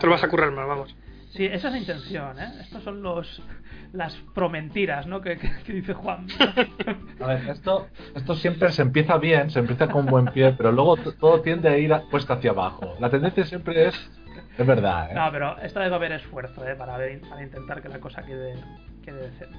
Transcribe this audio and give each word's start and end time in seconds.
Te 0.00 0.06
lo 0.06 0.12
vas 0.12 0.24
a 0.24 0.28
currar 0.28 0.50
más, 0.52 0.66
vamos. 0.66 0.96
Sí, 1.30 1.46
esa 1.46 1.68
es 1.68 1.72
la 1.72 1.78
intención, 1.78 2.38
¿eh? 2.38 2.52
Estos 2.60 2.82
son 2.82 3.02
los 3.02 3.42
las 3.92 4.14
promentiras, 4.34 5.06
¿no? 5.06 5.20
Que, 5.20 5.38
que, 5.38 5.72
dice 5.72 5.94
Juan. 5.94 6.26
A 7.20 7.26
ver, 7.26 7.48
esto, 7.48 7.88
esto 8.14 8.34
siempre 8.34 8.70
se 8.72 8.82
empieza 8.82 9.18
bien, 9.18 9.50
se 9.50 9.60
empieza 9.60 9.88
con 9.88 10.06
buen 10.06 10.26
pie, 10.26 10.54
pero 10.56 10.72
luego 10.72 10.96
todo 10.96 11.40
tiende 11.40 11.68
a 11.68 11.78
ir 11.78 11.92
puesta 12.10 12.34
hacia 12.34 12.50
abajo. 12.50 12.96
La 13.00 13.10
tendencia 13.10 13.44
siempre 13.44 13.88
es... 13.88 14.10
Es 14.58 14.66
verdad, 14.66 15.10
¿eh? 15.10 15.14
No, 15.14 15.30
pero 15.30 15.58
esta 15.58 15.80
vez 15.80 15.90
va 15.90 15.94
a 15.94 15.96
haber 15.96 16.12
esfuerzo, 16.12 16.66
¿eh? 16.66 16.74
Para, 16.74 16.98
ver, 16.98 17.20
para 17.22 17.42
intentar 17.42 17.80
que 17.80 17.88
la 17.88 17.98
cosa 17.98 18.22
quede, 18.22 18.54
quede 19.02 19.30
decente. 19.30 19.58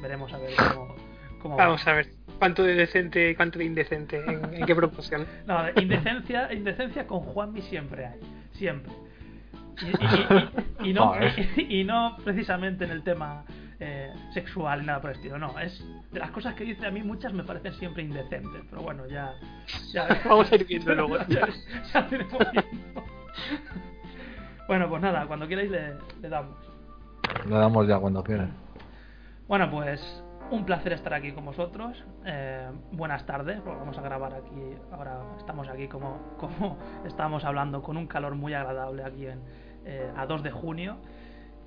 Veremos 0.00 0.32
a 0.32 0.38
ver 0.38 0.50
cómo... 0.56 0.94
cómo 1.42 1.56
Vamos 1.56 1.84
a 1.86 1.92
ver 1.94 2.08
cuánto 2.38 2.62
de 2.62 2.74
decente 2.74 3.30
y 3.30 3.34
cuánto 3.34 3.58
de 3.58 3.64
indecente, 3.64 4.22
en, 4.24 4.54
en 4.54 4.66
qué 4.66 4.74
proporción. 4.76 5.26
No, 5.46 5.64
indecencia, 5.80 6.52
indecencia 6.52 7.06
con 7.08 7.20
Juanmi 7.20 7.62
siempre 7.62 8.06
hay, 8.06 8.20
siempre. 8.52 8.92
Y, 9.82 10.86
y, 10.86 10.90
y, 10.90 10.92
no, 10.92 11.14
y, 11.56 11.84
no 11.84 12.16
precisamente 12.24 12.84
en 12.84 12.90
el 12.90 13.02
tema 13.02 13.44
eh, 13.78 14.12
sexual 14.32 14.84
nada 14.84 15.00
por 15.00 15.10
el 15.10 15.16
estilo, 15.16 15.38
no. 15.38 15.58
Es 15.58 15.82
de 16.12 16.20
las 16.20 16.30
cosas 16.30 16.54
que 16.54 16.64
dice 16.64 16.86
a 16.86 16.90
mí 16.90 17.02
muchas 17.02 17.32
me 17.32 17.44
parecen 17.44 17.72
siempre 17.74 18.02
indecentes, 18.02 18.62
pero 18.68 18.82
bueno, 18.82 19.06
ya. 19.06 19.34
ya 19.92 20.06
Vamos 20.24 20.50
a 20.52 20.54
ir 20.56 20.66
viendo 20.66 20.94
luego. 20.94 21.16
ya, 21.28 21.48
ya 21.92 22.06
tenemos 22.06 22.50
tiempo. 22.50 23.04
Bueno, 24.68 24.88
pues 24.88 25.02
nada, 25.02 25.26
cuando 25.26 25.48
queráis 25.48 25.70
le, 25.70 25.94
le 26.20 26.28
damos. 26.28 26.56
Le 27.46 27.54
damos 27.56 27.88
ya 27.88 27.98
cuando 27.98 28.22
quieran. 28.22 28.52
Bueno, 29.48 29.70
pues 29.70 30.22
un 30.50 30.64
placer 30.64 30.92
estar 30.92 31.14
aquí 31.14 31.32
con 31.32 31.44
vosotros. 31.44 32.04
Eh, 32.24 32.70
buenas 32.92 33.24
tardes, 33.24 33.60
porque 33.62 33.78
vamos 33.78 33.96
a 33.96 34.02
grabar 34.02 34.34
aquí. 34.34 34.76
Ahora 34.92 35.20
estamos 35.38 35.68
aquí 35.68 35.88
como, 35.88 36.18
como 36.38 36.76
estábamos 37.06 37.44
hablando, 37.44 37.82
con 37.82 37.96
un 37.96 38.06
calor 38.06 38.34
muy 38.34 38.52
agradable 38.52 39.04
aquí 39.04 39.26
en, 39.26 39.40
eh, 39.84 40.10
a 40.16 40.26
2 40.26 40.42
de 40.42 40.50
junio. 40.50 40.96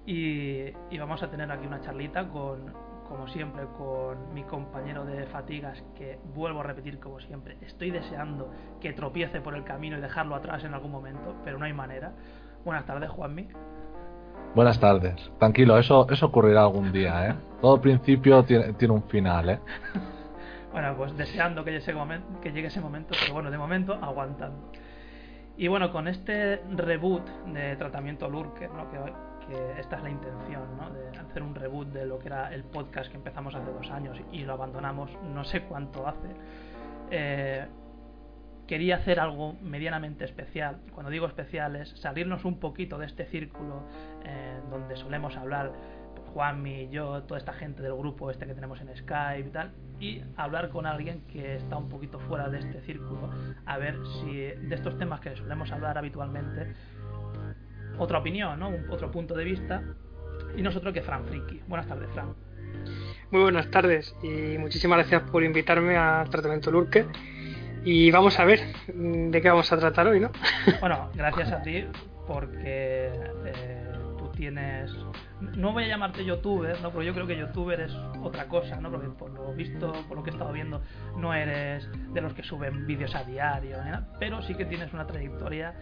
Y, 0.06 0.66
y, 0.90 0.98
vamos 0.98 1.24
a 1.24 1.30
tener 1.30 1.50
aquí 1.50 1.66
una 1.66 1.80
charlita 1.80 2.28
con, 2.28 2.74
como 3.08 3.28
siempre, 3.28 3.66
con 3.78 4.34
mi 4.34 4.44
compañero 4.44 5.06
de 5.06 5.26
fatigas, 5.28 5.82
que 5.96 6.20
vuelvo 6.34 6.62
a 6.62 6.64
repetir 6.64 7.00
como 7.00 7.20
siempre, 7.20 7.58
estoy 7.62 7.92
deseando 7.92 8.52
que 8.82 8.92
tropiece 8.94 9.40
por 9.40 9.56
el 9.56 9.64
camino 9.64 9.98
y 9.98 10.02
dejarlo 10.02 10.36
atrás 10.36 10.64
en 10.64 10.74
algún 10.74 10.92
momento, 10.92 11.36
pero 11.44 11.58
no 11.58 11.66
hay 11.66 11.74
manera. 11.74 12.12
Buenas 12.66 12.86
tardes, 12.86 13.10
Juanmi. 13.12 13.48
Buenas 14.56 14.80
tardes. 14.80 15.32
Tranquilo, 15.40 15.78
eso, 15.78 16.08
eso 16.10 16.26
ocurrirá 16.28 16.62
algún 16.62 16.92
día, 16.92 17.30
¿eh? 17.30 17.36
Todo 17.62 17.80
principio 17.82 18.44
tiene, 18.44 18.74
tiene 18.74 18.94
un 18.94 19.04
final, 19.04 19.50
¿eh? 19.50 19.60
bueno, 20.72 20.96
pues 20.96 21.16
deseando 21.18 21.64
que 21.64 21.72
llegue, 21.72 21.84
ese 21.84 21.94
momento, 21.94 22.42
que 22.42 22.52
llegue 22.52 22.68
ese 22.68 22.82
momento, 22.82 23.16
pero 23.20 23.34
bueno, 23.34 23.52
de 23.52 23.58
momento 23.58 23.94
aguantando. 23.94 24.72
Y 25.58 25.68
bueno, 25.68 25.92
con 25.92 26.08
este 26.08 26.62
reboot 26.72 27.28
de 27.46 27.76
tratamiento 27.76 28.28
Lurker, 28.30 28.72
¿no? 28.72 28.90
que, 28.90 28.98
que 29.48 29.80
esta 29.80 29.98
es 29.98 30.04
la 30.04 30.10
intención, 30.10 30.78
¿no? 30.78 30.90
de 30.90 31.18
hacer 31.18 31.44
un 31.44 31.54
reboot 31.54 31.90
de 31.90 32.06
lo 32.06 32.18
que 32.18 32.28
era 32.28 32.54
el 32.54 32.64
podcast 32.64 33.12
que 33.12 33.18
empezamos 33.18 33.54
hace 33.54 33.72
dos 33.72 33.90
años 33.92 34.18
y 34.32 34.44
lo 34.44 34.54
abandonamos 34.54 35.12
no 35.24 35.44
sé 35.44 35.62
cuánto 35.62 36.08
hace. 36.08 36.30
Eh, 37.12 37.68
quería 38.68 38.96
hacer 38.96 39.20
algo 39.20 39.54
medianamente 39.62 40.26
especial. 40.26 40.80
Cuando 40.94 41.12
digo 41.12 41.28
especial 41.28 41.76
es 41.76 41.90
salirnos 42.00 42.46
un 42.46 42.60
poquito 42.60 42.98
de 42.98 43.06
este 43.06 43.26
círculo 43.26 43.84
eh, 44.24 44.60
donde 44.70 44.96
solemos 44.96 45.36
hablar 45.38 45.72
Juanmi, 46.34 46.90
yo, 46.90 47.24
toda 47.24 47.38
esta 47.38 47.54
gente 47.54 47.84
del 47.84 47.96
grupo 47.96 48.32
este 48.32 48.46
que 48.48 48.54
tenemos 48.54 48.82
en 48.82 48.96
Skype 48.96 49.48
y 49.48 49.52
tal, 49.52 49.72
y 50.00 50.22
hablar 50.36 50.70
con 50.70 50.86
alguien 50.86 51.22
que 51.28 51.56
está 51.56 51.78
un 51.78 51.90
poquito 51.90 52.20
fuera 52.20 52.50
de 52.50 52.60
este 52.60 52.82
círculo, 52.82 53.30
a 53.66 53.78
ver 53.78 53.98
si 54.06 54.34
de 54.34 54.76
estos 54.76 54.98
temas 54.98 55.20
que 55.22 55.36
solemos 55.36 55.72
hablar 55.72 55.98
habitualmente, 55.98 56.74
otra 57.98 58.20
opinión, 58.20 58.60
¿no? 58.60 58.70
Un, 58.70 58.90
otro 58.90 59.12
punto 59.12 59.36
de 59.36 59.44
vista, 59.44 59.84
y 60.58 60.62
nosotros 60.62 60.94
que 60.94 61.02
Fran 61.02 61.26
Friki. 61.26 61.62
Buenas 61.68 61.88
tardes, 61.88 62.10
Fran. 62.12 62.34
Muy 63.32 63.42
buenas 63.42 63.70
tardes 63.72 64.16
y 64.22 64.58
muchísimas 64.58 64.98
gracias 65.00 65.30
por 65.30 65.44
invitarme 65.44 65.96
al 65.98 66.30
tratamiento 66.30 66.72
Lurker. 66.72 67.06
Y 67.86 68.12
vamos 68.12 68.40
a 68.40 68.46
ver 68.46 68.62
de 68.88 69.42
qué 69.42 69.50
vamos 69.50 69.72
a 69.72 69.78
tratar 69.78 70.08
hoy, 70.08 70.20
¿no? 70.20 70.32
Bueno, 70.80 71.10
gracias 71.16 71.52
a 71.52 71.62
ti 71.62 71.86
porque 72.28 73.12
eh, 73.46 73.92
tú 74.18 74.30
tienes... 74.30 74.92
No 75.56 75.74
voy 75.74 75.84
a 75.86 75.88
llamarte 75.88 76.26
youtuber, 76.26 76.82
¿no? 76.82 76.92
Porque 76.92 77.08
yo 77.08 77.14
creo 77.14 77.28
que 77.28 77.38
youtuber 77.38 77.82
es 77.82 77.94
otra 78.22 78.48
cosa, 78.48 78.80
¿no? 78.80 78.90
Porque 78.90 79.10
por 79.10 79.32
lo 79.32 79.54
visto, 79.54 79.94
por 80.08 80.18
lo 80.18 80.24
que 80.24 80.30
he 80.30 80.34
estado 80.34 80.52
viendo, 80.52 80.82
no 81.18 81.34
eres 81.34 81.88
de 82.14 82.22
los 82.22 82.34
que 82.34 82.44
suben 82.44 82.88
vídeos 82.88 83.14
a 83.16 83.24
diario, 83.24 83.78
¿eh? 83.78 84.00
pero 84.20 84.42
sí 84.42 84.56
que 84.56 84.66
tienes 84.66 84.94
una 84.94 85.06
trayectoria 85.06 85.74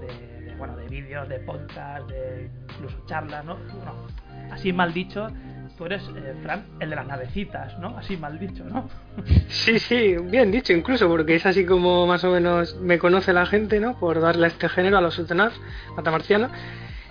de, 0.00 0.54
bueno, 0.56 0.76
de 0.76 0.88
vídeos, 0.88 1.28
de 1.28 1.40
podcast, 1.40 2.08
de 2.08 2.50
incluso 2.74 3.04
charlas, 3.06 3.44
¿no? 3.44 3.56
Bueno, 3.56 4.06
así 4.50 4.72
mal 4.72 4.92
dicho, 4.92 5.28
tú 5.76 5.86
eres, 5.86 6.02
eh, 6.16 6.34
Fran, 6.42 6.66
el 6.80 6.90
de 6.90 6.96
las 6.96 7.06
navecitas, 7.06 7.78
¿no? 7.78 7.96
Así 7.96 8.16
mal 8.16 8.38
dicho, 8.38 8.64
¿no? 8.64 8.88
Sí, 9.48 9.78
sí, 9.78 10.16
bien 10.22 10.50
dicho 10.50 10.72
incluso, 10.72 11.08
porque 11.08 11.34
es 11.34 11.46
así 11.46 11.66
como 11.66 12.06
más 12.06 12.24
o 12.24 12.30
menos 12.30 12.76
me 12.80 12.98
conoce 12.98 13.32
la 13.32 13.46
gente, 13.46 13.80
¿no? 13.80 13.98
Por 13.98 14.20
darle 14.20 14.46
este 14.46 14.68
género, 14.68 14.98
a 14.98 15.00
los 15.00 15.14
Sultanats, 15.14 15.60
matamarciano. 15.96 16.48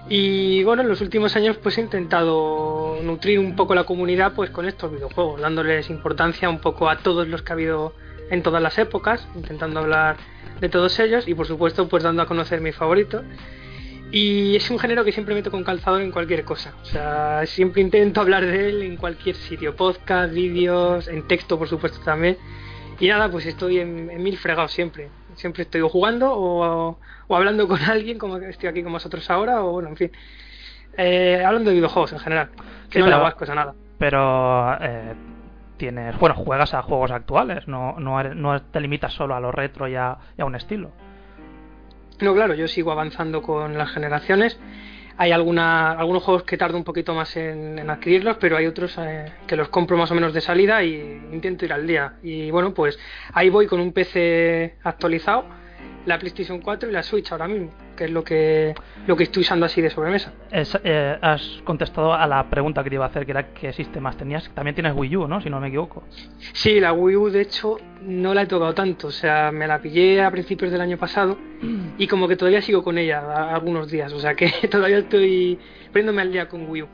Y 0.09 0.63
bueno, 0.63 0.83
en 0.83 0.87
los 0.87 1.01
últimos 1.01 1.35
años 1.35 1.57
pues 1.57 1.77
he 1.77 1.81
intentado 1.81 2.97
nutrir 3.03 3.39
un 3.39 3.55
poco 3.55 3.75
la 3.75 3.83
comunidad 3.83 4.33
pues 4.33 4.49
con 4.49 4.65
estos 4.65 4.91
videojuegos, 4.91 5.41
dándoles 5.41 5.89
importancia 5.89 6.49
un 6.49 6.59
poco 6.59 6.89
a 6.89 6.99
todos 6.99 7.27
los 7.27 7.41
que 7.41 7.51
ha 7.51 7.55
habido 7.55 7.93
en 8.29 8.41
todas 8.41 8.61
las 8.61 8.77
épocas, 8.77 9.27
intentando 9.35 9.81
hablar 9.81 10.17
de 10.61 10.69
todos 10.69 10.97
ellos 10.99 11.27
y 11.27 11.33
por 11.33 11.45
supuesto 11.45 11.89
pues 11.89 12.03
dando 12.03 12.21
a 12.21 12.25
conocer 12.25 12.61
mi 12.61 12.71
favorito. 12.71 13.23
Y 14.09 14.55
es 14.55 14.69
un 14.71 14.79
género 14.79 15.03
que 15.03 15.11
siempre 15.11 15.35
meto 15.35 15.51
con 15.51 15.65
calzador 15.65 16.01
en 16.01 16.11
cualquier 16.11 16.45
cosa. 16.45 16.73
O 16.81 16.85
sea, 16.85 17.45
siempre 17.45 17.81
intento 17.81 18.21
hablar 18.21 18.45
de 18.45 18.69
él 18.69 18.81
en 18.81 18.95
cualquier 18.95 19.35
sitio. 19.35 19.75
Podcast, 19.75 20.33
vídeos, 20.33 21.09
en 21.09 21.27
texto, 21.27 21.59
por 21.59 21.67
supuesto, 21.67 21.99
también. 21.99 22.37
Y 23.01 23.07
nada, 23.09 23.29
pues 23.29 23.45
estoy 23.45 23.79
en 23.79 24.23
mil 24.23 24.37
fregados 24.37 24.71
siempre. 24.71 25.09
Siempre 25.37 25.63
estoy 25.63 25.79
o 25.81 25.87
jugando 25.89 26.33
o, 26.33 26.97
o, 27.27 27.35
hablando 27.35 27.67
con 27.67 27.79
alguien, 27.89 28.17
como 28.19 28.37
estoy 28.37 28.67
aquí 28.69 28.83
con 28.83 28.91
vosotros 28.91 29.27
ahora, 29.31 29.63
o 29.63 29.71
bueno, 29.71 29.89
en 29.89 29.95
fin. 29.95 30.11
Eh, 30.97 31.41
hablando 31.45 31.69
de 31.69 31.75
videojuegos 31.77 32.11
en 32.13 32.19
general. 32.19 32.49
Que 32.89 32.93
Sí, 32.93 32.99
no 32.99 33.05
pero- 33.05 33.07
le 33.07 33.13
hago 33.15 33.25
ascos 33.25 33.49
a 33.49 33.55
nada. 33.55 33.73
Pero 33.99 34.73
eh, 34.81 35.13
tienes, 35.77 36.17
bueno, 36.19 36.35
juegas 36.35 36.73
a 36.73 36.81
juegos 36.83 37.09
actuales, 37.11 37.67
no, 37.67 37.95
no, 37.99 38.19
eres- 38.19 38.35
no 38.35 38.61
te 38.61 38.79
limitas 38.79 39.13
solo 39.13 39.33
a 39.35 39.39
lo 39.39 39.51
retro 39.51 39.87
y 39.87 39.95
a, 39.95 40.17
y 40.37 40.41
a 40.41 40.45
un 40.45 40.55
estilo. 40.55 40.91
No, 42.19 42.33
claro, 42.33 42.55
yo 42.55 42.67
sigo 42.67 42.91
avanzando 42.91 43.41
con 43.43 43.77
las 43.77 43.91
generaciones. 43.91 44.59
Hay 45.17 45.31
alguna, 45.31 45.91
algunos 45.93 46.23
juegos 46.23 46.43
que 46.43 46.57
tardo 46.57 46.77
un 46.77 46.83
poquito 46.83 47.13
más 47.15 47.35
en, 47.37 47.89
adquirirlos, 47.89 48.37
pero 48.37 48.55
hay 48.55 48.67
otros 48.67 48.95
eh, 48.99 49.31
que 49.47 49.55
los 49.55 49.69
compro 49.69 49.97
más 49.97 50.11
o 50.11 50.15
menos 50.15 50.33
de 50.33 50.41
salida 50.41 50.83
y 50.83 50.95
intento 51.31 51.65
ir 51.65 51.73
al 51.73 51.87
día. 51.87 52.13
Y 52.21 52.51
bueno, 52.51 52.73
pues 52.73 52.99
ahí 53.33 53.49
voy 53.49 53.65
con 53.65 53.79
un 53.79 53.93
PC 53.93 54.77
actualizado, 54.83 55.45
la 56.05 56.19
PlayStation 56.19 56.61
4 56.61 56.89
y 56.89 56.93
la 56.93 57.01
Switch 57.01 57.31
ahora 57.31 57.47
mismo, 57.47 57.71
que 57.97 58.05
es 58.05 58.11
lo 58.11 58.23
que, 58.23 58.73
lo 59.05 59.17
que 59.17 59.23
estoy 59.23 59.41
usando 59.41 59.65
así 59.65 59.81
de 59.81 59.89
sobremesa. 59.89 60.31
Es- 60.49 60.79
eh, 60.85 61.17
has 61.21 61.41
contestado 61.65 62.13
a 62.13 62.25
la 62.25 62.49
pregunta 62.49 62.81
que 62.83 62.89
te 62.89 62.95
iba 62.95 63.03
a 63.03 63.09
hacer, 63.09 63.25
que 63.25 63.31
era 63.31 63.53
qué 63.53 63.73
sistemas 63.73 64.15
tenías. 64.15 64.49
También 64.53 64.73
tienes 64.75 64.93
Wii 64.95 65.17
U, 65.17 65.27
¿no? 65.27 65.41
Si 65.41 65.49
no 65.49 65.59
me 65.59 65.67
equivoco. 65.67 66.03
Sí, 66.53 66.79
la 66.79 66.93
Wii 66.93 67.15
U 67.17 67.29
de 67.29 67.41
hecho 67.41 67.75
no 68.03 68.33
la 68.33 68.43
he 68.43 68.45
tocado 68.45 68.73
tanto, 68.73 69.07
o 69.07 69.11
sea, 69.11 69.51
me 69.51 69.67
la 69.67 69.81
pillé 69.81 70.21
a 70.21 70.31
principios 70.31 70.71
del 70.71 70.79
año 70.79 70.97
pasado 70.97 71.37
y 71.97 72.07
como 72.07 72.27
que 72.29 72.37
todavía 72.37 72.61
sigo 72.61 72.83
con 72.83 72.97
ella 72.97 73.49
algunos 73.53 73.89
días, 73.91 74.13
o 74.13 74.19
sea 74.19 74.35
que 74.35 74.49
todavía 74.71 74.99
estoy 74.99 75.59
poniéndome 75.91 76.21
al 76.21 76.31
día 76.31 76.47
con 76.47 76.69
Wii 76.69 76.83
U. 76.83 76.87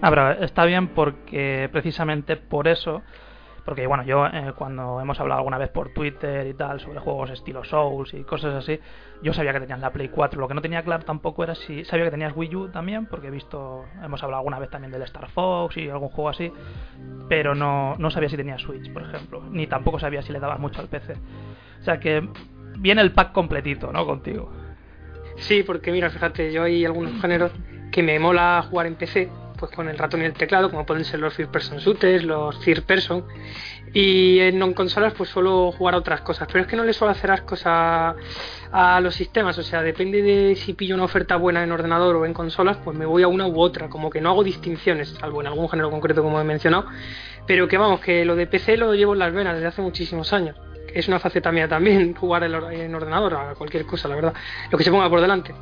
Ah, 0.00 0.10
pero 0.10 0.30
está 0.44 0.64
bien 0.64 0.88
porque 0.88 1.68
precisamente 1.72 2.36
por 2.36 2.68
eso, 2.68 3.02
porque 3.64 3.86
bueno, 3.86 4.02
yo 4.04 4.26
eh, 4.26 4.52
cuando 4.56 5.00
hemos 5.00 5.18
hablado 5.20 5.38
alguna 5.38 5.58
vez 5.58 5.70
por 5.70 5.92
Twitter 5.94 6.46
y 6.46 6.54
tal 6.54 6.80
sobre 6.80 7.00
juegos 7.00 7.30
estilo 7.30 7.64
Souls 7.64 8.12
y 8.12 8.22
cosas 8.24 8.54
así, 8.54 8.78
yo 9.22 9.32
sabía 9.32 9.52
que 9.52 9.60
tenías 9.60 9.80
la 9.80 9.90
Play 9.90 10.08
4. 10.08 10.38
Lo 10.38 10.48
que 10.48 10.54
no 10.54 10.60
tenía 10.60 10.82
claro 10.82 11.04
tampoco 11.04 11.44
era 11.44 11.54
si 11.54 11.84
sabía 11.84 12.04
que 12.04 12.10
tenías 12.10 12.36
Wii 12.36 12.56
U 12.56 12.68
también, 12.68 13.06
porque 13.06 13.28
he 13.28 13.30
visto, 13.30 13.86
hemos 14.02 14.22
hablado 14.22 14.40
alguna 14.40 14.58
vez 14.58 14.68
también 14.68 14.92
del 14.92 15.02
Star 15.02 15.30
Fox 15.30 15.76
y 15.78 15.88
algún 15.88 16.10
juego 16.10 16.28
así, 16.28 16.52
pero 17.28 17.54
no, 17.54 17.96
no 17.98 18.10
sabía 18.10 18.28
si 18.28 18.36
tenías 18.36 18.60
Switch, 18.60 18.92
por 18.92 19.02
ejemplo, 19.02 19.42
ni 19.50 19.66
tampoco 19.66 19.98
sabía 19.98 20.20
si 20.22 20.32
le 20.32 20.40
dabas 20.40 20.58
mucho 20.58 20.80
al 20.80 20.88
PC. 20.88 21.14
O 21.80 21.84
sea 21.84 21.98
que 21.98 22.28
viene 22.78 23.00
el 23.00 23.12
pack 23.12 23.32
completito, 23.32 23.92
¿no? 23.92 24.04
Contigo. 24.04 24.50
Sí, 25.36 25.62
porque 25.62 25.90
mira, 25.90 26.10
fíjate, 26.10 26.52
yo 26.52 26.64
hay 26.64 26.84
algunos 26.84 27.20
géneros 27.20 27.50
que 27.90 28.02
me 28.02 28.18
mola 28.18 28.64
jugar 28.68 28.86
en 28.86 28.96
PC, 28.96 29.30
pues 29.56 29.70
con 29.72 29.88
el 29.88 29.96
ratón 29.98 30.22
y 30.22 30.24
el 30.24 30.32
teclado, 30.34 30.70
como 30.70 30.84
pueden 30.86 31.04
ser 31.04 31.20
los 31.20 31.32
first 31.34 31.50
person 31.50 31.78
shooters, 31.78 32.24
los 32.24 32.58
third 32.60 32.82
person, 32.84 33.24
y 33.92 34.40
en 34.40 34.58
non 34.58 34.74
consolas 34.74 35.14
pues 35.14 35.30
suelo 35.30 35.70
jugar 35.72 35.94
a 35.94 35.98
otras 35.98 36.20
cosas, 36.22 36.48
pero 36.50 36.62
es 36.62 36.66
que 36.66 36.74
no 36.76 36.84
le 36.84 36.92
suelo 36.92 37.12
hacer 37.12 37.30
ascos 37.30 37.62
a, 37.64 38.14
a 38.72 39.00
los 39.00 39.14
sistemas, 39.14 39.56
o 39.58 39.62
sea, 39.62 39.82
depende 39.82 40.20
de 40.22 40.56
si 40.56 40.74
pillo 40.74 40.94
una 40.96 41.04
oferta 41.04 41.36
buena 41.36 41.62
en 41.62 41.70
ordenador 41.70 42.16
o 42.16 42.26
en 42.26 42.34
consolas, 42.34 42.76
pues 42.84 42.96
me 42.98 43.06
voy 43.06 43.22
a 43.22 43.28
una 43.28 43.46
u 43.46 43.60
otra, 43.60 43.88
como 43.88 44.10
que 44.10 44.20
no 44.20 44.30
hago 44.30 44.42
distinciones, 44.42 45.10
salvo 45.20 45.40
en 45.40 45.46
algún 45.46 45.68
género 45.68 45.90
concreto 45.90 46.22
como 46.22 46.40
he 46.40 46.44
mencionado, 46.44 46.86
pero 47.46 47.68
que 47.68 47.78
vamos, 47.78 48.00
que 48.00 48.24
lo 48.24 48.34
de 48.36 48.46
PC 48.46 48.76
lo 48.76 48.94
llevo 48.94 49.12
en 49.12 49.20
las 49.20 49.32
venas 49.32 49.54
desde 49.54 49.68
hace 49.68 49.82
muchísimos 49.82 50.32
años. 50.32 50.56
Es 50.92 51.08
una 51.08 51.18
faceta 51.18 51.50
mía 51.52 51.68
también 51.68 52.14
jugar 52.18 52.42
en 52.44 52.54
or- 52.54 52.72
en 52.72 52.94
ordenador 52.94 53.34
a 53.34 53.54
cualquier 53.54 53.84
cosa, 53.86 54.08
la 54.08 54.14
verdad. 54.16 54.34
Lo 54.70 54.78
que 54.78 54.84
se 54.84 54.90
ponga 54.90 55.08
por 55.10 55.20
delante. 55.20 55.54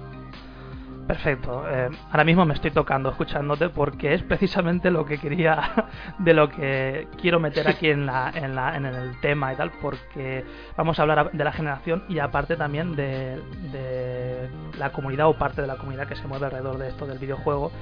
Perfecto. 1.06 1.68
Eh, 1.68 1.90
ahora 2.10 2.24
mismo 2.24 2.44
me 2.44 2.54
estoy 2.54 2.70
tocando 2.70 3.10
escuchándote 3.10 3.68
porque 3.68 4.14
es 4.14 4.22
precisamente 4.22 4.90
lo 4.90 5.04
que 5.04 5.18
quería, 5.18 5.88
de 6.18 6.32
lo 6.32 6.48
que 6.48 7.08
quiero 7.20 7.40
meter 7.40 7.68
aquí 7.68 7.88
en, 7.88 8.06
la, 8.06 8.30
en, 8.34 8.54
la, 8.54 8.76
en 8.76 8.86
el 8.86 9.20
tema 9.20 9.52
y 9.52 9.56
tal, 9.56 9.72
porque 9.80 10.44
vamos 10.76 10.98
a 10.98 11.02
hablar 11.02 11.32
de 11.32 11.44
la 11.44 11.52
generación 11.52 12.04
y 12.08 12.20
aparte 12.20 12.56
también 12.56 12.94
de, 12.94 13.40
de 13.72 14.48
la 14.78 14.92
comunidad 14.92 15.26
o 15.28 15.36
parte 15.36 15.60
de 15.60 15.66
la 15.66 15.76
comunidad 15.76 16.06
que 16.06 16.16
se 16.16 16.26
mueve 16.28 16.46
alrededor 16.46 16.78
de 16.78 16.88
esto 16.88 17.06
del 17.06 17.18
videojuego 17.18 17.72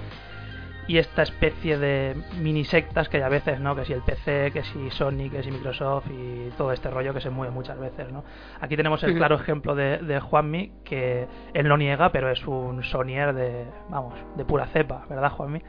y 0.87 0.99
esta 0.99 1.23
especie 1.23 1.79
de 1.79 2.17
mini 2.41 2.65
sectas 2.65 3.09
que 3.09 3.19
hay 3.19 3.23
a 3.23 3.29
veces, 3.29 3.61
¿no? 3.61 3.77
Que 3.77 3.85
si 3.85 3.93
el 3.93 4.03
PC, 4.03 4.51
que 4.53 4.63
si 4.65 4.91
Sony, 4.91 5.31
que 5.31 5.43
si 5.43 5.51
Microsoft 5.51 6.07
y 6.11 6.51
todo 6.57 6.73
este 6.73 6.91
rollo 6.91 7.15
que 7.15 7.21
se 7.21 7.31
mueve 7.31 7.53
muchas 7.53 7.79
veces, 7.79 8.11
¿no? 8.13 8.25
Aquí 8.61 8.77
tenemos 8.77 9.03
el 9.05 9.15
claro 9.15 9.37
ejemplo 9.37 9.75
de, 9.75 9.99
de 9.99 10.21
Juanmi, 10.21 10.73
que 10.85 11.27
él 11.55 11.69
no 11.69 11.77
niega, 11.77 12.11
pero 12.13 12.31
es 12.31 12.47
un 12.47 12.83
Sonyer 12.83 13.35
de, 13.35 13.67
vamos, 13.89 14.15
de 14.37 14.45
pura 14.45 14.67
cepa, 14.67 15.05
¿verdad, 15.09 15.31
Juanmi? 15.31 15.63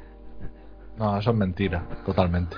No, 0.98 1.18
eso 1.18 1.32
es 1.32 1.38
mentira, 1.38 1.84
totalmente. 2.06 2.58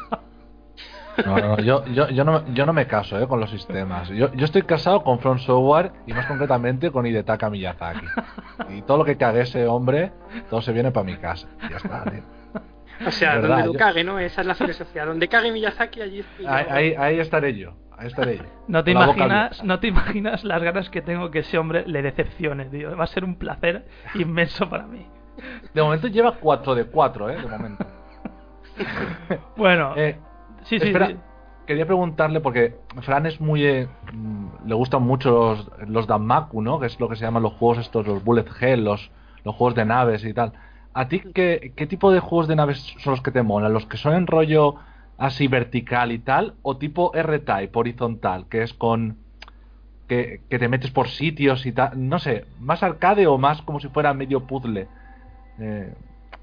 No, 1.26 1.38
no, 1.38 1.60
yo, 1.60 1.86
yo, 1.86 2.10
yo, 2.10 2.24
no, 2.24 2.44
yo 2.54 2.66
no 2.66 2.74
me 2.74 2.88
caso 2.88 3.20
¿eh? 3.20 3.28
con 3.28 3.40
los 3.40 3.50
sistemas. 3.50 4.10
Yo, 4.10 4.34
yo 4.34 4.46
estoy 4.46 4.64
casado 4.64 5.04
con 5.04 5.20
Front 5.20 5.42
Software 5.42 5.92
y 6.08 6.14
más 6.14 6.26
concretamente 6.26 6.92
con 6.92 7.06
Hidetaka 7.06 7.50
Miyazaki. 7.50 8.06
Y 8.70 8.82
todo 8.82 8.98
lo 8.98 9.06
que 9.06 9.18
cague 9.18 9.42
ese 9.42 9.68
hombre, 9.68 10.12
todo 10.50 10.62
se 10.62 10.72
viene 10.72 10.92
para 10.92 11.06
mi 11.06 11.18
casa. 11.18 11.48
Ya 11.70 11.78
está, 11.78 12.04
tío. 12.06 12.24
O 13.06 13.12
sea, 13.12 13.36
¿Verdad? 13.36 13.50
donde 13.50 13.66
lo 13.68 13.74
Yo- 13.74 13.80
cague, 13.80 14.04
¿no? 14.04 14.20
Esa 14.20 14.42
es 14.42 14.48
la 14.48 14.56
filosofía. 14.56 15.06
Donde 15.06 15.28
cague 15.28 15.52
Miyazaki, 15.52 16.02
allí 16.02 16.20
estoy 16.20 16.46
yo. 16.46 16.52
Ahí, 16.52 16.94
ahí, 16.98 17.20
estaré 17.20 17.56
yo. 17.56 17.74
Ahí 17.98 18.08
estaré 18.08 18.38
yo. 18.38 18.44
No 18.68 18.84
te 18.84 18.92
imaginas, 18.92 19.64
no 19.64 19.80
te 19.80 19.88
imaginas 19.88 20.44
las 20.44 20.62
ganas 20.64 20.90
que 20.90 21.02
tengo 21.02 21.30
que 21.32 21.40
ese 21.40 21.58
hombre 21.58 21.84
le 21.88 22.02
decepcione, 22.02 22.66
tío. 22.66 22.96
Va 22.98 23.04
a 23.04 23.08
ser 23.08 23.24
un 23.24 23.36
placer 23.36 23.86
inmenso 24.16 24.70
para 24.70 24.86
mí. 24.88 25.06
De 25.74 25.82
momento 25.82 26.08
lleva 26.08 26.34
4 26.36 26.76
de 26.76 26.86
4, 26.86 27.30
¿eh? 27.30 27.36
De 27.42 27.48
momento. 27.48 27.86
Bueno, 29.56 29.94
Eh, 29.96 30.18
sí, 30.64 30.80
sí, 30.80 30.88
espera, 30.88 31.08
sí. 31.08 31.18
quería 31.68 31.86
preguntarle, 31.86 32.40
porque 32.40 32.76
Fran 33.02 33.26
es 33.26 33.40
muy. 33.40 33.66
eh, 33.66 33.88
mm, 34.14 34.48
le 34.68 34.76
gustan 34.76 35.04
mucho 35.04 35.30
los, 35.32 35.72
los 35.90 36.08
Danmaku, 36.08 36.62
¿no? 36.62 36.80
Que 36.80 36.88
es 36.88 37.00
lo 37.00 37.08
que 37.10 37.16
se 37.16 37.24
llaman 37.26 37.44
los 37.44 37.54
juegos 37.54 37.80
estos, 37.80 38.08
los 38.08 38.24
Bullet 38.24 38.46
Hell, 38.60 38.84
los, 38.84 39.12
los 39.44 39.56
juegos 39.56 39.76
de 39.76 39.86
naves 39.86 40.24
y 40.26 40.34
tal. 40.34 40.54
¿A 40.94 41.08
ti 41.08 41.22
qué, 41.34 41.74
qué 41.76 41.88
tipo 41.88 42.12
de 42.12 42.20
juegos 42.20 42.48
de 42.48 42.56
naves 42.56 42.80
son 43.00 43.12
los 43.12 43.22
que 43.22 43.32
te 43.32 43.42
molan? 43.44 43.74
¿Los 43.74 43.86
que 43.86 43.98
son 43.98 44.14
en 44.14 44.28
rollo 44.28 44.76
así 45.18 45.48
vertical 45.48 46.12
y 46.12 46.20
tal? 46.20 46.54
¿O 46.62 46.78
tipo 46.78 47.12
R-Type, 47.14 47.72
horizontal, 47.78 48.48
que 48.50 48.64
es 48.64 48.74
con. 48.74 49.18
Que, 50.08 50.42
que 50.50 50.60
te 50.60 50.68
metes 50.68 50.92
por 50.92 51.08
sitios 51.08 51.66
y 51.66 51.72
tal? 51.72 51.92
No 52.08 52.20
sé, 52.20 52.46
¿más 52.60 52.84
arcade 52.84 53.26
o 53.26 53.38
más 53.38 53.62
como 53.62 53.80
si 53.80 53.88
fuera 53.88 54.14
medio 54.14 54.46
puzzle? 54.46 54.88
Eh, 55.60 55.94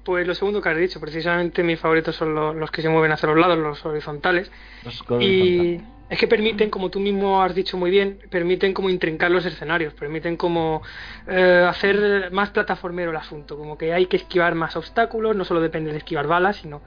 Pues 0.03 0.25
lo 0.27 0.33
segundo 0.33 0.61
que 0.61 0.69
has 0.69 0.77
dicho, 0.77 0.99
precisamente 0.99 1.63
mis 1.63 1.79
favoritos 1.79 2.15
son 2.15 2.33
los, 2.33 2.55
los 2.55 2.71
que 2.71 2.81
se 2.81 2.89
mueven 2.89 3.11
hacia 3.11 3.29
los 3.29 3.37
lados, 3.37 3.57
los 3.57 3.85
horizontales. 3.85 4.51
los 4.83 4.99
Y 5.01 5.05
horizontales. 5.13 5.83
Es 6.11 6.19
que 6.19 6.27
permiten, 6.27 6.69
como 6.69 6.89
tú 6.91 6.99
mismo 6.99 7.41
has 7.41 7.55
dicho 7.55 7.77
muy 7.77 7.89
bien, 7.89 8.19
permiten 8.29 8.73
como 8.73 8.89
intrincar 8.89 9.31
los 9.31 9.45
escenarios, 9.45 9.93
permiten 9.93 10.35
como 10.37 10.81
eh, 11.25 11.65
hacer 11.67 12.31
más 12.31 12.51
plataformero 12.51 13.11
el 13.11 13.17
asunto, 13.17 13.57
como 13.57 13.77
que 13.77 13.93
hay 13.93 14.07
que 14.07 14.17
esquivar 14.17 14.53
más 14.55 14.75
obstáculos, 14.75 15.35
no 15.37 15.45
solo 15.45 15.61
depende 15.61 15.91
de 15.91 15.97
esquivar 15.99 16.27
balas, 16.27 16.57
sino 16.57 16.83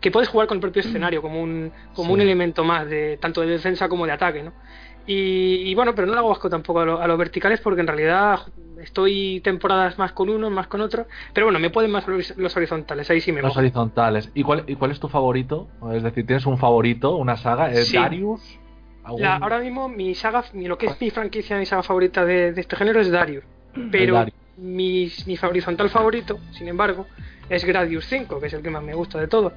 que 0.00 0.10
puedes 0.10 0.28
jugar 0.28 0.48
con 0.48 0.56
el 0.56 0.60
propio 0.60 0.80
escenario 0.82 1.22
como 1.22 1.40
un, 1.42 1.72
como 1.92 2.08
Sí. 2.08 2.14
un 2.14 2.20
elemento 2.22 2.64
más, 2.64 2.88
de 2.88 3.16
tanto 3.18 3.40
de 3.42 3.46
defensa 3.48 3.88
como 3.88 4.06
de 4.06 4.12
ataque, 4.12 4.42
¿no? 4.42 4.54
Y, 5.06 5.70
y 5.70 5.74
bueno, 5.74 5.94
pero 5.94 6.06
no 6.06 6.14
le 6.14 6.18
hago 6.18 6.32
asco 6.32 6.48
tampoco 6.48 6.80
a, 6.80 6.84
lo- 6.86 7.00
a 7.00 7.06
los 7.06 7.18
verticales 7.18 7.60
porque 7.60 7.82
en 7.82 7.86
realidad 7.86 8.40
estoy 8.80 9.40
temporadas 9.44 9.98
más 9.98 10.12
con 10.12 10.30
unos, 10.30 10.50
más 10.50 10.66
con 10.66 10.80
otros, 10.80 11.06
pero 11.34 11.46
bueno, 11.46 11.58
me 11.58 11.70
pueden 11.70 11.90
más 11.90 12.06
los 12.08 12.56
horizontales, 12.56 13.10
ahí 13.10 13.20
sí 13.20 13.30
me 13.30 13.42
Los 13.42 13.56
horizontales. 13.56 14.30
¿Y 14.34 14.42
cuál, 14.42 14.64
¿Y 14.66 14.76
cuál 14.76 14.90
es 14.92 15.00
tu 15.00 15.08
favorito? 15.08 15.68
Es 15.92 16.02
decir, 16.02 16.26
¿tienes 16.26 16.46
un 16.46 16.58
favorito, 16.58 17.16
una 17.16 17.36
saga? 17.36 17.70
¿Es 17.70 17.88
Sí. 17.88 17.96
Darius? 17.98 18.42
¿Algún- 19.04 19.22
La- 19.22 19.36
ahora 19.36 19.58
mismo 19.60 19.88
mi 19.88 20.14
saga, 20.14 20.44
mi- 20.54 20.66
lo 20.66 20.78
que 20.78 20.86
es 20.86 21.00
mi 21.00 21.10
franquicia, 21.10 21.58
mi 21.58 21.66
saga 21.66 21.82
favorita 21.82 22.24
de, 22.24 22.52
de 22.52 22.60
este 22.60 22.74
género 22.76 23.00
es 23.00 23.10
Darius. 23.10 23.44
Pero 23.92 24.14
Darius. 24.14 24.36
mi, 24.56 25.10
mi 25.26 25.38
horizontal 25.42 25.90
favorito, 25.90 26.38
sin 26.52 26.68
embargo, 26.68 27.06
es 27.48 27.64
Gradius 27.64 28.06
5, 28.06 28.40
que 28.40 28.46
es 28.46 28.52
el 28.54 28.62
que 28.62 28.70
más 28.70 28.82
me 28.82 28.94
gusta 28.94 29.20
de 29.20 29.28
todo. 29.28 29.52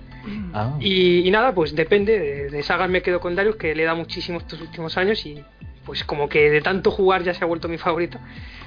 Ah. 0.53 0.75
Y, 0.79 1.25
y 1.27 1.31
nada, 1.31 1.53
pues 1.53 1.73
depende, 1.73 2.19
de, 2.19 2.49
de 2.49 2.63
sagas 2.63 2.89
me 2.89 3.01
quedo 3.01 3.19
con 3.21 3.35
Darius, 3.35 3.55
que 3.55 3.73
le 3.73 3.83
da 3.85 3.95
muchísimo 3.95 4.39
estos 4.39 4.59
últimos 4.61 4.97
años 4.97 5.25
y 5.25 5.41
pues 5.85 6.03
como 6.03 6.27
que 6.27 6.49
de 6.49 6.59
tanto 6.59 6.91
jugar 6.91 7.23
ya 7.23 7.33
se 7.33 7.45
ha 7.45 7.47
vuelto 7.47 7.69
mi 7.69 7.77
favorito. 7.77 8.19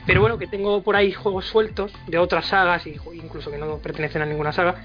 Pero 0.06 0.22
bueno, 0.22 0.38
que 0.38 0.46
tengo 0.46 0.82
por 0.82 0.96
ahí 0.96 1.12
juegos 1.12 1.44
sueltos 1.44 1.92
de 2.06 2.16
otras 2.16 2.46
sagas, 2.46 2.86
y 2.86 2.96
incluso 3.12 3.50
que 3.50 3.58
no 3.58 3.76
pertenecen 3.76 4.22
a 4.22 4.24
ninguna 4.26 4.52
saga, 4.52 4.76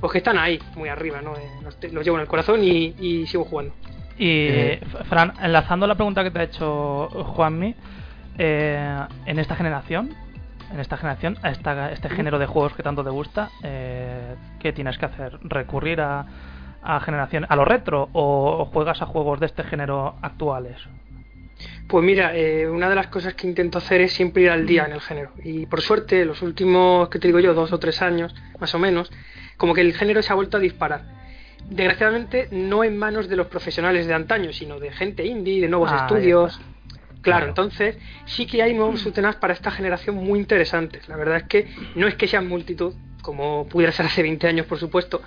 pues 0.00 0.10
que 0.10 0.18
están 0.18 0.36
ahí, 0.36 0.58
muy 0.74 0.88
arriba, 0.88 1.22
¿no? 1.22 1.36
Eh, 1.36 1.48
los, 1.62 1.76
los 1.92 2.04
llevo 2.04 2.16
en 2.16 2.22
el 2.22 2.26
corazón 2.28 2.64
y, 2.64 2.92
y 2.98 3.26
sigo 3.28 3.44
jugando. 3.44 3.72
Y 4.18 4.48
Eh, 4.48 4.80
Fran, 5.08 5.32
enlazando 5.42 5.86
la 5.86 5.94
pregunta 5.94 6.22
que 6.24 6.30
te 6.30 6.38
ha 6.38 6.42
hecho 6.44 7.08
Juanmi, 7.08 7.74
eh, 8.38 8.98
en 9.26 9.38
esta 9.38 9.56
generación, 9.56 10.14
en 10.72 10.80
esta 10.80 10.96
generación, 10.96 11.36
a 11.42 11.50
esta, 11.50 11.92
este 11.92 12.08
género 12.08 12.38
de 12.38 12.46
juegos 12.46 12.74
que 12.74 12.82
tanto 12.82 13.04
te 13.04 13.10
gusta, 13.10 13.50
eh, 13.62 14.34
¿qué 14.58 14.72
tienes 14.72 14.98
que 14.98 15.06
hacer? 15.06 15.38
¿Recurrir 15.42 16.00
a, 16.00 16.26
a 16.82 17.00
generación, 17.00 17.46
a 17.48 17.56
lo 17.56 17.64
retro 17.64 18.08
o, 18.12 18.58
o 18.60 18.64
juegas 18.66 19.02
a 19.02 19.06
juegos 19.06 19.38
de 19.40 19.46
este 19.46 19.62
género 19.64 20.16
actuales? 20.22 20.76
Pues 21.88 22.04
mira, 22.04 22.36
eh, 22.36 22.68
una 22.68 22.88
de 22.88 22.94
las 22.96 23.06
cosas 23.06 23.34
que 23.34 23.46
intento 23.46 23.78
hacer 23.78 24.00
es 24.00 24.12
siempre 24.12 24.42
ir 24.42 24.50
al 24.50 24.66
día 24.66 24.84
en 24.84 24.92
el 24.92 25.00
género. 25.00 25.30
Y 25.42 25.66
por 25.66 25.80
suerte, 25.80 26.24
los 26.24 26.42
últimos, 26.42 27.08
que 27.08 27.18
te 27.18 27.28
digo 27.28 27.38
yo, 27.40 27.54
dos 27.54 27.72
o 27.72 27.78
tres 27.78 28.02
años, 28.02 28.34
más 28.58 28.74
o 28.74 28.78
menos, 28.78 29.10
como 29.56 29.72
que 29.72 29.80
el 29.82 29.94
género 29.94 30.20
se 30.20 30.32
ha 30.32 30.36
vuelto 30.36 30.56
a 30.56 30.60
disparar. 30.60 31.02
Desgraciadamente, 31.68 32.48
no 32.52 32.84
en 32.84 32.96
manos 32.96 33.28
de 33.28 33.36
los 33.36 33.48
profesionales 33.48 34.06
de 34.06 34.14
antaño, 34.14 34.52
sino 34.52 34.78
de 34.78 34.92
gente 34.92 35.24
indie, 35.24 35.60
de 35.60 35.68
nuevos 35.68 35.90
Ah, 35.92 36.06
estudios. 36.06 36.56
Claro, 36.56 36.66
Claro. 37.22 37.46
entonces 37.48 37.98
sí 38.24 38.46
que 38.46 38.62
hay 38.62 38.72
nuevos 38.72 39.04
Utenas 39.04 39.34
para 39.36 39.52
esta 39.52 39.70
generación 39.72 40.14
muy 40.14 40.38
interesantes. 40.38 41.08
La 41.08 41.16
verdad 41.16 41.38
es 41.38 41.42
que 41.44 41.66
no 41.96 42.06
es 42.06 42.14
que 42.14 42.28
sean 42.28 42.46
multitud, 42.46 42.94
como 43.20 43.66
pudiera 43.66 43.90
ser 43.92 44.06
hace 44.06 44.22
20 44.22 44.46
años, 44.46 44.66
por 44.66 44.78
supuesto, 44.78 45.20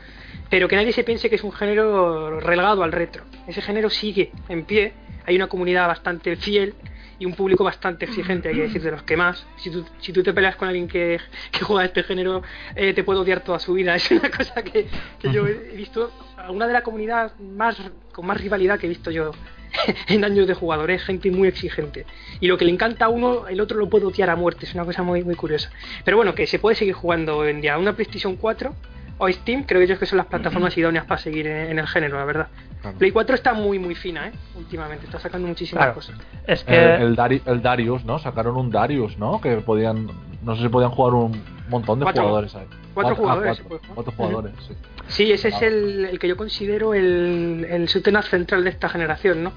pero 0.49 0.69
que 0.69 0.77
nadie 0.77 0.93
se 0.93 1.03
piense 1.03 1.29
que 1.29 1.35
es 1.35 1.43
un 1.43 1.51
género 1.51 2.39
relegado 2.39 2.83
al 2.83 2.93
retro. 2.93 3.25
Ese 3.47 3.61
género 3.61 3.89
sigue 3.89 4.31
en 4.47 4.63
pie, 4.63 4.93
hay 5.25 5.35
una 5.35 5.47
comunidad 5.47 5.87
bastante 5.87 6.37
fiel 6.37 6.73
y 7.19 7.25
un 7.25 7.33
público 7.33 7.63
bastante 7.63 8.05
exigente, 8.05 8.49
hay 8.49 8.55
que 8.55 8.61
decir, 8.63 8.81
de 8.81 8.91
los 8.91 9.03
que 9.03 9.17
más. 9.17 9.45
Si 9.57 9.69
tú, 9.69 9.85
si 9.99 10.13
tú 10.13 10.23
te 10.23 10.33
peleas 10.33 10.55
con 10.55 10.67
alguien 10.67 10.87
que, 10.87 11.19
que 11.51 11.59
juega 11.59 11.85
este 11.85 12.03
género, 12.03 12.41
eh, 12.75 12.93
te 12.93 13.03
puede 13.03 13.19
odiar 13.19 13.41
toda 13.43 13.59
su 13.59 13.73
vida. 13.73 13.95
Es 13.99 14.09
una 14.11 14.31
cosa 14.31 14.63
que, 14.63 14.87
que 15.19 15.31
yo 15.31 15.45
he 15.45 15.75
visto, 15.75 16.11
una 16.49 16.65
de 16.65 16.73
la 16.73 16.81
comunidad 16.81 17.37
más 17.39 17.77
con 18.13 18.25
más 18.25 18.39
rivalidad 18.39 18.79
que 18.79 18.85
he 18.85 18.89
visto 18.89 19.11
yo 19.11 19.31
en 20.07 20.23
años 20.23 20.47
de 20.47 20.53
jugadores, 20.53 21.03
gente 21.03 21.29
muy 21.31 21.47
exigente. 21.47 22.05
Y 22.39 22.47
lo 22.47 22.57
que 22.57 22.65
le 22.65 22.71
encanta 22.71 23.05
a 23.05 23.09
uno, 23.09 23.47
el 23.47 23.59
otro 23.61 23.77
lo 23.77 23.89
puede 23.89 24.05
odiar 24.05 24.29
a 24.29 24.35
muerte, 24.35 24.65
es 24.65 24.73
una 24.73 24.85
cosa 24.85 25.03
muy, 25.03 25.23
muy 25.23 25.35
curiosa. 25.35 25.69
Pero 26.05 26.17
bueno, 26.17 26.33
que 26.33 26.47
se 26.47 26.59
puede 26.59 26.75
seguir 26.75 26.93
jugando 26.93 27.37
hoy 27.37 27.49
en 27.49 27.61
día. 27.61 27.77
Una 27.77 27.93
PlayStation 27.93 28.35
4 28.35 28.73
o 29.19 29.29
Steam, 29.31 29.63
creo 29.63 29.83
yo 29.83 29.99
que 29.99 30.05
son 30.07 30.17
las 30.17 30.25
plataformas 30.25 30.75
idóneas 30.77 31.05
para 31.05 31.19
seguir 31.21 31.45
en, 31.45 31.69
en 31.71 31.79
el 31.79 31.87
género, 31.87 32.17
la 32.17 32.25
verdad. 32.25 32.47
Claro. 32.81 32.97
Play 32.97 33.11
4 33.11 33.35
está 33.35 33.53
muy, 33.53 33.77
muy 33.77 33.93
fina, 33.93 34.27
¿eh? 34.29 34.31
Últimamente, 34.55 35.05
está 35.05 35.19
sacando 35.19 35.47
muchísimas 35.47 35.83
Claro. 35.83 35.93
cosas. 35.95 36.15
Es 36.47 36.63
que 36.63 36.73
El, 36.95 37.01
el 37.03 37.15
Dari- 37.15 37.41
el 37.45 37.61
Darius, 37.61 38.03
¿no? 38.05 38.17
Sacaron 38.19 38.55
un 38.57 38.71
Darius, 38.71 39.17
¿no? 39.17 39.39
Que 39.39 39.57
podían. 39.57 40.07
No 40.41 40.55
sé 40.55 40.63
si 40.63 40.69
podían 40.69 40.91
jugar 40.91 41.13
un 41.13 41.39
montón 41.69 41.99
de 41.99 42.05
Cuatro. 42.05 42.23
jugadores 42.23 42.55
ahí. 42.55 42.65
Cuatro 42.93 43.13
ah, 43.13 43.17
jugadores 43.17 43.57
se 43.57 43.63
cuatro, 43.63 43.67
puede 43.67 43.79
jugar. 43.81 43.95
cuatro 43.95 44.13
jugadores, 44.15 44.53
sí. 44.67 44.73
Sí, 45.07 45.31
ese 45.31 45.49
es 45.49 45.55
Ah. 45.61 45.65
el, 45.65 46.05
el 46.05 46.17
que 46.19 46.27
yo 46.27 46.37
considero 46.37 46.93
el, 46.93 47.67
el 47.69 47.89
central 47.89 48.63
de 48.63 48.69
esta 48.69 48.87
generación, 48.89 49.43
¿no? 49.43 49.51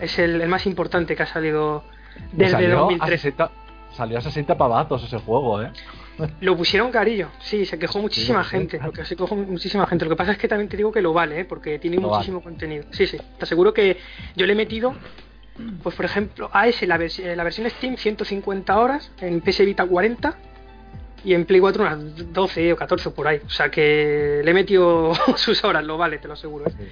Es 0.00 0.18
el, 0.18 0.40
el 0.40 0.48
más 0.48 0.66
importante 0.66 1.14
que 1.14 1.22
ha 1.22 1.26
salido 1.26 1.84
desde 2.32 2.52
salió, 2.52 2.76
a 2.78 2.80
2003. 2.80 3.20
60, 3.20 3.50
salió 3.94 4.18
a 4.18 4.20
60 4.22 4.56
pavazos 4.56 5.04
ese 5.04 5.18
juego, 5.18 5.62
¿eh? 5.62 5.70
Lo 6.40 6.56
pusieron 6.56 6.92
carillo, 6.92 7.28
sí, 7.40 7.64
se 7.66 7.78
quejó 7.78 7.98
muchísima 8.00 8.44
sí. 8.44 8.50
gente, 8.50 8.78
lo 8.82 8.92
que 8.92 9.04
se 9.04 9.16
quejó 9.16 9.34
muchísima 9.34 9.86
gente. 9.86 10.04
Lo 10.04 10.10
que 10.10 10.16
pasa 10.16 10.32
es 10.32 10.38
que 10.38 10.46
también 10.48 10.68
te 10.68 10.76
digo 10.76 10.92
que 10.92 11.02
lo 11.02 11.12
vale, 11.12 11.40
¿eh? 11.40 11.44
porque 11.44 11.78
tiene 11.78 11.96
Lo 11.96 12.08
muchísimo 12.08 12.40
contenido. 12.42 12.84
Sí, 12.90 13.06
sí, 13.06 13.16
te 13.16 13.44
aseguro 13.44 13.74
que 13.74 13.96
yo 14.36 14.46
le 14.46 14.52
he 14.52 14.56
metido, 14.56 14.94
pues 15.82 15.94
por 15.96 16.04
ejemplo, 16.04 16.50
a 16.52 16.68
ese, 16.68 16.86
la, 16.86 16.98
vers- 16.98 17.34
la 17.34 17.42
versión 17.44 17.68
Steam 17.68 17.96
150 17.96 18.78
horas, 18.78 19.10
en 19.20 19.40
PS 19.40 19.64
Vita 19.64 19.84
40 19.84 20.36
y 21.24 21.32
en 21.34 21.46
Play 21.46 21.58
4 21.60 21.82
unas 21.82 22.32
12 22.32 22.72
o 22.74 22.76
14 22.76 23.10
por 23.10 23.26
ahí. 23.26 23.40
O 23.46 23.50
sea 23.50 23.70
que 23.70 24.40
le 24.44 24.50
he 24.50 24.54
metido 24.54 25.12
sus 25.36 25.64
horas, 25.64 25.82
lo 25.84 25.96
vale, 25.98 26.18
te 26.18 26.28
lo 26.28 26.34
aseguro. 26.34 26.66
¿eh? 26.68 26.90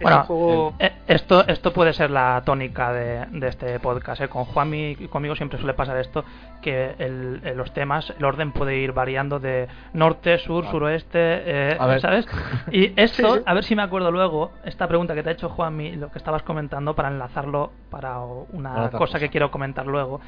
Bueno, 0.00 0.24
juego... 0.24 0.74
Eh, 0.78 0.92
Esto, 1.06 1.46
esto 1.46 1.72
puede 1.72 1.92
ser 1.92 2.10
la 2.10 2.42
tónica 2.44 2.92
de, 2.92 3.26
de 3.30 3.48
este 3.48 3.78
podcast. 3.80 4.22
¿eh? 4.22 4.28
Con 4.28 4.44
Juanmi 4.44 4.96
y 4.98 5.08
conmigo 5.08 5.36
siempre 5.36 5.58
suele 5.58 5.74
pasar 5.74 5.96
esto, 5.98 6.24
que 6.62 6.94
el- 6.98 7.40
los 7.56 7.72
temas, 7.74 8.12
el 8.16 8.24
orden 8.24 8.52
puede 8.52 8.76
ir 8.78 8.92
variando 8.92 9.38
de 9.38 9.68
norte, 9.92 10.38
sur, 10.38 10.64
suroeste, 10.70 11.18
eh. 11.20 11.76
¿sabes? 12.02 12.26
Y 12.72 12.92
esto, 13.00 13.36
Sí, 13.36 13.42
a 13.44 13.54
ver 13.54 13.64
si 13.64 13.76
me 13.76 13.82
acuerdo 13.82 14.10
luego, 14.10 14.52
esta 14.64 14.88
pregunta 14.88 15.14
que 15.14 15.22
te 15.22 15.28
ha 15.28 15.32
hecho 15.32 15.48
Juanmi, 15.50 15.96
lo 15.96 16.10
que 16.10 16.18
estabas 16.18 16.42
comentando, 16.42 16.94
para 16.94 17.08
enlazarlo 17.08 17.70
para 17.90 18.18
una 18.20 18.74
cosa 18.90 18.98
cosa. 18.98 19.18
que 19.18 19.28
quiero 19.28 19.50
comentar 19.50 19.86
luego. 19.86 20.20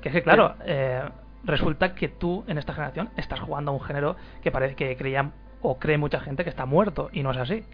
Que 0.00 0.08
es 0.08 0.14
que, 0.14 0.22
claro, 0.22 0.54
eh, 0.64 1.02
resulta 1.44 1.94
que 1.94 2.08
tú 2.08 2.44
en 2.48 2.58
esta 2.58 2.72
generación 2.72 3.10
estás 3.16 3.40
jugando 3.40 3.70
a 3.70 3.74
un 3.74 3.80
género 3.80 4.16
que 4.42 4.50
parece 4.50 4.74
que 4.74 4.96
creían 4.96 5.32
o 5.60 5.78
cree 5.78 5.98
mucha 5.98 6.20
gente 6.20 6.42
que 6.42 6.50
está 6.50 6.66
muerto 6.66 7.08
y 7.12 7.22
no 7.22 7.30
es 7.30 7.36
así. 7.36 7.64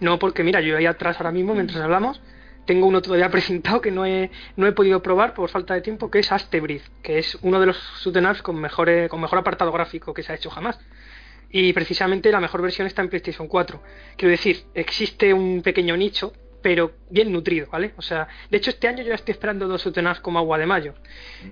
No, 0.00 0.18
porque 0.18 0.42
mira, 0.42 0.60
yo 0.60 0.76
ahí 0.76 0.86
atrás 0.86 1.16
ahora 1.18 1.32
mismo, 1.32 1.54
mientras 1.54 1.80
hablamos, 1.80 2.20
tengo 2.66 2.86
uno 2.86 3.00
todavía 3.02 3.30
presentado 3.30 3.80
que 3.80 3.90
no 3.90 4.04
he, 4.04 4.30
no 4.56 4.66
he 4.66 4.72
podido 4.72 5.02
probar 5.02 5.34
por 5.34 5.48
falta 5.48 5.74
de 5.74 5.80
tiempo, 5.80 6.10
que 6.10 6.18
es 6.18 6.32
Astebrid, 6.32 6.82
que 7.02 7.18
es 7.18 7.38
uno 7.42 7.60
de 7.60 7.66
los 7.66 7.76
shoot'em 8.02 8.42
con, 8.42 8.60
mejor, 8.60 9.08
con 9.08 9.20
mejor 9.20 9.38
apartado 9.38 9.72
gráfico 9.72 10.12
que 10.12 10.22
se 10.22 10.32
ha 10.32 10.36
hecho 10.36 10.50
jamás. 10.50 10.78
Y 11.50 11.72
precisamente 11.72 12.30
la 12.32 12.40
mejor 12.40 12.60
versión 12.60 12.86
está 12.86 13.02
en 13.02 13.08
PlayStation 13.08 13.46
4. 13.48 13.80
Quiero 14.16 14.30
decir, 14.30 14.64
existe 14.74 15.32
un 15.32 15.62
pequeño 15.62 15.96
nicho 15.96 16.32
pero 16.66 16.90
bien 17.10 17.30
nutrido, 17.30 17.68
¿vale? 17.70 17.92
O 17.96 18.02
sea, 18.02 18.26
de 18.50 18.56
hecho 18.56 18.70
este 18.70 18.88
año 18.88 19.04
yo 19.04 19.10
ya 19.10 19.14
estoy 19.14 19.30
esperando 19.30 19.68
dos 19.68 19.86
Utenas 19.86 20.18
como 20.18 20.40
agua 20.40 20.58
de 20.58 20.66
mayo, 20.66 20.94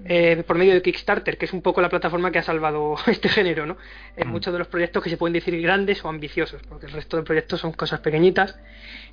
eh, 0.06 0.42
por 0.44 0.59
medio 0.59 0.75
de 0.75 0.83
Kickstarter, 0.83 1.38
que 1.38 1.44
es 1.44 1.52
un 1.52 1.62
poco 1.62 1.80
la 1.80 1.88
plataforma 1.88 2.33
que 2.33 2.40
ha 2.40 2.42
salvado 2.42 2.97
este 3.06 3.28
género, 3.28 3.64
¿no? 3.64 3.76
En 4.16 4.26
mm. 4.26 4.30
muchos 4.33 4.52
de 4.52 4.59
los 4.59 4.66
proyectos 4.66 5.04
que 5.04 5.11
se 5.11 5.16
pueden 5.16 5.33
decir 5.33 5.62
grandes 5.62 6.04
o 6.04 6.09
ambiciosos, 6.09 6.62
porque 6.68 6.87
el 6.87 6.92
resto 6.92 7.16
de 7.16 7.23
proyectos 7.23 7.61
son 7.61 7.71
cosas 7.75 8.00
pequeñitas 8.00 8.59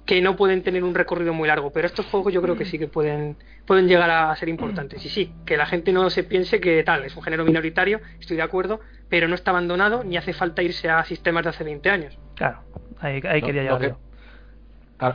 que 0.08 0.24
no 0.24 0.36
pueden 0.36 0.64
tener 0.64 0.84
un 0.84 0.96
recorrido 0.96 1.36
muy 1.36 1.48
largo, 1.48 1.72
pero 1.72 1.86
estos 1.86 2.08
juegos 2.08 2.34
yo 2.34 2.42
creo 2.42 2.58
que 2.58 2.66
sí 2.66 2.80
que 2.80 2.88
pueden, 2.88 3.38
pueden 3.68 3.88
llegar 3.88 4.10
a 4.10 4.36
ser 4.38 4.50
importantes. 4.50 5.06
Y 5.06 5.10
sí, 5.10 5.32
que 5.46 5.56
la 5.56 5.68
gente 5.68 5.92
no 5.92 6.10
se 6.10 6.24
piense 6.24 6.60
que 6.60 6.82
tal, 6.84 7.06
es 7.06 7.16
un 7.16 7.22
género 7.22 7.46
minoritario, 7.46 8.02
estoy 8.20 8.38
de 8.38 8.44
acuerdo, 8.44 8.80
pero 9.08 9.28
no 9.28 9.36
está 9.36 9.52
abandonado 9.52 10.04
ni 10.04 10.18
hace 10.18 10.34
falta 10.34 10.64
irse 10.64 10.90
a 10.90 11.04
sistemas 11.06 11.44
de 11.44 11.50
hace 11.52 11.64
20 11.64 11.92
años. 11.92 12.18
Claro, 12.34 12.64
ahí, 13.02 13.22
quería 13.22 13.62
llegar 13.62 13.98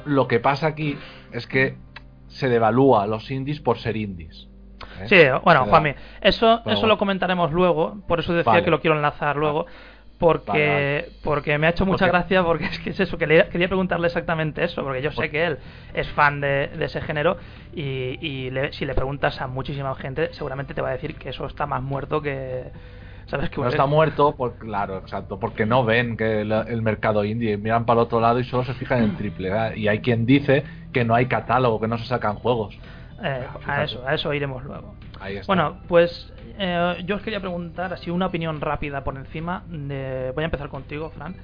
lo 0.05 0.29
que 0.29 0.41
pasa 0.41 0.67
aquí 0.69 0.99
es 1.33 1.47
que 1.47 1.77
se 2.29 2.49
devalúa 2.49 3.07
los 3.07 3.31
indies 3.31 3.61
por 3.61 3.79
ser 3.79 3.97
indies. 3.97 4.49
¿eh? 5.01 5.07
Sí, 5.09 5.41
bueno, 5.45 5.67
Juanmi, 5.67 5.95
eso, 6.21 6.63
eso 6.67 6.87
lo 6.87 6.99
comentaremos 6.99 7.53
luego, 7.53 7.99
por 8.07 8.21
eso 8.21 8.35
decía 8.35 8.65
que 8.65 8.71
lo 8.71 8.81
quiero 8.81 8.97
enlazar 8.97 9.37
luego, 9.37 9.67
porque, 10.19 11.11
porque 11.23 11.59
me 11.59 11.67
ha 11.67 11.71
hecho 11.71 11.85
mucha 11.85 12.07
gracia, 12.07 12.43
porque 12.43 12.65
es 12.65 12.79
que 12.79 12.91
es 12.91 13.01
eso, 13.01 13.19
que 13.19 13.27
quería 13.27 13.69
preguntarle 13.69 14.07
exactamente 14.07 14.65
eso, 14.65 14.83
porque 14.83 15.03
yo 15.03 15.13
sé 15.13 15.31
que 15.31 15.45
él 15.45 15.59
es 15.93 16.09
fan 16.09 16.41
de, 16.41 16.71
ese 16.81 17.01
género 17.01 17.37
y, 17.75 18.51
si 18.71 18.87
le 18.87 18.95
preguntas 18.95 19.41
a 19.41 19.47
muchísima 19.47 19.95
gente, 19.95 20.33
seguramente 20.33 20.75
te 20.75 20.81
va 20.81 20.89
a 20.89 20.93
decir 20.93 21.17
que 21.17 21.31
eso 21.31 21.47
está 21.47 21.67
más 21.67 21.83
muerto 21.83 22.23
que 22.23 22.65
¿Sabes 23.27 23.51
que 23.51 23.61
no 23.61 23.69
está 23.69 23.87
muerto, 23.87 24.37
por, 24.37 24.57
claro, 24.57 24.99
exacto, 24.99 25.39
porque 25.41 25.67
no 25.67 25.85
ven 25.85 26.17
que 26.17 26.43
el, 26.43 26.83
mercado 26.83 27.25
indie, 27.25 27.57
miran 27.57 27.85
para 27.85 28.01
el 28.01 28.07
otro 28.07 28.21
lado 28.21 28.39
y 28.39 28.45
solo 28.45 28.65
se 28.65 28.75
fijan 28.75 29.03
en 29.03 29.17
triple 29.17 29.51
Y 29.77 29.89
hay 29.89 30.01
quien 30.01 30.27
dice 30.27 30.65
que 30.93 31.05
no 31.05 31.15
hay 31.15 31.27
catálogo, 31.27 31.81
que 31.81 31.89
no 31.89 31.99
se 31.99 32.05
sacan 32.05 32.37
juegos. 32.37 32.79
Eh, 33.23 33.47
a 33.67 33.83
eso, 33.83 34.07
a 34.07 34.15
eso 34.15 34.33
iremos 34.33 34.63
luego. 34.63 34.95
Bueno, 35.47 35.79
pues 35.89 36.33
eh, 36.59 37.03
yo 37.05 37.17
os 37.17 37.23
quería 37.23 37.41
preguntar 37.41 37.93
así 37.93 38.11
una 38.11 38.27
opinión 38.27 38.61
rápida 38.61 39.03
por 39.03 39.17
encima. 39.17 39.65
De, 39.69 40.31
voy 40.35 40.43
a 40.43 40.47
empezar 40.47 40.69
contigo, 40.69 41.11
Fran. 41.11 41.35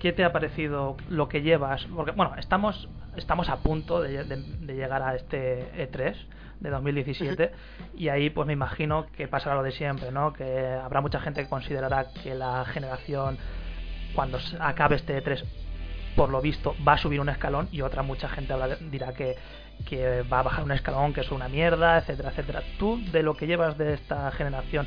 ¿Qué 0.00 0.12
te 0.12 0.24
ha 0.24 0.32
parecido 0.32 0.96
lo 1.08 1.28
que 1.28 1.42
llevas? 1.42 1.86
Porque 1.86 2.10
bueno, 2.10 2.34
estamos 2.36 2.88
estamos 3.16 3.48
a 3.48 3.58
punto 3.58 4.02
de, 4.02 4.24
de 4.24 4.74
llegar 4.74 5.02
a 5.02 5.14
este 5.14 5.70
E3 5.76 6.16
de 6.62 6.70
2017 6.70 7.50
y 7.96 8.08
ahí 8.08 8.30
pues 8.30 8.46
me 8.46 8.52
imagino 8.52 9.06
que 9.16 9.28
pasará 9.28 9.56
lo 9.56 9.62
de 9.62 9.72
siempre, 9.72 10.10
¿no? 10.10 10.32
Que 10.32 10.66
habrá 10.82 11.00
mucha 11.00 11.20
gente 11.20 11.42
que 11.42 11.48
considerará 11.48 12.06
que 12.22 12.34
la 12.34 12.64
generación 12.64 13.38
cuando 14.14 14.38
acabe 14.60 14.96
este 14.96 15.20
3 15.20 15.44
por 16.16 16.28
lo 16.28 16.40
visto 16.40 16.74
va 16.86 16.94
a 16.94 16.98
subir 16.98 17.20
un 17.20 17.28
escalón 17.28 17.68
y 17.72 17.80
otra 17.80 18.02
mucha 18.02 18.28
gente 18.28 18.54
dirá 18.90 19.12
que, 19.12 19.36
que 19.88 20.22
va 20.22 20.40
a 20.40 20.42
bajar 20.42 20.64
un 20.64 20.72
escalón, 20.72 21.12
que 21.12 21.22
es 21.22 21.30
una 21.30 21.48
mierda, 21.48 21.98
etcétera, 21.98 22.30
etcétera. 22.30 22.62
Tú 22.78 23.00
de 23.12 23.22
lo 23.22 23.34
que 23.34 23.46
llevas 23.46 23.78
de 23.78 23.94
esta 23.94 24.30
generación, 24.32 24.86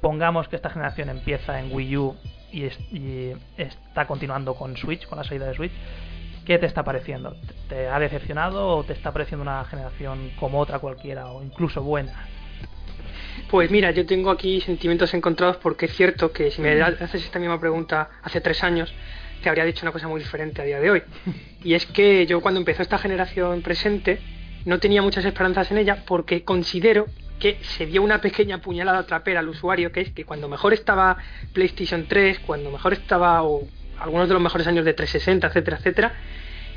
pongamos 0.00 0.48
que 0.48 0.56
esta 0.56 0.70
generación 0.70 1.08
empieza 1.08 1.60
en 1.60 1.72
Wii 1.72 1.96
U 1.96 2.16
y, 2.50 2.64
y 2.64 3.36
está 3.56 4.06
continuando 4.06 4.54
con 4.54 4.76
Switch, 4.76 5.06
con 5.06 5.18
la 5.18 5.24
salida 5.24 5.46
de 5.46 5.54
Switch, 5.54 5.72
¿Qué 6.46 6.58
te 6.58 6.66
está 6.66 6.84
pareciendo? 6.84 7.36
¿Te 7.68 7.88
ha 7.88 7.98
decepcionado 7.98 8.68
o 8.68 8.84
te 8.84 8.92
está 8.92 9.12
pareciendo 9.12 9.42
una 9.42 9.64
generación 9.64 10.30
como 10.38 10.60
otra 10.60 10.78
cualquiera 10.78 11.26
o 11.26 11.42
incluso 11.42 11.82
buena? 11.82 12.28
Pues 13.50 13.68
mira, 13.72 13.90
yo 13.90 14.06
tengo 14.06 14.30
aquí 14.30 14.60
sentimientos 14.60 15.12
encontrados 15.12 15.56
porque 15.56 15.86
es 15.86 15.96
cierto 15.96 16.30
que 16.30 16.52
si 16.52 16.62
me 16.62 16.80
haces 16.80 17.24
esta 17.24 17.40
misma 17.40 17.58
pregunta 17.58 18.10
hace 18.22 18.40
tres 18.40 18.62
años, 18.62 18.94
te 19.42 19.48
habría 19.48 19.64
dicho 19.64 19.84
una 19.84 19.90
cosa 19.90 20.06
muy 20.06 20.20
diferente 20.20 20.62
a 20.62 20.64
día 20.64 20.78
de 20.78 20.90
hoy. 20.90 21.02
Y 21.64 21.74
es 21.74 21.84
que 21.84 22.26
yo 22.26 22.40
cuando 22.40 22.60
empezó 22.60 22.82
esta 22.82 22.96
generación 22.96 23.60
presente 23.62 24.20
no 24.64 24.78
tenía 24.78 25.02
muchas 25.02 25.24
esperanzas 25.24 25.68
en 25.72 25.78
ella 25.78 26.04
porque 26.06 26.44
considero 26.44 27.06
que 27.40 27.58
se 27.62 27.86
dio 27.86 28.02
una 28.02 28.20
pequeña 28.20 28.58
puñalada 28.58 29.04
trapera 29.04 29.40
al 29.40 29.48
usuario, 29.48 29.90
que 29.90 30.00
es 30.00 30.12
que 30.12 30.24
cuando 30.24 30.48
mejor 30.48 30.72
estaba 30.74 31.16
PlayStation 31.52 32.06
3, 32.06 32.38
cuando 32.40 32.70
mejor 32.70 32.92
estaba 32.92 33.42
o 33.42 33.66
algunos 33.98 34.28
de 34.28 34.34
los 34.34 34.42
mejores 34.42 34.66
años 34.66 34.84
de 34.84 34.94
360, 34.94 35.46
etcétera, 35.46 35.76
etcétera, 35.78 36.14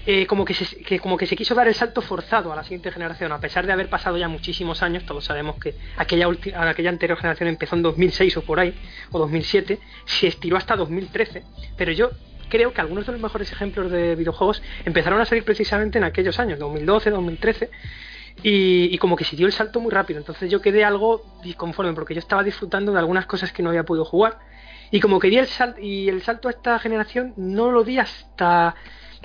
eh, 0.05 0.25
como, 0.27 0.45
que 0.45 0.53
se, 0.53 0.99
como 0.99 1.17
que 1.17 1.27
se 1.27 1.35
quiso 1.35 1.53
dar 1.53 1.67
el 1.67 1.75
salto 1.75 2.01
forzado 2.01 2.51
a 2.53 2.55
la 2.55 2.63
siguiente 2.63 2.91
generación, 2.91 3.31
a 3.31 3.39
pesar 3.39 3.65
de 3.65 3.73
haber 3.73 3.89
pasado 3.89 4.17
ya 4.17 4.27
muchísimos 4.27 4.81
años, 4.81 5.03
todos 5.05 5.25
sabemos 5.25 5.57
que 5.57 5.75
aquella, 5.97 6.27
aquella 6.55 6.89
anterior 6.89 7.17
generación 7.17 7.49
empezó 7.49 7.75
en 7.75 7.83
2006 7.83 8.37
o 8.37 8.41
por 8.41 8.59
ahí, 8.59 8.73
o 9.11 9.19
2007, 9.19 9.77
se 10.05 10.27
estiró 10.27 10.57
hasta 10.57 10.75
2013, 10.77 11.43
pero 11.77 11.91
yo 11.91 12.11
creo 12.49 12.73
que 12.73 12.81
algunos 12.81 13.05
de 13.05 13.11
los 13.11 13.21
mejores 13.21 13.51
ejemplos 13.51 13.91
de 13.91 14.15
videojuegos 14.15 14.63
empezaron 14.85 15.19
a 15.21 15.25
salir 15.25 15.43
precisamente 15.43 15.97
en 15.97 16.05
aquellos 16.05 16.39
años, 16.39 16.59
2012, 16.59 17.11
2013, 17.11 17.69
y, 18.41 18.89
y, 18.91 18.97
como 18.99 19.17
que 19.17 19.25
se 19.25 19.35
dio 19.35 19.47
el 19.47 19.53
salto 19.53 19.81
muy 19.81 19.91
rápido. 19.91 20.17
Entonces 20.17 20.49
yo 20.49 20.61
quedé 20.61 20.85
algo 20.85 21.25
disconforme 21.43 21.91
porque 21.93 22.13
yo 22.13 22.19
estaba 22.19 22.41
disfrutando 22.41 22.93
de 22.93 22.99
algunas 22.99 23.25
cosas 23.25 23.51
que 23.51 23.61
no 23.61 23.69
había 23.69 23.83
podido 23.83 24.05
jugar. 24.05 24.39
Y 24.91 24.99
como 24.99 25.19
que 25.19 25.29
di 25.29 25.37
el 25.37 25.47
salto, 25.47 25.79
y 25.79 26.09
el 26.09 26.23
salto 26.23 26.47
a 26.47 26.51
esta 26.51 26.79
generación 26.79 27.33
no 27.37 27.71
lo 27.71 27.83
di 27.83 27.99
hasta 27.99 28.75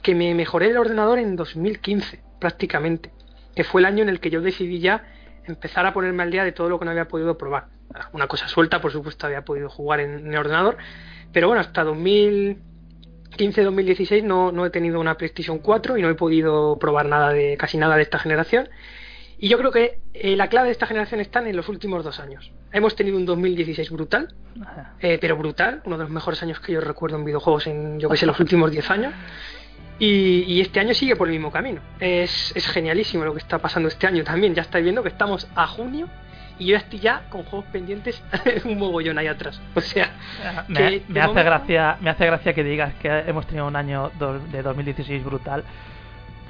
que 0.03 0.15
me 0.15 0.35
mejoré 0.35 0.69
el 0.71 0.77
ordenador 0.77 1.19
en 1.19 1.37
2015, 1.37 2.23
prácticamente, 2.39 3.13
que 3.55 3.65
fue 3.65 3.81
el 3.81 3.87
año 3.87 4.03
en 4.03 4.11
el 4.11 4.21
que 4.21 4.29
yo 4.31 4.43
decidí 4.43 4.81
ya 4.81 5.05
empezar 5.47 5.87
a 5.87 5.95
ponerme 5.95 6.23
al 6.23 6.31
día 6.31 6.45
de 6.45 6.53
todo 6.53 6.69
lo 6.69 6.79
que 6.79 6.85
no 6.85 6.91
había 6.91 7.09
podido 7.09 7.39
probar. 7.39 7.69
Una 8.13 8.27
cosa 8.27 8.49
suelta, 8.49 8.81
por 8.81 8.91
supuesto, 8.93 9.27
había 9.27 9.45
podido 9.45 9.71
jugar 9.71 10.01
en, 10.01 10.27
el 10.27 10.37
ordenador, 10.37 10.77
pero 11.33 11.47
bueno, 11.49 11.61
hasta 11.61 11.85
2015-2016 11.85 14.23
no, 14.23 14.53
no 14.53 14.67
he 14.67 14.71
tenido 14.71 15.01
una 15.01 15.17
PlayStation 15.17 15.59
4 15.59 15.97
y 15.97 16.03
no 16.03 16.11
he 16.11 16.15
podido 16.15 16.79
probar 16.79 17.07
nada 17.07 17.33
de 17.33 17.57
casi 17.57 17.79
nada 17.79 17.97
de 17.97 18.03
esta 18.03 18.19
generación. 18.19 18.69
Y 19.39 19.49
yo 19.49 19.57
creo 19.59 19.71
que 19.71 20.01
eh, 20.15 20.37
la 20.37 20.49
clave 20.49 20.69
de 20.69 20.73
esta 20.73 20.87
generación 20.87 21.21
está 21.21 21.47
en 21.47 21.57
los 21.57 21.69
últimos 21.69 22.05
dos 22.05 22.21
años. 22.21 22.53
Hemos 22.75 22.97
tenido 22.97 23.17
un 23.17 23.25
2016 23.25 23.89
brutal, 23.91 24.35
eh, 24.99 25.17
pero 25.21 25.37
brutal, 25.37 25.81
uno 25.85 25.97
de 25.97 26.03
los 26.03 26.13
mejores 26.13 26.43
años 26.43 26.59
que 26.59 26.73
yo 26.73 26.81
recuerdo 26.81 27.17
en 27.17 27.25
videojuegos 27.25 27.69
en, 27.69 28.01
yo 28.01 28.11
que 28.11 28.17
sé, 28.17 28.27
los 28.27 28.41
últimos 28.41 28.69
10 28.73 28.91
años. 28.91 29.15
Y, 30.01 30.61
este 30.61 30.81
año 30.81 30.93
sigue 30.93 31.15
por 31.15 31.29
el 31.29 31.35
mismo 31.35 31.53
camino. 31.53 31.81
Es, 32.01 32.53
es, 32.57 32.67
genialísimo 32.67 33.25
lo 33.25 33.33
que 33.33 33.39
está 33.39 33.59
pasando 33.61 33.89
este 33.89 34.09
año 34.09 34.25
también. 34.25 34.57
Ya 34.57 34.63
estáis 34.63 34.83
viendo 34.83 35.05
que 35.05 35.09
estamos 35.09 35.47
a 35.55 35.69
junio 35.69 36.09
y 36.59 36.67
yo 36.67 36.77
estoy 36.77 36.99
ya 36.99 37.29
con 37.31 37.45
juegos 37.45 37.69
pendientes 37.71 38.21
un 38.65 38.77
mogollón 38.77 39.19
ahí 39.19 39.29
atrás. 39.29 39.61
O 39.77 39.81
sea, 39.81 40.11
me, 40.67 41.01
me 41.07 41.21
hace 41.21 41.43
gracia, 41.45 41.97
me 42.01 42.11
hace 42.11 42.27
gracia 42.27 42.55
que 42.55 42.65
digas 42.65 42.93
que 42.95 43.09
hemos 43.09 43.47
tenido 43.47 43.69
un 43.69 43.77
año 43.77 44.11
de 44.51 44.63
2016 44.63 45.23
brutal 45.23 45.63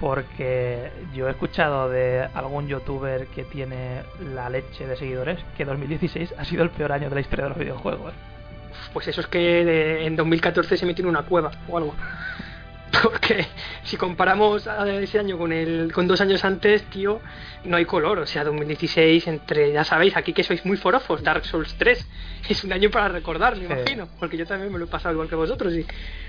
porque 0.00 0.90
yo 1.14 1.28
he 1.28 1.30
escuchado 1.30 1.88
de 1.88 2.28
algún 2.34 2.68
youtuber 2.68 3.26
que 3.28 3.44
tiene 3.44 4.02
la 4.34 4.50
leche 4.50 4.86
de 4.86 4.96
seguidores 4.96 5.38
que 5.56 5.64
2016 5.64 6.34
ha 6.36 6.44
sido 6.44 6.62
el 6.62 6.70
peor 6.70 6.92
año 6.92 7.08
de 7.08 7.14
la 7.14 7.20
historia 7.20 7.44
de 7.44 7.48
los 7.50 7.58
videojuegos. 7.58 8.12
Pues 8.92 9.08
eso 9.08 9.20
es 9.20 9.26
que 9.28 10.06
en 10.06 10.16
2014 10.16 10.76
se 10.76 10.86
metió 10.86 11.04
en 11.04 11.10
una 11.10 11.22
cueva 11.22 11.50
o 11.68 11.78
algo. 11.78 11.94
porque 13.02 13.46
si 13.82 13.96
comparamos 13.96 14.68
ese 14.86 15.18
año 15.18 15.38
con 15.38 15.52
el 15.52 15.92
con 15.92 16.06
dos 16.06 16.20
años 16.20 16.44
antes, 16.44 16.82
tío, 16.84 17.20
no 17.64 17.76
hay 17.76 17.84
color. 17.84 18.18
O 18.20 18.26
sea, 18.26 18.44
2016 18.44 19.26
entre, 19.26 19.72
ya 19.72 19.84
sabéis, 19.84 20.16
aquí 20.16 20.32
que 20.32 20.42
sois 20.42 20.64
muy 20.64 20.76
forofos, 20.76 21.22
Dark 21.22 21.44
Souls 21.44 21.74
3 21.78 22.06
es 22.48 22.64
un 22.64 22.72
año 22.72 22.90
para 22.90 23.08
recordar, 23.08 23.56
me 23.56 23.64
imagino, 23.64 24.08
porque 24.18 24.36
yo 24.36 24.46
también 24.46 24.72
me 24.72 24.78
lo 24.78 24.84
he 24.84 24.88
pasado 24.88 25.12
igual 25.14 25.28
que 25.28 25.34
vosotros. 25.34 25.74
Y 25.74 25.86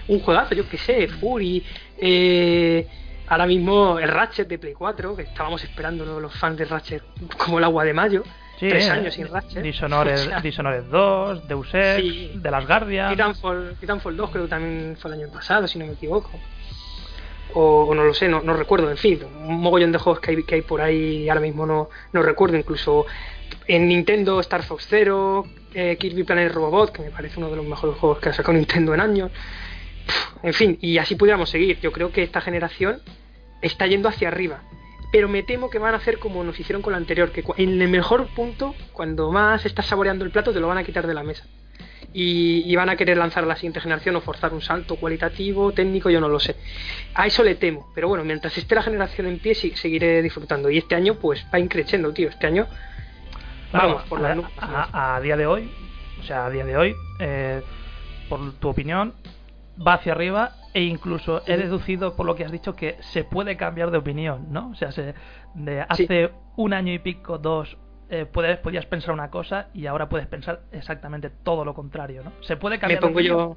un 0.07 0.19
juegazo, 0.19 0.55
yo 0.55 0.67
qué 0.69 0.77
sé, 0.77 1.07
Fury, 1.07 1.63
eh, 1.97 2.87
ahora 3.27 3.45
mismo 3.45 3.99
el 3.99 4.09
Ratchet 4.09 4.47
de 4.47 4.57
Play 4.57 4.73
4, 4.73 5.15
que 5.15 5.23
estábamos 5.23 5.63
esperando 5.63 6.19
los 6.19 6.33
fans 6.35 6.57
de 6.57 6.65
Ratchet 6.65 7.03
como 7.37 7.57
el 7.57 7.63
agua 7.63 7.83
de 7.83 7.93
mayo. 7.93 8.23
tres 8.59 8.89
años 8.89 9.13
sin 9.13 9.27
Ratchet. 9.27 9.61
Dishonored, 9.63 10.83
2, 10.89 11.47
Deus 11.47 11.69
Ex, 11.73 12.41
de 12.41 12.51
las 12.51 12.67
Guardias. 12.67 13.11
Titanfall, 13.11 13.75
Titanfall 13.79 14.17
2 14.17 14.29
creo 14.31 14.43
que 14.43 14.49
también 14.49 14.97
fue 14.99 15.11
el 15.11 15.21
año 15.21 15.31
pasado, 15.31 15.67
si 15.67 15.79
no 15.79 15.85
me 15.85 15.93
equivoco 15.93 16.31
o, 17.55 17.95
no 17.95 18.03
lo 18.03 18.13
sé, 18.13 18.27
no, 18.27 18.41
no, 18.41 18.53
recuerdo, 18.53 18.91
en 18.91 18.97
fin, 18.97 19.19
un 19.23 19.61
mogollón 19.61 19.91
de 19.91 19.97
juegos 19.97 20.19
que 20.19 20.31
hay, 20.31 20.43
que 20.43 20.55
hay 20.55 20.61
por 20.61 20.81
ahí 20.81 21.29
ahora 21.29 21.39
mismo 21.39 21.65
no, 21.65 21.89
no 22.11 22.21
recuerdo, 22.21 22.57
incluso 22.57 23.05
en 23.65 23.87
Nintendo 23.87 24.41
Star 24.41 24.63
Fox 24.63 24.85
Zero, 24.89 25.45
eh, 25.73 25.95
Kirby 25.97 26.23
Planet 26.23 26.51
Robot, 26.51 26.91
que 26.91 27.01
me 27.01 27.11
parece 27.11 27.39
uno 27.39 27.49
de 27.49 27.55
los 27.55 27.65
mejores 27.65 27.97
juegos 27.97 28.19
que 28.19 28.29
ha 28.29 28.33
sacado 28.33 28.53
Nintendo 28.57 28.93
en 28.93 28.99
años, 28.99 29.31
en 30.43 30.53
fin, 30.53 30.77
y 30.81 30.97
así 30.97 31.15
pudiéramos 31.15 31.49
seguir, 31.49 31.79
yo 31.79 31.91
creo 31.91 32.11
que 32.11 32.23
esta 32.23 32.41
generación 32.41 33.01
está 33.61 33.87
yendo 33.87 34.09
hacia 34.09 34.27
arriba, 34.27 34.61
pero 35.11 35.27
me 35.27 35.43
temo 35.43 35.69
que 35.69 35.79
van 35.79 35.93
a 35.93 35.97
hacer 35.97 36.19
como 36.19 36.43
nos 36.43 36.59
hicieron 36.59 36.81
con 36.81 36.91
la 36.91 36.97
anterior, 36.97 37.31
que 37.31 37.43
en 37.57 37.81
el 37.81 37.87
mejor 37.89 38.27
punto, 38.35 38.75
cuando 38.93 39.31
más 39.31 39.65
estás 39.65 39.85
saboreando 39.85 40.25
el 40.25 40.31
plato, 40.31 40.53
te 40.53 40.59
lo 40.59 40.67
van 40.67 40.77
a 40.77 40.83
quitar 40.83 41.07
de 41.07 41.13
la 41.13 41.23
mesa. 41.23 41.45
Y, 42.17 42.73
van 42.77 42.89
a 42.89 42.95
querer 42.95 43.17
lanzar 43.17 43.43
a 43.43 43.47
la 43.47 43.55
siguiente 43.55 43.81
generación 43.81 44.15
o 44.15 44.21
forzar 44.21 44.53
un 44.53 44.61
salto 44.61 44.95
cualitativo, 44.95 45.73
técnico, 45.73 46.09
yo 46.09 46.21
no 46.21 46.29
lo 46.29 46.39
sé. 46.39 46.55
A 47.13 47.27
eso 47.27 47.43
le 47.43 47.55
temo, 47.55 47.91
pero 47.93 48.07
bueno, 48.07 48.23
mientras 48.23 48.57
esté 48.57 48.73
la 48.73 48.83
generación 48.83 49.27
en 49.27 49.39
pie, 49.39 49.53
seguiré 49.53 50.21
disfrutando. 50.21 50.69
Y 50.69 50.77
este 50.77 50.95
año, 50.95 51.15
pues 51.15 51.45
va 51.53 51.59
increciendo, 51.59 52.13
tío. 52.13 52.29
Este 52.29 52.47
año, 52.47 52.67
vamos, 53.73 54.03
por 54.03 54.21
la 54.21 54.49
a, 54.57 55.15
a, 55.15 55.21
día 55.21 55.35
de 55.35 55.45
hoy, 55.45 55.69
o 56.21 56.23
sea, 56.23 56.45
a 56.45 56.49
día 56.49 56.63
de 56.63 56.77
hoy, 56.77 56.95
eh, 57.19 57.61
por 58.29 58.53
tu 58.53 58.69
opinión, 58.69 59.13
va 59.85 59.95
hacia 59.95 60.13
arriba 60.13 60.53
e 60.73 60.83
incluso 60.83 61.41
he 61.47 61.57
deducido 61.57 62.15
por 62.15 62.25
lo 62.25 62.35
que 62.35 62.45
has 62.45 62.51
dicho 62.51 62.75
que 62.75 62.97
se 63.01 63.23
puede 63.23 63.57
cambiar 63.57 63.91
de 63.91 63.97
opinión, 63.97 64.47
¿no? 64.51 64.69
O 64.69 64.75
sea, 64.75 64.91
se, 64.91 65.13
de 65.53 65.81
hace 65.81 66.31
un 66.55 66.73
año 66.73 66.93
y 66.93 66.99
pico, 66.99 67.37
dos, 67.37 67.77
eh, 68.09 68.25
puedes, 68.25 68.57
podías 68.59 68.85
pensar 68.85 69.13
una 69.13 69.29
cosa 69.29 69.69
y 69.73 69.87
ahora 69.87 70.09
puedes 70.09 70.27
pensar 70.27 70.61
exactamente 70.71 71.29
todo 71.29 71.65
lo 71.65 71.73
contrario, 71.73 72.23
¿no? 72.23 72.31
Se 72.41 72.57
puede 72.57 72.77
cambiar. 72.77 73.01
Me 73.01 73.07
pongo 73.07 73.19
yo, 73.21 73.55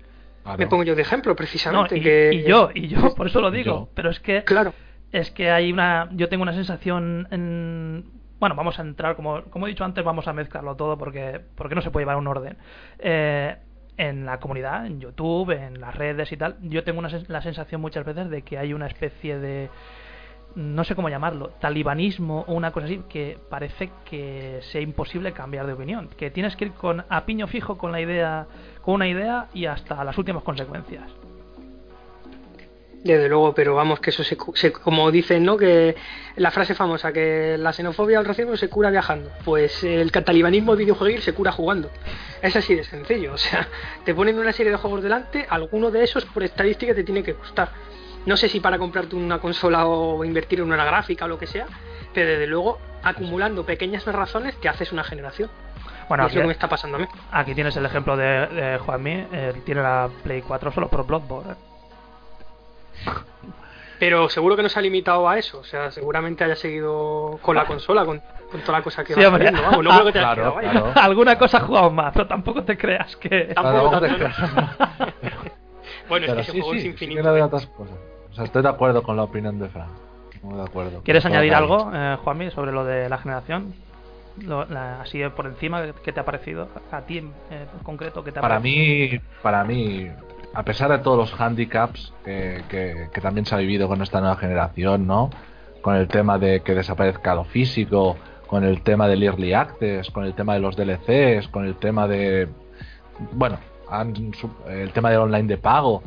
me 0.56 0.66
pongo 0.66 0.84
yo 0.84 0.94
de 0.94 1.02
ejemplo 1.02 1.34
precisamente. 1.36 1.96
y, 1.96 2.38
y, 2.38 2.42
yo, 2.44 2.70
y 2.74 2.88
yo, 2.88 3.14
por 3.14 3.26
eso 3.26 3.40
lo 3.40 3.50
digo. 3.50 3.90
Pero 3.94 4.10
es 4.10 4.20
que, 4.20 4.44
claro, 4.44 4.72
es 5.12 5.30
que 5.30 5.50
hay 5.50 5.72
una, 5.72 6.08
yo 6.12 6.28
tengo 6.28 6.42
una 6.42 6.52
sensación 6.54 7.28
en, 7.30 8.10
bueno, 8.38 8.54
vamos 8.54 8.78
a 8.78 8.82
entrar, 8.82 9.16
como, 9.16 9.42
como 9.44 9.66
he 9.66 9.70
dicho 9.70 9.84
antes, 9.84 10.04
vamos 10.04 10.28
a 10.28 10.32
mezclarlo 10.32 10.76
todo 10.76 10.96
porque, 10.96 11.40
porque 11.54 11.74
no 11.74 11.82
se 11.82 11.90
puede 11.90 12.04
llevar 12.04 12.16
un 12.16 12.26
orden. 12.26 12.56
Eh, 12.98 13.56
en 13.98 14.24
la 14.24 14.38
comunidad, 14.38 14.86
en 14.86 15.00
YouTube, 15.00 15.50
en 15.50 15.80
las 15.80 15.94
redes 15.94 16.32
y 16.32 16.36
tal, 16.36 16.56
yo 16.62 16.84
tengo 16.84 17.00
una, 17.00 17.10
la 17.28 17.42
sensación 17.42 17.80
muchas 17.80 18.06
veces 18.06 18.30
de 18.30 18.42
que 18.42 18.56
hay 18.56 18.72
una 18.72 18.86
especie 18.86 19.38
de 19.38 19.68
no 20.54 20.82
sé 20.84 20.94
cómo 20.94 21.08
llamarlo, 21.08 21.50
talibanismo 21.60 22.44
o 22.48 22.54
una 22.54 22.72
cosa 22.72 22.86
así, 22.86 23.02
que 23.08 23.38
parece 23.50 23.90
que 24.04 24.60
sea 24.72 24.80
imposible 24.80 25.32
cambiar 25.32 25.66
de 25.66 25.74
opinión, 25.74 26.08
que 26.16 26.30
tienes 26.30 26.56
que 26.56 26.66
ir 26.66 26.72
con 26.72 27.04
a 27.08 27.26
piño 27.26 27.46
fijo 27.46 27.76
con 27.76 27.92
la 27.92 28.00
idea, 28.00 28.46
con 28.82 28.94
una 28.94 29.08
idea 29.08 29.48
y 29.52 29.66
hasta 29.66 30.02
las 30.04 30.16
últimas 30.16 30.42
consecuencias. 30.42 31.27
Desde 33.04 33.28
luego, 33.28 33.54
pero 33.54 33.74
vamos, 33.74 34.00
que 34.00 34.10
eso 34.10 34.24
se, 34.24 34.36
como 34.36 35.10
dicen, 35.10 35.44
¿no? 35.44 35.56
Que 35.56 35.94
la 36.36 36.50
frase 36.50 36.74
famosa, 36.74 37.12
que 37.12 37.56
la 37.56 37.72
xenofobia 37.72 38.18
al 38.18 38.24
racismo 38.24 38.56
se 38.56 38.68
cura 38.68 38.90
viajando. 38.90 39.30
Pues 39.44 39.84
el 39.84 40.10
catalibanismo 40.10 40.74
videojueguil 40.74 41.22
se 41.22 41.32
cura 41.32 41.52
jugando. 41.52 41.90
Es 42.42 42.56
así 42.56 42.74
de 42.74 42.84
sencillo. 42.84 43.32
O 43.38 43.40
sea, 43.40 43.68
te 44.04 44.14
ponen 44.14 44.36
una 44.38 44.52
serie 44.52 44.72
de 44.72 44.78
juegos 44.78 45.02
delante, 45.02 45.46
alguno 45.48 45.92
de 45.92 46.02
esos 46.02 46.24
por 46.24 46.42
estadística 46.42 46.92
te 46.92 47.04
tiene 47.04 47.22
que 47.22 47.34
costar. 47.34 47.70
No 48.26 48.36
sé 48.36 48.48
si 48.48 48.58
para 48.58 48.78
comprarte 48.78 49.14
una 49.14 49.38
consola 49.38 49.86
o 49.86 50.24
invertir 50.24 50.58
en 50.58 50.66
una 50.66 50.84
gráfica 50.84 51.26
o 51.26 51.28
lo 51.28 51.38
que 51.38 51.46
sea, 51.46 51.66
pero 52.12 52.30
desde 52.30 52.48
luego 52.48 52.78
acumulando 53.04 53.64
pequeñas 53.64 54.04
razones 54.06 54.56
te 54.60 54.68
haces 54.68 54.90
una 54.90 55.04
generación. 55.04 55.48
Bueno, 56.08 56.24
aquí, 56.24 56.38
me 56.38 56.50
está 56.50 56.68
pasando 56.68 56.96
a 56.96 57.00
mí. 57.00 57.06
Aquí 57.30 57.54
tienes 57.54 57.76
el 57.76 57.86
ejemplo 57.86 58.16
de, 58.16 58.46
de 58.48 58.78
Juanmi, 58.78 59.26
tiene 59.64 59.82
la 59.82 60.10
Play 60.24 60.42
4 60.42 60.72
solo 60.72 60.88
por 60.88 61.06
Bloodborne. 61.06 61.67
Pero 63.98 64.28
seguro 64.28 64.54
que 64.56 64.62
no 64.62 64.68
se 64.68 64.78
ha 64.78 64.82
limitado 64.82 65.28
a 65.28 65.38
eso, 65.38 65.58
o 65.58 65.64
sea, 65.64 65.90
seguramente 65.90 66.44
haya 66.44 66.54
seguido 66.54 67.38
con 67.42 67.56
la 67.56 67.64
consola, 67.64 68.04
con, 68.04 68.22
toda 68.64 68.78
la 68.78 68.84
cosa 68.84 69.02
que 69.02 69.14
sí, 69.14 69.20
va 69.20 69.28
hombre. 69.28 69.50
Vamos, 69.50 69.82
no 69.82 69.90
creo 69.90 70.04
que 70.06 70.12
te 70.12 70.20
claro, 70.20 70.54
claro. 70.54 70.92
Alguna 70.94 71.36
cosa 71.36 71.58
ha 71.58 71.60
jugado 71.62 71.90
más, 71.90 72.12
pero 72.12 72.28
tampoco 72.28 72.62
te 72.62 72.78
creas 72.78 73.16
que... 73.16 73.52
Tampoco, 73.54 74.00
bueno, 76.08 76.26
es 76.26 76.34
que 76.34 76.40
ese 76.40 76.52
sí, 76.52 76.60
juego 76.60 76.74
sí, 76.74 76.78
es 76.78 76.84
infinito. 76.84 77.22
Sí 77.22 77.28
de 77.28 77.42
otras 77.42 77.66
cosas. 77.66 77.96
O 78.30 78.34
sea, 78.34 78.44
estoy 78.44 78.62
de 78.62 78.68
acuerdo 78.68 79.02
con 79.02 79.16
la 79.16 79.24
opinión 79.24 79.58
de 79.58 79.68
Fran. 79.68 79.88
Muy 80.42 80.56
de 80.56 80.62
acuerdo. 80.62 81.02
¿Quieres 81.02 81.26
añadir 81.26 81.52
algo, 81.54 81.90
eh, 81.92 82.16
Juanmi, 82.22 82.52
sobre 82.52 82.70
lo 82.70 82.84
de 82.84 83.08
la 83.08 83.18
generación? 83.18 83.74
Lo, 84.40 84.64
la, 84.66 85.00
así 85.00 85.20
por 85.34 85.46
encima, 85.46 85.82
¿qué 86.04 86.12
te 86.12 86.20
ha 86.20 86.24
parecido? 86.24 86.68
A 86.92 87.00
ti 87.00 87.18
en, 87.18 87.32
eh, 87.50 87.66
concreto, 87.82 88.22
¿qué 88.22 88.30
te 88.30 88.38
ha 88.38 88.42
para 88.42 88.60
parecido? 88.60 89.14
Mí, 89.14 89.20
para 89.42 89.64
mí, 89.64 90.08
a 90.54 90.62
pesar 90.64 90.90
de 90.90 90.98
todos 90.98 91.16
los 91.16 91.40
handicaps 91.40 92.12
que, 92.24 93.08
también 93.22 93.46
se 93.46 93.54
ha 93.54 93.58
vivido 93.58 93.88
con 93.88 94.02
esta 94.02 94.20
nueva 94.20 94.36
generación, 94.36 95.06
¿no? 95.06 95.30
Con 95.82 95.96
el 95.96 96.08
tema 96.08 96.38
de 96.38 96.60
que 96.60 96.74
desaparezca 96.74 97.34
lo 97.34 97.44
físico, 97.44 98.16
con 98.46 98.64
el 98.64 98.82
tema 98.82 99.08
del 99.08 99.22
early 99.22 99.52
access, 99.52 100.10
con 100.10 100.24
el 100.24 100.34
tema 100.34 100.54
de 100.54 100.60
los 100.60 100.76
DLCs, 100.76 101.48
con 101.48 101.66
el 101.66 101.76
tema 101.76 102.08
de, 102.08 102.48
bueno, 103.32 103.58
el 104.68 104.92
tema 104.92 105.10
del 105.10 105.20
online 105.20 105.48
de 105.48 105.58
pago, 105.58 106.02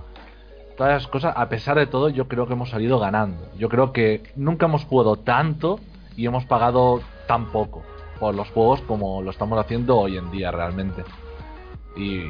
todas 0.75 0.93
las 0.93 1.07
cosas, 1.07 1.33
a 1.37 1.47
pesar 1.47 1.77
de 1.77 1.87
todo, 1.87 2.09
yo 2.09 2.27
creo 2.27 2.47
que 2.47 2.53
hemos 2.53 2.69
salido 2.69 2.99
ganando. 2.99 3.49
Yo 3.57 3.69
creo 3.69 3.93
que 3.93 4.23
nunca 4.35 4.65
hemos 4.65 4.83
jugado 4.85 5.17
tanto 5.17 5.79
y 6.17 6.25
hemos 6.25 6.45
pagado 6.45 7.01
tan 7.27 7.51
poco 7.51 7.83
por 8.19 8.35
los 8.35 8.49
juegos 8.49 8.81
como 8.81 9.21
lo 9.21 9.31
estamos 9.31 9.59
haciendo 9.59 9.97
hoy 9.97 10.17
en 10.17 10.29
día 10.31 10.51
realmente. 10.51 11.03
Y, 11.95 12.23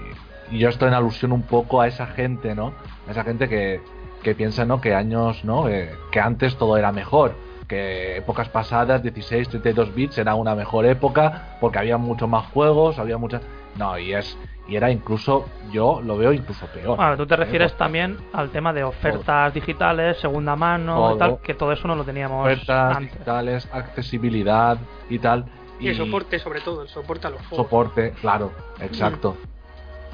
y 0.52 0.60
yo 0.60 0.70
estoy 0.70 0.90
en 0.90 0.94
alusión 0.94 1.32
un 1.32 1.44
poco 1.44 1.82
a 1.82 1.88
esa 1.88 2.08
gente, 2.08 2.54
¿no? 2.54 2.74
A 3.08 3.12
esa 3.12 3.24
gente 3.24 3.48
que, 3.48 3.82
que 4.22 4.36
piensa, 4.36 4.66
¿no? 4.66 4.82
Que 4.82 4.94
años, 4.94 5.44
¿no? 5.46 5.68
Eh, 5.70 5.92
que 6.12 6.20
antes 6.20 6.56
todo 6.58 6.78
era 6.78 6.92
mejor. 6.92 7.34
Que 7.68 8.18
épocas 8.18 8.50
pasadas, 8.50 9.02
16, 9.02 9.48
32 9.48 9.96
bits, 9.96 10.18
era 10.18 10.36
una 10.36 10.56
mejor 10.56 10.86
época 10.86 11.58
porque 11.62 11.80
había 11.80 11.98
muchos 11.98 12.28
más 12.28 12.46
juegos, 12.48 13.00
había 13.00 13.18
muchas... 13.18 13.42
No, 13.78 13.98
y 13.98 14.14
es 14.14 14.38
y 14.68 14.76
era 14.76 14.90
incluso, 14.92 15.50
yo 15.72 16.02
lo 16.02 16.18
veo 16.18 16.32
incluso 16.32 16.66
peor. 16.68 16.96
Bueno, 16.96 17.18
tú 17.18 17.26
te 17.26 17.36
refieres 17.36 17.76
también 17.76 18.18
al 18.32 18.52
tema 18.52 18.72
de 18.72 18.84
ofertas 18.84 19.52
todo. 19.52 19.60
digitales, 19.60 20.18
segunda 20.20 20.56
mano 20.56 20.96
todo. 20.96 21.16
y 21.16 21.20
tal, 21.20 21.42
que 21.42 21.54
todo 21.54 21.72
eso 21.72 21.88
no 21.88 21.96
lo 21.96 22.04
teníamos 22.06 22.46
ofertas 22.46 22.98
antes. 22.98 23.12
digitales, 23.12 23.70
accesibilidad 23.72 24.78
y 25.10 25.20
tal. 25.20 25.46
Y, 25.80 25.88
y, 25.88 25.90
el 25.90 25.98
soporte, 25.98 26.40
sobre 26.40 26.62
todo, 26.62 26.84
el 26.84 26.88
soporte 26.90 27.28
a 27.28 27.32
los 27.32 27.42
juegos. 27.48 27.66
Soporte, 27.66 28.12
claro, 28.22 28.54
exacto. 28.80 29.32
Mm. 29.32 29.61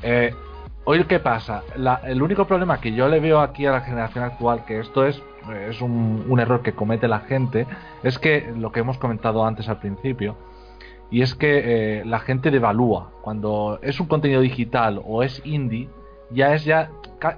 Eh, 0.04 0.34
hoy, 0.86 1.04
¿qué 1.06 1.20
pasa? 1.20 1.64
La, 1.76 2.02
el 2.06 2.22
único 2.22 2.46
problema 2.46 2.80
que 2.80 2.94
yo 2.94 3.08
le 3.08 3.20
veo 3.20 3.40
aquí 3.40 3.66
a 3.66 3.72
la 3.72 3.82
generación 3.82 4.24
actual, 4.24 4.66
que 4.66 4.80
esto 4.80 5.06
es, 5.06 5.22
es 5.70 5.82
un, 5.82 6.40
error 6.40 6.62
que 6.62 6.74
comete 6.74 7.08
la 7.08 7.22
gente, 7.22 7.66
es 8.04 8.20
que 8.20 8.54
lo 8.58 8.72
que 8.72 8.82
hemos 8.82 8.98
comentado 8.98 9.46
antes 9.46 9.70
al 9.70 9.80
principio, 9.80 10.36
y 11.10 11.22
es 11.22 11.36
que 11.36 12.00
eh, 12.00 12.06
la 12.06 12.20
gente 12.20 12.52
devalúa. 12.52 13.12
Cuando 13.22 13.80
es 13.82 14.00
un 14.00 14.08
contenido 14.08 14.42
digital 14.42 15.02
o 15.06 15.24
es 15.24 15.42
indie 15.46 15.90
ya 16.30 16.54
es 16.54 16.66
ya 16.66 16.90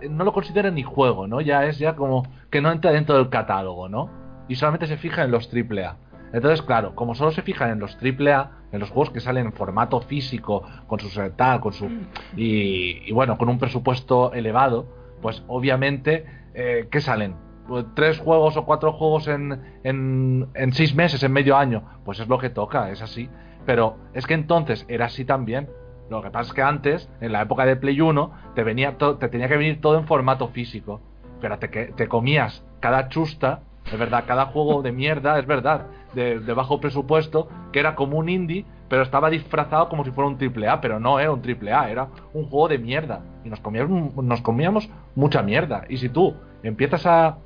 no 0.10 0.24
lo 0.24 0.34
considera 0.34 0.72
ni 0.72 0.84
juego 0.84 1.28
no 1.28 1.42
ya 1.42 1.66
es 1.66 1.78
ya 1.78 1.96
como 1.96 2.24
que 2.50 2.62
no 2.62 2.72
entra 2.72 2.92
dentro 2.92 3.16
del 3.16 3.30
catálogo 3.30 3.88
no 3.88 4.10
y 4.48 4.56
solamente 4.56 4.88
se 4.88 4.98
fija 4.98 5.24
en 5.24 5.32
los 5.32 5.50
triple 5.50 5.86
A 5.86 5.96
entonces 6.34 6.62
claro 6.62 6.96
como 6.96 7.16
solo 7.16 7.32
se 7.32 7.42
fijan 7.42 7.72
en 7.72 7.80
los 7.80 7.98
triple 7.98 8.34
A 8.34 8.52
en 8.72 8.80
los 8.80 8.90
juegos 8.90 9.12
que 9.12 9.20
salen 9.20 9.48
en 9.48 9.54
formato 9.54 10.02
físico 10.02 10.64
con 10.88 11.00
su 11.00 11.10
tal 11.32 11.60
con 11.60 11.74
su 11.74 11.90
y, 12.36 13.10
y 13.10 13.12
bueno 13.12 13.38
con 13.38 13.50
un 13.50 13.60
presupuesto 13.60 14.34
elevado 14.34 14.86
pues 15.22 15.44
obviamente 15.48 16.26
eh, 16.54 16.88
qué 16.92 17.02
salen 17.02 17.36
pues, 17.70 17.86
tres 17.94 18.18
juegos 18.18 18.58
o 18.58 18.66
cuatro 18.66 18.94
juegos 18.94 19.28
en, 19.28 19.62
en, 19.84 20.50
en 20.56 20.74
seis 20.74 20.96
meses 20.96 21.22
en 21.22 21.32
medio 21.32 21.56
año. 21.56 21.84
Pues 22.04 22.20
es 22.20 22.28
lo 22.28 22.40
que 22.40 22.50
toca 22.50 22.90
es 22.90 23.02
así. 23.02 23.30
Pero 23.66 23.98
es 24.14 24.26
que 24.26 24.34
entonces 24.34 24.86
era 24.90 25.06
así 25.06 25.24
también. 25.24 25.70
Lo 26.10 26.24
que 26.24 26.32
pasa 26.32 26.50
es 26.50 26.54
que 26.54 26.64
antes, 26.64 27.10
en 27.22 27.32
la 27.32 27.44
época 27.44 27.66
de 27.66 27.76
Play 27.76 28.02
1, 28.02 28.32
te, 28.56 28.64
venía 28.64 28.98
te 28.98 29.30
tenía 29.30 29.48
que 29.48 29.58
venir 29.58 29.80
todo 29.80 30.00
en 30.00 30.08
formato 30.08 30.48
físico. 30.48 31.00
Pero 31.40 31.60
te, 31.60 31.68
te 31.68 32.08
comías 32.08 32.66
cada 32.80 33.10
chusta, 33.10 33.62
es 33.86 33.98
verdad, 33.98 34.24
cada 34.28 34.48
juego 34.48 34.82
de 34.82 34.92
mierda, 34.92 35.38
es 35.38 35.46
verdad, 35.46 35.86
de, 36.14 36.40
bajo 36.54 36.80
presupuesto, 36.80 37.48
que 37.72 37.80
era 37.80 37.96
como 37.96 38.18
un 38.18 38.30
indie, 38.30 38.66
pero 38.88 39.04
estaba 39.04 39.30
disfrazado 39.30 39.90
como 39.90 40.04
si 40.04 40.12
fuera 40.12 40.30
un 40.30 40.38
triple 40.38 40.68
A, 40.68 40.82
pero 40.82 41.00
no 41.00 41.20
era 41.20 41.32
un 41.32 41.42
triple 41.42 41.74
A, 41.74 41.90
era 41.90 42.08
un 42.34 42.46
juego 42.46 42.68
de 42.68 42.78
mierda. 42.78 43.22
Y 43.44 43.50
nos 43.50 43.60
comíamos, 43.60 44.16
nos 44.16 44.42
comíamos 44.42 44.90
mucha 45.16 45.42
mierda. 45.42 45.86
Y 45.90 45.98
si 45.98 46.10
tú 46.10 46.36
empiezas 46.64 47.06
a, 47.06 47.38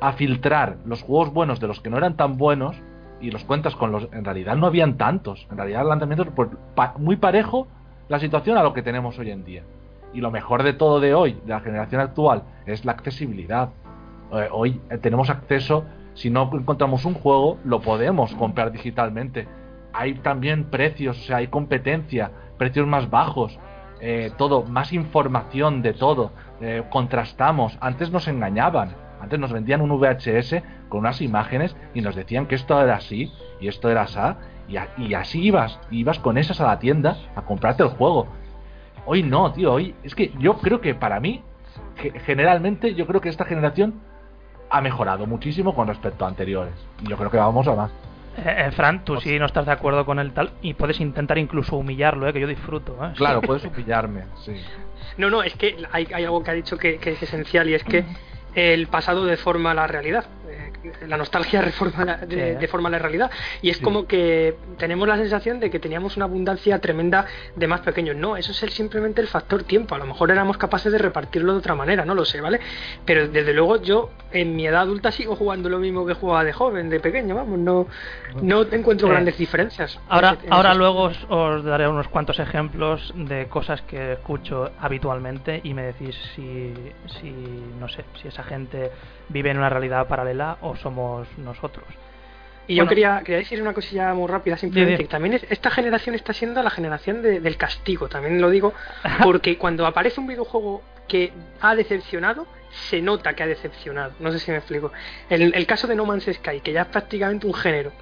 a 0.00 0.12
filtrar 0.12 0.78
los 0.84 1.02
juegos 1.02 1.32
buenos 1.32 1.60
de 1.60 1.68
los 1.68 1.80
que 1.80 1.90
no 1.90 1.98
eran 1.98 2.16
tan 2.16 2.36
buenos, 2.36 2.76
y 3.22 3.30
los 3.30 3.44
cuentas 3.44 3.76
con 3.76 3.92
los. 3.92 4.08
En 4.12 4.24
realidad 4.24 4.56
no 4.56 4.66
habían 4.66 4.98
tantos. 4.98 5.46
En 5.50 5.56
realidad 5.56 5.82
el 5.82 5.88
lanzamiento 5.88 6.26
pues, 6.34 6.50
pa, 6.74 6.94
muy 6.98 7.16
parejo 7.16 7.68
la 8.08 8.18
situación 8.18 8.58
a 8.58 8.62
lo 8.62 8.74
que 8.74 8.82
tenemos 8.82 9.18
hoy 9.18 9.30
en 9.30 9.44
día. 9.44 9.62
Y 10.12 10.20
lo 10.20 10.30
mejor 10.30 10.62
de 10.62 10.74
todo 10.74 11.00
de 11.00 11.14
hoy, 11.14 11.38
de 11.44 11.50
la 11.50 11.60
generación 11.60 12.00
actual, 12.00 12.42
es 12.66 12.84
la 12.84 12.92
accesibilidad. 12.92 13.70
Eh, 14.32 14.48
hoy 14.50 14.80
eh, 14.90 14.98
tenemos 14.98 15.30
acceso, 15.30 15.84
si 16.14 16.30
no 16.30 16.50
encontramos 16.52 17.04
un 17.04 17.14
juego, 17.14 17.58
lo 17.64 17.80
podemos 17.80 18.34
comprar 18.34 18.72
digitalmente. 18.72 19.48
Hay 19.92 20.14
también 20.14 20.64
precios, 20.64 21.18
o 21.18 21.22
sea, 21.22 21.38
hay 21.38 21.48
competencia, 21.48 22.30
precios 22.58 22.86
más 22.86 23.10
bajos, 23.10 23.58
eh, 24.00 24.30
todo, 24.36 24.64
más 24.64 24.92
información 24.92 25.82
de 25.82 25.92
todo. 25.94 26.32
Eh, 26.60 26.82
contrastamos. 26.90 27.76
Antes 27.80 28.10
nos 28.10 28.28
engañaban 28.28 28.94
antes 29.22 29.38
nos 29.38 29.52
vendían 29.52 29.80
un 29.80 29.90
VHS 30.00 30.62
con 30.88 31.00
unas 31.00 31.20
imágenes 31.20 31.76
y 31.94 32.00
nos 32.00 32.16
decían 32.16 32.46
que 32.46 32.56
esto 32.56 32.82
era 32.82 32.96
así 32.96 33.32
y 33.60 33.68
esto 33.68 33.88
era 33.88 34.02
así. 34.02 34.18
Y, 34.68 35.02
y 35.02 35.14
así 35.14 35.42
ibas, 35.42 35.78
ibas 35.92 36.18
con 36.18 36.38
esas 36.38 36.60
a 36.60 36.66
la 36.66 36.80
tienda 36.80 37.16
a 37.36 37.42
comprarte 37.42 37.84
el 37.84 37.90
juego. 37.90 38.26
Hoy 39.06 39.22
no, 39.22 39.52
tío, 39.52 39.72
hoy 39.72 39.94
es 40.02 40.16
que 40.16 40.32
yo 40.38 40.58
creo 40.58 40.80
que 40.80 40.94
para 40.96 41.20
mí, 41.20 41.42
generalmente, 42.24 42.94
yo 42.94 43.06
creo 43.06 43.20
que 43.20 43.28
esta 43.28 43.44
generación 43.44 44.00
ha 44.72 44.80
mejorado 44.80 45.26
muchísimo 45.26 45.74
con 45.74 45.86
respecto 45.86 46.24
a 46.24 46.28
anteriores. 46.28 46.74
Y 47.02 47.08
yo 47.10 47.16
creo 47.18 47.30
que 47.30 47.36
vamos 47.36 47.68
a 47.68 47.74
más. 47.74 47.90
Eh, 48.38 48.64
eh, 48.66 48.70
Fran, 48.72 49.04
tú 49.04 49.20
sí 49.20 49.38
no 49.38 49.44
estás 49.44 49.66
de 49.66 49.72
acuerdo 49.72 50.06
con 50.06 50.18
el 50.18 50.32
tal 50.32 50.52
y 50.62 50.72
puedes 50.72 50.98
intentar 51.00 51.36
incluso 51.36 51.76
humillarlo, 51.76 52.26
¿eh? 52.26 52.32
que 52.32 52.40
yo 52.40 52.46
disfruto. 52.46 52.96
¿eh? 53.04 53.12
Claro, 53.14 53.42
puedes 53.42 53.64
humillarme, 53.66 54.24
sí. 54.44 54.54
No, 55.18 55.28
no, 55.28 55.42
es 55.42 55.54
que 55.56 55.76
hay, 55.92 56.08
hay 56.14 56.24
algo 56.24 56.42
que 56.42 56.50
ha 56.50 56.54
dicho 56.54 56.78
que, 56.78 56.96
que 56.96 57.10
es 57.10 57.22
esencial 57.22 57.68
y 57.68 57.74
es 57.74 57.84
que 57.84 58.06
el 58.54 58.86
pasado 58.86 59.26
deforma 59.26 59.74
la 59.74 59.86
realidad. 59.86 60.24
La 61.06 61.16
nostalgia 61.16 61.60
reforma 61.62 62.04
la- 62.04 62.16
de- 62.18 62.54
Sí. 62.54 62.58
deforma 62.60 62.90
la 62.90 62.98
realidad. 62.98 63.30
Y 63.60 63.70
es 63.70 63.76
Sí. 63.78 63.82
como 63.84 64.06
que 64.06 64.56
tenemos 64.78 65.06
la 65.06 65.16
sensación 65.16 65.60
de 65.60 65.70
que 65.70 65.78
teníamos 65.78 66.16
una 66.16 66.24
abundancia 66.24 66.78
tremenda 66.80 67.26
de 67.54 67.66
más 67.68 67.80
pequeños. 67.82 68.16
No, 68.16 68.36
eso 68.36 68.52
es 68.52 68.62
el- 68.62 68.70
simplemente 68.70 69.20
el 69.20 69.28
factor 69.28 69.62
tiempo. 69.62 69.94
A 69.94 69.98
lo 69.98 70.06
mejor 70.06 70.30
éramos 70.30 70.56
capaces 70.58 70.90
de 70.90 70.98
repartirlo 70.98 71.52
de 71.52 71.58
otra 71.58 71.74
manera, 71.74 72.04
no 72.04 72.14
lo 72.14 72.24
sé, 72.24 72.40
¿vale? 72.40 72.60
Pero 73.04 73.28
desde 73.28 73.52
luego 73.52 73.80
yo 73.80 74.10
en 74.32 74.56
mi 74.56 74.66
edad 74.66 74.82
adulta 74.82 75.12
sigo 75.12 75.36
jugando 75.36 75.68
lo 75.68 75.78
mismo 75.78 76.04
que 76.06 76.14
jugaba 76.14 76.42
de 76.44 76.52
joven, 76.52 76.88
de 76.90 77.00
pequeño, 77.00 77.34
vamos. 77.34 77.58
No, 77.58 77.86
no 78.40 78.62
encuentro 78.72 79.06
Eh, 79.08 79.10
grandes 79.10 79.38
diferencias. 79.38 80.00
Ahora, 80.08 80.30
en 80.30 80.34
ese- 80.38 80.46
en 80.46 80.52
ahora 80.52 80.74
luego 80.74 81.02
os, 81.02 81.26
os 81.28 81.64
daré 81.64 81.86
unos 81.86 82.08
cuantos 82.08 82.38
ejemplos 82.40 83.12
de 83.16 83.46
cosas 83.46 83.82
que 83.82 84.14
escucho 84.14 84.70
habitualmente 84.80 85.60
y 85.62 85.74
me 85.74 85.82
decís 85.82 86.16
si, 86.34 86.72
si, 87.20 87.30
no 87.78 87.88
sé, 87.88 88.04
si 88.20 88.28
esa 88.28 88.42
gente 88.42 88.90
vive 89.28 89.50
en 89.50 89.58
una 89.58 89.68
realidad 89.68 90.06
paralela 90.08 90.58
o 90.60 90.76
somos 90.76 91.26
nosotros. 91.38 91.84
Y 92.68 92.76
yo 92.76 92.84
quería, 92.88 93.20
quería 93.24 93.38
decir 93.38 93.60
una 93.60 93.74
cosilla 93.74 94.14
muy 94.14 94.28
rápida, 94.28 94.56
simplemente, 94.56 94.98
que 95.04 95.08
también 95.10 95.34
es- 95.34 95.46
esta 95.50 95.70
generación 95.70 96.14
está 96.14 96.32
siendo 96.32 96.62
la 96.62 96.70
generación 96.70 97.20
de- 97.20 97.40
del 97.40 97.56
castigo, 97.56 98.08
también 98.08 98.40
lo 98.40 98.50
digo, 98.50 98.72
porque 99.22 99.58
cuando 99.58 99.84
aparece 99.86 100.20
un 100.20 100.28
videojuego 100.28 100.82
que 101.08 101.32
ha 101.60 101.74
decepcionado, 101.74 102.46
se 102.70 103.02
nota 103.02 103.34
que 103.34 103.42
ha 103.42 103.46
decepcionado. 103.46 104.12
No 104.20 104.30
sé 104.32 104.38
si 104.38 104.50
me 104.50 104.58
explico. 104.58 104.92
El, 105.28 105.52
el 105.54 105.66
caso 105.66 105.86
de 105.88 105.96
No 105.96 106.06
Man's 106.06 106.24
Sky, 106.32 106.60
que 106.60 106.72
ya 106.72 106.82
es 106.82 106.86
prácticamente 106.86 107.46
un 107.46 107.52
género. 107.54 107.92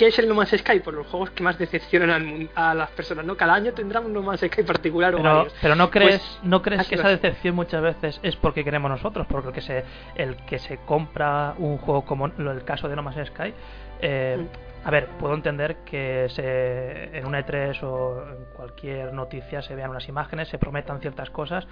¿Qué 0.00 0.06
es 0.06 0.18
el 0.18 0.26
No 0.30 0.34
Man's 0.34 0.48
Sky? 0.56 0.80
Por 0.80 0.94
los 0.94 1.06
juegos 1.08 1.28
que 1.32 1.42
más 1.42 1.58
decepcionan 1.58 2.10
al 2.10 2.48
a 2.54 2.74
las 2.74 2.88
personas, 2.92 3.22
¿no? 3.26 3.36
Cada 3.36 3.52
año 3.52 3.74
tendrán 3.74 4.06
un 4.06 4.14
No 4.14 4.22
Man's 4.22 4.40
Sky 4.40 4.62
particular 4.62 5.14
o 5.14 5.18
Pero, 5.18 5.34
varios. 5.36 5.54
pero 5.60 5.74
no 5.74 5.90
crees, 5.90 6.20
Pues, 6.22 6.38
no 6.42 6.62
crees 6.62 6.80
ha 6.80 6.84
que 6.88 6.94
esa 6.94 7.08
decepción 7.08 7.54
muchas 7.54 7.82
veces 7.82 8.18
es 8.22 8.34
porque 8.36 8.64
queremos 8.64 8.90
nosotros, 8.90 9.26
porque 9.28 9.48
el 9.48 9.54
que 9.54 9.60
se, 9.60 9.84
el 10.14 10.36
que 10.46 10.58
se 10.58 10.78
compra 10.78 11.52
un 11.58 11.76
juego 11.76 12.06
como 12.06 12.24
el 12.28 12.64
caso 12.64 12.88
de 12.88 12.96
No 12.96 13.02
Man's 13.02 13.28
Sky, 13.28 13.52
eh, 14.00 14.38
Mm. 14.40 14.88
a 14.88 14.90
ver, 14.90 15.08
puedo 15.18 15.34
entender 15.34 15.76
que 15.84 16.28
se, 16.30 17.18
en 17.18 17.26
un 17.26 17.34
E3 17.34 17.82
o 17.82 18.24
en 18.26 18.44
cualquier 18.56 19.12
noticia 19.12 19.60
se 19.60 19.74
vean 19.74 19.90
unas 19.90 20.08
imágenes, 20.08 20.48
se 20.48 20.56
prometan 20.56 20.98
ciertas 21.02 21.28
cosas 21.28 21.66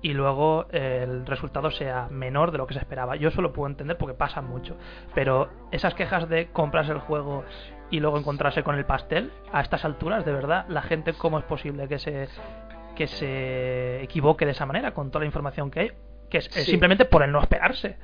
y 0.00 0.12
luego 0.12 0.66
el 0.70 1.26
resultado 1.26 1.70
sea 1.70 2.08
menor 2.10 2.52
de 2.52 2.58
lo 2.58 2.66
que 2.66 2.74
se 2.74 2.80
esperaba. 2.80 3.16
Yo 3.16 3.28
eso 3.28 3.42
lo 3.42 3.52
puedo 3.52 3.68
entender 3.68 3.96
porque 3.96 4.14
pasa 4.14 4.40
mucho, 4.40 4.76
pero 5.14 5.48
esas 5.72 5.94
quejas 5.94 6.28
de 6.28 6.48
comprarse 6.52 6.92
el 6.92 6.98
juego 7.00 7.44
y 7.90 8.00
luego 8.00 8.18
encontrarse 8.18 8.62
con 8.62 8.76
el 8.76 8.84
pastel, 8.84 9.32
a 9.52 9.60
estas 9.60 9.84
alturas, 9.84 10.24
de 10.24 10.32
verdad, 10.32 10.66
la 10.68 10.82
gente, 10.82 11.14
¿cómo 11.14 11.38
es 11.38 11.44
posible 11.44 11.88
que 11.88 11.98
se 11.98 12.28
que 12.94 13.06
se 13.06 14.02
equivoque 14.02 14.44
de 14.44 14.50
esa 14.50 14.66
manera 14.66 14.92
con 14.92 15.10
toda 15.12 15.20
la 15.20 15.26
información 15.26 15.70
que 15.70 15.80
hay, 15.80 15.92
que 16.28 16.38
es, 16.38 16.46
Sí. 16.46 16.64
simplemente 16.64 17.04
por 17.04 17.22
el 17.22 17.30
no 17.30 17.40
esperarse. 17.40 17.96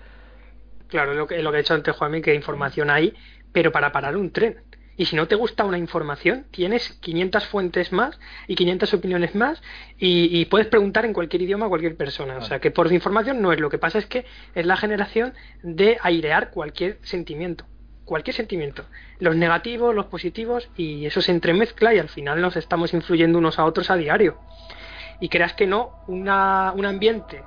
Claro, 0.87 1.15
lo 1.15 1.27
que, 1.27 1.43
lo 1.43 1.51
que 1.51 1.57
ha 1.57 1.61
dicho 1.63 1.75
antes 1.75 1.97
Juanmi, 1.97 2.23
que 2.23 2.33
información 2.33 2.91
hay, 2.91 3.13
pero 3.53 3.73
para 3.73 3.91
parar 3.91 4.17
un 4.17 4.31
tren. 4.31 4.63
Y 4.97 5.07
si 5.07 5.17
no 5.17 5.27
te 5.27 5.35
gusta 5.35 5.65
una 5.65 5.79
información, 5.79 6.47
tienes 6.51 6.91
500 7.01 7.47
fuentes 7.47 7.93
más 7.93 8.19
y 8.47 8.55
500 8.55 8.95
opiniones 8.95 9.35
más 9.35 9.61
y, 9.99 10.39
y 10.39 10.45
puedes 10.45 10.69
preguntar 10.69 11.05
en 11.05 11.13
cualquier 11.13 11.43
idioma 11.43 11.67
a 11.67 11.69
cualquier 11.69 11.97
persona. 11.97 12.37
O 12.39 12.43
sea, 12.43 12.61
que 12.61 12.71
por 12.71 12.93
información 12.93 13.43
no 13.43 13.53
es. 13.53 13.59
Lo 13.59 13.71
que 13.71 13.79
pasa 13.79 13.99
es 13.99 14.07
que 14.07 14.25
es 14.55 14.67
la 14.67 14.77
generación 14.77 15.35
de 15.63 15.99
airear 16.01 16.51
cualquier 16.51 16.99
sentimiento. 17.03 17.67
Cualquier 18.05 18.37
sentimiento. 18.37 18.85
Los 19.19 19.35
negativos, 19.35 19.95
los 19.95 20.07
positivos 20.07 20.69
y 20.77 21.07
eso 21.07 21.23
se 21.23 21.33
entremezcla 21.33 21.95
y 21.95 21.99
al 21.99 22.09
final 22.09 22.41
nos 22.41 22.57
estamos 22.57 22.93
influyendo 22.93 23.39
unos 23.39 23.59
a 23.59 23.65
otros 23.65 23.91
a 23.91 23.97
diario. 23.97 24.39
Y 25.21 25.29
creas 25.29 25.55
que 25.55 25.67
no, 25.67 26.03
una, 26.07 26.73
un 26.77 26.85
ambiente, 26.85 27.43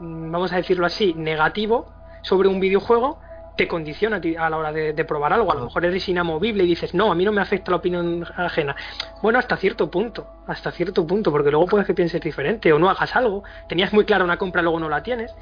mm, 0.00 0.30
vamos 0.30 0.52
a 0.52 0.56
decirlo 0.56 0.86
así, 0.86 1.14
negativo 1.14 1.92
sobre 2.22 2.48
un 2.48 2.60
videojuego 2.60 3.20
te 3.56 3.68
condiciona 3.68 4.16
a, 4.16 4.20
ti 4.20 4.34
a 4.34 4.48
la 4.48 4.56
hora 4.56 4.72
de, 4.72 4.92
de 4.92 5.04
probar 5.04 5.32
algo. 5.32 5.52
A 5.52 5.54
lo 5.54 5.64
mejor 5.64 5.84
eres 5.84 6.08
inamovible 6.08 6.64
y 6.64 6.66
dices, 6.68 6.94
no, 6.94 7.10
a 7.12 7.14
mí 7.14 7.24
no 7.24 7.32
me 7.32 7.40
afecta 7.42 7.70
la 7.70 7.76
opinión 7.78 8.24
ajena. 8.36 8.74
Bueno, 9.22 9.38
hasta 9.38 9.56
cierto 9.56 9.90
punto, 9.90 10.26
hasta 10.46 10.70
cierto 10.70 11.06
punto, 11.06 11.30
porque 11.30 11.50
luego 11.50 11.66
puedes 11.66 11.86
que 11.86 11.94
pienses 11.94 12.20
diferente 12.20 12.72
o 12.72 12.78
no 12.78 12.88
hagas 12.88 13.14
algo. 13.14 13.42
Tenías 13.68 13.92
muy 13.92 14.04
clara 14.04 14.24
una 14.24 14.36
compra, 14.38 14.62
luego 14.62 14.80
no 14.80 14.88
la 14.88 15.02
tienes. 15.02 15.34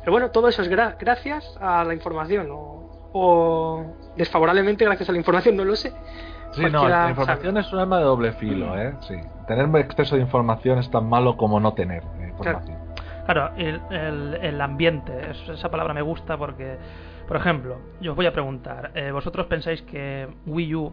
Pero 0.00 0.12
bueno, 0.12 0.30
todo 0.30 0.48
eso 0.48 0.62
es 0.62 0.70
gra- 0.70 0.96
gracias 0.98 1.56
a 1.60 1.84
la 1.84 1.92
información 1.94 2.48
o, 2.52 3.10
o 3.12 3.84
desfavorablemente 4.16 4.84
gracias 4.84 5.08
a 5.08 5.12
la 5.12 5.18
información, 5.18 5.56
no 5.56 5.64
lo 5.64 5.74
sé. 5.76 5.92
Sí, 6.52 6.62
no, 6.70 6.88
la 6.88 7.10
información 7.10 7.54
sabe. 7.54 7.60
es 7.66 7.72
un 7.72 7.78
arma 7.80 7.98
de 7.98 8.04
doble 8.04 8.32
filo, 8.32 8.78
¿eh? 8.78 8.94
Sí. 9.00 9.16
Tener 9.46 9.68
exceso 9.84 10.14
de 10.16 10.22
información 10.22 10.78
es 10.78 10.90
tan 10.90 11.06
malo 11.08 11.36
como 11.36 11.60
no 11.60 11.74
tener 11.74 12.02
eh, 12.20 12.28
información. 12.30 12.78
Claro, 13.26 13.50
el, 13.58 13.80
el, 13.90 14.34
el 14.40 14.60
ambiente, 14.60 15.12
es- 15.30 15.48
esa 15.50 15.68
palabra 15.70 15.92
me 15.92 16.00
gusta 16.00 16.38
porque, 16.38 16.78
por 17.28 17.36
ejemplo, 17.36 17.76
yo 18.00 18.12
os 18.12 18.16
voy 18.16 18.24
a 18.24 18.32
preguntar, 18.32 18.90
eh, 18.94 19.12
¿vosotros 19.12 19.46
pensáis 19.46 19.82
que 19.82 20.26
Wii 20.46 20.74
U 20.74 20.92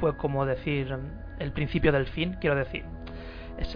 fue 0.00 0.16
como 0.16 0.44
decir 0.44 0.92
el 1.38 1.52
principio 1.52 1.92
del 1.92 2.06
fin? 2.08 2.36
Quiero 2.40 2.56
decir, 2.56 2.84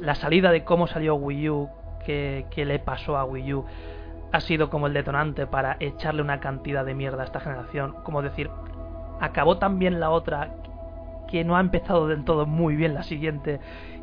la 0.01 0.17
salida 0.17 0.51
de 0.51 0.65
cómo 0.65 0.89
salió 0.89 1.15
Wii 1.15 1.49
U, 1.49 1.71
qué, 2.05 2.47
qué 2.51 2.65
le 2.65 2.81
pasó 2.81 3.17
a 3.17 3.25
Wii 3.25 3.55
U, 3.55 3.65
ha 4.33 4.41
sido 4.41 4.69
como 4.69 4.89
el 4.89 4.95
detonante 4.95 5.47
para 5.47 5.77
echarle 5.79 6.23
una 6.23 6.41
cantidad 6.41 6.85
de 6.85 6.95
mierda 6.95 7.23
a 7.23 7.27
esta 7.27 7.39
generación, 7.39 7.95
como 8.03 8.21
decir, 8.21 8.51
acabó 9.21 9.59
tan 9.59 9.79
bien 9.79 10.01
la 10.01 10.11
otra 10.11 10.57
que 11.29 11.45
no 11.45 11.57
ha 11.57 11.61
empezado 11.61 12.07
del 12.09 12.25
todo 12.25 12.47
muy 12.47 12.77
bien 12.77 12.95
la 12.95 13.03
siguiente 13.03 13.61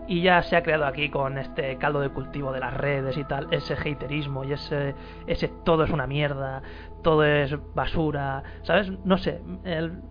y 0.07 0.21
ya 0.21 0.41
se 0.41 0.57
ha 0.57 0.63
creado 0.63 0.85
aquí 0.85 1.09
con 1.09 1.37
este 1.37 1.77
caldo 1.77 2.01
de 2.01 2.09
cultivo 2.09 2.51
de 2.51 2.59
las 2.59 2.73
redes 2.73 3.17
y 3.17 3.23
tal, 3.23 3.47
ese 3.51 3.73
haterismo 3.75 4.43
y 4.43 4.51
ese, 4.53 4.95
ese 5.27 5.47
todo 5.63 5.85
es 5.85 5.91
una 5.91 6.07
mierda, 6.07 6.61
todo 7.03 7.23
es 7.23 7.55
basura, 7.73 8.43
¿sabes? 8.63 8.91
No 9.05 9.17
sé, 9.17 9.41
el- 9.63 10.01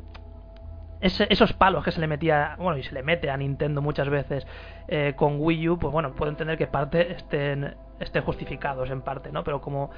esos 1.01 1.53
palos 1.55 1.85
que 1.85 1.91
se 1.91 2.01
le 2.01 2.07
metía, 2.07 2.55
bueno, 2.59 2.79
y 2.79 2.83
se 2.85 2.95
le 2.95 3.03
mete 3.03 3.29
a 3.29 3.37
Nintendo 3.37 3.83
muchas 3.83 4.09
veces 4.09 4.47
eh, 4.87 5.15
con 5.17 5.37
Wii 5.41 5.69
U, 5.71 5.79
pues 5.79 5.93
bueno, 5.93 6.13
puedo 6.15 6.31
entender 6.31 6.57
que 6.57 6.69
parte 6.69 7.13
estén, 7.13 7.75
estén 7.99 8.23
justificados 8.23 8.89
en 8.89 9.03
parte, 9.03 9.33
¿no? 9.33 9.43
Pero 9.45 9.61
como 9.61 9.91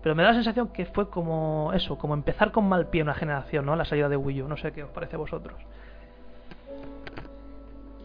pero 0.00 0.14
me 0.14 0.22
da 0.22 0.28
la 0.28 0.34
sensación 0.34 0.68
que 0.68 0.84
fue 0.84 1.08
como 1.08 1.72
eso, 1.72 1.96
como 1.96 2.12
empezar 2.12 2.52
con 2.52 2.68
mal 2.68 2.88
pie 2.88 3.02
una 3.02 3.14
generación, 3.14 3.64
¿no? 3.64 3.74
La 3.74 3.86
salida 3.86 4.08
de 4.10 4.16
Wii 4.18 4.42
U, 4.42 4.48
no 4.48 4.56
sé 4.58 4.70
qué 4.72 4.84
os 4.84 4.90
parece 4.90 5.16
a 5.16 5.18
vosotros. 5.18 5.60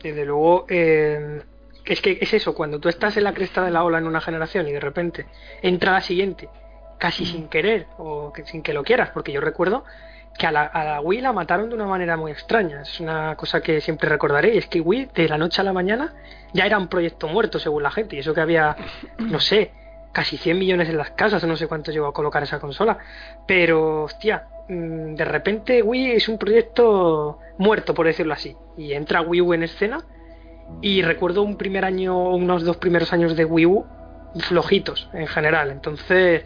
Desde 0.01 0.25
luego, 0.25 0.65
eh, 0.69 1.41
es 1.85 2.01
que 2.01 2.17
es 2.21 2.33
eso, 2.33 2.53
cuando 2.53 2.79
tú 2.79 2.89
estás 2.89 3.17
en 3.17 3.23
la 3.23 3.33
cresta 3.33 3.63
de 3.63 3.71
la 3.71 3.83
ola 3.83 3.97
en 3.97 4.07
una 4.07 4.21
generación 4.21 4.67
y 4.67 4.71
de 4.71 4.79
repente 4.79 5.25
entra 5.61 5.93
la 5.93 6.01
siguiente, 6.01 6.49
casi 6.97 7.25
sin 7.25 7.47
querer 7.47 7.87
o 7.97 8.31
que, 8.31 8.45
sin 8.45 8.61
que 8.61 8.73
lo 8.73 8.83
quieras, 8.83 9.09
porque 9.13 9.31
yo 9.31 9.41
recuerdo 9.41 9.83
que 10.37 10.47
a 10.47 10.51
la, 10.51 10.63
a 10.63 10.83
la 10.85 11.01
Wii 11.01 11.21
la 11.21 11.33
mataron 11.33 11.69
de 11.69 11.75
una 11.75 11.85
manera 11.85 12.15
muy 12.15 12.31
extraña. 12.31 12.81
Es 12.83 12.99
una 12.99 13.35
cosa 13.35 13.61
que 13.61 13.81
siempre 13.81 14.07
recordaré, 14.07 14.55
y 14.55 14.57
es 14.57 14.67
que 14.67 14.79
Wii 14.79 15.09
de 15.13 15.27
la 15.27 15.37
noche 15.37 15.61
a 15.61 15.63
la 15.63 15.73
mañana 15.73 16.13
ya 16.53 16.65
era 16.65 16.77
un 16.77 16.87
proyecto 16.87 17.27
muerto 17.27 17.59
según 17.59 17.83
la 17.83 17.91
gente, 17.91 18.15
y 18.15 18.19
eso 18.19 18.33
que 18.33 18.41
había, 18.41 18.75
no 19.17 19.39
sé, 19.39 19.71
casi 20.11 20.37
100 20.37 20.57
millones 20.57 20.89
en 20.89 20.97
las 20.97 21.11
casas, 21.11 21.43
o 21.43 21.47
no 21.47 21.57
sé 21.57 21.67
cuánto 21.67 21.91
llegó 21.91 22.07
a 22.07 22.13
colocar 22.13 22.41
esa 22.43 22.59
consola. 22.59 22.97
Pero, 23.47 24.03
hostia, 24.03 24.47
mm, 24.47 24.58
de 24.69 25.25
repente 25.25 25.81
Wii 25.81 26.11
es 26.11 26.29
un 26.29 26.37
proyecto 26.37 27.39
muerto, 27.57 27.93
por 27.93 28.05
decirlo 28.05 28.33
así. 28.33 28.55
Y 28.77 28.93
entra 28.93 29.21
Wii 29.21 29.41
U 29.41 29.53
en 29.53 29.63
escena. 29.63 30.05
Y 30.81 31.01
recuerdo 31.01 31.41
un 31.41 31.57
primer 31.57 31.83
año, 31.83 32.29
unos 32.29 32.63
dos 32.63 32.77
primeros 32.77 33.11
años 33.11 33.35
de 33.35 33.45
Wii 33.45 33.65
U 33.65 33.85
flojitos 34.41 35.09
en 35.13 35.25
general. 35.25 35.71
Entonces, 35.71 36.45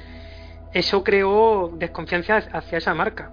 eso 0.72 1.04
creó 1.04 1.74
desconfianza 1.76 2.38
hacia 2.38 2.78
esa 2.78 2.94
marca. 2.94 3.32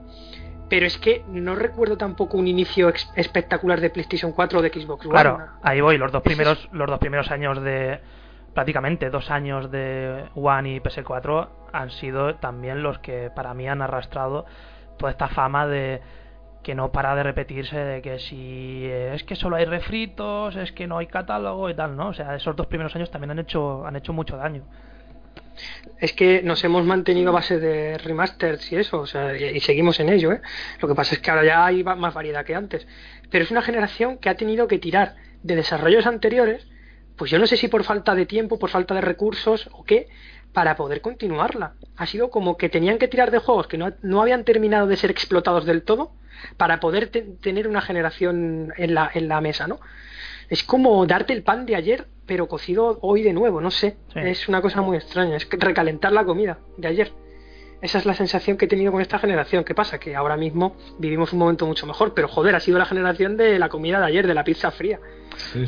Pero 0.68 0.86
es 0.86 0.98
que 0.98 1.24
no 1.28 1.54
recuerdo 1.54 1.96
tampoco 1.96 2.36
un 2.36 2.48
inicio 2.48 2.92
espectacular 3.14 3.80
de 3.80 3.90
PlayStation 3.90 4.32
4 4.32 4.58
o 4.58 4.62
de 4.62 4.68
Xbox 4.70 5.06
One. 5.06 5.12
Claro, 5.12 5.38
ahí 5.62 5.80
voy, 5.80 5.98
los 5.98 6.10
dos 6.10 6.22
primeros, 6.22 6.68
los 6.72 6.88
dos 6.88 6.98
primeros 6.98 7.30
años 7.30 7.62
de 7.62 8.00
prácticamente 8.54 9.10
dos 9.10 9.30
años 9.30 9.70
de 9.70 10.24
One 10.34 10.74
y 10.74 10.80
PS4 10.80 11.48
han 11.72 11.90
sido 11.90 12.34
también 12.36 12.82
los 12.82 12.98
que 12.98 13.30
para 13.34 13.54
mí 13.54 13.68
han 13.68 13.82
arrastrado 13.82 14.46
toda 15.00 15.10
esta 15.10 15.28
fama 15.28 15.66
de 15.66 16.00
que 16.62 16.74
no 16.74 16.92
para 16.92 17.14
de 17.14 17.22
repetirse 17.22 17.76
de 17.76 18.02
que 18.02 18.18
si 18.18 18.84
eh, 18.84 19.14
es 19.14 19.24
que 19.24 19.34
solo 19.34 19.56
hay 19.56 19.64
refritos, 19.64 20.54
es 20.56 20.72
que 20.72 20.86
no 20.86 20.98
hay 20.98 21.06
catálogo 21.06 21.70
y 21.70 21.74
tal, 21.74 21.96
¿no? 21.96 22.08
O 22.08 22.14
sea, 22.14 22.36
esos 22.36 22.54
dos 22.54 22.66
primeros 22.66 22.94
años 22.94 23.10
también 23.10 23.30
han 23.30 23.38
hecho 23.38 23.86
han 23.86 23.96
hecho 23.96 24.12
mucho 24.12 24.36
daño. 24.36 24.62
es 25.98 26.12
que 26.12 26.42
nos 26.42 26.62
hemos 26.64 26.84
mantenido 26.84 27.30
a 27.30 27.32
base 27.32 27.58
de 27.58 27.96
remasters 27.98 28.70
y 28.72 28.76
eso, 28.76 29.00
o 29.00 29.06
sea, 29.06 29.34
y, 29.36 29.60
seguimos 29.60 30.00
en 30.00 30.10
ello, 30.10 30.32
¿eh? 30.32 30.40
Lo 30.80 30.88
que 30.88 30.94
pasa 30.94 31.14
es 31.14 31.20
que 31.20 31.30
ahora 31.30 31.44
ya 31.44 31.64
hay 31.64 31.82
más 31.82 32.14
variedad 32.14 32.44
que 32.44 32.54
antes. 32.54 32.86
Pero 33.30 33.44
es 33.44 33.50
una 33.50 33.62
generación 33.62 34.18
que 34.18 34.28
ha 34.28 34.36
tenido 34.36 34.68
que 34.68 34.78
tirar 34.78 35.16
de 35.42 35.56
desarrollos 35.56 36.06
anteriores, 36.06 36.66
pues 37.16 37.30
yo 37.30 37.38
no 37.38 37.46
sé 37.46 37.56
si 37.56 37.68
por 37.68 37.84
falta 37.84 38.14
de 38.14 38.26
tiempo, 38.26 38.58
por 38.58 38.70
falta 38.70 38.94
de 38.94 39.00
recursos 39.02 39.68
o 39.72 39.84
qué, 39.84 40.08
para 40.52 40.76
poder 40.76 41.00
continuarla. 41.00 41.74
Ha 41.96 42.06
sido 42.06 42.30
como 42.30 42.56
que 42.56 42.68
tenían 42.68 42.98
que 42.98 43.08
tirar 43.08 43.30
de 43.30 43.38
juegos 43.38 43.66
que 43.66 43.78
no, 43.78 43.92
no 44.02 44.20
habían 44.20 44.44
terminado 44.44 44.86
de 44.86 44.96
ser 44.96 45.10
explotados 45.10 45.64
del 45.64 45.82
todo 45.82 46.12
para 46.56 46.80
poder 46.80 47.10
tener 47.40 47.68
una 47.68 47.80
generación 47.80 48.72
en 48.76 48.94
la, 48.94 49.10
en 49.12 49.28
la 49.28 49.40
mesa, 49.40 49.66
¿no? 49.66 49.80
Es 50.48 50.64
como 50.64 51.06
darte 51.06 51.32
el 51.32 51.42
pan 51.42 51.64
de 51.64 51.76
ayer, 51.76 52.06
pero 52.26 52.48
cocido 52.48 52.98
hoy 53.02 53.22
de 53.22 53.32
nuevo, 53.32 53.60
no 53.60 53.70
sé. 53.70 53.96
Es 54.14 54.48
una 54.48 54.60
cosa 54.60 54.82
muy 54.82 54.96
extraña, 54.96 55.36
es 55.36 55.48
recalentar 55.48 56.12
la 56.12 56.24
comida 56.24 56.58
de 56.76 56.88
ayer. 56.88 57.12
Esa 57.82 57.98
es 57.98 58.04
la 58.04 58.14
sensación 58.14 58.56
que 58.56 58.66
he 58.66 58.68
tenido 58.68 58.92
con 58.92 59.00
esta 59.00 59.18
generación. 59.18 59.64
¿Qué 59.64 59.74
pasa? 59.74 59.98
Que 59.98 60.14
ahora 60.14 60.36
mismo 60.36 60.76
vivimos 60.98 61.32
un 61.32 61.38
momento 61.38 61.66
mucho 61.66 61.86
mejor, 61.86 62.12
pero 62.14 62.28
joder, 62.28 62.54
ha 62.54 62.60
sido 62.60 62.78
la 62.78 62.84
generación 62.84 63.36
de 63.36 63.58
la 63.58 63.68
comida 63.68 64.00
de 64.00 64.06
ayer, 64.06 64.26
de 64.26 64.34
la 64.34 64.44
pizza 64.44 64.70
fría. 64.70 64.98
Sí, 65.36 65.64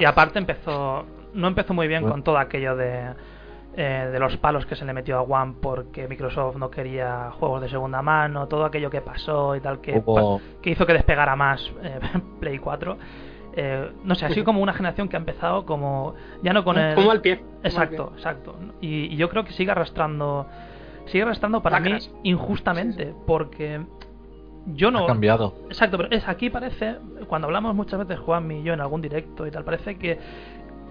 y, 0.00 0.04
aparte 0.04 0.38
empezó, 0.38 1.04
no 1.34 1.48
empezó 1.48 1.74
muy 1.74 1.88
bien 1.88 2.08
con 2.08 2.22
todo 2.22 2.38
aquello 2.38 2.76
de, 2.76 3.10
eh, 3.76 4.08
de 4.12 4.18
los 4.20 4.36
palos 4.36 4.66
que 4.66 4.76
se 4.76 4.84
le 4.84 4.92
metió 4.92 5.18
a 5.18 5.22
One 5.22 5.54
porque 5.60 6.06
Microsoft 6.06 6.56
no 6.56 6.70
quería 6.70 7.32
juegos 7.32 7.60
de 7.60 7.68
segunda 7.68 8.02
mano, 8.02 8.46
todo 8.46 8.64
aquello 8.64 8.88
que 8.88 9.00
pasó 9.00 9.56
y 9.56 9.60
tal, 9.60 9.80
que, 9.80 10.00
que 10.62 10.70
hizo 10.70 10.86
que 10.86 10.92
despegara 10.92 11.34
más 11.34 11.60
eh, 11.82 11.98
Play 12.40 12.58
4. 12.58 12.96
Eh, 13.56 13.90
no 14.04 14.14
sé, 14.14 14.26
ha 14.26 14.30
sido 14.30 14.44
como 14.44 14.62
una 14.62 14.72
generación 14.74 15.08
que 15.08 15.16
ha 15.16 15.18
empezado 15.18 15.64
como 15.64 16.14
ya 16.42 16.52
no 16.52 16.64
con 16.64 16.76
el 16.76 16.94
como 16.96 17.10
al 17.12 17.20
pie 17.20 17.40
exacto 17.62 18.12
exacto. 18.16 18.56
Y, 18.80 19.14
yo 19.16 19.28
creo 19.28 19.44
que 19.44 19.52
sigue 19.52 19.70
arrastrando 19.70 20.46
sigue 21.06 21.22
arrastrando 21.22 21.62
para 21.62 21.78
mí 21.78 21.96
injustamente 22.24 23.14
porque 23.26 23.80
yo 24.66 24.90
no 24.90 25.04
ha 25.04 25.06
cambiado. 25.06 25.54
Exacto 25.68 25.96
pero 25.98 26.10
es 26.10 26.26
aquí 26.26 26.50
parece 26.50 26.96
cuando 27.28 27.46
hablamos 27.46 27.76
muchas 27.76 28.00
veces 28.00 28.18
Juan 28.18 28.50
y 28.50 28.64
yo 28.64 28.72
en 28.72 28.80
algún 28.80 29.00
directo 29.00 29.46
y 29.46 29.52
tal 29.52 29.62
parece 29.62 29.98
que 29.98 30.18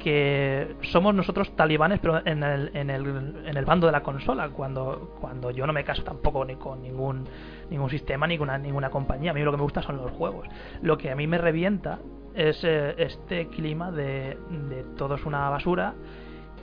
que 0.04 0.76
somos 0.82 1.16
nosotros 1.16 1.56
talibanes, 1.56 2.00
pero 2.02 2.22
en 2.28 2.44
el, 2.44 2.72
en 2.74 2.90
el, 2.90 3.06
en 3.46 3.58
el 3.58 3.66
bando 3.66 3.88
de 3.88 3.94
la 3.94 4.04
consola, 4.04 4.50
cuando, 4.50 5.16
cuando 5.22 5.50
yo 5.50 5.66
no 5.66 5.72
me 5.72 5.86
caso 5.86 6.04
tampoco 6.04 6.44
ni 6.44 6.56
con 6.56 6.82
ningún, 6.82 7.24
ningún 7.70 7.90
sistema 7.90 8.28
ni 8.28 8.38
con 8.38 8.50
ninguna 8.62 8.90
compañía. 8.90 9.32
A 9.32 9.34
mí 9.34 9.42
lo 9.42 9.52
que 9.52 9.58
me 9.58 9.64
gusta 9.64 9.82
son 9.82 9.96
los 9.98 10.12
juegos. 10.12 10.46
Lo 10.82 10.98
que 10.98 11.10
a 11.10 11.16
mí 11.16 11.26
me 11.26 11.38
revienta 11.38 12.00
es 12.36 12.62
eh, 12.66 12.96
este 12.98 13.48
clima 13.48 13.92
de, 13.92 14.38
de 14.70 14.84
todo 14.98 15.16
es 15.16 15.26
una 15.26 15.50
basura 15.50 15.94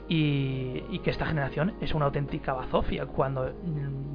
y, 0.07 0.99
que 0.99 1.09
esta 1.09 1.25
generación 1.25 1.73
es 1.81 1.95
una 1.95 2.05
auténtica 2.05 2.53
bazofia. 2.53 3.07
Cuando 3.07 3.53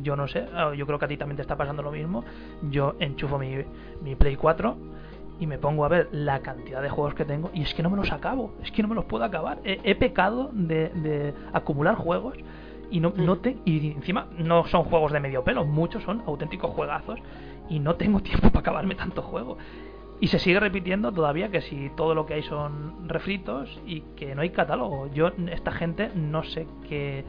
yo 0.02 0.14
no 0.14 0.28
sé, 0.28 0.46
yo 0.76 0.86
creo 0.86 0.98
que 1.00 1.04
a 1.04 1.08
ti 1.08 1.16
también 1.16 1.36
te 1.36 1.42
está 1.42 1.56
pasando 1.56 1.82
lo 1.82 1.90
mismo. 1.90 2.24
Yo 2.70 2.94
enchufo 3.00 3.38
mi, 3.38 3.56
mi 4.02 4.14
Play 4.14 4.36
4 4.36 4.76
y 5.38 5.46
me 5.46 5.59
pongo 5.59 5.85
a 5.85 5.88
ver 5.88 6.09
la 6.12 6.40
cantidad 6.40 6.83
de 6.83 6.88
juegos 6.88 7.14
que 7.14 7.25
tengo 7.25 7.51
y 7.53 7.62
es 7.62 7.75
que 7.75 7.83
no 7.83 7.90
me 7.90 7.96
los 7.96 8.12
acabo, 8.12 8.55
es 8.62 8.70
que 8.70 8.83
no 8.83 8.88
me 8.88 8.94
los 8.94 9.05
puedo 9.05 9.25
acabar. 9.25 9.59
He, 9.64 9.94
pecado 9.94 10.51
de, 10.53 11.35
acumular 11.53 11.96
juegos 11.96 12.37
y 12.90 13.01
no, 13.01 13.12
no 13.16 13.38
te, 13.38 13.59
y 13.64 13.92
encima 13.92 14.29
no 14.38 14.66
son 14.66 14.85
juegos 14.85 15.12
de 15.12 15.20
medio 15.20 15.44
pelo, 15.44 15.64
muchos 15.64 16.03
son 16.05 16.22
auténticos 16.27 16.70
juegazos 16.70 17.18
y 17.68 17.79
no 17.79 17.96
tengo 17.96 18.20
tiempo 18.22 18.49
para 18.49 18.61
acabarme 18.61 18.94
tanto 18.94 19.22
juego. 19.22 19.59
Y 20.18 20.29
se 20.29 20.38
sigue 20.38 20.59
repitiendo 20.59 21.12
todavía 21.12 21.51
que 21.51 21.61
si 21.61 21.90
todo 21.94 22.14
lo 22.14 22.25
que 22.25 22.35
hay 22.35 22.42
son 22.42 23.07
refritos 23.07 23.68
y 23.87 24.01
que 24.16 24.35
no 24.35 24.40
hay 24.40 24.49
catálogo. 24.49 25.12
Yo, 25.12 25.31
esta 25.51 25.72
gente, 25.72 26.11
no 26.14 26.42
sé 26.42 26.66
qué. 26.88 27.22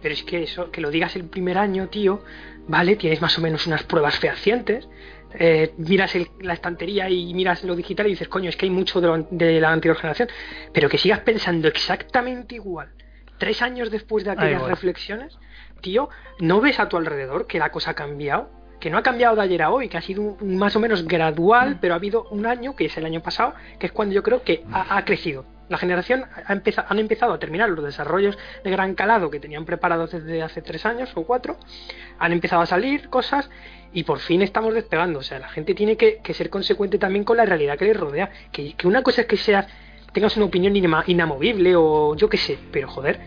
Pero 0.00 0.14
es 0.14 0.22
que 0.22 0.44
eso, 0.44 0.70
que 0.70 0.80
lo 0.80 0.90
digas 0.90 1.16
el 1.16 1.24
primer 1.24 1.58
año, 1.58 1.88
tío, 1.88 2.20
vale, 2.68 2.94
tienes 2.94 3.20
más 3.20 3.36
o 3.38 3.40
menos 3.40 3.66
unas 3.66 3.82
pruebas 3.82 4.20
fehacientes, 4.20 4.88
eh, 5.34 5.74
miras 5.76 6.14
la 6.40 6.54
estantería 6.54 7.08
y 7.10 7.32
miras 7.34 7.62
lo 7.64 7.76
digital 7.76 8.06
y 8.06 8.10
dices, 8.10 8.28
coño, 8.28 8.48
es 8.48 8.56
que 8.56 8.66
hay 8.66 8.70
mucho 8.70 9.00
de, 9.00 9.60
la 9.60 9.70
anterior 9.70 9.96
generación, 9.96 10.28
pero 10.72 10.88
que 10.88 10.98
sigas 10.98 11.20
pensando 11.20 11.68
exactamente 11.68 12.54
igual, 12.54 12.88
tres 13.38 13.62
años 13.62 13.90
después 13.90 14.24
de 14.24 14.30
aquellas 14.30 14.62
reflexiones, 14.62 15.38
tío, 15.80 16.08
¿no 16.40 16.60
ves 16.60 16.80
a 16.80 16.88
tu 16.88 16.96
alrededor 16.96 17.46
que 17.46 17.58
la 17.58 17.70
cosa 17.70 17.92
ha 17.92 17.94
cambiado? 17.94 18.50
Que 18.80 18.90
no 18.90 18.98
ha 18.98 19.02
cambiado 19.02 19.34
de 19.34 19.42
ayer 19.42 19.62
a 19.62 19.70
hoy, 19.70 19.88
que 19.88 19.96
ha 19.96 20.02
sido 20.02 20.36
más 20.40 20.76
o 20.76 20.80
menos 20.80 21.06
gradual, 21.06 21.76
mm. 21.76 21.78
pero 21.80 21.94
ha 21.94 21.96
habido 21.96 22.28
un 22.30 22.46
año, 22.46 22.76
que 22.76 22.86
es 22.86 22.96
el 22.96 23.04
año 23.04 23.22
pasado, 23.22 23.54
que 23.78 23.86
es 23.86 23.92
cuando 23.92 24.14
yo 24.14 24.22
creo 24.22 24.42
que 24.42 24.64
ha 24.72 25.04
crecido 25.04 25.44
la 25.68 25.78
generación 25.78 26.24
ha 26.46 26.52
empezado, 26.52 26.88
han 26.90 26.98
empezado 26.98 27.32
a 27.32 27.38
terminar 27.38 27.68
los 27.68 27.84
desarrollos 27.84 28.38
de 28.64 28.70
gran 28.70 28.94
calado 28.94 29.30
que 29.30 29.40
tenían 29.40 29.64
preparados 29.64 30.12
desde 30.12 30.42
hace 30.42 30.62
tres 30.62 30.86
años 30.86 31.10
o 31.14 31.24
cuatro, 31.24 31.56
han 32.18 32.32
empezado 32.32 32.62
a 32.62 32.66
salir 32.66 33.08
cosas 33.08 33.50
y 33.92 34.04
por 34.04 34.18
fin 34.18 34.42
estamos 34.42 34.74
despegando. 34.74 35.20
O 35.20 35.22
sea, 35.22 35.38
la 35.38 35.48
gente 35.48 35.74
tiene 35.74 35.96
que, 35.96 36.20
ser 36.34 36.50
consecuente 36.50 36.98
también 36.98 37.24
con 37.24 37.36
la 37.36 37.44
realidad 37.44 37.78
que 37.78 37.86
les 37.86 37.96
rodea. 37.96 38.30
Que, 38.52 38.74
una 38.84 39.02
cosa 39.02 39.22
es 39.22 39.26
que 39.26 39.36
seas, 39.36 39.66
tengas 40.12 40.36
una 40.36 40.46
opinión 40.46 40.74
inamovible 40.76 41.74
o 41.76 42.16
yo 42.16 42.28
qué 42.28 42.36
sé, 42.36 42.58
pero 42.72 42.88
joder, 42.88 43.20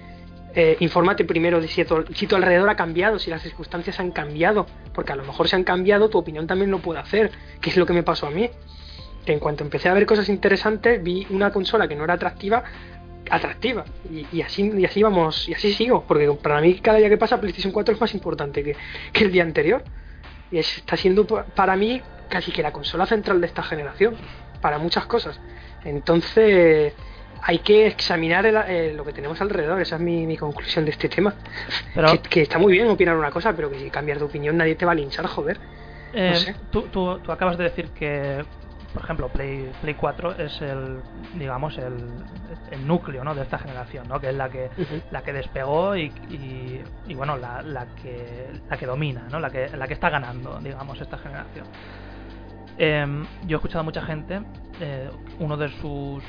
eh, 0.53 0.77
infórmate 0.79 1.25
primero 1.25 1.61
de 1.61 1.67
si 1.67 1.83
tu, 1.85 2.03
si 2.13 2.27
tu 2.27 2.35
alrededor 2.35 2.69
ha 2.69 2.75
cambiado, 2.75 3.19
si 3.19 3.29
las 3.29 3.41
circunstancias 3.41 3.99
han 3.99 4.11
cambiado, 4.11 4.65
porque 4.93 5.11
a 5.11 5.15
lo 5.15 5.23
mejor 5.23 5.47
se 5.47 5.55
han 5.55 5.63
cambiado, 5.63 6.09
tu 6.09 6.17
opinión 6.17 6.47
también 6.47 6.71
lo 6.71 6.79
puede 6.79 6.99
hacer, 6.99 7.31
que 7.61 7.69
es 7.69 7.77
lo 7.77 7.85
que 7.85 7.93
me 7.93 8.03
pasó 8.03 8.27
a 8.27 8.31
mí 8.31 8.49
que 9.25 9.33
en 9.33 9.39
cuanto 9.39 9.63
empecé 9.63 9.89
a 9.89 9.93
ver 9.93 10.05
cosas 10.05 10.29
interesantes, 10.29 11.01
vi 11.03 11.27
una 11.29 11.51
consola 11.51 11.87
que 11.87 11.95
no 11.95 12.03
era 12.03 12.15
atractiva, 12.15 12.63
atractiva. 13.29 13.85
Y, 14.31 14.41
así, 14.41 14.71
y 14.75 14.85
así 14.85 15.03
vamos, 15.03 15.47
y 15.47 15.53
así 15.53 15.73
sigo, 15.73 16.03
porque 16.07 16.29
para 16.41 16.61
mí 16.61 16.75
cada 16.75 16.97
día 16.97 17.09
que 17.09 17.17
pasa 17.17 17.39
PlayStation 17.39 17.71
4 17.71 17.95
es 17.95 18.01
más 18.01 18.13
importante 18.13 18.63
que, 18.63 18.75
el 19.13 19.31
día 19.31 19.43
anterior. 19.43 19.83
Y 20.51 20.59
está 20.59 20.97
siendo 20.97 21.25
para 21.25 21.75
mí 21.75 22.01
casi 22.29 22.51
que 22.51 22.61
la 22.61 22.71
consola 22.71 23.05
central 23.05 23.41
de 23.41 23.47
esta 23.47 23.63
generación, 23.63 24.15
para 24.61 24.77
muchas 24.77 25.05
cosas. 25.05 25.39
Entonces 25.83 26.93
hay 27.43 27.59
que 27.59 27.87
examinar 27.87 28.45
lo 28.95 29.03
que 29.03 29.13
tenemos 29.13 29.41
alrededor, 29.41 29.81
esa 29.81 29.95
es 29.95 30.01
mi, 30.01 30.37
conclusión 30.37 30.85
de 30.85 30.91
este 30.91 31.09
tema. 31.09 31.33
que, 32.29 32.41
está 32.41 32.57
muy 32.57 32.73
bien 32.73 32.87
opinar 32.87 33.17
una 33.17 33.31
cosa, 33.31 33.53
pero 33.53 33.69
que 33.69 33.79
si 33.79 33.89
cambias 33.89 34.19
de 34.19 34.25
opinión 34.25 34.57
nadie 34.57 34.75
te 34.75 34.85
va 34.85 34.91
a 34.91 34.95
linchar, 34.95 35.25
joder. 35.27 35.59
Eh, 36.13 36.53
tú, 36.71 36.83
tú, 36.83 37.19
tú, 37.19 37.31
acabas 37.31 37.57
de 37.57 37.63
decir 37.65 37.89
que 37.89 38.43
por 38.93 39.03
ejemplo, 39.03 39.29
Play, 39.29 39.71
Play 39.81 39.93
4 39.93 40.37
es 40.37 40.61
el, 40.61 41.01
digamos, 41.35 41.77
el, 41.77 41.95
el 42.71 42.87
núcleo 42.87 43.23
¿no? 43.23 43.33
de 43.33 43.43
esta 43.43 43.57
generación, 43.57 44.07
¿no? 44.07 44.19
que 44.19 44.29
es 44.29 44.35
la 44.35 44.49
que, 44.49 44.69
la 45.11 45.21
que 45.21 45.33
despegó 45.33 45.95
y, 45.95 46.11
y, 47.07 47.13
bueno, 47.13 47.37
la, 47.37 47.61
la, 47.61 47.87
que, 47.95 48.49
la 48.69 48.77
que 48.77 48.85
domina, 48.85 49.27
¿no? 49.31 49.39
la, 49.39 49.49
que, 49.49 49.69
la 49.75 49.87
que 49.87 49.93
está 49.93 50.09
ganando, 50.09 50.59
digamos, 50.59 50.99
esta 50.99 51.17
generación. 51.17 51.65
Em, 52.77 53.25
yo 53.45 53.57
he 53.57 53.59
escuchado 53.59 53.81
a 53.81 53.83
mucha 53.83 54.01
gente, 54.01 54.41
eh, 54.79 55.09
uno 55.39 55.57
de 55.57 55.69
sus 55.81 56.23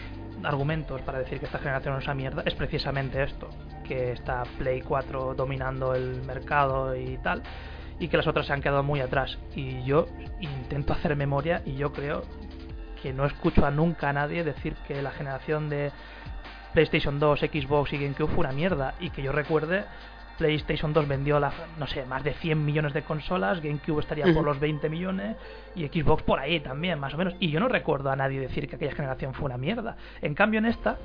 argumentos 0.44 1.00
para 1.02 1.18
decir 1.18 1.38
que 1.38 1.46
esta 1.46 1.58
generación 1.58 1.96
es 1.98 2.04
una 2.04 2.14
mierda 2.14 2.42
es 2.44 2.54
precisamente 2.54 3.22
esto, 3.22 3.48
que 3.84 4.12
está 4.12 4.42
Play 4.58 4.80
4 4.80 5.34
dominando 5.34 5.94
el 5.94 6.22
mercado 6.22 6.96
y 6.96 7.16
tal 7.18 7.42
y 8.02 8.08
que 8.08 8.16
las 8.16 8.26
otras 8.26 8.46
se 8.46 8.52
han 8.52 8.60
quedado 8.60 8.82
muy 8.82 9.00
atrás. 9.00 9.38
Y 9.54 9.82
yo 9.84 10.06
intento 10.40 10.92
hacer 10.92 11.14
memoria 11.14 11.62
y 11.64 11.74
yo 11.74 11.92
creo 11.92 12.22
que 13.02 13.12
no 13.12 13.26
escucho 13.26 13.66
a 13.66 13.70
nunca 13.70 14.10
a 14.10 14.12
nadie 14.12 14.44
decir 14.44 14.74
que 14.86 15.02
la 15.02 15.10
generación 15.10 15.68
de 15.68 15.90
PlayStation 16.72 17.18
2, 17.18 17.40
Xbox 17.40 17.92
y 17.92 17.98
GameCube 17.98 18.28
fue 18.28 18.40
una 18.44 18.52
mierda 18.52 18.94
y 19.00 19.10
que 19.10 19.22
yo 19.22 19.32
recuerde 19.32 19.84
PlayStation 20.38 20.92
2 20.92 21.06
vendió 21.06 21.38
la, 21.38 21.52
no 21.78 21.86
sé, 21.86 22.06
más 22.06 22.24
de 22.24 22.32
100 22.32 22.64
millones 22.64 22.94
de 22.94 23.02
consolas, 23.02 23.60
GameCube 23.60 24.00
estaría 24.00 24.32
por 24.32 24.44
los 24.44 24.58
20 24.58 24.88
millones 24.88 25.36
y 25.74 25.86
Xbox 25.86 26.22
por 26.22 26.38
ahí 26.38 26.60
también, 26.60 26.98
más 26.98 27.14
o 27.14 27.18
menos. 27.18 27.34
Y 27.38 27.50
yo 27.50 27.60
no 27.60 27.68
recuerdo 27.68 28.10
a 28.10 28.16
nadie 28.16 28.40
decir 28.40 28.68
que 28.68 28.76
aquella 28.76 28.92
generación 28.92 29.34
fue 29.34 29.46
una 29.46 29.58
mierda. 29.58 29.96
En 30.20 30.34
cambio, 30.34 30.58
en 30.58 30.66
esta 30.66 30.98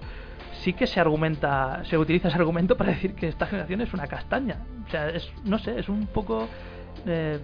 sí 0.64 0.74
que 0.74 0.88
se 0.88 1.00
argumenta, 1.00 1.84
se 1.86 1.98
utiliza 1.98 2.30
ese 2.30 2.38
argumento 2.38 2.78
para 2.78 2.92
decir 2.92 3.16
que 3.16 3.28
esta 3.28 3.46
generación 3.48 3.82
es 3.82 3.94
una 3.94 4.08
castaña. 4.08 4.58
O 4.88 4.90
sea, 4.90 5.10
es, 5.10 5.30
no 5.44 5.60
sé, 5.60 5.80
es 5.80 5.90
un 5.90 6.08
poco 6.08 6.48
eh, 7.06 7.40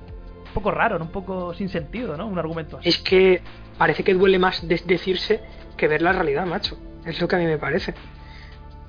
un 0.47 0.53
poco 0.53 0.71
raro, 0.71 0.97
un 0.97 1.09
poco 1.09 1.53
sin 1.53 1.69
sentido, 1.69 2.15
¿no? 2.15 2.27
Un 2.27 2.39
argumento 2.39 2.77
así. 2.77 2.89
Es 2.89 2.99
que 2.99 3.41
parece 3.77 4.03
que 4.03 4.13
duele 4.13 4.39
más 4.39 4.67
decirse 4.67 5.41
que 5.77 5.87
ver 5.87 6.01
la 6.01 6.13
realidad, 6.13 6.45
macho. 6.45 6.77
Es 7.05 7.19
lo 7.19 7.27
que 7.27 7.35
a 7.35 7.39
mí 7.39 7.45
me 7.45 7.57
parece. 7.57 7.93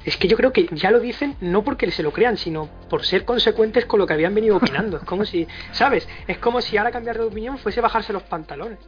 Es 0.04 0.18
que 0.18 0.28
yo 0.28 0.36
creo 0.36 0.52
que 0.52 0.68
ya 0.72 0.90
lo 0.90 1.00
dicen 1.00 1.34
no 1.40 1.64
porque 1.64 1.90
se 1.90 2.02
lo 2.02 2.12
crean, 2.12 2.36
sino 2.36 2.68
por 2.90 3.04
ser 3.04 3.24
consecuentes 3.24 3.86
con 3.86 3.98
lo 3.98 4.06
que 4.06 4.12
habían 4.12 4.34
venido 4.34 4.56
opinando. 4.56 4.98
Es 4.98 5.04
como 5.04 5.24
si, 5.24 5.46
¿sabes? 5.72 6.06
Es 6.28 6.38
como 6.38 6.60
si 6.60 6.76
ahora 6.76 6.90
cambiar 6.90 7.18
de 7.18 7.24
opinión 7.24 7.56
fuese 7.58 7.80
bajarse 7.80 8.12
los 8.12 8.22
pantalones. 8.24 8.78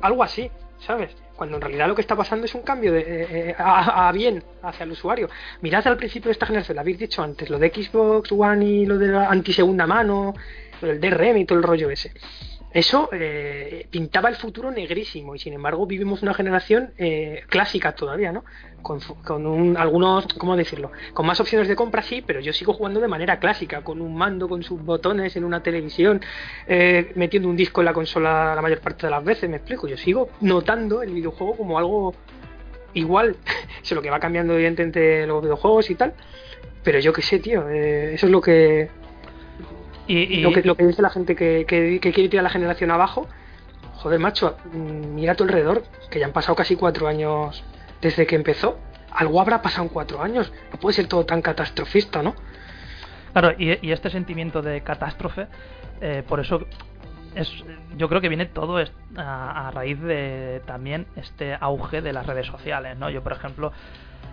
Algo 0.00 0.22
así, 0.22 0.50
¿sabes? 0.78 1.14
Cuando 1.34 1.56
en 1.56 1.62
realidad 1.62 1.88
lo 1.88 1.94
que 1.94 2.00
está 2.02 2.16
pasando 2.16 2.46
es 2.46 2.54
un 2.54 2.62
cambio 2.62 2.92
de, 2.92 3.00
eh, 3.00 3.26
eh, 3.30 3.54
a, 3.58 4.10
bien 4.12 4.44
hacia 4.62 4.84
el 4.84 4.92
usuario. 4.92 5.28
Mirad 5.60 5.86
al 5.88 5.96
principio 5.96 6.28
de 6.28 6.32
esta 6.32 6.46
generación, 6.46 6.76
lo 6.76 6.82
habéis 6.82 6.98
dicho 6.98 7.22
antes, 7.22 7.50
lo 7.50 7.58
de 7.58 7.70
Xbox 7.70 8.30
One 8.30 8.64
y 8.64 8.86
lo 8.86 8.96
de 8.96 9.08
la 9.08 9.28
antisegunda 9.28 9.86
mano, 9.86 10.34
el 10.82 11.00
DRM 11.00 11.38
y 11.38 11.44
todo 11.44 11.58
el 11.58 11.64
rollo 11.64 11.90
ese. 11.90 12.12
Eso 12.72 13.08
eh, 13.12 13.88
pintaba 13.90 14.28
el 14.28 14.36
futuro 14.36 14.70
negrísimo 14.70 15.34
y 15.34 15.40
sin 15.40 15.54
embargo 15.54 15.86
vivimos 15.86 16.22
una 16.22 16.34
generación 16.34 16.92
eh, 16.98 17.42
clásica 17.48 17.92
todavía, 17.92 18.30
¿no? 18.30 18.44
Con, 18.80 19.00
con 19.00 19.44
un, 19.46 19.76
algunos, 19.76 20.26
¿cómo 20.38 20.56
decirlo? 20.56 20.92
Con 21.12 21.26
más 21.26 21.40
opciones 21.40 21.66
de 21.66 21.74
compra 21.74 22.02
sí, 22.02 22.22
pero 22.24 22.38
yo 22.38 22.52
sigo 22.52 22.72
jugando 22.72 23.00
de 23.00 23.08
manera 23.08 23.40
clásica, 23.40 23.82
con 23.82 24.00
un 24.00 24.14
mando, 24.14 24.48
con 24.48 24.62
sus 24.62 24.80
botones 24.82 25.34
en 25.34 25.44
una 25.44 25.62
televisión, 25.64 26.20
eh, 26.68 27.10
metiendo 27.16 27.48
un 27.48 27.56
disco 27.56 27.80
en 27.80 27.86
la 27.86 27.92
consola 27.92 28.54
la 28.54 28.62
mayor 28.62 28.80
parte 28.80 29.06
de 29.06 29.10
las 29.10 29.24
veces, 29.24 29.50
me 29.50 29.56
explico. 29.56 29.88
Yo 29.88 29.96
sigo 29.96 30.28
notando 30.40 31.02
el 31.02 31.12
videojuego 31.12 31.56
como 31.56 31.76
algo 31.76 32.14
igual, 32.94 33.36
sé 33.82 33.96
lo 33.96 34.02
que 34.02 34.10
va 34.10 34.20
cambiando 34.20 34.54
evidentemente 34.54 35.26
los 35.26 35.42
videojuegos 35.42 35.90
y 35.90 35.96
tal, 35.96 36.14
pero 36.84 37.00
yo 37.00 37.12
qué 37.12 37.22
sé, 37.22 37.40
tío, 37.40 37.68
eh, 37.68 38.14
eso 38.14 38.26
es 38.26 38.32
lo 38.32 38.40
que, 38.40 38.88
Y, 40.10 40.38
y- 40.38 40.40
lo 40.40 40.52
que 40.52 40.62
lo 40.62 40.76
que 40.76 40.86
dice 40.86 41.02
la 41.02 41.10
gente 41.10 41.36
que, 41.36 41.64
que, 41.66 42.00
que 42.00 42.12
quiere 42.12 42.28
tirar 42.28 42.42
la 42.44 42.50
generación 42.50 42.90
abajo. 42.90 43.28
Joder, 43.94 44.18
macho, 44.18 44.56
mm, 44.72 45.14
mira 45.14 45.32
a 45.32 45.34
tu 45.34 45.44
alrededor, 45.44 45.82
que 46.10 46.18
ya 46.18 46.26
han 46.26 46.32
pasado 46.32 46.56
casi 46.56 46.74
cuatro 46.76 47.06
años 47.06 47.62
desde 48.00 48.26
que 48.26 48.34
empezó. 48.34 48.78
Algo 49.12 49.40
habrá 49.40 49.60
pasado 49.62 49.82
en 49.84 49.88
cuatro 49.90 50.22
años. 50.22 50.52
No 50.72 50.78
puede 50.80 50.94
ser 50.94 51.06
todo 51.06 51.26
tan 51.26 51.42
catastrofista, 51.42 52.22
¿no? 52.22 52.34
Claro, 53.32 53.52
y, 53.58 53.78
y 53.86 53.92
este 53.92 54.10
sentimiento 54.10 54.62
de 54.62 54.80
catástrofe, 54.82 55.46
eh, 56.00 56.22
por 56.26 56.40
eso 56.40 56.66
es, 57.34 57.52
yo 57.96 58.08
creo 58.08 58.20
que 58.20 58.28
viene 58.28 58.46
todo 58.46 58.82
a 59.16 59.70
raíz 59.72 60.00
de 60.00 60.62
también 60.66 61.06
este 61.14 61.56
auge 61.60 62.00
de 62.02 62.12
las 62.12 62.26
redes 62.26 62.46
sociales, 62.46 62.96
¿no? 62.98 63.08
Yo, 63.10 63.22
por 63.22 63.32
ejemplo, 63.32 63.72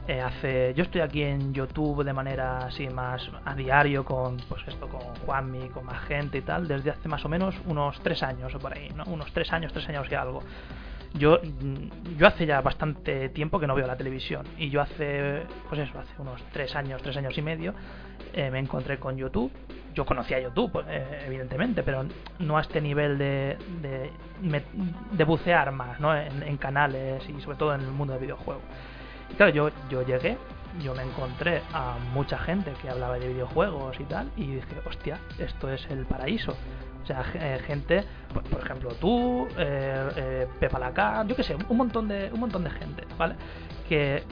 eh, 0.08 0.22
hace, 0.22 0.74
yo 0.74 0.84
estoy 0.84 1.02
aquí 1.02 1.22
en 1.22 1.54
YouTube 1.54 2.04
de 2.04 2.14
manera 2.14 2.60
así 2.60 2.88
más 2.88 3.30
a 3.44 3.54
diario 3.56 4.06
con, 4.06 4.38
pues 4.48 4.66
esto, 4.66 4.88
con 4.88 5.02
Juanmi, 5.26 5.68
con 5.70 5.86
más 5.86 6.02
gente 6.06 6.38
y 6.38 6.42
tal, 6.42 6.66
desde 6.68 6.92
hace 6.92 7.10
más 7.10 7.26
o 7.26 7.30
menos 7.30 7.56
unos 7.66 8.00
tres 8.02 8.24
años 8.24 8.56
o 8.56 8.60
por 8.60 8.74
ahí, 8.74 8.90
¿no? 8.96 9.04
Unos 9.06 9.32
tres 9.34 9.52
años, 9.52 9.74
tres 9.74 9.88
años 9.90 10.08
y 10.10 10.16
algo. 10.16 10.42
Yo, 11.14 11.40
yo 12.18 12.28
hace 12.28 12.46
ya 12.46 12.62
bastante 12.62 13.30
tiempo 13.30 13.60
que 13.60 13.68
no 13.68 13.76
veo 13.76 13.86
la 13.86 13.98
televisión 13.98 14.46
y 14.58 14.70
yo 14.70 14.82
hace, 14.82 15.44
pues 15.68 15.82
eso, 15.82 16.00
hace 16.00 16.22
unos 16.22 16.42
tres 16.54 16.74
años, 16.76 17.02
tres 17.02 17.18
años 17.18 17.38
y 17.38 17.42
medio, 17.42 17.74
eh, 18.34 18.50
me 18.50 18.60
encontré 18.60 19.00
con 19.00 19.18
YouTube. 19.18 19.52
Yo 19.94 20.06
conocía 20.06 20.40
YouTube, 20.40 20.72
pues, 20.72 20.86
eh, 20.90 21.24
evidentemente, 21.26 21.84
pero 21.84 22.06
no 22.40 22.58
a 22.58 22.62
este 22.62 22.80
nivel 22.80 23.18
de, 23.18 23.58
de, 23.82 24.12
de 25.12 25.24
bucear 25.26 25.72
más 25.72 26.00
¿no? 26.00 26.16
en, 26.16 26.44
en 26.44 26.56
canales 26.58 27.28
y 27.28 27.42
sobre 27.42 27.58
todo 27.58 27.76
en 27.76 27.82
el 27.82 27.92
mundo 27.92 28.14
del 28.14 28.22
videojuego. 28.22 28.62
Y 29.30 29.34
claro, 29.36 29.52
yo, 29.52 29.70
yo 29.90 30.04
llegué, 30.04 30.38
yo 30.82 30.94
me 30.94 31.04
encontré 31.04 31.62
a 31.74 31.98
mucha 32.14 32.38
gente 32.38 32.74
que 32.82 32.90
hablaba 32.90 33.18
de 33.18 33.28
videojuegos 33.28 34.00
y 34.00 34.04
tal, 34.04 34.32
y 34.36 34.56
dije, 34.56 34.82
hostia, 34.86 35.20
esto 35.40 35.70
es 35.70 35.86
el 35.90 36.06
paraíso. 36.06 36.54
O 37.04 37.06
sea, 37.08 37.24
eh, 37.36 37.60
gente, 37.66 38.04
por, 38.52 38.62
ejemplo, 38.62 38.90
tú, 39.00 39.48
eh, 39.58 40.10
eh, 40.16 40.48
Pepa 40.60 40.78
Lacar, 40.78 41.26
yo 41.26 41.36
qué 41.36 41.44
sé, 41.44 41.56
un 41.70 41.78
montón 41.78 42.08
de, 42.08 42.30
un 42.34 42.40
montón 42.40 42.64
de 42.64 42.70
gente, 42.70 43.04
¿vale? 43.18 43.36
Que, 43.88 44.24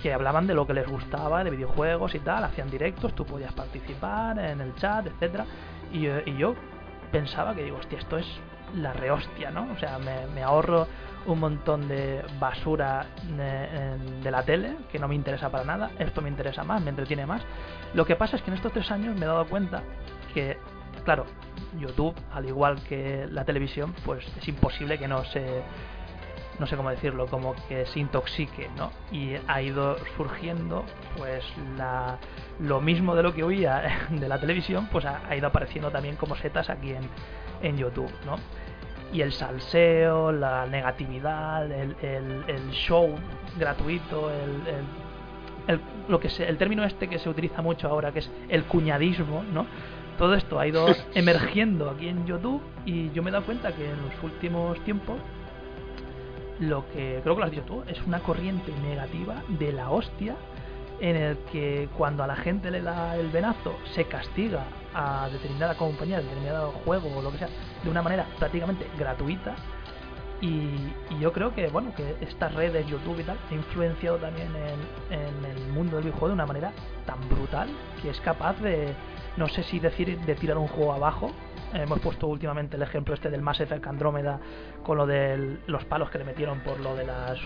que 0.00 0.12
hablaban 0.12 0.46
de 0.46 0.54
lo 0.54 0.66
que 0.66 0.74
les 0.74 0.86
gustaba, 0.86 1.42
de 1.42 1.50
videojuegos 1.50 2.14
y 2.14 2.20
tal, 2.20 2.44
hacían 2.44 2.70
directos, 2.70 3.14
tú 3.14 3.24
podías 3.24 3.52
participar 3.52 4.38
en 4.38 4.60
el 4.60 4.74
chat, 4.76 5.06
etcétera 5.06 5.44
Y, 5.92 6.06
y 6.06 6.36
yo 6.36 6.54
pensaba 7.10 7.54
que 7.54 7.64
digo, 7.64 7.78
hostia, 7.78 7.98
esto 7.98 8.18
es 8.18 8.26
la 8.76 8.92
rehostia, 8.92 9.50
¿no? 9.50 9.68
O 9.72 9.78
sea, 9.78 9.98
me 9.98 10.42
ahorro 10.42 10.86
un 11.26 11.40
montón 11.40 11.88
de 11.88 12.22
basura 12.38 13.06
de, 13.36 13.98
de 14.22 14.30
la 14.30 14.42
tele 14.42 14.76
que 14.90 14.98
no 14.98 15.08
me 15.08 15.14
interesa 15.14 15.50
para 15.50 15.64
nada, 15.64 15.90
esto 15.98 16.20
me 16.20 16.28
interesa 16.28 16.64
más, 16.64 16.82
me 16.82 16.90
entretiene 16.90 17.26
más. 17.26 17.42
Lo 17.94 18.04
que 18.04 18.16
pasa 18.16 18.36
es 18.36 18.42
que 18.42 18.50
en 18.50 18.56
estos 18.56 18.72
tres 18.72 18.90
años 18.90 19.16
me 19.16 19.24
he 19.24 19.28
dado 19.28 19.46
cuenta 19.46 19.82
que, 20.32 20.58
claro, 21.04 21.26
YouTube, 21.78 22.14
al 22.32 22.46
igual 22.46 22.82
que 22.88 23.26
la 23.30 23.44
televisión, 23.44 23.94
pues 24.04 24.26
es 24.36 24.48
imposible 24.48 24.98
que 24.98 25.08
no 25.08 25.24
se 25.24 25.62
no 26.58 26.66
sé 26.66 26.76
cómo 26.76 26.90
decirlo, 26.90 27.26
como 27.26 27.54
que 27.68 27.86
se 27.86 27.98
intoxique, 27.98 28.70
¿no? 28.76 28.92
Y 29.10 29.34
ha 29.48 29.60
ido 29.60 29.96
surgiendo, 30.16 30.84
pues, 31.16 31.44
la, 31.76 32.18
lo 32.60 32.80
mismo 32.80 33.14
de 33.14 33.22
lo 33.22 33.34
que 33.34 33.42
oía 33.42 34.06
de 34.10 34.28
la 34.28 34.38
televisión, 34.38 34.88
pues 34.92 35.04
ha, 35.04 35.22
ha 35.28 35.36
ido 35.36 35.48
apareciendo 35.48 35.90
también 35.90 36.16
como 36.16 36.36
setas 36.36 36.70
aquí 36.70 36.90
en, 36.90 37.08
en 37.62 37.76
YouTube, 37.76 38.12
¿no? 38.24 38.36
Y 39.14 39.22
el 39.22 39.32
salseo, 39.32 40.30
la 40.32 40.66
negatividad, 40.66 41.70
el, 41.72 41.96
el- 42.02 42.44
el 42.48 42.70
show 42.72 43.14
gratuito, 43.58 44.30
el, 44.30 44.50
el- 44.66 45.74
el- 45.74 45.80
lo 46.08 46.20
que 46.20 46.28
se, 46.28 46.46
el 46.46 46.58
término 46.58 46.84
este 46.84 47.08
que 47.08 47.18
se 47.18 47.28
utiliza 47.30 47.62
mucho 47.62 47.88
ahora, 47.88 48.12
que 48.12 48.18
es 48.18 48.30
el 48.48 48.64
cuñadismo, 48.64 49.42
¿no? 49.54 49.66
Todo 50.18 50.34
esto 50.34 50.58
ha 50.60 50.66
ido 50.66 50.86
emergiendo 51.14 51.88
aquí 51.90 52.08
en 52.08 52.26
YouTube 52.26 52.60
y 52.84 53.10
yo 53.12 53.22
me 53.22 53.30
he 53.30 53.32
dado 53.32 53.44
cuenta 53.46 53.72
que 53.72 53.84
en 53.88 53.96
los 54.02 54.22
últimos 54.22 54.78
tiempos 54.80 55.16
lo 56.60 56.84
que 56.92 57.20
creo 57.22 57.34
que 57.34 57.40
lo 57.40 57.44
has 57.46 57.50
dicho 57.50 57.64
tú, 57.64 57.82
es 57.88 58.00
una 58.06 58.20
corriente 58.20 58.72
negativa 58.82 59.42
de 59.48 59.72
la 59.72 59.90
hostia 59.90 60.34
en 61.00 61.16
el 61.16 61.38
que 61.50 61.88
cuando 61.96 62.22
a 62.22 62.26
la 62.26 62.36
gente 62.36 62.70
le 62.70 62.82
da 62.82 63.16
el 63.16 63.28
venazo 63.30 63.76
se 63.94 64.04
castiga 64.04 64.64
a 64.94 65.28
determinada 65.30 65.76
compañía, 65.76 66.20
determinado 66.20 66.72
juego 66.84 67.08
o 67.16 67.22
lo 67.22 67.32
que 67.32 67.38
sea, 67.38 67.48
de 67.82 67.90
una 67.90 68.02
manera 68.02 68.26
prácticamente 68.38 68.86
gratuita. 68.98 69.54
Y, 70.40 70.92
y 71.10 71.18
yo 71.20 71.32
creo 71.32 71.54
que 71.54 71.68
bueno 71.68 71.94
que 71.94 72.16
estas 72.20 72.54
redes, 72.54 72.86
YouTube 72.86 73.18
y 73.20 73.24
tal, 73.24 73.38
ha 73.50 73.54
influenciado 73.54 74.18
también 74.18 74.48
en, 75.10 75.18
en 75.18 75.44
el 75.44 75.68
mundo 75.72 75.96
del 75.96 76.04
videojuego 76.04 76.28
de 76.28 76.34
una 76.34 76.46
manera 76.46 76.72
tan 77.06 77.28
brutal 77.28 77.68
que 78.02 78.10
es 78.10 78.20
capaz 78.20 78.60
de, 78.60 78.92
no 79.36 79.48
sé 79.48 79.62
si 79.62 79.78
decir, 79.78 80.18
de 80.18 80.34
tirar 80.34 80.58
un 80.58 80.68
juego 80.68 80.92
abajo. 80.92 81.30
Hemos 81.72 81.98
puesto 82.00 82.28
últimamente 82.28 82.76
el 82.76 82.82
ejemplo 82.82 83.14
este 83.14 83.30
del 83.30 83.42
Mass 83.42 83.60
Effect 83.60 83.86
Andrómeda 83.86 84.38
con 84.84 84.98
lo 84.98 85.06
de 85.06 85.58
los 85.66 85.84
palos 85.86 86.10
que 86.10 86.18
le 86.18 86.24
metieron 86.24 86.60
por 86.60 86.78
lo 86.78 86.94
de 86.94 87.06
las 87.06 87.38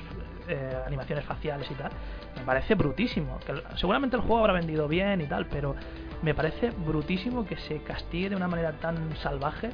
eh, 0.48 0.76
animaciones 0.86 1.24
faciales 1.24 1.70
y 1.70 1.74
tal. 1.74 1.90
Me 2.36 2.42
parece 2.44 2.74
brutísimo. 2.74 3.38
Que 3.46 3.54
seguramente 3.76 4.16
el 4.16 4.22
juego 4.22 4.38
habrá 4.38 4.52
vendido 4.54 4.88
bien 4.88 5.20
y 5.20 5.26
tal, 5.26 5.46
pero 5.46 5.74
me 6.22 6.34
parece 6.34 6.70
brutísimo 6.70 7.46
que 7.46 7.56
se 7.56 7.82
castigue 7.82 8.30
de 8.30 8.36
una 8.36 8.48
manera 8.48 8.72
tan 8.72 9.16
salvaje 9.18 9.70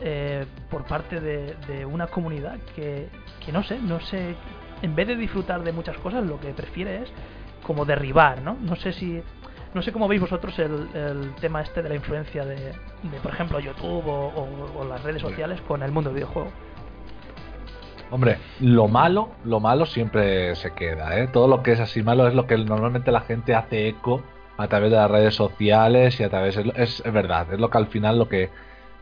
eh, 0.00 0.46
por 0.70 0.84
parte 0.84 1.20
de, 1.20 1.54
de 1.68 1.84
una 1.86 2.06
comunidad 2.08 2.58
que, 2.74 3.08
que 3.44 3.52
no 3.52 3.62
sé, 3.62 3.78
no 3.78 4.00
sé, 4.00 4.34
en 4.82 4.94
vez 4.94 5.06
de 5.08 5.16
disfrutar 5.16 5.62
de 5.62 5.72
muchas 5.72 5.96
cosas, 5.98 6.24
lo 6.24 6.40
que 6.40 6.48
prefiere 6.52 7.02
es 7.02 7.12
como 7.62 7.84
derribar, 7.84 8.42
¿no? 8.42 8.56
No 8.60 8.76
sé 8.76 8.92
si, 8.92 9.22
no 9.72 9.82
sé 9.82 9.92
cómo 9.92 10.08
veis 10.08 10.20
vosotros 10.20 10.58
el, 10.58 10.88
el 10.94 11.34
tema 11.40 11.62
este 11.62 11.80
de 11.82 11.88
la 11.88 11.94
influencia 11.94 12.44
de, 12.44 12.56
de, 12.56 13.20
por 13.22 13.32
ejemplo, 13.32 13.60
YouTube 13.60 14.06
o, 14.06 14.26
o- 14.28 14.80
o 14.80 14.84
las 14.84 15.02
redes 15.02 15.22
sociales 15.22 15.60
con 15.62 15.82
el 15.82 15.92
mundo 15.92 16.10
del 16.10 16.16
videojuego. 16.16 16.50
Hombre, 18.10 18.38
lo 18.60 18.86
malo, 18.88 19.30
lo 19.44 19.60
malo 19.60 19.86
siempre 19.86 20.54
se 20.56 20.72
queda, 20.72 21.18
¿eh? 21.18 21.28
Todo 21.32 21.48
lo 21.48 21.62
que 21.62 21.72
es 21.72 21.80
así 21.80 22.02
malo 22.02 22.28
es 22.28 22.34
lo 22.34 22.46
que 22.46 22.56
normalmente 22.56 23.10
la 23.10 23.22
gente 23.22 23.54
hace 23.54 23.88
eco 23.88 24.22
a 24.56 24.68
través 24.68 24.90
de 24.90 24.96
las 24.96 25.10
redes 25.10 25.34
sociales 25.34 26.20
y 26.20 26.22
a 26.22 26.30
través 26.30 26.56
es, 26.56 27.02
verdad, 27.12 27.52
es 27.52 27.58
lo 27.58 27.70
que 27.70 27.78
al 27.78 27.86
final 27.88 28.18
lo 28.18 28.28
que 28.28 28.50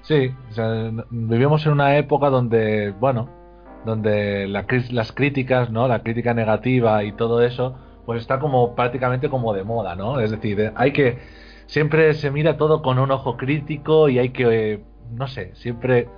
sí, 0.03 0.35
o 0.51 0.53
sea, 0.53 0.91
vivimos 1.11 1.67
en 1.67 1.73
una 1.73 1.97
época 1.99 2.31
donde, 2.31 2.93
bueno, 2.93 3.29
donde 3.85 4.47
la 4.49 4.65
las 4.91 5.13
críticas, 5.13 5.71
¿no? 5.71 5.89
La 5.89 6.03
crítica 6.03 6.33
negativa 6.33 7.05
y 7.05 7.13
todo 7.13 7.43
eso, 7.43 7.77
pues 8.07 8.21
está 8.23 8.39
como 8.39 8.75
prácticamente 8.75 9.29
como 9.29 9.53
de 9.53 9.65
moda, 9.65 9.95
¿no? 9.95 10.21
Es 10.21 10.31
decir, 10.31 10.59
eh, 10.61 10.73
hay 10.77 10.93
que 10.93 11.19
siempre 11.67 12.15
se 12.15 12.31
mira 12.31 12.57
todo 12.57 12.83
con 12.83 12.99
un 12.99 13.11
ojo 13.11 13.37
crítico 13.37 14.09
y 14.09 14.19
hay 14.19 14.31
que 14.31 14.73
eh, 14.75 14.85
no 15.13 15.27
sé, 15.29 15.51
siempre 15.55 16.09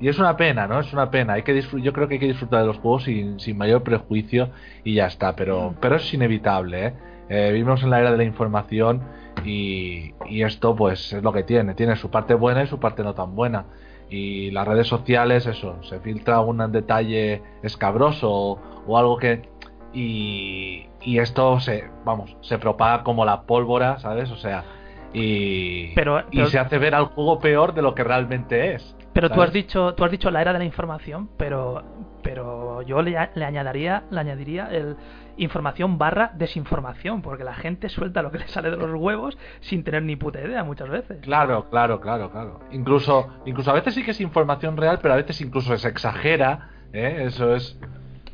y 0.00 0.08
es 0.08 0.18
una 0.18 0.36
pena, 0.36 0.66
¿no? 0.66 0.80
Es 0.80 0.92
una 0.92 1.10
pena. 1.10 1.34
Hay 1.34 1.42
que 1.42 1.60
yo 1.60 1.92
creo 1.92 2.06
que 2.08 2.14
hay 2.14 2.20
que 2.20 2.26
disfrutar 2.28 2.60
de 2.60 2.66
los 2.66 2.78
juegos 2.78 3.04
sin, 3.04 3.40
sin 3.40 3.56
mayor 3.56 3.82
prejuicio 3.82 4.50
y 4.84 4.94
ya 4.94 5.06
está. 5.06 5.34
Pero, 5.36 5.74
pero 5.80 5.96
es 5.96 6.12
inevitable, 6.14 6.86
¿eh? 6.86 6.94
Eh, 7.28 7.50
Vivimos 7.52 7.82
en 7.82 7.90
la 7.90 8.00
era 8.00 8.10
de 8.12 8.16
la 8.18 8.24
información 8.24 9.02
y, 9.44 10.12
y 10.28 10.42
esto, 10.42 10.76
pues, 10.76 11.12
es 11.12 11.22
lo 11.22 11.32
que 11.32 11.42
tiene. 11.42 11.74
Tiene 11.74 11.96
su 11.96 12.10
parte 12.10 12.34
buena 12.34 12.62
y 12.62 12.66
su 12.66 12.78
parte 12.78 13.02
no 13.02 13.14
tan 13.14 13.34
buena. 13.34 13.64
Y 14.08 14.50
las 14.52 14.68
redes 14.68 14.86
sociales, 14.86 15.46
eso, 15.46 15.82
se 15.82 15.98
filtra 16.00 16.40
un 16.40 16.70
detalle 16.70 17.42
escabroso 17.62 18.30
o, 18.30 18.60
o 18.86 18.98
algo 18.98 19.16
que. 19.18 19.48
Y, 19.92 20.86
y 21.02 21.18
esto 21.18 21.58
se, 21.60 21.88
vamos, 22.04 22.36
se 22.42 22.58
propaga 22.58 23.02
como 23.02 23.24
la 23.24 23.42
pólvora, 23.42 23.98
¿sabes? 23.98 24.30
O 24.30 24.36
sea, 24.36 24.64
y, 25.12 25.94
Pero- 25.94 26.22
y 26.30 26.44
se 26.46 26.58
hace 26.58 26.78
ver 26.78 26.94
al 26.94 27.06
juego 27.06 27.38
peor 27.38 27.74
de 27.74 27.82
lo 27.82 27.94
que 27.94 28.04
realmente 28.04 28.74
es. 28.74 28.95
Pero 29.16 29.30
tú 29.30 29.40
has 29.40 29.50
dicho, 29.50 29.94
tú 29.94 30.04
has 30.04 30.10
dicho 30.10 30.30
la 30.30 30.42
era 30.42 30.52
de 30.52 30.58
la 30.58 30.66
información, 30.66 31.30
pero, 31.38 31.82
pero 32.22 32.82
yo 32.82 33.00
le 33.00 33.16
añadiría, 33.16 34.02
le 34.10 34.20
añadiría 34.20 34.68
el 34.70 34.94
información 35.38 35.96
barra 35.96 36.32
desinformación, 36.34 37.22
porque 37.22 37.42
la 37.42 37.54
gente 37.54 37.88
suelta 37.88 38.20
lo 38.20 38.30
que 38.30 38.40
le 38.40 38.48
sale 38.48 38.70
de 38.70 38.76
los 38.76 38.94
huevos 38.94 39.38
sin 39.60 39.84
tener 39.84 40.02
ni 40.02 40.16
puta 40.16 40.40
idea 40.42 40.64
muchas 40.64 40.90
veces. 40.90 41.18
Claro, 41.22 41.70
claro, 41.70 41.98
claro, 41.98 42.30
claro. 42.30 42.60
Incluso, 42.72 43.28
incluso 43.46 43.70
a 43.70 43.74
veces 43.74 43.94
sí 43.94 44.04
que 44.04 44.10
es 44.10 44.20
información 44.20 44.76
real, 44.76 44.98
pero 45.00 45.14
a 45.14 45.16
veces 45.16 45.40
incluso 45.40 45.74
se 45.78 45.88
exagera. 45.88 46.68
¿eh? 46.92 47.24
Eso 47.26 47.54
es. 47.54 47.78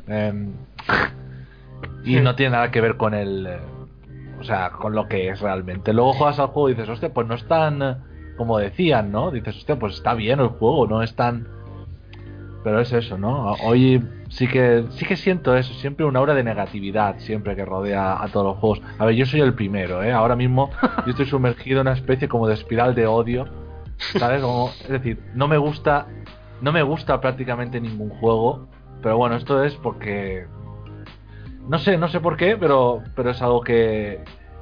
em, 0.09 0.53
y 2.05 2.17
no 2.19 2.35
tiene 2.35 2.57
nada 2.57 2.73
que 2.73 2.81
ver 2.81 2.97
con 2.97 3.15
el. 3.15 3.47
eh, 3.47 3.59
o 4.41 4.43
sea, 4.43 4.71
con 4.71 4.97
lo 4.97 5.07
que 5.07 5.29
es 5.29 5.41
realmente. 5.41 5.93
Luego 5.93 6.13
juegas 6.13 6.41
al 6.41 6.49
juego 6.49 6.71
y 6.71 6.75
dices, 6.75 6.89
hostia, 6.89 7.15
pues 7.15 7.29
no 7.29 7.37
es 7.37 7.47
tan. 7.47 8.11
Como 8.37 8.59
decían, 8.59 9.13
¿no? 9.13 9.31
Dices, 9.31 9.57
hostia, 9.57 9.79
pues 9.79 9.95
está 9.95 10.15
bien 10.15 10.41
el 10.41 10.49
juego, 10.49 10.87
no 10.87 11.03
es 11.03 11.15
tan. 11.15 11.47
Pero 12.65 12.81
es 12.81 12.93
eso, 12.93 13.19
¿no? 13.19 13.53
Hoy 13.65 14.03
sí 14.29 14.47
que 14.47 14.85
sí 14.91 15.05
que 15.05 15.17
siento 15.17 15.57
eso, 15.57 15.75
siempre 15.75 16.07
una 16.07 16.21
aura 16.21 16.35
de 16.35 16.45
negatividad, 16.45 17.19
siempre 17.19 17.57
que 17.57 17.65
rodea 17.65 18.23
a 18.23 18.29
todos 18.29 18.47
los 18.47 18.59
juegos. 18.59 18.83
A 18.99 19.05
ver, 19.05 19.15
yo 19.15 19.27
soy 19.27 19.41
el 19.41 19.55
primero, 19.55 20.03
¿eh? 20.03 20.13
Ahora 20.13 20.37
mismo 20.37 20.71
yo 21.05 21.11
estoy 21.11 21.27
sumergido 21.27 21.81
en 21.81 21.89
una 21.89 21.97
especie 21.97 22.29
como 22.29 22.47
de 22.47 22.55
espiral 22.55 22.95
de 22.95 23.07
odio, 23.07 23.47
¿sabes? 24.19 24.43
Es 24.83 24.89
decir, 24.89 25.19
no 25.35 25.49
me 25.49 25.59
gusta, 25.59 26.07
no 26.61 26.73
me 26.73 26.83
gusta 26.83 27.21
prácticamente 27.21 27.81
ningún 27.81 28.11
juego, 28.11 28.69
pero 29.03 29.17
bueno, 29.17 29.37
esto 29.37 29.63
es 29.65 29.75
porque 29.75 30.47
no 31.69 31.79
sé, 31.79 31.99
no 31.99 32.09
sé 32.09 32.21
por 32.21 32.37
qué, 32.37 32.57
pero 32.57 33.03
pero 33.17 33.31
es 33.31 33.43
algo 33.43 33.61
que 33.61 34.21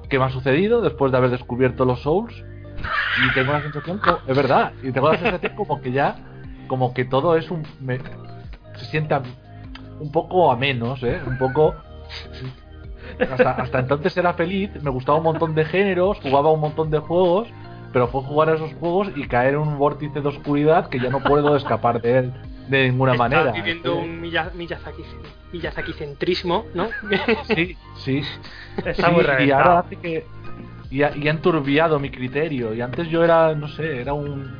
qué 0.09 0.19
me 0.19 0.25
ha 0.25 0.31
sucedido 0.31 0.81
después 0.81 1.13
de 1.13 1.19
haber 1.19 1.31
descubierto 1.31 1.85
los 1.85 2.01
Souls. 2.01 2.45
Y 3.27 3.35
tengo 3.35 3.53
la 3.53 3.61
sensación, 3.63 3.99
como, 3.99 4.19
es 4.27 4.37
verdad, 4.37 4.73
y 4.83 4.93
tengo 4.93 5.11
la 5.13 5.19
sensación 5.19 5.53
como 5.55 5.81
que 5.81 5.93
ya, 5.93 6.17
como 6.69 6.95
que 6.95 7.05
todo 7.05 7.37
es 7.37 7.51
un. 7.51 7.63
me- 7.81 7.99
se 8.77 8.85
sienta 8.87 9.23
un 9.99 10.11
poco 10.13 10.51
a 10.51 10.57
menos, 10.57 11.03
¿eh? 11.03 11.21
Un 11.27 11.37
poco. 11.37 11.75
Hasta, 13.31 13.51
hasta 13.53 13.79
entonces 13.81 14.17
era 14.17 14.33
feliz, 14.35 14.71
me 14.83 14.91
gustaba 14.91 15.19
un 15.19 15.25
montón 15.25 15.55
de 15.55 15.65
géneros, 15.65 16.19
jugaba 16.23 16.51
un 16.53 16.61
montón 16.61 16.91
de 16.91 16.99
juegos, 17.01 17.49
pero 17.93 18.07
fue 18.09 18.23
jugar 18.23 18.49
a 18.51 18.55
esos 18.55 18.73
juegos 18.75 19.09
y 19.17 19.27
caer 19.27 19.55
en 19.55 19.61
un 19.61 19.79
vórtice 19.79 20.21
de 20.21 20.29
oscuridad 20.29 20.89
que 20.89 21.01
ya 21.01 21.11
no 21.11 21.21
puedo 21.21 21.55
escapar 21.57 22.01
de 22.01 22.19
él 22.19 22.33
de 22.69 22.89
ninguna 22.89 23.13
Estás 23.13 23.29
manera. 23.31 23.53
viviendo 23.53 23.97
un 23.97 24.21
Miya- 24.21 24.53
Miyazaki, 24.55 25.03
Miyazaki-centrismo, 25.53 26.65
¿no? 26.73 26.89
Sí, 27.55 27.77
sí. 27.97 28.23
Está 28.85 29.09
Sí, 29.09 29.13
muy 29.15 29.25
y 29.47 29.51
ahora 29.51 29.81
hace 29.81 29.97
que. 29.97 30.25
Y 30.91 31.03
ha, 31.03 31.17
y 31.17 31.29
ha 31.29 31.31
enturbiado 31.31 31.99
mi 32.01 32.11
criterio. 32.11 32.75
Y 32.75 32.81
antes 32.81 33.09
yo 33.09 33.23
era, 33.25 33.55
no 33.55 33.69
sé, 33.69 34.01
era 34.01 34.13
un. 34.13 34.51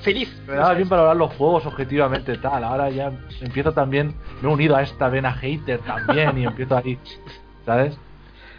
Feliz. 0.00 0.30
Me 0.46 0.54
daba 0.54 0.74
bien 0.74 0.88
valorar 0.88 1.16
los 1.16 1.34
juegos 1.34 1.66
objetivamente 1.66 2.36
tal. 2.38 2.64
Ahora 2.64 2.90
ya 2.90 3.12
empiezo 3.40 3.72
también. 3.72 4.14
Me 4.42 4.48
he 4.48 4.52
unido 4.52 4.76
a 4.76 4.82
esta 4.82 5.08
vena 5.08 5.32
hater 5.32 5.80
también 5.80 6.36
y 6.38 6.44
empiezo 6.44 6.76
ahí. 6.76 6.98
¿Sabes? 7.64 7.98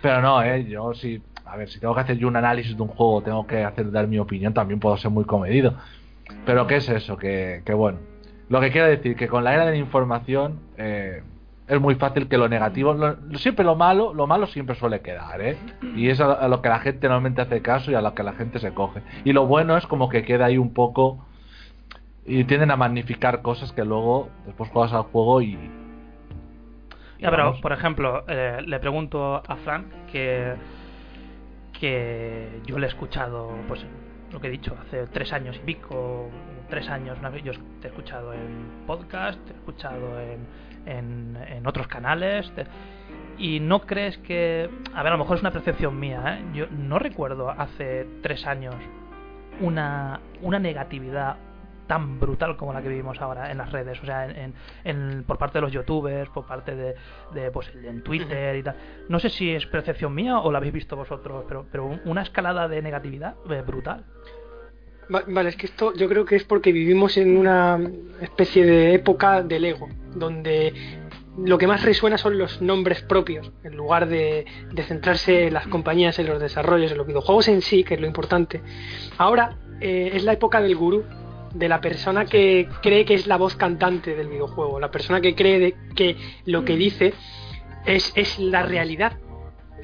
Pero 0.02 0.22
no, 0.22 0.44
eh. 0.44 0.66
Yo 0.66 0.94
sí. 0.94 1.22
A 1.46 1.56
ver, 1.56 1.70
si 1.70 1.80
tengo 1.80 1.96
que 1.96 2.02
hacer 2.02 2.18
yo 2.18 2.28
un 2.28 2.36
análisis 2.36 2.76
de 2.76 2.82
un 2.82 2.90
juego, 2.90 3.22
tengo 3.22 3.48
que 3.48 3.64
hacer 3.64 3.90
dar 3.92 4.08
mi 4.08 4.20
opinión, 4.20 4.54
también 4.54 4.80
puedo 4.80 4.98
ser 4.98 5.12
muy 5.12 5.24
comedido. 5.24 5.76
Pero 6.46 6.68
¿qué 6.68 6.78
es 6.78 6.90
eso? 6.90 7.18
Que, 7.18 7.62
que 7.66 7.74
bueno. 7.74 8.00
Lo 8.50 8.60
que 8.60 8.72
quiero 8.72 8.88
decir, 8.88 9.16
que 9.16 9.28
con 9.28 9.44
la 9.44 9.54
era 9.54 9.66
de 9.66 9.72
la 9.72 9.78
información. 9.78 10.60
eh, 10.78 11.24
es 11.68 11.82
muy 11.82 11.96
fácil 11.96 12.28
que 12.30 12.38
lo 12.38 12.48
negativo, 12.48 12.94
lo- 12.94 13.18
siempre 13.38 13.66
lo 13.66 13.76
malo, 13.76 14.14
lo 14.14 14.26
malo 14.28 14.48
siempre 14.48 14.76
suele 14.76 15.02
quedar, 15.02 15.42
¿eh? 15.42 15.58
Y 15.96 16.10
es 16.10 16.20
a, 16.22 16.32
a 16.34 16.48
lo 16.48 16.62
que 16.62 16.70
la 16.70 16.80
gente 16.80 17.08
normalmente 17.08 17.42
hace 17.42 17.62
caso 17.62 17.92
y 17.92 17.96
a 17.96 18.02
lo 18.02 18.14
que 18.14 18.24
la 18.24 18.34
gente 18.34 18.60
se 18.60 18.74
coge. 18.74 19.02
Y 19.26 19.34
lo 19.34 19.46
bueno 19.48 19.76
es 19.78 19.86
como 19.88 20.08
que 20.10 20.24
queda 20.24 20.46
ahí 20.46 20.58
un 20.58 20.74
poco 20.74 21.26
y 22.26 22.44
tienden 22.46 22.72
a 22.72 22.76
magnificar 22.78 23.42
cosas 23.42 23.72
que 23.74 23.84
luego 23.86 24.30
después 24.46 24.70
juegas 24.70 24.94
al 24.94 25.04
juego 25.04 25.42
y... 25.42 25.54
y 25.54 25.70
Ya, 27.20 27.32
pero 27.32 27.52
por 27.62 27.72
ejemplo, 27.74 28.24
eh, 28.28 28.62
le 28.66 28.80
pregunto 28.80 29.36
a 29.46 29.56
Frank 29.58 29.86
que, 30.12 30.54
que 31.80 32.62
yo 32.66 32.80
le 32.80 32.88
he 32.88 32.90
escuchado, 32.90 33.52
pues 33.68 33.86
lo 34.32 34.40
que 34.40 34.48
he 34.48 34.52
dicho, 34.52 34.76
hace 34.88 35.08
tres 35.08 35.32
años 35.34 35.56
y 35.56 35.60
pico, 35.60 36.30
tres 36.70 36.90
años, 36.90 37.18
una 37.20 37.30
vez, 37.30 37.44
yo 37.44 37.54
te 37.82 37.88
he 37.88 37.92
escuchado 37.92 38.34
en 38.34 38.86
podcast, 38.86 39.40
te 39.46 39.54
he 39.54 39.56
escuchado 39.56 40.20
en, 40.20 40.40
en, 40.88 41.38
en 41.48 41.68
otros 41.68 41.88
canales, 41.88 42.52
te- 42.56 42.66
y 43.38 43.60
no 43.60 43.82
crees 43.82 44.18
que, 44.20 44.70
a 44.96 45.04
ver, 45.04 45.14
a 45.14 45.16
lo 45.16 45.24
mejor 45.24 45.38
es 45.38 45.42
una 45.42 45.52
percepción 45.52 46.00
mía, 46.00 46.40
¿eh? 46.40 46.46
yo 46.54 46.66
no 46.72 46.98
recuerdo 47.00 47.50
hace 47.52 48.08
tres 48.24 48.48
años 48.48 48.74
una, 49.60 50.20
una 50.42 50.60
negatividad 50.60 51.38
tan 51.88 52.20
brutal 52.20 52.58
como 52.58 52.74
la 52.74 52.82
que 52.82 52.90
vivimos 52.90 53.22
ahora 53.22 53.50
en 53.50 53.60
las 53.60 53.72
redes, 53.72 53.98
o 54.04 54.06
sea, 54.06 54.26
en, 54.26 54.36
en- 54.38 54.54
en- 54.84 55.24
por 55.24 55.38
parte 55.38 55.58
de 55.60 55.62
los 55.62 55.72
youtubers, 55.72 56.30
por 56.32 56.46
parte 56.46 56.76
de, 56.76 56.96
de, 57.34 57.50
pues 57.52 57.72
en 57.82 58.04
Twitter 58.04 58.58
y 58.58 58.64
tal. 58.64 58.76
No 59.08 59.20
sé 59.20 59.30
si 59.30 59.52
es 59.52 59.66
percepción 59.68 60.14
mía 60.14 60.40
o 60.40 60.52
la 60.52 60.58
habéis 60.58 60.74
visto 60.74 60.98
vosotros, 60.98 61.46
pero, 61.48 61.66
pero 61.72 61.86
un- 61.86 62.02
una 62.04 62.24
escalada 62.24 62.68
de 62.68 62.82
negatividad 62.82 63.36
eh, 63.50 63.64
brutal. 63.66 64.04
Va- 65.14 65.24
Vale, 65.28 65.50
es 65.50 65.56
que 65.56 65.68
esto 65.68 65.94
yo 65.96 66.08
creo 66.10 66.26
que 66.26 66.36
es 66.36 66.44
porque 66.44 66.72
vivimos 66.72 67.18
en 67.18 67.38
una 67.38 67.80
especie 68.22 68.66
de 68.66 68.94
época 68.94 69.42
del 69.42 69.66
ego, 69.66 69.88
donde 70.16 70.74
lo 71.38 71.58
que 71.58 71.68
más 71.68 71.84
resuena 71.84 72.18
son 72.18 72.38
los 72.38 72.62
nombres 72.62 73.04
propios, 73.04 73.52
en 73.64 73.76
lugar 73.78 74.08
de, 74.10 74.46
centrarse 74.88 75.48
en 75.48 75.54
las 75.54 75.68
compañías, 75.68 76.18
en 76.20 76.28
los 76.28 76.42
desarrollos, 76.42 76.92
en 76.92 76.98
los 76.98 77.06
videojuegos 77.08 77.48
en 77.48 77.62
sí, 77.62 77.84
que 77.84 77.94
es 77.94 78.02
lo 78.02 78.08
importante. 78.08 78.62
Ahora 79.18 79.58
eh, 79.80 80.12
es 80.14 80.24
la 80.24 80.34
época 80.34 80.62
del 80.62 80.76
gurú, 80.76 81.04
de 81.54 81.70
la 81.70 81.80
persona 81.80 82.26
que 82.26 82.68
cree 82.82 83.06
que 83.06 83.14
es 83.14 83.28
la 83.28 83.38
voz 83.38 83.56
cantante 83.56 84.16
del 84.16 84.28
videojuego, 84.30 84.80
la 84.80 84.92
persona 84.92 85.22
que 85.22 85.36
cree 85.36 85.76
que 85.96 86.18
lo 86.46 86.66
que 86.66 86.76
dice 86.76 87.14
es, 87.86 88.12
es 88.16 88.40
la 88.40 88.64
realidad. 88.64 89.14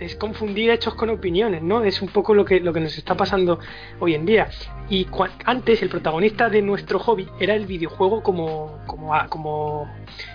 Es 0.03 0.15
confundir 0.17 0.69
hechos 0.69 0.95
con 0.95 1.09
opiniones, 1.09 1.63
¿no? 1.63 1.81
Es 1.81 2.01
un 2.01 2.09
poco 2.09 2.33
lo 2.33 2.43
que, 2.43 2.59
lo 2.59 2.73
que 2.73 2.81
nos 2.81 2.97
está 2.97 3.15
pasando 3.15 3.59
hoy 4.01 4.15
en 4.15 4.25
día. 4.25 4.49
Y 4.89 5.07
antes 5.45 5.81
el 5.81 5.87
protagonista 5.87 6.49
de 6.49 6.61
nuestro 6.61 6.99
hobby 6.99 7.25
era 7.39 7.55
el 7.55 7.65
videojuego 7.65 8.21
como, 8.21 8.79
como, 8.85 9.87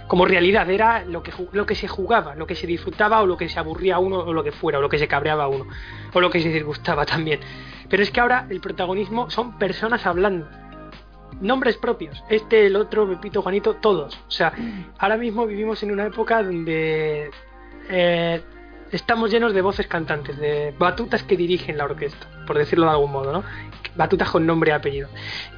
como, 0.06 0.24
realidad, 0.24 0.70
era 0.70 1.04
lo 1.04 1.22
que, 1.22 1.32
lo 1.52 1.66
que 1.66 1.74
se 1.74 1.86
jugaba, 1.86 2.34
lo 2.34 2.46
que 2.46 2.54
se 2.54 2.66
disfrutaba 2.66 3.20
o 3.20 3.26
lo 3.26 3.36
que 3.36 3.50
se 3.50 3.58
aburría 3.58 3.96
a 3.96 3.98
uno 3.98 4.20
o 4.20 4.32
lo 4.32 4.42
que 4.42 4.52
fuera, 4.52 4.78
o 4.78 4.80
lo 4.80 4.88
que 4.88 4.98
se 4.98 5.06
cabreaba 5.06 5.44
a 5.44 5.48
uno, 5.48 5.66
o 6.14 6.20
lo 6.20 6.30
que 6.30 6.40
se 6.40 6.48
disgustaba 6.48 7.04
también. 7.04 7.40
Pero 7.90 8.02
es 8.02 8.10
que 8.10 8.20
ahora 8.20 8.46
el 8.48 8.60
protagonismo 8.60 9.28
son 9.28 9.58
personas 9.58 10.06
hablando. 10.06 10.48
Nombres 11.42 11.76
propios, 11.76 12.24
este, 12.30 12.66
el 12.66 12.76
otro, 12.76 13.06
Pepito, 13.06 13.42
Juanito, 13.42 13.74
todos. 13.74 14.18
O 14.26 14.30
sea, 14.30 14.52
ahora 14.98 15.18
mismo 15.18 15.46
vivimos 15.46 15.82
en 15.82 15.90
una 15.90 16.06
época 16.06 16.42
donde 16.42 17.30
eh, 17.90 18.40
estamos 18.92 19.30
llenos 19.30 19.52
de 19.54 19.62
voces 19.62 19.86
cantantes, 19.86 20.38
de 20.38 20.74
batutas 20.78 21.22
que 21.22 21.36
dirigen 21.36 21.76
la 21.78 21.84
orquesta, 21.84 22.26
por 22.46 22.56
decirlo 22.58 22.86
de 22.86 22.92
algún 22.92 23.12
modo, 23.12 23.32
¿no? 23.32 23.44
Batutas 23.96 24.30
con 24.30 24.46
nombre 24.46 24.70
y 24.70 24.74
apellido. 24.74 25.08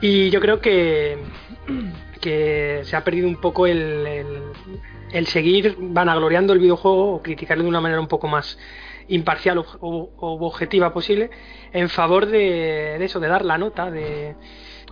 Y 0.01 0.31
yo 0.31 0.41
creo 0.41 0.61
que, 0.61 1.19
que 2.21 2.81
se 2.85 2.97
ha 2.97 3.05
perdido 3.05 3.29
un 3.29 3.41
poco 3.41 3.67
el, 3.67 4.07
el, 4.07 4.27
el 5.13 5.27
seguir 5.27 5.77
vanagloriando 5.79 6.53
el 6.53 6.59
videojuego 6.59 7.15
o 7.15 7.23
criticarlo 7.23 7.65
de 7.65 7.69
una 7.69 7.81
manera 7.81 8.01
un 8.01 8.09
poco 8.09 8.29
más 8.29 8.59
imparcial 9.09 9.59
o, 9.59 9.65
o- 9.81 10.47
objetiva 10.47 10.93
posible 10.93 11.31
en 11.73 11.89
favor 11.89 12.27
de, 12.27 12.97
de 12.99 13.05
eso, 13.05 13.19
de 13.21 13.29
dar 13.29 13.45
la 13.45 13.59
nota, 13.59 13.91
de, 13.91 14.37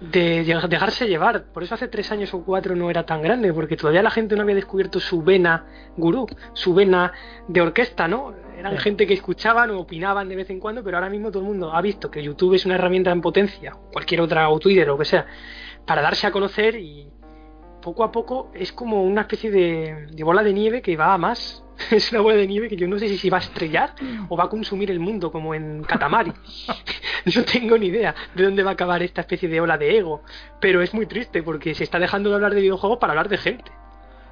de 0.01 0.45
dejarse 0.69 1.09
llevar. 1.09 1.45
Por 1.53 1.63
eso 1.63 1.75
hace 1.75 1.89
tres 1.89 2.11
años 2.13 2.33
o 2.35 2.45
cuatro 2.45 2.77
no 2.77 2.91
era 2.91 3.05
tan 3.05 3.23
grande, 3.23 3.53
porque 3.53 3.77
todavía 3.77 4.03
la 4.03 4.11
gente 4.11 4.37
no 4.37 4.43
había 4.43 4.55
descubierto 4.55 5.01
su 5.01 5.23
vena 5.23 5.67
gurú, 5.97 6.27
su 6.53 6.75
vena 6.75 7.13
de 7.49 7.61
orquesta, 7.61 8.07
¿no? 8.09 8.33
Eran 8.57 8.77
Sí. 8.77 8.83
gente 8.83 9.07
que 9.07 9.15
escuchaban 9.15 9.71
o 9.71 9.81
opinaban 9.81 10.29
de 10.29 10.37
vez 10.37 10.51
en 10.51 10.61
cuando, 10.61 10.83
pero 10.83 10.97
ahora 10.97 11.11
mismo 11.11 11.31
todo 11.31 11.43
el 11.43 11.49
mundo 11.49 11.73
ha 11.73 11.81
visto 11.81 12.11
que 12.11 12.23
YouTube 12.23 12.55
es 12.55 12.67
una 12.67 12.75
herramienta 12.77 13.11
en 13.11 13.21
potencia, 13.21 13.77
cualquier 13.93 14.21
otra, 14.21 14.49
o 14.49 14.59
Twitter 14.59 14.89
o 14.89 14.93
lo 14.93 14.99
que 14.99 15.05
sea, 15.05 15.27
para 15.87 16.03
darse 16.03 16.27
a 16.27 16.33
conocer 16.33 16.77
y 16.77 17.09
poco 17.83 18.03
a 18.05 18.11
poco 18.11 18.51
es 18.55 18.73
como 18.73 19.03
una 19.05 19.23
especie 19.23 19.51
de, 19.51 20.09
de 20.11 20.25
bola 20.25 20.43
de 20.43 20.53
nieve 20.53 20.83
que 20.83 20.97
va 20.97 21.15
a 21.15 21.19
más. 21.19 21.65
Es 21.91 22.11
una 22.13 22.21
bola 22.21 22.37
de 22.37 22.47
nieve 22.47 22.69
que 22.69 22.77
yo 22.77 22.89
no 22.89 22.99
sé 22.99 23.09
si 23.17 23.31
va 23.31 23.39
a 23.39 23.41
estrellar 23.41 23.95
o 24.29 24.37
va 24.37 24.45
a 24.45 24.49
consumir 24.49 24.91
el 24.91 25.01
mundo 25.01 25.31
como 25.33 25.55
en 25.55 25.83
Katamari. 25.85 26.33
no 27.37 27.45
tengo 27.45 27.79
ni 27.79 27.87
idea 27.87 28.15
de 28.35 28.45
dónde 28.45 28.63
va 28.63 28.71
a 28.71 28.73
acabar 28.75 29.03
esta 29.03 29.21
especie 29.23 29.49
de 29.49 29.61
ola 29.61 29.79
de 29.79 29.97
ego. 29.97 30.23
Pero 30.61 30.83
es 30.83 30.93
muy 30.95 31.07
triste 31.07 31.43
porque 31.43 31.75
se 31.75 31.85
está 31.85 31.99
dejando 31.99 32.31
de 32.31 32.37
hablar 32.37 32.55
de 32.55 32.61
videojuegos 32.61 32.99
para 32.99 33.13
hablar 33.13 33.29
de 33.29 33.39
gente. 33.39 33.71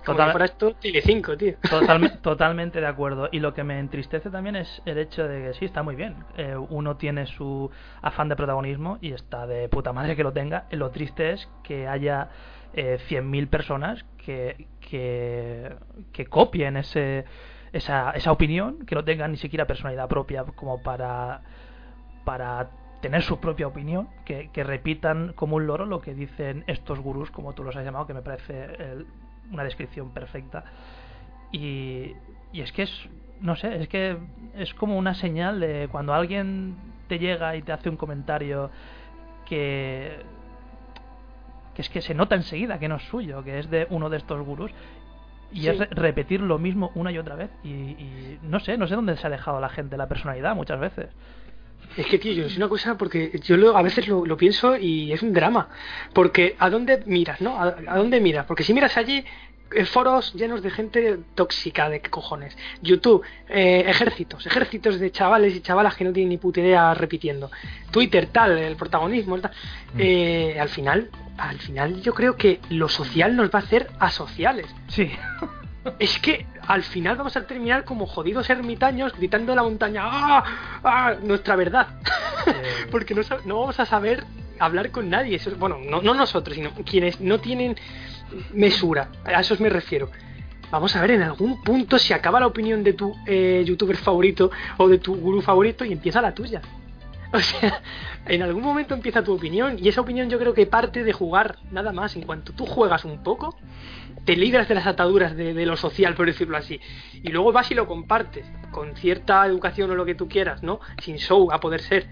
Como 0.04 0.18
Total- 0.18 0.30
fuera 0.32 0.44
esto 0.44 0.74
Telecinco, 0.74 1.36
tío. 1.36 1.54
Totalme- 1.68 2.16
totalmente 2.22 2.80
de 2.80 2.86
acuerdo. 2.86 3.28
Y 3.32 3.40
lo 3.40 3.54
que 3.54 3.64
me 3.64 3.78
entristece 3.80 4.30
también 4.30 4.54
es 4.56 4.80
el 4.84 4.98
hecho 4.98 5.26
de 5.26 5.42
que 5.48 5.54
sí, 5.54 5.64
está 5.64 5.82
muy 5.82 5.96
bien. 5.96 6.16
Eh, 6.36 6.54
uno 6.56 6.96
tiene 6.96 7.26
su 7.26 7.70
afán 8.02 8.28
de 8.28 8.36
protagonismo 8.36 8.98
y 9.00 9.12
está 9.12 9.46
de 9.48 9.68
puta 9.68 9.92
madre 9.92 10.14
que 10.14 10.22
lo 10.22 10.32
tenga. 10.32 10.66
Lo 10.70 10.90
triste 10.90 11.32
es 11.32 11.48
que 11.64 11.88
haya 11.88 12.28
eh, 12.72 12.98
100.000 13.08 13.48
personas 13.48 14.04
que, 14.24 14.66
que, 14.86 16.26
copien 16.30 16.76
ese, 16.76 17.24
esa, 17.72 18.12
esa 18.12 18.32
opinión, 18.32 18.86
que 18.86 18.94
no 18.94 19.04
tengan 19.04 19.32
ni 19.32 19.36
siquiera 19.36 19.66
personalidad 19.66 20.08
propia 20.08 20.44
como 20.44 20.82
para, 20.82 21.42
para 22.24 22.70
tener 23.00 23.22
su 23.22 23.38
propia 23.40 23.66
opinión, 23.66 24.08
que, 24.24 24.48
repitan 24.54 25.32
como 25.34 25.56
un 25.56 25.66
loro 25.66 25.86
lo 25.86 26.00
que 26.00 26.14
dicen 26.14 26.64
estos 26.66 27.00
gurús, 27.00 27.30
como 27.30 27.52
tú 27.52 27.64
los 27.64 27.76
has 27.76 27.84
llamado, 27.84 28.06
que 28.06 28.14
me 28.14 28.22
parece 28.22 29.04
una 29.50 29.64
descripción 29.64 30.10
perfecta. 30.10 30.64
Y, 31.52 32.14
y 32.52 32.60
es 32.60 32.72
que 32.72 32.82
es, 32.82 33.08
no 33.40 33.56
sé, 33.56 33.82
es 33.82 33.88
que 33.88 34.16
es 34.56 34.74
como 34.74 34.96
una 34.96 35.14
señal 35.14 35.60
de 35.60 35.88
cuando 35.90 36.14
alguien 36.14 36.76
te 37.08 37.18
llega 37.18 37.56
y 37.56 37.62
te 37.62 37.72
hace 37.72 37.88
un 37.88 37.96
comentario 37.96 38.70
que, 39.46 40.24
que 41.76 41.82
es 41.82 41.88
que 41.90 42.00
se 42.00 42.14
nota 42.14 42.34
enseguida 42.34 42.78
que 42.80 42.88
no 42.88 42.96
es 42.96 43.02
suyo, 43.04 43.44
que 43.44 43.58
es 43.60 43.70
de 43.70 43.86
uno 43.90 44.08
de 44.10 44.16
estos 44.16 44.44
gurús. 44.44 44.72
Y 45.52 45.60
Sí. 45.60 45.68
es 45.68 45.78
re- 45.78 45.88
repetir 45.92 46.40
lo 46.40 46.58
mismo 46.58 46.90
una 46.96 47.12
y 47.12 47.18
otra 47.18 47.36
vez. 47.36 47.50
Y, 47.62 47.68
y 47.68 48.38
no 48.42 48.58
sé, 48.58 48.76
no 48.76 48.88
sé 48.88 48.96
dónde 48.96 49.16
se 49.16 49.26
ha 49.26 49.30
dejado 49.30 49.60
la 49.60 49.68
gente 49.68 49.96
la 49.96 50.08
personalidad 50.08 50.56
muchas 50.56 50.80
veces. 50.80 51.06
Es 51.96 52.06
que, 52.06 52.18
tío, 52.18 52.32
yo 52.32 52.46
es 52.46 52.56
una 52.56 52.68
cosa 52.68 52.98
porque 52.98 53.38
yo 53.44 53.56
lo- 53.56 53.76
a 53.76 53.82
veces 53.82 54.08
lo, 54.08 54.26
lo 54.26 54.36
pienso 54.36 54.76
y 54.76 55.12
es 55.12 55.22
un 55.22 55.32
drama. 55.32 55.68
Porque 56.12 56.56
¿a 56.58 56.68
dónde 56.68 57.02
miras, 57.06 57.40
no? 57.40 57.56
¿A, 57.62 57.76
a 57.86 57.96
dónde 57.96 58.20
miras? 58.20 58.44
Porque 58.46 58.64
si 58.64 58.74
miras 58.74 58.96
allí, 58.96 59.24
foros 59.86 60.32
llenos 60.34 60.62
de 60.62 60.70
gente 60.70 61.18
tóxica, 61.34 61.88
de 61.88 62.00
qué 62.00 62.10
cojones. 62.10 62.56
YouTube, 62.82 63.22
eh, 63.48 63.84
ejércitos, 63.86 64.46
ejércitos 64.46 65.00
de 65.00 65.10
chavales 65.10 65.54
y 65.54 65.60
chavalas 65.60 65.96
que 65.96 66.04
no 66.04 66.12
tienen 66.12 66.30
ni 66.30 66.38
puta 66.38 66.60
idea 66.60 66.94
repitiendo. 66.94 67.50
Twitter, 67.90 68.26
tal, 68.26 68.56
el 68.56 68.76
protagonismo, 68.76 69.38
tal. 69.38 69.50
Eh, 69.98 70.56
al 70.60 70.68
final, 70.68 71.10
al 71.36 71.58
final 71.58 72.00
yo 72.02 72.14
creo 72.14 72.36
que 72.36 72.60
lo 72.70 72.88
social 72.88 73.36
nos 73.36 73.50
va 73.50 73.58
a 73.60 73.62
hacer 73.62 73.88
asociales. 73.98 74.66
Sí. 74.88 75.10
es 75.98 76.18
que 76.18 76.46
al 76.66 76.82
final 76.82 77.16
vamos 77.16 77.36
a 77.36 77.46
terminar 77.46 77.84
como 77.84 78.06
jodidos 78.06 78.48
ermitaños 78.50 79.14
gritando 79.16 79.52
en 79.52 79.56
la 79.56 79.62
montaña 79.62 80.02
¡Ah! 80.04 80.44
¡Ah! 80.82 81.14
nuestra 81.22 81.56
verdad. 81.56 81.88
Porque 82.90 83.14
no, 83.14 83.22
no, 83.44 83.60
vamos 83.60 83.80
a 83.80 83.86
saber 83.86 84.24
hablar 84.58 84.90
con 84.90 85.10
nadie. 85.10 85.40
bueno, 85.58 85.78
no, 85.84 86.02
no 86.02 86.14
nosotros, 86.14 86.56
sino 86.56 86.70
quienes 86.84 87.20
no 87.20 87.40
tienen 87.40 87.76
mesura. 88.52 89.10
A 89.24 89.40
eso 89.40 89.56
me 89.58 89.68
refiero. 89.68 90.10
Vamos 90.70 90.96
a 90.96 91.00
ver 91.00 91.12
en 91.12 91.22
algún 91.22 91.62
punto 91.62 91.98
si 91.98 92.12
acaba 92.12 92.40
la 92.40 92.46
opinión 92.46 92.82
de 92.82 92.92
tu 92.92 93.14
eh, 93.26 93.62
youtuber 93.64 93.96
favorito 93.96 94.50
o 94.78 94.88
de 94.88 94.98
tu 94.98 95.14
gurú 95.14 95.40
favorito 95.40 95.84
y 95.84 95.92
empieza 95.92 96.20
la 96.20 96.34
tuya. 96.34 96.60
O 97.32 97.40
sea, 97.40 97.82
en 98.26 98.42
algún 98.42 98.62
momento 98.62 98.94
empieza 98.94 99.22
tu 99.22 99.34
opinión 99.34 99.76
y 99.80 99.88
esa 99.88 100.00
opinión 100.00 100.30
yo 100.30 100.38
creo 100.38 100.54
que 100.54 100.64
parte 100.64 101.02
de 101.02 101.12
jugar 101.12 101.56
nada 101.72 101.92
más. 101.92 102.14
En 102.14 102.22
cuanto 102.22 102.52
tú 102.52 102.64
juegas 102.64 103.04
un 103.04 103.22
poco, 103.22 103.58
te 104.24 104.36
libras 104.36 104.68
de 104.68 104.76
las 104.76 104.86
ataduras 104.86 105.36
de, 105.36 105.66
lo 105.66 105.76
social, 105.76 106.14
por 106.14 106.26
decirlo 106.26 106.56
así. 106.56 106.80
Y 107.22 107.28
luego 107.30 107.52
vas 107.52 107.70
y 107.72 107.74
lo 107.74 107.88
compartes 107.88 108.46
con 108.70 108.96
cierta 108.96 109.44
educación 109.44 109.90
o 109.90 109.96
lo 109.96 110.04
que 110.04 110.14
tú 110.14 110.28
quieras, 110.28 110.62
¿no? 110.62 110.80
Sin 111.02 111.16
show, 111.16 111.50
a 111.52 111.58
poder 111.60 111.82
ser. 111.82 112.06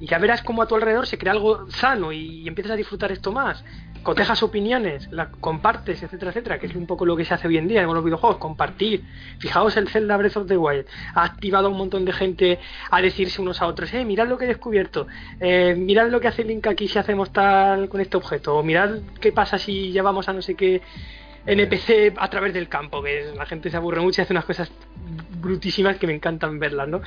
Y 0.00 0.06
ya 0.06 0.18
verás 0.18 0.42
cómo 0.42 0.62
a 0.62 0.66
tu 0.66 0.74
alrededor 0.74 1.06
se 1.06 1.18
crea 1.18 1.32
algo 1.32 1.70
sano 1.70 2.12
y 2.12 2.46
empiezas 2.46 2.72
a 2.72 2.76
disfrutar 2.76 3.12
esto 3.12 3.32
más 3.32 3.64
cotejas 4.02 4.42
opiniones, 4.42 5.08
la 5.12 5.30
compartes, 5.30 6.02
etcétera, 6.02 6.30
etcétera, 6.30 6.58
que 6.58 6.66
es 6.66 6.74
un 6.74 6.86
poco 6.86 7.04
lo 7.04 7.16
que 7.16 7.24
se 7.24 7.34
hace 7.34 7.48
hoy 7.48 7.58
en 7.58 7.68
día 7.68 7.82
en 7.82 7.86
los 7.86 8.04
videojuegos, 8.04 8.38
compartir. 8.38 9.04
Fijaos 9.38 9.76
el 9.76 9.88
Zelda 9.88 10.16
Breath 10.16 10.36
of 10.36 10.48
the 10.48 10.56
Wild, 10.56 10.86
ha 11.14 11.24
activado 11.24 11.68
a 11.68 11.70
un 11.70 11.78
montón 11.78 12.04
de 12.04 12.12
gente 12.12 12.58
a 12.90 13.00
decirse 13.00 13.40
unos 13.40 13.60
a 13.62 13.66
otros, 13.66 13.92
eh, 13.94 14.04
mirad 14.04 14.28
lo 14.28 14.38
que 14.38 14.44
he 14.44 14.48
descubierto, 14.48 15.06
eh, 15.40 15.74
mirad 15.76 16.08
lo 16.08 16.20
que 16.20 16.28
hace 16.28 16.44
Link 16.44 16.66
aquí 16.66 16.88
si 16.88 16.98
hacemos 16.98 17.32
tal 17.32 17.88
con 17.88 18.00
este 18.00 18.16
objeto, 18.16 18.56
o 18.56 18.62
mirad 18.62 18.98
qué 19.20 19.32
pasa 19.32 19.58
si 19.58 19.92
llevamos 19.92 20.28
a 20.28 20.32
no 20.32 20.42
sé 20.42 20.54
qué 20.54 20.82
NPC 21.46 22.14
a 22.16 22.28
través 22.28 22.52
del 22.52 22.68
campo, 22.68 23.02
que 23.02 23.32
la 23.34 23.46
gente 23.46 23.70
se 23.70 23.76
aburre 23.76 24.00
mucho 24.00 24.20
y 24.20 24.22
hace 24.22 24.32
unas 24.32 24.44
cosas 24.44 24.70
brutísimas 25.40 25.96
que 25.96 26.06
me 26.06 26.14
encantan 26.14 26.58
verlas, 26.58 26.88
¿no? 26.88 27.00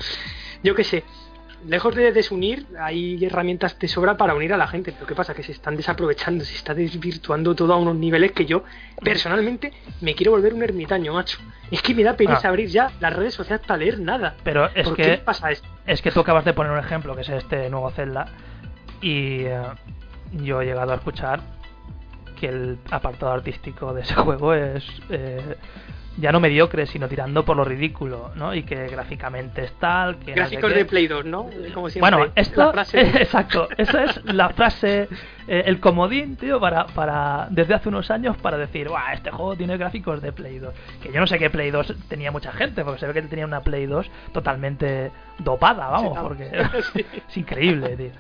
Yo 0.64 0.74
qué 0.74 0.84
sé, 0.84 1.04
lejos 1.68 1.96
de 1.96 2.12
desunir, 2.12 2.66
hay 2.80 3.24
herramientas 3.24 3.78
de 3.78 3.88
sobra 3.88 4.18
para 4.18 4.36
unir 4.36 4.54
a 4.54 4.58
la 4.58 4.68
gente. 4.68 4.92
Pero 4.92 5.06
¿qué 5.06 5.16
pasa? 5.16 5.34
Que 5.34 5.44
se 5.44 5.52
están 5.52 5.76
desaprovechando, 5.76 6.44
se 6.44 6.56
está 6.56 6.74
desvirtuando 6.74 7.56
todo 7.56 7.74
a 7.74 7.78
unos 7.78 7.96
niveles 7.96 8.32
que 8.32 8.46
yo, 8.46 8.64
personalmente, 9.04 9.72
me 10.02 10.16
quiero 10.16 10.32
volver 10.32 10.54
un 10.54 10.64
ermitaño, 10.64 11.14
macho. 11.14 11.40
Es 11.70 11.82
que 11.82 11.94
me 11.94 12.04
da 12.04 12.16
pena 12.16 12.40
ah. 12.44 12.48
abrir 12.48 12.70
ya 12.70 12.92
las 13.00 13.14
redes 13.14 13.34
sociales 13.34 13.66
para 13.66 13.78
leer 13.78 14.00
nada. 14.00 14.36
Pero 14.44 14.70
es 14.74 14.88
¿Por 14.88 14.96
que. 14.96 15.04
¿Qué 15.04 15.18
pasa 15.18 15.52
esto? 15.52 15.68
Es 15.86 16.02
que 16.02 16.12
tú 16.12 16.20
acabas 16.20 16.46
de 16.46 16.54
poner 16.54 16.72
un 16.72 16.80
ejemplo, 16.80 17.16
que 17.16 17.22
es 17.22 17.30
este 17.30 17.70
nuevo 17.70 17.90
Zelda. 17.92 18.26
Y 19.02 19.46
eh, 19.46 19.62
yo 20.34 20.62
he 20.62 20.66
llegado 20.66 20.92
a 20.92 20.96
escuchar 20.96 21.42
que 22.40 22.48
el 22.48 22.78
apartado 22.90 23.32
artístico 23.32 23.94
de 23.94 24.02
ese 24.02 24.16
juego 24.16 24.54
es. 24.54 24.86
Eh, 25.10 25.56
ya 26.18 26.32
no 26.32 26.40
mediocre, 26.40 26.86
sino 26.86 27.08
tirando 27.08 27.46
por 27.46 27.56
lo 27.56 27.64
ridículo, 27.64 28.32
¿no? 28.36 28.54
Y 28.54 28.64
que 28.64 28.88
gráficamente 28.88 29.64
es 29.64 29.74
tal, 29.74 30.18
que... 30.18 30.34
Gráficos 30.34 30.74
de 30.74 30.86
Play 30.86 31.08
2, 31.08 31.26
¿no? 31.26 31.50
Como 31.74 31.90
siempre, 31.90 32.18
bueno, 32.18 32.32
esto... 32.36 32.74
exacto, 32.94 33.70
esa 33.78 34.04
es 34.04 34.26
la 34.26 34.50
frase, 34.50 35.08
eh, 35.48 35.64
el 35.66 35.80
comodín, 35.80 36.36
tío, 36.36 36.60
para, 36.60 36.86
para... 36.88 37.48
Desde 37.50 37.74
hace 37.74 37.90
unos 37.90 38.12
años 38.12 38.38
para 38.38 38.58
decir, 38.58 38.90
Buah, 38.90 39.14
este 39.14 39.32
juego 39.32 39.56
tiene 39.56 39.78
gráficos 39.78 40.22
de 40.22 40.34
Play 40.34 40.60
2. 40.60 40.74
Que 41.02 41.14
yo 41.14 41.20
no 41.20 41.28
sé 41.28 41.40
qué 41.40 41.50
Play 41.50 41.72
2 41.72 41.96
tenía 42.10 42.32
mucha 42.32 42.52
gente, 42.52 42.84
porque 42.84 43.00
se 43.00 43.08
ve 43.08 43.14
que 43.14 43.22
tenía 43.24 43.46
una 43.46 43.62
Play 43.62 43.86
2 43.86 44.10
totalmente 44.34 45.12
dopada, 45.40 45.88
vamos, 45.88 46.18
porque... 46.20 46.52
es 47.30 47.38
increíble, 47.38 47.96
tío. 47.96 48.12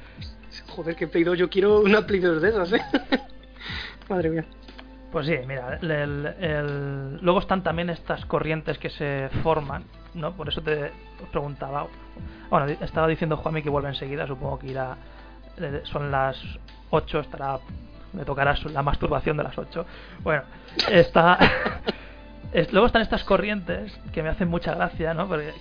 Joder, 0.67 0.95
que 0.95 1.07
Play 1.07 1.23
2, 1.23 1.37
yo 1.37 1.49
quiero 1.49 1.81
una 1.81 2.05
Play 2.05 2.21
2 2.21 2.41
de 2.41 2.49
esas, 2.49 2.73
¿eh? 2.73 2.81
Madre 4.09 4.29
mía. 4.29 4.45
Pues 5.11 5.25
sí, 5.25 5.35
mira, 5.45 5.77
el, 5.81 7.19
luego 7.21 7.39
están 7.39 7.63
también 7.63 7.89
estas 7.89 8.25
corrientes 8.25 8.77
que 8.77 8.89
se 8.89 9.29
forman, 9.43 9.83
¿no? 10.13 10.31
Por 10.33 10.47
eso 10.47 10.61
te 10.61 10.91
preguntaba. 11.31 11.87
Bueno, 12.49 12.67
estaba 12.81 13.07
diciendo 13.07 13.35
Juanmi 13.35 13.61
que 13.61 13.69
vuelve 13.69 13.89
enseguida, 13.89 14.25
supongo 14.25 14.59
que 14.59 14.67
irá. 14.67 14.95
Son 15.83 16.11
las 16.11 16.37
8, 16.91 17.19
estará. 17.19 17.59
Me 18.13 18.23
tocará 18.23 18.55
la 18.71 18.83
masturbación 18.83 19.35
de 19.35 19.43
las 19.43 19.57
8. 19.57 19.85
Bueno, 20.23 20.43
está. 20.89 21.37
luego 22.71 22.87
están 22.87 23.01
estas 23.01 23.23
corrientes 23.25 23.97
que 24.13 24.23
me 24.23 24.29
hacen 24.29 24.47
mucha 24.47 24.73
gracia, 24.75 25.13
¿no? 25.13 25.27
Porque 25.27 25.53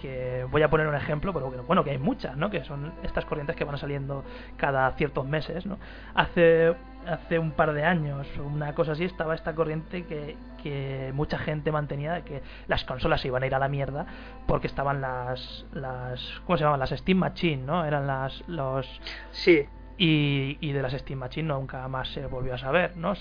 que, 0.00 0.46
voy 0.50 0.62
a 0.62 0.68
poner 0.68 0.86
un 0.86 0.94
ejemplo, 0.94 1.32
pero 1.32 1.50
bueno, 1.66 1.84
que 1.84 1.90
hay 1.90 1.98
muchas, 1.98 2.36
¿no? 2.36 2.50
Que 2.50 2.64
son 2.64 2.92
estas 3.02 3.24
corrientes 3.24 3.56
que 3.56 3.64
van 3.64 3.78
saliendo 3.78 4.24
cada 4.56 4.90
ciertos 4.92 5.26
meses, 5.26 5.64
¿no? 5.64 5.78
Hace 6.14 6.74
hace 7.06 7.38
un 7.38 7.52
par 7.52 7.72
de 7.72 7.84
años 7.84 8.26
una 8.38 8.74
cosa 8.74 8.92
así 8.92 9.04
estaba 9.04 9.34
esta 9.34 9.54
corriente 9.54 10.04
que, 10.04 10.36
que 10.62 11.10
mucha 11.14 11.38
gente 11.38 11.72
mantenía 11.72 12.12
de 12.14 12.22
que 12.22 12.42
las 12.68 12.84
consolas 12.84 13.20
se 13.20 13.28
iban 13.28 13.42
a 13.42 13.46
ir 13.46 13.54
a 13.54 13.58
la 13.58 13.68
mierda 13.68 14.06
porque 14.46 14.66
estaban 14.66 15.00
las 15.00 15.66
las 15.72 16.40
¿cómo 16.46 16.56
se 16.56 16.64
llamaban? 16.64 16.80
las 16.80 16.90
Steam 16.90 17.18
Machine, 17.18 17.64
¿no? 17.64 17.84
Eran 17.84 18.06
las 18.06 18.42
los 18.48 18.86
sí 19.32 19.66
y, 19.98 20.56
y, 20.60 20.72
de 20.72 20.82
las 20.82 20.92
Steam 20.92 21.18
Machine 21.18 21.48
nunca 21.48 21.86
más 21.86 22.08
se 22.08 22.26
volvió 22.26 22.54
a 22.54 22.58
saber, 22.58 22.96
¿no? 22.96 23.12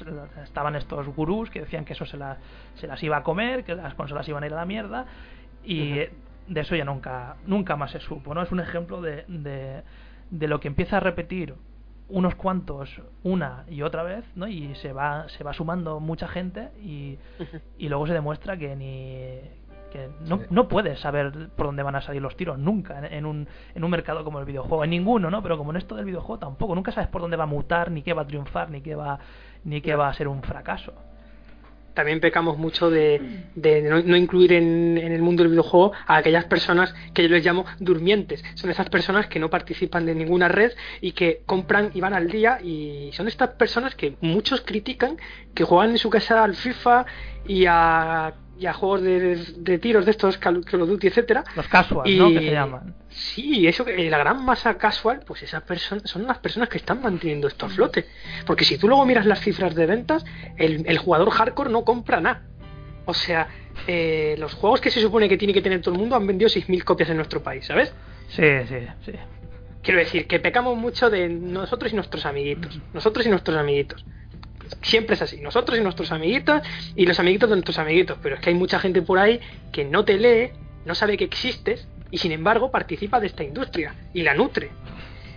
Estaban 0.41 0.75
estos 0.75 1.05
gurús 1.09 1.49
que 1.49 1.59
decían 1.59 1.85
que 1.85 1.93
eso 1.93 2.05
se, 2.05 2.17
se 2.75 2.87
las 2.87 3.03
iba 3.03 3.17
a 3.17 3.23
comer, 3.23 3.63
que 3.63 3.75
las 3.75 3.93
consolas 3.93 4.27
iban 4.29 4.43
a 4.43 4.47
ir 4.47 4.53
a 4.53 4.55
la 4.55 4.65
mierda 4.65 5.05
y 5.63 5.99
de 6.47 6.61
eso 6.61 6.75
ya 6.75 6.85
nunca 6.85 7.35
nunca 7.45 7.75
más 7.75 7.91
se 7.91 7.99
supo, 7.99 8.33
¿no? 8.33 8.41
Es 8.41 8.51
un 8.51 8.59
ejemplo 8.59 9.01
de, 9.01 9.25
de, 9.27 9.83
de 10.31 10.47
lo 10.47 10.59
que 10.59 10.69
empieza 10.69 10.97
a 10.97 10.99
repetir 11.01 11.55
unos 12.11 12.35
cuantos 12.35 12.89
una 13.23 13.65
y 13.69 13.81
otra 13.81 14.03
vez, 14.03 14.25
¿no? 14.35 14.47
Y 14.47 14.75
se 14.75 14.93
va, 14.93 15.27
se 15.29 15.43
va 15.43 15.53
sumando 15.53 15.99
mucha 15.99 16.27
gente 16.27 16.69
y, 16.81 17.17
y 17.77 17.89
luego 17.89 18.07
se 18.07 18.13
demuestra 18.13 18.57
que 18.57 18.75
ni 18.75 19.39
que 19.91 20.09
no, 20.21 20.39
no, 20.49 20.69
puedes 20.69 21.01
saber 21.01 21.49
por 21.49 21.65
dónde 21.65 21.83
van 21.83 21.95
a 21.95 22.01
salir 22.01 22.21
los 22.21 22.37
tiros 22.37 22.57
nunca 22.57 23.05
en, 23.05 23.25
un, 23.25 23.45
en 23.75 23.83
un 23.83 23.91
mercado 23.91 24.23
como 24.23 24.39
el 24.39 24.45
videojuego, 24.45 24.85
en 24.85 24.89
ninguno, 24.91 25.29
¿no? 25.29 25.43
Pero 25.43 25.57
como 25.57 25.71
en 25.71 25.77
esto 25.77 25.95
del 25.95 26.05
videojuego 26.05 26.39
tampoco, 26.39 26.73
nunca 26.75 26.93
sabes 26.93 27.09
por 27.09 27.19
dónde 27.19 27.35
va 27.35 27.43
a 27.43 27.47
mutar, 27.47 27.91
ni 27.91 28.01
qué 28.01 28.13
va 28.13 28.21
a 28.21 28.27
triunfar, 28.27 28.69
ni 28.69 28.81
qué 28.81 28.95
va, 28.95 29.19
ni 29.65 29.81
qué 29.81 29.95
va 29.95 30.07
a 30.07 30.13
ser 30.13 30.29
un 30.29 30.41
fracaso 30.43 30.93
también 31.93 32.19
pecamos 32.19 32.57
mucho 32.57 32.89
de, 32.89 33.21
no, 34.05 34.15
incluir 34.15 34.53
en, 34.53 34.97
el 34.97 35.21
mundo 35.21 35.43
del 35.43 35.51
videojuego 35.51 35.93
a 36.07 36.17
aquellas 36.17 36.45
personas 36.45 36.93
que 37.13 37.23
yo 37.23 37.29
les 37.29 37.45
llamo 37.45 37.65
durmientes. 37.79 38.43
Son 38.55 38.69
esas 38.69 38.89
personas 38.89 39.27
que 39.27 39.39
no 39.39 39.49
participan 39.49 40.05
de 40.05 40.15
ninguna 40.15 40.47
red 40.47 40.71
y 41.01 41.11
que 41.11 41.41
compran 41.45 41.91
y 41.93 42.01
van 42.01 42.13
al 42.13 42.29
día 42.29 42.59
y 42.61 43.11
son 43.13 43.27
estas 43.27 43.49
personas 43.51 43.95
que 43.95 44.15
muchos 44.21 44.61
critican 44.61 45.17
que 45.53 45.63
juegan 45.63 45.91
en 45.91 45.97
su 45.97 46.09
casa 46.09 46.43
al 46.43 46.55
FIFA 46.55 47.05
y 47.47 47.65
a 47.67 48.33
y 48.61 48.67
a 48.67 48.73
juegos 48.73 49.01
de, 49.01 49.79
tiros 49.79 50.05
de 50.05 50.11
estos 50.11 50.37
Call, 50.37 50.57
of 50.57 50.69
Duty, 50.71 51.07
etcétera. 51.07 51.43
Los 51.55 51.67
casual, 51.67 52.15
¿no? 52.15 52.29
Que 52.29 52.41
se 52.41 52.51
llaman. 52.51 52.93
Sí, 53.09 53.65
eso 53.67 53.83
que 53.83 54.07
la 54.07 54.19
gran 54.19 54.45
masa 54.45 54.77
casual, 54.77 55.21
pues 55.25 55.41
esas 55.41 55.63
personas 55.63 56.07
son 56.07 56.27
las 56.27 56.37
personas 56.37 56.69
que 56.69 56.77
están 56.77 57.01
manteniendo 57.01 57.47
esto 57.47 57.65
a 57.65 57.69
flote. 57.69 58.05
Porque 58.45 58.63
si 58.63 58.77
tú 58.77 58.87
luego 58.87 59.03
miras 59.03 59.25
las 59.25 59.39
cifras 59.39 59.73
de 59.73 59.87
ventas, 59.87 60.23
el, 60.57 60.95
jugador 60.99 61.31
hardcore 61.31 61.71
no 61.71 61.83
compra 61.83 62.21
nada. 62.21 62.43
O 63.05 63.15
sea, 63.15 63.47
eh, 63.87 64.35
los 64.37 64.53
juegos 64.53 64.79
que 64.79 64.91
se 64.91 65.01
supone 65.01 65.27
que 65.27 65.37
tiene 65.37 65.55
que 65.55 65.63
tener 65.63 65.81
todo 65.81 65.95
el 65.95 65.99
mundo 65.99 66.15
han 66.15 66.27
vendido 66.27 66.47
6.000 66.47 66.83
copias 66.83 67.09
en 67.09 67.15
nuestro 67.15 67.41
país, 67.41 67.65
¿sabes? 67.65 67.91
Sí, 68.27 68.43
sí, 68.69 68.75
sí. 69.07 69.13
Quiero 69.81 69.99
decir, 69.99 70.27
que 70.27 70.39
pecamos 70.39 70.77
mucho 70.77 71.09
de 71.09 71.29
nosotros 71.29 71.91
y 71.93 71.95
nuestros 71.95 72.27
amiguitos. 72.27 72.79
Nosotros 72.93 73.25
y 73.25 73.29
nuestros 73.29 73.57
amiguitos 73.57 74.05
siempre 74.81 75.15
es 75.15 75.21
así, 75.21 75.41
nosotros 75.41 75.77
y 75.77 75.81
nuestros 75.81 76.11
amiguitos 76.11 76.61
y 76.95 77.05
los 77.05 77.19
amiguitos 77.19 77.49
de 77.49 77.55
nuestros 77.55 77.77
amiguitos, 77.79 78.17
pero 78.21 78.35
es 78.35 78.41
que 78.41 78.49
hay 78.49 78.55
mucha 78.55 78.79
gente 78.79 79.01
por 79.01 79.19
ahí 79.19 79.39
que 79.71 79.85
no 79.85 80.05
te 80.05 80.17
lee, 80.17 80.51
no 80.85 80.95
sabe 80.95 81.17
que 81.17 81.25
existes 81.25 81.87
y 82.09 82.17
sin 82.17 82.31
embargo 82.31 82.71
participa 82.71 83.19
de 83.19 83.27
esta 83.27 83.43
industria 83.43 83.95
y 84.13 84.23
la 84.23 84.33
nutre. 84.33 84.69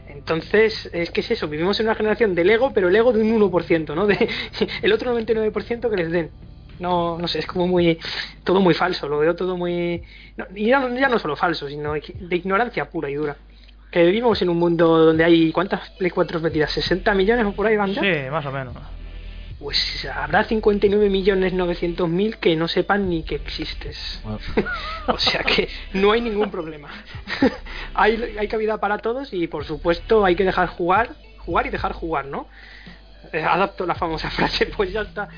Entonces, 0.08 0.88
es 0.92 1.10
que 1.10 1.20
es 1.20 1.30
eso, 1.32 1.48
vivimos 1.48 1.78
en 1.80 1.86
una 1.86 1.94
generación 1.96 2.34
del 2.34 2.48
ego, 2.50 2.72
pero 2.72 2.88
el 2.88 2.96
ego 2.96 3.12
de 3.12 3.20
un 3.20 3.40
1%, 3.40 3.94
¿no? 3.94 4.06
De 4.06 4.28
el 4.82 4.92
otro 4.92 5.16
99% 5.16 5.90
que 5.90 5.96
les 5.96 6.10
den. 6.10 6.30
No, 6.78 7.18
no 7.18 7.28
sé, 7.28 7.38
es 7.38 7.46
como 7.46 7.68
muy 7.68 7.98
todo 8.42 8.60
muy 8.60 8.74
falso, 8.74 9.08
lo 9.08 9.18
veo 9.18 9.36
todo 9.36 9.56
muy 9.56 10.02
y 10.56 10.66
ya, 10.66 10.88
ya 10.92 11.08
no 11.08 11.20
solo 11.20 11.36
falso, 11.36 11.68
sino 11.68 11.92
de 11.92 12.36
ignorancia 12.36 12.90
pura 12.90 13.08
y 13.08 13.14
dura 13.14 13.36
que 13.94 14.04
vivimos 14.04 14.42
en 14.42 14.48
un 14.48 14.56
mundo 14.56 15.04
donde 15.04 15.22
hay 15.22 15.52
¿cuántas 15.52 15.90
Play 15.90 16.10
4 16.10 16.40
vendidas? 16.40 16.76
¿60 16.76 17.14
millones 17.14 17.46
o 17.46 17.52
por 17.52 17.68
ahí 17.68 17.76
van 17.76 17.92
ya? 17.92 18.02
Sí, 18.02 18.28
más 18.28 18.44
o 18.44 18.50
menos 18.50 18.74
pues 19.58 20.06
habrá 20.12 20.46
59.900.000 20.46 22.36
que 22.36 22.56
no 22.56 22.68
sepan 22.68 23.08
ni 23.08 23.22
que 23.22 23.36
existes. 23.36 24.22
o 25.06 25.18
sea 25.18 25.42
que 25.42 25.68
no 25.92 26.12
hay 26.12 26.20
ningún 26.20 26.50
problema. 26.50 26.90
hay, 27.94 28.36
hay 28.38 28.48
cabida 28.48 28.78
para 28.78 28.98
todos 28.98 29.32
y 29.32 29.46
por 29.46 29.64
supuesto 29.64 30.24
hay 30.24 30.36
que 30.36 30.44
dejar 30.44 30.68
jugar, 30.68 31.14
jugar 31.38 31.66
y 31.66 31.70
dejar 31.70 31.92
jugar, 31.92 32.26
¿no? 32.26 32.48
Eh, 33.32 33.42
adapto 33.42 33.86
la 33.86 33.94
famosa 33.94 34.30
frase, 34.32 34.66
pues 34.66 34.92
ya 34.92 35.02
está. 35.02 35.28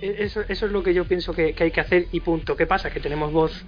E, 0.00 0.16
eso, 0.24 0.42
eso 0.48 0.66
es 0.66 0.72
lo 0.72 0.82
que 0.82 0.94
yo 0.94 1.04
pienso 1.06 1.32
que, 1.32 1.54
que, 1.54 1.64
hay 1.64 1.70
que 1.70 1.80
hacer 1.80 2.06
y 2.12 2.20
punto. 2.20 2.56
¿Qué 2.56 2.66
pasa? 2.66 2.90
Que 2.90 3.00
tenemos 3.00 3.32
voz 3.32 3.64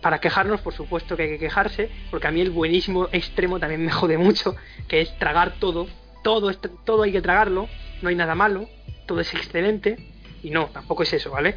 para 0.00 0.20
quejarnos, 0.20 0.60
por 0.60 0.74
supuesto 0.74 1.16
que 1.16 1.24
hay 1.24 1.28
que 1.30 1.38
quejarse, 1.38 1.90
porque 2.10 2.26
a 2.26 2.30
mí 2.30 2.40
el 2.40 2.50
buenísimo 2.50 3.08
extremo 3.12 3.58
también 3.58 3.84
me 3.84 3.90
jode 3.90 4.18
mucho, 4.18 4.56
que 4.88 5.00
es 5.00 5.18
tragar 5.18 5.54
todo, 5.58 5.86
todo, 6.22 6.52
todo 6.84 7.02
hay 7.02 7.12
que 7.12 7.22
tragarlo, 7.22 7.68
no 8.02 8.08
hay 8.08 8.14
nada 8.14 8.34
malo, 8.34 8.68
todo 9.06 9.20
es 9.20 9.32
excelente 9.34 9.96
y 10.42 10.50
no, 10.50 10.66
tampoco 10.66 11.02
es 11.04 11.12
eso, 11.12 11.30
¿vale? 11.30 11.56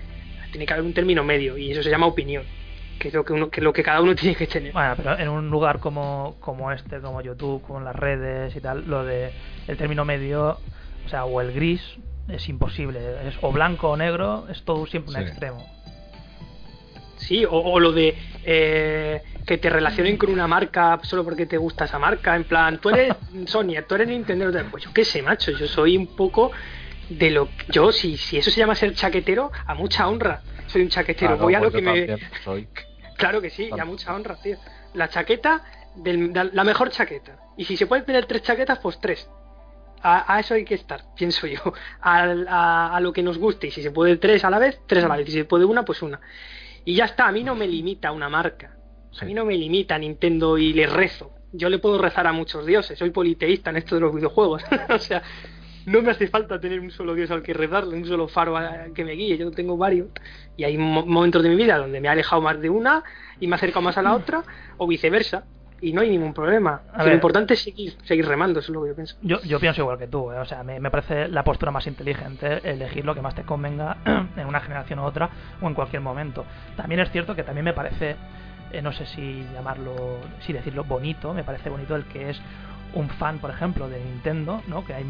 tiene 0.51 0.65
que 0.65 0.73
haber 0.73 0.83
un 0.85 0.93
término 0.93 1.23
medio 1.23 1.57
y 1.59 1.71
eso 1.71 1.83
se 1.83 1.91
llama 1.91 2.07
opinión 2.07 2.43
que 2.99 3.07
es 3.07 3.13
lo 3.13 3.23
que, 3.23 3.33
uno, 3.33 3.49
que 3.49 3.61
lo 3.61 3.71
que 3.71 3.81
cada 3.81 4.01
uno 4.01 4.13
tiene 4.15 4.35
que 4.35 4.45
tener. 4.45 4.73
Bueno, 4.73 4.93
pero 4.97 5.17
en 5.17 5.29
un 5.29 5.49
lugar 5.49 5.79
como, 5.79 6.35
como 6.41 6.71
este, 6.71 6.99
como 6.99 7.21
YouTube, 7.21 7.61
como 7.65 7.79
las 7.79 7.95
redes 7.95 8.55
y 8.55 8.59
tal, 8.59 8.85
lo 8.87 9.05
de 9.05 9.31
el 9.67 9.77
término 9.77 10.03
medio, 10.05 10.59
o 11.05 11.09
sea, 11.09 11.23
o 11.25 11.39
el 11.39 11.53
gris, 11.53 11.81
es 12.27 12.49
imposible. 12.49 12.99
Es 13.27 13.35
o 13.41 13.51
blanco 13.51 13.89
o 13.89 13.97
negro, 13.97 14.47
es 14.49 14.63
todo 14.63 14.85
siempre 14.85 15.11
un 15.15 15.23
Sí. 15.23 15.29
extremo. 15.29 15.65
Sí, 17.17 17.45
o, 17.45 17.51
o 17.51 17.79
lo 17.79 17.91
de 17.91 18.15
eh, 18.43 19.21
que 19.45 19.57
te 19.57 19.69
relacionen 19.69 20.17
con 20.17 20.29
una 20.29 20.47
marca 20.47 20.99
solo 21.03 21.23
porque 21.23 21.45
te 21.45 21.57
gusta 21.57 21.85
esa 21.85 21.99
marca. 21.99 22.35
En 22.35 22.43
plan, 22.45 22.79
tú 22.79 22.89
eres 22.89 23.15
Sonia, 23.45 23.85
tú 23.87 23.95
eres 23.95 24.07
Nintendo. 24.07 24.51
Pues 24.71 24.83
yo 24.83 24.93
qué 24.93 25.05
sé, 25.05 25.21
macho. 25.21 25.51
Yo 25.51 25.67
soy 25.67 25.97
un 25.97 26.07
poco 26.15 26.51
de 27.09 27.31
lo 27.31 27.45
que. 27.47 27.65
Yo, 27.71 27.91
si, 27.91 28.17
si 28.17 28.37
eso 28.37 28.51
se 28.51 28.59
llama 28.59 28.75
ser 28.75 28.93
chaquetero, 28.93 29.51
a 29.65 29.73
mucha 29.75 30.07
honra. 30.07 30.41
Soy 30.67 30.83
un 30.83 30.89
chaquetero. 30.89 31.31
Claro, 31.31 31.43
Voy 31.43 31.55
a 31.55 31.59
pues 31.59 31.73
lo 31.73 31.79
que 31.79 31.85
yo 31.85 31.91
me. 31.91 32.05
también 32.07 32.29
soy. 32.43 32.67
Claro 33.17 33.41
que 33.41 33.49
sí, 33.49 33.63
y 33.63 33.65
a 33.67 33.69
También. 33.69 33.87
mucha 33.89 34.15
honra, 34.15 34.35
tío. 34.41 34.57
La 34.93 35.09
chaqueta, 35.09 35.63
del, 35.95 36.31
la 36.33 36.63
mejor 36.63 36.89
chaqueta. 36.91 37.37
Y 37.57 37.65
si 37.65 37.75
se 37.75 37.85
pueden 37.87 38.05
tener 38.05 38.25
tres 38.25 38.43
chaquetas, 38.43 38.79
pues 38.79 38.99
tres. 39.01 39.29
A, 40.01 40.33
a 40.33 40.39
eso 40.39 40.53
hay 40.53 40.63
que 40.63 40.75
estar, 40.75 41.03
pienso 41.15 41.45
yo. 41.45 41.59
A, 42.01 42.95
a 42.95 42.99
lo 43.01 43.11
que 43.11 43.21
nos 43.21 43.37
guste. 43.37 43.67
Y 43.67 43.71
si 43.71 43.81
se 43.83 43.91
puede 43.91 44.15
tres 44.17 44.45
a 44.45 44.49
la 44.49 44.59
vez, 44.59 44.79
tres 44.87 45.03
a 45.03 45.07
la 45.09 45.17
vez. 45.17 45.27
Y 45.27 45.31
si 45.31 45.37
se 45.39 45.45
puede 45.45 45.65
una, 45.65 45.83
pues 45.83 46.01
una. 46.01 46.21
Y 46.85 46.95
ya 46.95 47.05
está, 47.05 47.27
a 47.27 47.31
mí 47.33 47.43
no 47.43 47.55
me 47.55 47.67
limita 47.67 48.11
una 48.13 48.29
marca. 48.29 48.77
A 49.19 49.25
mí 49.25 49.33
no 49.33 49.43
me 49.43 49.57
limita 49.57 49.97
Nintendo 49.97 50.57
y 50.57 50.71
le 50.71 50.87
rezo. 50.87 51.31
Yo 51.51 51.67
le 51.67 51.79
puedo 51.79 51.97
rezar 51.97 52.25
a 52.27 52.31
muchos 52.31 52.65
dioses. 52.65 52.97
Soy 52.97 53.09
politeísta 53.09 53.71
en 53.71 53.77
esto 53.77 53.95
de 53.95 54.01
los 54.01 54.15
videojuegos. 54.15 54.63
o 54.89 54.99
sea, 54.99 55.21
no 55.91 56.01
me 56.01 56.11
hace 56.11 56.27
falta 56.27 56.59
tener 56.59 56.79
un 56.79 56.91
solo 56.91 57.13
dios 57.13 57.31
al 57.31 57.41
que 57.41 57.53
rezarle, 57.53 57.95
un 57.97 58.05
solo 58.05 58.27
faro 58.27 58.55
a- 58.57 58.85
que 58.93 59.03
me 59.03 59.13
guíe. 59.13 59.37
Yo 59.37 59.51
tengo 59.51 59.77
varios. 59.77 60.07
Y 60.55 60.63
hay 60.63 60.77
mo- 60.77 61.05
momentos 61.05 61.41
de 61.43 61.49
mi 61.49 61.55
vida 61.55 61.77
donde 61.77 61.99
me 61.99 62.07
he 62.07 62.11
alejado 62.11 62.41
más 62.41 62.59
de 62.59 62.69
una 62.69 63.03
y 63.39 63.47
me 63.47 63.53
he 63.53 63.57
acercado 63.57 63.81
más 63.81 63.97
a 63.97 64.01
la 64.01 64.13
otra, 64.13 64.43
o 64.77 64.87
viceversa. 64.87 65.43
Y 65.81 65.93
no 65.93 66.01
hay 66.01 66.09
ningún 66.09 66.33
problema. 66.33 66.81
A 66.91 66.99
lo 66.99 67.05
ver. 67.05 67.13
importante 67.13 67.53
es 67.53 67.61
seguir, 67.61 67.95
seguir 68.03 68.27
remando, 68.27 68.59
eso 68.59 68.71
es 68.71 68.75
lo 68.75 68.83
que 68.83 68.89
yo 68.89 68.95
pienso. 68.95 69.15
Yo, 69.21 69.41
yo 69.43 69.61
pienso 69.61 69.79
igual 69.81 69.97
que 69.97 70.07
tú, 70.07 70.29
¿eh? 70.31 70.37
o 70.37 70.43
sea, 70.43 70.61
me, 70.61 70.77
me 70.81 70.91
parece 70.91 71.29
la 71.29 71.43
postura 71.45 71.71
más 71.71 71.87
inteligente 71.87 72.59
elegir 72.69 73.05
lo 73.05 73.15
que 73.15 73.21
más 73.21 73.33
te 73.33 73.43
convenga 73.43 73.95
en 74.35 74.45
una 74.45 74.59
generación 74.59 74.99
u 74.99 75.03
otra 75.03 75.29
o 75.61 75.67
en 75.67 75.73
cualquier 75.73 76.01
momento. 76.01 76.43
También 76.75 76.99
es 76.99 77.09
cierto 77.11 77.33
que 77.33 77.43
también 77.43 77.63
me 77.63 77.71
parece, 77.73 78.17
eh, 78.73 78.81
no 78.81 78.91
sé 78.91 79.05
si 79.05 79.45
llamarlo, 79.53 80.17
si 80.41 80.51
decirlo 80.51 80.83
bonito, 80.83 81.33
me 81.33 81.45
parece 81.45 81.69
bonito 81.69 81.95
el 81.95 82.03
que 82.05 82.29
es 82.31 82.41
un 82.93 83.07
fan, 83.07 83.39
por 83.39 83.49
ejemplo, 83.51 83.87
de 83.87 84.03
Nintendo, 84.03 84.61
¿no? 84.67 84.83
Que 84.83 84.95
hay, 84.95 85.05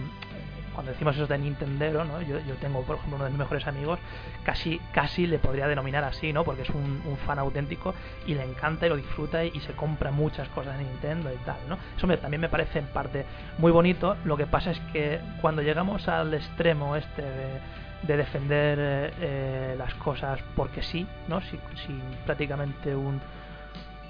cuando 0.80 0.94
decimos 0.94 1.14
eso 1.18 1.28
de 1.28 1.38
Nintendero, 1.38 2.06
¿no? 2.06 2.22
Yo, 2.22 2.40
yo 2.40 2.56
tengo, 2.56 2.84
por 2.84 2.96
ejemplo, 2.96 3.18
uno 3.18 3.26
de 3.26 3.32
mis 3.32 3.40
mejores 3.40 3.68
amigos, 3.68 4.00
casi, 4.46 4.80
casi 4.94 5.28
le 5.28 5.38
podría 5.38 5.68
denominar 5.68 6.06
así, 6.06 6.32
¿no? 6.32 6.46
Porque 6.46 6.62
es 6.62 6.70
un, 6.70 7.02
fan 7.28 7.38
auténtico 7.38 7.94
y 8.26 8.34
le 8.36 8.46
encanta 8.46 8.86
y 8.86 8.90
lo 8.90 8.96
disfruta 8.96 9.44
y, 9.44 9.60
se 9.60 9.74
compra 9.74 10.10
muchas 10.10 10.48
cosas 10.48 10.78
de 10.78 10.86
Nintendo 10.86 11.34
y 11.34 11.38
tal, 11.44 11.58
¿no? 11.68 11.78
Eso 11.98 12.08
me- 12.08 12.16
también 12.16 12.40
me 12.40 12.48
parece 12.48 12.80
en 12.80 12.86
parte 12.86 13.26
muy 13.58 13.74
bonito. 13.74 14.16
Lo 14.24 14.38
que 14.38 14.48
pasa 14.48 14.72
es 14.72 14.80
que 14.94 15.20
cuando 15.42 15.62
llegamos 15.62 16.08
al 16.08 16.34
extremo 16.34 16.96
este 16.96 17.24
de, 17.24 17.60
de 18.04 18.16
defender 18.16 18.78
eh, 18.80 19.12
eh, 19.20 19.76
las 19.78 19.94
cosas 19.96 20.40
porque 20.56 20.82
sí, 20.82 21.06
¿no? 21.28 21.42
Sin, 21.42 21.60
sin 21.86 22.00
prácticamente 22.26 22.96
un 22.96 23.20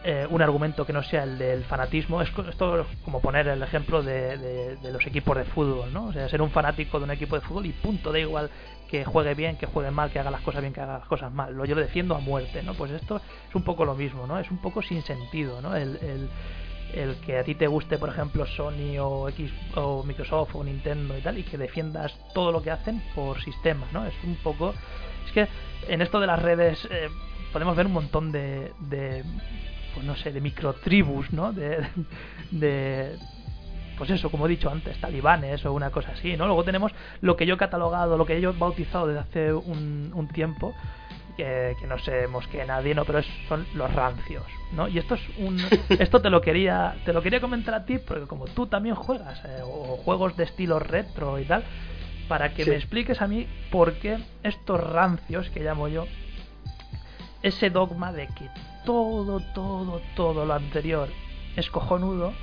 eh, 0.04 0.26
un 0.30 0.41
argumento 0.41 0.86
que 0.86 0.93
no 0.93 1.04
sea 1.04 1.24
el 1.24 1.38
del 1.38 1.64
fanatismo. 1.66 2.22
Es 2.22 2.30
esto 2.50 2.82
es 2.82 2.88
como 3.04 3.22
poner 3.22 3.47
el 3.47 3.62
ejemplo 3.62 4.02
de 4.02 4.78
los 4.91 5.06
equipos 5.06 5.38
de 5.38 5.43
fútbol, 5.45 5.93
¿no? 5.93 6.06
O 6.06 6.14
sea, 6.14 6.30
ser 6.30 6.41
un 6.41 6.52
fanático 6.52 7.00
de 7.00 7.06
un 7.06 7.12
equipo 7.12 7.36
de 7.36 7.41
fútbol 7.41 7.66
y 7.66 7.74
punto, 7.74 8.12
da 8.12 8.20
igual 8.20 8.50
que 8.89 9.06
juegue 9.06 9.36
bien, 9.36 9.58
que 9.58 9.68
juegue 9.68 9.91
mal, 9.91 10.10
que 10.10 10.20
haga 10.20 10.32
las 10.32 10.41
cosas 10.41 10.62
bien, 10.62 10.74
que 10.74 10.82
haga 10.82 11.00
las 11.00 11.08
cosas 11.08 11.32
mal. 11.32 11.54
Lo, 11.54 11.66
yo 11.66 11.76
lo 11.76 11.82
defiendo 11.82 12.16
a 12.16 12.20
muerte, 12.20 12.64
¿no? 12.64 12.74
Pues 12.74 12.91
esto 12.91 13.22
es 13.47 13.56
un 13.56 13.64
poco 13.64 13.86
lo 13.86 13.93
mismo, 13.93 14.26
¿no? 14.26 14.39
Es 14.39 14.50
un 14.50 14.58
poco 14.58 14.82
sin 14.82 15.04
sentido, 15.04 15.62
¿no? 15.62 15.76
El, 15.76 15.97
el, 15.97 16.30
el 16.93 17.16
que 17.18 17.38
a 17.38 17.43
ti 17.43 17.54
te 17.54 17.68
guste, 17.68 18.00
por 18.00 18.10
ejemplo, 18.10 18.47
Sony 18.47 18.97
o 19.00 19.30
X 19.30 19.52
o 19.76 20.04
Microsoft 20.04 20.56
o 20.56 20.64
Nintendo 20.64 21.16
y 21.16 21.22
tal, 21.22 21.38
y 21.38 21.43
que 21.43 21.58
defiendas 21.58 22.18
todo 22.34 22.52
lo 22.52 22.64
que 22.64 22.72
hacen 22.72 23.04
por 23.14 23.39
sistema, 23.41 23.86
¿no? 23.91 24.06
Es 24.06 24.16
un 24.24 24.36
poco... 24.38 24.74
Es 25.26 25.32
que 25.34 25.47
en 25.88 26.02
esto 26.02 26.20
de 26.20 26.26
las 26.26 26.41
redes 26.41 26.88
eh, 26.89 27.10
podemos 27.54 27.76
ver 27.76 27.86
un 27.86 27.93
montón 27.93 28.32
de, 28.32 28.74
de 28.80 29.24
pues 29.94 30.06
no 30.06 30.16
sé, 30.16 30.32
de 30.32 30.42
microtribus, 30.42 31.32
¿no? 31.34 31.52
De, 31.54 31.86
de, 32.52 33.18
pues 33.98 34.10
eso, 34.12 34.30
como 34.32 34.46
he 34.46 34.50
dicho 34.50 34.70
antes, 34.70 34.98
talibanes 35.00 35.66
o 35.66 35.74
una 35.74 35.90
cosa 35.92 36.12
así, 36.12 36.38
¿no? 36.38 36.46
Luego 36.48 36.64
tenemos 36.64 36.92
lo 37.22 37.36
que 37.36 37.46
yo 37.46 37.56
he 37.56 37.58
catalogado, 37.58 38.18
lo 38.18 38.26
que 38.26 38.40
yo 38.40 38.52
he 38.52 38.54
bautizado 38.54 39.08
desde 39.08 39.20
hace 39.22 39.54
un, 39.54 40.12
un 40.14 40.28
tiempo, 40.30 40.74
que, 41.36 41.76
que 41.80 41.88
no 41.88 41.98
se 42.00 42.28
mosquee 42.28 42.66
nadie, 42.66 42.94
¿no? 42.94 43.06
Pero 43.06 43.20
es- 43.20 43.28
son 43.48 43.66
los 43.74 43.94
rancios, 43.94 44.44
¿no? 44.74 44.88
Y 44.90 44.98
esto 45.00 45.16
es 45.16 45.22
un, 45.38 45.58
esto 46.00 46.22
te 46.22 46.30
lo 46.30 46.42
quería, 46.42 46.96
te 47.06 47.14
lo 47.14 47.22
quería 47.22 47.40
comentar 47.42 47.74
a 47.74 47.86
ti, 47.86 47.98
porque 47.98 48.26
como 48.26 48.46
tú 48.46 48.68
también 48.68 48.96
juegas, 48.96 49.42
eh, 49.46 49.62
o 49.64 49.98
juegos 49.98 50.36
de 50.38 50.44
estilo 50.44 50.80
retro 50.80 51.40
y 51.40 51.46
tal, 51.46 51.64
para 52.28 52.54
que 52.54 52.64
Sí. 52.64 52.70
me 52.70 52.76
expliques 52.76 53.22
a 53.22 53.28
mí 53.28 53.48
por 53.72 53.96
qué 54.00 54.18
estos 54.44 54.80
rancios 54.82 55.50
que 55.50 55.62
llamo 55.62 55.88
yo, 55.88 56.08
ese 57.42 57.70
dogma 57.70 58.12
de 58.12 58.28
que 58.28 58.50
todo, 58.86 59.40
todo, 59.54 60.02
todo 60.16 60.46
lo 60.46 60.54
anterior 60.54 61.10
es 61.56 61.70
cojonudo 61.70 62.34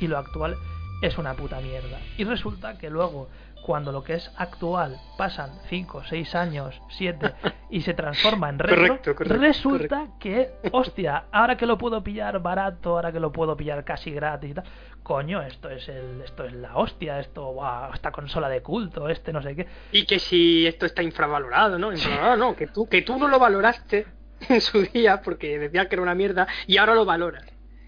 y 0.00 0.06
lo 0.06 0.18
actual 0.18 0.56
es 1.00 1.18
una 1.18 1.34
puta 1.34 1.60
mierda. 1.60 2.00
Y 2.16 2.24
resulta 2.24 2.76
que 2.76 2.90
luego, 2.90 3.28
cuando 3.62 3.92
lo 3.92 4.02
que 4.02 4.14
es 4.14 4.30
actual 4.36 4.98
pasan 5.16 5.50
5, 5.68 6.02
6 6.08 6.34
años, 6.34 6.80
7 6.90 7.34
y 7.70 7.82
se 7.82 7.94
transforma 7.94 8.48
en 8.48 8.58
retro, 8.58 8.76
Correcto, 8.76 9.14
correcto, 9.14 9.38
resulta 9.38 10.08
que, 10.18 10.50
hostia, 10.72 11.24
ahora 11.30 11.56
que 11.56 11.66
lo 11.66 11.78
puedo 11.78 12.02
pillar 12.02 12.40
barato, 12.40 12.90
ahora 12.90 13.12
que 13.12 13.20
lo 13.20 13.30
puedo 13.30 13.56
pillar 13.56 13.84
casi 13.84 14.10
gratis 14.10 14.50
y 14.50 14.54
tal, 14.54 14.64
coño, 15.02 15.40
esto 15.42 15.70
es 15.70 15.88
el, 15.88 16.20
esto 16.22 16.44
es 16.44 16.52
la 16.52 16.76
hostia, 16.76 17.20
esto, 17.20 17.46
guau, 17.52 17.92
esta 17.94 18.10
consola 18.10 18.48
de 18.48 18.62
culto, 18.62 19.08
este 19.08 19.32
no 19.32 19.40
sé 19.42 19.54
qué. 19.54 19.66
Y 19.92 20.04
que 20.04 20.18
si 20.18 20.66
esto 20.66 20.86
está 20.86 21.02
infravalorado, 21.02 21.78
¿no? 21.78 21.92
Infravalorado 21.92 22.36
no, 22.36 22.56
que 22.56 22.66
tú, 22.66 22.88
que 22.88 23.02
tú 23.02 23.18
no 23.18 23.28
lo 23.28 23.38
valoraste 23.38 24.17
en 24.48 24.60
su 24.60 24.82
día 24.82 25.22
porque 25.22 25.58
decía 25.58 25.88
que 25.88 25.94
era 25.94 26.02
una 26.02 26.14
mierda 26.14 26.46
y 26.66 26.76
ahora 26.76 26.94
lo 26.94 27.04
valoras. 27.04 27.44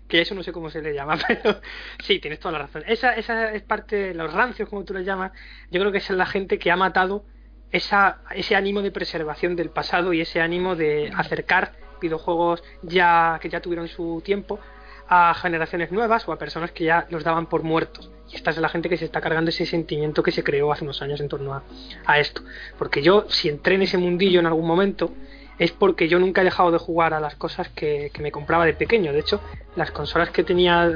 Que 0.09 0.21
eso 0.21 0.35
no 0.35 0.43
sé 0.43 0.53
cómo 0.53 0.71
se 0.71 0.83
le 0.83 0.93
llama, 0.93 1.17
pero 1.29 1.61
sí, 2.03 2.19
tienes 2.19 2.41
toda 2.41 2.53
la 2.53 2.59
razón. 2.61 2.83
Esa, 2.87 3.15
esa 3.15 3.53
es 3.53 3.63
parte, 3.63 4.13
los 4.15 4.33
rancios, 4.33 4.69
como 4.69 4.85
tú 4.85 4.95
les 4.95 5.07
llamas, 5.07 5.33
yo 5.71 5.81
creo 5.81 5.93
que 5.93 5.99
es 5.99 6.11
la 6.11 6.27
gente 6.27 6.59
que 6.59 6.71
ha 6.71 6.77
matado 6.77 7.25
esa, 7.71 8.23
ese 8.35 8.57
ánimo 8.57 8.83
de 8.83 8.91
preservación 8.91 9.55
del 9.55 9.71
pasado 9.71 10.13
y 10.13 10.21
ese 10.21 10.41
ánimo 10.41 10.75
de 10.75 11.13
acercar 11.17 11.73
videojuegos 12.01 12.63
ya 12.83 13.39
que 13.41 13.49
ya 13.49 13.61
tuvieron 13.61 13.87
su 13.87 14.23
tiempo 14.25 14.59
a 15.07 15.35
generaciones 15.35 15.91
nuevas 15.91 16.27
o 16.29 16.33
a 16.33 16.39
personas 16.39 16.71
que 16.71 16.85
ya 16.85 17.07
los 17.11 17.25
daban 17.25 17.47
por 17.47 17.63
muertos. 17.63 18.11
Y 18.29 18.37
esta 18.37 18.51
es 18.51 18.59
la 18.59 18.69
gente 18.69 18.89
que 18.89 18.97
se 18.97 19.05
está 19.05 19.21
cargando 19.21 19.51
ese 19.51 19.67
sentimiento 19.67 20.23
que 20.23 20.31
se 20.31 20.45
creó 20.45 20.73
hace 20.73 20.85
unos 20.85 21.03
años 21.03 21.21
en 21.21 21.29
torno 21.29 21.53
a, 21.53 21.65
a 22.07 22.21
esto. 22.21 22.43
Porque 22.79 23.03
yo, 23.03 23.27
si 23.29 23.49
entré 23.49 23.75
en 23.75 23.83
ese 23.83 23.99
mundillo 23.99 24.39
en 24.39 24.47
algún 24.47 24.67
momento, 24.67 25.13
es 25.61 25.73
porque 25.73 26.09
yo 26.09 26.19
nunca 26.19 26.41
he 26.41 26.45
dejado 26.45 26.71
de 26.73 26.79
jugar 26.79 27.13
a 27.13 27.21
las 27.21 27.35
cosas 27.35 27.69
que, 27.69 28.11
me 28.19 28.33
compraba 28.33 28.65
de 28.65 28.73
pequeño. 28.73 29.13
De 29.13 29.21
hecho, 29.21 29.43
las 29.77 29.91
consolas 29.91 30.31
que 30.31 30.43
tenía 30.43 30.91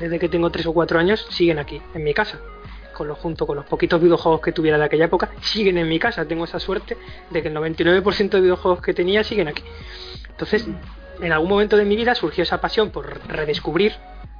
desde 0.00 0.18
que 0.18 0.28
tengo 0.28 0.50
3 0.50 0.66
o 0.66 0.74
4 0.74 0.98
años 0.98 1.24
siguen 1.30 1.60
aquí, 1.60 1.80
en 1.94 2.02
mi 2.02 2.12
casa. 2.12 2.40
Con 2.92 3.06
lo, 3.06 3.14
junto 3.14 3.46
con 3.46 3.54
los 3.54 3.64
poquitos 3.66 4.02
videojuegos 4.02 4.40
que 4.40 4.50
tuviera 4.50 4.78
de 4.78 4.84
aquella 4.84 5.04
época, 5.04 5.30
siguen 5.40 5.78
en 5.78 5.88
mi 5.88 6.00
casa. 6.00 6.26
Tengo 6.26 6.44
esa 6.44 6.58
suerte 6.58 6.96
de 7.30 7.40
que 7.40 7.48
el 7.48 7.54
99% 7.54 8.30
de 8.30 8.40
videojuegos 8.40 8.82
que 8.82 8.94
tenía 8.94 9.22
siguen 9.22 9.46
aquí. 9.46 9.62
Entonces, 10.28 10.66
en 11.20 11.32
algún 11.32 11.48
momento 11.48 11.76
de 11.76 11.84
mi 11.84 11.94
vida 11.94 12.16
surgió 12.16 12.42
esa 12.42 12.60
pasión 12.60 12.90
por 12.90 13.24
redescubrir, 13.28 13.92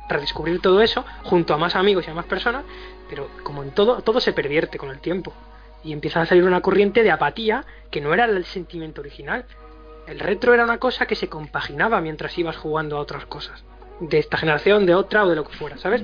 redescubrir 0.09 0.61
todo 0.61 0.83
eso, 0.83 1.05
junto 1.23 1.55
a 1.55 1.59
más 1.59 1.77
amigos 1.77 2.09
y 2.09 2.11
a 2.11 2.15
más 2.15 2.27
personas, 2.27 2.65
pero 3.09 3.29
como 3.45 3.63
en 3.63 3.71
todo, 3.71 4.03
todo 4.03 4.19
se 4.19 4.33
pervierte 4.33 4.79
con 4.79 4.91
el 4.91 4.99
tiempo. 4.99 5.33
Y 5.85 5.93
empieza 5.93 6.23
a 6.23 6.27
salir 6.27 6.45
una 6.45 6.61
corriente 6.61 7.03
de 7.03 7.11
apatía 7.11 7.65
que 7.91 8.01
no 8.01 8.15
era 8.15 8.25
el 8.25 8.45
sentimiento 8.45 9.01
original. 9.01 9.45
El 10.07 10.19
retro 10.19 10.55
era 10.55 10.65
una 10.65 10.79
cosa 10.79 11.07
que 11.07 11.15
se 11.15 11.29
compaginaba 11.29 12.01
mientras 12.01 12.37
ibas 12.39 12.57
jugando 12.57 12.97
a 12.97 13.01
otras 13.01 13.27
cosas. 13.27 13.65
De 14.01 14.19
esta 14.19 14.37
generación, 14.37 14.87
de 14.87 14.95
otra 14.95 15.25
o 15.25 15.29
de 15.29 15.37
lo 15.37 15.45
que 15.45 15.57
fuera, 15.57 15.79
¿sabes? 15.79 16.03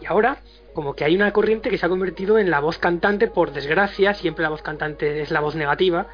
Y 0.00 0.06
ahora, 0.06 0.38
como 0.74 0.94
que 0.94 1.04
hay 1.04 1.14
una 1.14 1.32
corriente 1.32 1.70
que 1.70 1.78
se 1.78 1.86
ha 1.86 1.88
convertido 1.88 2.38
en 2.38 2.50
la 2.50 2.60
voz 2.60 2.78
cantante, 2.78 3.28
por 3.28 3.52
desgracia, 3.52 4.14
siempre 4.14 4.42
la 4.42 4.48
voz 4.48 4.62
cantante 4.62 5.20
es 5.20 5.30
la 5.30 5.40
voz 5.40 5.54
negativa, 5.54 6.06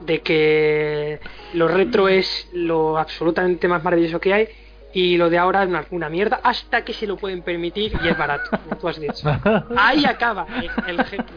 de 0.00 0.20
que 0.20 1.20
lo 1.54 1.68
retro 1.68 2.08
es 2.08 2.48
lo 2.52 2.98
absolutamente 2.98 3.68
más 3.68 3.84
maravilloso 3.84 4.20
que 4.20 4.34
hay 4.34 4.48
y 4.92 5.16
lo 5.16 5.30
de 5.30 5.38
ahora 5.38 5.62
es 5.62 5.68
una, 5.68 5.84
una 5.90 6.08
mierda 6.08 6.40
hasta 6.42 6.84
que 6.84 6.92
se 6.92 7.06
lo 7.06 7.16
pueden 7.16 7.42
permitir 7.42 7.92
y 8.02 8.08
es 8.08 8.18
barato, 8.18 8.50
como 8.50 8.76
tú 8.76 8.88
has 8.88 8.98
dicho. 8.98 9.28
Ahí 9.76 10.04
acaba 10.04 10.46
el, 10.56 10.70
el 10.88 11.00
ejemplo. 11.00 11.34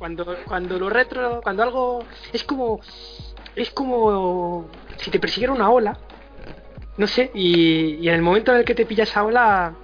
Cuando, 0.00 0.24
cuando 0.46 0.78
lo 0.78 0.88
retro, 0.88 1.42
cuando 1.42 1.62
algo 1.62 1.98
es 2.32 2.42
como 2.44 2.80
es 3.54 3.70
como 3.70 4.66
si 4.96 5.10
te 5.10 5.20
persiguiera 5.20 5.52
una 5.52 5.68
ola, 5.68 5.98
no 6.96 7.06
sé, 7.06 7.30
y, 7.34 7.96
y 7.96 8.08
en 8.08 8.14
el 8.14 8.22
momento 8.22 8.50
en 8.50 8.60
el 8.60 8.64
que 8.64 8.74
te 8.74 8.86
pilla 8.86 9.04
esa 9.04 9.22
ola 9.22 9.74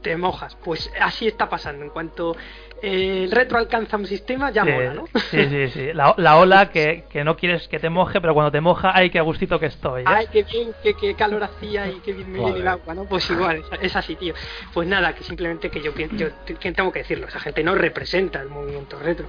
te 0.00 0.16
mojas. 0.16 0.56
Pues 0.62 0.92
así 1.00 1.26
está 1.26 1.48
pasando. 1.48 1.84
En 1.84 1.90
cuanto 1.90 2.36
el 2.82 3.30
retro 3.30 3.58
alcanza 3.58 3.96
un 3.96 4.06
sistema, 4.06 4.50
ya 4.50 4.64
sí, 4.64 4.70
mola, 4.70 4.94
¿no? 4.94 5.06
Sí, 5.30 5.48
sí, 5.48 5.68
sí. 5.68 5.92
La, 5.92 6.14
la 6.16 6.36
ola 6.36 6.70
que, 6.70 7.04
que, 7.08 7.22
no 7.22 7.36
quieres 7.36 7.68
que 7.68 7.78
te 7.78 7.88
moje, 7.88 8.20
pero 8.20 8.34
cuando 8.34 8.50
te 8.50 8.60
moja, 8.60 8.90
ay, 8.94 9.10
qué 9.10 9.20
gustito 9.20 9.60
que 9.60 9.66
estoy. 9.66 10.02
¿eh? 10.02 10.06
Ay, 10.06 10.26
qué 10.32 10.42
bien, 10.42 10.72
qué, 10.82 10.94
qué, 10.94 11.14
calor 11.14 11.44
hacía 11.44 11.88
y 11.88 12.00
qué 12.00 12.12
bien 12.12 12.32
me 12.32 12.40
viene 12.40 12.58
el 12.58 12.68
agua, 12.68 12.94
¿no? 12.94 13.04
Pues 13.04 13.30
igual, 13.30 13.62
es, 13.80 13.94
así, 13.94 14.16
tío. 14.16 14.34
Pues 14.74 14.88
nada, 14.88 15.14
que 15.14 15.22
simplemente 15.22 15.70
que 15.70 15.80
yo, 15.80 15.92
yo, 15.94 16.28
que 16.44 16.72
tengo 16.72 16.90
que 16.90 17.00
decirlo, 17.00 17.28
esa 17.28 17.38
gente 17.38 17.62
no 17.62 17.74
representa 17.76 18.40
el 18.40 18.48
movimiento 18.48 18.98
retro. 18.98 19.26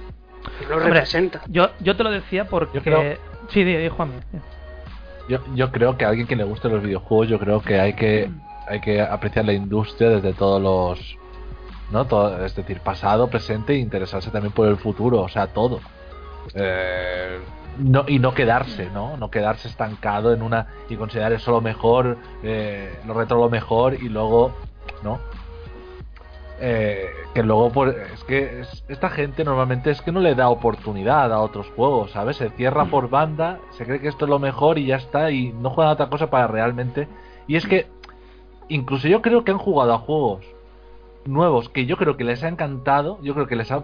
No 0.68 0.76
Hombre, 0.76 0.90
representa. 0.90 1.40
Yo, 1.46 1.70
yo 1.80 1.96
te 1.96 2.02
lo 2.02 2.10
decía 2.10 2.46
porque... 2.46 2.78
Yo 2.78 2.82
creo- 2.82 3.16
Sí, 3.50 3.62
di, 3.62 3.76
di, 3.76 3.88
Juanmi. 3.88 4.16
Yo, 5.28 5.38
yo 5.54 5.70
creo 5.70 5.96
que 5.96 6.04
a 6.04 6.08
alguien 6.08 6.26
que 6.26 6.34
le 6.34 6.44
guste 6.44 6.68
los 6.68 6.82
videojuegos, 6.82 7.28
yo 7.28 7.38
creo 7.38 7.62
que 7.62 7.78
hay 7.78 7.94
que 7.94 8.30
hay 8.66 8.80
que 8.80 9.00
apreciar 9.00 9.44
la 9.44 9.52
industria 9.52 10.08
desde 10.10 10.32
todos 10.32 10.60
los 10.60 11.18
no 11.90 12.06
todo, 12.06 12.44
es 12.44 12.54
decir 12.54 12.80
pasado 12.80 13.28
presente 13.28 13.74
e 13.74 13.78
interesarse 13.78 14.30
también 14.30 14.52
por 14.52 14.66
el 14.68 14.76
futuro 14.76 15.20
o 15.22 15.28
sea 15.28 15.48
todo. 15.48 15.80
Eh, 16.54 17.38
no, 17.78 18.04
y 18.06 18.18
no 18.18 18.34
quedarse 18.34 18.88
no 18.90 19.16
no 19.16 19.30
quedarse 19.30 19.66
estancado 19.68 20.32
en 20.32 20.42
una 20.42 20.66
y 20.88 20.96
considerar 20.96 21.32
eso 21.32 21.50
lo 21.50 21.60
mejor 21.60 22.18
eh, 22.42 22.98
lo 23.06 23.14
retro 23.14 23.38
lo 23.38 23.48
mejor 23.50 23.94
y 23.94 24.08
luego 24.08 24.52
no 25.02 25.18
Eh, 26.60 27.08
que 27.34 27.42
luego 27.42 27.70
pues, 27.72 27.96
es 28.14 28.22
que 28.24 28.60
es- 28.60 28.84
esta 28.88 29.10
gente 29.10 29.42
normalmente 29.42 29.90
es 29.90 30.00
que 30.02 30.12
no 30.12 30.20
le 30.20 30.36
da 30.36 30.48
oportunidad 30.50 31.32
a 31.32 31.40
otros 31.40 31.66
juegos 31.74 32.12
sabes 32.12 32.36
se 32.36 32.48
cierra 32.50 32.84
por 32.84 33.10
banda 33.10 33.58
se 33.70 33.84
cree 33.84 34.00
que 34.00 34.06
esto 34.08 34.24
es 34.26 34.28
lo 34.28 34.38
mejor 34.38 34.78
y 34.78 34.86
ya 34.86 34.96
está 34.96 35.32
y 35.32 35.52
no 35.52 35.70
juega 35.70 35.90
a 35.90 35.94
otra 35.94 36.08
cosa 36.10 36.30
para 36.30 36.46
realmente. 36.46 37.08
Y 37.48 37.56
es 37.56 37.66
que 37.66 37.88
incluso 38.68 39.08
yo 39.08 39.20
creo 39.20 39.42
que 39.42 39.50
han 39.50 39.58
jugado 39.58 39.94
a 39.94 39.98
juegos 39.98 40.44
nuevos 41.26 41.68
que 41.68 41.86
yo 41.86 41.96
creo 41.96 42.16
que 42.16 42.24
les 42.24 42.42
ha 42.44 42.48
encantado, 42.48 43.18
yo 43.22 43.34
creo 43.34 43.46
que 43.46 43.56
les 43.56 43.70
ha 43.70 43.76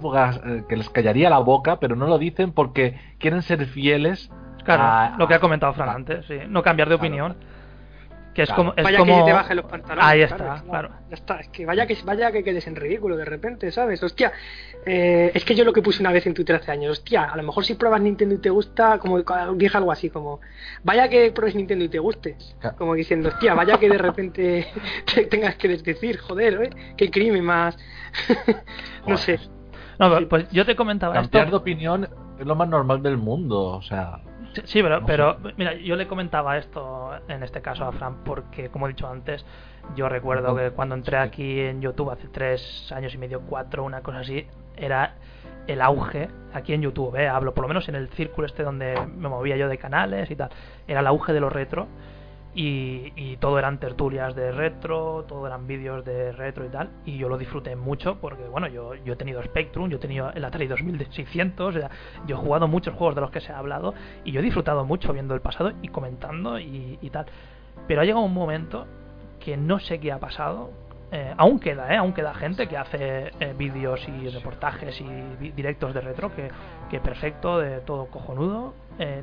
eh, 0.44 0.64
que 0.68 0.76
les 0.76 0.88
callaría 0.90 1.30
la 1.30 1.38
boca, 1.38 1.76
pero 1.76 1.96
no 1.96 2.06
lo 2.06 2.18
dicen 2.18 2.52
porque 2.52 2.98
quieren 3.18 3.42
ser 3.42 3.64
fieles. 3.66 4.30
Claro, 4.64 4.82
a- 4.82 5.14
lo 5.18 5.26
que 5.26 5.34
ha 5.34 5.40
comentado 5.40 5.72
Fran 5.72 5.88
antes, 5.88 6.26
sí. 6.26 6.38
No 6.48 6.62
cambiar 6.62 6.88
de 6.88 6.96
Claro. 6.96 7.06
opinión. 7.08 7.36
Que 8.34 8.42
es 8.42 8.48
Claro. 8.48 8.62
como. 8.62 8.74
Es 8.76 8.84
vaya 8.84 8.98
como... 8.98 9.18
que 9.18 9.24
te 9.30 9.32
bajen 9.32 9.56
los 9.56 9.66
pantalones. 9.66 10.04
Ahí 10.04 10.26
claro, 10.26 10.44
está, 10.44 10.56
es 10.56 10.62
claro. 10.62 10.90
Ya 11.08 11.14
está, 11.16 11.40
es 11.40 11.48
que 11.48 11.66
vaya 11.66 11.86
que 11.86 11.96
vaya 12.04 12.30
que 12.30 12.44
quedes 12.44 12.66
en 12.68 12.76
ridículo 12.76 13.16
de 13.16 13.24
repente, 13.24 13.72
¿sabes? 13.72 14.00
Hostia, 14.02 14.32
eh, 14.86 15.32
es 15.34 15.44
que 15.44 15.54
yo 15.56 15.64
lo 15.64 15.72
que 15.72 15.82
puse 15.82 16.00
una 16.00 16.12
vez 16.12 16.26
en 16.26 16.34
Twitter 16.34 16.54
hace 16.56 16.70
años, 16.70 16.92
hostia, 16.98 17.24
a 17.24 17.36
lo 17.36 17.42
mejor 17.42 17.64
si 17.64 17.74
pruebas 17.74 18.00
Nintendo 18.00 18.36
y 18.36 18.38
te 18.38 18.50
gusta, 18.50 18.98
como 18.98 19.18
dije 19.54 19.76
algo 19.76 19.90
así, 19.90 20.10
como, 20.10 20.40
vaya 20.84 21.08
que 21.08 21.32
pruebes 21.32 21.56
Nintendo 21.56 21.84
y 21.84 21.88
te 21.88 21.98
guste, 21.98 22.36
Claro. 22.60 22.76
como 22.76 22.94
diciendo, 22.94 23.30
hostia, 23.30 23.54
vaya 23.54 23.78
que 23.78 23.88
de 23.88 23.98
repente 23.98 24.66
te 25.14 25.26
tengas 25.26 25.56
que 25.56 25.66
decir, 25.68 26.18
joder, 26.18 26.62
¿eh? 26.62 26.70
qué 26.96 27.10
crimen 27.10 27.44
más, 27.44 27.76
no 29.06 29.16
sé. 29.16 29.40
No, 30.00 30.14
pero, 30.14 30.28
pues 30.28 30.50
yo 30.50 30.64
te 30.64 30.74
comentaba 30.74 31.14
Cambiar 31.14 31.44
de 31.44 31.48
esto. 31.48 31.56
opinión 31.58 32.08
es 32.38 32.46
lo 32.46 32.56
más 32.56 32.68
normal 32.68 33.02
del 33.02 33.18
mundo, 33.18 33.62
o 33.62 33.82
sea, 33.82 34.20
Sí, 34.54 34.62
Sí, 34.64 34.82
pero, 34.82 35.00
No 35.00 35.06
pero 35.06 35.36
mira, 35.56 35.74
yo 35.74 35.94
le 35.94 36.08
comentaba 36.08 36.58
esto 36.58 37.10
en 37.28 37.42
este 37.42 37.60
caso 37.60 37.84
a 37.84 37.92
Fran 37.92 38.24
porque, 38.24 38.68
como 38.68 38.86
he 38.86 38.90
dicho 38.90 39.06
antes, 39.06 39.44
yo 39.94 40.08
recuerdo 40.08 40.56
que 40.56 40.70
cuando 40.72 40.94
entré 40.96 41.18
aquí 41.18 41.60
en 41.60 41.80
YouTube 41.80 42.10
hace 42.10 42.28
tres 42.28 42.90
años 42.92 43.14
y 43.14 43.18
medio, 43.18 43.42
cuatro, 43.42 43.84
una 43.84 44.00
cosa 44.02 44.20
así, 44.20 44.46
era 44.76 45.14
el 45.66 45.80
auge 45.82 46.28
aquí 46.52 46.72
en 46.72 46.82
YouTube, 46.82 47.14
¿eh? 47.16 47.28
hablo 47.28 47.54
por 47.54 47.62
lo 47.62 47.68
menos 47.68 47.88
en 47.88 47.94
el 47.94 48.08
círculo 48.08 48.46
este 48.46 48.64
donde 48.64 48.94
me 49.06 49.28
movía 49.28 49.56
yo 49.56 49.68
de 49.68 49.78
canales 49.78 50.30
y 50.30 50.34
tal, 50.36 50.50
era 50.88 51.00
el 51.00 51.06
auge 51.06 51.32
de 51.32 51.40
lo 51.40 51.50
retro 51.50 51.86
y, 52.54 53.12
y 53.14 53.36
todo 53.36 53.58
eran 53.58 53.78
tertulias 53.78 54.34
de 54.34 54.50
retro, 54.52 55.24
todo 55.28 55.46
eran 55.46 55.66
vídeos 55.66 56.04
de 56.04 56.32
retro 56.32 56.64
y 56.64 56.68
tal, 56.68 56.90
y 57.04 57.16
yo 57.16 57.28
lo 57.28 57.38
disfruté 57.38 57.76
mucho 57.76 58.16
porque, 58.20 58.42
bueno, 58.44 58.66
yo, 58.66 58.94
yo 58.96 59.12
he 59.12 59.16
tenido 59.16 59.42
Spectrum, 59.42 59.88
yo 59.88 59.98
he 59.98 60.00
tenido 60.00 60.30
el 60.32 60.44
Atari 60.44 60.66
2600, 60.66 61.76
o 61.76 61.78
sea, 61.78 61.90
yo 62.26 62.36
he 62.36 62.38
jugado 62.38 62.66
muchos 62.66 62.94
juegos 62.94 63.14
de 63.14 63.20
los 63.20 63.30
que 63.30 63.40
se 63.40 63.52
ha 63.52 63.58
hablado 63.58 63.94
y 64.24 64.32
yo 64.32 64.40
he 64.40 64.42
disfrutado 64.42 64.84
mucho 64.84 65.12
viendo 65.12 65.34
el 65.34 65.40
pasado 65.40 65.72
y 65.82 65.88
comentando 65.88 66.58
y, 66.58 66.98
tal. 67.12 67.26
Pero 67.86 68.00
ha 68.00 68.04
llegado 68.04 68.24
un 68.24 68.34
momento 68.34 68.86
que 69.38 69.56
no 69.56 69.78
sé 69.78 70.00
qué 70.00 70.12
ha 70.12 70.18
pasado. 70.18 70.70
Eh, 71.12 71.34
aún 71.36 71.58
queda, 71.58 71.92
¿eh? 71.92 71.96
Aún 71.96 72.12
queda 72.12 72.32
gente 72.34 72.68
que 72.68 72.76
hace 72.76 73.32
eh, 73.40 73.54
vídeos 73.56 74.00
y 74.08 74.28
reportajes 74.28 75.00
y 75.00 75.50
directos 75.50 75.92
de 75.92 76.00
retro 76.00 76.32
que, 76.34 76.48
que 76.88 77.00
perfecto, 77.00 77.58
de 77.58 77.80
todo 77.80 78.06
cojonudo. 78.06 78.74
eh, 78.98 79.22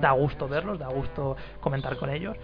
da 0.00 0.12
gusto 0.12 0.48
verlos, 0.48 0.78
da 0.78 0.88
gusto 0.88 1.36
comentar 1.60 1.96
con 1.96 2.10
ellos. 2.10 2.36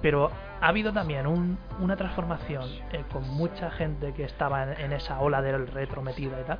Pero 0.00 0.30
ha 0.60 0.66
habido 0.68 0.92
también 0.92 1.26
un- 1.26 1.58
una 1.80 1.96
transformación 1.96 2.68
eh, 2.92 3.04
con 3.12 3.28
mucha 3.28 3.70
gente 3.70 4.12
que 4.14 4.24
estaba 4.24 4.72
en, 4.74 4.92
esa 4.92 5.20
ola 5.20 5.40
del 5.42 5.66
retro 5.68 6.02
metida 6.02 6.40
y 6.40 6.44
tal 6.44 6.58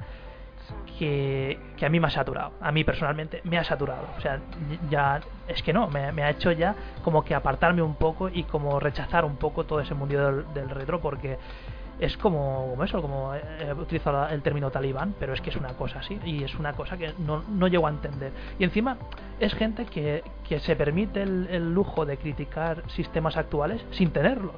que, 0.99 1.59
que 1.77 1.87
a 1.87 1.89
mí 1.89 1.99
me 1.99 2.07
ha 2.07 2.11
saturado. 2.11 2.53
A 2.61 2.71
mí 2.71 2.85
personalmente 2.85 3.41
me 3.45 3.59
ha 3.59 3.65
saturado. 3.65 4.07
O 4.17 4.21
sea, 4.21 4.41
ya 4.91 5.21
es 5.49 5.63
que 5.63 5.73
no, 5.73 5.89
me, 5.89 6.13
me 6.13 6.23
ha 6.23 6.31
hecho 6.31 6.53
ya 6.53 6.75
como 7.03 7.25
que 7.25 7.35
apartarme 7.35 7.83
un 7.83 7.97
poco 7.97 8.29
y 8.29 8.45
como 8.45 8.79
rechazar 8.79 9.25
un 9.25 9.37
poco 9.37 9.65
todo 9.65 9.81
ese 9.81 9.95
mundo 9.95 10.25
del, 10.33 10.55
del 10.55 10.71
retro 10.71 11.01
porque 11.01 11.39
es 12.05 12.17
como, 12.17 12.69
como 12.71 12.85
eso, 12.85 13.01
como 13.01 13.35
he 13.35 13.73
utilizado 13.75 14.29
el 14.29 14.43
término 14.43 14.71
talibán, 14.71 15.15
pero 15.19 15.33
es 15.33 15.41
que 15.41 15.51
es 15.51 15.57
una 15.57 15.75
cosa 15.75 16.01
así 16.01 16.19
y 16.25 16.43
es 16.45 16.55
una 16.57 16.73
cosa 16.75 16.97
que 16.97 17.13
no, 17.19 17.43
no 17.49 17.69
llego 17.69 17.87
a 17.87 17.91
entender. 17.91 18.33
Y 18.59 18.65
encima 18.65 18.97
es 19.41 19.55
gente 19.55 19.87
que, 19.87 20.23
que 20.49 20.61
se 20.61 20.75
permite 20.77 21.23
el, 21.23 21.49
el 21.51 21.73
lujo 21.73 22.05
de 22.05 22.17
criticar 22.17 22.83
sistemas 22.89 23.37
actuales 23.37 23.85
sin 23.93 24.11
tenerlos 24.11 24.55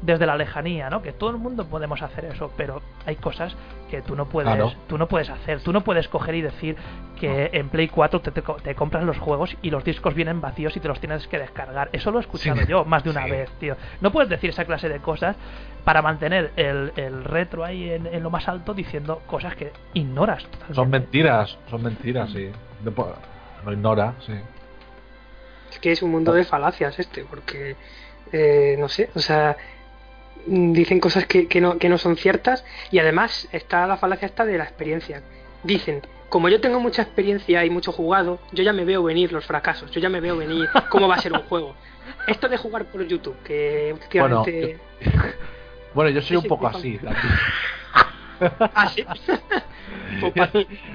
desde 0.00 0.26
la 0.26 0.36
lejanía, 0.36 0.88
¿no? 0.90 1.02
Que 1.02 1.12
todo 1.12 1.30
el 1.30 1.38
mundo 1.38 1.66
podemos 1.66 2.00
hacer 2.02 2.24
eso, 2.26 2.52
pero 2.56 2.80
hay 3.04 3.16
cosas 3.16 3.56
que 3.90 4.00
tú 4.00 4.14
no 4.14 4.26
puedes, 4.28 4.54
Claro. 4.54 4.72
tú 4.86 4.96
no 4.96 5.08
puedes 5.08 5.28
hacer. 5.28 5.60
Tú 5.60 5.72
no 5.72 5.80
puedes 5.82 6.06
coger 6.06 6.36
y 6.36 6.40
decir 6.42 6.76
que 7.18 7.50
en 7.52 7.68
Play 7.68 7.88
4 7.88 8.20
te, 8.20 8.30
te, 8.30 8.40
te 8.62 8.74
compras 8.76 9.02
los 9.02 9.18
juegos 9.18 9.56
y 9.60 9.70
los 9.70 9.82
discos 9.82 10.14
vienen 10.14 10.40
vacíos 10.40 10.76
y 10.76 10.78
te 10.80 10.86
los 10.86 11.00
tienes 11.00 11.26
que 11.26 11.40
descargar. 11.40 11.88
Eso 11.92 12.12
lo 12.12 12.18
he 12.18 12.20
escuchado 12.20 12.60
Sí. 12.60 12.66
yo 12.68 12.84
más 12.84 13.02
de 13.02 13.10
una 13.10 13.24
Sí. 13.24 13.30
vez, 13.32 13.50
tío. 13.58 13.76
No 14.00 14.12
puedes 14.12 14.28
decir 14.30 14.50
esa 14.50 14.64
clase 14.66 14.88
de 14.88 15.00
cosas 15.00 15.34
para 15.84 16.02
mantener 16.02 16.52
el, 16.56 16.92
el 16.96 17.24
retro 17.24 17.64
ahí 17.64 17.90
en, 17.90 18.06
en 18.06 18.22
lo 18.22 18.30
más 18.30 18.48
alto 18.48 18.74
diciendo 18.74 19.22
cosas 19.26 19.56
que 19.56 19.72
ignoras 19.94 20.44
totalmente. 20.44 20.74
son 20.74 20.90
mentiras, 20.90 21.58
son 21.70 21.82
mentiras, 21.82 22.30
sí. 22.30 22.50
Lo 23.64 23.72
ignora, 23.72 24.14
sí. 24.24 24.34
Es 25.70 25.78
que 25.78 25.92
es 25.92 26.02
un 26.02 26.10
mundo 26.10 26.32
de 26.32 26.44
falacias 26.44 26.98
este, 26.98 27.24
porque 27.24 27.76
eh, 28.32 28.76
no 28.78 28.88
sé, 28.88 29.10
o 29.14 29.18
sea, 29.18 29.56
dicen 30.46 31.00
cosas 31.00 31.26
que, 31.26 31.48
que, 31.48 31.60
no, 31.60 31.78
que 31.78 31.88
no 31.88 31.98
son 31.98 32.16
ciertas 32.16 32.64
y 32.90 32.98
además 32.98 33.48
está 33.52 33.86
la 33.86 33.96
falacia 33.96 34.26
esta 34.26 34.44
de 34.44 34.58
la 34.58 34.64
experiencia. 34.64 35.22
Dicen, 35.62 36.02
como 36.28 36.48
yo 36.48 36.60
tengo 36.60 36.80
mucha 36.80 37.02
experiencia 37.02 37.64
y 37.64 37.70
mucho 37.70 37.92
jugado, 37.92 38.38
yo 38.52 38.62
ya 38.62 38.72
me 38.72 38.84
veo 38.84 39.02
venir 39.02 39.32
los 39.32 39.46
fracasos, 39.46 39.90
yo 39.90 40.00
ya 40.00 40.08
me 40.08 40.20
veo 40.20 40.36
venir 40.36 40.68
cómo 40.90 41.08
va 41.08 41.16
a 41.16 41.20
ser 41.20 41.32
un 41.32 41.42
juego. 41.48 41.74
Esto 42.26 42.48
de 42.48 42.56
jugar 42.56 42.86
por 42.86 43.06
YouTube, 43.06 43.36
que 43.44 43.94
Bueno, 44.14 44.40
últimamente... 44.40 44.78
Bueno, 45.98 46.12
yo 46.12 46.22
soy 46.22 46.36
un 46.36 46.44
Ese 46.44 46.48
poco 46.54 46.68
así 46.68 46.96
también. 46.98 47.34
Ah, 48.72 48.88
sí. 48.88 49.04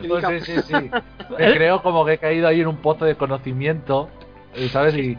Pues 0.07 0.45
sí, 0.45 0.61
sí, 0.61 0.61
sí. 0.61 0.91
Me 1.37 1.53
creo 1.53 1.81
como 1.83 2.05
que 2.05 2.13
he 2.13 2.17
caído 2.17 2.47
ahí 2.47 2.61
en 2.61 2.67
un 2.67 2.77
pozo 2.77 3.03
de 3.03 3.15
conocimiento, 3.15 4.09
eh, 4.55 4.69
¿sabes? 4.69 4.95
Y, 4.95 5.17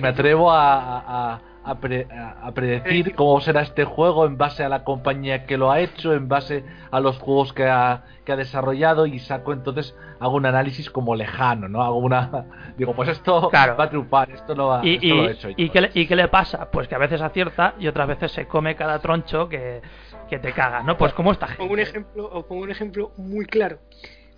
me 0.00 0.08
atrevo 0.08 0.50
a, 0.50 1.34
a, 1.34 1.40
a, 1.64 1.74
pre- 1.78 2.06
a- 2.10 2.46
a 2.46 2.52
predecir 2.52 3.14
cómo 3.14 3.40
será 3.40 3.60
este 3.62 3.84
juego 3.84 4.24
en 4.26 4.36
base 4.38 4.64
a 4.64 4.68
la 4.68 4.82
compañía 4.84 5.44
que 5.46 5.56
lo 5.58 5.70
ha 5.70 5.80
hecho, 5.80 6.14
en 6.14 6.28
base 6.28 6.64
a 6.90 7.00
los 7.00 7.18
juegos 7.18 7.52
que 7.52 7.66
ha, 7.68 8.04
que 8.24 8.32
ha 8.32 8.36
desarrollado 8.36 9.06
y 9.06 9.18
saco 9.18 9.52
entonces, 9.52 9.94
hago 10.20 10.36
un 10.36 10.46
análisis 10.46 10.90
como 10.90 11.14
lejano, 11.14 11.68
¿no? 11.68 11.82
Hago 11.82 11.98
una... 11.98 12.46
Digo, 12.78 12.94
pues 12.94 13.08
esto 13.10 13.48
Claro. 13.50 13.76
va 13.76 13.84
a 13.84 13.88
triunfar, 13.90 14.30
esto 14.30 14.54
lo, 14.54 14.68
va, 14.68 14.80
y, 14.86 14.94
esto 14.94 15.06
y- 15.06 15.10
lo 15.10 15.28
he 15.28 15.32
hecho 15.32 15.48
yo. 15.50 15.54
¿y 15.58 15.68
qué, 15.70 15.80
le, 15.82 15.90
¿Y 15.94 16.06
qué 16.06 16.16
le 16.16 16.28
pasa? 16.28 16.70
Pues 16.70 16.88
que 16.88 16.94
a 16.94 16.98
veces 16.98 17.20
acierta 17.20 17.74
y 17.78 17.86
otras 17.88 18.08
veces 18.08 18.32
se 18.32 18.46
come 18.46 18.74
cada 18.76 18.98
troncho 19.00 19.48
que, 19.48 19.82
que 20.28 20.38
te 20.38 20.52
caga, 20.52 20.82
¿no? 20.82 20.96
Pues 20.96 21.12
como 21.12 21.32
esta 21.32 21.46
gente. 21.46 21.58
Pongo 21.62 21.74
un 21.74 21.80
ejemplo, 21.80 22.30
os 22.32 22.44
pongo 22.44 22.62
un 22.62 22.70
ejemplo 22.70 23.12
muy 23.18 23.44
claro. 23.44 23.78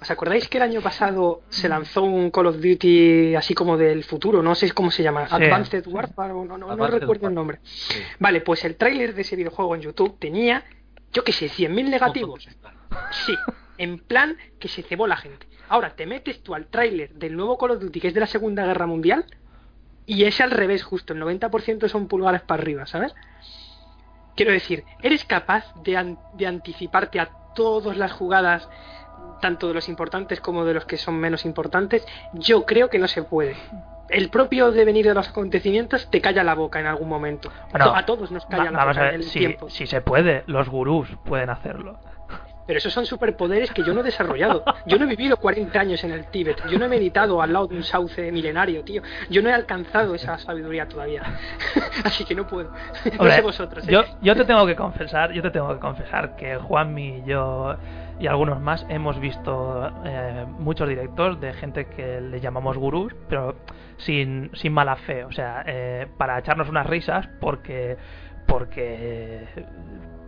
¿Os 0.03 0.11
acordáis 0.11 0.49
que 0.49 0.59
el 0.59 0.65
año 0.65 0.81
pasado 0.81 1.43
se 1.49 1.69
lanzó 1.69 2.03
un 2.03 2.31
Call 2.31 2.47
of 2.49 2.57
Duty 2.57 3.35
así 3.37 3.55
como 3.55 3.77
del 3.79 4.03
futuro? 4.05 4.43
No 4.43 4.55
sé 4.55 4.71
cómo 4.73 4.91
se 4.91 5.03
llama. 5.03 5.29
Sí. 5.29 5.35
Advanced 5.37 5.87
Warfare, 5.87 6.33
o 6.33 6.45
no, 6.45 6.59
no, 6.59 6.67
no 6.67 6.73
Advanced 6.73 6.99
recuerdo 7.01 7.09
Warfare. 7.23 7.29
el 7.29 7.35
nombre. 7.35 7.59
Sí. 7.63 7.99
Vale, 8.19 8.41
pues 8.41 8.65
el 8.65 8.77
tráiler 8.77 9.15
de 9.15 9.23
ese 9.23 9.37
videojuego 9.37 9.75
en 9.77 9.83
YouTube 9.83 10.19
tenía, 10.19 10.65
yo 11.13 11.23
qué 11.25 11.33
sé, 11.33 11.47
100.000 11.47 11.89
negativos. 11.89 12.49
Sí, 13.13 13.35
en 13.79 13.99
plan 14.01 14.37
que 14.59 14.69
se 14.69 14.83
cebó 14.83 15.07
la 15.07 15.17
gente. 15.17 15.47
Ahora, 15.69 15.95
te 15.95 16.05
metes 16.05 16.43
tú 16.43 16.55
al 16.55 16.67
tráiler 16.67 17.15
del 17.15 17.37
nuevo 17.37 17.57
Call 17.57 17.71
of 17.71 17.81
Duty, 17.81 18.01
que 18.01 18.09
es 18.09 18.15
de 18.15 18.21
la 18.21 18.27
Segunda 18.27 18.67
Guerra 18.67 18.87
Mundial, 18.87 19.25
y 20.05 20.25
es 20.25 20.41
al 20.41 20.51
revés 20.51 20.83
justo, 20.83 21.13
el 21.15 21.23
90% 21.23 21.89
son 21.89 22.09
pulgares 22.09 22.43
para 22.43 22.61
arriba, 22.61 22.87
¿sabes? 22.87 23.15
Quiero 24.35 24.51
decir, 24.53 24.83
¿eres 25.01 25.25
capaz 25.25 25.73
de, 25.85 25.97
an- 25.97 26.19
de 26.35 26.47
anticiparte 26.49 27.21
a 27.21 27.31
todas 27.55 27.97
las 27.97 28.11
jugadas 28.13 28.69
tanto 29.43 29.69
de 29.69 29.75
los 29.75 29.91
importantes 29.91 30.41
como 30.41 30.65
de 30.65 30.73
los 30.73 30.87
que 30.87 30.97
son 30.97 31.17
menos 31.19 31.45
importantes, 31.45 32.07
yo 32.33 32.65
creo 32.65 32.89
que 32.89 32.99
no 32.99 33.09
se 33.09 33.23
puede. 33.23 33.55
El 34.09 34.31
propio 34.31 34.73
devenir 34.73 35.07
de 35.07 35.15
los 35.15 35.29
acontecimientos 35.29 36.11
te 36.11 36.21
calla 36.23 36.43
la 36.45 36.55
boca 36.55 36.81
en 36.81 36.87
algún 36.87 37.09
momento. 37.09 37.51
Bueno, 37.71 37.95
a 37.95 38.07
todos 38.07 38.31
nos 38.31 38.45
calla 38.47 38.65
Va- 38.65 38.71
la 38.71 38.79
vamos 38.79 38.97
boca 38.97 39.01
a 39.09 39.11
ver, 39.11 39.15
el 39.17 39.25
si, 39.25 39.39
tiempo. 39.41 39.69
si 39.69 39.87
se 39.87 40.01
puede, 40.01 40.45
los 40.47 40.69
gurús 40.71 41.09
pueden 41.25 41.51
hacerlo. 41.51 41.99
Pero 42.65 42.79
esos 42.79 42.93
son 42.93 43.05
superpoderes 43.07 43.73
que 43.73 43.83
yo 43.83 43.93
no 43.93 44.01
he 44.01 44.05
desarrollado. 44.05 44.63
Yo 44.87 44.97
no 44.97 45.05
he 45.05 45.09
vivido 45.09 45.37
40 45.37 45.81
años 45.81 46.05
en 46.05 46.13
el 46.13 46.27
Tíbet. 46.27 46.63
Yo 46.71 46.79
no 46.79 46.85
he 46.85 46.89
meditado 46.89 47.43
al 47.43 47.53
lado 47.53 47.67
de 47.67 47.75
un 47.77 47.83
sauce 47.83 48.31
milenario, 48.31 48.85
tío. 48.85 49.03
Yo 49.29 49.43
no 49.43 49.49
he 49.49 49.53
alcanzado 49.53 50.15
esa 50.15 50.39
sabiduría 50.39 50.87
todavía. 50.87 51.23
Así 52.05 52.25
que 52.25 52.37
no 52.37 52.47
puedo. 52.47 52.71
no 52.71 53.11
Hombre, 53.19 53.33
sé 53.35 53.41
vosotros. 53.43 53.89
¿eh? 53.89 53.91
yo, 53.93 54.05
yo 54.23 54.37
te 54.37 54.45
tengo 54.45 54.65
que 54.65 54.77
confesar, 54.77 55.33
yo 55.33 55.43
te 55.43 55.51
tengo 55.51 55.75
que 55.75 55.81
confesar 55.81 56.37
que 56.37 56.57
Juanmi, 56.57 57.25
yo 57.27 57.75
y 58.23 58.29
algunos 58.29 58.61
más 58.61 58.87
hemos 58.89 59.19
visto 59.19 59.91
eh, 60.05 60.47
muchos 60.61 60.89
directos 60.89 61.41
de 61.41 61.53
gente 61.55 61.87
que 61.87 62.21
le 62.21 62.39
llamamos 62.41 62.79
gurús, 62.79 63.13
pero 63.29 63.57
sin, 63.97 64.53
sin 64.55 64.73
mala 64.73 64.95
fe, 64.95 65.25
o 65.25 65.33
sea, 65.33 65.65
eh, 65.67 66.07
para 66.19 66.39
echarnos 66.39 66.69
unas 66.69 66.87
risas 66.87 67.29
porque 67.41 67.97
porque 68.47 69.49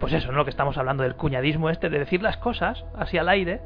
pues 0.01 0.13
eso, 0.13 0.33
¿no? 0.33 0.39
Lo 0.39 0.45
que 0.45 0.51
estamos 0.51 0.77
hablando 0.77 1.05
del 1.05 1.15
cuñadismo 1.15 1.71
este, 1.71 1.89
de 1.89 2.01
decir 2.01 2.21
las 2.21 2.37
cosas 2.39 2.85
así 2.97 3.17
al 3.17 3.29
aire 3.29 3.61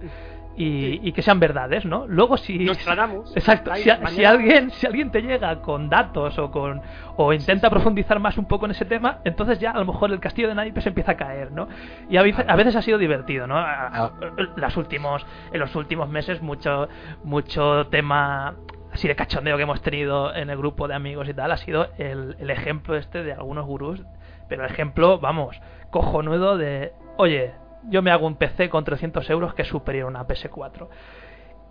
y, 0.58 1.08
y 1.08 1.12
que 1.12 1.22
sean 1.22 1.38
verdades, 1.40 1.84
¿no? 1.84 2.06
Luego 2.08 2.36
si... 2.36 2.58
Nostradamus. 2.64 3.30
Exacto, 3.36 3.70
si, 3.76 3.84
si 4.16 4.24
alguien, 4.24 4.70
si 4.72 4.86
alguien 4.86 5.10
te 5.10 5.22
llega 5.22 5.60
con 5.62 5.88
datos 5.88 6.38
o 6.38 6.50
con 6.50 6.82
o 7.16 7.32
intenta 7.32 7.70
profundizar 7.70 8.18
más 8.20 8.36
un 8.38 8.44
poco 8.46 8.64
en 8.66 8.72
ese 8.72 8.84
tema, 8.84 9.20
entonces 9.24 9.58
ya 9.60 9.70
a 9.70 9.78
lo 9.78 9.84
mejor 9.86 10.10
el 10.10 10.20
castillo 10.20 10.48
de 10.48 10.54
naipes 10.54 10.86
empieza 10.86 11.12
a 11.12 11.16
caer, 11.16 11.52
¿no? 11.52 11.68
Y 12.10 12.16
a 12.16 12.22
veces, 12.22 12.44
a 12.48 12.56
veces 12.56 12.76
ha 12.76 12.82
sido 12.82 12.98
divertido, 12.98 13.46
¿no? 13.46 13.56
A- 13.56 13.86
a- 13.86 14.12
Las 14.56 14.76
últimos, 14.76 15.24
en 15.52 15.60
los 15.60 15.74
últimos 15.76 16.08
meses 16.08 16.42
mucho 16.42 16.88
mucho 17.24 17.86
tema 17.88 18.56
así 18.92 19.06
de 19.06 19.14
cachondeo 19.14 19.56
que 19.56 19.62
hemos 19.62 19.80
tenido 19.82 20.34
en 20.34 20.50
el 20.50 20.56
grupo 20.56 20.88
de 20.88 20.94
amigos 20.94 21.28
y 21.28 21.34
tal 21.34 21.52
ha 21.52 21.56
sido 21.58 21.88
el, 21.98 22.36
el 22.40 22.50
ejemplo 22.50 22.96
este 22.96 23.22
de 23.22 23.32
algunos 23.32 23.64
gurús, 23.66 24.02
pero 24.48 24.64
el 24.64 24.70
ejemplo, 24.70 25.18
vamos, 25.18 25.60
cojonudo 25.90 26.56
de, 26.56 26.92
oye, 27.16 27.52
yo 27.88 28.02
me 28.02 28.10
hago 28.10 28.26
un 28.26 28.36
PC 28.36 28.68
con 28.68 28.84
300 28.84 29.28
euros 29.30 29.54
que 29.54 29.62
es 29.62 29.68
superior 29.68 30.06
a 30.06 30.08
una 30.08 30.26
PS4. 30.26 30.88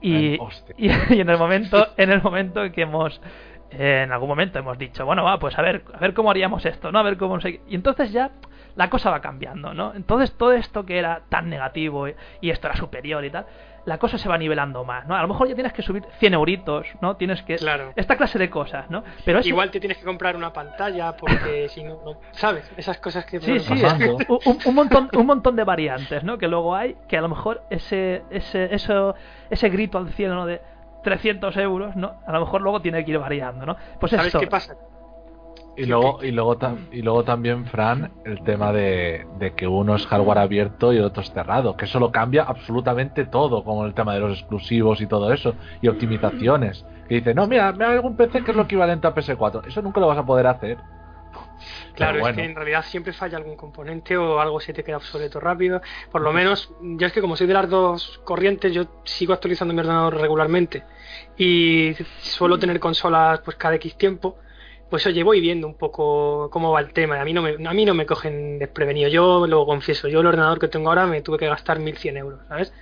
Y, 0.02 0.36
y, 0.78 0.88
y 0.88 1.22
en 1.22 1.30
el 1.30 1.38
momento 1.38 1.88
en 1.98 2.12
el 2.12 2.22
momento 2.22 2.64
en 2.64 2.72
que 2.72 2.82
hemos 2.84 3.20
eh, 3.72 4.04
en 4.04 4.12
algún 4.12 4.30
momento 4.30 4.60
hemos 4.60 4.78
dicho 4.78 5.06
bueno 5.06 5.24
va 5.24 5.40
pues 5.40 5.58
a 5.58 5.62
ver 5.62 5.84
a 5.94 5.98
ver 5.98 6.14
cómo 6.14 6.30
haríamos 6.30 6.66
esto 6.66 6.92
no 6.92 7.00
a 7.00 7.04
ver 7.04 7.18
cómo 7.18 7.36
no 7.36 7.42
sé 7.42 7.54
qué. 7.54 7.62
y 7.68 7.76
entonces 7.76 8.12
ya 8.12 8.32
la 8.76 8.90
cosa 8.90 9.10
va 9.10 9.22
cambiando 9.22 9.74
no 9.74 9.94
entonces 9.94 10.38
todo 10.38 10.54
esto 10.54 10.86
que 10.86 11.00
era 11.00 11.24
tan 11.30 11.50
negativo 11.50 12.08
y, 12.08 12.16
y 12.42 12.52
esto 12.52 12.68
era 12.68 12.78
superior 12.78 13.26
y 13.26 13.32
tal 13.32 13.46
la 13.88 13.98
cosa 13.98 14.18
se 14.20 14.30
va 14.30 14.38
nivelando 14.38 14.84
más 14.84 15.08
no 15.08 15.16
a 15.16 15.22
lo 15.24 15.28
mejor 15.28 15.48
ya 15.48 15.56
tienes 15.56 15.74
que 15.74 15.82
subir 15.82 16.04
100 16.20 16.34
euritos 16.36 16.88
no 17.02 17.16
tienes 17.16 17.42
que 17.42 17.56
Claro. 17.56 17.94
esta 17.96 18.16
clase 18.18 18.38
de 18.38 18.50
cosas 18.50 18.90
no 18.92 19.04
pero 19.26 19.40
eso- 19.40 19.50
Igual 19.50 19.72
te 19.72 19.80
tienes 19.80 19.98
que 19.98 20.04
comprar 20.06 20.36
una 20.36 20.54
pantalla 20.54 21.16
porque 21.18 21.68
si 21.74 21.84
no, 21.84 21.96
no- 22.06 22.20
¿sabes? 22.32 22.70
Esas 22.78 23.00
cosas 23.00 23.26
que... 23.26 23.40
Sí, 23.40 23.60
sí, 23.60 23.74
un- 24.28 24.58
un 24.66 24.76
montón, 24.76 25.10
un 25.14 25.26
montón 25.26 25.56
de 25.56 25.64
variantes, 25.64 26.24
¿no? 26.24 26.38
Que 26.38 26.48
luego 26.48 26.76
hay, 26.76 26.96
que 27.08 27.18
a 27.18 27.22
lo 27.22 27.30
mejor 27.30 27.64
ese, 27.70 28.24
ese, 28.30 28.74
eso, 28.76 29.16
ese 29.50 29.70
grito 29.70 29.98
al 29.98 30.10
cielo, 30.10 30.36
¿no? 30.36 30.46
De 30.46 30.62
300 31.04 31.56
euros, 31.58 31.96
¿no? 31.96 32.20
A 32.28 32.32
lo 32.34 32.42
mejor 32.42 32.62
luego 32.62 32.82
tiene 32.82 33.06
que 33.06 33.12
ir 33.12 33.20
variando, 33.20 33.66
¿no? 33.66 33.78
Pues 34.00 34.10
¿Sabes 34.12 34.28
esto. 34.28 34.40
qué 34.40 34.48
pasa? 34.48 34.76
Y 35.78 35.86
luego, 35.86 36.24
y 36.24 36.32
luego, 36.32 36.58
tam- 36.58 36.88
y 36.92 37.02
luego 37.04 37.24
también, 37.24 37.66
Fran, 37.68 38.12
el 38.26 38.44
tema 38.44 38.74
de, 38.74 39.28
de 39.38 39.54
que 39.54 39.68
uno 39.68 39.96
es 39.96 40.06
hardware 40.08 40.40
abierto 40.40 40.92
y 40.92 40.98
el 40.98 41.04
otro 41.04 41.22
es 41.22 41.32
cerrado, 41.32 41.78
que 41.78 41.86
eso 41.86 42.00
lo 42.00 42.12
cambia 42.12 42.44
absolutamente 42.44 43.26
todo, 43.26 43.64
como 43.64 43.86
el 43.86 43.94
tema 43.94 44.14
de 44.16 44.20
los 44.22 44.40
exclusivos 44.40 45.02
y 45.02 45.06
todo 45.08 45.32
eso, 45.32 45.56
y 45.82 45.88
optimizaciones. 45.88 46.84
Que 47.08 47.16
dice, 47.16 47.34
no, 47.34 47.48
mira, 47.48 47.72
me 47.74 47.86
hago 47.86 48.08
un 48.08 48.18
PC 48.18 48.44
que 48.44 48.52
es 48.52 48.58
lo 48.58 48.64
equivalente 48.64 49.06
a 49.08 49.14
PS4. 49.14 49.68
Eso 49.68 49.82
nunca 49.82 50.00
lo 50.00 50.08
vas 50.08 50.18
a 50.18 50.26
poder 50.26 50.48
hacer. 50.48 50.78
Claro, 51.96 52.20
es 52.20 52.36
que 52.36 52.44
en 52.46 52.56
realidad 52.56 52.84
siempre 52.84 53.12
falla 53.14 53.38
algún 53.38 53.56
componente 53.56 54.16
o 54.16 54.40
algo 54.40 54.60
se 54.60 54.72
te 54.72 54.84
queda 54.84 54.98
obsoleto 54.98 55.40
rápido. 55.40 55.82
Por 56.12 56.22
lo 56.22 56.32
menos, 56.32 56.72
yo 56.80 57.08
es 57.08 57.12
que 57.14 57.22
como 57.22 57.36
soy 57.36 57.48
de 57.48 57.56
las 57.56 57.68
dos 57.68 58.20
corrientes, 58.24 58.72
yo 58.72 58.86
sigo 59.04 59.34
actualizando 59.34 59.74
mi 59.74 59.80
ordenador 59.80 60.16
regularmente 60.16 60.84
y 61.36 61.96
suelo 62.20 62.60
tener 62.60 62.80
consolas 62.80 63.40
pues 63.40 63.58
cada 63.58 63.74
X 63.76 63.98
tiempo. 63.98 64.38
Pues 64.90 65.06
oye, 65.06 65.24
voy 65.24 65.42
viendo 65.42 65.68
un 65.68 65.76
poco 65.78 66.50
cómo 66.50 66.72
va 66.72 66.80
el 66.80 66.94
tema. 66.94 67.20
A 67.20 67.26
mí 67.26 67.34
no 67.34 67.42
me, 67.42 67.56
a 67.68 67.74
mí 67.74 67.84
no 67.86 67.94
me 67.94 68.06
cogen 68.06 68.58
desprevenido. 68.58 69.10
Yo 69.10 69.46
lo 69.46 69.66
confieso, 69.66 70.08
yo 70.08 70.22
el 70.22 70.28
ordenador 70.28 70.60
que 70.60 70.70
tengo 70.70 70.88
ahora 70.90 71.06
me 71.08 71.22
tuve 71.22 71.38
que 71.38 71.48
gastar 71.48 71.80
1100 71.80 72.16
euros, 72.16 72.42
¿sabes? 72.48 72.74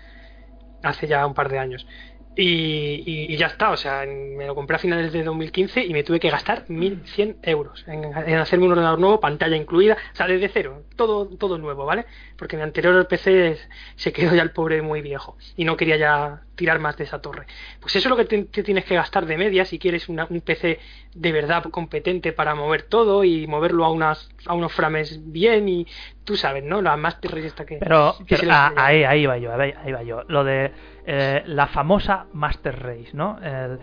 Hace 0.84 1.08
ya 1.08 1.26
un 1.28 1.34
par 1.36 1.50
de 1.50 1.60
años. 1.60 1.88
Y, 2.36 3.04
y- 3.34 3.38
ya 3.38 3.48
está, 3.48 3.72
o 3.72 3.78
sea, 3.78 4.06
me 4.08 4.48
lo 4.48 4.56
compré 4.56 4.78
a 4.78 4.80
finales 4.80 5.14
de 5.14 5.24
2015 5.24 5.84
y 5.86 5.94
me 5.94 6.04
tuve 6.04 6.20
que 6.20 6.30
gastar 6.32 6.66
1100 6.70 7.40
euros 7.44 7.84
en, 7.88 8.06
hacerme 8.16 8.66
un 8.66 8.74
ordenador 8.74 9.00
nuevo, 9.00 9.20
pantalla 9.22 9.56
incluida, 9.58 9.96
o 10.14 10.16
sea, 10.18 10.28
desde 10.28 10.50
cero, 10.50 10.86
todo, 10.98 11.30
todo 11.38 11.58
nuevo, 11.60 11.86
¿vale? 11.86 12.06
Porque 12.38 12.58
mi 12.58 12.64
anterior 12.64 13.08
PC 13.08 13.58
se 13.96 14.14
quedó 14.14 14.36
ya 14.36 14.44
el 14.44 14.54
pobre 14.54 14.82
muy 14.82 15.02
viejo 15.02 15.38
y 15.56 15.66
no 15.66 15.78
quería 15.78 15.98
ya 15.98 16.45
tirar 16.56 16.80
más 16.80 16.98
de 16.98 17.04
esa 17.04 17.20
torre. 17.22 17.46
Pues 17.80 17.96
eso 17.96 18.08
es 18.08 18.10
lo 18.10 18.16
que 18.18 18.26
te, 18.26 18.44
te 18.46 18.64
tienes 18.64 18.86
que 18.86 18.96
gastar 18.96 19.26
de 19.26 19.38
media 19.38 19.66
si 19.66 19.78
quieres 19.80 20.10
una- 20.10 20.26
un 20.30 20.42
PC 20.42 20.80
de 21.14 21.32
verdad 21.32 21.64
competente 21.72 22.32
para 22.34 22.56
mover 22.56 22.84
todo 22.84 23.24
y 23.24 23.46
moverlo 23.48 23.86
a, 23.86 23.92
unas, 23.92 24.30
a 24.46 24.54
unos 24.54 24.74
frames 24.74 25.20
bien 25.32 25.68
y 25.70 25.88
tú 26.24 26.36
sabes, 26.36 26.64
¿no? 26.64 26.82
La 26.82 26.98
Master 26.98 27.32
Race 27.32 27.48
esta 27.48 27.66
que... 27.66 27.78
Pero, 27.78 28.16
que 28.20 28.36
pero, 28.36 28.44
les 28.48 28.52
ah, 28.52 28.74
ahí, 28.78 29.04
ahí 29.04 29.26
va 29.26 29.38
yo, 29.38 29.54
ahí, 29.54 29.74
ahí 29.84 29.92
va 29.92 30.04
yo. 30.04 30.24
Lo 30.28 30.44
de 30.44 30.72
eh, 31.06 31.44
la 31.46 31.68
famosa 31.68 32.26
Master 32.34 32.82
Race, 32.82 33.10
¿no? 33.14 33.38
El- 33.44 33.80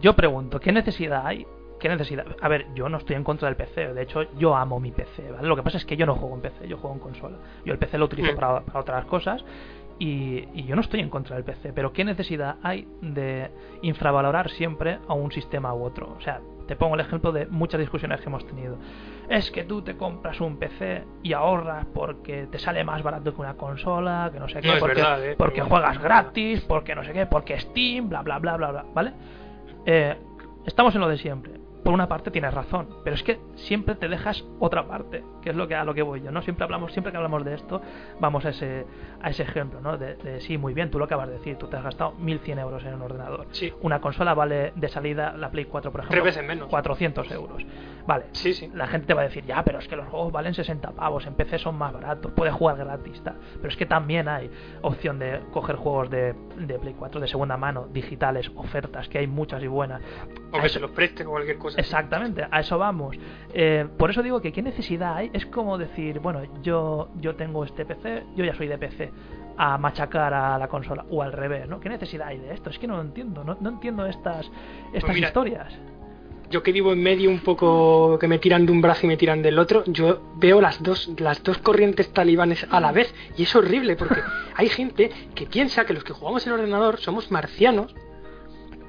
yo 0.00 0.14
pregunto, 0.14 0.60
¿qué 0.60 0.70
necesidad 0.70 1.26
hay? 1.26 1.44
¿Qué 1.80 1.88
necesidad? 1.88 2.26
A 2.42 2.48
ver, 2.48 2.66
yo 2.74 2.88
no 2.90 2.98
estoy 2.98 3.16
en 3.16 3.24
contra 3.24 3.48
del 3.48 3.56
PC, 3.56 3.94
de 3.94 4.02
hecho, 4.02 4.22
yo 4.36 4.54
amo 4.54 4.78
mi 4.78 4.92
PC, 4.92 5.32
¿vale? 5.32 5.48
Lo 5.48 5.56
que 5.56 5.62
pasa 5.62 5.78
es 5.78 5.86
que 5.86 5.96
yo 5.96 6.04
no 6.06 6.14
juego 6.14 6.34
en 6.36 6.42
PC, 6.42 6.68
yo 6.68 6.76
juego 6.76 6.94
en 6.94 7.00
consola. 7.00 7.38
Yo 7.64 7.72
el 7.72 7.78
PC 7.78 7.96
lo 7.98 8.04
utilizo 8.04 8.32
Mm. 8.32 8.36
para, 8.36 8.60
para 8.60 8.80
otras 8.80 9.04
cosas 9.06 9.42
y, 10.00 10.48
y 10.54 10.64
yo 10.64 10.74
no 10.74 10.80
estoy 10.80 10.98
en 11.00 11.10
contra 11.10 11.36
del 11.36 11.44
PC, 11.44 11.72
pero 11.72 11.92
¿qué 11.92 12.04
necesidad 12.04 12.56
hay 12.62 12.88
de 13.02 13.50
infravalorar 13.82 14.50
siempre 14.50 14.98
a 15.06 15.14
un 15.14 15.30
sistema 15.30 15.72
u 15.74 15.84
otro? 15.84 16.16
O 16.18 16.20
sea, 16.20 16.40
te 16.66 16.74
pongo 16.74 16.94
el 16.94 17.00
ejemplo 17.00 17.32
de 17.32 17.46
muchas 17.46 17.80
discusiones 17.80 18.20
que 18.20 18.26
hemos 18.28 18.46
tenido. 18.46 18.78
Es 19.28 19.50
que 19.50 19.64
tú 19.64 19.82
te 19.82 19.96
compras 19.96 20.40
un 20.40 20.56
PC 20.56 21.04
y 21.22 21.34
ahorras 21.34 21.84
porque 21.92 22.46
te 22.50 22.58
sale 22.58 22.82
más 22.82 23.02
barato 23.02 23.34
que 23.34 23.40
una 23.40 23.54
consola, 23.54 24.30
que 24.32 24.40
no 24.40 24.48
sé 24.48 24.60
qué, 24.60 24.68
No 24.68 24.78
porque, 24.78 24.94
verdad, 24.94 25.24
¿eh? 25.24 25.34
porque 25.36 25.60
juegas 25.60 26.00
gratis, 26.00 26.62
porque 26.62 26.94
no 26.94 27.04
sé 27.04 27.12
qué, 27.12 27.26
porque 27.26 27.60
Steam, 27.60 28.08
bla, 28.08 28.22
bla, 28.22 28.38
bla, 28.38 28.56
bla, 28.56 28.70
bla, 28.70 28.84
¿vale? 28.94 29.12
Eh, 29.84 30.16
estamos 30.64 30.94
en 30.94 31.02
lo 31.02 31.08
de 31.08 31.18
siempre. 31.18 31.59
Por 31.84 31.94
una 31.94 32.08
parte 32.08 32.30
tienes 32.30 32.52
razón, 32.52 32.88
pero 33.04 33.14
es 33.16 33.22
que 33.22 33.40
siempre 33.54 33.94
te 33.94 34.08
dejas 34.08 34.44
otra 34.58 34.86
parte, 34.86 35.24
que 35.42 35.50
es 35.50 35.56
lo 35.56 35.66
que 35.66 35.74
a 35.74 35.84
lo 35.84 35.94
que 35.94 36.02
voy 36.02 36.20
yo, 36.20 36.30
¿no? 36.30 36.42
Siempre 36.42 36.64
hablamos, 36.64 36.92
siempre 36.92 37.10
que 37.10 37.16
hablamos 37.16 37.44
de 37.44 37.54
esto, 37.54 37.80
vamos 38.20 38.44
a 38.44 38.50
ese, 38.50 38.86
a 39.22 39.30
ese 39.30 39.42
ejemplo, 39.44 39.80
¿no? 39.80 39.96
De, 39.96 40.16
de, 40.16 40.40
sí, 40.40 40.58
muy 40.58 40.74
bien, 40.74 40.90
tú 40.90 40.98
lo 40.98 41.06
acabas 41.06 41.28
de 41.28 41.34
decir, 41.34 41.56
tú 41.56 41.68
te 41.68 41.76
has 41.76 41.82
gastado 41.84 42.12
1100 42.12 42.58
euros 42.58 42.84
en 42.84 42.94
un 42.94 43.02
ordenador. 43.02 43.46
Sí. 43.52 43.72
Una 43.80 44.00
consola 44.00 44.34
vale 44.34 44.72
de 44.76 44.88
salida, 44.88 45.32
la 45.36 45.50
Play 45.50 45.64
4, 45.64 45.90
por 45.90 46.00
ejemplo, 46.00 46.22
Tres 46.22 46.24
veces 46.36 46.46
menos. 46.46 46.68
400 46.68 47.30
euros. 47.32 47.62
Vale, 48.06 48.24
Sí, 48.32 48.52
sí. 48.52 48.70
la 48.74 48.86
gente 48.86 49.06
te 49.06 49.14
va 49.14 49.22
a 49.22 49.24
decir, 49.24 49.44
ya, 49.44 49.62
pero 49.62 49.78
es 49.78 49.88
que 49.88 49.96
los 49.96 50.06
juegos 50.08 50.32
valen 50.32 50.52
60 50.54 50.90
pavos, 50.92 51.26
en 51.26 51.34
PC 51.34 51.58
son 51.58 51.76
más 51.76 51.92
baratos, 51.92 52.32
puedes 52.32 52.54
jugar 52.54 52.76
gratis, 52.76 53.22
tal. 53.22 53.36
Pero 53.56 53.68
es 53.68 53.76
que 53.76 53.86
también 53.86 54.28
hay 54.28 54.50
opción 54.82 55.18
de 55.18 55.40
coger 55.52 55.76
juegos 55.76 56.10
de, 56.10 56.34
de 56.58 56.78
Play 56.78 56.94
4 56.98 57.20
de 57.20 57.28
segunda 57.28 57.56
mano, 57.56 57.86
digitales, 57.92 58.50
ofertas, 58.56 59.08
que 59.08 59.18
hay 59.18 59.26
muchas 59.26 59.62
y 59.62 59.66
buenas. 59.66 60.02
O 60.52 60.60
que 60.60 60.68
se 60.68 60.80
los 60.80 60.90
preste 60.90 61.24
o 61.24 61.30
cualquier 61.30 61.58
cosa. 61.58 61.69
Exactamente, 61.76 62.46
a 62.50 62.60
eso 62.60 62.78
vamos. 62.78 63.16
Eh, 63.52 63.86
por 63.98 64.10
eso 64.10 64.22
digo 64.22 64.40
que 64.40 64.52
qué 64.52 64.62
necesidad 64.62 65.16
hay. 65.16 65.30
Es 65.32 65.46
como 65.46 65.78
decir, 65.78 66.20
bueno, 66.20 66.42
yo, 66.62 67.08
yo 67.20 67.34
tengo 67.36 67.64
este 67.64 67.84
PC, 67.84 68.24
yo 68.36 68.44
ya 68.44 68.54
soy 68.54 68.68
de 68.68 68.78
PC, 68.78 69.10
a 69.56 69.76
machacar 69.78 70.32
a 70.32 70.58
la 70.58 70.68
consola, 70.68 71.04
o 71.10 71.22
al 71.22 71.32
revés, 71.32 71.68
¿no? 71.68 71.80
¿Qué 71.80 71.88
necesidad 71.88 72.28
hay 72.28 72.38
de 72.38 72.52
esto? 72.54 72.70
Es 72.70 72.78
que 72.78 72.86
no 72.86 72.96
lo 72.96 73.02
entiendo, 73.02 73.44
no, 73.44 73.56
no 73.60 73.68
entiendo 73.70 74.06
estas, 74.06 74.50
estas 74.92 75.14
mira, 75.14 75.28
historias. 75.28 75.72
yo 76.50 76.62
que 76.62 76.72
vivo 76.72 76.92
en 76.92 77.02
medio 77.02 77.30
un 77.30 77.40
poco 77.40 78.18
que 78.18 78.26
me 78.26 78.38
tiran 78.38 78.66
de 78.66 78.72
un 78.72 78.80
brazo 78.80 79.06
y 79.06 79.08
me 79.08 79.16
tiran 79.16 79.42
del 79.42 79.58
otro, 79.58 79.84
yo 79.86 80.20
veo 80.36 80.60
las 80.60 80.82
dos 80.82 81.10
las 81.18 81.42
dos 81.42 81.58
corrientes 81.58 82.12
talibanes 82.12 82.66
a 82.70 82.80
la 82.80 82.90
vez 82.90 83.14
y 83.36 83.42
es 83.44 83.54
horrible 83.54 83.96
porque 83.96 84.20
hay 84.56 84.68
gente 84.68 85.10
que 85.34 85.46
piensa 85.46 85.84
que 85.84 85.92
los 85.94 86.04
que 86.04 86.12
jugamos 86.12 86.46
en 86.46 86.52
ordenador 86.54 86.98
somos 86.98 87.30
marcianos. 87.30 87.94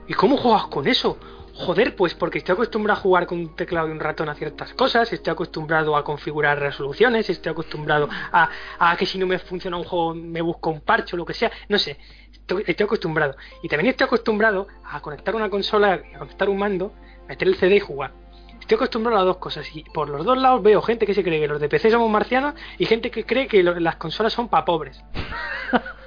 ¿Y 0.07 0.13
cómo 0.13 0.35
juegas 0.37 0.67
con 0.67 0.87
eso? 0.87 1.17
Joder, 1.61 1.95
pues 1.95 2.15
porque 2.15 2.39
estoy 2.39 2.53
acostumbrado 2.53 2.99
a 2.99 3.01
jugar 3.03 3.27
con 3.27 3.39
un 3.39 3.55
teclado 3.55 3.87
y 3.87 3.91
un 3.91 3.99
ratón 3.99 4.29
a 4.29 4.33
ciertas 4.33 4.73
cosas, 4.73 5.13
estoy 5.13 5.31
acostumbrado 5.31 5.95
a 5.95 6.03
configurar 6.03 6.59
resoluciones, 6.59 7.29
estoy 7.29 7.51
acostumbrado 7.51 8.09
a, 8.11 8.49
a 8.79 8.97
que 8.97 9.05
si 9.05 9.19
no 9.19 9.27
me 9.27 9.37
funciona 9.37 9.77
un 9.77 9.83
juego 9.83 10.15
me 10.15 10.41
busco 10.41 10.71
un 10.71 10.81
parche 10.81 11.15
o 11.15 11.17
lo 11.17 11.25
que 11.25 11.35
sea, 11.35 11.51
no 11.69 11.77
sé, 11.77 11.99
estoy, 12.31 12.63
estoy 12.65 12.85
acostumbrado. 12.85 13.35
Y 13.61 13.67
también 13.67 13.91
estoy 13.91 14.05
acostumbrado 14.05 14.67
a 14.83 14.99
conectar 15.01 15.35
una 15.35 15.51
consola, 15.51 16.01
a 16.15 16.17
conectar 16.17 16.49
un 16.49 16.57
mando, 16.57 16.93
meter 17.27 17.47
el 17.47 17.55
CD 17.55 17.75
y 17.75 17.79
jugar. 17.79 18.11
Estoy 18.59 18.77
acostumbrado 18.77 19.19
a 19.19 19.23
dos 19.23 19.37
cosas 19.37 19.67
y 19.75 19.83
por 19.83 20.09
los 20.09 20.25
dos 20.25 20.39
lados 20.39 20.63
veo 20.63 20.81
gente 20.81 21.05
que 21.05 21.13
se 21.13 21.23
cree 21.23 21.39
que 21.39 21.47
los 21.47 21.61
de 21.61 21.69
PC 21.69 21.91
somos 21.91 22.09
marcianos 22.09 22.55
y 22.79 22.85
gente 22.85 23.11
que 23.11 23.23
cree 23.23 23.47
que 23.47 23.61
las 23.61 23.97
consolas 23.97 24.33
son 24.33 24.49
para 24.49 24.65
pobres. 24.65 24.99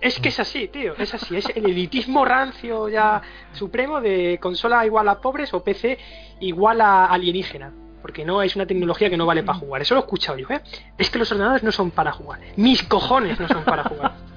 Es 0.00 0.20
que 0.20 0.28
es 0.28 0.38
así, 0.38 0.68
tío, 0.68 0.94
es 0.96 1.12
así, 1.12 1.36
es 1.36 1.48
el 1.54 1.66
elitismo 1.66 2.24
rancio 2.24 2.88
ya 2.88 3.20
supremo 3.52 4.00
de 4.00 4.38
consola 4.40 4.86
igual 4.86 5.08
a 5.08 5.20
pobres 5.20 5.52
o 5.54 5.62
PC 5.62 5.98
igual 6.40 6.80
a 6.80 7.06
alienígena. 7.06 7.72
Porque 8.00 8.24
no 8.24 8.42
es 8.42 8.54
una 8.54 8.64
tecnología 8.64 9.10
que 9.10 9.16
no 9.16 9.26
vale 9.26 9.42
para 9.42 9.58
jugar. 9.58 9.82
Eso 9.82 9.94
lo 9.94 10.00
he 10.00 10.04
escuchado 10.04 10.38
yo, 10.38 10.46
¿eh? 10.50 10.60
Es 10.96 11.10
que 11.10 11.18
los 11.18 11.30
ordenadores 11.32 11.64
no 11.64 11.72
son 11.72 11.90
para 11.90 12.12
jugar. 12.12 12.38
Mis 12.56 12.82
cojones 12.84 13.40
no 13.40 13.48
son 13.48 13.64
para 13.64 13.82
jugar. 13.84 14.27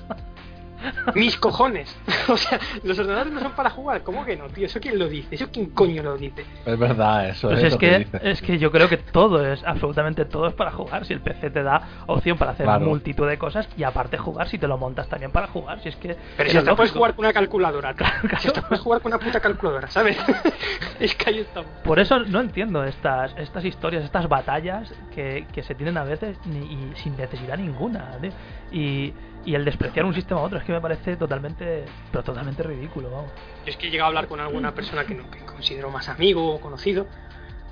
Mis 1.16 1.38
cojones. 1.38 1.96
o 2.28 2.38
sea, 2.38 2.60
los 2.84 2.98
ordenadores 3.00 3.34
no 3.34 3.40
son 3.40 3.52
para 3.54 3.70
jugar. 3.70 4.04
¿Cómo 4.04 4.26
que 4.26 4.36
no, 4.36 4.48
tío? 4.50 4.66
¿Eso 4.66 4.80
quién 4.80 4.98
lo 5.00 5.08
dice? 5.08 5.36
¿Eso 5.36 5.48
quién 5.52 5.68
coño 5.72 6.04
lo 6.04 6.18
dice? 6.18 6.46
Es 6.66 6.78
verdad, 6.80 7.30
eso 7.30 7.48
Pues 7.50 7.60
es, 7.60 7.66
es 7.66 7.74
lo 7.74 7.80
que, 7.80 8.00
dice. 8.00 8.20
es 8.24 8.42
que 8.42 8.58
yo 8.58 8.72
creo 8.72 8.88
que 8.90 8.98
todo 8.98 9.46
es, 9.52 9.64
absolutamente 9.64 10.26
todo 10.26 10.48
es 10.48 10.54
para 10.54 10.72
jugar. 10.72 11.06
Si 11.06 11.14
el 11.14 11.22
PC 11.22 11.50
te 11.52 11.64
da 11.64 12.04
opción 12.08 12.38
para 12.38 12.52
hacer 12.52 12.66
Claro. 12.66 12.86
multitud 12.86 13.28
de 13.28 13.38
cosas 13.38 13.68
y 13.78 13.84
aparte 13.84 14.18
jugar, 14.18 14.48
si 14.50 14.58
te 14.58 14.68
lo 14.68 14.78
montas 14.78 15.08
también 15.08 15.32
para 15.32 15.48
jugar. 15.48 15.82
Si 15.82 15.90
es 15.90 15.96
que. 15.96 16.16
Pero 16.38 16.50
si 16.50 16.58
hasta 16.58 16.76
puedes 16.76 16.92
jugar 16.92 17.16
con 17.16 17.26
una 17.26 17.34
calculadora. 17.34 17.94
Claro, 18.02 18.16
claro. 18.22 18.40
Si 18.40 18.48
hasta 18.48 18.62
puedes 18.62 18.82
jugar 18.82 19.02
con 19.02 19.14
una 19.14 19.20
puta 19.24 19.40
calculadora, 19.40 19.88
¿sabes? 19.90 20.18
es 21.00 21.14
que 21.16 21.30
ahí 21.30 21.40
estamos. 21.40 21.70
Por 21.84 22.00
eso 22.00 22.20
no 22.20 22.40
entiendo 22.40 22.84
estas, 22.84 23.34
estas 23.38 23.64
historias, 23.66 24.04
estas 24.04 24.28
batallas 24.28 24.94
que, 25.14 25.46
que 25.54 25.62
se 25.64 25.76
tienen 25.76 25.98
a 25.98 26.04
veces 26.04 26.38
ni- 26.46 26.60
y 26.66 26.92
sin 26.96 27.16
necesidad 27.18 27.58
ninguna. 27.58 28.18
tío. 28.22 28.32
Y, 28.72 29.14
y 29.46 29.56
el 29.56 29.66
despreciar 29.66 30.06
un 30.06 30.14
sistema 30.14 30.40
a 30.42 30.44
otro 30.44 30.58
es 30.60 30.64
que 30.64 30.72
me 30.72 30.82
parece 30.82 31.16
totalmente, 31.18 31.86
pero 32.12 32.24
totalmente 32.24 32.62
ridículo, 32.64 33.10
vamos. 33.10 33.32
Yo 33.66 33.72
es 33.72 33.78
que 33.78 33.88
he 33.88 33.90
llegado 33.90 34.06
a 34.06 34.10
hablar 34.10 34.28
con 34.28 34.40
alguna 34.40 34.74
persona 34.74 35.06
que, 35.06 35.16
no, 35.16 35.30
que 35.32 35.40
considero 35.46 35.90
más 35.90 36.10
amigo 36.10 36.54
o 36.56 36.62
conocido. 36.62 37.08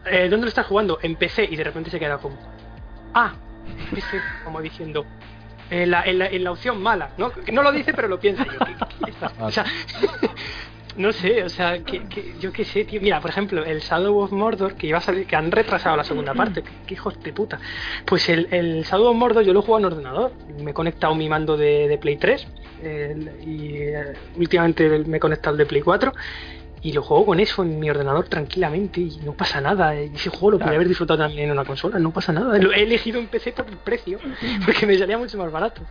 Eh, 0.06 0.30
¿Dónde 0.30 0.46
lo 0.46 0.50
estás 0.50 0.66
jugando? 0.66 0.98
En 1.02 1.16
PC 1.16 1.44
y 1.46 1.56
de 1.56 1.64
repente 1.64 1.90
se 1.92 2.00
queda 2.00 2.18
como. 2.18 2.38
Ah, 3.14 3.34
PC, 3.94 4.20
como 4.44 4.62
diciendo. 4.62 5.06
En 5.70 5.92
la, 5.92 6.02
en 6.04 6.18
la- 6.18 6.26
en 6.28 6.44
la 6.44 6.52
opción 6.52 6.82
mala, 6.82 7.12
¿no? 7.18 7.30
Que 7.32 7.52
no 7.52 7.62
lo 7.62 7.72
dice, 7.72 7.94
pero 7.94 8.08
lo 8.08 8.20
piensa. 8.20 8.44
Yo, 8.44 8.58
¿qué- 8.66 8.76
qué 9.06 9.12
estás? 9.12 9.32
O 9.40 9.52
sea, 9.52 9.66
no 11.00 11.12
sé, 11.14 11.44
o 11.44 11.50
sea, 11.50 11.80
que, 11.80 12.04
que- 12.08 12.36
yo 12.40 12.52
qué 12.52 12.64
sé, 12.66 12.84
tío. 12.86 13.02
Mira, 13.02 13.20
por 13.22 13.32
ejemplo, 13.32 13.64
el 13.66 13.80
Shadow 13.80 14.18
of 14.20 14.32
Mordor, 14.32 14.76
que 14.76 14.86
iba 14.88 14.98
a 15.00 15.02
salir, 15.02 15.26
que 15.26 15.36
han 15.36 15.50
retrasado 15.52 15.96
la 15.98 16.04
segunda 16.04 16.34
parte, 16.34 16.62
que, 16.62 16.70
que 16.86 16.94
hijos 16.94 17.22
de 17.24 17.34
puta. 17.34 17.60
Pues 18.06 18.30
el, 18.30 18.48
el 18.52 18.84
Shadow 18.84 19.08
of 19.08 19.16
Mordor 19.16 19.44
yo 19.44 19.54
lo 19.54 19.60
he 19.62 19.64
jugado 19.64 19.88
en 19.88 19.94
ordenador. 19.94 20.32
Me 20.62 20.72
he 20.72 20.74
conectado 20.74 21.16
mi 21.16 21.28
mando 21.28 21.58
de, 21.58 21.88
de 21.88 21.98
Play 21.98 22.18
3 22.18 22.46
el- 22.84 23.32
y 23.46 23.78
eh, 23.78 24.14
últimamente 24.38 24.88
me 25.06 25.18
he 25.18 25.20
conectado 25.20 25.54
el 25.56 25.58
de 25.60 25.66
Play 25.66 25.82
4 25.82 26.14
y 26.82 26.94
lo 26.94 27.02
juego 27.02 27.26
con 27.26 27.40
eso 27.42 27.62
en 27.64 27.78
mi 27.78 27.90
ordenador 27.90 28.28
tranquilamente 28.30 29.02
y 29.02 29.18
no 29.26 29.34
pasa 29.34 29.60
nada. 29.62 29.96
Y 30.02 30.14
ese 30.16 30.30
juego 30.30 30.52
lo 30.52 30.58
podría 30.58 30.66
Claro. 30.68 30.76
haber 30.78 30.88
disfrutado 30.90 31.20
también 31.20 31.46
en 31.46 31.52
una 31.52 31.66
consola, 31.66 31.98
no 32.00 32.12
pasa 32.12 32.32
nada. 32.34 32.58
Lo 32.58 32.72
he 32.74 32.84
elegido 32.84 33.20
en 33.20 33.28
PC 33.28 33.52
por 33.54 33.68
el 33.68 33.78
precio, 33.78 34.20
porque 34.66 34.86
me 34.86 34.98
salía 34.98 35.18
mucho 35.18 35.38
más 35.38 35.52
barato. 35.52 35.82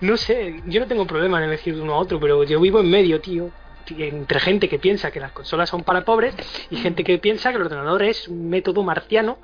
No 0.00 0.16
sé, 0.16 0.62
yo 0.66 0.80
no 0.80 0.86
tengo 0.86 1.06
problema 1.06 1.38
en 1.38 1.44
elegir 1.48 1.74
de 1.76 1.82
uno 1.82 1.94
a 1.94 1.98
otro, 1.98 2.18
pero 2.18 2.42
yo 2.44 2.58
vivo 2.60 2.80
en 2.80 2.90
medio, 2.90 3.20
tío. 3.20 3.50
Entre 3.98 4.40
gente 4.40 4.68
que 4.68 4.78
piensa 4.78 5.10
que 5.10 5.20
las 5.20 5.32
consolas 5.32 5.68
son 5.68 5.82
para 5.82 6.04
pobres 6.04 6.34
y 6.70 6.76
gente 6.76 7.04
que 7.04 7.18
piensa 7.18 7.50
que 7.50 7.56
el 7.56 7.62
ordenador 7.62 8.02
es 8.02 8.28
un 8.28 8.48
método 8.48 8.82
marciano 8.82 9.38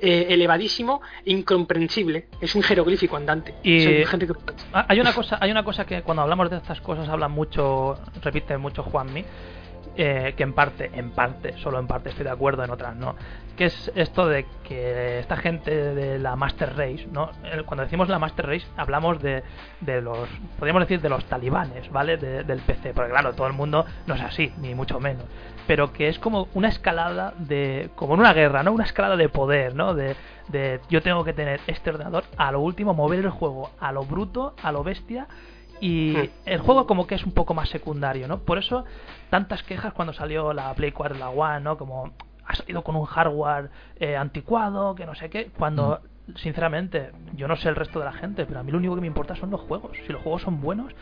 eh, 0.00 0.26
elevadísimo, 0.30 1.00
incomprensible. 1.24 2.26
Es 2.40 2.54
un 2.54 2.62
jeroglífico 2.62 3.16
andante. 3.16 3.54
Y- 3.62 3.82
Soy 3.84 4.04
gente 4.06 4.26
que... 4.26 4.32
Hay 4.72 5.00
una 5.00 5.12
cosa, 5.14 5.38
hay 5.40 5.50
una 5.50 5.64
cosa 5.64 5.84
que 5.84 6.02
cuando 6.02 6.22
hablamos 6.22 6.50
de 6.50 6.56
estas 6.56 6.80
cosas 6.80 7.08
habla 7.08 7.28
mucho, 7.28 7.96
repite 8.22 8.56
mucho 8.58 8.82
Juanmi, 8.82 9.24
eh, 9.96 10.32
que 10.36 10.42
en 10.42 10.54
parte, 10.54 10.90
en 10.94 11.10
parte, 11.10 11.58
solo 11.58 11.78
en 11.78 11.86
parte 11.86 12.08
estoy 12.10 12.24
de 12.24 12.30
acuerdo, 12.30 12.64
en 12.64 12.70
otras 12.70 12.96
no, 12.96 13.14
que 13.56 13.66
es 13.66 13.92
esto 13.94 14.26
de 14.26 14.46
que 14.64 15.18
esta 15.18 15.36
gente 15.36 15.70
de 15.94 16.18
la 16.18 16.36
Master 16.36 16.70
Race, 16.76 17.06
¿no? 17.10 17.30
Cuando 17.66 17.84
decimos 17.84 18.08
la 18.08 18.18
Master 18.18 18.46
Race 18.46 18.66
hablamos 18.76 19.20
de, 19.20 19.42
de 19.80 20.00
los, 20.00 20.28
podríamos 20.58 20.82
decir 20.82 21.00
de 21.00 21.08
los 21.08 21.24
talibanes, 21.26 21.90
¿vale? 21.90 22.16
De- 22.16 22.44
del 22.44 22.60
PC, 22.60 22.94
porque 22.94 23.10
claro, 23.10 23.34
todo 23.34 23.46
el 23.46 23.52
mundo 23.52 23.84
no 24.06 24.14
es 24.14 24.22
así, 24.22 24.52
ni 24.58 24.74
mucho 24.74 25.00
menos, 25.00 25.24
pero 25.66 25.92
que 25.92 26.08
es 26.08 26.18
como 26.18 26.48
una 26.54 26.68
escalada 26.68 27.34
de, 27.38 27.90
como 27.94 28.14
en 28.14 28.20
una 28.20 28.32
guerra, 28.32 28.62
¿no? 28.62 28.72
Una 28.72 28.84
escalada 28.84 29.16
de 29.16 29.28
poder, 29.28 29.74
¿no? 29.74 29.94
De, 29.94 30.16
de 30.48 30.80
yo 30.88 31.02
tengo 31.02 31.22
que 31.24 31.32
tener 31.34 31.60
este 31.66 31.90
ordenador 31.90 32.24
a 32.38 32.50
lo 32.52 32.60
último, 32.60 32.94
mover 32.94 33.18
el 33.20 33.30
juego 33.30 33.70
a 33.80 33.92
lo 33.92 34.04
bruto, 34.04 34.54
a 34.62 34.72
lo 34.72 34.82
bestia 34.82 35.26
y 35.80 36.16
Hmm. 36.16 36.28
el 36.46 36.60
juego 36.60 36.86
como 36.86 37.06
que 37.08 37.16
es 37.16 37.24
un 37.24 37.32
poco 37.32 37.54
más 37.54 37.68
secundario, 37.68 38.28
¿no? 38.28 38.38
Por 38.38 38.56
eso 38.58 38.84
tantas 39.30 39.62
quejas 39.64 39.92
cuando 39.92 40.12
salió 40.12 40.52
la 40.52 40.72
Play 40.74 40.92
4 40.92 41.18
la 41.18 41.28
One, 41.30 41.60
¿no? 41.60 41.76
Como 41.76 42.12
ha 42.46 42.54
salido 42.54 42.82
con 42.82 42.96
un 42.96 43.04
hardware 43.04 43.70
eh, 43.96 44.16
anticuado, 44.16 44.94
que 44.94 45.06
no 45.06 45.14
sé 45.14 45.30
qué, 45.30 45.50
cuando 45.56 46.00
sinceramente 46.36 47.10
yo 47.34 47.48
no 47.48 47.56
sé 47.56 47.68
el 47.68 47.76
resto 47.76 47.98
de 47.98 48.04
la 48.04 48.12
gente, 48.12 48.46
pero 48.46 48.60
a 48.60 48.62
mí 48.62 48.70
lo 48.70 48.78
único 48.78 48.94
que 48.94 49.00
me 49.00 49.06
importa 49.06 49.34
son 49.34 49.50
los 49.50 49.60
juegos. 49.60 49.92
Si 50.06 50.12
los 50.12 50.22
juegos 50.22 50.42
son 50.42 50.60
buenos, 50.60 50.94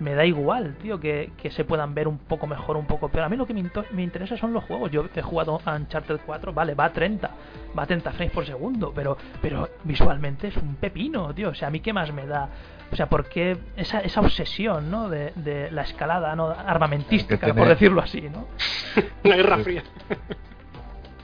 me 0.00 0.14
da 0.14 0.24
igual, 0.24 0.76
tío, 0.80 1.00
que, 1.00 1.32
que 1.36 1.50
se 1.50 1.64
puedan 1.64 1.94
ver 1.94 2.06
un 2.06 2.18
poco 2.18 2.46
mejor, 2.46 2.76
un 2.76 2.86
poco 2.86 3.08
peor. 3.08 3.24
A 3.24 3.28
mí 3.28 3.36
lo 3.36 3.46
que 3.46 3.54
me, 3.54 4.02
interesa 4.02 4.36
son 4.36 4.52
los 4.52 4.64
juegos. 4.64 4.90
Yo 4.90 5.04
he 5.14 5.22
jugado 5.22 5.60
a 5.64 5.74
Uncharted 5.74 6.20
4, 6.24 6.52
vale, 6.52 6.74
va 6.74 6.86
a 6.86 6.92
30, 6.92 7.30
va 7.76 7.82
a 7.82 7.86
30 7.86 8.12
frames 8.12 8.32
por 8.32 8.46
segundo, 8.46 8.92
pero, 8.94 9.16
pero 9.42 9.68
visualmente 9.84 10.48
es 10.48 10.56
un 10.56 10.76
pepino, 10.76 11.34
tío. 11.34 11.50
O 11.50 11.54
sea, 11.54 11.68
a 11.68 11.70
mí 11.70 11.80
qué 11.80 11.92
más 11.92 12.12
me 12.12 12.26
da. 12.26 12.48
O 12.90 12.96
sea, 12.96 13.08
¿por 13.08 13.28
qué 13.28 13.58
esa, 13.76 14.00
esa 14.00 14.20
obsesión, 14.20 14.90
¿no? 14.90 15.08
De, 15.08 15.32
de 15.34 15.70
la 15.70 15.82
escalada, 15.82 16.34
¿no? 16.36 16.48
Armamentística, 16.48 17.52
por 17.52 17.68
decirlo 17.68 18.00
así, 18.00 18.22
¿no? 18.22 18.46
Una 19.24 19.36
guerra 19.36 19.58
fría. 19.58 19.82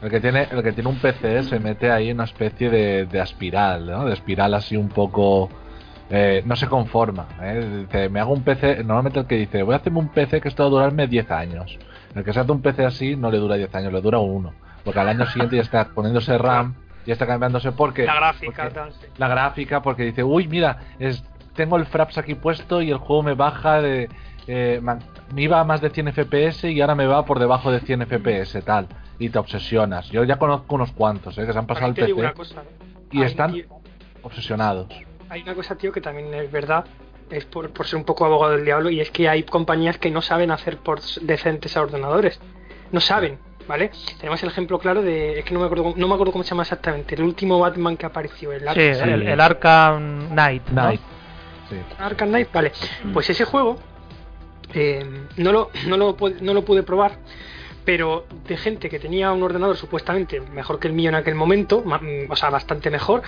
El 0.03 0.11
que 0.11 0.21
tiene, 0.21 0.47
el 0.51 0.63
que 0.63 0.73
tiene 0.73 0.91
un 0.91 0.99
PC 0.99 1.45
se 1.45 1.59
mete 1.61 1.91
ahí 1.91 2.11
en 2.11 2.17
una 2.17 2.25
especie 2.25 2.69
de, 2.69 3.07
de 3.07 3.21
espiral, 3.21 3.87
¿no? 3.87 4.05
De 4.05 4.13
espiral 4.13 4.53
así 4.55 4.77
un 4.77 4.89
poco. 4.89 5.49
eh, 6.11 6.43
no 6.45 6.57
se 6.57 6.67
conforma. 6.69 7.27
¿eh? 7.41 7.87
Dice, 7.87 8.09
me 8.11 8.21
hago 8.21 8.33
un 8.35 8.43
PC. 8.43 8.79
Normalmente 8.85 9.21
el 9.21 9.27
que 9.27 9.37
dice, 9.37 9.63
voy 9.63 9.73
a 9.75 9.79
hacerme 9.79 10.01
un 10.01 10.09
PC 10.09 10.41
que 10.43 10.49
esto 10.49 10.63
va 10.65 10.67
a 10.67 10.71
durarme 10.71 11.07
10 11.07 11.31
años. 11.31 11.79
El 12.15 12.23
que 12.23 12.33
se 12.35 12.41
hace 12.41 12.53
un 12.53 12.61
PC 12.61 12.85
así 12.85 13.17
no 13.17 13.31
le 13.31 13.39
dura 13.39 13.57
10 13.57 13.75
años, 13.75 13.93
le 13.93 14.01
dura 14.03 14.19
uno. 14.19 14.53
Porque 14.85 15.01
al 15.01 15.09
año 15.09 15.25
siguiente 15.27 15.57
ya 15.57 15.63
está 15.63 15.87
poniéndose 15.87 16.37
RAM, 16.37 16.75
ya 17.07 17.15
está 17.15 17.27
cambiándose 17.27 17.73
porque. 17.73 18.05
La 18.05 18.15
gráfica, 18.17 18.69
porque- 18.71 18.93
sí. 19.01 19.07
la 19.17 19.29
gráfica, 19.29 19.81
porque 19.83 20.03
dice, 20.05 20.23
uy, 20.23 20.47
mira, 20.47 20.77
es, 20.99 21.25
tengo 21.57 21.77
el 21.79 21.87
Fraps 21.87 22.19
aquí 22.19 22.35
puesto 22.35 22.83
y 22.83 22.91
el 22.91 22.99
juego 22.99 23.23
me 23.23 23.33
baja 23.35 23.81
de. 23.81 24.11
eh, 24.47 24.83
me 25.35 25.43
iba 25.43 25.59
a 25.59 25.65
más 25.65 25.81
de 25.81 25.89
100 25.89 26.09
FPS 26.13 26.65
y 26.71 26.81
ahora 26.83 26.95
me 26.95 27.07
va 27.07 27.25
por 27.25 27.39
debajo 27.39 27.73
de 27.73 27.81
100 27.81 28.03
FPS, 28.07 28.61
tal. 28.63 28.87
Y 29.19 29.29
te 29.29 29.39
obsesionas. 29.39 30.09
Yo 30.11 30.25
ya 30.25 30.37
conozco 30.37 30.75
unos 30.75 30.93
cuantos, 30.93 31.37
¿eh? 31.39 31.47
que 31.47 31.53
se 31.53 31.59
han 31.59 31.67
pasado 31.67 31.93
digo 31.93 32.07
PC 32.07 32.13
una 32.15 32.33
cosa, 32.35 32.57
¿no? 32.57 32.63
y 33.13 33.19
Hay, 33.21 33.25
están 33.27 33.53
tío, 33.53 33.65
obsesionados. 34.23 34.89
hay 35.29 35.43
una 35.43 35.55
cosa, 35.55 35.77
tío, 35.77 35.93
que 35.93 36.01
también 36.01 36.33
es 36.35 36.51
verdad, 36.51 36.85
es 37.31 37.45
por, 37.45 37.71
por 37.71 37.87
ser 37.87 37.99
un 37.99 38.05
poco 38.05 38.25
abogado 38.25 38.53
del 38.57 38.65
diablo, 38.65 38.91
y 38.91 39.01
es 39.01 39.11
que 39.11 39.29
hay 39.29 39.45
compañías 39.45 39.99
que 39.99 40.11
no 40.11 40.21
saben 40.23 40.51
hacer 40.51 40.79
ports 40.79 41.21
decentes 41.23 41.77
a 41.77 41.83
ordenadores. 41.83 42.41
No 42.91 43.01
saben, 43.01 43.39
¿vale? 43.69 43.91
Tenemos 44.19 44.43
el 44.43 44.49
ejemplo 44.51 44.79
claro 44.79 45.01
de, 45.03 45.39
es 45.39 45.45
que 45.45 45.55
no 45.55 45.61
me 45.61 45.67
acuerdo, 45.67 45.85
cómo- 45.85 45.97
no 45.97 46.09
me 46.09 46.15
acuerdo 46.15 46.33
cómo 46.33 46.43
se 46.45 46.51
llama 46.51 46.63
exactamente, 46.63 47.15
el 47.15 47.23
último 47.23 47.59
Batman 47.61 47.97
que 47.97 48.07
apareció, 48.07 48.53
el 48.53 48.61
Sí, 48.63 48.67
Arkham, 48.69 49.09
el, 49.11 49.23
el 49.29 49.41
Arkham 49.41 50.29
Knight. 50.31 50.69
¿no? 50.71 50.83
Night. 50.83 51.01
Sí. 51.71 51.77
Arkham 51.99 52.29
Knight, 52.31 52.53
vale. 52.53 52.73
Pues 53.13 53.31
ese 53.31 53.45
juego 53.45 53.77
eh, 54.75 55.05
no, 55.37 55.53
lo, 55.53 55.71
no, 55.87 55.97
lo, 55.97 56.17
no 56.41 56.55
lo 56.55 56.65
pude 56.65 56.83
probar, 56.83 57.13
pero 57.85 58.27
de 58.49 58.57
gente 58.57 58.89
que 58.89 58.99
tenía 58.99 59.31
un 59.33 59.43
ordenador 59.43 59.77
supuestamente 59.77 60.41
mejor 60.41 60.79
que 60.79 60.89
el 60.89 60.95
mío 60.95 61.11
en 61.11 61.15
aquel 61.17 61.35
momento, 61.35 61.83
mm, 61.85 62.31
o 62.31 62.37
sea, 62.37 62.51
bastante 62.51 62.91
mejor, 62.91 63.23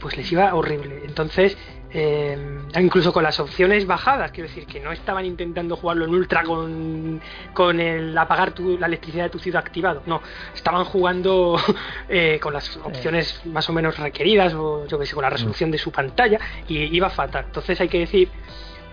pues 0.00 0.16
les 0.16 0.30
iba 0.32 0.52
horrible. 0.54 1.02
Entonces, 1.06 1.56
eh, 1.94 2.36
incluso 2.80 3.12
con 3.12 3.22
las 3.22 3.38
opciones 3.38 3.86
bajadas, 3.86 4.32
quiero 4.32 4.48
decir 4.48 4.66
que 4.66 4.80
no 4.80 4.92
estaban 4.92 5.24
intentando 5.26 5.76
jugarlo 5.76 6.06
en 6.06 6.14
ultra 6.14 6.42
con, 6.42 7.20
con 7.54 7.78
el 7.80 8.16
apagar 8.16 8.52
tu- 8.52 8.78
la 8.78 8.86
electricidad 8.86 9.24
de 9.24 9.30
tu 9.30 9.38
ciudad 9.38 9.62
activado, 9.64 10.02
no, 10.06 10.20
estaban 10.54 10.84
jugando 10.84 11.56
eh, 12.08 12.38
con 12.42 12.54
las 12.54 12.76
opciones 12.78 13.40
más 13.46 13.68
o 13.68 13.72
menos 13.72 13.98
requeridas, 13.98 14.54
o 14.54 14.86
yo 14.86 14.98
que 14.98 15.06
sé, 15.06 15.14
con 15.14 15.22
la 15.22 15.30
resolución 15.30 15.70
de 15.70 15.78
su 15.78 15.92
pantalla, 15.92 16.40
y 16.66 16.78
iba 16.96 17.08
fatal. 17.10 17.44
Entonces 17.46 17.80
hay 17.80 17.88
que 17.88 17.98
decir 18.00 18.30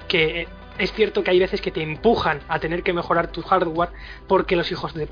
que 0.07 0.41
eh, 0.41 0.47
es 0.79 0.93
cierto 0.93 1.23
que 1.23 1.31
hay 1.31 1.39
veces 1.39 1.61
que 1.61 1.71
te 1.71 1.83
empujan 1.83 2.39
a 2.47 2.59
tener 2.59 2.81
que 2.83 2.93
mejorar 2.93 3.31
tu 3.31 3.41
hardware 3.41 3.89
porque 4.27 4.55
los 4.55 4.71
hijos 4.71 4.93
de, 4.93 5.07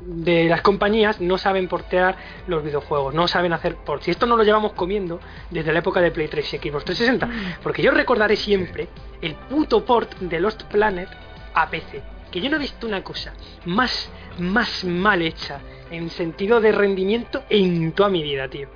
de 0.00 0.48
las 0.48 0.62
compañías 0.62 1.20
no 1.20 1.38
saben 1.38 1.68
portear 1.68 2.16
los 2.46 2.64
videojuegos, 2.64 3.14
no 3.14 3.28
saben 3.28 3.52
hacer 3.52 3.76
ports. 3.76 4.08
Y 4.08 4.10
esto 4.10 4.26
no 4.26 4.36
lo 4.36 4.42
llevamos 4.42 4.72
comiendo 4.72 5.20
desde 5.50 5.72
la 5.72 5.80
época 5.80 6.00
de 6.00 6.10
Play 6.10 6.28
3 6.28 6.54
y 6.54 6.58
Xbox 6.58 6.84
360. 6.86 7.60
Porque 7.62 7.82
yo 7.82 7.90
recordaré 7.90 8.34
siempre 8.36 8.88
el 9.20 9.34
puto 9.34 9.84
port 9.84 10.18
de 10.18 10.40
Lost 10.40 10.62
Planet 10.64 11.08
a 11.54 11.68
PC. 11.68 12.02
Que 12.32 12.40
yo 12.40 12.48
no 12.48 12.56
he 12.56 12.60
visto 12.60 12.86
una 12.86 13.04
cosa 13.04 13.34
más, 13.66 14.10
más 14.38 14.84
mal 14.84 15.20
hecha 15.20 15.60
en 15.90 16.08
sentido 16.08 16.60
de 16.60 16.72
rendimiento 16.72 17.42
en 17.50 17.92
toda 17.92 18.08
mi 18.08 18.22
vida, 18.22 18.48
tío. 18.48 18.68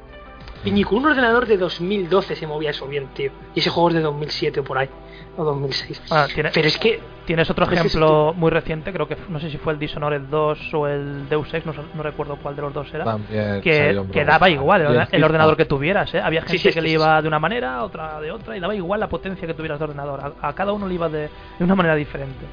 Y 0.65 0.71
ni 0.71 0.85
con 0.85 0.99
un 0.99 1.07
ordenador 1.07 1.47
de 1.47 1.57
2012 1.57 2.37
se 2.37 2.47
movía 2.47 2.71
eso 2.71 2.87
bien, 2.87 3.09
tío. 3.15 3.31
Y 3.55 3.61
ese 3.61 3.71
juego 3.71 3.89
es 3.91 3.95
de 3.97 4.01
2007 4.01 4.61
o 4.61 4.65
por 4.65 4.79
ahí. 4.79 4.89
O 5.37 5.45
2006. 5.45 6.03
Ah, 6.11 6.27
tiene- 6.33 6.51
Pero 6.53 6.69
es 6.69 6.79
que 6.79 7.01
Tienes 7.25 7.49
otro 7.49 7.65
es 7.65 7.73
ejemplo 7.73 8.35
muy 8.37 8.51
reciente, 8.51 8.93
creo 8.93 9.09
que 9.09 9.17
no 9.31 9.41
sé 9.41 9.51
si 9.51 9.57
fue 9.57 9.73
el 9.73 9.79
Dishonored 9.79 10.23
2 10.23 10.75
o 10.75 10.87
el 10.87 11.27
Deus 11.29 11.53
Ex, 11.55 11.65
no, 11.65 11.73
no 11.95 12.03
recuerdo 12.03 12.37
cuál 12.37 12.55
de 12.55 12.63
los 12.63 12.75
dos 12.75 12.93
era. 12.93 13.05
También 13.05 13.63
que, 13.63 14.25
daba 14.27 14.51
igual 14.51 15.07
el, 15.11 15.25
ordenador 15.25 15.57
que 15.57 15.65
tuvieras, 15.65 16.13
¿eh? 16.15 16.21
Había 16.21 16.43
gente 16.43 16.53
Sí, 16.53 16.59
sí, 16.59 16.69
que 16.69 16.75
sí, 16.75 16.81
le 16.83 16.89
sí, 16.89 16.95
iba 16.95 17.23
de 17.23 17.29
una 17.29 17.39
manera, 17.39 17.83
otra 17.83 18.21
de 18.21 18.31
otra, 18.31 18.57
y 18.57 18.61
daba 18.61 18.75
igual 18.75 19.01
la 19.01 19.09
potencia 19.09 19.47
que 19.47 19.55
tuvieras 19.55 19.79
de 19.79 19.85
ordenador. 19.85 20.35
A, 20.43 20.49
a 20.49 20.53
cada 20.55 20.73
uno 20.73 20.87
le 20.87 20.95
iba 20.95 21.09
de, 21.09 21.31
de 21.59 21.65
una 21.65 21.75
manera 21.75 21.95
diferente. 21.95 22.45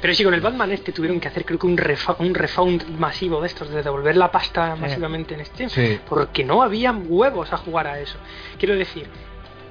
Pero 0.00 0.14
sí, 0.14 0.22
con 0.22 0.32
el 0.34 0.40
Batman 0.40 0.70
este 0.70 0.92
tuvieron 0.92 1.18
que 1.18 1.26
hacer 1.28 1.44
creo 1.44 1.58
que 1.58 1.66
un, 1.66 1.76
refa- 1.76 2.16
un 2.20 2.34
refound 2.34 2.88
masivo 2.98 3.40
de 3.40 3.48
estos, 3.48 3.68
de 3.68 3.82
devolver 3.82 4.16
la 4.16 4.30
pasta 4.30 4.76
masivamente 4.76 5.34
en 5.34 5.44
Steam. 5.44 5.70
Sí. 5.70 5.98
Porque 6.08 6.44
no 6.44 6.62
habían 6.62 7.04
huevos 7.08 7.52
a 7.52 7.56
jugar 7.56 7.86
a 7.88 7.98
eso. 7.98 8.16
Quiero 8.58 8.76
decir, 8.76 9.08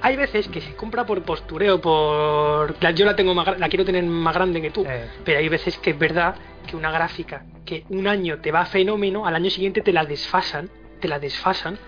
hay 0.02 0.16
veces 0.16 0.46
que 0.48 0.60
se 0.60 0.74
compra 0.76 1.06
por 1.06 1.22
postureo, 1.22 1.80
por... 1.80 2.78
Yo 2.94 3.06
la 3.06 3.16
tengo 3.16 3.34
más, 3.34 3.58
la 3.58 3.68
quiero 3.68 3.84
tener 3.86 4.04
más 4.04 4.34
grande 4.34 4.60
que 4.60 4.70
tú. 4.70 4.84
Eh, 4.86 5.08
Pero 5.24 5.38
hay 5.38 5.48
veces 5.48 5.78
que 5.78 5.90
es 5.90 5.98
verdad 5.98 6.34
que 6.66 6.76
una 6.76 6.90
gráfica 6.90 7.44
que 7.64 7.84
un 7.88 8.06
año 8.06 8.38
te 8.40 8.52
va 8.52 8.66
fenómeno, 8.66 9.26
al 9.26 9.34
año 9.34 9.48
siguiente 9.50 9.80
te 9.80 9.92
la 9.92 10.04
desfasan, 10.04 10.68
te 11.00 11.08
la 11.08 11.18
desfasan, 11.18 11.78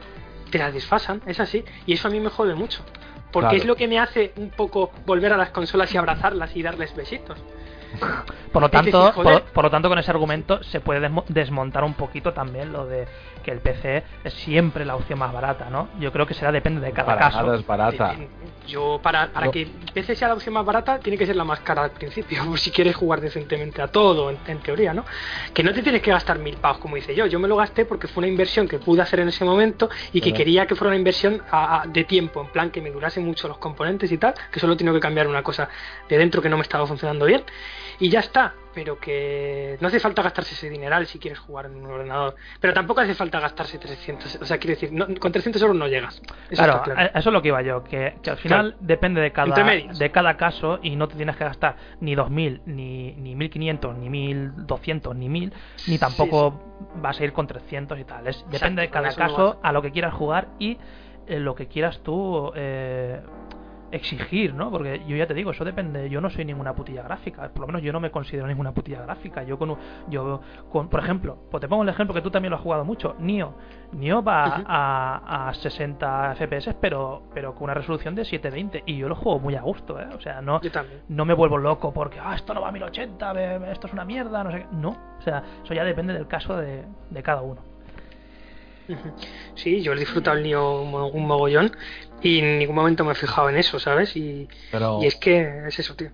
te 0.51 0.57
la 0.59 0.71
desfasan, 0.73 1.21
es 1.27 1.41
así. 1.41 1.63
Y 1.87 1.93
eso 1.93 2.09
a 2.09 2.11
mí 2.11 2.21
me 2.21 2.31
jode 2.31 2.55
mucho. 2.55 2.83
Porque 3.33 3.51
Claro. 3.51 3.57
es 3.59 3.65
lo 3.67 3.77
que 3.77 3.87
me 3.87 3.99
hace 4.01 4.33
un 4.37 4.51
poco 4.51 4.91
volver 5.07 5.33
a 5.33 5.37
las 5.37 5.51
consolas 5.51 5.95
y 5.95 5.99
abrazarlas 5.99 6.57
y 6.57 6.63
darles 6.63 6.97
besitos. 6.97 7.39
Por 8.53 8.63
lo 8.63 8.69
tanto, 8.69 9.13
por, 9.15 9.43
por 9.43 9.65
lo 9.65 9.71
tanto, 9.71 9.89
con 9.89 9.99
ese 9.99 10.11
argumento 10.11 10.63
se 10.63 10.81
puede 10.81 11.01
desmo- 11.01 11.25
desmontar 11.29 11.85
un 11.85 11.95
poquito 11.95 12.33
también 12.33 12.73
lo 12.73 12.87
de 12.87 13.07
que 13.45 13.51
el 13.53 13.59
PC 13.61 14.03
es 14.25 14.35
siempre 14.35 14.85
la 14.85 14.97
opción 14.97 15.19
más 15.19 15.33
barata, 15.33 15.71
¿no? 15.71 15.89
Yo 15.99 16.13
creo 16.13 16.27
que 16.27 16.35
será 16.35 16.53
depende 16.53 16.81
de 16.81 16.93
cada 16.93 17.07
Para 17.07 17.19
caso. 17.19 17.43
nada 17.43 17.57
es 17.57 17.67
barata. 17.67 18.17
Yo, 18.67 19.01
para, 19.03 19.33
para 19.33 19.47
No. 19.47 19.53
que 19.53 19.63
el 19.63 19.71
PC 19.95 20.15
sea 20.15 20.29
la 20.29 20.35
opción 20.35 20.55
más 20.55 20.65
barata, 20.65 20.99
tiene 20.99 21.17
que 21.17 21.27
ser 21.27 21.37
la 21.37 21.45
más 21.45 21.61
cara 21.61 21.85
al 21.85 21.91
principio, 21.93 22.45
por 22.49 22.59
si 22.59 22.71
quieres 22.71 22.95
jugar 22.97 23.21
decentemente 23.21 23.81
a 23.83 23.89
todo, 23.89 24.31
en, 24.31 24.39
en 24.47 24.59
teoría, 24.61 24.93
¿no? 24.93 25.05
Que 25.55 25.63
no 25.63 25.73
te 25.73 25.83
tienes 25.83 26.03
que 26.03 26.11
gastar 26.11 26.39
mil 26.39 26.57
pavos, 26.57 26.79
como 26.79 26.97
hice 26.97 27.15
yo. 27.15 27.27
Yo 27.27 27.39
me 27.39 27.49
lo 27.49 27.57
gasté 27.57 27.85
porque 27.85 28.09
fue 28.09 28.21
una 28.23 28.29
inversión 28.29 28.69
que 28.69 28.79
pude 28.79 29.01
hacer 29.03 29.21
en 29.21 29.29
ese 29.29 29.45
momento 29.45 29.89
y 30.13 30.21
que 30.21 30.33
quería 30.33 30.67
que 30.67 30.75
fuera 30.75 30.89
una 30.91 30.99
inversión 30.99 31.43
a- 31.51 31.83
a- 31.83 31.87
de 31.87 32.05
tiempo, 32.05 32.41
en 32.43 32.49
plan 32.49 32.71
que 32.71 32.81
me 32.83 32.91
durase 32.91 33.21
mucho 33.21 33.49
los 33.49 33.59
componentes 33.59 34.11
y 34.13 34.19
tal, 34.19 34.35
que 34.51 34.61
solo 34.61 34.77
tengo 34.77 34.93
que 34.93 35.01
cambiar 35.01 35.27
una 35.29 35.43
cosa 35.43 35.69
de 36.09 36.19
dentro 36.19 36.43
que 36.43 36.49
no 36.49 36.57
me 36.57 36.63
estaba 36.63 36.87
funcionando 36.87 37.25
bien. 37.27 37.43
Y 38.01 38.09
ya 38.09 38.21
está, 38.21 38.55
pero 38.75 38.99
que 38.99 39.77
no 39.81 39.89
hace 39.89 40.01
falta 40.01 40.23
gastarse 40.23 40.55
ese 40.55 40.71
dineral 40.71 41.07
si 41.07 41.19
quieres 41.19 41.39
jugar 41.39 41.67
en 41.67 41.77
un 41.77 41.87
ordenador. 41.87 42.35
Pero 42.59 42.73
tampoco 42.73 43.03
hace 43.03 43.15
falta 43.15 43.39
gastarse 43.41 43.79
300, 43.79 44.37
o 44.41 44.45
sea, 44.47 44.57
quiero 44.59 44.75
decir, 44.75 44.91
no- 44.93 45.07
con 45.19 45.31
300 45.33 45.61
euros 45.61 45.77
no 45.77 45.87
llegas. 45.87 46.21
Eso 46.49 46.63
Claro, 46.83 46.83
eso 47.15 47.29
es 47.29 47.33
lo 47.33 47.43
que 47.43 47.49
iba 47.49 47.61
yo, 47.63 47.85
que, 47.85 48.15
que 48.23 48.31
al 48.31 48.39
final 48.39 48.71
Claro. 48.71 48.77
depende 48.81 49.21
de 49.21 49.33
cada, 49.33 49.55
de 49.65 50.11
cada 50.11 50.37
caso 50.39 50.79
y 50.83 50.97
no 50.97 51.09
te 51.09 51.17
tienes 51.17 51.37
que 51.37 51.45
gastar 51.45 51.77
ni 52.01 52.15
2.000, 52.17 52.63
ni, 52.65 53.13
ni 53.13 53.35
1.500, 53.37 53.95
ni 53.97 54.09
1.200, 54.09 55.15
ni 55.15 55.29
1.000, 55.29 55.53
ni 55.89 55.99
tampoco 55.99 56.63
vas 56.97 57.21
a 57.21 57.25
ir 57.25 57.33
con 57.35 57.47
300 57.47 57.99
y 57.99 58.05
tal. 58.05 58.27
Es, 58.29 58.45
depende 58.51 58.83
de 58.83 58.89
cada 58.89 59.11
no 59.11 59.15
caso, 59.15 59.61
a 59.63 59.73
lo 59.73 59.83
que 59.83 59.91
quieras 59.93 60.15
jugar 60.15 60.49
y 60.59 60.79
eh, 61.27 61.39
lo 61.39 61.55
que 61.55 61.67
quieras 61.69 62.01
tú 62.03 62.51
eh, 62.57 63.21
exigir, 63.93 64.55
¿no? 64.55 64.71
Porque 64.71 65.03
yo 65.07 65.17
ya 65.17 65.27
te 65.27 65.35
digo, 65.35 65.51
eso 65.51 65.65
depende. 65.65 66.09
Yo 66.11 66.21
no 66.21 66.31
soy 66.31 66.45
ninguna 66.45 66.75
putilla 66.75 67.03
gráfica, 67.03 67.49
por 67.49 67.61
lo 67.63 67.67
menos 67.69 67.83
yo 67.83 67.93
no 67.93 68.01
me 68.01 68.11
considero 68.11 68.47
ninguna 68.47 68.73
putilla 68.73 69.03
gráfica. 69.03 69.43
Yo 69.43 69.59
con, 69.59 69.71
un- 69.71 69.79
yo 70.09 70.41
con, 70.71 70.89
por 70.89 71.01
ejemplo, 71.01 71.37
pues 71.51 71.61
te 71.61 71.69
pongo 71.69 71.83
el 71.83 71.89
ejemplo 71.89 72.15
que 72.15 72.23
tú 72.23 72.31
también 72.31 72.51
lo 72.51 72.57
has 72.57 72.63
jugado 72.63 72.85
mucho, 72.85 73.17
Nio. 73.19 73.55
Nio 73.93 74.23
va 74.23 74.63
a, 74.67 75.49
a 75.49 75.55
60 75.55 76.35
FPS, 76.37 76.75
pero 76.81 77.23
pero 77.35 77.55
con 77.55 77.65
una 77.65 77.75
resolución 77.75 78.15
de 78.15 78.25
720 78.25 78.83
y 78.87 78.97
yo 78.99 79.09
lo 79.09 79.15
juego 79.17 79.39
muy 79.41 79.57
a 79.57 79.63
gusto, 79.63 80.01
¿eh? 80.01 80.07
O 80.17 80.21
sea, 80.21 80.41
no 80.41 80.61
no 81.09 81.25
me 81.25 81.35
vuelvo 81.35 81.59
loco 81.59 81.93
porque 81.93 82.19
ah, 82.21 82.35
esto 82.37 82.55
no 82.55 82.61
va 82.61 82.69
a 82.69 82.73
1080, 82.73 83.33
ve- 83.33 83.59
ve, 83.59 83.73
esto 83.73 83.87
es 83.89 83.93
una 83.93 84.05
mierda, 84.05 84.45
no 84.45 84.51
sé 84.53 84.59
qué. 84.61 84.67
No, 84.73 84.91
o 85.19 85.23
sea, 85.23 85.43
eso 85.65 85.75
ya 85.75 85.85
depende 85.85 86.13
del 86.13 86.27
caso 86.29 86.57
de, 86.57 86.85
de 87.11 87.23
cada 87.23 87.43
uno. 87.43 87.61
Sí, 89.55 89.83
yo 89.83 89.93
he 89.93 89.99
disfrutado 89.99 90.37
el 90.37 90.43
Nio 90.45 90.83
un, 90.83 90.91
mo- 90.91 91.09
un 91.09 91.27
mogollón 91.27 91.73
y 92.23 92.39
en 92.41 92.59
ningún 92.59 92.77
momento 92.77 93.05
me 93.05 93.13
he 93.13 93.15
fijado 93.15 93.49
en 93.51 93.57
eso, 93.57 93.79
¿sabes? 93.79 94.17
Y, 94.17 94.49
Pero, 94.71 94.99
y 95.01 95.07
es 95.07 95.17
que 95.17 95.67
es 95.69 95.79
eso, 95.79 95.95
tío. 95.97 96.13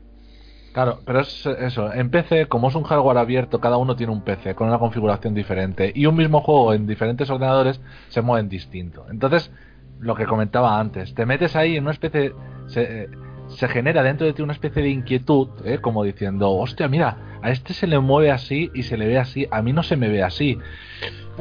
claro, 0.72 1.02
pero 1.04 1.20
es 1.20 1.46
eso. 1.46 1.92
En 1.92 2.10
PC, 2.10 2.46
como 2.48 2.68
es 2.68 2.74
un 2.74 2.84
hardware 2.84 3.18
abierto, 3.18 3.60
cada 3.60 3.76
uno 3.78 3.96
tiene 3.96 4.12
un 4.12 4.22
PC 4.22 4.54
con 4.54 4.68
una 4.68 4.78
configuración 4.78 5.34
diferente. 5.34 5.92
Y 5.94 6.06
un 6.06 6.16
mismo 6.16 6.40
juego 6.42 6.74
en 6.74 6.86
diferentes 6.86 7.30
ordenadores 7.30 7.80
se 8.08 8.22
mueven 8.22 8.48
distinto. 8.48 9.06
Entonces, 9.10 9.52
lo 9.98 10.14
que 10.14 10.26
comentaba 10.26 10.78
antes, 10.78 11.14
te 11.14 11.26
metes 11.26 11.56
ahí 11.56 11.76
en 11.76 11.84
una 11.84 11.92
especie. 11.92 12.36
Se, 12.66 13.04
eh, 13.04 13.10
se 13.56 13.68
genera 13.68 14.02
dentro 14.02 14.26
de 14.26 14.32
ti 14.32 14.42
una 14.42 14.52
especie 14.52 14.82
de 14.82 14.90
inquietud, 14.90 15.48
¿eh? 15.64 15.78
como 15.78 16.04
diciendo, 16.04 16.50
hostia, 16.50 16.88
mira, 16.88 17.38
a 17.42 17.50
este 17.50 17.74
se 17.74 17.86
le 17.86 17.98
mueve 17.98 18.30
así 18.30 18.70
y 18.74 18.82
se 18.82 18.96
le 18.96 19.06
ve 19.06 19.18
así, 19.18 19.46
a 19.50 19.62
mí 19.62 19.72
no 19.72 19.82
se 19.82 19.96
me 19.96 20.08
ve 20.08 20.22
así. 20.22 20.58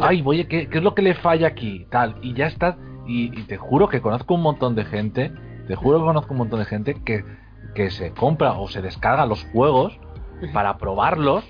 Ay, 0.01 0.21
oye, 0.25 0.47
¿qué, 0.47 0.67
qué 0.67 0.77
es 0.77 0.83
lo 0.83 0.95
que 0.95 1.01
le 1.01 1.13
falla 1.13 1.47
aquí? 1.47 1.87
Tal, 1.89 2.15
y 2.21 2.33
ya 2.33 2.47
estás. 2.47 2.75
Y, 3.07 3.37
y 3.39 3.43
te 3.43 3.57
juro 3.57 3.87
que 3.87 4.01
conozco 4.01 4.33
un 4.33 4.41
montón 4.41 4.75
de 4.75 4.85
gente, 4.85 5.31
te 5.67 5.75
juro 5.75 5.99
que 5.99 6.05
conozco 6.05 6.33
un 6.33 6.39
montón 6.39 6.59
de 6.59 6.65
gente 6.65 6.95
que, 7.05 7.23
que 7.75 7.91
se 7.91 8.11
compra 8.11 8.53
o 8.53 8.67
se 8.67 8.81
descarga 8.81 9.25
los 9.25 9.43
juegos 9.51 9.99
para 10.53 10.77
probarlos 10.77 11.43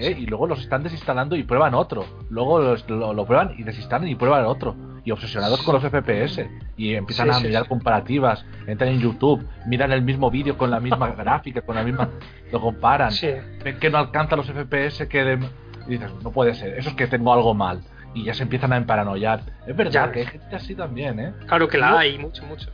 ¿eh? 0.00 0.16
y 0.18 0.26
luego 0.26 0.46
los 0.46 0.60
están 0.60 0.82
desinstalando 0.82 1.36
y 1.36 1.42
prueban 1.44 1.74
otro. 1.74 2.04
Luego 2.30 2.58
los- 2.60 2.88
lo, 2.88 3.12
lo 3.12 3.24
prueban 3.26 3.54
y 3.58 3.62
desinstalan 3.62 4.08
y 4.08 4.14
prueban 4.14 4.44
otro. 4.46 4.74
Y 5.04 5.12
obsesionados 5.12 5.62
con 5.62 5.74
los 5.74 5.82
FPS. 5.84 6.48
Y 6.76 6.94
empiezan 6.94 7.26
Sí, 7.26 7.30
a 7.30 7.34
sí, 7.34 7.46
mirar 7.46 7.62
sí. 7.64 7.68
comparativas. 7.70 8.44
Entran 8.66 8.90
en 8.90 9.00
YouTube, 9.00 9.46
miran 9.66 9.92
el 9.92 10.02
mismo 10.02 10.30
vídeo 10.30 10.58
con 10.58 10.70
la 10.70 10.78
misma 10.80 11.08
gráfica, 11.16 11.62
con 11.62 11.74
la 11.76 11.82
misma. 11.82 12.08
Lo 12.52 12.60
comparan. 12.60 13.10
Sí. 13.10 13.30
Ven 13.64 13.78
que 13.78 13.88
no 13.90 13.98
alcanza 13.98 14.36
los 14.36 14.46
FPS 14.50 15.08
que. 15.08 15.24
de- 15.24 15.48
y 15.86 15.92
dices, 15.92 16.12
no 16.22 16.30
puede 16.30 16.54
ser, 16.54 16.78
eso 16.78 16.90
es 16.90 16.94
que 16.94 17.06
tengo 17.06 17.32
algo 17.32 17.54
mal. 17.54 17.80
Y 18.14 18.24
ya 18.24 18.34
se 18.34 18.42
empiezan 18.42 18.72
a 18.72 18.76
emparanoiar. 18.76 19.40
Es 19.66 19.74
verdad 19.76 19.92
Ya. 20.08 20.12
que 20.12 20.20
hay 20.20 20.26
gente 20.26 20.54
así 20.56 20.74
también, 20.74 21.18
¿eh? 21.18 21.32
Claro 21.46 21.66
que 21.68 21.78
la 21.78 21.98
hay, 21.98 22.18
mucho, 22.18 22.44
mucho. 22.44 22.68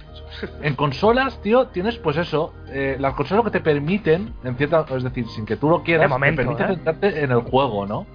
En 0.62 0.74
consolas, 0.74 1.40
tío, 1.40 1.68
tienes 1.68 1.96
pues 1.98 2.16
eso, 2.16 2.54
eh, 2.68 2.96
las 2.98 3.14
consolas 3.14 3.44
que 3.44 3.50
te 3.50 3.60
permiten, 3.60 4.34
en 4.44 4.56
cierta, 4.56 4.84
es 4.94 5.02
decir, 5.02 5.26
sin 5.28 5.46
que 5.46 5.56
tú 5.56 5.68
lo 5.68 5.82
quieras, 5.82 6.08
momento, 6.08 6.42
te 6.42 6.46
permite 6.46 6.64
¿eh? 6.64 6.74
centrarte 6.74 7.24
en 7.24 7.30
el 7.30 7.40
juego, 7.40 7.86
¿no? 7.86 8.06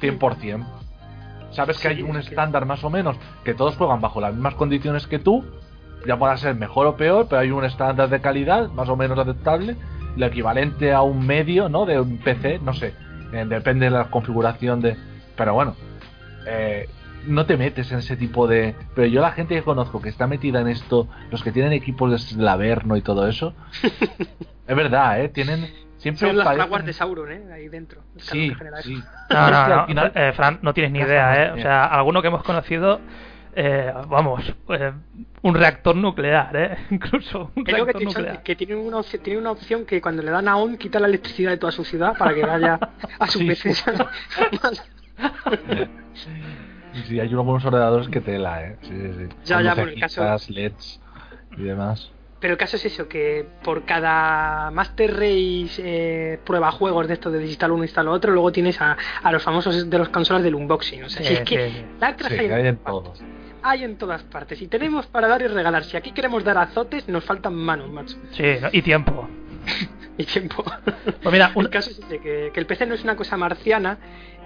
100%. 0.00 0.66
Sabes 1.52 1.78
que 1.78 1.88
hay 1.88 2.02
un 2.02 2.16
estándar 2.16 2.64
más 2.66 2.84
o 2.84 2.90
menos, 2.90 3.16
que 3.44 3.54
todos 3.54 3.76
juegan 3.76 4.00
bajo 4.00 4.20
las 4.20 4.32
mismas 4.32 4.54
condiciones 4.54 5.06
que 5.06 5.18
tú, 5.18 5.44
ya 6.06 6.18
pueda 6.18 6.36
ser 6.36 6.54
mejor 6.54 6.86
o 6.86 6.96
peor, 6.96 7.26
pero 7.28 7.40
hay 7.40 7.50
un 7.50 7.64
estándar 7.64 8.08
de 8.08 8.20
calidad 8.20 8.70
más 8.70 8.88
o 8.88 8.96
menos 8.96 9.18
aceptable, 9.18 9.76
lo 10.16 10.26
equivalente 10.26 10.92
a 10.92 11.02
un 11.02 11.26
medio, 11.26 11.68
¿no? 11.68 11.86
De 11.86 12.00
un 12.00 12.18
PC, 12.18 12.60
no 12.60 12.72
sé, 12.72 12.94
eh, 13.32 13.44
depende 13.48 13.86
de 13.86 13.90
la 13.90 14.10
configuración 14.10 14.80
de... 14.80 14.96
Pero 15.36 15.54
bueno, 15.54 15.74
eh, 16.46 16.88
no 17.26 17.46
te 17.46 17.56
metes 17.56 17.90
en 17.92 17.98
ese 17.98 18.16
tipo 18.16 18.46
de... 18.46 18.74
Pero 18.94 19.06
yo 19.06 19.20
la 19.20 19.32
gente 19.32 19.54
que 19.54 19.62
conozco 19.62 20.00
que 20.00 20.08
está 20.08 20.26
metida 20.26 20.60
en 20.60 20.68
esto, 20.68 21.08
los 21.30 21.42
que 21.42 21.52
tienen 21.52 21.72
equipos 21.72 22.10
de 22.10 22.18
Slaverno 22.18 22.96
y 22.96 23.02
todo 23.02 23.28
eso, 23.28 23.54
es 24.66 24.76
verdad, 24.76 25.20
¿eh? 25.20 25.28
Tienen... 25.28 25.68
Siempre 25.98 26.28
Son 26.28 26.38
las 26.38 26.46
parecen- 26.46 26.56
fraguas 26.56 26.84
de 26.86 26.92
Sauron, 26.94 27.30
¿eh? 27.30 27.42
Ahí 27.52 27.68
dentro. 27.68 28.00
el 28.14 28.22
Sí, 28.22 28.52
sí. 28.82 29.02
No, 29.28 29.50
no, 29.50 29.68
no, 29.76 29.86
final- 29.86 30.12
eh, 30.14 30.32
Fran, 30.34 30.58
no 30.62 30.72
tienes 30.72 30.92
ni 30.92 31.00
idea, 31.00 31.44
¿eh? 31.44 31.50
O 31.52 31.56
sea, 31.56 31.84
alguno 31.84 32.22
que 32.22 32.28
hemos 32.28 32.42
conocido, 32.42 33.00
eh, 33.54 33.92
vamos, 34.08 34.50
eh, 34.70 34.92
un 35.42 35.54
reactor 35.54 35.96
nuclear, 35.96 36.56
¿eh? 36.56 36.78
Incluso 36.90 37.50
un 37.54 37.64
Creo 37.64 37.84
que, 37.84 37.92
reactor 37.92 37.98
tiene- 37.98 38.14
nuclear. 38.14 38.42
que 38.42 38.56
tienen, 38.56 38.78
una 38.78 38.96
opción, 38.96 39.22
tienen 39.22 39.42
una 39.42 39.50
opción 39.50 39.84
que 39.84 40.00
cuando 40.00 40.22
le 40.22 40.30
dan 40.30 40.48
a 40.48 40.56
on 40.56 40.78
quita 40.78 40.98
la 40.98 41.06
electricidad 41.06 41.50
de 41.50 41.58
toda 41.58 41.70
su 41.72 41.84
ciudad 41.84 42.16
para 42.16 42.32
que 42.34 42.46
vaya 42.46 42.80
a 43.18 43.26
su 43.26 43.40
Sí, 43.40 43.46
PC. 43.48 43.74
Sí. 47.06 47.20
Hay 47.20 47.32
unos 47.32 47.44
buenos 47.44 47.64
ordenadores 47.64 48.08
que 48.08 48.20
tela, 48.20 48.62
¿eh? 48.64 48.76
Sí, 48.82 48.88
sí, 48.90 49.12
sí. 49.18 49.36
Ya, 49.44 49.62
ya, 49.62 49.74
por 49.74 49.88
el 49.88 50.00
caso- 50.00 50.22
LEDs 50.48 51.00
y 51.56 51.62
demás. 51.62 52.10
Pero 52.40 52.52
el 52.52 52.58
caso 52.58 52.76
es 52.76 52.86
eso, 52.86 53.06
que 53.06 53.46
por 53.62 53.84
cada 53.84 54.70
Master 54.70 55.12
Race 55.12 55.72
eh, 55.78 56.38
prueba 56.46 56.70
juegos 56.72 57.06
de 57.06 57.12
esto 57.14 57.30
de 57.30 57.44
instalo 57.46 57.74
uno, 57.74 57.84
instalo 57.84 58.12
otro, 58.12 58.32
luego 58.32 58.50
tienes 58.50 58.80
a, 58.80 58.96
a 59.22 59.30
los 59.32 59.42
famosos 59.42 59.90
de 59.90 59.98
los 59.98 60.08
consolas 60.08 60.42
del 60.42 60.54
unboxing. 60.54 61.04
O 61.04 61.08
sea, 61.10 61.20
Sí, 61.22 61.28
si 61.28 61.34
es 61.34 61.40
que 61.42 61.68
sí, 61.70 61.84
sí. 62.28 62.34
hay, 62.38 62.50
hay 62.50 62.66
en 62.68 62.76
todas 62.78 63.04
todos. 63.04 63.18
partes. 63.18 63.36
Hay 63.62 63.84
en 63.84 63.98
todas 63.98 64.22
partes. 64.22 64.62
Y 64.62 64.68
tenemos 64.68 65.06
para 65.06 65.28
dar 65.28 65.42
y 65.42 65.48
regalar. 65.48 65.84
Si 65.84 65.98
aquí 65.98 66.12
queremos 66.12 66.42
dar 66.42 66.56
azotes, 66.56 67.06
nos 67.08 67.24
faltan 67.24 67.54
manos, 67.54 67.90
macho. 67.90 68.16
Sí, 68.30 68.44
y 68.72 68.80
tiempo. 68.80 69.28
Y 70.18 70.24
tiempo. 70.24 70.62
Pues 71.22 71.32
mira, 71.32 71.50
un- 71.54 71.64
El 71.64 71.70
caso 71.70 71.90
es 71.90 71.98
ese, 71.98 72.18
que, 72.18 72.50
que 72.52 72.60
el 72.60 72.66
PC 72.66 72.84
no 72.84 72.94
es 72.94 73.02
una 73.02 73.16
cosa 73.16 73.38
marciana 73.38 73.96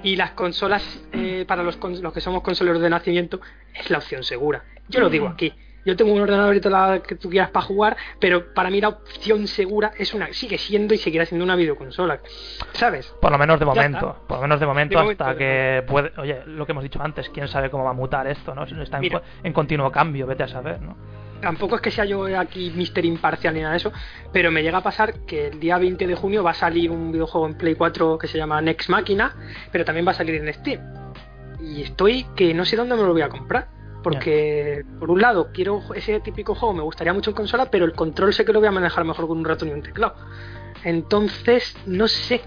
y 0.04 0.14
las 0.14 0.30
consolas, 0.32 1.02
eh, 1.12 1.44
para 1.48 1.64
los, 1.64 1.78
los 2.00 2.12
que 2.12 2.20
somos 2.20 2.42
consoleros 2.42 2.80
de 2.80 2.90
nacimiento, 2.90 3.40
es 3.74 3.90
la 3.90 3.98
opción 3.98 4.22
segura. 4.22 4.62
Yo 4.88 5.00
lo 5.00 5.08
digo 5.10 5.26
aquí. 5.26 5.52
Yo 5.86 5.96
tengo 5.96 6.12
un 6.12 6.20
ordenador 6.20 6.54
y 6.54 6.60
toda 6.60 6.88
la 6.88 7.02
que 7.02 7.14
tú 7.16 7.28
quieras 7.28 7.50
para 7.50 7.66
jugar, 7.66 7.96
pero 8.20 8.54
para 8.54 8.70
mí 8.70 8.80
la 8.80 8.88
opción 8.88 9.46
segura 9.48 9.92
es 9.98 10.14
una 10.14 10.32
sigue 10.32 10.56
siendo 10.58 10.94
y 10.94 10.98
seguirá 10.98 11.26
siendo 11.26 11.44
una 11.44 11.56
videoconsola. 11.56 12.20
¿Sabes? 12.72 13.12
Por 13.20 13.30
lo 13.32 13.36
menos 13.38 13.58
de 13.58 13.66
momento, 13.66 14.24
por 14.28 14.36
lo 14.38 14.42
menos 14.42 14.60
de 14.60 14.66
momento 14.66 15.02
De 15.02 15.10
hasta 15.10 15.36
que 15.36 15.84
puede, 15.86 16.12
oye, 16.18 16.40
lo 16.46 16.64
que 16.64 16.72
hemos 16.72 16.84
dicho 16.84 17.02
antes, 17.02 17.28
quién 17.30 17.48
sabe 17.48 17.68
cómo 17.68 17.84
va 17.84 17.90
a 17.90 17.94
mutar 17.94 18.26
esto, 18.28 18.54
¿no? 18.54 18.62
Está 18.64 18.96
en, 18.98 19.00
Mira. 19.02 19.22
en 19.42 19.52
continuo 19.52 19.90
cambio, 19.90 20.26
vete 20.26 20.44
a 20.44 20.48
saber, 20.48 20.80
¿no? 20.80 20.96
Tampoco 21.44 21.76
es 21.76 21.82
que 21.82 21.90
sea 21.90 22.06
yo 22.06 22.24
aquí 22.38 22.72
mister 22.74 23.04
imparcial 23.04 23.54
ni 23.54 23.60
nada 23.60 23.72
de 23.72 23.76
eso, 23.76 23.92
pero 24.32 24.50
me 24.50 24.62
llega 24.62 24.78
a 24.78 24.82
pasar 24.82 25.20
que 25.26 25.48
el 25.48 25.60
día 25.60 25.76
20 25.76 26.06
de 26.06 26.14
junio 26.14 26.42
va 26.42 26.52
a 26.52 26.54
salir 26.54 26.90
un 26.90 27.12
videojuego 27.12 27.46
en 27.46 27.58
Play 27.58 27.74
4 27.74 28.16
que 28.18 28.26
se 28.26 28.38
llama 28.38 28.62
Next 28.62 28.88
Máquina, 28.88 29.36
pero 29.70 29.84
también 29.84 30.06
va 30.06 30.12
a 30.12 30.14
salir 30.14 30.36
en 30.36 30.52
Steam. 30.54 30.80
Y 31.60 31.82
estoy 31.82 32.24
que 32.34 32.54
no 32.54 32.64
sé 32.64 32.76
dónde 32.76 32.96
me 32.96 33.02
lo 33.02 33.12
voy 33.12 33.22
a 33.22 33.28
comprar. 33.28 33.68
Porque, 34.02 34.84
por 34.98 35.10
un 35.10 35.22
lado, 35.22 35.48
quiero 35.54 35.82
ese 35.94 36.20
típico 36.20 36.54
juego, 36.54 36.74
me 36.74 36.82
gustaría 36.82 37.14
mucho 37.14 37.30
en 37.30 37.36
consola, 37.36 37.70
pero 37.70 37.86
el 37.86 37.92
control 37.92 38.34
sé 38.34 38.44
que 38.44 38.52
lo 38.52 38.58
voy 38.58 38.68
a 38.68 38.72
manejar 38.72 39.02
mejor 39.04 39.26
con 39.26 39.38
un 39.38 39.46
ratón 39.46 39.70
y 39.70 39.72
un 39.72 39.82
teclado. 39.82 40.14
Entonces, 40.82 41.74
no 41.86 42.06
sé. 42.06 42.42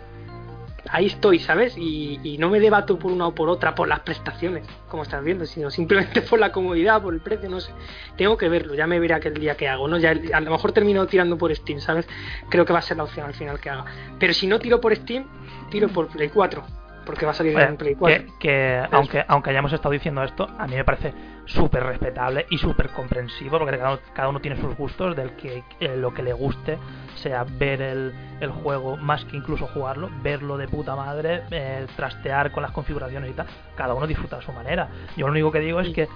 Ahí 0.90 1.08
estoy, 1.08 1.40
¿sabes? 1.40 1.76
Y, 1.78 2.38
no 2.40 2.50
me 2.50 2.60
debato 2.60 3.00
por 3.00 3.12
una 3.12 3.28
o 3.28 3.36
por 3.36 3.50
otra, 3.50 3.74
por 3.74 3.88
las 3.88 4.02
prestaciones, 4.02 4.66
como 4.88 5.04
estás 5.04 5.24
viendo, 5.24 5.46
sino 5.46 5.72
simplemente 5.72 6.22
por 6.30 6.40
la 6.40 6.52
comodidad, 6.52 7.02
por 7.02 7.14
el 7.14 7.20
precio, 7.20 7.50
no 7.50 7.60
sé. 7.60 7.72
Tengo 8.16 8.38
que 8.38 8.48
verlo, 8.50 8.76
ya 8.76 8.88
me 8.88 9.00
veré 9.00 9.16
aquel 9.16 9.34
día 9.34 9.56
que 9.56 9.68
hago, 9.68 9.88
¿no? 9.88 9.98
Ya, 9.98 10.12
a 10.34 10.42
lo 10.42 10.52
mejor 10.52 10.72
termino 10.72 11.08
tirando 11.08 11.38
por 11.38 11.56
Steam, 11.56 11.80
¿sabes? 11.80 12.08
Creo 12.50 12.66
que 12.66 12.74
va 12.74 12.80
a 12.80 12.84
ser 12.84 12.98
la 12.98 13.04
opción 13.04 13.26
al 13.26 13.34
final 13.34 13.60
que 13.60 13.70
haga. 13.70 13.86
Pero 14.20 14.34
si 14.34 14.48
no 14.48 14.60
tiro 14.60 14.80
por 14.80 14.96
Steam, 14.96 15.26
tiro 15.70 15.90
por 15.90 16.08
Play 16.08 16.30
4 16.30 16.87
porque 17.08 17.26
va 17.26 17.32
a 17.32 17.36
salir 17.36 17.56
Oye, 17.56 17.66
en 17.66 17.78
Play 17.78 17.96
4. 17.96 18.26
que, 18.26 18.32
que 18.38 18.84
aunque, 18.92 19.26
aunque 19.28 19.50
hayamos 19.50 19.72
estado 19.72 19.94
diciendo 19.94 20.22
esto, 20.24 20.46
a 20.60 20.68
mí 20.68 20.76
me 20.76 20.84
parece 20.84 21.14
súper 21.46 21.84
respetable 21.84 22.46
y 22.50 22.58
súper 22.58 22.90
comprensivo, 22.90 23.58
porque 23.58 23.78
cada 23.78 23.92
uno, 23.92 24.00
cada 24.14 24.30
uno 24.30 24.42
tiene 24.42 24.60
sus 24.60 24.76
gustos, 24.76 25.16
del 25.16 25.32
que 25.38 25.64
eh, 25.80 25.96
lo 25.96 26.14
que 26.14 26.22
le 26.22 26.34
guste 26.34 26.78
sea 27.16 27.46
ver 27.46 27.82
el, 27.82 28.14
el 28.42 28.52
juego 28.52 28.98
más 28.98 29.24
que 29.24 29.38
incluso 29.38 29.68
jugarlo, 29.68 30.10
verlo 30.22 30.58
de 30.58 30.68
puta 30.68 30.98
madre, 30.98 31.44
eh, 31.50 31.88
trastear 31.96 32.52
con 32.52 32.62
las 32.62 32.74
configuraciones 32.74 33.32
y 33.32 33.34
tal, 33.34 33.48
cada 33.76 33.94
uno 33.94 34.06
disfruta 34.06 34.38
a 34.38 34.42
su 34.42 34.52
manera. 34.52 34.90
Yo 35.16 35.28
lo 35.28 35.32
único 35.32 35.52
que 35.52 35.62
digo 35.62 35.80
es 35.80 35.94
que 35.94 36.10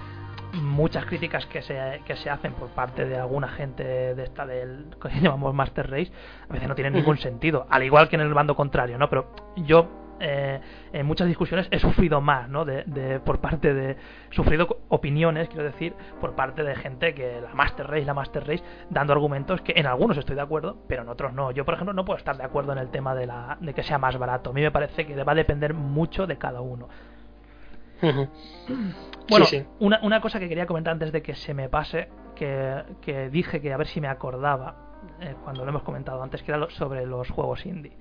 muchas 0.60 1.06
críticas 1.06 1.46
que 1.46 1.62
se, 1.62 2.02
que 2.04 2.16
se 2.16 2.28
hacen 2.28 2.52
por 2.52 2.68
parte 2.68 3.06
de 3.06 3.16
alguna 3.16 3.48
gente 3.48 3.82
de 3.82 4.22
esta 4.22 4.44
del 4.44 4.94
que 5.02 5.20
llamamos 5.20 5.54
Master 5.54 5.90
Race 5.90 6.12
a 6.50 6.52
veces 6.52 6.68
no 6.68 6.74
tienen 6.74 6.92
ningún 6.92 7.16
sentido, 7.16 7.66
al 7.70 7.82
igual 7.82 8.10
que 8.10 8.16
en 8.16 8.22
el 8.22 8.34
bando 8.34 8.54
contrario, 8.54 8.98
¿no? 8.98 9.08
Pero 9.08 9.30
yo 9.56 10.01
eh, 10.22 10.60
en 10.92 11.04
muchas 11.06 11.26
discusiones 11.26 11.68
he 11.70 11.78
sufrido 11.78 12.20
más, 12.20 12.48
¿no? 12.48 12.64
De, 12.64 12.84
de, 12.84 13.20
por 13.20 13.40
parte 13.40 13.74
de. 13.74 13.96
Sufrido 14.30 14.78
opiniones, 14.88 15.48
quiero 15.48 15.64
decir, 15.64 15.94
por 16.20 16.34
parte 16.34 16.62
de 16.62 16.74
gente 16.76 17.12
que 17.14 17.40
la 17.40 17.52
Master 17.54 17.86
Race, 17.88 18.04
la 18.04 18.14
Master 18.14 18.46
Race, 18.46 18.62
dando 18.88 19.12
argumentos 19.12 19.60
que 19.60 19.72
en 19.76 19.86
algunos 19.86 20.16
estoy 20.16 20.36
de 20.36 20.42
acuerdo, 20.42 20.78
pero 20.88 21.02
en 21.02 21.08
otros 21.08 21.32
no. 21.32 21.50
Yo, 21.50 21.64
por 21.64 21.74
ejemplo, 21.74 21.92
no 21.92 22.04
puedo 22.04 22.16
estar 22.18 22.36
de 22.36 22.44
acuerdo 22.44 22.72
en 22.72 22.78
el 22.78 22.88
tema 22.90 23.14
de, 23.14 23.26
la, 23.26 23.58
de 23.60 23.74
que 23.74 23.82
sea 23.82 23.98
más 23.98 24.16
barato. 24.18 24.50
A 24.50 24.52
mí 24.52 24.62
me 24.62 24.70
parece 24.70 25.06
que 25.06 25.22
va 25.24 25.32
a 25.32 25.34
depender 25.34 25.74
mucho 25.74 26.26
de 26.26 26.38
cada 26.38 26.60
uno. 26.60 26.88
Bueno, 29.28 29.46
Sí, 29.46 29.60
sí. 29.60 29.66
Una, 29.78 30.00
una 30.02 30.20
cosa 30.20 30.40
que 30.40 30.48
quería 30.48 30.66
comentar 30.66 30.92
antes 30.92 31.12
de 31.12 31.22
que 31.22 31.34
se 31.34 31.54
me 31.54 31.68
pase, 31.68 32.08
que, 32.34 32.82
que 33.00 33.30
dije 33.30 33.60
que 33.60 33.72
a 33.72 33.76
ver 33.76 33.86
si 33.86 34.00
me 34.00 34.08
acordaba 34.08 34.74
eh, 35.20 35.34
cuando 35.44 35.62
lo 35.64 35.70
hemos 35.70 35.82
comentado 35.84 36.22
antes, 36.22 36.42
que 36.42 36.50
era 36.50 36.58
lo- 36.58 36.70
sobre 36.70 37.06
los 37.06 37.30
juegos 37.30 37.64
indie. 37.64 37.92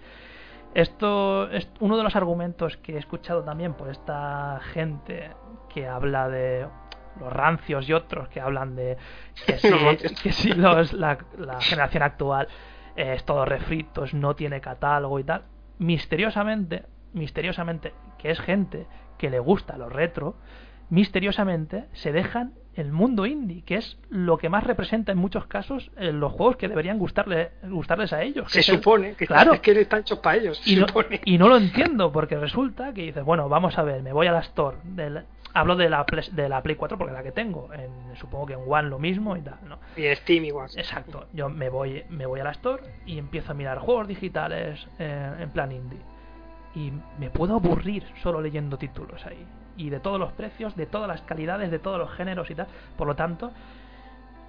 Esto 0.74 1.50
es 1.52 1.70
uno 1.80 1.98
de 1.98 2.04
los 2.04 2.16
argumentos 2.16 2.78
que 2.78 2.94
he 2.96 2.98
escuchado 2.98 3.44
también 3.44 3.74
por 3.74 3.90
esta 3.90 4.60
gente 4.72 5.32
que 5.74 5.88
habla 5.88 6.30
de 6.30 6.66
los 7.20 7.32
rancios 7.34 7.88
y 7.90 7.94
otros 7.94 8.30
que 8.30 8.40
hablan 8.40 8.76
de 8.76 8.98
que 9.46 9.58
si, 9.60 9.70
Los 9.70 9.82
rancios. 9.82 10.22
que 10.22 10.32
si 10.32 10.54
los- 10.54 10.94
la, 10.94 11.18
la 11.38 11.60
generación 11.60 12.04
actual 12.04 12.48
eh, 12.96 13.14
es 13.16 13.26
todo 13.26 13.44
refritos, 13.46 14.14
no 14.14 14.36
tiene 14.36 14.62
catálogo 14.62 15.20
y 15.20 15.24
tal. 15.26 15.44
Misteriosamente, 15.78 16.86
misteriosamente, 17.14 17.94
que 18.18 18.32
es 18.32 18.40
gente 18.40 18.88
que 19.18 19.30
le 19.30 19.40
gusta 19.40 19.78
lo 19.78 19.90
retro, 19.90 20.36
misteriosamente 20.90 21.86
se 21.94 22.12
dejan 22.12 22.54
el 22.76 22.92
mundo 22.92 23.26
indie, 23.26 23.64
que 23.64 23.76
es 23.76 23.98
lo 24.10 24.38
que 24.38 24.48
más 24.48 24.64
representa 24.64 25.12
en 25.12 25.18
muchos 25.18 25.46
casos 25.48 25.92
eh, 25.98 26.12
los 26.14 26.32
juegos 26.32 26.56
que 26.56 26.68
deberían 26.70 26.98
gustarle, 27.00 27.52
gustarles 27.64 28.14
a 28.14 28.22
ellos. 28.24 28.46
que 28.48 28.62
Se 28.64 28.72
es 28.72 28.78
supone 28.78 29.14
que, 29.16 29.28
claro. 29.28 29.54
es 29.54 29.60
que 29.60 29.72
están 29.82 30.00
hechos 30.02 30.20
para 30.20 30.38
ellos. 30.38 30.58
Se 30.60 30.72
y 30.72 30.76
no, 30.78 30.88
supone. 30.88 31.20
y 31.26 31.38
no 31.38 31.50
lo 31.50 31.58
entiendo, 31.58 32.12
porque 32.12 32.38
resulta 32.38 32.94
que 32.94 33.02
dices, 33.04 33.24
bueno, 33.26 33.50
vamos 33.50 33.78
a 33.78 33.84
ver, 33.84 34.02
me 34.02 34.14
voy 34.14 34.28
a 34.28 34.32
la 34.32 34.40
Store. 34.40 34.78
Del, 34.84 35.22
hablo 35.54 35.76
de 35.76 35.90
la, 35.90 36.06
Play- 36.06 36.30
de 36.32 36.48
la 36.48 36.62
Play 36.64 36.78
4 36.78 36.98
porque 36.98 37.14
la 37.14 37.24
que 37.24 37.34
tengo. 37.34 37.74
En, 37.74 38.16
supongo 38.16 38.46
que 38.46 38.54
en 38.54 38.62
One 38.66 38.88
lo 38.90 39.00
mismo 39.00 39.36
y 39.36 39.42
tal, 39.42 39.58
¿no? 39.68 39.78
Y 39.98 40.06
en 40.06 40.16
Steam 40.16 40.46
igual. 40.46 40.70
Exacto. 40.78 41.28
Yo 41.34 41.50
me 41.50 41.68
voy, 41.68 42.04
me 42.10 42.26
voy 42.26 42.40
a 42.40 42.46
la 42.46 42.52
Store 42.52 42.82
y 43.06 43.18
empiezo 43.18 43.52
a 43.52 43.56
mirar 43.56 43.80
juegos 43.80 44.08
digitales 44.08 44.80
eh, 44.98 45.32
en 45.42 45.50
plan 45.50 45.74
indie. 45.74 46.00
Y 46.74 46.94
me 47.20 47.30
puedo 47.30 47.56
aburrir 47.56 48.06
solo 48.24 48.40
leyendo 48.40 48.78
títulos 48.78 49.26
ahí. 49.26 49.46
Y 49.78 49.90
de 49.90 50.00
todos 50.00 50.20
los 50.20 50.32
precios, 50.34 50.76
de 50.76 50.86
todas 50.86 51.08
las 51.08 51.22
calidades, 51.22 51.72
de 51.72 51.80
todos 51.80 51.98
los 51.98 52.12
géneros 52.12 52.50
y 52.50 52.56
tal. 52.56 52.68
Por 52.98 53.08
lo 53.08 53.16
tanto, 53.16 53.52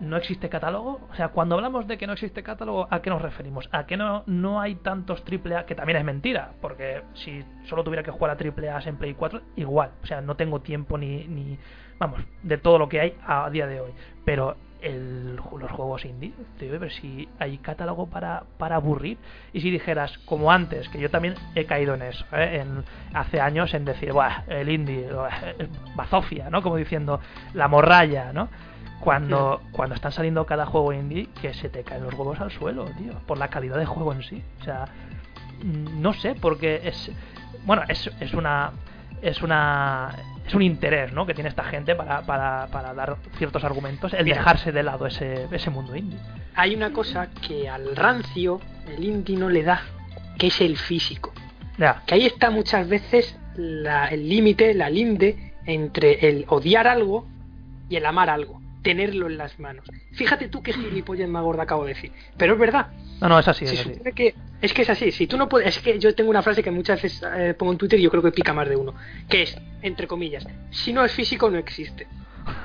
no 0.00 0.16
existe 0.16 0.48
catálogo. 0.48 1.00
O 1.10 1.14
sea, 1.14 1.28
cuando 1.28 1.54
hablamos 1.54 1.86
de 1.86 1.96
que 1.96 2.06
no 2.06 2.12
existe 2.12 2.42
catálogo, 2.42 2.88
¿a 2.90 3.00
qué 3.00 3.10
nos 3.10 3.22
referimos? 3.22 3.68
A 3.72 3.86
que 3.86 3.96
no, 3.96 4.24
no 4.26 4.60
hay 4.60 4.74
tantos 4.76 5.22
AAA, 5.22 5.64
que 5.64 5.74
también 5.74 5.98
es 5.98 6.04
mentira, 6.04 6.52
porque 6.60 7.02
si 7.14 7.44
solo 7.64 7.84
tuviera 7.84 8.02
que 8.02 8.10
jugar 8.10 8.30
a 8.30 8.34
AAA 8.34 8.80
en 8.88 8.96
Play 8.96 9.14
4, 9.14 9.40
igual. 9.56 9.90
O 10.02 10.06
sea, 10.06 10.20
no 10.20 10.34
tengo 10.34 10.60
tiempo 10.60 10.98
ni, 10.98 11.24
ni 11.28 11.58
vamos, 11.98 12.20
de 12.42 12.58
todo 12.58 12.78
lo 12.78 12.88
que 12.88 13.00
hay 13.00 13.16
a 13.26 13.48
día 13.50 13.66
de 13.66 13.80
hoy. 13.80 13.92
Pero 14.24 14.56
el, 14.82 15.36
los 15.36 15.70
juegos 15.70 16.04
indie, 16.04 16.32
tío, 16.58 16.70
pero 16.70 16.90
si 16.90 17.28
hay 17.38 17.58
catálogo 17.58 18.06
para, 18.06 18.44
para 18.58 18.76
aburrir. 18.76 19.18
Y 19.52 19.60
si 19.60 19.70
dijeras, 19.70 20.18
como 20.18 20.52
antes, 20.52 20.88
que 20.88 20.98
yo 20.98 21.10
también 21.10 21.34
he 21.54 21.64
caído 21.64 21.94
en 21.94 22.02
eso, 22.02 22.24
¿eh? 22.32 22.60
en, 22.60 22.84
hace 23.14 23.40
años 23.40 23.72
en 23.74 23.84
decir, 23.84 24.12
Buah, 24.12 24.44
el 24.48 24.68
indie, 24.68 25.08
bazofia, 25.94 26.50
¿no? 26.50 26.62
Como 26.62 26.76
diciendo, 26.76 27.20
la 27.54 27.68
morralla, 27.68 28.32
¿no? 28.32 28.48
Cuando, 29.00 29.62
cuando 29.72 29.96
están 29.96 30.12
saliendo 30.12 30.46
cada 30.46 30.64
juego 30.66 30.92
indie, 30.92 31.28
que 31.40 31.54
se 31.54 31.68
te 31.68 31.82
caen 31.82 32.04
los 32.04 32.14
huevos 32.14 32.40
al 32.40 32.52
suelo, 32.52 32.84
tío, 32.84 33.14
por 33.26 33.36
la 33.36 33.48
calidad 33.48 33.76
de 33.76 33.86
juego 33.86 34.12
en 34.12 34.22
sí. 34.22 34.42
O 34.60 34.64
sea, 34.64 34.84
mm, 35.64 36.00
no 36.00 36.12
sé, 36.12 36.36
porque 36.36 36.80
es. 36.84 37.10
Bueno, 37.64 37.82
es, 37.88 38.08
es 38.20 38.32
una. 38.32 38.70
Es 39.20 39.42
una. 39.42 40.14
Es 40.46 40.54
un 40.54 40.62
interés, 40.62 41.12
¿no? 41.12 41.24
Que 41.26 41.34
tiene 41.34 41.48
esta 41.50 41.64
gente 41.64 41.94
para, 41.94 42.22
para, 42.22 42.66
para 42.68 42.92
dar 42.94 43.16
ciertos 43.38 43.62
argumentos, 43.64 44.12
el 44.14 44.24
Mira. 44.24 44.38
dejarse 44.38 44.72
de 44.72 44.82
lado 44.82 45.06
ese, 45.06 45.46
ese 45.52 45.70
mundo 45.70 45.94
indie. 45.96 46.18
Hay 46.54 46.74
una 46.74 46.92
cosa 46.92 47.28
que 47.46 47.68
al 47.68 47.94
rancio 47.96 48.60
el 48.88 49.04
indie 49.04 49.36
no 49.36 49.48
le 49.48 49.62
da, 49.62 49.82
que 50.38 50.48
es 50.48 50.60
el 50.60 50.76
físico. 50.76 51.32
Ya, 51.78 52.02
Que 52.06 52.14
ahí 52.16 52.26
está 52.26 52.50
muchas 52.50 52.88
veces 52.88 53.38
la- 53.56 54.08
el 54.08 54.28
límite, 54.28 54.74
la 54.74 54.90
linde 54.90 55.52
entre 55.64 56.28
el 56.28 56.44
odiar 56.48 56.86
algo 56.86 57.26
y 57.88 57.96
el 57.96 58.04
amar 58.06 58.28
algo. 58.30 58.60
Tenerlo 58.82 59.26
en 59.28 59.38
las 59.38 59.58
manos. 59.60 59.86
Fíjate 60.12 60.48
tú 60.48 60.62
qué 60.62 60.72
gilipollas 60.72 61.28
más 61.28 61.42
gorda 61.42 61.62
acabo 61.62 61.84
de 61.84 61.94
decir. 61.94 62.12
Pero 62.36 62.54
es 62.54 62.58
verdad. 62.58 62.88
no, 63.20 63.28
no, 63.28 63.38
es 63.38 63.46
así, 63.46 63.64
es 63.64 63.80
así. 63.80 63.92
que 64.14 64.34
es 64.60 64.72
que 64.72 64.82
es 64.82 64.90
así. 64.90 65.12
Si 65.12 65.26
tú 65.26 65.36
no 65.36 65.48
puedes, 65.48 65.76
es 65.76 65.82
que 65.82 65.98
yo 65.98 66.14
tengo 66.14 66.30
una 66.30 66.42
frase 66.42 66.62
que 66.62 66.70
muchas 66.70 67.00
veces 67.02 67.22
eh, 67.36 67.54
pongo 67.54 67.72
en 67.72 67.78
Twitter 67.78 67.98
y 67.98 68.02
yo 68.02 68.10
creo 68.10 68.22
que 68.22 68.32
pica 68.32 68.52
más 68.52 68.68
de 68.68 68.76
uno, 68.76 68.94
que 69.28 69.42
es 69.42 69.56
entre 69.82 70.06
comillas, 70.06 70.46
si 70.70 70.92
no 70.92 71.04
es 71.04 71.12
físico 71.12 71.48
no 71.50 71.58
existe. 71.58 72.06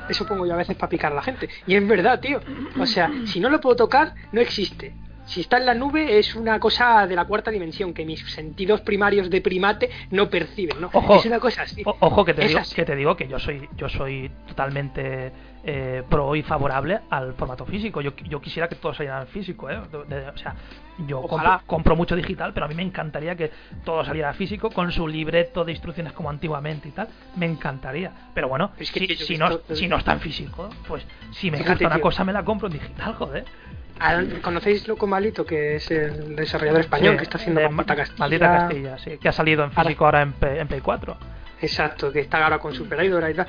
Eso 0.09 0.25
pongo 0.25 0.45
yo 0.47 0.53
a 0.53 0.57
veces 0.57 0.75
para 0.75 0.89
picar 0.89 1.11
a 1.11 1.15
la 1.15 1.21
gente. 1.21 1.49
Y 1.67 1.75
es 1.75 1.87
verdad, 1.87 2.19
tío. 2.19 2.39
O 2.79 2.85
sea, 2.87 3.11
si 3.25 3.39
no 3.39 3.49
lo 3.49 3.61
puedo 3.61 3.75
tocar, 3.75 4.15
no 4.31 4.41
existe. 4.41 4.93
Si 5.25 5.41
está 5.41 5.57
en 5.57 5.65
la 5.65 5.73
nube 5.75 6.17
es 6.17 6.35
una 6.35 6.57
cosa 6.59 7.05
de 7.05 7.13
la 7.13 7.25
cuarta 7.25 7.51
dimensión 7.51 7.93
que 7.93 8.05
mis 8.05 8.21
sentidos 8.31 8.79
primarios 8.81 9.29
de 9.29 9.41
primate 9.41 9.89
no 10.09 10.29
perciben, 10.29 10.79
¿no? 10.79 10.89
Ojo. 10.93 11.17
es 11.17 11.25
una 11.25 11.39
cosa 11.39 11.63
así. 11.63 11.83
O- 11.85 11.97
ojo 11.99 12.23
que 12.23 12.33
te 12.33 12.43
Es 12.43 12.47
digo 12.47 12.59
así. 12.61 12.73
que 12.73 12.85
te 12.85 12.95
digo 12.95 13.15
que 13.17 13.27
yo 13.27 13.37
soy 13.37 13.67
yo 13.75 13.89
soy 13.89 14.31
totalmente 14.47 15.31
eh, 15.63 16.03
pro 16.09 16.35
y 16.35 16.43
favorable 16.43 16.99
al 17.09 17.33
formato 17.33 17.65
físico. 17.65 18.01
Yo, 18.01 18.15
yo 18.29 18.39
quisiera 18.41 18.67
que 18.67 18.75
todo 18.75 18.93
saliera 18.93 19.21
en 19.21 19.27
físico, 19.27 19.69
¿eh? 19.69 19.79
De- 19.91 20.15
de- 20.15 20.29
o 20.29 20.37
sea, 20.37 20.55
yo 21.05 21.21
compro, 21.23 21.61
compro 21.65 21.95
mucho 21.95 22.15
digital, 22.15 22.53
pero 22.53 22.65
a 22.65 22.69
mí 22.69 22.75
me 22.75 22.83
encantaría 22.83 23.35
que 23.35 23.51
todo 23.83 24.03
saliera 24.05 24.33
físico 24.33 24.69
con 24.71 24.91
su 24.91 25.07
libreto 25.07 25.65
de 25.65 25.71
instrucciones 25.73 26.13
como 26.13 26.29
antiguamente 26.29 26.87
y 26.89 26.91
tal. 26.91 27.07
Me 27.35 27.45
encantaría. 27.45 28.11
Pero 28.33 28.47
bueno, 28.49 28.71
Es 28.79 28.91
que 28.91 28.99
si, 29.07 29.15
si 29.15 29.37
no, 29.37 29.59
si 29.73 29.87
no 29.87 29.97
está 29.97 30.13
en 30.13 30.19
físico, 30.21 30.69
pues 30.87 31.05
si 31.31 31.51
me 31.51 31.57
gusta 31.57 31.73
una 31.85 31.95
tío. 31.95 32.01
cosa 32.01 32.23
me 32.23 32.33
la 32.33 32.43
compro 32.43 32.67
en 32.67 32.73
digital, 32.73 33.13
joder. 33.15 33.45
Ah, 33.99 34.21
¿Conocéis 34.43 34.87
Loco 34.87 35.07
Malito, 35.07 35.43
que 35.43 35.77
es 35.77 35.89
el 35.89 36.35
desarrollador 36.35 36.81
español 36.81 37.13
Sí, 37.13 37.17
que 37.17 37.23
está 37.23 37.37
haciendo 37.39 37.61
Maldita 37.61 37.93
Ma- 37.93 37.95
Castilla? 37.95 38.19
Maldita 38.19 38.51
Castilla, 38.51 38.97
sí, 38.99 39.17
que 39.17 39.27
ha 39.29 39.31
salido 39.31 39.63
en 39.63 39.71
físico 39.71 40.05
ahora 40.05 40.21
en, 40.21 40.33
P- 40.33 40.59
en 40.59 40.67
Play 40.67 40.81
4. 40.81 41.17
Exacto, 41.59 42.11
que 42.11 42.19
está 42.19 42.43
ahora 42.43 42.59
con 42.59 42.75
Super 42.75 43.03
Idol 43.03 43.27
y 43.31 43.33
tal. 43.33 43.47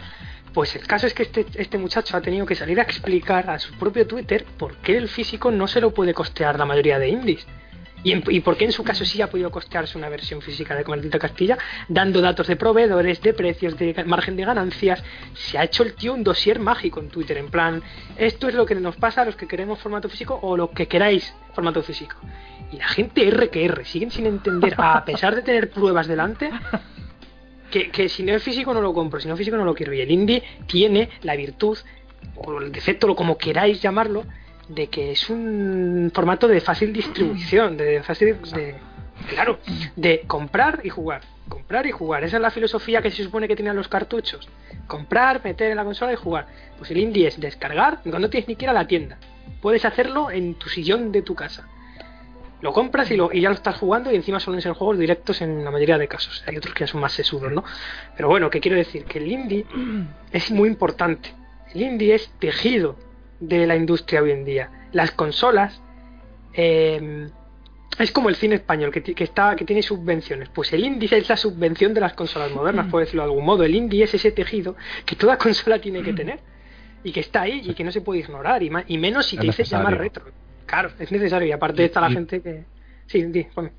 Pues 0.53 0.75
el 0.77 0.87
caso 0.87 1.07
es 1.07 1.15
que 1.15 1.25
este, 1.25 1.47
este 1.55 1.79
muchacho 1.79 2.17
ha 2.17 2.21
tenido 2.21 2.47
que 2.47 2.55
salir 2.55 2.79
a 2.81 2.83
explicar 2.83 3.51
a 3.51 3.59
su 3.59 3.75
propio 3.75 4.07
Twitter 4.07 4.45
por 4.57 4.77
qué 4.77 4.97
el 4.97 5.09
físico 5.09 5.51
no 5.51 5.67
se 5.69 5.81
lo 5.81 5.93
puede 5.93 6.15
costear 6.15 6.59
la 6.59 6.65
mayoría 6.65 6.99
de 6.99 7.09
indies. 7.09 7.47
Y, 8.05 8.15
y 8.33 8.41
por 8.41 8.57
qué 8.57 8.65
en 8.65 8.73
su 8.73 8.85
caso 8.85 9.05
sí 9.05 9.21
ha 9.23 9.29
podido 9.29 9.51
costearse 9.51 9.99
una 9.99 10.09
versión 10.09 10.41
física 10.41 10.77
de 10.77 10.85
Maldita 10.85 11.19
Castilla, 11.19 11.59
dando 11.89 12.21
datos 12.21 12.47
de 12.47 12.55
proveedores, 12.55 13.21
de 13.23 13.35
precios, 13.35 13.77
de 13.77 14.05
margen 14.05 14.37
de 14.37 14.45
ganancias. 14.45 15.03
Se 15.35 15.59
ha 15.59 15.65
hecho 15.65 15.83
el 15.83 15.95
tío 15.95 16.15
un 16.15 16.23
dossier 16.23 16.61
mágico 16.61 17.01
en 17.01 17.09
Twitter, 17.09 17.37
en 17.39 17.51
plan, 17.51 17.83
esto 18.17 18.49
es 18.49 18.55
lo 18.55 18.67
que 18.67 18.77
nos 18.77 18.97
pasa 18.97 19.23
a 19.23 19.25
los 19.25 19.35
que 19.35 19.49
queremos 19.49 19.81
formato 19.81 20.09
físico 20.09 20.39
o 20.43 20.57
los 20.57 20.71
que 20.71 20.87
queráis 20.87 21.35
formato 21.55 21.83
físico. 21.83 22.17
Y 22.71 22.77
la 22.77 22.87
gente 22.87 23.27
R 23.27 23.51
que 23.51 23.65
R, 23.65 23.85
siguen 23.85 24.11
sin 24.11 24.27
entender, 24.27 24.75
a 24.79 25.05
pesar 25.05 25.35
de 25.35 25.43
tener 25.43 25.71
pruebas 25.71 26.07
delante, 26.07 26.51
que, 27.71 27.91
que 27.91 28.09
si 28.09 28.23
no 28.23 28.35
es 28.35 28.43
físico 28.43 28.73
no 28.75 28.81
lo 28.81 28.95
compro, 28.95 29.21
si 29.21 29.29
no 29.29 29.35
es 29.35 29.39
físico 29.39 29.57
no 29.57 29.65
lo 29.65 29.75
quiero. 29.75 29.93
Y 29.93 30.01
el 30.01 30.11
indie 30.11 30.43
tiene 30.67 31.09
la 31.23 31.37
virtud 31.37 31.79
o 32.37 32.61
el 32.61 32.73
defecto, 32.73 33.11
o 33.11 33.17
como 33.17 33.39
queráis 33.39 33.81
llamarlo, 33.81 34.25
de 34.69 34.89
que 34.89 35.13
es 35.13 35.31
un 35.31 36.11
formato 36.15 36.47
de 36.47 36.61
fácil 36.61 36.93
distribución, 36.93 37.77
de 37.77 38.03
fácil 38.03 38.37
de, 38.55 38.75
claro, 39.29 39.59
de 39.97 40.23
comprar 40.27 40.81
y 40.85 40.91
jugar, 40.91 41.23
comprar 41.49 41.87
y 41.87 41.91
jugar. 41.91 42.25
Esa 42.25 42.37
es 42.37 42.43
la 42.43 42.51
filosofía 42.51 43.03
que 43.03 43.11
se 43.11 43.25
supone 43.25 43.49
que 43.49 43.57
tenían 43.57 43.77
los 43.77 43.89
cartuchos. 43.89 44.49
Comprar, 44.87 45.43
meter 45.43 45.71
en 45.71 45.77
la 45.77 45.85
consola 45.85 46.13
y 46.13 46.17
jugar. 46.17 46.47
Pues 46.77 46.91
el 46.91 46.99
indie 46.99 47.29
es 47.29 47.41
descargar 47.41 48.01
cuando 48.03 48.19
no 48.19 48.31
tienes 48.31 48.49
ni 48.49 48.55
siquiera 48.55 48.73
la 48.73 48.87
tienda. 48.87 49.19
Puedes 49.61 49.85
hacerlo 49.85 50.31
en 50.31 50.55
tu 50.55 50.69
sillón 50.69 51.13
de 51.13 51.23
tu 51.23 51.35
casa. 51.35 51.67
Lo 52.61 52.73
compras 52.73 53.11
y, 53.11 53.17
lo, 53.17 53.31
y 53.33 53.41
ya 53.41 53.51
lo 53.51 53.55
estás 53.55 53.77
jugando 53.77 54.11
y 54.11 54.17
encima 54.17 54.41
suelen 54.41 54.61
ser 54.61 54.73
juegos 54.73 54.99
directos 54.99 55.41
en 55.43 55.65
la 55.65 55.71
mayoría 55.71 55.97
de 55.97 56.09
casos. 56.09 56.43
Hay 56.47 56.57
otros 56.57 56.75
que 56.75 56.81
ya 56.81 56.87
son 56.89 57.01
más 57.01 57.13
sesudos, 57.13 57.53
¿no? 57.53 57.65
Pero 58.17 58.29
bueno, 58.29 58.51
¿qué 58.51 58.61
quiero 58.61 58.77
decir? 58.77 59.05
Que 59.05 59.19
el 59.19 59.31
indie 59.31 59.65
es 60.33 60.51
muy 60.51 60.69
importante. 60.69 61.35
El 61.75 61.83
indie 61.83 62.15
es 62.15 62.33
tejido 62.39 62.97
de 63.41 63.67
la 63.67 63.77
industria 63.77 64.23
hoy 64.23 64.33
en 64.33 64.45
día. 64.45 64.71
Las 64.93 65.13
consolas 65.13 65.81
eh, 66.55 67.29
es 67.99 68.13
como 68.13 68.29
el 68.29 68.37
cine 68.37 68.57
español 68.57 68.93
que, 68.93 69.03
que, 69.03 69.25
está 69.25 69.57
que 69.57 69.65
tiene 69.65 69.83
subvenciones. 69.83 70.49
Pues 70.49 70.73
el 70.73 70.85
indie 70.85 71.09
es 71.13 71.29
la 71.29 71.37
subvención 71.37 71.95
de 71.95 72.01
las 72.01 72.15
consolas 72.15 72.51
modernas, 72.53 72.87
por 72.91 73.01
decirlo 73.01 73.23
de 73.23 73.29
algún 73.29 73.45
modo. 73.45 73.65
El 73.65 73.75
indie 73.75 74.05
es 74.05 74.15
ese 74.15 74.31
tejido 74.31 74.77
que 75.05 75.17
toda 75.17 75.37
consola 75.39 75.79
tiene 75.81 76.03
que 76.03 76.13
tener 76.13 76.41
y 77.03 77.13
que 77.13 77.21
está 77.21 77.43
ahí 77.43 77.63
y 77.65 77.75
que 77.75 77.85
no 77.85 77.93
se 77.93 78.01
puede 78.01 78.21
ignorar 78.21 78.63
y, 78.63 78.71
y 78.87 78.99
menos 78.99 79.27
si 79.27 79.37
te 79.37 79.47
dices 79.47 79.69
llamar 79.71 79.99
retro. 79.99 80.25
Claro, 80.69 80.91
es 80.99 81.11
necesario 81.11 81.49
y 81.49 81.53
aparte 81.53 81.85
está 81.87 82.01
la 82.01 82.11
gente 82.11 82.43
que 82.43 82.65
sí, 83.07 83.25
di, 83.25 83.45
ponme. 83.45 83.73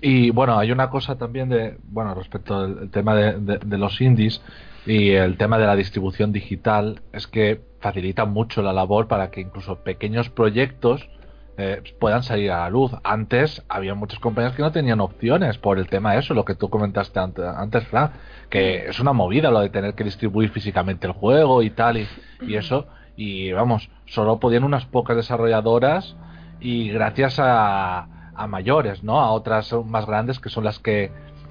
Y 0.00 0.30
bueno, 0.30 0.58
hay 0.58 0.72
una 0.72 0.90
cosa 0.90 1.16
también 1.16 1.48
de, 1.48 1.78
bueno, 1.84 2.14
respecto 2.14 2.56
al 2.56 2.90
tema 2.90 3.14
de, 3.14 3.38
de, 3.38 3.58
de, 3.64 3.78
los 3.78 4.00
indies 4.00 4.42
y 4.84 5.10
el 5.10 5.36
tema 5.36 5.58
de 5.58 5.66
la 5.66 5.76
distribución 5.76 6.32
digital, 6.32 7.02
es 7.12 7.26
que 7.28 7.60
facilita 7.80 8.24
mucho 8.24 8.62
la 8.62 8.72
labor 8.72 9.06
para 9.06 9.30
que 9.30 9.40
incluso 9.40 9.82
pequeños 9.84 10.28
proyectos 10.28 11.08
eh, 11.56 11.82
puedan 11.98 12.22
salir 12.22 12.50
a 12.50 12.60
la 12.60 12.70
luz. 12.70 12.92
Antes 13.02 13.64
había 13.68 13.94
muchas 13.94 14.20
compañías 14.20 14.54
que 14.54 14.62
no 14.62 14.72
tenían 14.72 15.00
opciones 15.00 15.58
por 15.58 15.78
el 15.78 15.88
tema 15.88 16.12
de 16.12 16.20
eso, 16.20 16.34
lo 16.34 16.44
que 16.44 16.54
tú 16.54 16.68
comentaste 16.68 17.18
antes, 17.18 17.44
antes 17.44 17.86
Fran, 17.88 18.12
que 18.50 18.88
es 18.88 19.00
una 19.00 19.12
movida 19.12 19.50
lo 19.50 19.60
de 19.60 19.70
tener 19.70 19.94
que 19.94 20.04
distribuir 20.04 20.50
físicamente 20.50 21.06
el 21.06 21.12
juego 21.12 21.62
y 21.62 21.70
tal, 21.70 21.96
y, 21.96 22.08
y 22.42 22.54
eso. 22.56 22.86
Y 23.18 23.52
vamos, 23.52 23.90
solo 24.06 24.38
podían 24.38 24.64
unas 24.64 24.86
pocas 24.86 25.16
desarrolladoras 25.16 26.16
y 26.60 26.88
gracias 26.88 27.38
a, 27.38 28.32
a 28.34 28.46
mayores, 28.46 29.02
¿no? 29.02 29.20
A 29.20 29.32
otras 29.32 29.74
más 29.84 30.06
grandes 30.06 30.40
que 30.40 30.48
son 30.48 30.64
las 30.64 30.78
que... 30.78 31.10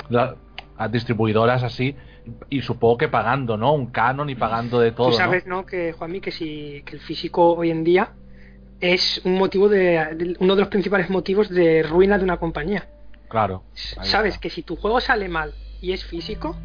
La, 0.10 0.36
a 0.78 0.88
distribuidoras 0.88 1.64
así 1.64 1.96
y 2.50 2.62
supongo 2.62 2.98
que 2.98 3.08
pagando, 3.08 3.58
¿no? 3.58 3.74
Un 3.74 3.88
canon 3.88 4.30
y 4.30 4.36
pagando 4.36 4.80
de 4.80 4.92
todo. 4.92 5.10
Tú 5.10 5.18
sabes, 5.18 5.46
¿no? 5.46 5.58
¿no? 5.58 5.66
Que 5.66 5.94
Juanmi, 5.94 6.22
que 6.22 6.32
si 6.32 6.84
que 6.86 6.96
el 6.96 7.02
físico 7.02 7.54
hoy 7.56 7.72
en 7.72 7.84
día 7.84 8.12
es 8.80 9.22
un 9.26 9.36
motivo 9.38 9.70
de, 9.70 10.16
de, 10.16 10.36
uno 10.40 10.56
de 10.56 10.62
los 10.62 10.70
principales 10.70 11.10
motivos 11.10 11.50
de 11.50 11.84
ruina 11.84 12.18
de 12.18 12.24
una 12.24 12.38
compañía. 12.38 12.88
Claro. 13.28 13.64
Sabes 13.74 14.34
está. 14.34 14.42
que 14.42 14.50
si 14.50 14.62
tu 14.62 14.76
juego 14.76 15.00
sale 15.00 15.28
mal 15.30 15.54
y 15.82 15.94
es 15.94 16.06
físico, 16.06 16.56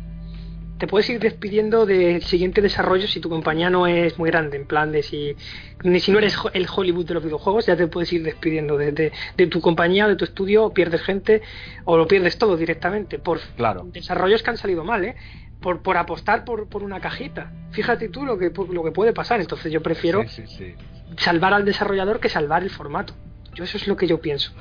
te 0.83 0.89
puedes 0.89 1.09
ir 1.11 1.21
despidiendo 1.21 1.87
del 1.87 2.25
siguiente 2.25 2.61
desarrollo 2.61 3.07
si 3.07 3.21
tu 3.21 3.29
compañía 3.29 3.71
no 3.71 3.87
es 3.87 4.19
muy 4.19 4.31
grande, 4.31 4.57
en 4.57 4.67
plan 4.67 4.91
de 4.91 5.05
si 5.05 5.37
ni 5.85 6.01
si 6.01 6.11
no 6.11 6.19
eres 6.19 6.37
el 6.55 6.67
Hollywood 6.69 7.07
de 7.07 7.15
los 7.15 7.23
videojuegos, 7.23 7.67
ya 7.67 7.77
te 7.77 7.87
puedes 7.87 8.13
ir 8.13 8.25
despidiendo 8.25 8.77
de, 8.77 8.91
de, 8.91 9.13
de 9.37 9.47
tu 9.47 9.61
compañía 9.61 10.09
de 10.09 10.17
tu 10.17 10.25
estudio, 10.25 10.65
o 10.65 10.75
pierdes 10.75 11.03
gente 11.03 11.41
o 11.85 11.97
lo 11.97 12.09
pierdes 12.09 12.37
todo 12.37 12.57
directamente 12.57 13.21
por 13.21 13.39
claro. 13.57 13.85
desarrollos 13.93 14.43
que 14.43 14.51
han 14.51 14.57
salido 14.57 14.83
mal, 14.83 15.05
¿eh? 15.05 15.15
Por, 15.61 15.83
por 15.83 15.97
apostar 15.97 16.45
por, 16.45 16.69
por 16.69 16.83
una 16.83 16.99
cajita. 16.99 17.53
Fíjate 17.71 18.09
tú 18.09 18.25
lo 18.25 18.37
que, 18.37 18.51
lo 18.51 18.83
que 18.83 18.91
puede 18.91 19.13
pasar. 19.13 19.41
Entonces 19.41 19.71
yo 19.71 19.85
prefiero 19.85 20.25
sí, 20.27 20.49
sí, 20.49 20.57
sí. 20.59 20.75
salvar 21.17 21.55
al 21.55 21.65
desarrollador 21.65 22.19
que 22.19 22.29
salvar 22.29 22.65
el 22.65 22.71
formato. 22.71 23.15
Yo 23.55 23.63
eso 23.63 23.77
es 23.77 23.87
lo 23.87 23.95
que 23.95 24.09
yo 24.09 24.21
pienso. 24.21 24.53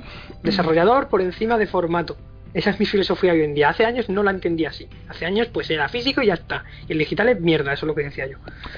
Desarrollador 0.43 1.07
por 1.07 1.21
encima 1.21 1.57
de 1.57 1.65
formato. 1.65 2.15
Esa 2.53 2.71
es 2.71 2.79
mi 2.79 2.85
filosofía 2.85 3.33
hoy 3.33 3.43
en 3.43 3.53
día. 3.53 3.69
Hace 3.69 3.85
años 3.85 4.09
no 4.09 4.23
la 4.23 4.31
entendía 4.31 4.69
así. 4.69 4.87
Hace 5.07 5.25
años 5.25 5.47
pues 5.47 5.69
era 5.69 5.87
físico 5.89 6.21
y 6.21 6.27
ya 6.27 6.33
está. 6.35 6.63
Y 6.87 6.93
el 6.93 6.99
digital 6.99 7.29
es 7.29 7.39
mierda, 7.39 7.73
eso 7.73 7.85
es 7.85 7.87
lo 7.87 7.95
que 7.95 8.03
decía 8.03 8.27
yo. 8.27 8.37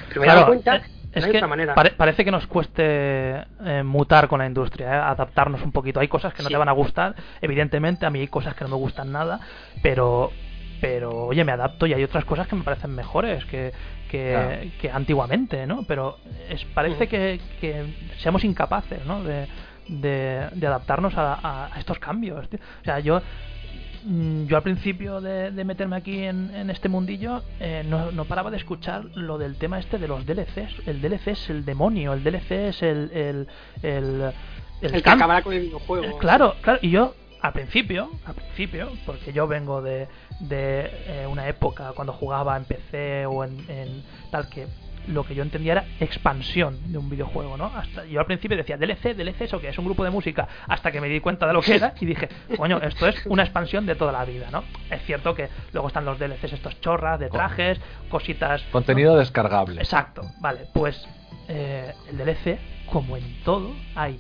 Pero 0.10 0.22
me 0.22 0.28
he 0.28 0.30
claro, 0.30 0.40
dado 0.40 0.48
cuenta... 0.48 0.82
Es 1.14 1.28
que 1.28 1.40
pare 1.76 1.92
parece 1.92 2.26
que 2.26 2.32
nos 2.32 2.48
cueste 2.48 2.84
eh, 2.84 3.84
mutar 3.86 4.28
con 4.28 4.40
la 4.40 4.48
industria, 4.48 4.88
¿eh? 4.88 4.96
adaptarnos 4.96 5.62
un 5.62 5.72
poquito. 5.72 6.00
Hay 6.00 6.08
cosas 6.08 6.34
que 6.34 6.42
no 6.42 6.48
sí. 6.48 6.54
te 6.54 6.58
van 6.58 6.70
a 6.70 6.72
gustar, 6.72 7.14
evidentemente, 7.40 8.08
a 8.08 8.10
mí 8.10 8.22
hay 8.22 8.28
cosas 8.28 8.56
que 8.56 8.64
no 8.64 8.72
me 8.72 8.78
gustan 8.78 9.12
nada, 9.12 9.40
pero 9.84 10.32
pero 10.82 11.28
oye, 11.28 11.46
me 11.46 11.54
adapto 11.54 11.88
y 11.88 11.94
hay 11.94 12.04
otras 12.04 12.26
cosas 12.26 12.46
que 12.46 12.58
me 12.58 12.64
parecen 12.64 12.94
mejores 12.94 13.46
que, 13.46 13.72
que, 14.10 14.32
claro. 14.32 14.62
que 14.82 14.92
antiguamente, 14.92 15.66
¿no? 15.66 15.84
Pero 15.88 16.18
es, 16.50 16.66
parece 16.66 17.06
uh 17.06 17.08
-huh. 17.08 17.10
que, 17.10 17.40
que, 17.62 17.86
seamos 18.18 18.44
incapaces, 18.44 19.06
¿no? 19.06 19.24
De, 19.24 19.48
de, 19.88 20.50
de 20.52 20.68
adaptarnos 20.68 21.14
a, 21.16 21.70
a, 21.74 21.80
estos 21.80 22.00
cambios. 22.00 22.50
Tío. 22.50 22.60
O 22.82 22.84
sea, 22.84 23.00
yo 23.00 23.20
mm, 23.20 23.53
yo 24.48 24.58
al 24.58 24.64
principio 24.64 25.22
de, 25.22 25.52
de 25.52 25.64
meterme 25.64 25.96
aquí 25.96 26.24
en, 26.24 26.54
en 26.54 26.70
este 26.70 26.90
mundillo 26.90 27.44
eh, 27.60 27.84
no, 27.88 28.12
no, 28.12 28.26
paraba 28.26 28.52
de 28.52 28.58
escuchar 28.58 29.06
lo 29.16 29.38
del 29.38 29.56
tema 29.56 29.80
este 29.80 29.98
de 29.98 30.08
los 30.08 30.26
DLCs. 30.26 30.88
El 30.88 31.02
DLC 31.02 31.28
es 31.28 31.50
el 31.50 31.66
demonio, 31.66 32.14
el 32.14 32.24
DLC 32.24 32.52
es 32.52 32.84
el... 32.84 33.12
El, 33.14 33.48
el, 33.82 34.34
el, 34.82 34.96
el 34.96 35.04
que 35.04 35.10
acabará 35.10 35.42
con 35.42 35.54
el 35.54 35.62
videojuego. 35.62 36.18
Claro, 36.18 36.56
claro. 36.62 36.80
Y 36.82 36.90
yo 36.90 37.16
al 37.44 37.52
principio, 37.52 38.10
al 38.26 38.36
principio, 38.36 38.90
porque 39.06 39.34
yo 39.34 39.48
vengo 39.48 39.82
de, 39.82 40.08
de 40.40 40.90
eh, 41.08 41.28
una 41.30 41.48
época 41.48 41.92
cuando 41.94 42.14
jugaba 42.14 42.56
en 42.56 42.64
PC 42.64 43.26
o 43.26 43.44
en, 43.44 43.70
en, 43.70 44.04
tal 44.32 44.48
que 44.50 44.68
lo 45.08 45.24
que 45.24 45.36
yo 45.36 45.44
entendía 45.44 45.74
era 45.74 45.86
expansión 46.00 46.92
de 46.92 46.98
un 46.98 47.10
videojuego, 47.10 47.58
¿no? 47.58 47.66
Hasta 47.66 48.06
yo 48.06 48.20
al 48.20 48.26
principio 48.26 48.58
decía 48.58 48.78
DLC, 48.78 49.16
DLC 49.16 49.42
eso 49.42 49.60
que 49.60 49.70
es 49.70 49.78
un 49.78 49.86
grupo 49.86 50.04
de 50.04 50.10
música, 50.10 50.48
hasta 50.68 50.92
que 50.92 51.02
me 51.02 51.10
di 51.10 51.20
cuenta 51.20 51.48
de 51.48 51.54
lo 51.54 51.62
que 51.62 51.76
era 51.76 51.94
y 52.00 52.06
dije, 52.06 52.30
coño, 52.58 52.80
esto 52.82 53.08
es 53.08 53.26
una 53.26 53.44
expansión 53.44 53.86
de 53.86 53.96
toda 53.96 54.12
la 54.12 54.26
vida, 54.26 54.50
¿no? 54.52 54.64
Es 54.90 55.02
cierto 55.04 55.36
que 55.36 55.50
luego 55.72 55.88
están 55.88 56.06
los 56.06 56.20
DLCs 56.20 56.54
estos 56.54 56.80
chorras 56.82 57.20
de 57.20 57.30
trajes, 57.30 57.80
cositas, 58.10 58.62
contenido 58.72 59.14
¿no? 59.14 59.20
descargable. 59.20 59.82
Exacto, 59.82 60.22
vale, 60.40 60.68
pues 60.74 61.08
eh, 61.48 61.94
el 62.10 62.18
DLC, 62.18 62.60
como 62.92 63.18
en 63.18 63.44
todo, 63.44 63.74
hay 63.96 64.20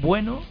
bueno, 0.00 0.42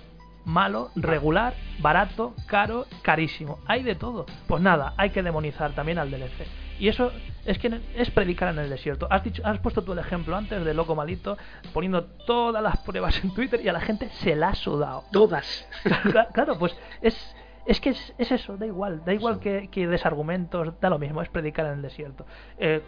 malo, 0.45 0.91
regular, 0.95 1.53
barato, 1.79 2.33
caro, 2.47 2.85
carísimo. 3.01 3.59
Hay 3.65 3.83
de 3.83 3.95
todo. 3.95 4.25
Pues 4.47 4.61
nada, 4.61 4.93
hay 4.97 5.09
que 5.09 5.23
demonizar 5.23 5.73
también 5.73 5.99
al 5.99 6.09
DLC. 6.09 6.47
Y 6.79 6.87
eso 6.87 7.11
es 7.45 7.57
que 7.59 7.79
es 7.95 8.11
predicar 8.11 8.49
en 8.49 8.59
el 8.59 8.69
desierto. 8.69 9.07
Has, 9.09 9.23
dicho, 9.23 9.41
has 9.45 9.59
puesto 9.59 9.83
tú 9.83 9.93
el 9.93 9.99
ejemplo 9.99 10.35
antes 10.35 10.63
de 10.63 10.73
Loco 10.73 10.95
Malito, 10.95 11.37
poniendo 11.73 12.03
todas 12.03 12.61
las 12.61 12.77
pruebas 12.79 13.23
en 13.23 13.33
Twitter 13.33 13.61
y 13.63 13.69
a 13.69 13.73
la 13.73 13.81
gente 13.81 14.09
se 14.09 14.35
la 14.35 14.49
ha 14.49 14.55
sudado. 14.55 15.03
Todas. 15.11 15.67
Claro, 16.33 16.57
pues 16.57 16.75
es, 17.01 17.35
es 17.65 17.79
que 17.79 17.89
es, 17.91 18.13
es, 18.17 18.31
eso, 18.31 18.57
da 18.57 18.65
igual, 18.65 19.03
da 19.05 19.13
igual 19.13 19.39
que, 19.39 19.69
que 19.71 19.87
des 19.87 20.05
argumentos, 20.05 20.79
da 20.79 20.89
lo 20.89 20.99
mismo, 20.99 21.21
es 21.21 21.29
predicar 21.29 21.65
en 21.67 21.73
el 21.73 21.81
desierto. 21.81 22.25
Eh, 22.57 22.81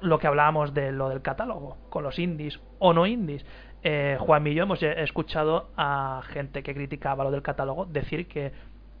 lo 0.00 0.18
que 0.18 0.26
hablábamos 0.26 0.72
de 0.74 0.92
lo 0.92 1.08
del 1.08 1.22
catálogo, 1.22 1.76
con 1.90 2.02
los 2.02 2.18
indies 2.18 2.58
o 2.78 2.92
no 2.92 3.06
indies 3.06 3.44
eh, 3.82 4.18
Juan 4.20 4.46
y 4.46 4.54
yo 4.54 4.64
hemos 4.64 4.82
escuchado 4.82 5.70
a 5.76 6.22
gente 6.26 6.62
que 6.62 6.74
criticaba 6.74 7.24
lo 7.24 7.30
del 7.30 7.42
catálogo 7.42 7.86
decir 7.86 8.28
que, 8.28 8.52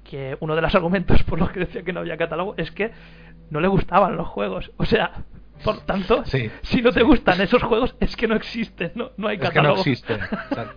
que 0.04 0.36
uno 0.40 0.56
de 0.56 0.62
los 0.62 0.74
argumentos 0.74 1.22
por 1.22 1.38
los 1.38 1.50
que 1.50 1.60
decía 1.60 1.82
que 1.82 1.92
no 1.92 2.00
había 2.00 2.16
catálogo 2.16 2.54
es 2.56 2.70
que 2.70 2.90
no 3.50 3.60
le 3.60 3.68
gustaban 3.68 4.16
los 4.16 4.28
juegos. 4.28 4.70
O 4.76 4.84
sea, 4.84 5.24
por 5.64 5.80
tanto, 5.80 6.24
sí, 6.24 6.50
si 6.62 6.80
no 6.80 6.92
te 6.92 7.00
sí. 7.00 7.06
gustan 7.06 7.40
esos 7.40 7.62
juegos 7.62 7.94
es 8.00 8.16
que 8.16 8.26
no 8.26 8.34
existen, 8.34 8.92
no, 8.94 9.10
no 9.16 9.28
hay 9.28 9.38
catálogo. 9.38 9.82
Es 9.82 10.02
que 10.02 10.14
no 10.14 10.22
existen. 10.22 10.38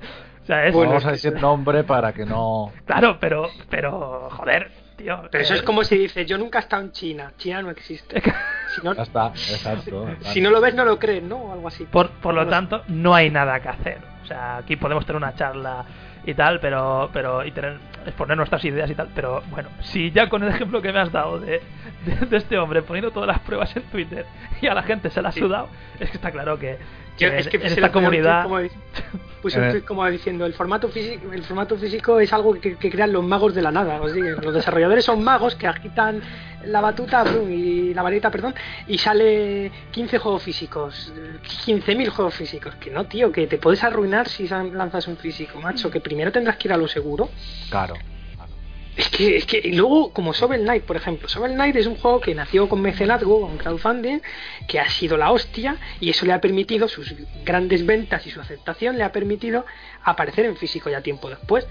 o 0.44 0.46
sea, 0.46 0.66
es, 0.66 0.74
bueno, 0.74 0.92
vamos 0.92 1.06
a 1.06 1.12
decir 1.12 1.34
nombre 1.40 1.84
para 1.84 2.14
que 2.14 2.26
no. 2.26 2.72
Claro, 2.86 3.18
pero, 3.20 3.50
pero, 3.70 4.30
joder, 4.32 4.72
tío. 4.98 5.22
Pero 5.32 5.44
eso 5.44 5.54
es 5.54 5.64
como 5.64 5.84
si 5.84 5.98
dices, 5.98 6.28
yo 6.28 6.38
nunca 6.38 6.60
he 6.60 6.62
estado 6.62 6.84
en 6.84 6.92
China, 6.92 7.32
China 7.38 7.62
no 7.62 7.70
existe. 7.70 8.22
Si 8.76 8.82
no, 8.84 8.94
ya 8.94 9.04
está, 9.04 9.28
exacto, 9.28 10.10
exacto. 10.10 10.30
Si 10.32 10.42
no 10.42 10.50
lo 10.50 10.60
ves, 10.60 10.76
no 10.76 10.84
lo 10.84 11.00
crees, 11.00 11.24
¿no? 11.24 11.38
O 11.38 11.54
algo 11.54 11.68
así. 11.68 11.86
Por, 11.86 12.10
por 12.10 12.34
lo 12.34 12.48
tanto, 12.48 12.84
no 12.88 13.16
hay 13.16 13.30
nada 13.30 13.60
que 13.62 13.70
hacer. 13.70 14.00
O 14.24 14.26
sea, 14.26 14.58
aquí 14.58 14.76
podemos 14.76 15.06
tener 15.06 15.18
una 15.18 15.36
charla 15.36 15.86
y 16.26 16.34
tal, 16.34 16.60
pero, 16.60 17.10
pero 17.14 17.46
y 17.46 17.52
tener, 17.52 17.78
exponer 18.06 18.38
nuestras 18.38 18.64
ideas 18.66 18.90
y 18.90 18.96
tal, 18.96 19.10
pero 19.14 19.42
bueno, 19.50 19.70
si 19.82 20.12
ya 20.12 20.30
con 20.30 20.44
el 20.44 20.50
ejemplo 20.50 20.82
que 20.82 20.92
me 20.92 21.00
has 21.00 21.12
dado 21.12 21.40
de, 21.40 21.62
de, 22.06 22.26
de 22.26 22.38
este 22.38 22.58
hombre 22.58 22.82
poniendo 22.82 23.12
todas 23.12 23.28
las 23.28 23.40
pruebas 23.40 23.76
en 23.76 23.84
Twitter 23.84 24.26
y 24.62 24.68
a 24.68 24.74
la 24.74 24.84
gente 24.84 25.10
se 25.10 25.22
la 25.22 25.30
ha 25.30 25.32
sí. 25.32 25.40
sudado, 25.40 25.70
es 26.00 26.10
que 26.10 26.18
está 26.18 26.32
claro 26.32 26.58
que, 26.58 26.78
es 27.20 27.48
que 27.48 27.58
en 27.58 27.64
esta 27.64 27.92
comunidad 27.92 28.48
pues 29.42 29.56
un 29.56 29.70
tweet 29.70 29.82
como 29.82 30.06
diciendo 30.10 30.46
el 30.46 30.54
formato 30.54 30.88
físico 30.90 31.32
el 31.32 31.44
formato 31.44 31.78
físico 31.78 32.20
es 32.20 32.32
algo 32.32 32.54
que, 32.54 32.76
que 32.76 32.90
crean 32.90 33.12
los 33.12 33.24
magos 33.24 33.54
de 33.54 33.62
la 33.62 33.72
nada 33.72 34.00
¿sí? 34.14 34.22
los 34.22 34.54
desarrolladores 34.54 35.06
son 35.06 35.24
magos 35.24 35.56
que 35.56 35.68
agitan 35.68 36.22
la 36.66 36.80
batuta 36.80 37.26
y 37.50 37.94
la 37.94 38.02
varita 38.02 38.32
perdón 38.32 38.56
y 38.88 38.98
sale 38.98 39.72
15 39.92 40.18
juegos 40.18 40.44
físicos 40.44 41.12
15.000 41.44 42.10
juegos 42.10 42.36
físicos. 42.36 42.76
Que 42.76 42.90
no 42.90 43.06
tío 43.06 43.32
que 43.32 43.48
te 43.48 43.58
puedes 43.58 43.84
arruinar 43.84 44.28
si 44.28 44.48
lanzas 44.48 45.08
un 45.08 45.18
físico 45.18 45.60
macho 45.60 45.90
que 45.90 46.00
primero 46.00 46.32
tendrás 46.32 46.58
que 46.58 46.68
ir 46.68 46.74
a 46.74 46.78
lo 46.78 46.88
seguro. 46.88 47.30
Claro 47.70 47.96
Es 48.96 49.10
que, 49.10 49.38
es 49.38 49.46
que 49.48 49.60
y 49.64 49.74
luego, 49.74 50.14
como 50.14 50.34
Shovel 50.34 50.62
Knight, 50.62 50.84
por 50.84 50.96
ejemplo, 50.96 51.28
Shovel 51.28 51.54
Knight 51.54 51.76
es 51.78 51.88
un 51.88 51.96
juego 51.96 52.20
que 52.22 52.36
nació 52.36 52.70
con 52.70 52.80
mecenazgo, 52.82 53.42
con 53.42 53.58
crowdfunding, 53.58 54.20
que 54.68 54.80
ha 54.80 54.88
sido 54.90 55.18
la 55.18 55.32
hostia, 55.32 55.78
y 56.00 56.12
eso 56.12 56.26
le 56.28 56.34
ha 56.34 56.40
permitido, 56.40 56.88
sus 56.88 57.14
grandes 57.44 57.86
ventas 57.88 58.26
y 58.28 58.30
su 58.30 58.40
aceptación 58.40 58.98
le 59.00 59.04
ha 59.04 59.12
permitido 59.12 59.66
aparecer 60.04 60.46
en 60.46 60.58
físico 60.58 60.92
ya 60.92 61.02
tiempo 61.02 61.28
después. 61.30 61.66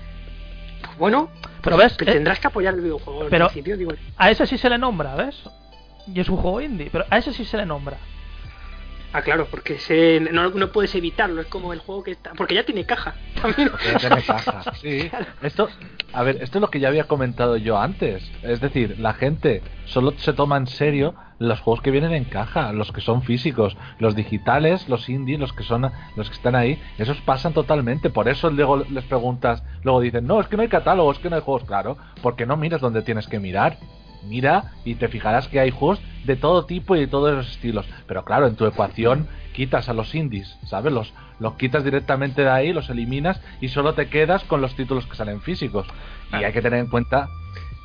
Pues 0.85 0.99
bueno, 0.99 1.31
Pero 1.63 1.77
ves, 1.77 1.97
que 1.97 2.05
eh, 2.05 2.13
tendrás 2.13 2.41
que 2.41 2.49
apoyar 2.49 2.75
el 2.75 2.81
videojuego 2.81 3.23
al 3.23 3.29
pero- 3.29 3.47
principio, 3.47 3.77
digo. 3.77 3.93
A 4.17 4.31
ese 4.33 4.45
sí 4.47 4.59
se 4.59 4.69
le 4.69 4.79
nombra, 4.79 5.15
¿ves? 5.15 5.37
Y 6.13 6.19
es 6.19 6.29
un 6.29 6.39
juego 6.39 6.61
indie, 6.61 6.89
pero 6.91 7.05
a 7.09 7.19
ese 7.19 7.33
sí 7.33 7.45
se 7.45 7.57
le 7.57 7.65
nombra. 7.67 7.99
Ah, 9.15 9.21
claro, 9.23 9.47
porque 9.51 9.75
ese, 9.75 10.21
no, 10.21 10.51
no 10.51 10.73
puedes 10.73 10.95
evitarlo, 10.95 11.43
es 11.43 11.47
como 11.49 11.73
el 11.73 11.81
juego 11.81 12.03
que 12.03 12.13
está. 12.13 12.33
Porque 12.33 12.55
ya 12.55 12.65
tiene 12.65 12.85
caja 12.85 13.15
también. 13.43 13.69
Porque 13.71 13.93
ya 13.93 13.99
tiene 13.99 14.23
caja, 14.23 14.63
sí. 14.81 15.11
Esto, 15.43 15.69
a 16.13 16.23
ver, 16.23 16.39
esto 16.41 16.59
es 16.59 16.63
lo 16.63 16.71
que 16.71 16.81
ya 16.81 16.89
había 16.89 17.05
comentado 17.05 17.57
yo 17.57 17.79
antes. 17.79 18.31
Es 18.43 18.61
decir, 18.61 18.99
la 18.99 19.13
gente 19.13 19.63
solo 19.85 20.15
se 20.17 20.33
toma 20.33 20.57
en 20.57 20.67
serio 20.67 21.15
los 21.39 21.61
juegos 21.61 21.83
que 21.83 21.91
vienen 21.91 22.13
en 22.13 22.25
caja, 22.25 22.73
los 22.73 22.93
que 22.93 23.01
son 23.01 23.23
físicos, 23.23 23.77
los 23.99 24.15
digitales, 24.15 24.89
los 24.89 25.09
indie, 25.09 25.37
los 25.39 25.53
que 25.53 25.65
son 25.65 25.91
los 26.17 26.29
que 26.29 26.37
están 26.37 26.55
ahí, 26.55 26.81
esos 26.99 27.21
pasan 27.21 27.53
totalmente. 27.53 28.11
Por 28.11 28.29
eso 28.29 28.49
luego 28.49 28.79
les 28.89 29.05
preguntas, 29.05 29.63
luego 29.83 30.01
dicen, 30.01 30.27
"No, 30.27 30.41
es 30.41 30.47
que 30.47 30.57
no 30.57 30.63
hay 30.63 30.69
catálogo, 30.69 31.11
es 31.11 31.19
que 31.19 31.29
no 31.29 31.37
hay 31.37 31.43
juegos", 31.43 31.65
claro, 31.65 31.99
porque 32.23 32.47
no 32.47 32.57
miras 32.57 32.81
donde 32.81 33.03
tienes 33.03 33.27
que 33.27 33.41
mirar. 33.41 33.77
Mira 34.25 34.73
y 34.85 34.95
te 34.95 35.09
fijarás 35.09 35.49
que 35.49 35.61
hay 35.61 35.71
juegos 35.71 36.01
de 36.25 36.37
todo 36.37 36.65
tipo 36.67 36.97
y 36.97 37.01
de 37.01 37.07
todos 37.07 37.35
los 37.35 37.51
estilos. 37.51 37.87
Pero 38.07 38.25
claro, 38.25 38.47
en 38.47 38.57
tu 38.57 38.67
ecuación 38.67 39.29
quitas 39.53 39.89
a 39.89 39.93
los 39.93 40.15
indies, 40.15 40.59
¿sabes? 40.67 40.93
Los, 40.93 41.13
los 41.39 41.55
quitas 41.55 41.85
directamente 41.85 42.43
de 42.43 42.51
ahí, 42.51 42.73
los 42.73 42.89
eliminas 42.89 43.41
y 43.61 43.69
solo 43.69 43.95
te 43.95 44.09
quedas 44.09 44.45
con 44.45 44.61
los 44.61 44.75
títulos 44.75 45.07
que 45.07 45.17
salen 45.17 45.41
físicos. 45.41 45.87
Y 46.33 46.45
hay 46.45 46.53
que 46.53 46.63
tener 46.63 46.81
en 46.81 46.89
cuenta 46.89 47.29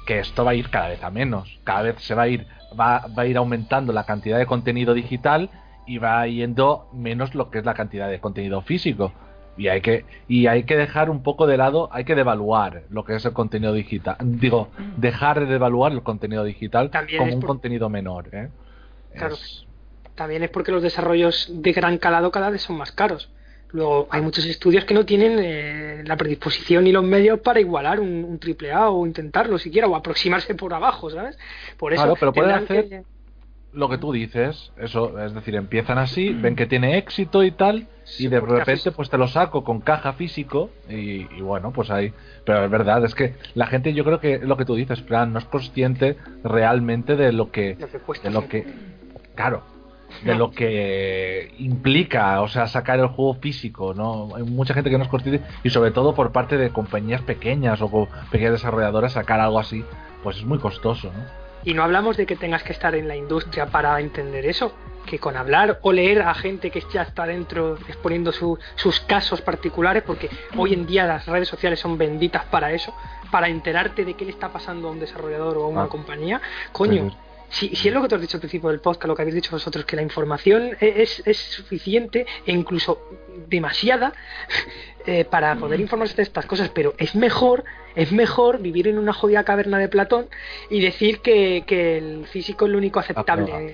que 0.06 0.20
esto 0.20 0.46
va 0.46 0.52
a 0.52 0.56
ir 0.56 0.70
cada 0.70 0.90
vez 0.90 1.04
a 1.04 1.10
menos. 1.10 1.60
Cada 1.64 1.82
vez 1.82 1.96
se 2.00 2.16
va 2.16 2.24
a 2.24 2.28
ir, 2.28 2.48
va, 2.80 3.08
va 3.08 3.24
a 3.24 3.26
ir 3.26 3.38
aumentando 3.38 3.92
la 3.94 4.06
cantidad 4.06 4.38
de 4.38 4.46
contenido 4.46 4.94
digital 4.94 5.50
y 5.86 5.98
va 5.98 6.28
yendo 6.28 6.90
menos 6.94 7.34
lo 7.34 7.50
que 7.50 7.60
es 7.60 7.66
la 7.66 7.74
cantidad 7.74 8.10
de 8.10 8.20
contenido 8.20 8.62
físico. 8.62 9.14
Y 9.58 9.70
hay 9.70 9.82
que, 9.82 10.06
y 10.28 10.48
hay 10.48 10.64
que 10.64 10.78
dejar 10.78 11.10
un 11.10 11.24
poco 11.24 11.48
de 11.48 11.58
lado, 11.58 11.90
hay 11.92 12.04
que 12.06 12.14
devaluar 12.16 12.84
lo 12.90 13.04
que 13.04 13.16
es 13.16 13.26
el 13.26 13.34
contenido 13.34 13.74
digital. 13.74 14.16
Digo, 14.22 14.70
dejar 14.98 15.40
de 15.40 15.46
devaluar 15.48 15.92
el 15.92 16.04
contenido 16.04 16.44
digital 16.44 16.92
También 16.92 17.20
como 17.20 17.34
un 17.36 17.42
contenido 17.42 17.90
menor. 17.90 18.30
¿eh? 18.34 18.50
Claro. 19.16 19.34
Es- 19.36 19.66
También 20.16 20.44
es 20.44 20.50
porque 20.50 20.72
los 20.72 20.82
desarrollos 20.84 21.50
de 21.52 21.72
gran 21.74 21.98
calado 21.98 22.32
cada 22.32 22.50
vez 22.50 22.62
son 22.62 22.78
más 22.78 22.92
caros. 22.92 23.30
Luego 23.72 24.08
hay 24.12 24.22
muchos 24.22 24.46
estudios 24.46 24.86
que 24.86 24.94
no 24.94 25.06
tienen 25.06 25.38
eh, 25.40 26.04
la 26.06 26.16
predisposición 26.16 26.86
ni 26.86 26.92
los 26.92 27.04
medios 27.04 27.40
para 27.42 27.60
igualar 27.60 28.00
un, 28.00 28.24
un 28.24 28.40
triple 28.40 28.72
A 28.72 28.90
o 28.90 29.06
intentarlo 29.06 29.58
siquiera 29.58 29.88
o 29.88 29.96
aproximarse 29.96 30.56
por 30.56 30.74
abajo, 30.74 31.10
¿sabes? 31.10 31.38
Por 31.78 31.94
eso 31.94 32.04
Claro, 32.04 32.16
pero 32.20 32.32
pueden 32.32 32.56
tendrán 32.56 32.64
hacer- 32.64 32.90
que- 32.90 33.04
lo 33.78 33.90
que 33.90 33.98
tú 33.98 34.12
dices, 34.12 34.72
eso, 34.78 35.20
es 35.24 35.34
decir, 35.34 35.56
empiezan 35.56 36.00
así, 36.00 36.34
ven 36.34 36.56
que 36.56 36.66
tiene 36.66 36.98
éxito 36.98 37.44
y 37.44 37.52
tal, 37.52 37.88
Sí, 38.04 38.26
y 38.26 38.28
de 38.30 38.40
repente 38.40 38.92
pues 38.92 39.10
te 39.10 39.18
lo 39.18 39.28
saco 39.28 39.64
con 39.64 39.82
caja 39.82 40.14
físico 40.14 40.70
y, 40.90 41.28
y 41.36 41.42
bueno, 41.42 41.72
pues 41.72 41.92
ahí. 41.92 42.14
Pero 42.46 42.64
es 42.64 42.72
verdad, 42.72 43.04
es 43.04 43.14
que 43.14 43.36
la 43.54 43.68
gente 43.68 43.94
yo 43.94 44.04
creo 44.06 44.20
que 44.20 44.40
lo 44.40 44.56
que 44.58 44.66
tú 44.66 44.76
dices, 44.76 45.02
Fran, 45.02 45.34
no 45.34 45.40
es 45.40 45.46
consciente 45.46 46.18
realmente 46.44 47.16
de 47.16 47.34
lo 47.34 47.52
que, 47.52 47.76
lo 47.80 47.88
que 47.88 48.00
cuesta 48.00 48.30
de 48.30 48.34
lo 48.34 48.48
que, 48.48 48.66
claro, 49.36 49.64
de 50.24 50.36
lo 50.36 50.52
que 50.52 51.52
implica, 51.60 52.42
o 52.42 52.48
sea, 52.48 52.68
sacar 52.68 52.98
el 53.00 53.08
juego 53.08 53.36
físico, 53.36 53.94
¿no? 53.94 54.30
Hay 54.36 54.44
mucha 54.44 54.74
gente 54.74 54.90
que 54.90 54.98
no 54.98 55.04
es 55.04 55.10
consciente 55.10 55.46
y 55.64 55.70
sobre 55.70 55.92
todo 55.92 56.16
por 56.16 56.32
parte 56.32 56.58
de 56.58 56.70
compañías 56.70 57.22
pequeñas 57.22 57.82
o 57.82 58.08
pequeñas 58.32 58.54
desarrolladoras 58.54 59.14
sacar 59.14 59.40
algo 59.40 59.60
así, 59.60 59.84
pues 60.24 60.38
es 60.38 60.46
muy 60.46 60.58
costoso, 60.58 61.12
¿no? 61.12 61.47
Y 61.68 61.74
no 61.74 61.84
hablamos 61.84 62.16
de 62.16 62.26
que 62.26 62.38
tengas 62.38 62.64
que 62.64 62.72
estar 62.72 62.96
en 62.96 63.10
la 63.10 63.16
industria 63.18 63.66
para 63.66 64.00
entender 64.00 64.46
eso, 64.46 64.74
que 65.06 65.20
con 65.20 65.36
hablar 65.36 65.80
o 65.82 65.92
leer 65.92 66.22
a 66.22 66.34
gente 66.34 66.72
que 66.72 66.82
ya 66.94 67.02
está 67.02 67.26
dentro 67.26 67.78
exponiendo 67.90 68.32
su- 68.32 68.58
sus 68.76 69.02
casos 69.02 69.42
particulares, 69.42 70.04
porque 70.04 70.30
hoy 70.56 70.74
en 70.74 70.86
día 70.88 71.06
las 71.06 71.26
redes 71.26 71.50
sociales 71.50 71.80
son 71.82 71.98
benditas 71.98 72.46
para 72.46 72.72
eso, 72.72 72.94
para 73.32 73.50
enterarte 73.50 74.06
de 74.06 74.14
qué 74.14 74.24
le 74.24 74.32
está 74.32 74.48
pasando 74.50 74.88
a 74.88 74.92
un 74.92 75.00
desarrollador 75.02 75.58
o 75.58 75.64
a 75.66 75.68
una 75.68 75.84
Ah. 75.84 75.88
compañía, 75.90 76.42
coño. 76.72 77.10
Sí, 77.10 77.18
Si, 77.70 77.76
si 77.78 77.88
es 77.88 77.94
lo 77.94 78.02
que 78.02 78.10
tú 78.10 78.16
has 78.16 78.22
dicho 78.22 78.36
al 78.36 78.42
principio 78.42 78.68
del 78.70 78.82
podcast, 78.82 79.06
lo 79.08 79.16
que 79.16 79.22
habéis 79.22 79.36
dicho 79.36 79.52
vosotros, 79.52 79.86
que 79.86 79.96
la 79.96 80.02
información 80.02 80.76
e- 80.82 81.02
es, 81.02 81.22
es 81.26 81.38
suficiente 81.38 82.26
e 82.46 82.52
incluso 82.52 83.02
demasiada 83.48 84.12
eh, 85.06 85.24
para 85.24 85.56
poder 85.56 85.80
informarse 85.80 86.14
de 86.18 86.24
estas 86.24 86.46
cosas, 86.46 86.68
pero 86.70 86.94
es 86.98 87.16
mejor, 87.16 87.64
es 87.98 88.12
mejor 88.14 88.60
vivir 88.60 88.88
en 88.88 88.98
una 88.98 89.12
jodida 89.12 89.44
caverna 89.44 89.78
de 89.78 89.90
Platón 89.90 90.28
y 90.70 90.80
decir 90.80 91.20
que, 91.20 91.64
que 91.68 91.98
el 91.98 92.26
físico 92.28 92.66
es 92.66 92.72
lo 92.72 92.78
único 92.78 93.00
aceptable. 93.00 93.44
Aprueba. 93.52 93.72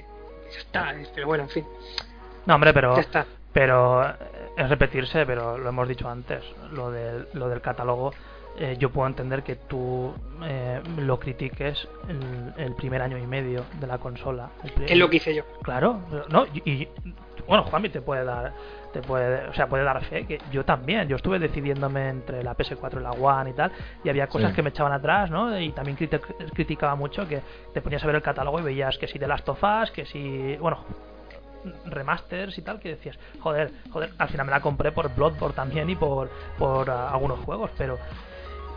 Ya 0.52 0.60
está, 0.60 0.94
pero 1.14 1.28
bueno, 1.28 1.44
en 1.44 1.50
fin, 1.50 1.66
No, 2.46 2.56
hombre, 2.56 2.74
pero 2.74 2.96
ya 2.96 3.02
está. 3.02 3.26
pero 3.52 4.04
eh, 4.08 4.14
es 4.58 4.70
repetirse, 4.70 5.26
pero 5.26 5.58
lo 5.58 5.70
hemos 5.70 5.88
dicho 5.88 6.08
antes, 6.10 6.44
lo 6.72 6.90
del, 6.92 7.28
lo 7.34 7.50
del 7.50 7.60
catálogo. 7.62 8.14
eh, 8.60 8.76
yo 8.78 8.92
puedo 8.92 9.08
entender 9.08 9.42
que 9.42 9.56
tú 9.56 10.14
eh, 10.44 10.80
lo 10.98 11.20
critiques 11.20 11.88
el, 12.08 12.54
el 12.64 12.76
primer 12.76 13.02
año 13.02 13.18
y 13.18 13.26
medio 13.26 13.66
de 13.80 13.88
la 13.88 13.98
consola. 13.98 14.50
Es 14.88 14.96
lo 14.98 15.10
que 15.10 15.18
hice 15.18 15.34
yo. 15.34 15.44
Claro, 15.64 16.02
no, 16.30 16.46
y, 16.54 16.72
y- 16.72 16.88
bueno, 17.48 17.64
Juanmi 17.64 17.90
te 17.90 18.00
puede 18.02 18.24
dar, 18.24 18.54
te 18.94 19.02
puede, 19.02 19.48
o 19.50 19.54
sea, 19.54 19.68
puede 19.68 19.84
dar 19.84 20.02
fe 20.06 20.26
que 20.26 20.40
yo 20.52 20.64
también, 20.64 21.08
yo 21.10 21.18
estuve 21.18 21.40
decidiéndome 21.40 22.08
entre 22.10 22.44
la 22.44 22.56
PS4 22.56 23.00
y 23.00 23.04
la 23.04 23.12
One 23.12 23.50
y 23.50 23.54
tal, 23.54 23.72
y 24.04 24.10
había 24.10 24.28
cosas 24.28 24.52
Sí. 24.52 24.56
que 24.56 24.62
me 24.64 24.70
echaban 24.70 24.94
atrás, 24.94 25.30
¿no? 25.30 25.60
Y 25.60 25.72
también 25.72 25.98
criti- 25.98 26.22
criticaba 26.54 26.96
mucho 26.96 27.28
que 27.28 27.42
te 27.74 27.82
ponías 27.82 28.02
a 28.04 28.08
ver 28.08 28.16
el 28.16 28.22
catálogo 28.22 28.60
y 28.60 28.64
veías 28.64 28.98
que 28.98 29.08
si 29.08 29.20
de 29.20 29.28
Last 29.28 29.50
of 29.50 29.62
Us, 29.62 29.92
que 29.92 30.06
si, 30.06 30.56
bueno, 30.58 30.86
remasters 31.86 32.58
y 32.58 32.62
tal, 32.62 32.80
que 32.80 32.90
decías, 32.90 33.18
joder, 33.40 33.72
joder, 33.92 34.12
al 34.18 34.30
final 34.30 34.46
me 34.46 34.52
la 34.52 34.62
compré 34.62 34.92
por 34.92 35.14
Bloodborne 35.14 35.56
también 35.56 35.90
y 35.90 35.96
por, 35.96 36.30
por 36.58 36.90
ah, 36.90 37.10
algunos 37.12 37.40
juegos, 37.40 37.72
pero 37.78 37.98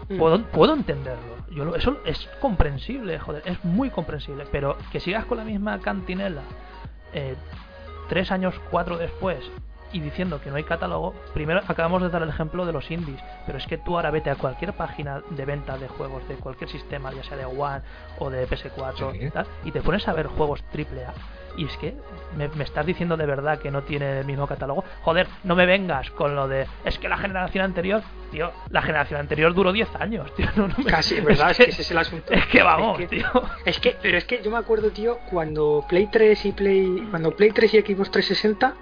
Mm. 0.09 0.19
puedo, 0.19 0.41
puedo 0.45 0.73
entenderlo. 0.73 1.35
Yo 1.51 1.65
lo- 1.65 1.75
eso 1.75 1.99
es 2.05 2.29
comprensible, 2.41 3.19
joder, 3.19 3.43
es 3.45 3.65
muy 3.65 3.91
comprensible. 3.91 4.45
Pero 4.53 4.77
que 4.93 5.01
sigas 5.01 5.25
con 5.25 5.37
la 5.39 5.45
misma 5.45 5.81
cantinela 5.81 6.43
eh, 7.13 7.35
tres 8.09 8.31
años, 8.31 8.55
cuatro 8.71 8.99
después 8.99 9.39
y 9.93 10.01
diciendo 10.01 10.41
que 10.41 10.51
no 10.51 10.57
hay 10.57 10.65
catálogo, 10.65 11.15
primero 11.35 11.61
acabamos 11.67 12.03
de 12.03 12.09
dar 12.11 12.23
el 12.23 12.29
ejemplo 12.29 12.67
de 12.67 12.73
los 12.73 12.91
indies, 12.91 13.21
pero 13.47 13.59
es 13.59 13.67
que 13.67 13.79
tú 13.79 13.97
ahora 13.97 14.11
vete 14.11 14.31
a 14.31 14.35
cualquier 14.37 14.73
página 14.75 15.23
de 15.31 15.45
venta 15.45 15.79
de 15.79 15.89
juegos 15.89 16.27
de 16.29 16.35
cualquier 16.37 16.69
sistema, 16.71 17.13
ya 17.13 17.23
sea 17.25 17.37
de 17.37 17.45
One 17.47 17.83
o 18.19 18.31
de 18.31 18.47
PS4 18.49 19.13
Sí. 19.13 19.19
y 19.27 19.31
tal, 19.31 19.47
y 19.65 19.71
te 19.73 19.81
pones 19.81 20.07
a 20.09 20.13
ver 20.13 20.27
juegos 20.27 20.63
AAA. 20.75 21.13
Y 21.59 21.65
es 21.65 21.77
que 21.79 21.97
me, 22.37 22.49
me 22.49 22.65
estás 22.65 22.85
diciendo 22.85 23.17
de 23.17 23.25
verdad 23.25 23.59
que 23.59 23.71
no 23.71 23.83
tiene 23.83 24.19
el 24.21 24.27
mismo 24.27 24.47
catálogo. 24.47 24.85
Joder, 25.05 25.27
no 25.43 25.57
me 25.57 25.65
vengas 25.65 26.11
con 26.11 26.35
lo 26.37 26.49
de. 26.49 26.67
Es 26.85 26.99
que 26.99 27.09
la 27.09 27.17
generación 27.17 27.65
anterior, 27.65 28.03
tío, 28.31 28.53
la 28.69 28.83
generación 28.83 29.21
anterior 29.21 29.55
duró 29.55 29.73
10 29.73 29.89
años, 29.97 30.31
tío. 30.37 30.47
No, 30.55 30.69
no 30.69 30.75
me- 30.77 30.85
Casi, 30.85 31.19
¿verdad? 31.23 31.53
Es 31.53 31.57
que 31.57 31.65
ese 31.71 31.81
es 31.81 31.91
el 31.93 31.97
asunto. 31.99 32.31
Es 32.31 32.45
que 32.49 32.63
vamos, 32.63 33.01
Es 33.01 33.09
que- 33.09 33.17
tío. 33.17 33.27
Es 33.65 33.81
que, 33.81 33.97
pero 34.03 34.19
es 34.19 34.27
que 34.27 34.43
yo 34.43 34.51
me 34.51 34.59
acuerdo, 34.59 34.91
tío, 34.91 35.19
cuando 35.31 35.83
Play 35.89 36.09
3 36.13 36.45
y 36.45 36.53
Play, 36.53 37.07
cuando 37.11 37.35
Play 37.35 37.53
3 37.53 37.73
y 37.73 37.81
Xbox 37.81 38.11
360, 38.11 38.75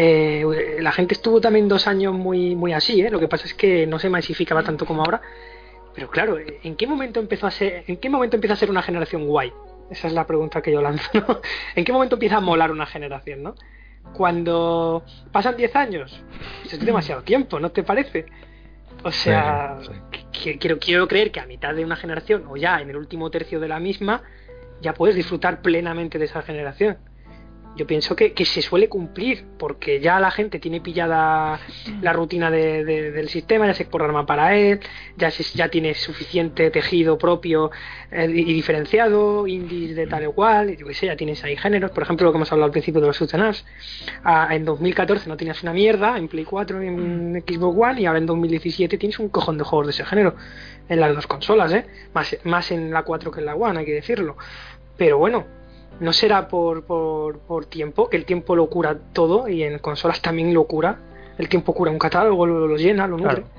eh, 0.00 0.76
la 0.80 0.92
gente 0.92 1.14
estuvo 1.14 1.40
también 1.40 1.66
dos 1.66 1.88
años 1.88 2.14
muy, 2.14 2.54
muy 2.54 2.72
así, 2.72 3.00
¿eh? 3.00 3.10
Lo 3.10 3.18
que 3.18 3.26
pasa 3.26 3.46
es 3.46 3.54
que 3.54 3.84
no 3.84 3.98
se 3.98 4.08
masificaba 4.08 4.62
tanto 4.62 4.86
como 4.86 5.02
ahora. 5.02 5.20
Pero 5.92 6.08
claro, 6.08 6.38
¿en 6.38 6.76
qué 6.76 6.86
momento 6.86 7.18
empezó 7.18 7.48
a 7.48 7.50
ser, 7.50 7.82
en 7.88 7.96
qué 7.96 8.08
momento 8.08 8.36
empieza 8.36 8.54
a 8.54 8.56
ser 8.56 8.70
una 8.70 8.82
generación 8.82 9.26
guay? 9.26 9.52
Esa 9.90 10.06
es 10.06 10.12
la 10.12 10.24
pregunta 10.24 10.62
que 10.62 10.70
yo 10.70 10.80
lanzo, 10.80 11.10
¿no? 11.14 11.40
¿En 11.74 11.84
qué 11.84 11.92
momento 11.92 12.14
empieza 12.14 12.36
a 12.36 12.40
molar 12.40 12.70
una 12.70 12.86
generación, 12.86 13.42
no? 13.42 13.56
Cuando 14.12 15.02
pasan 15.32 15.56
10 15.56 15.74
años, 15.74 16.22
Eso 16.64 16.76
es 16.76 16.84
demasiado 16.84 17.22
tiempo, 17.22 17.58
¿no 17.58 17.70
te 17.72 17.82
parece? 17.82 18.26
O 19.02 19.10
sea, 19.10 19.78
Sí, 19.82 20.56
quiero, 20.60 20.78
quiero 20.78 21.08
creer 21.08 21.32
que 21.32 21.40
a 21.40 21.46
mitad 21.46 21.74
de 21.74 21.84
una 21.84 21.96
generación 21.96 22.44
o 22.48 22.56
ya 22.56 22.80
en 22.80 22.90
el 22.90 22.96
último 22.96 23.30
tercio 23.32 23.58
de 23.58 23.66
la 23.66 23.80
misma 23.80 24.22
ya 24.80 24.94
puedes 24.94 25.16
disfrutar 25.16 25.60
plenamente 25.60 26.20
de 26.20 26.26
esa 26.26 26.42
generación. 26.42 26.98
Yo 27.78 27.86
pienso 27.86 28.16
que, 28.16 28.32
que 28.32 28.44
se 28.44 28.60
suele 28.60 28.88
cumplir 28.88 29.44
porque 29.56 30.00
ya 30.00 30.18
la 30.18 30.30
gente 30.32 30.58
tiene 30.58 30.80
pillada 30.80 31.60
la 32.02 32.12
rutina 32.12 32.50
de- 32.50 32.84
de- 32.84 33.12
del 33.12 33.28
sistema, 33.28 33.66
ya 33.68 33.72
se 33.74 33.84
programa 33.84 34.26
para 34.26 34.56
él, 34.56 34.80
ya, 35.16 35.30
se- 35.30 35.44
ya 35.56 35.68
tiene 35.68 35.94
suficiente 35.94 36.70
tejido 36.72 37.16
propio 37.16 37.70
eh, 38.10 38.26
y 38.28 38.52
diferenciado, 38.52 39.46
indies 39.46 39.94
de 39.94 40.06
tal 40.08 40.26
o 40.26 40.32
cual, 40.32 40.76
yo 40.76 40.86
qué 40.86 40.94
sé, 40.94 41.06
ya 41.06 41.16
tienes 41.16 41.42
ahí 41.44 41.56
géneros, 41.56 41.92
por 41.92 42.02
ejemplo 42.02 42.26
lo 42.26 42.32
que 42.32 42.38
hemos 42.38 42.50
hablado 42.50 42.66
al 42.66 42.72
principio 42.72 43.00
de 43.00 43.06
los 43.06 43.20
ups. 43.20 43.64
Ah, 44.24 44.48
en 44.50 44.64
2014 44.64 45.28
no 45.28 45.36
tenías 45.36 45.62
una 45.62 45.72
mierda, 45.72 46.18
en 46.18 46.26
Play 46.28 46.44
4 46.44 46.82
y 46.82 46.88
en 46.88 47.44
Xbox 47.46 47.78
One, 47.80 48.00
y 48.02 48.06
ahora 48.06 48.18
en 48.18 48.26
2017 48.26 48.98
tienes 48.98 49.18
un 49.20 49.28
cojón 49.28 49.56
de 49.56 49.62
juegos 49.64 49.86
de 49.86 49.92
ese 49.92 50.04
género 50.04 50.34
en 50.88 50.98
las 51.00 51.14
dos 51.14 51.26
consolas, 51.28 51.72
¿eh? 51.72 51.86
Más, 52.12 52.36
más 52.44 52.70
en 52.72 52.90
la 52.92 53.04
4 53.04 53.30
que 53.30 53.38
en 53.40 53.46
la 53.46 53.54
One, 53.54 53.78
hay 53.78 53.86
que 53.86 53.92
decirlo. 53.94 54.36
Pero 54.96 55.18
bueno, 55.18 55.46
no 56.00 56.12
será 56.12 56.48
por, 56.48 56.84
por, 56.84 57.40
por 57.40 57.66
tiempo, 57.66 58.08
que 58.08 58.16
el 58.16 58.24
tiempo 58.24 58.54
lo 58.54 58.68
cura 58.68 58.96
todo 59.12 59.48
y 59.48 59.62
en 59.62 59.78
consolas 59.78 60.20
también 60.22 60.54
lo 60.54 60.64
cura. 60.64 60.98
El 61.38 61.48
tiempo 61.48 61.72
cura 61.72 61.90
un 61.90 61.98
catálogo, 61.98 62.46
lo, 62.46 62.66
lo 62.66 62.76
llena, 62.76 63.06
lo 63.06 63.16
nutre. 63.16 63.42
Claro. 63.42 63.58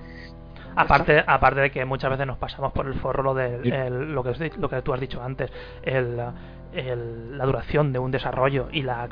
Aparte, 0.76 1.24
aparte 1.26 1.60
de 1.62 1.72
que 1.72 1.84
muchas 1.86 2.10
veces 2.10 2.26
nos 2.26 2.38
pasamos 2.38 2.72
por 2.72 2.88
el 2.88 2.94
forro 2.96 3.24
lo 3.24 3.34
de 3.34 3.90
lo, 3.90 4.24
que, 4.24 4.52
lo 4.58 4.70
que 4.70 4.82
tú 4.82 4.94
has 4.94 5.00
dicho 5.00 5.22
antes, 5.22 5.52
el, 5.84 6.16
la 6.16 7.46
duración 7.46 7.92
de 7.92 8.00
un 8.00 8.12
desarrollo 8.12 8.68
y 8.72 8.84
la 8.84 9.10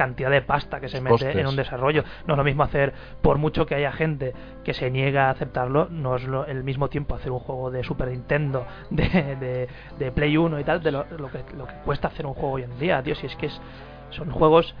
cantidad 0.00 0.30
de 0.30 0.40
pasta 0.40 0.80
que 0.80 0.88
se 0.88 0.98
mete 0.98 1.38
en 1.38 1.46
un 1.46 1.56
desarrollo. 1.56 2.04
No 2.26 2.32
es 2.32 2.38
lo 2.38 2.44
mismo 2.44 2.62
hacer, 2.62 2.94
por 3.20 3.36
mucho 3.36 3.66
que 3.66 3.74
haya 3.74 3.92
gente 3.92 4.32
que 4.64 4.72
se 4.72 4.90
niega 4.90 5.26
a 5.26 5.30
aceptarlo, 5.32 5.88
no 5.90 6.16
es 6.16 6.24
lo, 6.24 6.46
el 6.46 6.64
mismo 6.64 6.88
tiempo 6.88 7.14
hacer 7.14 7.30
un 7.30 7.40
juego 7.40 7.70
de 7.70 7.84
Super 7.84 8.08
Nintendo, 8.08 8.66
de, 8.90 9.68
de, 9.98 10.10
Play 10.12 10.38
1 10.38 10.58
y 10.58 10.64
tal, 10.64 10.82
de 10.82 10.90
lo, 10.90 11.04
lo, 11.18 11.30
que, 11.30 11.44
lo 11.54 11.66
que 11.66 11.74
cuesta 11.84 12.08
hacer 12.08 12.24
un 12.24 12.32
juego 12.32 12.52
hoy 12.52 12.62
en 12.62 12.78
día, 12.78 13.02
tío. 13.02 13.14
Si 13.14 13.26
es 13.26 13.36
que 13.36 13.46
es, 13.46 13.60
son 14.08 14.30
juegos 14.30 14.74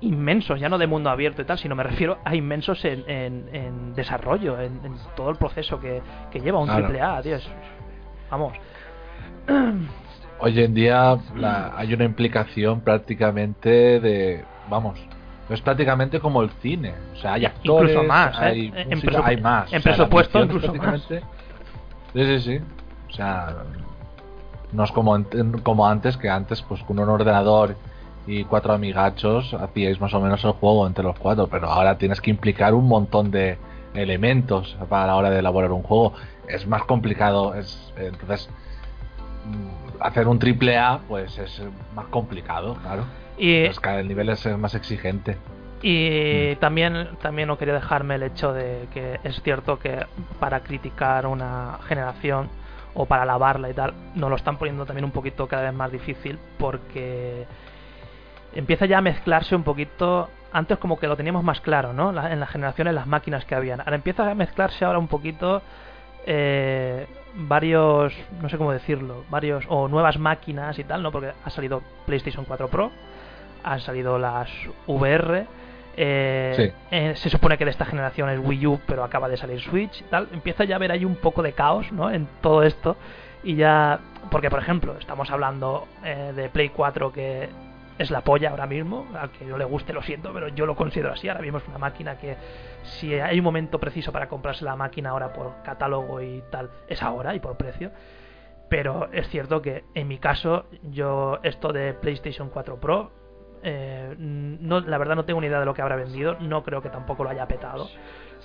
inmensos, 0.00 0.58
ya 0.58 0.70
no 0.70 0.78
de 0.78 0.86
mundo 0.86 1.10
abierto 1.10 1.42
y 1.42 1.44
tal, 1.44 1.58
sino 1.58 1.74
me 1.74 1.82
refiero 1.82 2.16
a 2.24 2.34
inmensos 2.34 2.82
en, 2.86 3.04
en, 3.06 3.94
desarrollo, 3.94 4.58
en, 4.58 4.80
todo 5.14 5.28
el 5.28 5.36
proceso 5.36 5.78
que, 5.78 6.00
que 6.30 6.40
lleva 6.40 6.58
un 6.58 6.74
triple 6.74 7.02
A, 7.02 7.20
tío. 7.20 7.36
vamos. 8.30 8.54
Hoy 10.40 10.58
en 10.58 10.72
día 10.72 11.18
hay 11.76 11.92
una 11.92 12.04
implicación 12.04 12.80
prácticamente 12.80 14.00
de 14.00 14.53
vamos, 14.68 14.98
es 15.48 15.60
prácticamente 15.60 16.20
como 16.20 16.42
el 16.42 16.50
cine. 16.62 16.94
O 17.12 17.16
sea, 17.16 17.34
hay 17.34 17.44
actores, 17.44 17.90
incluso 17.90 18.08
más, 18.08 18.36
¿eh? 18.36 18.44
hay, 18.44 18.72
hay 19.24 19.36
más. 19.38 19.72
En 19.72 19.82
presupuesto 19.82 20.42
incluso 20.42 20.74
más. 20.74 21.02
Sí, 21.02 21.18
sí, 22.14 22.40
sí. 22.40 22.60
O 23.10 23.12
sea, 23.12 23.54
no 24.72 24.84
es 24.84 24.92
como, 24.92 25.16
como 25.62 25.86
antes, 25.86 26.16
que 26.16 26.28
antes 26.28 26.62
pues 26.62 26.82
con 26.82 26.98
un 26.98 27.08
ordenador 27.08 27.76
y 28.26 28.44
cuatro 28.44 28.72
amigachos 28.72 29.54
hacíais 29.54 30.00
más 30.00 30.14
o 30.14 30.20
menos 30.20 30.42
el 30.44 30.52
juego 30.52 30.86
entre 30.86 31.04
los 31.04 31.18
cuatro, 31.18 31.46
pero 31.46 31.68
ahora 31.68 31.98
tienes 31.98 32.20
que 32.20 32.30
implicar 32.30 32.74
un 32.74 32.88
montón 32.88 33.30
de 33.30 33.58
elementos 33.94 34.76
para 34.88 35.06
la 35.06 35.16
hora 35.16 35.30
de 35.30 35.38
elaborar 35.40 35.72
un 35.72 35.82
juego. 35.82 36.14
Es 36.48 36.66
más 36.66 36.82
complicado, 36.84 37.54
es 37.54 37.92
entonces 37.96 38.48
mm, 39.46 40.02
hacer 40.02 40.26
un 40.26 40.38
triple 40.38 40.78
A 40.78 41.00
pues 41.06 41.38
es 41.38 41.62
más 41.94 42.06
complicado, 42.06 42.74
claro. 42.82 43.04
Y 43.36 43.68
cada 43.80 44.00
el 44.00 44.08
nivel 44.08 44.28
es 44.28 44.46
más 44.58 44.74
exigente. 44.74 45.36
Y 45.82 46.54
mm. 46.54 46.60
también, 46.60 47.08
también 47.20 47.48
no 47.48 47.58
quería 47.58 47.74
dejarme 47.74 48.14
el 48.14 48.22
hecho 48.22 48.52
de 48.52 48.88
que 48.92 49.20
es 49.22 49.42
cierto 49.42 49.78
que 49.78 50.06
para 50.40 50.60
criticar 50.60 51.26
una 51.26 51.78
generación 51.86 52.48
o 52.94 53.06
para 53.06 53.22
alabarla 53.22 53.68
y 53.70 53.74
tal, 53.74 53.92
nos 54.14 54.30
lo 54.30 54.36
están 54.36 54.56
poniendo 54.56 54.86
también 54.86 55.04
un 55.04 55.10
poquito 55.10 55.48
cada 55.48 55.64
vez 55.64 55.74
más 55.74 55.90
difícil 55.90 56.38
porque 56.58 57.44
empieza 58.54 58.86
ya 58.86 58.98
a 58.98 59.02
mezclarse 59.02 59.54
un 59.54 59.64
poquito. 59.64 60.30
Antes 60.52 60.78
como 60.78 60.98
que 61.00 61.08
lo 61.08 61.16
teníamos 61.16 61.42
más 61.42 61.60
claro, 61.60 61.92
¿no? 61.92 62.10
en 62.10 62.38
las 62.38 62.48
generaciones, 62.48 62.94
las 62.94 63.08
máquinas 63.08 63.44
que 63.44 63.56
habían. 63.56 63.80
Ahora 63.80 63.96
empieza 63.96 64.30
a 64.30 64.34
mezclarse 64.36 64.84
ahora 64.84 65.00
un 65.00 65.08
poquito 65.08 65.62
eh, 66.26 67.06
varios, 67.34 68.14
no 68.40 68.48
sé 68.48 68.56
cómo 68.56 68.72
decirlo, 68.72 69.24
varios 69.28 69.64
o 69.68 69.88
nuevas 69.88 70.18
máquinas 70.18 70.78
y 70.78 70.84
tal, 70.84 71.02
¿no? 71.02 71.10
Porque 71.10 71.32
ha 71.44 71.50
salido 71.50 71.82
PlayStation 72.06 72.44
4 72.44 72.68
Pro, 72.68 72.92
han 73.64 73.80
salido 73.80 74.18
las 74.18 74.48
VR. 74.86 75.46
Eh, 75.96 76.72
eh, 76.90 77.14
se 77.16 77.30
supone 77.30 77.56
que 77.56 77.64
de 77.64 77.70
esta 77.70 77.84
generación 77.84 78.28
es 78.28 78.40
Wii 78.40 78.66
U, 78.66 78.80
pero 78.86 79.04
acaba 79.04 79.28
de 79.28 79.36
salir 79.36 79.60
Switch 79.60 80.04
tal. 80.10 80.28
Empieza 80.32 80.64
ya 80.64 80.74
a 80.74 80.76
haber 80.76 80.92
ahí 80.92 81.04
un 81.04 81.16
poco 81.16 81.42
de 81.42 81.52
caos 81.52 81.90
¿no? 81.92 82.10
en 82.10 82.28
todo 82.40 82.62
esto. 82.62 82.96
Y 83.42 83.56
ya. 83.56 84.00
Porque, 84.30 84.50
por 84.50 84.58
ejemplo, 84.58 84.96
estamos 84.98 85.30
hablando 85.30 85.86
eh, 86.04 86.32
de 86.34 86.48
Play 86.48 86.70
4 86.70 87.12
que 87.12 87.48
es 87.98 88.10
la 88.10 88.22
polla 88.22 88.50
ahora 88.50 88.66
mismo. 88.66 89.06
Al 89.14 89.30
que 89.30 89.44
no 89.44 89.56
le 89.56 89.64
guste, 89.64 89.92
lo 89.92 90.02
siento, 90.02 90.32
pero 90.32 90.48
yo 90.48 90.66
lo 90.66 90.74
considero 90.74 91.12
así. 91.12 91.28
Ahora 91.28 91.42
mismo 91.42 91.58
es 91.58 91.68
una 91.68 91.78
máquina 91.78 92.18
que, 92.18 92.36
si 92.82 93.14
hay 93.14 93.38
un 93.38 93.44
momento 93.44 93.78
preciso 93.78 94.12
para 94.12 94.28
comprarse 94.28 94.64
la 94.64 94.76
máquina 94.76 95.10
ahora 95.10 95.32
por 95.32 95.62
catálogo 95.62 96.20
y 96.20 96.42
tal, 96.50 96.70
es 96.88 97.02
ahora 97.02 97.34
y 97.34 97.40
por 97.40 97.56
precio. 97.56 97.92
Pero 98.68 99.08
es 99.12 99.28
cierto 99.28 99.62
que 99.62 99.84
en 99.94 100.08
mi 100.08 100.18
caso, 100.18 100.66
yo 100.82 101.38
esto 101.42 101.72
de 101.72 101.92
PlayStation 101.94 102.48
4 102.48 102.80
Pro 102.80 103.23
eh, 103.66 104.14
no, 104.18 104.80
la 104.80 104.98
verdad 104.98 105.16
no 105.16 105.24
tengo 105.24 105.40
ni 105.40 105.46
idea 105.46 105.58
de 105.58 105.64
lo 105.64 105.72
que 105.72 105.80
habrá 105.80 105.96
vendido, 105.96 106.36
no 106.38 106.62
creo 106.62 106.82
que 106.82 106.90
tampoco 106.90 107.24
lo 107.24 107.30
haya 107.30 107.48
petado, 107.48 107.88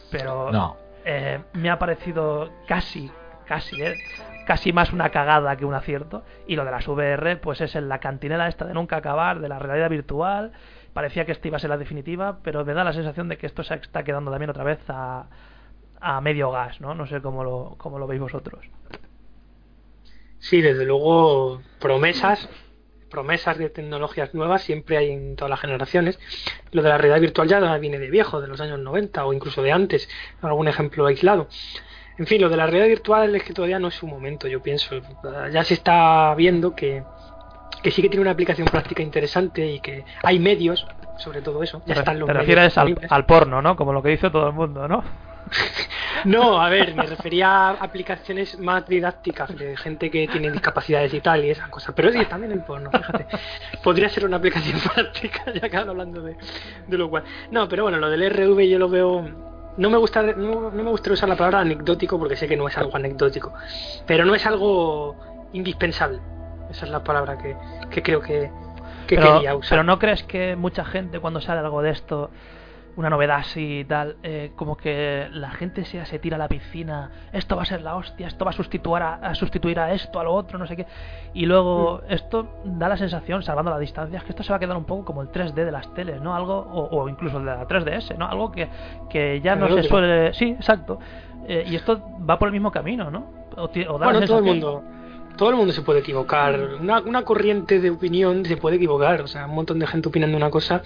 pero 0.10 0.78
eh, 1.04 1.42
me 1.54 1.70
ha 1.70 1.78
parecido 1.78 2.50
casi, 2.68 3.12
casi, 3.46 3.82
eh, 3.82 3.98
casi 4.46 4.72
más 4.72 4.94
una 4.94 5.10
cagada 5.10 5.58
que 5.58 5.66
un 5.66 5.74
acierto. 5.74 6.24
Y 6.48 6.56
lo 6.56 6.64
de 6.64 6.72
las 6.72 6.88
VR, 6.88 7.36
pues 7.36 7.60
es 7.60 7.76
en 7.76 7.90
la 7.90 8.00
cantinela 8.00 8.48
esta 8.48 8.64
de 8.64 8.74
nunca 8.74 8.96
acabar, 8.96 9.42
de 9.42 9.50
la 9.50 9.60
realidad 9.60 9.90
virtual. 9.90 10.54
Parecía 10.94 11.26
que 11.26 11.34
esta 11.34 11.50
iba 11.50 11.58
a 11.58 11.60
ser 11.60 11.70
la 11.70 11.78
definitiva, 11.78 12.40
pero 12.42 12.64
me 12.64 12.74
da 12.74 12.86
la 12.86 12.94
sensación 12.94 13.28
de 13.28 13.38
que 13.38 13.46
esto 13.46 13.62
se 13.64 13.76
está 13.76 14.04
quedando 14.04 14.32
también 14.32 14.52
otra 14.52 14.64
vez 14.64 14.80
a, 14.88 15.26
a 16.00 16.22
medio 16.22 16.50
gas, 16.50 16.80
¿no? 16.80 16.96
No 16.96 17.06
sé 17.08 17.22
cómo 17.22 17.44
lo, 17.44 17.76
cómo 17.78 18.00
lo 18.00 18.08
veis 18.08 18.22
vosotros. 18.22 18.66
Sí, 20.38 20.62
desde 20.62 20.86
luego, 20.86 21.62
promesas 21.82 22.50
promesas 23.10 23.58
de 23.58 23.70
tecnologías 23.70 24.34
nuevas 24.34 24.62
siempre 24.62 24.98
hay 24.98 25.12
en 25.12 25.36
todas 25.36 25.50
las 25.50 25.60
generaciones. 25.60 26.20
Lo 26.72 26.82
de 26.82 26.90
la 26.90 26.98
realidad 26.98 27.22
virtual 27.22 27.48
ya 27.48 27.78
viene 27.78 28.00
de 28.00 28.10
viejo, 28.10 28.42
de 28.42 28.48
los 28.48 28.62
años 28.62 28.80
90 28.80 29.26
o 29.26 29.34
incluso 29.34 29.62
de 29.62 29.72
antes, 29.72 30.10
algún 30.42 30.68
ejemplo 30.68 31.06
aislado. 31.06 31.48
En 32.18 32.28
fin, 32.28 32.42
lo 32.42 32.50
de 32.50 32.58
la 32.58 32.66
realidad 32.66 32.88
virtual 32.88 33.36
es 33.36 33.44
que 33.44 33.54
todavía 33.54 33.80
no 33.80 33.88
es 33.88 33.96
su 33.96 34.06
momento, 34.06 34.48
yo 34.48 34.62
pienso. 34.62 35.00
Ya 35.52 35.64
se 35.64 35.74
está 35.74 36.36
viendo 36.36 36.76
que, 36.76 37.04
que 37.82 37.92
sí 37.92 38.02
que 38.02 38.10
tiene 38.10 38.22
una 38.22 38.32
aplicación 38.32 38.68
práctica 38.68 39.02
interesante 39.02 39.66
y 39.66 39.80
que 39.80 40.04
hay 40.24 40.40
medios 40.40 40.86
sobre 41.18 41.42
todo 41.42 41.64
eso. 41.64 41.82
Ya 41.86 41.96
están 41.96 42.20
los 42.20 42.28
te 42.28 42.34
refieres 42.34 42.78
al, 42.78 42.98
al, 43.10 43.26
porno, 43.26 43.62
¿no? 43.62 43.76
Como 43.76 43.94
lo 43.94 44.02
que 44.02 44.10
dice 44.10 44.30
todo 44.30 44.48
el 44.48 44.54
mundo, 44.54 44.88
¿no? 44.88 45.04
no, 46.26 46.62
a 46.62 46.70
ver, 46.70 46.96
me 46.96 47.06
refería 47.06 47.70
a 47.70 47.72
aplicaciones 47.72 48.60
más 48.60 48.88
didácticas 48.88 49.56
de 49.58 49.76
gente 49.78 50.10
que 50.10 50.28
tiene 50.28 50.52
discapacidades 50.52 51.14
y 51.14 51.22
tal 51.22 51.46
y 51.46 51.50
esas 51.50 51.70
cosas. 51.70 51.94
Pero 51.96 52.12
sí, 52.12 52.24
también 52.26 52.52
el 52.52 52.64
porno, 52.64 52.90
fíjate. 52.92 53.28
Podría 53.84 54.10
ser 54.10 54.26
una 54.26 54.38
aplicación 54.38 54.80
práctica, 54.94 55.52
ya 55.54 55.70
que 55.70 55.78
hablando 55.78 56.22
de, 56.22 56.36
de 56.88 56.98
lo 56.98 57.10
cual. 57.10 57.24
No, 57.52 57.68
pero 57.68 57.84
bueno, 57.84 57.98
lo 57.98 58.10
del 58.10 58.30
RV 58.30 58.68
yo 58.68 58.80
lo 58.80 58.90
veo 58.90 59.50
no 59.78 59.90
me 59.90 59.98
gusta 59.98 60.22
no, 60.22 60.72
me 60.72 60.84
gustaría 60.84 61.14
usar 61.14 61.30
la 61.30 61.38
palabra 61.38 61.60
anecdótico 61.62 62.20
porque 62.20 62.36
sé 62.36 62.48
que 62.48 62.58
no 62.58 62.68
es 62.68 62.78
algo 62.78 62.96
anecdótico 62.96 63.54
pero 64.06 64.26
no 64.26 64.36
es 64.36 64.46
algo 64.46 65.16
indispensable 65.54 66.20
esa 66.70 66.86
es 66.86 66.92
la 66.92 67.02
palabra 67.02 67.38
que, 67.38 67.56
que 67.90 68.04
creo 68.04 68.20
que, 68.20 68.52
que 69.08 69.16
quería 69.16 69.56
usar 69.56 69.70
pero 69.70 69.84
no 69.84 69.98
crees 69.98 70.24
que 70.24 70.58
mucha 70.58 70.84
gente 70.84 71.22
cuando 71.22 71.40
sale 71.40 71.62
algo 71.62 71.82
de 71.82 71.92
esto 71.92 72.30
una 73.00 73.10
novedad 73.10 73.38
así 73.38 73.80
y 73.80 73.86
tal, 73.86 74.18
eh, 74.24 74.52
como 74.58 74.76
que 74.76 75.30
la 75.32 75.52
gente 75.52 75.86
se, 75.86 76.06
se 76.06 76.20
tira 76.20 76.36
a 76.36 76.38
la 76.38 76.50
piscina, 76.50 77.10
esto 77.32 77.56
va 77.56 77.62
a 77.62 77.66
ser 77.66 77.82
la 77.82 77.96
hostia, 77.96 78.28
esto 78.28 78.44
va 78.44 78.52
a 78.52 78.54
sustituir 78.54 79.02
a, 79.02 79.34
sustituir 79.36 79.80
a 79.80 79.94
esto, 79.94 80.20
a 80.20 80.24
lo 80.26 80.34
otro, 80.34 80.58
no 80.58 80.68
sé 80.68 80.76
qué. 80.76 80.86
Y 81.34 81.46
luego 81.46 82.02
mm. 82.04 82.12
esto 82.12 82.60
da 82.66 82.90
la 82.90 82.98
sensación, 82.98 83.42
salvando 83.42 83.72
la 83.72 83.80
distancia, 83.80 84.20
que 84.20 84.32
esto 84.32 84.44
se 84.44 84.50
va 84.50 84.58
a 84.58 84.60
quedar 84.60 84.76
un 84.76 84.84
poco 84.84 85.06
como 85.06 85.22
el 85.22 85.30
3D 85.30 85.54
de 85.54 85.72
las 85.72 85.94
teles, 85.94 86.22
¿no? 86.22 86.36
Algo, 86.36 86.58
o, 86.60 87.08
incluso 87.08 87.38
el 87.38 87.46
de 87.46 87.52
la 87.52 87.66
3DS, 87.66 88.18
¿no? 88.18 88.28
Algo 88.28 88.52
que, 88.52 88.68
que 89.10 89.40
ya 89.40 89.56
no 89.56 89.70
se 89.70 89.84
suele... 89.84 90.34
Sí, 90.34 90.50
exacto. 90.50 91.00
Eh, 91.48 91.64
y 91.68 91.76
esto 91.76 92.02
va 92.30 92.38
por 92.38 92.50
el 92.50 92.52
mismo 92.52 92.70
camino, 92.70 93.10
¿no? 93.10 93.32
O, 93.56 93.70
bueno, 93.98 94.22
todo 94.26 94.40
el 94.40 94.44
mundo 94.44 94.84
todo 95.38 95.52
el 95.52 95.56
mundo 95.56 95.72
se 95.72 95.84
puede 95.84 96.02
equivocar. 96.02 96.60
Una, 96.82 97.00
una, 97.00 97.22
corriente 97.24 97.80
de 97.80 97.90
opinión 97.90 98.44
se 98.44 98.58
puede 98.58 98.76
equivocar. 98.76 99.22
O 99.22 99.28
sea, 99.28 99.46
un 99.46 99.56
montón 99.56 99.80
de 99.80 99.88
gente 99.88 100.10
opinando 100.10 100.36
una 100.36 100.50
cosa 100.50 100.82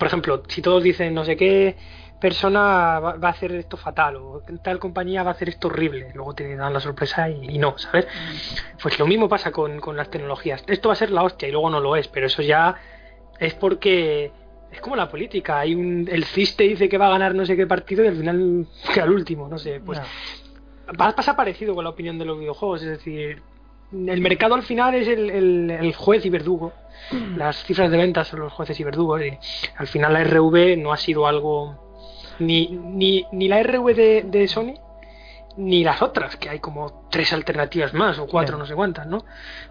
por 0.00 0.06
ejemplo, 0.06 0.42
si 0.48 0.62
todos 0.62 0.82
dicen 0.82 1.12
no 1.12 1.26
sé 1.26 1.36
qué 1.36 1.76
persona 2.18 2.98
va, 3.00 3.18
a 3.20 3.28
hacer 3.28 3.52
esto 3.52 3.76
fatal 3.76 4.16
o 4.16 4.42
tal 4.64 4.78
compañía 4.78 5.22
va 5.22 5.30
a 5.30 5.34
hacer 5.34 5.50
esto 5.50 5.68
horrible, 5.68 6.10
luego 6.14 6.34
te 6.34 6.56
dan 6.56 6.72
la 6.72 6.80
sorpresa 6.80 7.28
y, 7.28 7.58
no, 7.58 7.76
¿sabes? 7.76 8.08
Pues 8.82 8.98
lo 8.98 9.06
mismo 9.06 9.28
pasa 9.28 9.52
con, 9.52 9.78
las 9.94 10.10
tecnologías. 10.10 10.64
Esto 10.66 10.88
va 10.88 10.94
a 10.94 10.96
ser 10.96 11.10
la 11.10 11.22
hostia 11.22 11.48
y 11.48 11.52
luego 11.52 11.68
no 11.68 11.80
lo 11.80 11.96
es, 11.96 12.08
pero 12.08 12.26
eso 12.26 12.40
ya 12.40 12.76
es 13.38 13.52
porque 13.54 14.32
es 14.72 14.80
como 14.80 14.96
la 14.96 15.10
política. 15.10 15.60
Hay 15.60 15.74
un, 15.74 16.08
el 16.10 16.24
CIS 16.24 16.56
te 16.56 16.64
dice 16.64 16.88
que 16.88 16.96
va 16.96 17.08
a 17.08 17.10
ganar 17.10 17.34
no 17.34 17.44
sé 17.44 17.54
qué 17.54 17.66
partido 17.66 18.02
y 18.02 18.08
al 18.08 18.16
final 18.16 18.66
queda 18.94 19.04
el 19.04 19.10
último, 19.10 19.48
no 19.48 19.58
sé. 19.58 19.80
Pues 19.80 20.00
pasa 20.96 21.36
parecido 21.36 21.74
con 21.74 21.84
la 21.84 21.90
opinión 21.90 22.18
de 22.18 22.24
los 22.24 22.38
videojuegos, 22.38 22.82
es 22.82 22.88
decir, 22.88 23.42
el 23.92 24.20
mercado 24.20 24.54
al 24.54 24.62
final 24.62 24.94
es 24.94 25.08
el, 25.08 25.94
juez 25.96 26.24
y 26.24 26.30
verdugo. 26.30 26.72
Las 27.36 27.64
cifras 27.64 27.90
de 27.90 27.96
ventas 27.96 28.28
son 28.28 28.40
los 28.40 28.52
jueces 28.52 28.78
y 28.78 28.84
verdugos. 28.84 29.22
Y 29.22 29.38
al 29.76 29.88
final 29.88 30.12
la 30.12 30.24
RV 30.24 30.76
no 30.76 30.92
ha 30.92 30.96
sido 30.96 31.26
algo. 31.26 31.88
Ni, 32.38 32.68
ni, 32.68 33.26
ni 33.32 33.48
la 33.48 33.62
RV 33.62 33.94
de, 33.94 34.48
Sony, 34.48 34.74
ni 35.58 35.84
las 35.84 36.00
otras, 36.00 36.36
que 36.36 36.48
hay 36.48 36.58
como 36.58 37.06
tres 37.10 37.34
alternativas 37.34 37.92
más, 37.92 38.18
o 38.18 38.26
cuatro, 38.26 38.56
no 38.56 38.64
sé 38.64 38.74
cuántas, 38.74 39.06
¿no? 39.06 39.26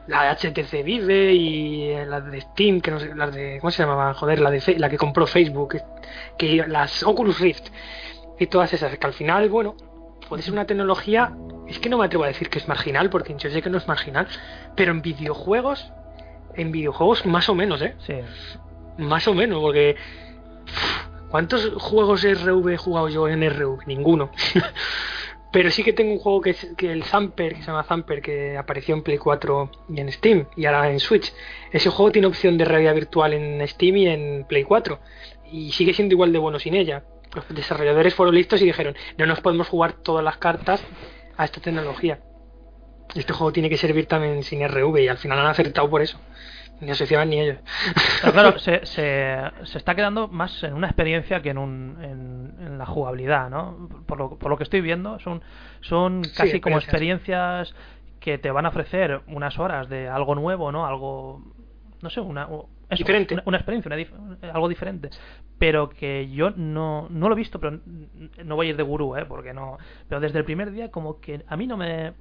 La 0.05 0.23
de 0.23 0.49
HTC 0.51 0.83
Vive 0.83 1.33
y 1.33 1.95
la 2.05 2.21
de 2.21 2.41
Steam, 2.41 2.79
que 2.81 2.91
no 2.91 2.99
sé, 2.99 3.15
las 3.15 3.33
de. 3.33 3.57
¿Cómo 3.59 3.71
se 3.71 3.81
llamaba? 3.81 4.13
Joder, 4.13 4.39
la, 4.39 4.51
de, 4.51 4.61
la 4.77 4.89
que 4.89 4.97
compró 4.97 5.25
Facebook, 5.25 5.81
que 6.37 6.63
las 6.67 7.01
Oculus 7.03 7.39
Rift 7.39 7.69
y 8.37 8.47
todas 8.47 8.71
esas, 8.73 8.95
que 8.97 9.07
al 9.07 9.13
final, 9.13 9.49
bueno, 9.49 9.75
puede 10.29 10.43
ser 10.43 10.53
una 10.53 10.65
tecnología, 10.65 11.35
es 11.67 11.79
que 11.79 11.89
no 11.89 11.97
me 11.97 12.05
atrevo 12.05 12.23
a 12.23 12.27
decir 12.27 12.49
que 12.49 12.59
es 12.59 12.67
marginal, 12.67 13.09
porque 13.09 13.35
yo 13.37 13.49
sé 13.49 13.61
que 13.61 13.69
no 13.69 13.77
es 13.77 13.87
marginal, 13.87 14.27
pero 14.75 14.91
en 14.91 15.01
videojuegos, 15.01 15.91
en 16.55 16.71
videojuegos 16.71 17.25
más 17.25 17.49
o 17.49 17.55
menos, 17.55 17.81
¿eh? 17.81 17.95
Sí. 18.05 18.13
Más 18.97 19.27
o 19.27 19.33
menos, 19.33 19.59
porque... 19.59 19.95
¿Cuántos 21.29 21.71
juegos 21.77 22.23
RV 22.23 22.69
he 22.69 22.77
jugado 22.77 23.07
yo 23.09 23.27
en 23.27 23.47
RV? 23.47 23.85
Ninguno. 23.85 24.31
Pero 25.51 25.71
sí 25.71 25.83
que 25.83 25.93
tengo 25.93 26.13
un 26.13 26.19
juego 26.19 26.41
que 26.41 26.51
es 26.51 26.67
que 26.77 26.91
el 26.91 27.03
Zamper, 27.03 27.55
que 27.55 27.61
se 27.61 27.67
llama 27.67 27.83
Zamper, 27.83 28.21
que 28.21 28.57
apareció 28.57 28.93
en 28.95 29.01
Play 29.01 29.17
4 29.17 29.71
y 29.89 29.99
en 29.99 30.11
Steam, 30.11 30.47
y 30.55 30.65
ahora 30.65 30.91
en 30.91 30.99
Switch. 30.99 31.33
Ese 31.71 31.89
juego 31.89 32.11
tiene 32.11 32.27
opción 32.27 32.57
de 32.57 32.65
realidad 32.65 32.93
virtual 32.93 33.33
en 33.33 33.67
Steam 33.67 33.97
y 33.97 34.07
en 34.07 34.45
Play 34.47 34.63
4. 34.63 34.99
Y 35.51 35.71
sigue 35.71 35.93
siendo 35.93 36.13
igual 36.13 36.31
de 36.31 36.39
bueno 36.39 36.59
sin 36.59 36.75
ella. 36.75 37.03
Los 37.33 37.47
desarrolladores 37.49 38.15
fueron 38.15 38.35
listos 38.35 38.61
y 38.61 38.65
dijeron, 38.65 38.95
no 39.17 39.25
nos 39.25 39.41
podemos 39.41 39.67
jugar 39.67 39.93
todas 39.93 40.23
las 40.23 40.37
cartas 40.37 40.83
a 41.37 41.45
esta 41.45 41.61
tecnología. 41.61 42.19
Este 43.15 43.33
juego 43.33 43.51
tiene 43.51 43.69
que 43.69 43.77
servir 43.77 44.05
también 44.05 44.43
sin 44.43 44.61
RV 44.61 44.97
y 45.01 45.07
al 45.07 45.17
final 45.17 45.39
han 45.39 45.47
acertado 45.47 45.89
por 45.89 46.01
eso. 46.01 46.19
Ni 46.79 46.91
asociaban 46.91 47.29
ni 47.29 47.39
ellos. 47.41 47.57
Pero 48.21 48.33
claro, 48.33 48.59
se, 48.59 48.85
se, 48.85 49.35
se 49.63 49.77
está 49.77 49.95
quedando 49.95 50.27
más 50.27 50.63
en 50.63 50.73
una 50.73 50.87
experiencia 50.87 51.41
que 51.41 51.49
en, 51.49 51.57
un, 51.57 51.97
en, 52.01 52.65
en 52.65 52.77
la 52.77 52.85
jugabilidad, 52.85 53.49
¿no? 53.49 53.89
Por 54.05 54.17
lo, 54.17 54.37
por 54.37 54.49
lo 54.49 54.57
que 54.57 54.63
estoy 54.63 54.81
viendo, 54.81 55.19
son, 55.19 55.41
son 55.81 56.23
Sí, 56.23 56.31
casi 56.35 56.59
como 56.61 56.77
experiencias. 56.77 57.75
que 58.19 58.37
te 58.37 58.51
van 58.51 58.65
a 58.65 58.69
ofrecer 58.69 59.21
unas 59.27 59.57
horas 59.59 59.89
de 59.89 60.07
algo 60.07 60.35
nuevo, 60.35 60.71
¿no? 60.71 60.85
Algo, 60.85 61.41
no 62.01 62.09
sé, 62.09 62.21
una, 62.21 62.43
eso, 62.43 62.67
Diferente. 62.97 63.33
Una, 63.35 63.43
una 63.45 63.57
experiencia, 63.57 63.89
una 63.89 63.97
dif- 63.97 64.53
algo 64.53 64.69
diferente. 64.69 65.09
Pero 65.59 65.89
que 65.89 66.29
yo 66.31 66.51
no, 66.51 67.07
no 67.09 67.27
lo 67.27 67.35
he 67.35 67.37
visto, 67.37 67.59
pero 67.59 67.79
no 68.45 68.55
voy 68.55 68.67
a 68.67 68.69
ir 68.71 68.77
de 68.77 68.83
gurú, 68.83 69.15
¿eh? 69.17 69.25
Porque 69.27 69.53
no. 69.53 69.77
Pero 70.07 70.21
desde 70.21 70.39
el 70.39 70.45
primer 70.45 70.71
día, 70.71 70.89
como 70.89 71.19
que 71.19 71.43
a 71.47 71.55
mí 71.57 71.67
no 71.67 71.77
me. 71.77 72.13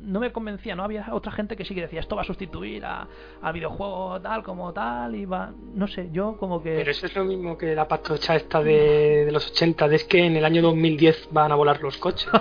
No 0.00 0.20
me 0.20 0.30
convencía, 0.30 0.76
¿no? 0.76 0.84
Había 0.84 1.08
otra 1.12 1.32
gente 1.32 1.56
que 1.56 1.64
sí 1.64 1.74
que 1.74 1.80
decía, 1.80 1.98
esto 1.98 2.14
va 2.14 2.22
a 2.22 2.24
sustituir 2.24 2.84
a- 2.84 3.08
al 3.42 3.52
videojuego 3.52 4.20
tal 4.20 4.44
como 4.44 4.72
tal, 4.72 5.16
y 5.16 5.24
va. 5.24 5.52
No 5.74 5.88
sé, 5.88 6.08
yo 6.12 6.36
como 6.38 6.62
que. 6.62 6.76
Pero 6.76 6.90
eso 6.92 7.06
es 7.06 7.16
lo 7.16 7.24
mismo 7.24 7.58
que 7.58 7.74
la 7.74 7.88
patocha 7.88 8.36
esta 8.36 8.62
de, 8.62 9.24
de 9.24 9.32
los 9.32 9.50
80, 9.50 9.88
de 9.88 9.96
es 9.96 10.04
que 10.04 10.24
en 10.24 10.36
el 10.36 10.44
año 10.44 10.62
2010 10.62 11.30
van 11.32 11.50
a 11.50 11.56
volar 11.56 11.82
los 11.82 11.98
coches. 11.98 12.28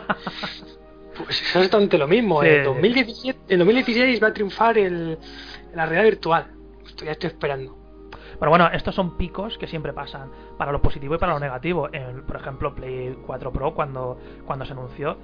Pues 1.18 1.30
es 1.42 1.56
exactamente 1.56 1.98
lo 1.98 2.08
mismo. 2.08 2.44
Sí. 2.44 2.48
En, 2.50 2.64
2017, 2.64 3.40
en 3.56 3.58
2016 3.60 4.22
va 4.24 4.28
a 4.28 4.34
triunfar 4.34 4.78
el, 4.78 5.18
la 5.74 5.88
realidad 5.88 6.04
virtual. 6.12 6.46
Esto 6.86 7.06
ya 7.06 7.12
estoy 7.14 7.30
esperando. 7.30 7.76
Pero 8.40 8.52
bueno, 8.52 8.68
estos 8.68 8.94
son 8.96 9.18
picos 9.18 9.58
que 9.58 9.68
siempre 9.68 9.94
pasan 9.94 10.30
para 10.58 10.72
lo 10.72 10.82
positivo 10.82 11.16
y 11.16 11.18
para 11.18 11.34
lo 11.34 11.40
negativo. 11.40 11.90
En, 11.92 12.24
por 12.24 12.36
ejemplo, 12.36 12.76
Play 12.76 13.18
4 13.26 13.52
Pro, 13.52 13.74
cuando, 13.74 14.18
cuando 14.46 14.66
se 14.66 14.74
anunció, 14.74 15.18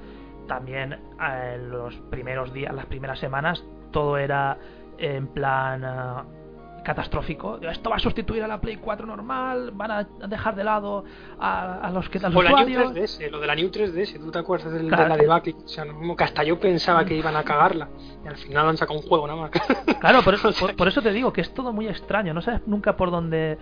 también 0.48 0.94
eh, 0.94 1.54
en 1.56 1.70
los 1.70 1.96
primeros 2.10 2.54
días, 2.54 2.74
las 2.74 2.86
primeras 2.88 3.20
semanas, 3.20 3.64
todo 3.92 4.18
era 4.18 4.58
en 4.98 5.28
plan 5.28 5.84
eh, 5.84 6.43
catastrófico. 6.84 7.58
Esto 7.62 7.90
va 7.90 7.96
a 7.96 8.00
sustituir 8.00 8.44
a 8.44 8.48
la 8.48 8.60
Play 8.62 8.76
4 8.78 9.06
normal, 9.08 9.72
van 9.74 9.92
a 9.92 10.04
dejar 10.28 10.56
de 10.56 10.64
lado 10.64 11.04
a, 11.40 11.80
a 11.80 11.92
los 11.92 12.10
que 12.10 12.20
los 12.20 12.36
O 12.36 12.42
la 12.42 12.50
New 12.52 12.60
usuarios. 12.80 13.18
3DS, 13.20 13.30
lo 13.32 13.40
de 13.40 13.48
la 13.48 13.56
New 13.56 13.70
3DS, 13.70 14.20
¿tú 14.20 14.32
te 14.32 14.40
acuerdas 14.40 14.72
del, 14.74 14.88
Claro. 14.88 15.04
de 15.04 15.10
la 15.10 15.18
debacle? 15.18 15.56
O 15.64 15.68
sea, 15.68 15.86
mismo 15.86 16.16
que 16.16 16.24
hasta 16.26 16.44
yo 16.44 16.60
pensaba 16.60 17.04
que 17.06 17.16
iban 17.16 17.36
a 17.36 17.44
cagarla. 17.44 17.90
Y 18.24 18.28
al 18.28 18.38
final 18.38 18.68
han 18.70 18.78
sacado 18.78 19.00
un 19.00 19.06
juego 19.08 19.28
nada 19.28 19.40
más. 19.42 19.52
Claro, 20.00 20.22
por, 20.22 20.34
O 20.36 20.38
sea 20.38 20.52
por- 20.60 20.76
por 20.76 20.88
eso 20.88 21.02
te 21.02 21.12
digo 21.12 21.32
que 21.34 21.42
es 21.42 21.54
todo 21.54 21.72
muy 21.74 21.88
extraño. 21.88 22.34
No 22.34 22.42
sabes 22.42 22.62
nunca 22.68 22.96
por 22.98 23.10
dónde 23.12 23.58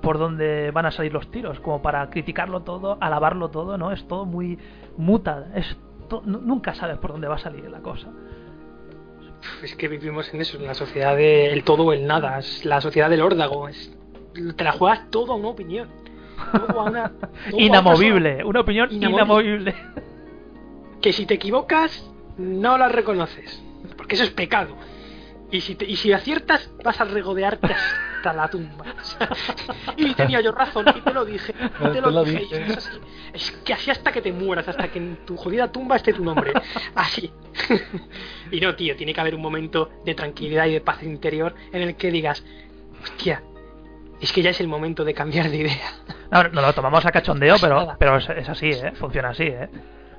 por 0.00 0.18
dónde 0.18 0.70
van 0.70 0.84
a 0.84 0.90
salir 0.90 1.14
los 1.14 1.30
tiros, 1.30 1.60
como 1.60 1.80
para 1.80 2.10
criticarlo 2.10 2.60
todo, 2.60 2.98
alabarlo 3.00 3.48
todo, 3.48 3.78
¿no? 3.78 3.90
Es 3.90 4.06
todo 4.06 4.26
muy 4.26 4.58
muta. 4.98 5.46
Es 5.54 5.78
to- 6.10 6.20
nunca 6.26 6.74
sabes 6.74 6.98
por 6.98 7.12
dónde 7.12 7.26
va 7.26 7.36
a 7.36 7.38
salir 7.38 7.70
la 7.70 7.80
cosa. 7.80 8.08
Es 9.62 9.74
que 9.76 9.88
vivimos 9.88 10.32
en 10.32 10.40
eso, 10.40 10.56
en 10.56 10.66
la 10.66 10.74
sociedad 10.74 11.16
del 11.16 11.64
todo 11.64 11.84
o 11.84 11.92
el 11.92 12.06
nada, 12.06 12.38
es 12.38 12.64
la 12.64 12.80
sociedad 12.80 13.10
del 13.10 13.22
órdago. 13.22 13.68
Es, 13.68 13.92
te 14.56 14.64
la 14.64 14.72
juegas 14.72 15.10
todo 15.10 15.32
a 15.32 15.36
una 15.36 15.48
opinión. 15.48 15.88
Todo 16.52 16.80
a 16.80 16.84
una- 16.84 17.08
todo 17.18 17.26
a 17.30 17.52
una 17.52 17.62
inamovible, 17.62 18.44
una 18.44 18.60
opinión 18.60 18.88
Inamovible. 18.92 19.74
Que 21.00 21.12
si 21.12 21.26
te 21.26 21.34
equivocas, 21.34 22.10
no 22.38 22.78
la 22.78 22.88
reconoces. 22.88 23.62
Porque 23.96 24.14
eso 24.14 24.24
es 24.24 24.30
pecado. 24.30 24.76
Y 25.50 25.60
si, 25.60 25.74
te- 25.74 25.84
y 25.84 25.96
si 25.96 26.12
aciertas, 26.12 26.70
vas 26.82 27.00
a 27.00 27.04
regodearte 27.04 27.68
hasta 28.24 28.32
la 28.32 28.48
tumba. 28.48 28.84
Y 29.96 30.14
tenía 30.14 30.40
yo 30.40 30.52
razón, 30.52 30.86
y 30.94 31.00
te 31.00 31.12
lo 31.12 31.24
dije, 31.24 31.54
y 31.80 31.92
te 31.92 32.00
lo, 32.00 32.24
dije. 32.24 32.64
es, 32.64 32.76
así. 32.76 33.00
Es 33.32 33.50
que 33.64 33.74
así 33.74 33.90
hasta 33.90 34.12
que 34.12 34.20
te 34.20 34.32
mueras, 34.32 34.66
hasta 34.66 34.88
que 34.88 34.98
en 34.98 35.24
tu 35.24 35.36
jodida 35.36 35.70
tumba 35.70 35.96
esté 35.96 36.12
tu 36.12 36.24
nombre. 36.24 36.52
Así. 36.94 37.32
y 38.50 38.60
no, 38.60 38.74
tío, 38.74 38.96
tiene 38.96 39.12
que 39.12 39.20
haber 39.20 39.34
un 39.34 39.42
momento 39.42 39.90
de 40.04 40.14
tranquilidad 40.14 40.66
y 40.66 40.72
de 40.72 40.80
paz 40.80 41.02
interior 41.02 41.54
en 41.72 41.82
el 41.82 41.96
que 41.96 42.10
digas, 42.10 42.44
hostia, 43.02 43.42
es 44.20 44.32
que 44.32 44.42
ya 44.42 44.50
es 44.50 44.60
el 44.60 44.68
momento 44.68 45.04
de 45.04 45.14
cambiar 45.14 45.50
de 45.50 45.56
idea. 45.58 45.92
No, 46.30 46.42
no 46.42 46.62
lo 46.62 46.72
tomamos 46.72 47.06
a 47.06 47.12
cachondeo, 47.12 47.56
pero, 47.60 47.94
pero 47.96 48.16
es, 48.16 48.28
es 48.28 48.48
así, 48.48 48.70
¿eh? 48.70 48.90
Funciona 48.96 49.28
así, 49.28 49.44
¿eh? 49.44 49.68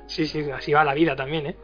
Sí, 0.06 0.26
sí, 0.26 0.50
así 0.50 0.72
va 0.72 0.82
la 0.82 0.94
vida 0.94 1.14
también, 1.14 1.48
¿eh? 1.48 1.56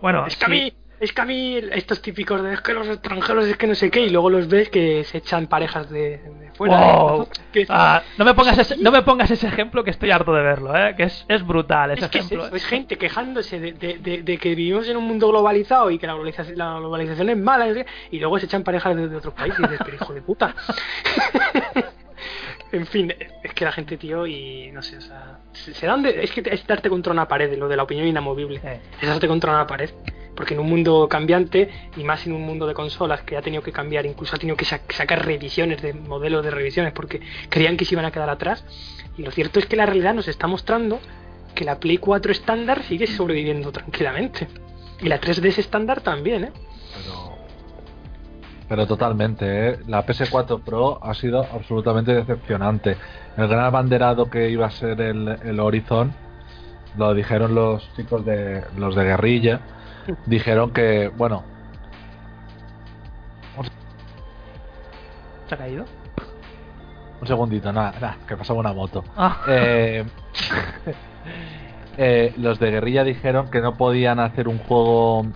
Bueno, 0.00 0.26
es 0.26 0.36
que 0.36 0.44
a 0.46 0.48
mí, 0.48 0.72
es 1.00 1.14
que 1.14 1.22
a 1.22 1.24
mí 1.24 1.56
estos 1.72 2.02
típicos 2.02 2.42
de 2.42 2.52
es 2.52 2.60
que 2.60 2.74
los 2.74 2.86
extranjeros 2.86 3.46
es 3.46 3.56
que 3.56 3.66
no 3.66 3.74
sé 3.74 3.90
qué, 3.90 4.02
y 4.02 4.10
luego 4.10 4.28
los 4.28 4.48
ves 4.48 4.68
que 4.68 5.02
se 5.04 5.18
echan 5.18 5.46
parejas 5.46 5.88
de, 5.88 6.18
de 6.18 6.50
fuera. 6.54 6.94
Wow. 6.94 7.28
¿eh? 7.54 7.66
Ah, 7.70 8.02
no, 8.18 8.26
me 8.26 8.34
pongas 8.34 8.58
ese, 8.58 8.76
no 8.76 8.90
me 8.90 9.00
pongas 9.00 9.30
ese 9.30 9.46
ejemplo 9.46 9.82
que 9.82 9.90
estoy 9.90 10.10
harto 10.10 10.34
de 10.34 10.42
verlo, 10.42 10.76
¿eh? 10.76 10.94
Que 10.96 11.04
es, 11.04 11.24
es 11.26 11.46
brutal 11.46 11.92
ese 11.92 12.04
es 12.04 12.10
que 12.10 12.18
es, 12.18 12.26
ejemplo. 12.26 12.46
eso, 12.48 12.56
es 12.56 12.66
gente 12.66 12.98
quejándose 12.98 13.58
de, 13.58 14.38
que 14.38 14.54
vivimos 14.54 14.88
en 14.88 14.98
un 14.98 15.04
mundo 15.04 15.28
globalizado 15.28 15.90
y 15.90 15.98
que 15.98 16.06
la 16.06 16.12
globalización, 16.12 16.58
la 16.58 16.78
globalización 16.78 17.30
es 17.30 17.38
mala, 17.38 17.66
y 18.10 18.18
luego 18.18 18.38
se 18.38 18.44
echan 18.44 18.62
parejas 18.62 18.94
de, 18.94 19.08
de 19.08 19.16
otros 19.16 19.32
países, 19.32 19.58
y 19.58 19.62
dices, 19.62 19.80
pero 19.82 19.96
hijo 19.96 20.12
de 20.12 20.20
puta. 20.20 20.54
en 22.72 22.86
fin, 22.86 23.14
es 23.42 23.54
que 23.54 23.64
la 23.64 23.72
gente, 23.72 23.96
tío, 23.96 24.26
y 24.26 24.70
no 24.70 24.82
sé, 24.82 24.98
o 24.98 25.00
sea, 25.00 25.38
se, 25.52 25.72
se 25.72 25.86
dan 25.86 26.02
de, 26.02 26.22
es 26.22 26.30
que 26.30 26.42
es 26.44 26.66
darte 26.66 26.90
contra 26.90 27.12
una 27.12 27.26
pared, 27.26 27.56
lo 27.58 27.68
de 27.68 27.76
la 27.76 27.84
opinión 27.84 28.06
inamovible. 28.06 28.60
Eh. 28.62 28.80
es 29.00 29.08
darte 29.08 29.26
contra 29.26 29.52
una 29.52 29.66
pared. 29.66 29.90
Porque 30.34 30.54
en 30.54 30.60
un 30.60 30.68
mundo 30.68 31.06
cambiante, 31.08 31.70
y 31.96 32.04
más 32.04 32.26
en 32.26 32.32
un 32.32 32.42
mundo 32.42 32.66
de 32.66 32.74
consolas 32.74 33.22
que 33.22 33.36
ha 33.36 33.42
tenido 33.42 33.62
que 33.62 33.72
cambiar, 33.72 34.06
incluso 34.06 34.36
ha 34.36 34.38
tenido 34.38 34.56
que 34.56 34.64
sa- 34.64 34.80
sacar 34.88 35.24
revisiones 35.26 35.82
de 35.82 35.92
modelos 35.92 36.44
de 36.44 36.50
revisiones 36.50 36.92
porque 36.92 37.20
creían 37.48 37.76
que 37.76 37.84
se 37.84 37.94
iban 37.94 38.04
a 38.06 38.10
quedar 38.10 38.30
atrás. 38.30 38.64
Y 39.18 39.22
lo 39.22 39.30
cierto 39.32 39.58
es 39.58 39.66
que 39.66 39.76
la 39.76 39.86
realidad 39.86 40.14
nos 40.14 40.28
está 40.28 40.46
mostrando 40.46 40.98
que 41.54 41.64
la 41.64 41.78
Play 41.78 41.98
4 41.98 42.32
estándar 42.32 42.82
sigue 42.84 43.06
sobreviviendo 43.06 43.70
tranquilamente. 43.72 44.48
Y 45.02 45.08
la 45.08 45.20
3DS 45.20 45.58
estándar 45.58 46.00
también, 46.00 46.44
¿eh? 46.44 46.52
Pero, 46.94 47.30
pero 48.68 48.86
totalmente, 48.86 49.44
¿eh? 49.70 49.78
la 49.88 50.06
PS4 50.06 50.62
Pro 50.62 51.00
ha 51.02 51.12
sido 51.14 51.40
absolutamente 51.40 52.14
decepcionante. 52.14 52.96
El 53.36 53.48
gran 53.48 53.64
abanderado 53.64 54.30
que 54.30 54.48
iba 54.48 54.66
a 54.66 54.70
ser 54.70 55.00
el, 55.00 55.28
el 55.44 55.58
Horizon, 55.58 56.12
lo 56.96 57.14
dijeron 57.14 57.54
los 57.54 57.88
chicos 57.96 58.24
de 58.24 58.62
los 58.76 58.94
de 58.94 59.04
guerrilla, 59.04 59.60
dijeron 60.26 60.72
que, 60.72 61.08
bueno, 61.16 61.44
¿Se 65.48 65.56
ha 65.56 65.58
caído? 65.58 65.84
un 67.20 67.26
segundito, 67.26 67.72
nada, 67.72 67.92
nada, 68.00 68.16
que 68.26 68.36
pasaba 68.36 68.60
una 68.60 68.72
moto. 68.72 69.04
Ah. 69.16 69.42
Eh, 69.48 70.04
eh, 71.98 72.32
los 72.36 72.58
de 72.58 72.70
guerrilla 72.70 73.04
dijeron 73.04 73.50
que 73.50 73.60
no 73.60 73.76
podían 73.76 74.20
hacer 74.20 74.48
un 74.48 74.58
juego 74.58 75.26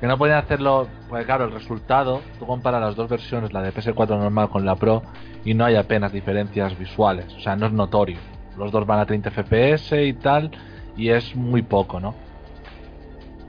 que 0.00 0.08
no 0.08 0.18
podían 0.18 0.38
hacerlo 0.38 0.88
pues 1.08 1.24
claro 1.24 1.44
el 1.44 1.52
resultado 1.52 2.20
tú 2.40 2.46
comparas 2.46 2.80
las 2.80 2.96
dos 2.96 3.08
versiones 3.08 3.52
la 3.52 3.62
de 3.62 3.72
PS4 3.72 4.18
normal 4.18 4.48
con 4.48 4.66
la 4.66 4.74
Pro 4.74 5.04
y 5.44 5.54
no 5.54 5.64
hay 5.64 5.76
apenas 5.76 6.12
diferencias 6.12 6.76
visuales 6.76 7.32
o 7.34 7.38
sea 7.38 7.54
no 7.54 7.66
es 7.66 7.72
notorio 7.72 8.18
los 8.58 8.72
dos 8.72 8.84
van 8.84 8.98
a 8.98 9.06
30 9.06 9.30
FPS 9.30 9.92
y 9.92 10.12
tal 10.14 10.50
y 10.96 11.10
es 11.10 11.36
muy 11.36 11.62
poco 11.62 12.00
no 12.00 12.16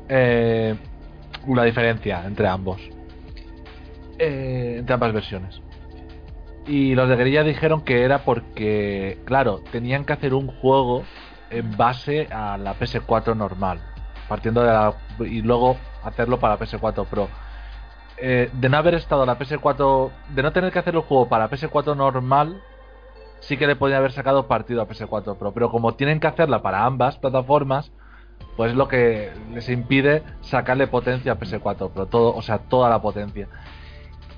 eh, 0.09 0.75
la 1.47 1.63
diferencia 1.63 2.23
entre 2.25 2.47
ambos 2.47 2.81
Eh, 4.19 4.75
entre 4.79 4.93
ambas 4.93 5.13
versiones 5.13 5.61
y 6.65 6.95
los 6.95 7.09
de 7.09 7.15
Guerrilla 7.15 7.43
dijeron 7.43 7.81
que 7.81 8.03
era 8.03 8.19
porque, 8.19 9.19
claro, 9.25 9.61
tenían 9.71 10.05
que 10.05 10.13
hacer 10.13 10.33
un 10.33 10.47
juego 10.47 11.03
en 11.49 11.75
base 11.75 12.27
a 12.31 12.57
la 12.57 12.75
PS4 12.75 13.35
normal, 13.35 13.81
partiendo 14.27 14.61
de 14.61 14.67
la. 14.67 14.93
y 15.19 15.41
luego 15.41 15.77
hacerlo 16.03 16.39
para 16.39 16.55
la 16.55 16.59
PS4 16.59 17.05
Pro. 17.05 17.27
Eh, 18.17 18.49
de 18.53 18.69
no 18.69 18.77
haber 18.77 18.95
estado 18.95 19.25
la 19.25 19.37
PS4. 19.37 20.11
de 20.29 20.43
no 20.43 20.53
tener 20.53 20.71
que 20.71 20.79
hacer 20.79 20.95
el 20.95 21.01
juego 21.01 21.27
para 21.27 21.49
PS4 21.49 21.97
normal, 21.97 22.61
sí 23.41 23.57
que 23.57 23.67
le 23.67 23.75
podía 23.75 23.97
haber 23.97 24.13
sacado 24.13 24.47
partido 24.47 24.81
a 24.81 24.87
PS4 24.87 25.37
Pro. 25.37 25.51
Pero 25.53 25.69
como 25.69 25.95
tienen 25.95 26.19
que 26.19 26.27
hacerla 26.27 26.61
para 26.61 26.85
ambas 26.85 27.17
plataformas, 27.17 27.91
pues 28.55 28.71
es 28.71 28.77
lo 28.77 28.87
que 28.87 29.31
les 29.53 29.67
impide 29.69 30.23
sacarle 30.41 30.87
potencia 30.87 31.33
a 31.33 31.39
PS4 31.39 31.91
Pro, 31.91 32.05
todo, 32.05 32.35
o 32.35 32.41
sea, 32.41 32.59
toda 32.59 32.89
la 32.89 33.01
potencia. 33.01 33.47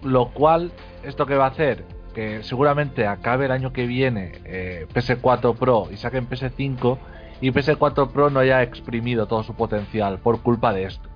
Lo 0.04 0.32
cual, 0.32 0.72
¿esto 1.04 1.26
qué 1.26 1.36
va 1.36 1.46
a 1.46 1.50
hacer? 1.50 1.84
Que 2.14 2.44
seguramente 2.44 3.08
acabe 3.08 3.46
el 3.46 3.52
año 3.52 3.74
que 3.74 3.86
viene 3.86 4.42
eh, 4.46 4.88
PS4 4.94 5.58
Pro 5.58 5.88
y 5.92 5.98
saquen 5.98 6.30
PS5 6.30 6.98
y 7.42 7.52
PS4 7.52 8.12
Pro 8.12 8.30
no 8.30 8.40
haya 8.40 8.64
exprimido 8.64 9.28
todo 9.28 9.44
su 9.44 9.54
potencial 9.54 10.20
por 10.20 10.42
culpa 10.42 10.74
de 10.74 10.86
esto. 10.86 11.10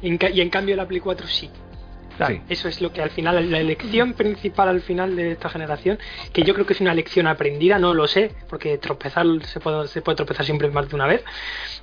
Y 0.00 0.08
en, 0.08 0.18
y 0.32 0.40
en 0.40 0.50
cambio 0.50 0.76
la 0.76 0.86
Play 0.86 1.00
4 1.00 1.26
sí. 1.26 1.50
Sí. 2.26 2.40
Eso 2.48 2.68
es 2.68 2.80
lo 2.80 2.92
que 2.92 3.00
al 3.00 3.10
final, 3.10 3.50
la 3.50 3.58
elección 3.60 4.14
principal 4.14 4.68
al 4.68 4.80
final 4.80 5.14
de 5.14 5.32
esta 5.32 5.48
generación, 5.48 5.98
que 6.32 6.42
yo 6.42 6.52
creo 6.54 6.66
que 6.66 6.72
es 6.72 6.80
una 6.80 6.92
lección 6.94 7.26
aprendida, 7.28 7.78
no 7.78 7.94
lo 7.94 8.08
sé, 8.08 8.32
porque 8.50 8.76
tropezar 8.78 9.24
se 9.44 9.60
puede, 9.60 9.86
se 9.88 10.02
puede 10.02 10.16
tropezar 10.16 10.44
siempre 10.44 10.68
más 10.70 10.88
de 10.88 10.94
una 10.96 11.06
vez, 11.06 11.22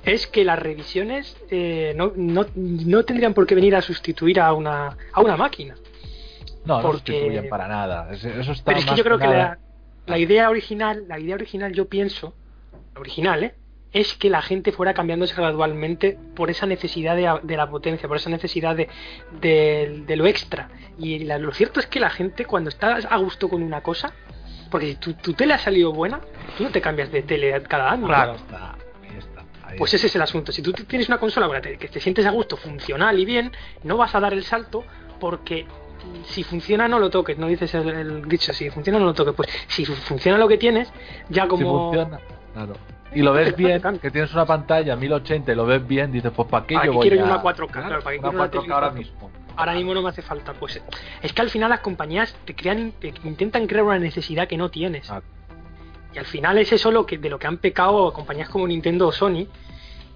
es 0.04 0.26
que 0.26 0.44
las 0.44 0.58
revisiones 0.58 1.36
eh, 1.50 1.94
no, 1.96 2.12
no, 2.16 2.44
no 2.54 3.04
tendrían 3.04 3.32
por 3.34 3.46
qué 3.46 3.54
venir 3.54 3.74
a 3.76 3.80
sustituir 3.82 4.40
a 4.40 4.52
una, 4.52 4.96
a 5.12 5.20
una 5.22 5.36
máquina. 5.36 5.74
No, 6.64 6.82
no 6.82 6.92
sustituyen 6.92 7.48
para 7.48 7.68
nada. 7.68 8.12
Es- 8.12 8.24
Eso 8.24 8.52
está 8.52 8.64
Pero 8.72 8.78
es 8.80 8.84
que 8.86 8.96
yo 8.96 9.04
creo 9.04 9.18
que 9.18 9.26
nada- 9.26 9.58
la, 10.06 10.12
la 10.12 10.18
idea 10.18 10.50
original, 10.50 11.04
la 11.08 11.18
idea 11.18 11.34
original 11.36 11.72
yo 11.72 11.86
pienso, 11.88 12.34
la 12.94 13.00
original, 13.00 13.44
¿eh? 13.44 13.54
Es 14.00 14.14
que 14.14 14.28
la 14.30 14.42
gente 14.42 14.72
fuera 14.72 14.92
cambiándose 14.94 15.34
gradualmente 15.34 16.18
por 16.34 16.50
esa 16.50 16.66
necesidad 16.66 17.16
de, 17.16 17.40
de 17.42 17.56
la 17.56 17.68
potencia, 17.68 18.08
por 18.08 18.16
esa 18.16 18.30
necesidad 18.30 18.76
de, 18.76 18.88
de- 19.40 20.02
de 20.06 20.16
lo 20.16 20.26
extra. 20.26 20.68
Y 20.98 21.20
la- 21.20 21.38
lo 21.38 21.52
cierto 21.52 21.80
es 21.80 21.86
que 21.86 22.00
la 22.00 22.10
gente 22.10 22.44
cuando 22.44 22.68
está 22.70 22.96
a 22.96 23.16
gusto 23.18 23.48
con 23.48 23.62
una 23.62 23.80
cosa, 23.82 24.12
porque 24.70 24.86
si 24.88 24.94
tu, 24.96 25.14
tu 25.14 25.32
tele 25.34 25.54
ha 25.54 25.58
salido 25.58 25.92
buena, 25.92 26.20
tú 26.58 26.64
no 26.64 26.70
te 26.70 26.80
cambias 26.80 27.10
de 27.12 27.22
tele 27.22 27.62
cada 27.62 27.90
año. 27.90 28.02
¿no? 28.02 28.08
Claro. 28.08 28.34
Está, 28.34 28.72
ahí 28.72 29.18
está, 29.18 29.44
Pues 29.78 29.94
ese 29.94 30.08
es 30.08 30.14
el 30.16 30.22
asunto. 30.22 30.52
Si 30.52 30.62
tú 30.62 30.72
tienes 30.72 31.08
una 31.08 31.18
consola 31.18 31.46
con 31.46 31.54
la 31.56 31.62
que 31.62 31.76
te 31.88 32.00
sientes 32.00 32.26
a 32.26 32.30
gusto, 32.30 32.56
funcional 32.56 33.18
y 33.18 33.24
bien, 33.24 33.52
no 33.84 33.96
vas 33.96 34.14
a 34.14 34.20
dar 34.20 34.32
el 34.32 34.44
salto 34.44 34.84
porque 35.20 35.66
si 36.26 36.42
funciona 36.44 36.86
no 36.86 36.98
lo 36.98 37.08
toques, 37.10 37.38
no 37.38 37.46
dices 37.48 37.72
el, 37.74 37.88
el 37.88 38.28
dicho, 38.28 38.52
si 38.52 38.68
funciona 38.70 38.98
no 38.98 39.06
lo 39.06 39.14
toques. 39.14 39.34
Pues 39.34 39.48
si 39.68 39.84
fu- 39.86 39.94
funciona 39.94 40.36
lo 40.38 40.46
que 40.48 40.58
tienes, 40.58 40.92
ya 41.30 41.44
Si 41.44 41.48
como... 41.48 41.90
funciona, 41.92 42.20
claro. 42.52 42.74
Y 43.14 43.22
lo 43.22 43.32
ves 43.32 43.56
bien, 43.56 43.80
que 44.00 44.10
tienes 44.10 44.32
una 44.34 44.44
pantalla 44.46 44.96
1080 44.96 45.52
y 45.52 45.54
lo 45.54 45.66
ves 45.66 45.86
bien, 45.86 46.12
dices, 46.12 46.32
pues 46.34 46.48
¿para 46.48 46.66
qué 46.66 46.74
¿Para 46.74 46.86
yo 46.86 46.92
voy 46.94 47.08
quiero 47.08 47.24
a... 47.24 47.28
una 47.28 47.42
4K? 47.42 47.70
Claro, 47.70 48.02
¿para 48.02 48.16
qué 48.16 48.18
una 48.18 48.28
quiero 48.30 48.30
una 48.30 48.46
4K 48.46 48.50
tele 48.62 48.74
ahora 48.74 48.90
4K? 48.90 48.94
mismo? 48.94 49.30
Ahora 49.56 49.72
mismo 49.74 49.94
no 49.94 50.02
me 50.02 50.08
hace 50.10 50.22
falta. 50.22 50.52
Pues 50.52 50.82
es 51.22 51.32
que 51.32 51.42
al 51.42 51.48
final 51.50 51.70
las 51.70 51.80
compañías 51.80 52.36
te 52.44 52.54
crean, 52.54 52.92
te 53.00 53.14
intentan 53.24 53.66
crear 53.66 53.84
una 53.84 53.98
necesidad 53.98 54.46
que 54.46 54.56
no 54.58 54.70
tienes. 54.70 55.10
Ah, 55.10 55.22
Y 56.14 56.18
al 56.18 56.26
final 56.26 56.58
es 56.58 56.72
eso 56.72 56.90
lo 56.90 57.06
que, 57.06 57.16
de 57.16 57.30
lo 57.30 57.38
que 57.38 57.46
han 57.46 57.56
pecado 57.58 58.12
compañías 58.12 58.48
como 58.50 58.66
Nintendo 58.66 59.08
o 59.08 59.12
Sony. 59.12 59.46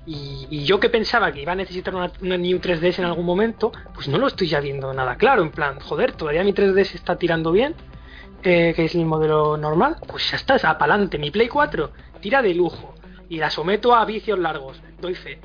Y, 0.06 0.46
y 0.50 0.64
yo 0.64 0.78
que 0.80 0.88
pensaba 0.90 1.30
que 1.32 1.40
iba 1.42 1.52
a 1.52 1.54
necesitar 1.54 1.94
una, 1.94 2.10
una 2.20 2.36
New 2.36 2.58
3DS 2.58 2.98
en 2.98 3.04
algún 3.06 3.24
momento, 3.24 3.70
pues 3.94 4.08
no 4.08 4.18
lo 4.18 4.26
estoy 4.26 4.46
ya 4.48 4.60
viendo 4.60 4.92
nada 4.92 5.16
claro. 5.16 5.42
En 5.42 5.50
plan, 5.50 5.78
joder, 5.80 6.12
todavía 6.12 6.42
mi 6.44 6.52
3DS 6.52 6.94
está 6.94 7.16
tirando 7.16 7.52
bien, 7.52 7.74
eh, 8.42 8.72
que 8.76 8.84
es 8.86 8.94
el 8.94 9.06
modelo 9.06 9.56
normal. 9.56 9.96
Pues 10.06 10.30
ya 10.30 10.36
está, 10.36 10.56
es 10.56 10.64
apalante. 10.66 11.16
Mi 11.18 11.30
Play 11.30 11.48
4 11.48 11.90
tira 12.20 12.42
de 12.42 12.54
lujo. 12.54 12.94
Y 13.28 13.38
la 13.38 13.50
someto 13.50 13.94
a 13.94 14.04
vicios 14.04 14.38
largos, 14.38 14.80
doy 15.00 15.14
fe. 15.14 15.40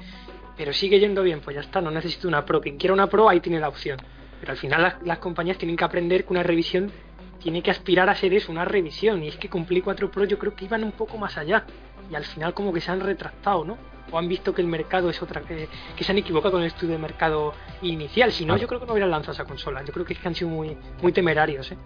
Pero 0.57 0.73
sigue 0.73 0.99
yendo 0.99 1.22
bien, 1.22 1.41
pues 1.41 1.56
ya 1.56 1.61
está, 1.61 1.81
no 1.81 1.91
necesito 1.91 2.27
una 2.27 2.45
Pro. 2.45 2.61
Quien 2.61 2.77
quiera 2.77 2.93
una 2.93 3.07
Pro, 3.07 3.30
ahí 3.30 3.39
tiene 3.39 3.60
la 3.60 3.69
opción. 3.69 3.99
Pero 4.39 4.52
al 4.52 4.57
final 4.57 4.97
las, 5.03 5.19
compañías 5.19 5.57
tienen 5.57 5.77
que 5.77 5.84
aprender 5.84 6.26
que 6.26 6.34
una 6.34 6.43
revisión 6.43 6.91
tiene 7.39 7.61
que 7.61 7.72
aspirar 7.72 8.10
a 8.10 8.15
ser 8.15 8.34
eso, 8.34 8.52
una 8.52 8.65
revisión. 8.65 9.23
Y 9.23 9.27
es 9.27 9.38
que 9.38 9.49
Play 9.49 9.81
4 9.81 10.10
Pro 10.10 10.26
yo 10.26 10.39
creo 10.39 10.56
que 10.56 10.65
iban 10.65 10.84
un 10.84 10.93
poco 10.93 11.18
más 11.18 11.38
allá. 11.38 11.65
Y 12.10 12.15
al 12.15 12.26
final 12.26 12.53
como 12.53 12.73
que 12.73 12.81
se 12.81 12.91
han 12.91 13.02
retractado, 13.02 13.65
¿no? 13.65 13.77
O 14.11 14.18
han 14.19 14.27
visto 14.27 14.53
que 14.53 14.61
el 14.61 14.68
mercado 14.68 15.10
es 15.10 15.22
otra, 15.22 15.41
que, 15.41 15.68
que 15.95 16.03
se 16.03 16.11
han 16.11 16.18
equivocado 16.18 16.53
con 16.53 16.61
el 16.61 16.68
estudio 16.68 16.94
de 16.94 16.99
mercado 16.99 17.53
inicial. 17.82 18.32
Si 18.32 18.45
no, 18.45 18.53
Ah. 18.53 18.57
yo 18.57 18.68
creo 18.68 18.80
que 18.80 18.86
no 18.86 18.94
hubieran 18.94 19.10
lanzado 19.11 19.34
esa 19.34 19.45
consola. 19.45 19.84
Yo 19.84 19.91
creo 19.94 20.06
que 20.06 20.14
es 20.14 20.19
que 20.19 20.27
han 20.27 20.36
sido 20.36 20.49
muy, 20.52 20.77
muy 21.02 21.11
temerarios, 21.11 21.72
¿eh? 21.72 21.77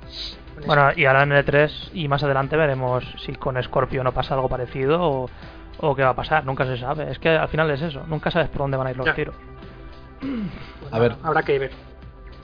Bueno, 0.66 0.90
y 0.96 1.06
ahora 1.06 1.24
en 1.24 1.32
el 1.32 1.46
3 1.46 1.91
y 1.94 2.08
más 2.10 2.22
adelante 2.24 2.58
veremos 2.58 3.04
si 3.26 3.34
con 3.34 3.62
Scorpio 3.64 4.04
no 4.04 4.14
pasa 4.14 4.34
algo 4.36 4.50
parecido 4.50 5.02
o, 5.02 5.30
o 5.80 5.96
qué 5.96 6.04
va 6.04 6.10
a 6.10 6.16
pasar. 6.16 6.46
Nunca 6.46 6.66
se 6.66 6.78
sabe. 6.78 7.10
Es 7.10 7.20
que 7.20 7.30
al 7.30 7.48
final 7.48 7.72
es 7.72 7.82
eso. 7.82 8.04
Nunca 8.08 8.30
sabes 8.32 8.50
por 8.50 8.60
dónde 8.60 8.76
van 8.78 8.88
a 8.88 8.91
ir 8.91 8.98
los 8.98 9.06
Ya. 9.06 9.16
tiros. 9.16 9.36
A 10.91 11.00
ver, 11.00 11.16
Habrá 11.24 11.44
que 11.44 11.58
ver. 11.58 11.72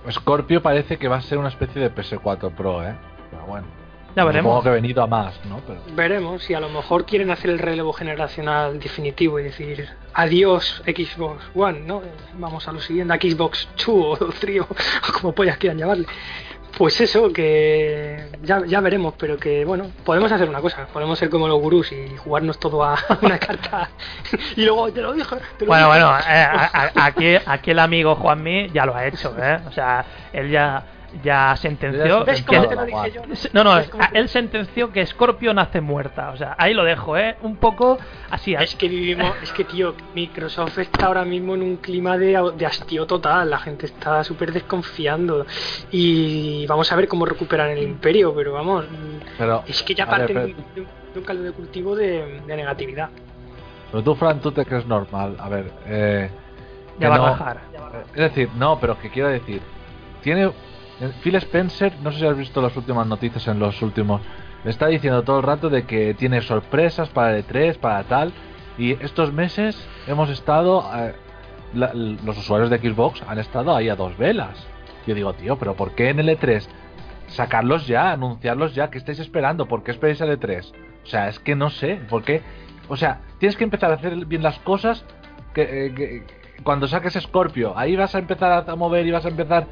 Scorpio 0.09 0.61
parece 0.61 0.97
que 0.97 1.07
va 1.07 1.17
a 1.17 1.21
ser 1.21 1.37
una 1.37 1.49
especie 1.49 1.81
de 1.81 1.93
PS4 1.93 2.51
Pro, 2.55 2.81
¿eh? 2.83 2.95
Pero 3.31 3.45
bueno. 3.45 3.67
Ya 4.15 4.23
veremos. 4.23 4.49
Supongo 4.51 4.63
que 4.63 4.69
he 4.69 4.73
venido 4.81 5.03
a 5.03 5.07
más, 5.07 5.33
¿no? 5.45 5.59
Pero... 5.67 5.79
Veremos 5.93 6.41
si 6.43 6.53
a 6.53 6.59
lo 6.59 6.69
mejor 6.69 7.05
quieren 7.05 7.31
hacer 7.31 7.49
el 7.49 7.59
relevo 7.59 7.91
generacional 7.93 8.79
definitivo 8.79 9.39
y 9.39 9.43
decir 9.43 9.89
adiós 10.13 10.81
Xbox 10.85 11.43
One, 11.53 11.81
¿no? 11.81 12.01
Vamos 12.35 12.67
a 12.67 12.71
lo 12.71 12.79
siguiente, 12.79 13.13
a 13.13 13.17
Xbox 13.17 13.67
2 13.85 14.21
o 14.21 14.29
3 14.39 14.61
o, 14.61 14.63
o 14.63 15.13
como 15.21 15.33
pollas 15.35 15.57
quieran 15.57 15.77
llamarle. 15.77 16.05
Pues 16.77 16.99
eso, 16.99 17.31
que 17.31 18.27
ya, 18.43 18.61
ya 18.65 18.81
veremos, 18.81 19.13
pero 19.17 19.37
que 19.37 19.63
bueno, 19.63 19.85
podemos 20.03 20.29
hacer 20.31 20.49
una 20.49 20.59
cosa, 20.59 20.87
podemos 20.91 21.17
ser 21.17 21.29
como 21.29 21.47
los 21.47 21.57
gurús 21.61 21.89
y 21.93 22.17
jugarnos 22.17 22.59
todo 22.59 22.83
a 22.83 22.97
una 23.21 23.37
carta 23.39 23.89
y 24.57 24.65
luego 24.65 24.91
te 24.91 25.01
lo 25.01 25.13
te 25.13 25.19
lo 25.19 25.25
Bueno, 25.67 25.87
dije. 25.93 26.03
bueno, 26.03 26.17
eh, 26.19 26.21
a- 26.33 26.69
a- 26.95 27.05
aquí, 27.05 27.35
aquí 27.45 27.71
el 27.71 27.79
amigo 27.79 28.15
Juanmi 28.15 28.69
ya 28.73 28.85
lo 28.85 28.93
ha 28.93 29.05
hecho, 29.07 29.33
¿eh? 29.41 29.57
O 29.67 29.71
sea, 29.71 30.03
él 30.33 30.49
ya, 30.51 30.83
ya 31.23 31.55
sentenció. 31.55 32.23
¿Ves 32.25 32.41
que- 32.43 32.55
cómo 32.57 32.67
te 32.67 32.75
lo 32.75 32.85
dije 32.85 33.11
yo? 33.11 33.21
no, 33.53 33.63
no, 33.63 33.75
¿Ves 33.75 33.89
cómo 33.89 34.03
te- 34.11 34.19
él 34.19 34.29
sentenció 34.29 34.91
que 34.91 35.05
Scorpio 35.05 35.53
nace 35.53 35.81
muerta. 35.81 36.31
O 36.31 36.37
sea, 36.37 36.55
ahí 36.57 36.73
lo 36.73 36.83
dejo, 36.83 37.17
¿eh? 37.17 37.35
Un 37.41 37.55
poco 37.57 37.97
así. 38.29 38.53
Es 38.55 38.75
que 38.75 38.87
vivimos, 38.87 39.31
es 39.41 39.51
que 39.51 39.63
tío, 39.63 39.95
Microsoft 40.13 40.77
está 40.79 41.05
ahora 41.07 41.23
mismo 41.25 41.55
en 41.55 41.61
un 41.61 41.77
clima 41.77 42.17
de, 42.17 42.51
de 42.57 42.65
hastío 42.65 43.05
total, 43.05 43.49
la 43.49 43.59
gente 43.59 43.85
está 43.85 44.23
súper 44.23 44.51
desconfiando 44.51 45.45
y 45.91 46.65
vamos 46.67 46.91
a 46.91 46.95
ver 46.95 47.07
cómo 47.07 47.25
recuperan 47.25 47.69
el 47.71 47.83
imperio, 47.83 48.33
pero 48.35 48.53
vamos, 48.53 48.85
Pero, 49.37 49.63
es 49.67 49.81
que 49.83 49.93
ya 49.95 50.05
ver, 50.05 50.27
pero- 50.27 50.39
de, 50.41 50.45
un- 50.81 50.87
de 51.13 51.19
un 51.19 51.25
caldo 51.25 51.43
de 51.43 51.51
cultivo 51.51 51.95
de, 51.95 52.41
de 52.45 52.55
negatividad. 52.55 53.09
Pero 53.91 54.03
tú, 54.03 54.15
Fran, 54.15 54.39
tú 54.41 54.51
te 54.51 54.65
crees 54.65 54.85
normal. 54.85 55.35
A 55.39 55.47
ver, 55.47 55.71
eh, 55.85 56.29
Ya 56.99 57.09
va 57.09 57.15
a 57.15 57.19
bajar. 57.19 57.59
Es 58.13 58.15
decir, 58.15 58.49
no, 58.57 58.79
pero 58.79 58.99
que 58.99 59.09
quiero 59.09 59.29
decir, 59.29 59.61
tiene 60.21 60.45
eh, 60.45 60.51
Phil 61.21 61.35
Spencer, 61.35 61.93
no 62.01 62.11
sé 62.11 62.19
si 62.19 62.25
has 62.25 62.37
visto 62.37 62.61
las 62.61 62.75
últimas 62.77 63.05
noticias 63.07 63.47
en 63.47 63.59
los 63.59 63.81
últimos, 63.81 64.21
está 64.63 64.87
diciendo 64.87 65.23
todo 65.23 65.37
el 65.37 65.43
rato 65.43 65.69
de 65.69 65.83
que 65.83 66.13
tiene 66.13 66.41
sorpresas 66.41 67.09
para 67.09 67.35
el 67.37 67.45
E3, 67.45 67.77
para 67.77 68.03
tal, 68.05 68.31
y 68.77 68.91
estos 69.03 69.33
meses 69.33 69.77
hemos 70.07 70.29
estado, 70.29 70.89
eh, 70.95 71.13
los 71.73 72.37
usuarios 72.37 72.69
de 72.69 72.77
Xbox 72.79 73.21
han 73.27 73.39
estado 73.39 73.75
ahí 73.75 73.89
a 73.89 73.95
dos 73.95 74.17
velas. 74.17 74.65
Yo 75.05 75.13
digo, 75.15 75.33
tío, 75.33 75.57
pero 75.57 75.75
¿por 75.75 75.91
qué 75.95 76.09
en 76.09 76.19
el 76.19 76.29
E3 76.29 76.67
sacarlos 77.27 77.87
ya, 77.87 78.11
anunciarlos 78.11 78.73
ya? 78.73 78.89
¿Qué 78.89 78.97
estáis 78.97 79.19
esperando? 79.19 79.67
¿Por 79.67 79.83
qué 79.83 79.91
esperáis 79.91 80.21
el 80.21 80.29
E3? 80.39 80.71
O 81.03 81.07
sea, 81.07 81.27
es 81.27 81.39
que 81.39 81.55
no 81.55 81.69
sé, 81.69 81.97
¿por 82.09 82.23
qué? 82.23 82.41
O 82.87 82.95
sea, 82.95 83.19
tienes 83.39 83.57
que 83.57 83.63
empezar 83.65 83.91
a 83.91 83.95
hacer 83.95 84.25
bien 84.25 84.43
las 84.43 84.59
cosas 84.59 85.03
que, 85.53 85.87
eh, 85.87 85.93
que- 85.93 86.23
cuando 86.63 86.87
saques 86.87 87.13
Scorpio, 87.21 87.77
ahí 87.77 87.95
vas 87.95 88.15
a 88.15 88.19
empezar 88.19 88.65
a 88.69 88.75
mover 88.75 89.05
y 89.05 89.11
vas 89.11 89.25
a 89.25 89.29
empezar. 89.29 89.67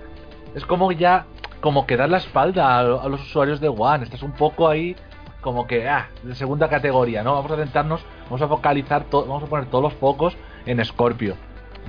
Es 0.56 0.66
como 0.66 0.92
ya, 0.92 1.26
como 1.62 1.86
que 1.86 1.98
dar 1.98 2.10
la 2.10 2.18
espalda 2.18 2.68
a, 2.78 2.80
a 2.80 3.08
los 3.10 3.22
usuarios 3.22 3.60
de 3.60 3.68
One. 3.70 4.04
Estás 4.04 4.24
un 4.24 4.34
poco 4.34 4.68
ahí, 4.68 4.96
como 5.42 5.66
que, 5.68 5.88
ah, 5.90 6.10
de 6.24 6.36
segunda 6.36 6.70
categoría, 6.70 7.24
¿no? 7.24 7.34
Vamos 7.34 7.52
a 7.52 7.56
centrarnos, 7.58 8.02
vamos 8.26 8.42
a 8.42 8.48
focalizar, 8.48 9.04
to- 9.06 9.26
vamos 9.26 9.44
a 9.44 9.48
poner 9.48 9.66
todos 9.68 9.84
los 9.84 9.94
focos 9.94 10.36
en 10.66 10.84
Scorpio. 10.86 11.36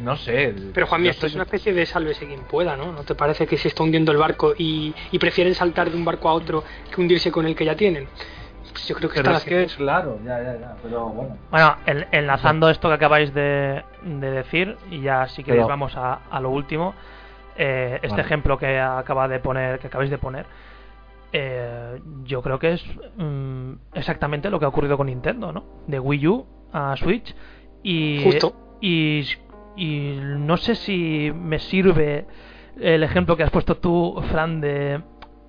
No 0.03 0.17
sé. 0.17 0.53
Pero 0.75 0.87
Juanmi, 0.89 1.05
yo 1.07 1.11
esto 1.13 1.27
estoy- 1.27 1.29
es 1.29 1.35
una 1.37 1.45
especie 1.45 1.73
de 1.73 1.87
sálvese 1.87 2.27
quien 2.27 2.41
pueda, 2.41 2.77
¿no? 2.77 2.91
¿No 2.91 3.05
te 3.05 3.15
parece 3.15 3.47
que 3.47 3.57
se 3.57 3.69
está 3.69 3.85
hundiendo 3.85 4.11
el 4.11 4.19
barco 4.19 4.53
y, 4.59 4.93
y 5.13 5.19
prefieren 5.21 5.55
saltar 5.55 5.91
de 5.91 5.97
un 5.97 6.05
barco 6.05 6.29
a 6.29 6.33
otro 6.33 6.65
que 6.93 7.01
hundirse 7.01 7.31
con 7.31 7.47
el 7.47 7.55
que 7.55 7.65
ya 7.65 7.77
tienen? 7.77 8.09
Pues 8.73 8.89
yo 8.89 8.97
creo 8.97 9.09
que 9.09 9.23
Pero 9.23 9.37
están 9.37 9.53
es 9.55 9.69
que, 9.71 9.77
claro, 9.77 10.19
ya, 10.25 10.43
ya, 10.43 10.59
ya, 10.59 10.75
pero 10.83 11.07
bueno. 11.11 11.37
Bueno, 11.49 11.77
en- 11.87 12.07
enlazando 12.11 12.69
esto 12.71 12.89
que 12.89 12.95
acabáis 12.95 13.33
de, 13.33 13.85
de 14.03 14.31
decir, 14.33 14.77
y 14.91 15.01
ya 15.03 15.29
si 15.29 15.45
queréis 15.45 15.61
Pero- 15.61 15.69
vamos 15.69 15.95
a, 15.97 16.23
a 16.29 16.41
lo 16.41 16.51
último, 16.51 16.93
eh, 17.57 17.95
este 18.03 18.09
Vale. 18.09 18.23
ejemplo 18.23 18.59
que 18.59 18.79
acaba 18.81 19.29
de 19.29 19.39
poner, 19.41 19.79
que 19.79 19.87
acabáis 19.89 20.11
de 20.11 20.19
poner, 20.19 20.47
eh, 21.33 22.01
yo 22.25 22.43
creo 22.43 22.59
que 22.59 22.73
es 22.75 22.85
mm, 23.17 23.73
exactamente 23.95 24.51
lo 24.51 24.59
que 24.59 24.65
ha 24.67 24.69
ocurrido 24.69 24.97
con 24.97 25.07
Nintendo, 25.09 25.53
¿no? 25.53 25.65
De 25.87 25.99
Wii 25.99 26.29
U 26.29 26.47
a 26.73 26.97
Switch 26.97 27.35
y 27.83 28.23
Justo. 28.25 28.55
y, 28.81 29.25
y 29.77 30.19
no 30.21 30.57
sé 30.57 30.75
si 30.75 31.33
me 31.35 31.59
sirve 31.59 32.27
el 32.81 33.03
ejemplo 33.03 33.37
que 33.37 33.43
has 33.43 33.51
puesto 33.51 33.77
tú, 33.77 34.21
Fran, 34.31 34.61
de, 34.61 35.01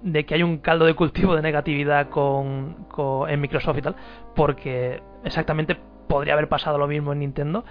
de 0.01 0.25
que 0.25 0.35
hay 0.35 0.43
un 0.43 0.57
caldo 0.57 0.85
de 0.85 0.93
cultivo 0.95 1.35
de 1.35 1.41
negatividad 1.41 2.09
con, 2.09 2.85
con- 2.89 3.29
en 3.29 3.39
Microsoft 3.41 3.77
y 3.77 3.81
tal, 3.81 3.95
porque 4.35 5.01
exactamente 5.23 5.75
podría 6.07 6.33
haber 6.33 6.47
pasado 6.49 6.77
lo 6.77 6.87
mismo 6.87 7.13
en 7.13 7.19
Nintendo, 7.19 7.63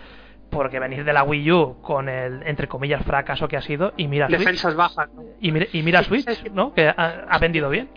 porque 0.50 0.78
venir 0.78 1.04
de 1.04 1.12
la 1.12 1.24
Wii 1.24 1.52
U 1.52 1.76
con 1.82 2.08
el, 2.08 2.42
entre 2.46 2.68
comillas, 2.68 3.04
fracaso 3.04 3.48
que 3.48 3.56
ha 3.56 3.62
sido, 3.62 3.92
y 3.96 4.06
mira 4.06 4.28
Switch, 4.28 4.38
Defensas 4.38 4.74
bajas, 4.74 5.12
¿no? 5.12 5.24
y 5.40 5.52
mira, 5.52 5.66
y 5.72 5.82
mira 5.82 6.02
Switch, 6.02 6.50
¿no? 6.52 6.72
Que 6.72 6.88
ha, 6.88 7.26
ha 7.28 7.38
vendido 7.38 7.68
bien. 7.70 7.88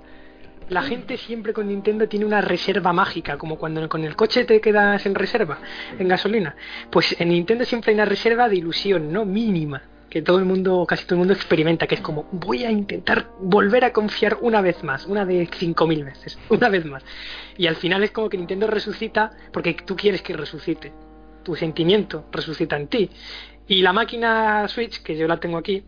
La 0.69 0.81
gente 0.81 1.15
siempre 1.15 1.53
con 1.53 1.67
Nintendo 1.67 2.09
tiene 2.09 2.25
una 2.25 2.41
reserva 2.41 2.91
mágica, 2.91 3.37
como 3.37 3.57
cuando 3.57 3.87
con 3.87 4.03
el 4.03 4.17
coche 4.17 4.43
te 4.43 4.59
quedas 4.59 5.05
en 5.05 5.15
reserva, 5.15 5.59
en 5.97 6.07
gasolina. 6.09 6.55
Pues 6.89 7.15
en 7.21 7.29
Nintendo 7.29 7.63
siempre 7.63 7.91
hay 7.91 7.95
una 7.95 8.05
reserva 8.05 8.49
de 8.49 8.57
ilusión, 8.57 9.13
¿no? 9.13 9.23
Mínima, 9.23 9.81
que 10.09 10.21
todo 10.21 10.39
el 10.39 10.45
mundo, 10.45 10.85
casi 10.85 11.05
todo 11.05 11.15
el 11.15 11.19
mundo 11.19 11.33
experimenta, 11.33 11.87
que 11.87 11.95
es 11.95 12.01
como, 12.01 12.27
voy 12.33 12.65
a 12.65 12.71
intentar 12.71 13.29
volver 13.39 13.85
a 13.85 13.93
confiar 13.93 14.39
una 14.41 14.61
vez 14.61 14.83
más, 14.83 15.05
una 15.05 15.25
de 15.25 15.47
5.000 15.47 16.03
veces, 16.03 16.37
una 16.49 16.67
vez 16.67 16.83
más. 16.85 17.03
Y 17.57 17.67
al 17.67 17.77
final 17.77 18.03
es 18.03 18.11
como 18.11 18.27
que 18.27 18.37
Nintendo 18.37 18.67
resucita 18.67 19.31
porque 19.53 19.73
tú 19.85 19.95
quieres 19.95 20.21
que 20.21 20.33
resucite. 20.33 20.91
Tu 21.47 21.55
sentimiento 21.55 22.25
resucita 22.29 22.75
en 22.75 22.89
ti. 22.89 23.09
Y 23.69 23.81
la 23.81 23.93
máquina 23.93 24.67
Switch, 24.67 25.01
que 25.01 25.15
yo 25.15 25.29
la 25.29 25.39
tengo 25.39 25.57
aquí, 25.57 25.81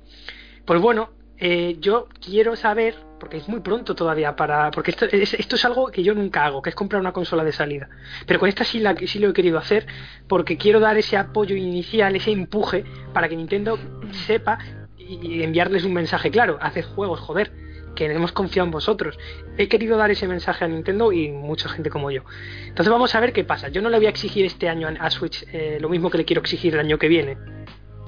pues 0.64 0.80
bueno, 0.80 1.10
eh, 1.38 1.76
yo 1.82 2.08
quiero 2.22 2.56
saber, 2.56 2.96
porque 3.20 3.36
es 3.36 3.50
muy 3.50 3.60
pronto 3.60 3.94
todavía 3.94 4.38
para. 4.38 4.72
Porque 4.72 4.92
esto 4.92 5.06
es, 5.12 5.34
esto 5.34 5.58
es 5.58 5.66
algo 5.66 5.88
que 5.88 6.02
yo 6.02 6.16
nunca 6.16 6.46
hago, 6.46 6.62
que 6.62 6.70
es 6.70 6.78
comprar 6.78 7.02
una 7.02 7.12
consola 7.12 7.44
de 7.44 7.52
salida. 7.52 7.90
Pero 8.26 8.40
con 8.40 8.48
esta 8.48 8.64
sí, 8.64 8.80
la, 8.80 8.96
sí 8.96 9.20
lo 9.20 9.32
he 9.32 9.34
querido 9.34 9.58
hacer, 9.58 9.86
porque 10.30 10.56
quiero 10.56 10.80
dar 10.80 10.98
ese 10.98 11.18
apoyo 11.18 11.58
inicial, 11.58 12.16
ese 12.16 12.32
empuje, 12.32 12.86
para 13.12 13.28
que 13.28 13.36
Nintendo 13.36 13.78
sepa 14.26 14.60
y 14.98 15.44
enviarles 15.44 15.84
un 15.84 15.92
mensaje 15.92 16.32
claro: 16.32 16.58
haced 16.62 16.86
juegos, 16.86 17.20
joder, 17.20 17.52
que 17.96 18.06
hemos 18.06 18.32
confiado 18.32 18.66
en 18.66 18.72
vosotros. 18.72 19.18
He 19.58 19.68
querido 19.68 19.98
dar 19.98 20.12
ese 20.12 20.28
mensaje 20.28 20.66
a 20.66 20.68
Nintendo 20.68 21.12
y 21.12 21.30
mucha 21.30 21.70
gente 21.70 21.90
como 21.90 22.12
yo. 22.12 22.24
Entonces 22.68 22.92
vamos 22.92 23.14
a 23.16 23.20
ver 23.20 23.34
qué 23.34 23.44
pasa. 23.44 23.70
Yo 23.70 23.82
no 23.82 23.90
le 23.90 23.98
voy 23.98 24.08
a 24.08 24.10
exigir 24.10 24.46
este 24.46 24.70
año 24.70 24.88
a 25.00 25.10
Switch 25.10 25.46
eh, 25.52 25.78
lo 25.80 25.90
mismo 25.90 26.10
que 26.10 26.18
le 26.18 26.26
quiero 26.26 26.42
exigir 26.42 26.74
el 26.74 26.80
año 26.80 26.98
que 26.98 27.08
viene. 27.08 27.38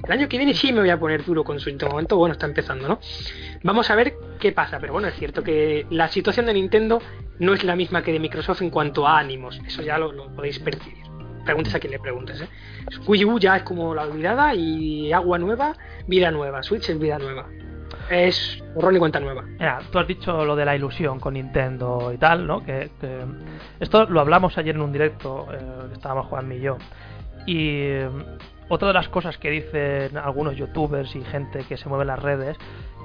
El 0.04 0.10
año 0.10 0.28
que 0.28 0.36
viene 0.36 0.52
sí 0.54 0.72
me 0.72 0.80
voy 0.80 0.90
a 0.90 0.98
poner 0.98 1.24
duro 1.24 1.44
con 1.44 1.60
Switch. 1.60 1.76
De 1.76 1.86
momento, 1.86 2.16
bueno, 2.16 2.32
está 2.32 2.46
empezando, 2.46 2.88
¿no? 2.88 2.98
Vamos 3.62 3.88
a 3.90 3.94
ver 3.94 4.14
qué 4.40 4.52
pasa. 4.52 4.80
Pero 4.80 4.92
bueno, 4.92 5.08
es 5.08 5.14
cierto 5.14 5.42
que 5.42 5.86
la 5.90 6.08
situación 6.08 6.46
de 6.46 6.54
Nintendo 6.54 7.00
no 7.38 7.54
es 7.54 7.62
la 7.62 7.76
misma 7.76 8.02
que 8.02 8.12
de 8.12 8.18
Microsoft 8.18 8.62
en 8.62 8.70
cuanto 8.70 9.06
a 9.06 9.18
ánimos. 9.18 9.60
Eso 9.66 9.82
ya 9.82 9.98
lo, 9.98 10.34
podéis 10.34 10.58
percibir. 10.58 11.02
Preguntes 11.44 11.74
a 11.74 11.80
quien 11.80 11.92
le 11.92 11.98
preguntes, 11.98 12.40
¿eh? 12.40 12.48
Wii 13.06 13.24
U 13.24 13.38
ya 13.38 13.56
es 13.56 13.62
como 13.64 13.94
la 13.94 14.02
olvidada 14.02 14.54
y 14.54 15.12
agua 15.12 15.38
nueva, 15.38 15.74
vida 16.06 16.30
nueva. 16.30 16.62
Switch 16.62 16.88
es 16.88 16.98
vida 16.98 17.18
nueva 17.18 17.48
es 18.10 18.62
borrón 18.74 18.96
y 18.96 18.98
cuenta 18.98 19.20
nueva. 19.20 19.42
Mira, 19.42 19.80
tú 19.90 19.98
has 19.98 20.06
dicho 20.06 20.44
lo 20.44 20.56
de 20.56 20.64
la 20.64 20.76
ilusión 20.76 21.20
con 21.20 21.34
Nintendo 21.34 22.12
y 22.12 22.18
tal, 22.18 22.46
¿no? 22.46 22.64
Que, 22.64 22.90
esto 23.80 24.06
lo 24.06 24.20
hablamos 24.20 24.56
ayer 24.58 24.74
en 24.74 24.82
un 24.82 24.92
directo, 24.92 25.48
eh, 25.52 25.58
estábamos 25.92 26.26
Juan 26.26 26.52
y 26.52 26.60
yo. 26.60 26.76
Y 27.46 27.80
eh, 27.80 28.08
otra 28.68 28.88
de 28.88 28.94
las 28.94 29.08
cosas 29.08 29.36
que 29.38 29.50
dicen 29.50 30.16
algunos 30.16 30.56
youtubers 30.56 31.14
y 31.16 31.22
gente 31.22 31.64
que 31.68 31.76
se 31.76 31.88
mueve 31.88 32.02
en 32.02 32.08
las 32.08 32.22
redes, 32.22 32.56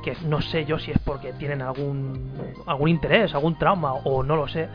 que 0.03 0.15
no 0.25 0.41
sé 0.41 0.65
yo 0.65 0.79
si 0.79 0.91
es 0.91 0.99
porque 0.99 1.33
tienen 1.33 1.61
algún, 1.61 2.31
algún 2.65 2.89
interés, 2.89 3.33
algún 3.33 3.57
trauma 3.57 3.93
o 3.93 4.23
no 4.23 4.35
lo 4.35 4.47
sé, 4.47 4.69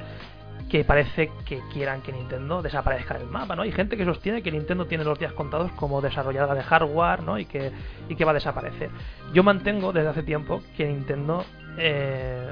que 0.68 0.84
parece 0.84 1.30
que 1.44 1.60
quieran 1.72 2.02
que 2.02 2.12
Nintendo 2.12 2.62
desaparezca 2.62 3.18
del 3.18 3.28
mapa, 3.28 3.55
¿no? 3.56 3.62
Hay 3.62 3.72
gente 3.72 3.97
que 3.97 4.05
sostiene 4.05 4.43
que 4.43 4.51
Nintendo 4.51 4.86
tiene 4.86 5.05
los 5.05 5.18
días 5.18 5.32
contados 5.32 5.70
como 5.72 6.01
desarrolladora 6.01 6.55
de 6.55 6.62
hardware, 6.62 7.22
¿no? 7.22 7.39
Y 7.39 7.44
que, 7.44 7.72
y 8.09 8.14
que 8.14 8.24
va 8.24 8.30
a 8.30 8.34
desaparecer. 8.34 8.90
Yo 9.32 9.43
mantengo 9.43 9.93
desde 9.93 10.09
hace 10.09 10.22
tiempo 10.22 10.62
que 10.76 10.86
Nintendo, 10.86 11.44
eh, 11.78 12.51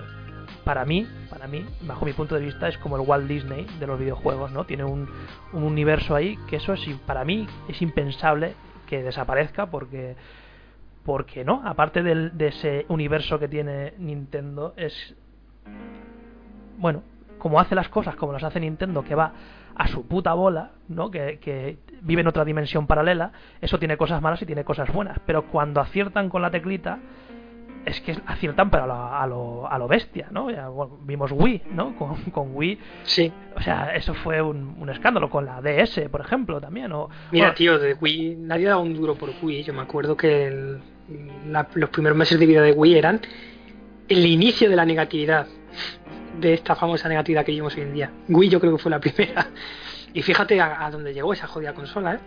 para 0.65 0.85
mí, 0.85 1.07
para 1.31 1.47
mí, 1.47 1.65
bajo 1.83 2.05
mi 2.05 2.13
punto 2.13 2.35
de 2.35 2.43
vista, 2.43 2.69
es 2.69 2.79
como 2.79 2.97
el 2.97 3.03
Walt 3.03 3.27
Disney 3.27 3.67
de 3.79 3.87
los 3.87 3.99
videojuegos, 3.99 4.53
¿no? 4.53 4.65
Tiene 4.65 4.85
un, 4.85 5.09
un 5.53 5.63
universo 5.63 6.15
ahí 6.15 6.39
que 6.49 6.57
eso 6.57 6.73
es, 6.75 6.81
para 7.07 7.25
mí 7.25 7.47
es 7.69 7.81
impensable 7.81 8.55
que 8.87 9.03
desaparezca 9.03 9.67
porque 9.67 10.17
porque 11.05 11.45
no, 11.45 11.63
aparte 11.65 12.03
del, 12.03 12.37
de 12.37 12.49
ese 12.49 12.85
universo 12.89 13.39
que 13.39 13.49
tiene 13.49 13.95
Nintendo, 13.99 14.75
es 14.77 15.17
bueno, 16.77 17.03
como 17.41 17.59
hace 17.59 17.75
las 17.75 17.89
cosas, 17.89 18.15
como 18.15 18.33
las 18.33 18.45
hace 18.45 18.61
Nintendo, 18.61 19.03
que 19.03 19.17
va 19.17 19.33
a 19.75 19.89
su 19.89 20.07
puta 20.07 20.33
bola, 20.35 20.71
¿no? 20.89 21.11
Que, 21.11 21.41
que, 21.41 21.79
vive 22.03 22.21
en 22.21 22.29
otra 22.29 22.45
dimensión 22.45 22.87
paralela, 22.87 23.33
eso 23.61 23.79
tiene 23.79 23.97
cosas 23.97 24.23
malas 24.23 24.41
y 24.43 24.47
tiene 24.47 24.65
cosas 24.65 24.93
buenas. 24.93 25.19
Pero 25.27 25.47
cuando 25.47 25.81
aciertan 25.81 26.29
con 26.29 26.43
la 26.43 26.51
teclita, 26.51 27.01
es 27.85 28.01
que 28.03 28.17
aciertan 28.27 28.71
pero 28.71 28.85
a 28.85 28.87
lo, 28.87 28.95
a 28.95 29.27
lo, 29.27 29.71
a 29.71 29.79
lo 29.79 29.89
bestia, 29.89 30.29
¿no? 30.31 30.51
Ya, 30.51 30.69
bueno, 30.69 30.99
vimos 31.03 31.33
Wii, 31.33 31.63
¿no? 31.73 31.97
Con, 31.99 32.15
con, 32.31 32.55
Wii. 32.55 32.79
Sí. 33.03 33.33
O 33.57 33.61
sea, 33.61 33.95
eso 33.95 34.15
fue 34.15 34.41
un, 34.41 34.77
un, 34.79 34.91
escándalo. 34.91 35.31
Con 35.31 35.45
la 35.47 35.61
DS, 35.61 36.09
por 36.11 36.21
ejemplo, 36.21 36.61
también. 36.61 36.93
O, 36.93 37.09
Mira, 37.33 37.47
bueno, 37.47 37.55
tío, 37.55 37.79
de 37.79 37.95
Wii, 37.95 38.37
nadie 38.37 38.67
daba 38.67 38.81
un 38.81 38.95
duro 38.95 39.15
por 39.15 39.31
Wii. 39.43 39.65
Yo 39.65 39.75
me 39.75 39.83
acuerdo 39.83 40.17
que 40.17 40.47
el, 40.47 40.81
la, 41.47 41.67
los 41.75 41.91
primeros 41.91 42.17
meses 42.17 42.39
de 42.39 42.47
vida 42.47 42.63
de 42.63 42.73
Wii 42.73 42.97
eran 42.97 43.21
el 44.09 44.27
inicio 44.27 44.69
de 44.69 44.77
la 44.77 44.85
negatividad 44.85 45.47
de 46.41 46.55
esta 46.55 46.75
famosa 46.75 47.09
negatividad 47.09 47.45
que 47.45 47.53
vivimos 47.53 47.75
hoy 47.77 47.83
en 47.83 47.95
día. 47.95 48.11
Wii 48.29 48.49
yo 48.49 48.61
creo 48.61 48.77
que 48.77 48.83
fue 48.83 48.91
la 48.91 49.01
primera. 49.01 49.47
Y 50.13 50.23
fíjate 50.23 50.61
a, 50.61 50.85
a 50.85 50.91
dónde 50.91 51.15
llegó 51.15 51.33
esa 51.33 51.47
jodida 51.47 51.73
consola, 51.73 52.15
¿eh? 52.15 52.19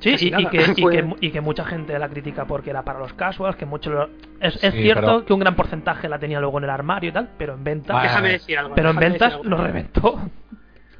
Sí, 0.00 0.10
y, 0.10 0.26
y, 0.26 0.46
que, 0.46 0.58
y, 0.58 0.74
que, 0.74 1.16
y, 1.20 1.30
que, 1.30 1.40
mucha 1.40 1.64
gente 1.64 1.98
la 1.98 2.08
critica 2.08 2.44
porque 2.44 2.70
era 2.70 2.82
para 2.82 2.98
los 2.98 3.14
casuals, 3.14 3.56
que 3.56 3.64
mucho 3.64 3.90
lo... 3.90 4.10
es, 4.40 4.62
es, 4.62 4.74
cierto 4.74 5.00
pero... 5.00 5.24
que 5.24 5.32
un 5.32 5.40
gran 5.40 5.56
porcentaje 5.56 6.08
la 6.08 6.18
tenía 6.18 6.38
luego 6.38 6.58
en 6.58 6.64
el 6.64 6.70
armario 6.70 7.10
y 7.10 7.12
tal, 7.12 7.30
pero 7.38 7.54
en 7.54 7.64
ventas, 7.64 8.02
déjame 8.02 8.32
decir 8.32 8.58
algo, 8.58 8.74
pero 8.74 8.90
en 8.90 8.96
ventas 8.96 9.38
lo 9.42 9.56
reventó. 9.56 10.20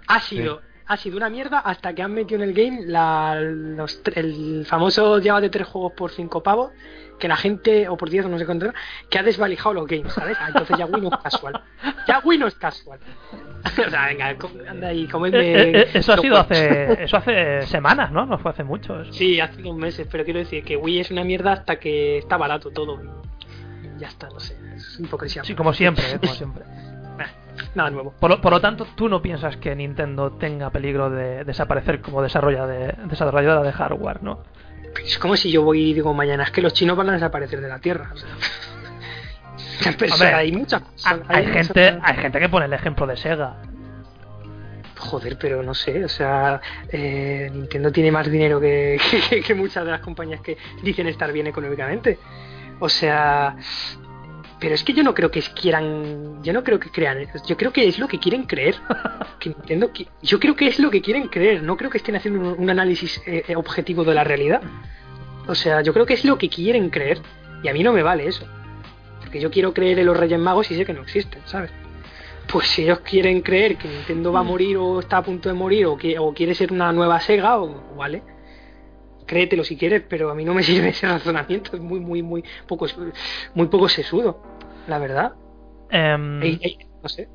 Ha 0.08 0.20
sido, 0.20 0.60
sí. 0.60 0.66
ha 0.86 0.96
sido 0.96 1.16
una 1.18 1.28
mierda 1.28 1.58
hasta 1.58 1.94
que 1.94 2.02
han 2.02 2.14
metido 2.14 2.42
en 2.42 2.48
el 2.48 2.54
game 2.54 2.86
la, 2.86 3.38
los, 3.38 4.00
el 4.14 4.64
famoso 4.66 5.18
lleva 5.18 5.42
de 5.42 5.50
tres 5.50 5.66
juegos 5.66 5.92
por 5.92 6.10
cinco 6.10 6.42
pavos 6.42 6.72
que 7.18 7.28
la 7.28 7.36
gente, 7.36 7.88
o 7.88 7.96
por 7.96 8.10
10 8.10 8.26
no 8.26 8.38
sé 8.38 8.46
cuánto, 8.46 8.72
que 9.08 9.18
ha 9.18 9.22
desvalijado 9.22 9.74
los 9.74 9.86
games, 9.86 10.12
¿sabes? 10.12 10.36
Ah, 10.40 10.48
entonces 10.48 10.76
ya 10.78 10.86
Wii 10.86 11.02
no 11.02 11.08
es 11.08 11.22
casual. 11.22 11.60
Ya 12.06 12.20
Wii 12.24 12.38
no 12.38 12.46
es 12.46 12.54
casual. 12.54 12.98
o 13.86 13.90
sea, 13.90 14.06
venga, 14.06 14.36
anda 14.68 14.88
ahí, 14.88 15.06
comedme. 15.06 15.38
Eh, 15.38 15.80
eh, 15.80 15.90
eso 15.94 16.12
ha 16.12 16.18
sido 16.18 16.38
hace, 16.38 17.04
eso 17.04 17.16
hace 17.16 17.62
semanas, 17.66 18.12
¿no? 18.12 18.26
No 18.26 18.38
fue 18.38 18.50
hace 18.50 18.64
mucho. 18.64 19.00
Eso. 19.00 19.12
Sí, 19.12 19.40
hace 19.40 19.60
unos 19.62 19.76
meses, 19.76 20.06
pero 20.10 20.24
quiero 20.24 20.40
decir 20.40 20.64
que 20.64 20.76
Wii 20.76 21.00
es 21.00 21.10
una 21.10 21.24
mierda 21.24 21.52
hasta 21.52 21.76
que 21.76 22.18
está 22.18 22.36
barato 22.36 22.70
todo. 22.70 23.00
Y 23.82 24.00
ya 24.00 24.08
está, 24.08 24.28
no 24.28 24.40
sé, 24.40 24.56
es 24.74 25.00
hipocresía. 25.00 25.44
Sí, 25.44 25.54
como 25.54 25.72
siempre, 25.72 26.04
¿eh? 26.12 26.18
como 26.20 26.34
siempre. 26.34 26.64
Nada 27.74 27.90
nuevo. 27.90 28.12
Por 28.18 28.30
lo, 28.30 28.40
por 28.40 28.52
lo, 28.52 28.60
tanto, 28.60 28.86
tú 28.94 29.08
no 29.08 29.22
piensas 29.22 29.56
que 29.56 29.74
Nintendo 29.74 30.32
tenga 30.32 30.70
peligro 30.70 31.10
de 31.10 31.44
desaparecer 31.44 32.00
como 32.00 32.22
desarrolladora 32.22 32.66
de, 32.66 32.92
desarrolladora 33.08 33.62
de 33.62 33.72
hardware, 33.72 34.22
¿no? 34.22 34.40
Es 35.04 35.18
como 35.18 35.36
si 35.36 35.50
yo 35.50 35.62
voy 35.62 35.90
y 35.90 35.94
digo 35.94 36.12
mañana 36.14 36.44
es 36.44 36.50
que 36.50 36.62
los 36.62 36.72
chinos 36.72 36.96
van 36.96 37.10
a 37.10 37.12
desaparecer 37.12 37.60
de 37.60 37.68
la 37.68 37.78
tierra 37.78 38.10
o 38.12 38.16
sea, 38.16 38.28
Hombre, 40.12 40.34
hay 40.34 40.52
mucha 40.52 40.82
hay, 41.04 41.20
hay 41.28 41.46
gente 41.46 41.98
hay 42.02 42.16
gente 42.16 42.40
que 42.40 42.48
pone 42.48 42.66
el 42.66 42.72
ejemplo 42.72 43.06
de 43.06 43.16
Sega. 43.16 43.56
Joder 44.98 45.36
pero 45.38 45.62
no 45.62 45.74
sé 45.74 46.04
o 46.04 46.08
sea 46.08 46.60
eh, 46.90 47.50
Nintendo 47.52 47.92
tiene 47.92 48.10
más 48.10 48.30
dinero 48.30 48.58
que, 48.58 48.98
que, 49.30 49.42
que, 49.42 49.54
muchas 49.54 49.84
de 49.84 49.90
las 49.90 50.00
compañías 50.00 50.40
que 50.40 50.56
dicen 50.82 51.06
estar 51.06 51.30
bien 51.32 51.46
económicamente. 51.46 52.18
O 52.80 52.88
sea 52.88 53.56
pero 54.58 54.74
es 54.74 54.82
que 54.84 54.92
yo 54.92 55.02
no 55.02 55.14
creo 55.14 55.30
que 55.30 55.40
quieran 55.42 56.42
yo 56.42 56.52
no 56.52 56.64
creo 56.64 56.80
que 56.80 56.90
crean 56.90 57.18
yo 57.46 57.56
creo 57.56 57.72
que 57.72 57.86
es 57.86 57.98
lo 57.98 58.08
que 58.08 58.18
quieren 58.18 58.44
creer. 58.44 58.76
Que 59.38 59.50
Nintendo 59.50 59.90
yo 60.22 60.40
creo 60.40 60.56
que 60.56 60.66
es 60.66 60.78
lo 60.78 60.90
que 60.90 61.02
quieren 61.02 61.28
creer 61.28 61.62
no 61.62 61.76
creo 61.76 61.90
que 61.90 61.98
estén 61.98 62.16
haciendo 62.16 62.40
un, 62.40 62.58
un 62.58 62.70
análisis 62.70 63.20
eh, 63.26 63.54
objetivo 63.54 64.02
de 64.02 64.14
la 64.14 64.24
realidad. 64.24 64.62
O 65.46 65.54
sea 65.54 65.82
yo 65.82 65.92
creo 65.92 66.06
que 66.06 66.14
es 66.14 66.24
lo 66.24 66.38
que 66.38 66.48
quieren 66.48 66.88
creer 66.88 67.20
y 67.62 67.68
a 67.68 67.72
mí 67.72 67.82
no 67.82 67.92
me 67.92 68.02
vale 68.02 68.26
eso. 68.26 68.46
Porque 69.20 69.40
yo 69.40 69.50
quiero 69.50 69.74
creer 69.74 69.98
en 69.98 70.06
los 70.06 70.16
Reyes 70.16 70.38
Magos 70.38 70.70
y 70.70 70.74
sé 70.74 70.84
que 70.84 70.94
no 70.94 71.02
existen 71.02 71.42
sabes 71.44 71.70
pues 72.50 72.68
si 72.68 72.84
ellos 72.84 73.00
quieren 73.00 73.40
creer 73.40 73.76
que 73.76 73.88
Nintendo 73.88 74.32
va 74.32 74.40
a 74.40 74.44
morir 74.44 74.76
o 74.76 75.00
está 75.00 75.18
a 75.18 75.22
punto 75.22 75.48
de 75.48 75.54
morir 75.54 75.86
o, 75.86 75.96
que, 75.96 76.16
o 76.18 76.32
quiere 76.32 76.54
ser 76.54 76.72
una 76.72 76.92
nueva 76.92 77.20
Sega 77.20 77.60
o 77.60 77.96
vale 77.96 78.22
créetelo 79.26 79.64
si 79.64 79.76
quieres, 79.76 80.02
pero 80.08 80.30
a 80.30 80.34
mí 80.34 80.44
no 80.44 80.54
me 80.54 80.62
sirve 80.62 80.88
ese 80.88 81.06
razonamiento, 81.06 81.76
es 81.76 81.82
muy, 81.82 82.00
muy, 82.00 82.22
muy 82.22 82.44
poco, 82.66 82.86
muy 83.54 83.66
poco 83.66 83.88
sesudo, 83.88 84.42
la 84.86 84.98
verdad. 84.98 85.34
Um, 85.92 86.42
ey, 86.42 86.58
ey, 86.62 86.78
no 87.02 87.08
sé. 87.08 87.28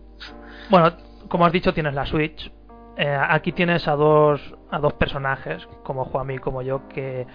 Bueno, 0.69 0.91
como 1.27 1.45
has 1.45 1.51
dicho, 1.51 1.73
tienes 1.73 1.93
la 1.93 2.05
Switch. 2.05 2.51
Eh, 2.97 3.17
aquí 3.29 3.51
tienes 3.53 3.87
a 3.87 3.95
dos, 3.95 4.41
a 4.69 4.79
dos 4.79 4.93
personajes, 4.93 5.65
como 5.83 6.05
Juanmi 6.05 6.35
y 6.35 6.39
como 6.39 6.61
yo, 6.61 6.87
que, 6.89 7.25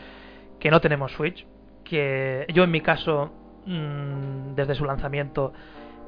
que 0.59 0.71
no 0.71 0.81
tenemos 0.81 1.13
Switch. 1.13 1.47
Que 1.85 2.47
yo, 2.53 2.65
en 2.65 2.71
mi 2.71 2.81
caso, 2.81 3.33
mmm, 3.65 4.55
desde 4.55 4.75
su 4.75 4.85
lanzamiento, 4.85 5.53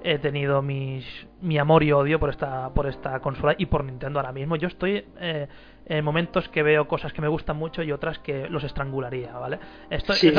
he 0.02 0.18
tenido 0.18 0.62
mis, 0.62 1.04
mi 1.40 1.58
amor 1.58 1.82
y 1.82 1.92
odio 1.92 2.20
por 2.20 2.30
esta, 2.30 2.70
por 2.70 2.86
esta 2.86 3.20
consola 3.20 3.54
y 3.58 3.66
por 3.66 3.84
Nintendo 3.84 4.18
ahora 4.18 4.32
mismo. 4.32 4.56
Yo 4.56 4.68
estoy 4.68 5.04
eh, 5.20 5.48
en 5.88 6.04
momentos 6.04 6.48
que 6.48 6.62
veo 6.62 6.86
cosas 6.86 7.12
que 7.12 7.22
me 7.22 7.28
gustan 7.28 7.56
mucho 7.56 7.82
y 7.82 7.92
otras 7.92 8.18
que 8.18 8.48
los 8.48 8.64
estrangularía, 8.64 9.32
¿vale? 9.32 9.58
Esto 9.90 10.12
sí, 10.12 10.28
es, 10.28 10.34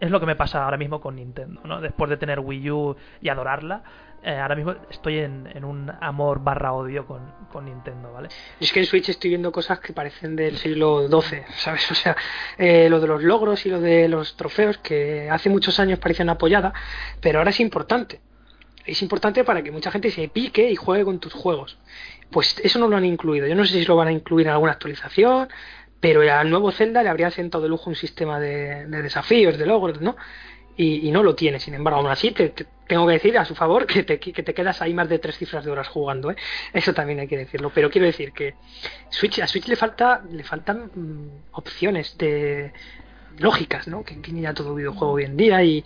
es, 0.00 0.10
lo 0.10 0.20
que 0.20 0.26
me 0.26 0.36
pasa 0.36 0.64
ahora 0.64 0.76
mismo 0.76 1.00
con 1.00 1.16
Nintendo, 1.16 1.60
¿no? 1.64 1.80
Después 1.80 2.10
de 2.10 2.16
tener 2.16 2.40
Wii 2.40 2.70
U 2.70 2.96
y 3.20 3.28
adorarla, 3.28 3.82
eh, 4.22 4.36
ahora 4.36 4.54
mismo 4.54 4.74
estoy 4.90 5.18
en, 5.18 5.48
en, 5.54 5.64
un 5.64 5.90
amor 6.00 6.44
barra 6.44 6.74
odio 6.74 7.06
con, 7.06 7.22
con 7.50 7.64
Nintendo, 7.64 8.12
¿vale? 8.12 8.28
Es 8.60 8.70
que 8.72 8.80
en 8.80 8.86
Switch 8.86 9.08
estoy 9.08 9.30
viendo 9.30 9.50
cosas 9.50 9.80
que 9.80 9.94
parecen 9.94 10.36
del 10.36 10.58
siglo 10.58 11.08
XII, 11.08 11.42
¿sabes? 11.56 11.90
O 11.90 11.94
sea, 11.94 12.14
eh, 12.58 12.90
lo 12.90 13.00
de 13.00 13.06
los 13.06 13.22
logros 13.22 13.64
y 13.64 13.70
lo 13.70 13.80
de 13.80 14.08
los 14.08 14.36
trofeos 14.36 14.76
que 14.78 15.30
hace 15.30 15.48
muchos 15.48 15.80
años 15.80 15.98
parecían 15.98 16.28
apoyadas, 16.28 16.74
pero 17.20 17.38
ahora 17.38 17.50
es 17.50 17.60
importante 17.60 18.20
es 18.86 19.02
importante 19.02 19.44
para 19.44 19.62
que 19.62 19.70
mucha 19.70 19.90
gente 19.90 20.10
se 20.10 20.28
pique 20.28 20.70
y 20.70 20.76
juegue 20.76 21.04
con 21.04 21.20
tus 21.20 21.32
juegos. 21.32 21.78
Pues 22.30 22.60
eso 22.62 22.78
no 22.78 22.88
lo 22.88 22.96
han 22.96 23.04
incluido. 23.04 23.46
Yo 23.46 23.54
no 23.54 23.64
sé 23.64 23.80
si 23.80 23.84
lo 23.84 23.96
van 23.96 24.08
a 24.08 24.12
incluir 24.12 24.46
en 24.46 24.52
alguna 24.52 24.72
actualización, 24.72 25.48
pero 26.00 26.22
al 26.32 26.50
nuevo 26.50 26.70
Zelda 26.72 27.02
le 27.02 27.08
habría 27.08 27.30
sentado 27.30 27.62
de 27.62 27.68
lujo 27.68 27.90
un 27.90 27.96
sistema 27.96 28.40
de, 28.40 28.86
de 28.86 29.02
desafíos, 29.02 29.58
de 29.58 29.66
logros, 29.66 30.00
¿no? 30.00 30.16
Y, 30.76 31.06
y, 31.08 31.10
no 31.10 31.22
lo 31.22 31.34
tiene. 31.34 31.60
Sin 31.60 31.74
embargo, 31.74 32.00
aún 32.00 32.10
así, 32.10 32.30
te, 32.30 32.50
te, 32.50 32.66
tengo 32.86 33.06
que 33.06 33.14
decir 33.14 33.36
a 33.36 33.44
su 33.44 33.54
favor 33.54 33.86
que 33.86 34.02
te, 34.02 34.18
que 34.18 34.42
te 34.42 34.54
quedas 34.54 34.80
ahí 34.80 34.94
más 34.94 35.08
de 35.08 35.18
tres 35.18 35.36
cifras 35.36 35.64
de 35.64 35.70
horas 35.70 35.88
jugando, 35.88 36.30
¿eh? 36.30 36.36
Eso 36.72 36.94
también 36.94 37.20
hay 37.20 37.28
que 37.28 37.36
decirlo. 37.36 37.70
Pero 37.74 37.90
quiero 37.90 38.06
decir 38.06 38.32
que 38.32 38.54
Switch, 39.10 39.40
a 39.40 39.46
Switch 39.46 39.66
le 39.66 39.76
falta 39.76 40.22
le 40.30 40.42
faltan 40.42 40.90
mmm, 40.94 41.28
opciones 41.52 42.16
de 42.16 42.72
lógicas, 43.38 43.88
¿no? 43.88 44.04
Que 44.04 44.14
tiene 44.16 44.42
ya 44.42 44.54
todo 44.54 44.74
videojuego 44.74 45.14
hoy 45.14 45.24
en 45.24 45.36
día 45.36 45.62
y 45.62 45.84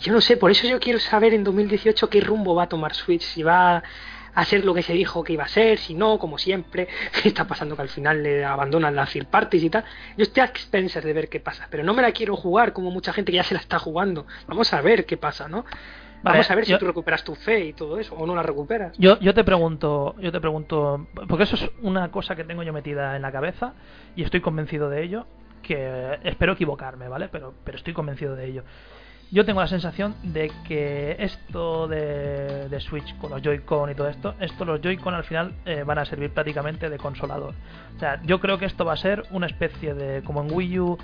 yo 0.00 0.12
no 0.12 0.20
sé, 0.20 0.36
por 0.36 0.50
eso 0.50 0.66
yo 0.66 0.78
quiero 0.80 0.98
saber 0.98 1.34
en 1.34 1.44
2018 1.44 2.08
qué 2.10 2.20
rumbo 2.20 2.54
va 2.54 2.64
a 2.64 2.68
tomar 2.68 2.94
Switch, 2.94 3.22
si 3.22 3.42
va 3.42 3.82
a 4.38 4.44
ser 4.44 4.64
lo 4.64 4.72
que 4.72 4.82
se 4.82 4.92
dijo 4.92 5.24
que 5.24 5.32
iba 5.32 5.42
a 5.42 5.48
ser, 5.48 5.78
si 5.78 5.94
no, 5.94 6.16
como 6.20 6.38
siempre, 6.38 6.86
está 7.24 7.48
pasando 7.48 7.74
que 7.74 7.82
al 7.82 7.88
final 7.88 8.22
le 8.22 8.44
abandonan 8.44 8.94
las 8.94 9.10
third 9.10 9.26
parties 9.26 9.64
y 9.64 9.70
tal. 9.70 9.84
Yo 10.16 10.22
estoy 10.22 10.42
a 10.42 10.46
expensas 10.46 11.02
de 11.02 11.12
ver 11.12 11.28
qué 11.28 11.40
pasa, 11.40 11.66
pero 11.68 11.82
no 11.82 11.92
me 11.92 12.02
la 12.02 12.12
quiero 12.12 12.36
jugar 12.36 12.72
como 12.72 12.92
mucha 12.92 13.12
gente 13.12 13.32
que 13.32 13.36
ya 13.36 13.42
se 13.42 13.54
la 13.54 13.60
está 13.60 13.80
jugando. 13.80 14.26
Vamos 14.46 14.72
a 14.72 14.80
ver 14.80 15.06
qué 15.06 15.16
pasa, 15.16 15.48
¿no? 15.48 15.64
Vamos 16.22 16.48
a 16.50 16.54
ver 16.54 16.66
si 16.66 16.78
tú 16.78 16.86
recuperas 16.86 17.24
tu 17.24 17.34
fe 17.34 17.64
y 17.66 17.72
todo 17.72 17.98
eso, 17.98 18.14
o 18.14 18.26
no 18.26 18.36
la 18.36 18.44
recuperas. 18.44 18.96
Yo, 18.96 19.18
yo 19.18 19.34
te 19.34 19.42
pregunto, 19.42 20.14
yo 20.20 20.30
te 20.30 20.40
pregunto, 20.40 21.08
porque 21.28 21.42
eso 21.42 21.56
es 21.56 21.70
una 21.82 22.12
cosa 22.12 22.36
que 22.36 22.44
tengo 22.44 22.62
yo 22.62 22.72
metida 22.72 23.16
en 23.16 23.22
la 23.22 23.32
cabeza 23.32 23.74
y 24.14 24.22
estoy 24.22 24.40
convencido 24.40 24.88
de 24.88 25.02
ello, 25.02 25.26
que 25.62 26.18
espero 26.22 26.52
equivocarme, 26.52 27.08
¿vale? 27.08 27.28
Pero, 27.28 27.54
pero 27.64 27.76
estoy 27.76 27.92
convencido 27.92 28.36
de 28.36 28.46
ello. 28.46 28.62
Yo 29.30 29.44
tengo 29.44 29.60
la 29.60 29.66
sensación 29.66 30.14
de 30.22 30.50
que 30.66 31.16
esto 31.18 31.86
de, 31.86 32.68
de 32.68 32.80
Switch 32.80 33.14
con 33.18 33.30
los 33.30 33.42
Joy-Con 33.42 33.90
y 33.90 33.94
todo 33.94 34.08
esto, 34.08 34.34
esto 34.40 34.64
los 34.64 34.80
Joy-Con 34.80 35.14
al 35.14 35.24
final 35.24 35.52
eh, 35.66 35.82
van 35.84 35.98
a 35.98 36.06
servir 36.06 36.30
prácticamente 36.30 36.88
de 36.88 36.96
consolador. 36.96 37.54
O 37.94 37.98
sea, 37.98 38.22
yo 38.22 38.40
creo 38.40 38.58
que 38.58 38.64
esto 38.64 38.86
va 38.86 38.94
a 38.94 38.96
ser 38.96 39.24
una 39.30 39.46
especie 39.46 39.92
de, 39.92 40.22
como 40.22 40.42
en 40.42 40.50
Wii 40.50 40.80
U, 40.80 40.98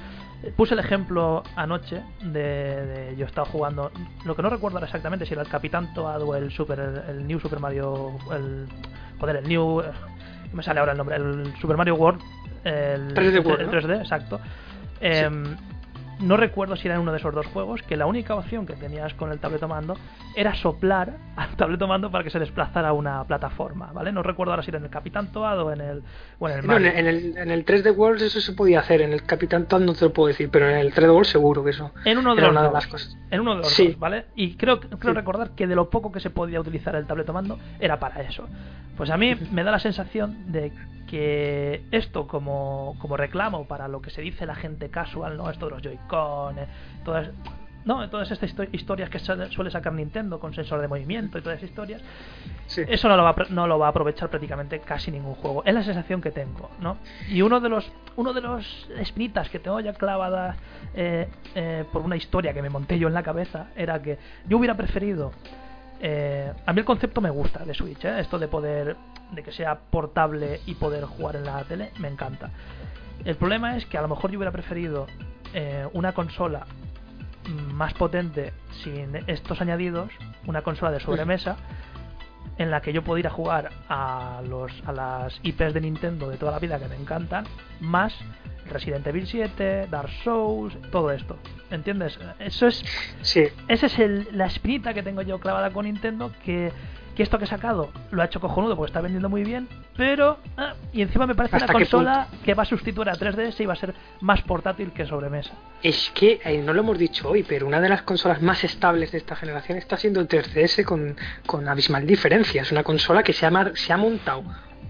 puse 0.57 0.73
el 0.73 0.81
ejemplo 0.81 1.43
anoche 1.55 2.01
de, 2.23 3.15
yo 3.19 3.27
estaba 3.27 3.47
jugando, 3.47 3.91
lo 4.25 4.35
que 4.35 4.43
no 4.43 4.49
recuerdo 4.49 4.79
ahora 4.79 4.87
exactamente 4.87 5.27
si 5.27 5.35
era 5.35 5.43
el 5.43 5.49
Capitán 5.49 5.93
Toad 5.93 6.23
o 6.23 6.35
el 6.35 6.51
Super, 6.51 7.05
el, 7.07 7.27
New 7.27 7.41
Super 7.41 7.61
Mario, 7.61 8.17
el, 8.33 8.67
joder, 9.21 9.37
el 9.37 9.49
New, 9.49 9.83
me 10.55 10.63
sale 10.63 10.81
ahora 10.81 10.93
el 10.93 10.99
nombre, 10.99 11.17
el 11.17 11.55
Super 11.61 11.77
Mario 11.77 11.97
World, 11.97 12.23
el 12.65 13.15
3D, 13.15 13.45
World, 13.45 13.61
el 13.61 13.71
3D 13.71 14.01
exacto. 14.01 14.41
Em, 15.01 15.57
no 16.21 16.37
recuerdo 16.37 16.77
si 16.77 16.87
era 16.89 16.95
en 16.97 17.01
uno 17.03 17.13
de 17.13 17.19
esos 17.19 17.35
dos 17.35 17.47
juegos, 17.47 17.83
que 17.83 17.97
la 17.97 18.07
única 18.07 18.35
opción 18.35 18.67
que 18.67 18.75
tenías 18.75 19.15
con 19.15 19.31
el 19.33 19.39
tabletomando 19.41 19.95
era 20.37 20.55
soplar 20.55 21.15
al 21.37 21.57
tabletomando 21.57 22.11
para 22.11 22.25
que 22.25 22.31
se 22.31 22.39
desplazara 22.39 22.89
a 22.89 22.93
una 22.93 23.25
plataforma, 23.25 23.93
¿vale? 23.93 24.13
No 24.13 24.23
recuerdo 24.23 24.53
ahora 24.53 24.63
si 24.63 24.71
era 24.71 24.79
en 24.79 24.85
el 24.85 24.91
Capitán 24.91 25.33
Toad 25.33 25.61
o 25.61 25.73
en 25.73 25.81
el, 25.81 26.03
o 26.39 26.49
en 26.49 26.59
el 26.59 26.67
No, 26.67 26.77
en 26.77 26.87
el, 26.87 27.37
en 27.37 27.51
el 27.51 27.65
3D 27.65 27.97
World 27.97 28.23
eso 28.23 28.41
se 28.41 28.53
podía 28.53 28.81
hacer, 28.81 29.01
en 29.03 29.13
el 29.13 29.23
Capitán 29.25 29.67
Toad 29.67 29.81
no 29.81 29.95
te 29.95 30.05
lo 30.05 30.13
puedo 30.13 30.29
decir, 30.29 30.49
pero 30.51 30.69
en 30.69 30.77
el 30.77 30.93
3D 30.95 31.11
World 31.13 31.27
seguro 31.27 31.65
que 31.65 31.71
eso 31.71 31.93
en 32.05 32.19
uno 32.19 32.35
de 32.35 32.41
era 32.43 32.49
los 32.49 32.53
una 32.53 32.61
de 32.63 32.67
dos. 32.69 32.75
las 32.75 32.87
cosas. 32.87 33.17
En 33.31 33.41
uno 33.41 33.51
de 33.57 33.57
los 33.59 33.69
Sí. 33.69 33.89
dos, 33.89 33.99
¿vale? 33.99 34.27
Y 34.37 34.55
creo, 34.57 34.81
creo 34.81 34.99
Sí. 35.13 35.17
recordar 35.17 35.51
que 35.51 35.67
de 35.67 35.75
lo 35.75 35.91
poco 35.91 36.13
que 36.13 36.21
se 36.21 36.31
podía 36.31 36.61
utilizar 36.61 36.95
el 36.95 37.07
tabletomando 37.07 37.59
era 37.81 37.99
para 37.99 38.23
eso. 38.23 38.49
Pues 38.97 39.11
a 39.11 39.17
mí 39.17 39.35
me 39.51 39.65
da 39.65 39.73
la 39.73 39.81
sensación 39.81 40.53
de 40.53 40.73
que 41.15 41.85
esto 41.93 42.27
como, 42.27 42.97
como 42.99 43.17
reclamo 43.17 43.69
para 43.69 43.87
lo 43.87 44.03
que 44.03 44.11
se 44.11 44.21
dice 44.21 44.47
la 44.47 44.57
gente 44.57 44.89
casual, 44.89 45.37
¿no? 45.37 45.49
Esto 45.49 45.67
de 45.67 45.71
los 45.71 45.83
Joy-Con, 45.83 46.59
eh, 46.59 46.67
todas, 47.05 47.29
no, 47.85 48.11
todas 48.11 48.29
estas 48.33 48.51
histo- 48.53 48.69
historias 48.73 49.09
que 49.11 49.21
suele 49.21 49.71
sacar 49.71 49.93
Nintendo 49.93 50.41
con 50.41 50.53
sensor 50.55 50.81
de 50.81 50.89
movimiento 50.89 51.39
y 51.39 51.43
todas 51.43 51.59
esas 51.59 51.71
historias, 51.71 52.03
Sí. 52.67 52.83
eso 52.89 53.09
no 53.09 53.17
lo, 53.17 53.23
va 53.23 53.31
a, 53.31 53.37
no 53.51 53.69
lo 53.69 53.79
va 53.79 53.87
a 53.87 53.91
aprovechar 53.91 54.29
prácticamente 54.29 54.81
casi 54.81 55.13
ningún 55.13 55.35
juego. 55.37 55.63
Es 55.65 55.73
la 55.73 55.85
sensación 55.85 56.21
que 56.21 56.33
tengo, 56.33 56.69
¿no? 56.81 56.97
Y 57.29 57.43
uno 57.43 57.61
de 57.61 57.69
los 57.69 57.89
uno 58.17 58.33
de 58.33 58.41
los 58.41 58.89
espinitas 58.99 59.49
que 59.51 59.61
tengo 59.61 59.79
ya 59.81 59.93
clavada 59.93 60.57
eh, 60.95 61.29
eh, 61.55 61.85
por 61.93 62.03
una 62.03 62.17
historia 62.17 62.53
que 62.53 62.63
me 62.63 62.71
monté 62.71 62.99
yo 62.99 63.07
en 63.07 63.15
la 63.15 63.23
cabeza 63.23 63.69
era 63.77 64.03
que 64.03 64.19
yo 64.49 64.57
hubiera 64.59 64.77
preferido 64.77 65.31
eh, 66.01 66.53
a 66.67 66.73
mí 66.73 66.81
el 66.81 66.85
concepto 66.85 67.21
me 67.21 67.31
gusta 67.31 67.65
de 67.65 67.73
Switch, 67.73 68.05
¿eh? 68.05 68.19
esto 68.21 68.39
de 68.39 68.49
poder 68.49 68.97
de 69.33 69.43
que 69.43 69.53
sea 69.53 69.77
portable 69.91 70.61
y 70.67 70.75
poder 70.75 71.05
jugar 71.05 71.37
en 71.37 71.45
la 71.45 71.63
tele 71.65 71.91
me 71.99 72.09
encanta. 72.09 72.51
El 73.25 73.37
problema 73.37 73.77
es 73.77 73.87
que 73.87 73.97
a 73.99 74.03
lo 74.03 74.09
mejor 74.09 74.31
yo 74.31 74.39
hubiera 74.39 74.53
preferido 74.53 75.07
eh, 75.55 75.87
una 75.93 76.13
consola 76.13 76.67
más 77.75 77.93
potente 77.95 78.53
sin 78.83 79.17
estos 79.27 79.61
añadidos, 79.61 80.11
una 80.47 80.63
consola 80.63 80.91
de 80.91 81.01
sobremesa 81.01 81.57
en 82.57 82.71
la 82.71 82.81
que 82.81 82.93
yo 82.93 83.03
pudiera 83.03 83.31
jugar 83.31 83.71
a 83.89 84.41
los 84.49 84.73
a 84.87 84.93
las 84.93 85.41
IPs 85.43 85.75
de 85.75 85.81
Nintendo 85.81 86.29
de 86.29 86.37
toda 86.37 86.53
la 86.53 86.59
vida 86.59 86.79
que 86.79 86.87
me 86.89 86.97
encantan, 86.97 87.45
más 87.81 88.15
Resident 88.67 89.07
Evil 89.07 89.27
7, 89.27 89.89
Dark 89.91 90.09
Souls, 90.23 90.75
todo 90.91 91.11
esto. 91.11 91.37
¿Entiendes? 91.71 92.19
Eso 92.39 92.67
es 92.69 92.83
Sí. 93.23 93.45
esa 93.69 93.87
es 93.87 93.99
el- 93.99 94.29
la 94.33 94.47
espinita 94.47 94.95
que 94.95 95.03
tengo 95.03 95.21
yo 95.23 95.39
clavada 95.41 95.71
con 95.71 95.85
Nintendo 95.85 96.31
que, 96.45 96.73
que 97.15 97.23
esto 97.23 97.39
que 97.39 97.45
he 97.45 97.49
sacado 97.49 97.91
lo 98.11 98.23
ha 98.23 98.25
hecho 98.25 98.41
cojonudo 98.41 98.77
porque 98.77 98.91
está 98.91 99.01
vendiendo 99.01 99.29
muy 99.29 99.45
bien, 99.45 99.69
pero 99.97 100.39
ah, 100.57 100.75
y 100.93 101.03
encima 101.03 101.27
me 101.27 101.35
parece 101.35 101.57
una 101.57 101.65
¿Hasta 101.67 101.73
qué 101.79 101.85
consola 101.85 102.27
que 102.45 102.55
va 102.55 102.65
a 102.65 102.67
sustituir 102.67 103.09
a 103.09 103.15
3DS 103.15 103.61
y 103.61 103.67
va 103.67 103.75
a 103.75 103.77
ser 103.77 103.95
más 104.21 104.43
portátil 104.43 104.93
que 104.93 105.07
sobremesa. 105.07 105.53
Es 105.83 106.11
que 106.15 106.41
eh, 106.45 106.63
no 106.63 106.73
lo 106.73 106.81
hemos 106.81 106.99
dicho 106.99 107.29
hoy, 107.31 107.43
pero 107.45 107.67
una 107.67 107.81
de 107.81 107.89
las 107.89 108.03
consolas 108.03 108.43
más 108.43 108.65
estables 108.65 109.13
de 109.13 109.19
esta 109.19 109.37
generación 109.37 109.79
está 109.79 109.97
siendo 109.97 110.21
el 110.21 110.29
3DS 110.29 110.85
con, 110.85 111.17
con 111.47 111.69
abismal 111.69 112.07
diferencia. 112.07 112.63
Es 112.63 112.73
una 112.73 112.83
consola 112.83 113.23
que 113.23 113.33
se 113.33 113.47
ha, 113.47 113.51
mar- 113.51 113.73
se 113.77 113.93
ha 113.93 113.97
montado 113.97 114.43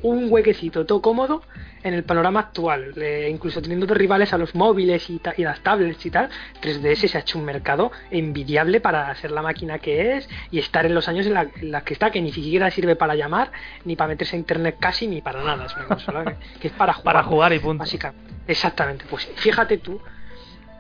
un 0.05 0.31
huequecito 0.31 0.85
todo 0.85 1.01
cómodo 1.01 1.43
en 1.83 1.95
el 1.95 2.05
panorama 2.05 2.41
actual, 2.41 2.93
eh, 2.97 3.29
incluso 3.31 3.63
teniendo 3.63 3.87
de 3.87 3.95
rivales 3.95 4.33
a 4.35 4.39
los 4.39 4.55
móviles 4.55 5.09
y, 5.09 5.21
y 5.39 5.43
las 5.43 5.61
tablets 5.61 6.05
y 6.05 6.11
tal. 6.11 6.29
3DS 6.63 7.09
se 7.09 7.17
ha 7.17 7.21
hecho 7.23 7.39
un 7.39 7.45
mercado 7.47 7.91
envidiable 8.11 8.81
para 8.81 9.15
ser 9.17 9.31
la 9.31 9.41
máquina 9.41 9.79
que 9.79 10.17
es 10.17 10.29
y 10.51 10.59
estar 10.59 10.85
en 10.85 10.95
los 10.95 11.09
años 11.09 11.27
en 11.27 11.35
la, 11.35 11.49
en 11.57 11.71
la 11.71 11.81
que 11.83 11.95
está, 11.95 12.11
que 12.11 12.21
ni 12.21 12.33
siquiera 12.33 12.71
sirve 12.71 12.97
para 12.97 13.15
llamar, 13.15 13.51
ni 13.85 13.97
para 13.97 14.09
meterse 14.09 14.37
a 14.37 14.39
internet 14.39 14.77
casi, 14.79 15.07
ni 15.07 15.23
para 15.23 15.43
nada. 15.43 15.67
Es 15.67 15.75
una 15.75 15.87
consola 15.87 16.25
que, 16.25 16.61
que 16.61 16.69
es 16.69 16.75
para 16.75 16.93
jugar. 16.95 17.05
Para 17.05 17.23
jugar 17.25 17.53
y 17.55 17.59
punto. 17.59 17.81
Básicamente. 17.81 18.35
Exactamente. 18.47 19.07
Pues 19.09 19.27
fíjate 19.37 19.79
tú 19.79 20.01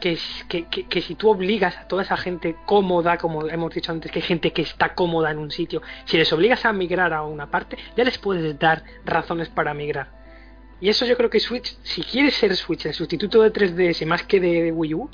que, 0.01 0.19
que, 0.49 0.67
que, 0.67 0.87
que 0.87 1.01
si 1.01 1.15
tú 1.15 1.31
obligas 1.31 1.77
a 1.77 1.89
toda 1.89 2.03
esa 2.03 2.17
gente 2.17 2.57
cómoda, 2.67 3.19
como 3.19 3.49
hemos 3.49 3.75
dicho 3.75 3.93
antes, 3.93 4.11
que 4.11 4.19
hay 4.19 4.25
gente 4.25 4.53
que 4.53 4.63
está 4.63 4.95
cómoda 4.95 5.31
en 5.31 5.39
un 5.39 5.51
sitio, 5.51 5.83
si 6.05 6.17
les 6.17 6.33
obligas 6.33 6.65
a 6.65 6.73
migrar 6.73 7.13
a 7.13 7.23
una 7.23 7.51
parte, 7.51 7.79
ya 7.97 8.05
les 8.05 8.19
puedes 8.19 8.59
dar 8.59 8.85
razones 9.05 9.49
para 9.49 9.75
migrar. 9.75 10.09
Y 10.81 10.89
eso 10.89 11.07
yo 11.07 11.17
creo 11.17 11.31
que 11.31 11.41
Switch, 11.41 11.79
si 11.83 12.03
quiere 12.03 12.31
ser 12.31 12.55
Switch 12.57 12.87
el 12.87 12.95
sustituto 12.95 13.43
de 13.43 13.53
3DS 13.53 14.05
más 14.07 14.23
que 14.25 14.41
de 14.41 14.73
Wii 14.73 14.95
U, 14.95 15.11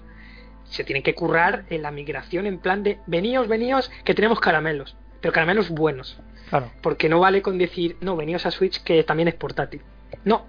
se 0.64 0.84
tiene 0.84 1.02
que 1.02 1.14
currar 1.14 1.64
en 1.70 1.82
la 1.82 1.90
migración 1.90 2.46
en 2.46 2.58
plan 2.58 2.82
de 2.82 2.98
veníos, 3.06 3.48
veníos, 3.48 3.90
que 4.04 4.14
tenemos 4.14 4.40
caramelos, 4.40 4.96
pero 5.20 5.32
caramelos 5.32 5.70
buenos. 5.70 6.18
Claro. 6.48 6.72
Porque 6.82 7.08
no 7.08 7.20
vale 7.20 7.42
con 7.42 7.58
decir, 7.58 7.96
no, 8.00 8.16
veníos 8.16 8.46
a 8.46 8.50
Switch 8.50 8.82
que 8.82 9.04
también 9.04 9.28
es 9.28 9.34
portátil. 9.34 9.82
No. 10.24 10.46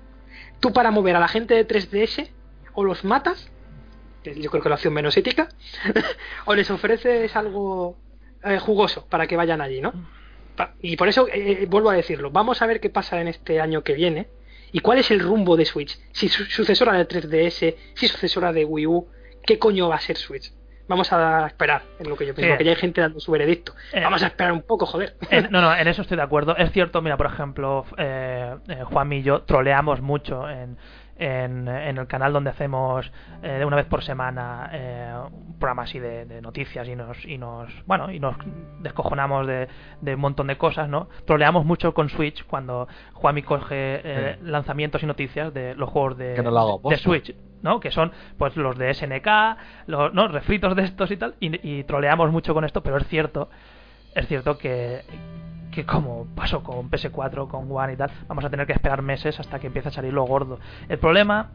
Tú 0.59 0.73
para 0.73 0.91
mover 0.91 1.15
a 1.15 1.19
la 1.19 1.27
gente 1.27 1.53
de 1.53 1.67
3DS, 1.67 2.29
o 2.73 2.83
los 2.83 3.03
matas, 3.03 3.51
yo 4.23 4.49
creo 4.51 4.61
que 4.63 4.69
la 4.69 4.75
opción 4.75 4.93
menos 4.93 5.15
ética, 5.17 5.49
o 6.45 6.53
les 6.55 6.69
ofreces 6.71 7.35
algo 7.35 7.97
eh, 8.43 8.57
jugoso 8.59 9.05
para 9.09 9.27
que 9.27 9.35
vayan 9.35 9.61
allí, 9.61 9.81
¿no? 9.81 9.93
Pa- 10.55 10.73
Y 10.81 10.95
por 10.97 11.07
eso 11.07 11.27
eh, 11.31 11.65
vuelvo 11.69 11.89
a 11.89 11.95
decirlo, 11.95 12.31
vamos 12.31 12.61
a 12.61 12.65
ver 12.67 12.79
qué 12.79 12.89
pasa 12.89 13.21
en 13.21 13.27
este 13.27 13.61
año 13.61 13.83
que 13.83 13.93
viene 13.93 14.27
y 14.71 14.79
cuál 14.79 14.99
es 14.99 15.11
el 15.11 15.19
rumbo 15.19 15.57
de 15.57 15.65
Switch. 15.65 15.99
Si 16.11 16.27
su- 16.29 16.45
sucesora 16.45 16.93
de 16.93 17.07
3DS, 17.07 17.75
si 17.95 18.07
sucesora 18.07 18.51
de 18.53 18.65
Wii 18.65 18.87
U, 18.87 19.07
¿qué 19.45 19.57
coño 19.59 19.89
va 19.89 19.95
a 19.95 19.99
ser 19.99 20.17
Switch? 20.17 20.51
Vamos 20.87 21.13
a 21.13 21.47
esperar, 21.47 21.83
es 21.99 22.07
lo 22.07 22.17
que 22.17 22.25
yo 22.25 22.33
pienso, 22.35 22.47
Sí. 22.47 22.51
porque 22.51 22.63
ya 22.65 22.71
hay 22.71 22.75
gente 22.75 22.99
dando 22.99 23.19
su 23.21 23.31
veredicto. 23.31 23.73
Eh, 23.93 24.01
Vamos 24.01 24.23
a 24.23 24.27
esperar 24.27 24.51
un 24.51 24.61
poco, 24.63 24.85
joder. 24.85 25.15
No, 25.49 25.61
no, 25.61 25.73
en 25.73 25.87
eso 25.87 26.01
estoy 26.01 26.17
de 26.17 26.23
acuerdo. 26.23 26.57
Es 26.57 26.71
cierto, 26.73 27.01
mira, 27.01 27.15
por 27.15 27.27
ejemplo, 27.27 27.85
eh, 27.97 28.55
eh, 28.67 28.83
Juan 28.83 29.13
y 29.13 29.23
yo 29.23 29.43
troleamos 29.43 30.01
mucho 30.01 30.49
en, 30.49 30.77
en, 31.17 31.67
en 31.67 31.97
el 31.97 32.07
canal 32.07 32.33
donde 32.33 32.49
hacemos 32.49 33.11
eh, 33.43 33.49
de 33.59 33.65
una 33.65 33.75
vez 33.75 33.85
por 33.85 34.03
semana 34.03 34.69
eh, 34.73 35.13
un 35.31 35.57
programa 35.59 35.83
así 35.83 35.99
de, 35.99 36.25
de 36.25 36.41
noticias 36.41 36.87
y 36.87 36.95
nos, 36.95 37.23
y 37.25 37.37
nos, 37.37 37.69
bueno, 37.85 38.11
y 38.11 38.19
nos 38.19 38.35
descojonamos 38.79 39.45
de, 39.47 39.67
de 40.01 40.15
un 40.15 40.21
montón 40.21 40.47
de 40.47 40.57
cosas, 40.57 40.89
¿no? 40.89 41.07
Troleamos 41.25 41.65
mucho 41.65 41.93
con 41.93 42.09
Switch 42.09 42.43
cuando 42.45 42.87
Juanmi 43.13 43.43
coge 43.43 44.01
eh, 44.03 44.37
Sí. 44.39 44.45
lanzamientos 44.47 45.03
y 45.03 45.05
noticias 45.05 45.53
de 45.53 45.75
los 45.75 45.89
juegos 45.89 46.17
de, 46.17 46.35
no 46.43 46.51
hago. 46.59 46.81
Switch. 46.97 47.35
¿no? 47.61 47.79
Que 47.79 47.91
son 47.91 48.11
pues 48.39 48.55
los 48.57 48.75
de 48.77 48.91
SNK, 48.93 49.27
los 49.87 50.13
¿no? 50.15 50.27
refritos 50.27 50.75
de 50.75 50.83
estos 50.83 51.11
y 51.11 51.17
tal, 51.17 51.35
y, 51.39 51.77
y 51.79 51.83
troleamos 51.83 52.31
mucho 52.31 52.55
con 52.55 52.65
esto, 52.65 52.81
pero 52.81 52.97
es 52.97 53.07
cierto, 53.07 53.49
es 54.15 54.27
cierto 54.27 54.57
que, 54.57 55.01
que 55.71 55.85
como 55.85 56.27
pasó 56.35 56.61
con 56.61 56.91
PS4, 56.91 57.47
con 57.47 57.71
One 57.71 57.93
y 57.93 57.97
tal, 57.97 58.11
vamos 58.27 58.43
a 58.43 58.49
tener 58.49 58.67
que 58.67 58.73
esperar 58.73 59.01
meses 59.01 59.39
hasta 59.39 59.59
que 59.59 59.67
empiece 59.67 59.87
a 59.87 59.91
salir 59.91 60.13
lo 60.13 60.23
gordo. 60.23 60.59
El 60.89 60.99
problema, 60.99 61.51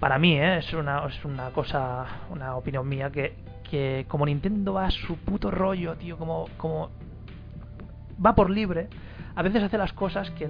para 0.00 0.18
mí, 0.18 0.38
¿eh? 0.38 0.58
es 0.58 0.72
una, 0.72 1.04
es 1.06 1.24
una 1.24 1.50
cosa, 1.50 2.06
una 2.30 2.56
opinión 2.56 2.88
mía, 2.88 3.10
que, 3.10 3.34
que 3.68 4.06
como 4.08 4.24
Nintendo 4.24 4.72
va 4.74 4.86
a 4.86 4.90
su 4.90 5.16
puto 5.16 5.50
rollo, 5.50 5.96
tío, 5.96 6.16
como, 6.16 6.48
como 6.56 6.90
va 8.24 8.34
por 8.34 8.50
libre, 8.50 8.88
a 9.38 9.42
veces 9.42 9.62
hace 9.62 9.78
las 9.78 9.92
cosas 9.92 10.32
que 10.32 10.48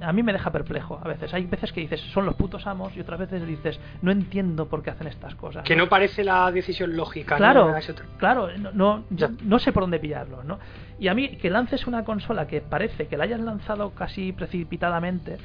a 0.00 0.12
mí 0.14 0.22
me 0.22 0.32
deja 0.32 0.50
perplejo. 0.50 0.98
A 1.04 1.06
veces 1.06 1.34
hay 1.34 1.44
veces 1.44 1.72
que 1.72 1.82
dices 1.82 2.00
son 2.00 2.24
los 2.24 2.36
putos 2.36 2.66
amos 2.66 2.96
y 2.96 3.00
otras 3.00 3.20
veces 3.20 3.46
dices 3.46 3.78
no 4.00 4.10
entiendo 4.10 4.66
por 4.66 4.82
qué 4.82 4.88
hacen 4.88 5.08
estas 5.08 5.34
cosas. 5.34 5.62
Que 5.64 5.76
no 5.76 5.90
parece 5.90 6.24
la 6.24 6.50
decisión 6.50 6.96
lógica. 6.96 7.34
¿no? 7.34 7.38
Claro, 7.38 7.74
otro- 7.76 8.06
claro, 8.16 8.48
no, 8.56 8.72
no, 8.72 9.04
yo 9.10 9.28
no 9.44 9.58
sé 9.58 9.72
por 9.72 9.82
dónde 9.82 9.98
pillarlo, 9.98 10.42
¿no? 10.42 10.58
Y 10.98 11.08
a 11.08 11.14
mí 11.14 11.36
que 11.36 11.50
lances 11.50 11.86
una 11.86 12.02
consola 12.02 12.46
que 12.46 12.62
parece 12.62 13.08
que 13.08 13.18
la 13.18 13.24
hayas 13.24 13.40
lanzado 13.40 13.90
casi 13.90 14.32
precipitadamente, 14.32 15.36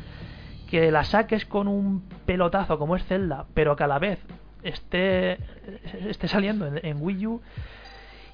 que 0.69 0.89
la 0.89 1.03
saques 1.03 1.45
con 1.45 1.67
un 1.67 2.01
pelotazo 2.25 2.79
como 2.79 2.95
es 2.95 3.03
Zelda, 3.03 3.43
pero 3.53 3.75
que 3.75 3.83
a 3.83 3.87
la 3.87 3.99
vez 3.99 4.19
esté, 4.63 5.37
esté 6.07 6.27
saliendo 6.29 6.65
en, 6.81 6.97
Wii 7.01 7.27
U 7.27 7.41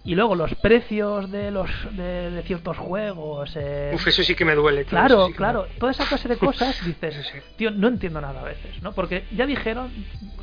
y 0.03 0.15
luego 0.15 0.36
los 0.36 0.56
precios 0.56 1.30
de 1.32 1.52
los 1.52 1.69
de, 1.91 2.41
ciertos 2.45 2.78
juegos 2.78 3.53
eh, 3.56 3.91
Uf, 3.94 4.07
eso 4.07 4.23
sí 4.23 4.36
que 4.36 4.45
me 4.45 4.56
duele 4.56 4.86
claro 4.86 5.30
claro 5.36 5.68
toda 5.80 5.91
esa 5.91 6.06
clase 6.06 6.28
de 6.28 6.38
cosas 6.38 6.84
dices 6.86 7.32
tío 7.56 7.72
no 7.72 7.88
entiendo 7.88 8.19
nada 8.19 8.41
a 8.41 8.44
veces 8.44 8.82
no 8.82 8.94
porque 8.94 9.26
ya 9.32 9.45
dijeron 9.45 9.91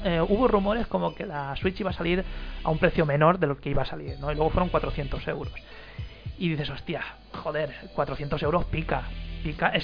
eh, 0.05 0.21
hubo 0.27 0.49
rumores 0.49 0.87
como 0.87 1.15
que 1.15 1.27
la 1.27 1.55
Switch 1.57 1.81
iba 1.81 1.91
a 1.91 1.93
salir 1.93 2.25
a 2.63 2.71
un 2.71 2.79
precio 2.79 3.05
menor 3.05 3.39
de 3.39 3.47
lo 3.47 3.61
que 3.61 3.71
iba 3.71 3.83
a 3.83 3.87
salir 3.87 4.19
no 4.21 4.31
y 4.31 4.35
luego 4.35 4.51
fueron 4.51 4.69
400 4.69 5.27
euros. 5.29 5.53
Y 6.39 6.49
dices 6.51 6.71
hostia 6.71 7.03
joder 7.33 7.75
400 7.95 8.43
euros 8.43 8.65
pica 8.67 9.03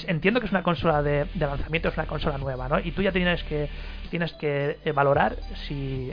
entiendo 0.06 0.40
que 0.40 0.46
es 0.46 0.52
una 0.52 0.62
consola 0.62 1.02
de, 1.02 1.26
lanzamiento, 1.34 1.88
es 1.88 1.96
una 1.96 2.06
consola 2.06 2.38
nueva, 2.38 2.68
¿no? 2.68 2.78
Y 2.78 2.92
tú 2.92 3.02
ya 3.02 3.12
tienes 3.12 3.42
que 3.44 3.68
tienes 4.10 4.32
que 4.34 4.78
eh, 4.84 4.92
valorar 4.92 5.36
si 5.66 6.12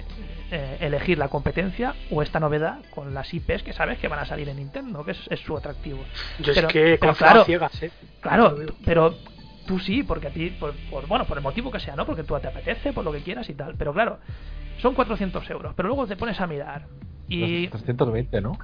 eh, 0.49 0.77
elegir 0.79 1.17
la 1.17 1.27
competencia 1.27 1.93
o 2.09 2.21
esta 2.21 2.39
novedad 2.39 2.79
con 2.89 3.13
las 3.13 3.31
IPs 3.33 3.63
que 3.63 3.73
sabes 3.73 3.99
que 3.99 4.07
van 4.07 4.19
a 4.19 4.25
salir 4.25 4.49
en 4.49 4.57
Nintendo, 4.57 5.03
que 5.05 5.11
es, 5.11 5.39
su 5.39 5.55
atractivo. 5.55 6.03
Yo 6.39 6.51
es 6.53 6.65
que 6.65 6.97
claro, 6.97 7.45
ciegas, 7.45 7.83
¿eh? 7.83 7.91
Claro, 8.21 8.57
pero 8.85 9.15
tú 9.65 9.79
sí, 9.79 10.03
porque 10.03 10.27
a 10.27 10.31
ti, 10.31 10.49
por, 10.59 10.73
bueno, 11.07 11.25
por 11.25 11.37
el 11.37 11.43
motivo 11.43 11.71
que 11.71 11.79
sea, 11.79 11.95
¿no? 11.95 12.05
Porque 12.05 12.23
tú 12.23 12.37
te 12.39 12.47
apetece, 12.47 12.93
por 12.93 13.03
lo 13.03 13.11
que 13.11 13.21
quieras 13.21 13.49
y 13.49 13.53
tal. 13.53 13.75
Pero 13.77 13.93
claro, 13.93 14.19
son 14.81 14.93
400 14.95 15.49
euros. 15.49 15.73
Pero 15.75 15.87
luego 15.87 16.07
te 16.07 16.15
pones 16.15 16.39
a 16.39 16.47
mirar 16.47 16.87
y 17.31 17.67
320, 17.67 18.41
¿no? 18.41 18.57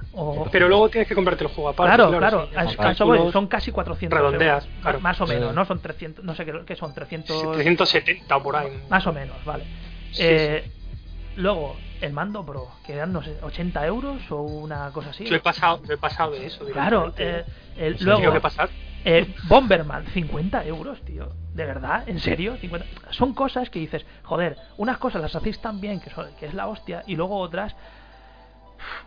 Pero 0.52 0.68
luego 0.68 0.88
tienes 0.88 1.08
que 1.08 1.14
comprarte 1.14 1.44
el 1.44 1.50
juego 1.50 1.70
aparte. 1.70 1.94
Claro, 1.96 2.18
claro. 2.18 2.48
claro. 2.76 3.32
son 3.32 3.46
casi 3.46 3.72
400 3.72 4.18
Redondeas, 4.18 4.68
Más 5.00 5.20
o 5.20 5.26
menos, 5.26 5.54
¿no? 5.54 5.64
Son 5.64 5.80
300, 5.80 6.24
no 6.24 6.34
sé 6.34 6.44
qué, 6.44 6.76
son, 6.76 6.94
300... 6.94 7.52
370 7.52 8.36
o 8.36 8.42
por 8.42 8.56
ahí. 8.56 8.82
Más 8.88 9.06
o 9.06 9.12
menos, 9.12 9.36
vale. 9.44 9.64
eh, 10.18 10.70
Luego, 11.38 11.76
el 12.00 12.12
mando 12.12 12.44
Pro, 12.44 12.68
que 12.84 12.96
dan, 12.96 13.12
no 13.12 13.22
sé, 13.22 13.38
80 13.40 13.86
euros 13.86 14.20
o 14.30 14.42
una 14.42 14.90
cosa 14.90 15.10
así. 15.10 15.24
Yo 15.24 15.36
he 15.36 15.40
pasado, 15.40 15.80
he 15.88 15.96
pasado 15.96 16.32
de 16.32 16.46
eso. 16.46 16.64
Claro, 16.66 17.14
eh, 17.16 17.44
el, 17.76 17.96
luego... 18.00 18.32
que 18.32 18.40
pasar? 18.40 18.68
Eh, 19.04 19.32
Bomberman, 19.44 20.04
50 20.06 20.64
euros, 20.64 21.00
tío. 21.02 21.28
¿De 21.54 21.64
verdad? 21.64 22.08
¿En 22.08 22.18
serio? 22.18 22.56
50... 22.56 22.86
Son 23.12 23.34
cosas 23.34 23.70
que 23.70 23.78
dices, 23.78 24.04
joder, 24.24 24.56
unas 24.78 24.98
cosas 24.98 25.22
las 25.22 25.36
hacéis 25.36 25.60
tan 25.60 25.80
bien 25.80 26.00
que, 26.00 26.10
son, 26.10 26.26
que 26.40 26.46
es 26.46 26.54
la 26.54 26.66
hostia, 26.66 27.04
y 27.06 27.14
luego 27.14 27.38
otras 27.38 27.76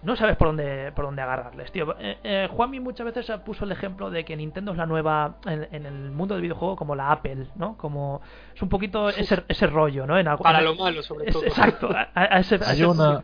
no 0.04 0.16
sabes 0.16 0.36
por 0.38 0.50
dónde 0.50 0.92
por 0.96 1.06
dónde 1.06 1.22
agarrarles, 1.22 1.72
tío. 1.72 1.96
Eh, 2.00 2.18
eh, 2.24 2.48
Juanmi 2.52 2.80
muchas 2.80 3.06
veces 3.06 3.32
puso 3.46 3.66
el 3.66 3.72
ejemplo 3.72 4.10
de 4.10 4.26
que 4.26 4.36
Nintendo 4.36 4.72
es 4.72 4.78
la 4.78 4.86
nueva 4.86 5.38
en, 5.46 5.86
el 5.86 6.12
mundo 6.12 6.36
del 6.36 6.42
videojuego 6.42 6.76
como 6.76 6.96
la 6.96 7.12
Apple, 7.12 7.48
¿no? 7.56 7.78
Como 7.78 8.22
es 8.54 8.62
un 8.62 8.70
poquito 8.70 9.10
ese, 9.10 9.44
ese 9.48 9.68
rollo, 9.68 10.06
¿no? 10.06 10.18
En 10.18 10.28
algo, 10.28 10.44
Para 10.44 10.62
lo 10.62 10.76
malo, 10.76 11.02
sobre 11.04 11.32
todo. 11.32 11.44
Exacto. 11.44 11.90
hay 12.16 12.84
una, 12.84 13.24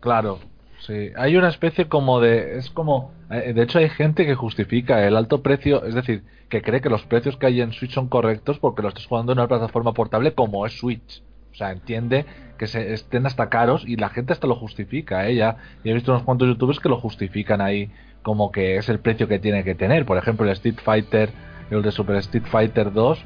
claro, 0.00 0.38
sí, 0.80 1.10
hay 1.16 1.36
una 1.36 1.48
especie 1.48 1.88
como 1.88 2.20
de, 2.20 2.58
es 2.58 2.70
como, 2.70 3.12
eh, 3.30 3.52
de 3.52 3.62
hecho 3.62 3.78
hay 3.78 3.88
gente 3.88 4.26
que 4.26 4.34
justifica 4.34 5.06
el 5.06 5.16
alto 5.16 5.42
precio, 5.42 5.84
es 5.84 5.94
decir, 5.94 6.24
que 6.48 6.62
cree 6.62 6.80
que 6.80 6.90
los 6.90 7.02
precios 7.04 7.36
que 7.36 7.46
hay 7.46 7.60
en 7.60 7.72
Switch 7.72 7.92
son 7.92 8.08
correctos 8.08 8.58
porque 8.58 8.82
lo 8.82 8.88
estás 8.88 9.06
jugando 9.06 9.32
en 9.32 9.38
una 9.38 9.48
plataforma 9.48 9.92
portable 9.92 10.34
como 10.34 10.66
es 10.66 10.78
Switch. 10.78 11.22
O 11.52 11.54
sea, 11.54 11.70
entiende 11.70 12.24
que 12.58 12.66
se 12.66 12.92
estén 12.92 13.26
hasta 13.26 13.48
caros 13.48 13.84
y 13.86 13.96
la 13.96 14.08
gente 14.08 14.32
hasta 14.32 14.46
lo 14.46 14.54
justifica, 14.54 15.28
¿eh? 15.28 15.34
Ya, 15.34 15.56
y 15.84 15.90
he 15.90 15.94
visto 15.94 16.12
unos 16.12 16.24
cuantos 16.24 16.48
youtubers 16.48 16.80
que 16.80 16.88
lo 16.88 16.98
justifican 16.98 17.60
ahí 17.60 17.90
como 18.22 18.52
que 18.52 18.76
es 18.76 18.88
el 18.88 19.00
precio 19.00 19.28
que 19.28 19.38
tiene 19.38 19.64
que 19.64 19.74
tener. 19.74 20.06
Por 20.06 20.16
ejemplo, 20.16 20.46
el 20.46 20.52
Street 20.52 20.78
Fighter, 20.82 21.30
el 21.70 21.82
de 21.82 21.90
Super 21.90 22.16
Street 22.16 22.44
Fighter 22.46 22.92
2, 22.92 23.18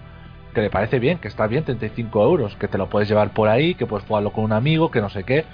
que 0.54 0.62
le 0.62 0.70
parece 0.70 0.98
bien, 0.98 1.18
que 1.18 1.28
está 1.28 1.46
bien, 1.46 1.64
35 1.64 2.22
euros, 2.22 2.56
que 2.56 2.66
te 2.66 2.78
lo 2.78 2.88
puedes 2.88 3.08
llevar 3.08 3.32
por 3.32 3.48
ahí, 3.48 3.74
que 3.74 3.86
puedes 3.86 4.06
jugarlo 4.06 4.32
con 4.32 4.44
un 4.44 4.52
amigo, 4.52 4.90
que 4.90 5.00
no 5.00 5.10
sé 5.10 5.24
qué. 5.24 5.44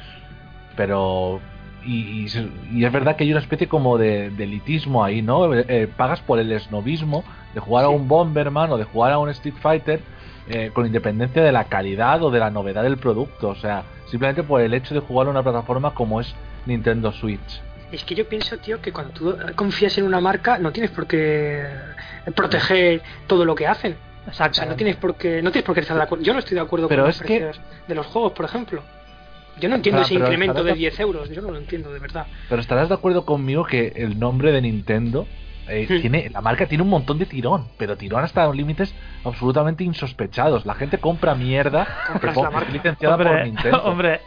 Pero... 0.77 1.41
Y, 1.85 2.27
es 2.27 2.93
verdad 2.93 3.17
que 3.17 3.25
hay 3.25 3.33
una 3.33 3.41
especie 3.41 3.67
como 3.67 3.99
de, 3.99 4.27
elitismo 4.27 5.03
ahí, 5.03 5.21
¿no? 5.21 5.53
Eh, 5.53 5.65
eh, 5.67 5.89
pagas 5.97 6.21
por 6.21 6.39
el 6.39 6.53
esnovismo 6.53 7.25
de 7.55 7.61
jugar 7.61 7.87
a 7.87 7.89
un 7.89 8.07
Bomberman 8.07 8.71
o 8.71 8.79
de 8.79 8.85
jugar 8.85 9.11
a 9.11 9.19
un 9.19 9.29
Street 9.31 9.57
Fighter 9.61 10.01
eh, 10.49 10.71
con 10.73 10.87
independencia 10.87 11.43
de 11.43 11.53
la 11.53 11.65
calidad 11.65 12.23
o 12.23 12.31
de 12.31 12.39
la 12.39 12.51
novedad 12.51 12.83
del 12.83 12.97
producto. 12.97 13.49
O 13.49 13.55
sea, 13.55 13.85
simplemente 14.07 14.43
por 14.43 14.61
el 14.61 14.75
hecho 14.75 14.95
de 14.95 15.01
jugar 15.01 15.29
una 15.29 15.43
plataforma 15.43 15.95
como 15.95 16.21
es 16.21 16.35
Nintendo 16.67 17.13
Switch. 17.13 17.63
Es 17.91 18.05
que 18.05 18.15
yo 18.15 18.27
pienso, 18.29 18.57
tío, 18.59 18.81
que 18.81 18.93
cuando 18.93 19.13
tú 19.13 19.37
confías 19.55 19.97
en 19.99 20.05
una 20.05 20.21
marca 20.21 20.59
no 20.59 20.73
tienes 20.73 20.91
por 20.91 21.07
qué 21.07 21.67
proteger 22.35 23.03
todo 23.27 23.45
lo 23.45 23.55
que 23.55 23.67
hacen. 23.67 23.97
Exacto. 24.27 24.53
O 24.53 24.55
sea, 24.55 24.67
no 24.67 24.77
tienes 24.77 24.97
por 24.97 25.17
qué, 25.17 25.43
no 25.43 25.51
tienes 25.51 25.67
por 25.67 25.75
qué 25.75 25.83
estar 25.83 25.97
de 25.97 26.03
acuerdo. 26.03 26.25
Yo 26.25 26.33
no 26.33 26.39
estoy 26.39 26.55
de 26.55 26.61
acuerdo 26.61 26.89
con 26.89 26.97
los 26.97 27.19
precios 27.19 27.61
de 27.87 27.95
los 27.95 28.07
juegos, 28.07 28.33
por 28.33 28.45
ejemplo. 28.45 28.83
Yo 29.61 29.69
no 29.69 29.77
entiendo 29.77 30.03
ese 30.03 30.15
incremento 30.15 30.65
de 30.65 30.73
10 30.75 31.01
euros, 31.01 31.31
yo 31.31 31.43
no 31.43 31.51
lo 31.51 31.59
entiendo 31.59 31.93
de 31.93 31.99
verdad. 31.99 32.27
Pero 32.49 32.61
estarás 32.61 32.89
de 32.89 32.95
acuerdo 32.95 33.25
conmigo 33.25 33.65
que 33.65 33.93
el 33.97 34.19
nombre 34.19 34.51
de 34.51 34.63
Nintendo 34.63 35.27
eh, 35.69 35.87
hmm. 35.89 36.01
tiene, 36.01 36.31
la 36.31 36.41
marca 36.41 36.67
tiene 36.67 36.83
un 36.83 36.91
montón 36.91 37.19
de 37.19 37.27
tirón, 37.27 37.69
pero 37.77 37.97
tirón 37.97 38.25
hasta 38.25 38.53
límites 38.53 38.95
absolutamente 39.25 39.85
insospechados. 39.85 40.67
La 40.67 40.75
gente 40.75 40.99
compra 40.99 41.35
mierda 41.35 41.87
licenciada 42.73 43.15
hombre, 43.15 43.29
por 43.31 43.45
Nintendo. 43.45 43.85
Hombre, 43.85 44.21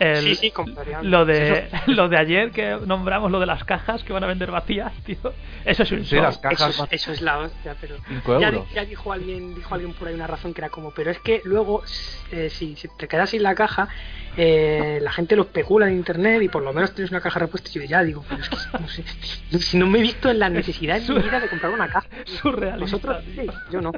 lo 1.01 1.25
de 1.25 1.67
lo 1.87 2.09
de 2.09 2.17
ayer 2.17 2.51
que 2.51 2.77
nombramos 2.85 3.31
lo 3.31 3.39
de 3.39 3.45
las 3.45 3.63
cajas 3.63 4.03
que 4.03 4.13
van 4.13 4.23
a 4.23 4.27
vender 4.27 4.51
vacías, 4.51 4.93
tío. 5.03 5.17
Eso 5.65 5.83
es 5.83 5.91
un 5.91 6.05
sí, 6.05 6.15
las 6.15 6.37
cajas 6.37 6.69
eso, 6.69 6.87
eso, 6.89 7.11
es 7.11 7.21
la 7.21 7.39
hostia, 7.39 7.75
pero 7.79 7.95
ya, 8.39 8.51
ya, 8.73 8.85
dijo 8.85 9.11
alguien 9.11 9.55
dijo 9.55 9.73
alguien 9.73 9.93
por 9.93 10.07
ahí 10.07 10.13
una 10.13 10.27
razón 10.27 10.53
que 10.53 10.61
era 10.61 10.69
como, 10.69 10.91
pero 10.91 11.11
es 11.11 11.19
que 11.19 11.41
luego 11.43 11.83
eh, 12.31 12.49
si, 12.49 12.75
te 12.97 13.07
quedas 13.07 13.31
sin 13.31 13.43
la 13.43 13.55
caja 13.55 13.89
eh, 14.37 14.99
la 15.01 15.11
gente 15.11 15.35
lo 15.35 15.43
especula 15.43 15.87
en 15.87 15.95
internet 15.95 16.41
y 16.41 16.49
por 16.49 16.61
lo 16.61 16.73
menos 16.73 16.93
tienes 16.93 17.11
una 17.11 17.21
caja 17.21 17.39
repuesta 17.39 17.69
y 17.69 17.79
yo 17.79 17.83
ya 17.83 18.03
digo, 18.03 18.23
pero 18.27 18.41
es 18.41 18.49
que 18.49 18.57
no 18.79 18.87
sé, 18.87 19.03
si 19.59 19.77
no 19.77 19.87
me 19.87 19.99
he 19.99 20.01
visto 20.01 20.29
en 20.29 20.39
la 20.39 20.49
necesidad 20.49 20.99
vida 21.25 21.39
de 21.39 21.49
comprar 21.49 21.71
una 21.71 21.87
caja. 21.89 22.07
Surrealista. 22.25 22.97
Vosotros 22.97 23.23
sí, 23.35 23.47
yo 23.71 23.81
no. 23.81 23.91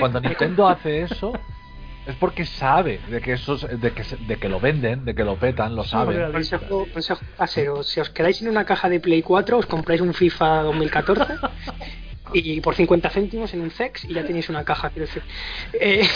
cuando 0.00 0.20
Nintendo 0.20 0.68
hace 0.68 1.02
eso 1.02 1.32
es 2.06 2.14
porque 2.16 2.44
sabe 2.44 3.00
de 3.08 3.20
que 3.20 3.32
eso 3.32 3.56
de 3.56 3.92
que 3.92 4.04
de 4.26 4.36
que 4.36 4.48
lo 4.48 4.60
venden, 4.60 5.04
de 5.04 5.14
que 5.14 5.24
lo 5.24 5.36
petan, 5.36 5.74
lo 5.74 5.84
sabe. 5.84 6.30
Consejo, 6.30 6.86
consejo 7.36 7.82
si 7.82 8.00
os 8.00 8.10
quedáis 8.10 8.42
en 8.42 8.48
una 8.48 8.64
caja 8.64 8.88
de 8.88 9.00
Play 9.00 9.22
4, 9.22 9.58
os 9.58 9.66
compráis 9.66 10.00
un 10.00 10.12
FIFA 10.12 10.62
2014 10.64 11.34
y 12.34 12.60
por 12.60 12.74
50 12.74 13.08
céntimos 13.10 13.54
en 13.54 13.62
un 13.62 13.70
sex 13.70 14.04
y 14.04 14.14
ya 14.14 14.24
tenéis 14.24 14.48
una 14.48 14.64
caja, 14.64 14.90
quiero 14.90 15.06
decir. 15.06 15.22
Eh, 15.72 16.06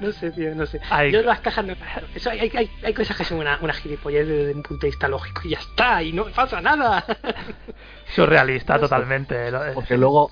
no 0.00 0.12
sé, 0.12 0.30
tío, 0.30 0.54
no 0.54 0.66
sé. 0.66 0.80
Yo 1.12 1.22
las 1.22 1.40
cajas 1.40 1.64
no. 1.64 1.74
Eso 2.14 2.30
hay, 2.30 2.50
hay, 2.54 2.70
hay, 2.82 2.94
cosas 2.94 3.16
que 3.16 3.24
son 3.24 3.38
una, 3.38 3.58
una 3.60 3.72
gilipollez 3.72 4.26
desde 4.26 4.54
un 4.54 4.62
punto 4.62 4.86
de 4.86 4.90
vista 4.90 5.08
lógico 5.08 5.42
y 5.44 5.50
ya 5.50 5.58
está, 5.58 6.02
y 6.02 6.12
no 6.12 6.24
pasa 6.26 6.60
nada. 6.60 7.04
Surrealista, 8.14 8.78
totalmente. 8.78 9.50
Porque 9.74 9.96
luego 9.96 10.30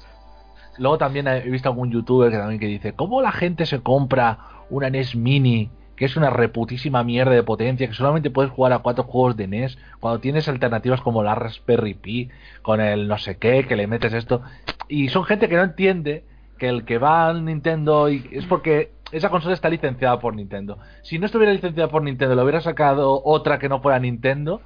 Luego 0.78 0.98
también 0.98 1.28
he 1.28 1.40
visto 1.42 1.68
algún 1.68 1.90
youtuber 1.90 2.30
que 2.30 2.38
también 2.38 2.60
que 2.60 2.66
dice, 2.66 2.94
¿cómo 2.94 3.20
la 3.20 3.32
gente 3.32 3.66
se 3.66 3.80
compra 3.80 4.38
una 4.70 4.88
NES 4.88 5.16
Mini? 5.16 5.70
Que 5.96 6.06
es 6.06 6.16
una 6.16 6.30
reputísima 6.30 7.04
mierda 7.04 7.32
de 7.32 7.42
potencia, 7.42 7.86
que 7.86 7.94
solamente 7.94 8.30
puedes 8.30 8.50
jugar 8.50 8.72
a 8.72 8.78
cuatro 8.78 9.04
juegos 9.04 9.36
de 9.36 9.46
NES, 9.46 9.78
cuando 10.00 10.20
tienes 10.20 10.48
alternativas 10.48 11.02
como 11.02 11.22
la 11.22 11.34
Raspberry 11.34 11.94
Pi, 11.94 12.30
con 12.62 12.80
el 12.80 13.06
no 13.06 13.18
sé 13.18 13.36
qué, 13.36 13.66
que 13.66 13.76
le 13.76 13.86
metes 13.86 14.14
esto. 14.14 14.42
Y 14.88 15.10
son 15.10 15.24
gente 15.24 15.48
que 15.48 15.56
no 15.56 15.62
entiende 15.62 16.24
que 16.58 16.68
el 16.68 16.84
que 16.84 16.98
va 16.98 17.28
al 17.28 17.44
Nintendo 17.44 18.08
y 18.08 18.28
es 18.32 18.46
porque 18.46 18.92
esa 19.12 19.28
consola 19.28 19.54
está 19.54 19.68
licenciada 19.68 20.18
por 20.18 20.34
Nintendo. 20.34 20.78
Si 21.02 21.18
no 21.18 21.26
estuviera 21.26 21.52
licenciada 21.52 21.90
por 21.90 22.02
Nintendo, 22.02 22.34
lo 22.34 22.42
hubiera 22.42 22.60
sacado 22.60 23.22
otra 23.24 23.58
que 23.58 23.68
no 23.68 23.80
fuera 23.80 23.98
Nintendo. 23.98 24.62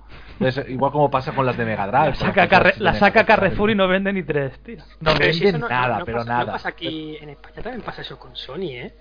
igual 0.69 0.93
como 0.93 1.11
pasa 1.11 1.33
con 1.33 1.45
las 1.45 1.57
de 1.57 1.65
Mega 1.65 1.87
Drive. 1.87 2.17
La 2.79 2.95
saca, 2.95 3.25
Carrefour 3.25 3.71
y 3.71 3.75
no 3.75 3.89
vende 3.89 4.13
ni 4.13 4.23
tres, 4.23 4.59
tío. 4.63 4.79
No 5.01 5.15
venden 5.19 5.61
nada, 5.61 6.03
pero 6.05 6.25
nada. 6.25 6.53
pasa 6.53 6.69
aquí 6.69 7.17
en 7.21 7.31
España 7.31 7.63
también 7.63 7.83
pasa 7.83 8.03
eso 8.03 8.19
con 8.19 8.35
Sony, 8.37 8.71
¿eh? 8.71 8.95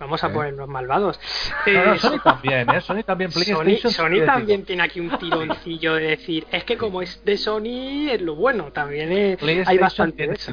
Vamos 0.00 0.24
a 0.24 0.32
ponernos 0.32 0.66
malvados. 0.66 1.20
Eh, 1.66 1.94
Sony 1.98 2.18
también, 2.24 2.70
¿eh? 2.70 2.80
Sony 2.80 3.02
también, 3.04 3.30
PlayStation. 3.30 3.92
Sony, 3.92 4.24
también 4.24 4.64
tiene 4.64 4.82
aquí 4.82 4.98
un 4.98 5.10
tironcillo 5.18 5.94
de 5.96 6.08
decir, 6.08 6.46
es 6.50 6.64
que 6.64 6.78
como 6.78 7.02
es 7.02 7.22
de 7.22 7.36
Sony, 7.36 8.08
es 8.10 8.22
lo 8.22 8.34
bueno, 8.34 8.72
también 8.72 9.12
eh, 9.12 9.62
hay 9.66 9.76
bastante 9.76 10.26
de 10.26 10.34
eso. 10.34 10.52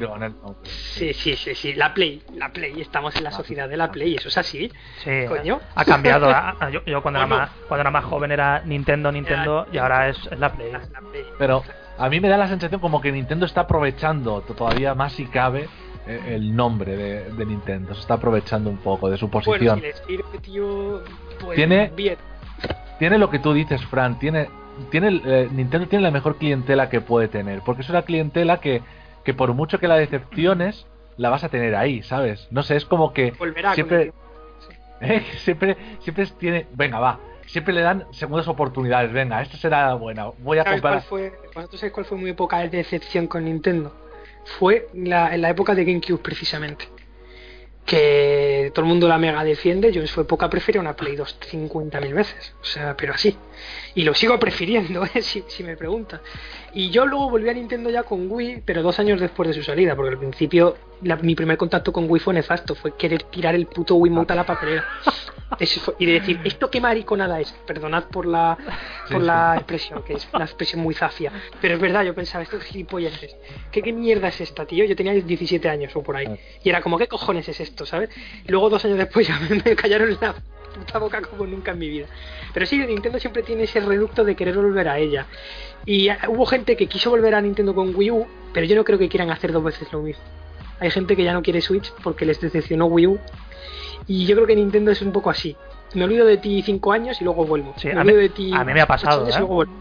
Sí, 0.64 1.14
sí, 1.14 1.38
sí, 1.38 1.56
sí, 1.56 1.74
la 1.76 1.94
Play, 1.94 2.22
la 2.36 2.52
Play, 2.52 2.82
estamos 2.82 3.16
en 3.16 3.24
la 3.24 3.32
sociedad 3.32 3.70
de 3.70 3.78
la 3.78 3.90
Play, 3.90 4.16
eso 4.16 4.28
es 4.28 4.38
así. 4.38 4.70
Sí, 4.98 5.26
coño. 5.30 5.62
Ha 5.76 5.86
cambiado. 5.86 6.30
yo, 6.86 7.02
cuando, 7.02 7.20
era 7.20 7.28
más, 7.28 7.50
cuando 7.70 7.82
era 7.82 7.92
más 7.92 8.04
joven 8.04 8.32
era 8.34 8.62
Nintendo, 8.66 9.14
Nintendo, 9.14 9.66
y 9.72 9.78
ahora 9.78 10.10
es, 10.10 10.30
la 10.38 10.52
Play. 10.52 10.74
Pero 11.40 11.64
a 11.98 12.10
mí 12.10 12.20
me 12.20 12.28
da 12.28 12.36
la 12.36 12.50
sensación 12.50 12.82
como 12.82 13.00
que 13.00 13.14
Nintendo 13.14 13.46
está 13.46 13.62
aprovechando 13.62 14.42
todavía 14.42 14.94
más 14.94 15.14
si 15.14 15.26
cabe 15.26 15.62
eh, 15.62 15.68
el 16.08 16.56
nombre 16.56 16.96
de, 16.96 17.46
Nintendo. 17.46 17.94
Se 17.94 18.02
está 18.02 18.16
aprovechando 18.16 18.70
un 18.70 18.78
poco 18.78 19.10
de 19.10 19.18
su 19.18 19.30
posición. 19.30 19.82
Pues 21.40 21.56
tiene, 21.56 21.92
tiene 23.00 23.18
lo 23.18 23.30
que 23.30 23.40
tú 23.40 23.54
dices, 23.54 23.86
Fran. 23.86 24.18
Tiene, 24.20 24.50
tiene 24.90 25.22
eh, 25.26 25.50
Nintendo 25.52 25.88
tiene 25.88 26.04
la 26.04 26.12
mejor 26.12 26.38
clientela 26.38 26.90
que 26.90 27.02
puede 27.02 27.28
tener. 27.28 27.62
Porque 27.62 27.82
es 27.82 27.90
una 27.90 28.04
clientela 28.04 28.60
que, 28.60 28.82
que 29.24 29.34
por 29.34 29.54
mucho 29.54 29.80
que 29.80 29.88
la 29.88 29.96
decepciones, 29.96 30.88
la 31.18 31.30
vas 31.30 31.44
a 31.44 31.50
tener 31.50 31.76
ahí, 31.76 32.04
¿sabes? 32.04 32.48
No 32.52 32.64
sé, 32.64 32.76
es 32.76 32.86
como 32.86 33.14
que 33.14 33.34
siempre. 33.74 34.14
¿eh? 35.02 35.24
siempre, 35.44 35.78
siempre 36.00 36.26
tiene. 36.40 36.68
Venga, 36.74 37.00
va. 37.00 37.20
Siempre 37.48 37.74
le 37.74 37.82
dan 37.82 38.06
segundas 38.12 38.48
oportunidades. 38.48 39.12
Venga, 39.14 39.42
esta 39.42 39.58
será 39.58 39.94
buena. 39.94 40.28
Voy 40.40 40.58
a 40.58 40.64
¿Sabes 40.64 40.82
comprar. 40.82 41.04
cuál 41.08 41.32
fue, 41.32 41.34
¿Vosotros 41.56 41.80
sabéis 41.80 41.94
cuál 41.94 42.06
fue 42.06 42.18
mi 42.18 42.30
época 42.30 42.60
de 42.60 42.70
decepción 42.70 43.28
con 43.28 43.46
Nintendo? 43.46 43.94
Fue 44.60 44.90
en 44.94 45.10
la 45.10 45.50
época 45.50 45.76
de 45.76 45.86
GameCube, 45.86 46.22
precisamente. 46.22 46.88
Que 47.86 48.72
todo 48.74 48.84
el 48.84 48.90
mundo 48.90 49.08
la 49.08 49.18
mega 49.18 49.44
defiende. 49.44 49.92
Yo 49.92 50.02
en 50.02 50.08
su 50.08 50.20
época 50.20 50.50
prefería 50.50 50.82
una 50.82 50.96
Play 50.96 51.16
2 51.16 51.40
50.000 51.52 52.14
veces. 52.14 52.54
O 52.62 52.66
sea, 52.66 52.98
pero 52.98 53.14
así. 53.14 53.38
Y 53.98 54.04
lo 54.04 54.14
sigo 54.14 54.38
prefiriendo, 54.46 55.04
¿eh? 55.06 55.22
si, 55.22 55.44
si 55.48 55.64
me 55.64 55.76
preguntas. 55.76 56.22
Y 56.74 56.90
yo 56.92 57.06
luego 57.06 57.30
volví 57.32 57.50
a 57.50 57.54
Nintendo 57.54 57.90
ya 57.90 58.04
con 58.04 58.30
Wii, 58.32 58.62
pero 58.64 58.84
dos 58.84 59.00
años 59.00 59.20
después 59.20 59.48
de 59.50 59.54
su 59.56 59.64
salida. 59.64 59.96
Porque 59.96 60.12
al 60.12 60.20
principio, 60.20 60.78
la- 61.02 61.16
mi 61.16 61.34
primer 61.36 61.58
contacto 61.58 61.92
con 61.92 62.10
Wii 62.10 62.20
fue 62.22 62.34
nefasto. 62.34 62.76
Fue 62.76 62.96
querer 62.96 63.24
tirar 63.24 63.56
el 63.56 63.66
puto 63.66 63.96
Wiimote 63.96 64.34
a 64.34 64.36
la 64.36 64.46
papelera. 64.46 64.86
Eso 65.60 65.80
fue- 65.80 65.96
y 65.98 66.06
de 66.06 66.14
decir, 66.20 66.40
¿esto 66.44 66.70
qué 66.70 66.80
mariconada 66.82 67.40
es? 67.40 67.52
Perdonad 67.66 68.04
por 68.06 68.26
la, 68.28 68.58
por 69.10 69.22
Sí, 69.22 69.26
la 69.26 69.56
expresión, 69.56 70.04
que 70.04 70.14
es 70.14 70.28
una 70.34 70.44
expresión 70.44 70.82
muy 70.82 70.94
zafia. 70.94 71.32
Pero 71.62 71.76
es 71.76 71.80
verdad, 71.82 72.04
yo 72.04 72.14
pensaba, 72.14 72.44
estos 72.44 72.62
gilipolleces, 72.64 73.36
¿qué, 73.72 73.82
¿qué 73.82 73.94
mierda 73.94 74.28
es 74.28 74.42
esta, 74.42 74.66
tío? 74.66 74.84
Yo 74.86 74.96
tenía 74.96 75.14
17 75.14 75.68
años 75.70 75.96
o 75.96 76.04
por 76.04 76.18
ahí. 76.18 76.28
Ah. 76.30 76.36
Y 76.64 76.70
era 76.70 76.82
como, 76.82 76.98
¿qué 77.00 77.08
cojones 77.08 77.48
es 77.50 77.60
esto, 77.62 77.86
sabes? 77.86 78.10
Y 78.46 78.52
luego 78.52 78.70
dos 78.70 78.84
años 78.86 78.98
después 78.98 79.26
ya 79.28 79.40
me, 79.50 79.56
me 79.64 79.76
callaron 79.76 80.16
la 80.22 80.36
puta 80.76 81.00
boca 81.00 81.22
como 81.22 81.48
nunca 81.48 81.72
en 81.72 81.80
mi 81.80 81.90
vida. 81.90 82.06
Pero 82.54 82.66
sí, 82.66 82.78
Nintendo 82.80 83.20
siempre 83.20 83.44
tiene 83.44 83.64
ese 83.64 83.80
reducto 83.80 84.24
de 84.24 84.36
querer 84.36 84.56
volver 84.56 84.88
a 84.90 84.98
ella. 85.00 85.26
Y 85.86 86.10
hubo 86.28 86.46
gente 86.46 86.76
que 86.76 86.88
quiso 86.88 87.10
volver 87.10 87.36
a 87.36 87.42
Nintendo 87.42 87.74
con 87.74 87.96
Wii 87.96 88.12
U, 88.12 88.28
pero 88.54 88.66
yo 88.66 88.76
no 88.76 88.84
creo 88.84 88.98
que 89.00 89.10
quieran 89.10 89.30
hacer 89.30 89.52
dos 89.52 89.64
veces 89.64 89.92
lo 89.94 90.02
mismo. 90.02 90.24
Hay 90.80 90.92
gente 90.92 91.16
que 91.16 91.24
ya 91.24 91.34
no 91.34 91.42
quiere 91.42 91.62
Switch 91.62 91.92
porque 92.04 92.26
les 92.26 92.40
decepcionó 92.40 92.86
Wii 92.86 93.08
U. 93.08 93.20
Y 94.08 94.26
yo 94.26 94.36
creo 94.36 94.48
que 94.48 94.56
Nintendo 94.56 94.92
es 94.92 95.02
un 95.02 95.12
poco 95.12 95.30
así. 95.30 95.56
Me 95.94 96.04
olvido 96.04 96.26
de 96.26 96.38
ti 96.38 96.62
cinco 96.62 96.92
años 96.92 97.20
y 97.22 97.24
luego 97.24 97.46
vuelvo. 97.46 97.74
Sí, 97.78 97.88
me 97.88 98.02
a 98.02 98.04
mí, 98.04 98.12
de 98.12 98.30
ti 98.30 98.52
a 98.54 98.64
mí 98.66 98.74
me 98.74 98.82
ha 98.82 98.86
pasado, 98.86 99.22
¿eh? 99.28 99.32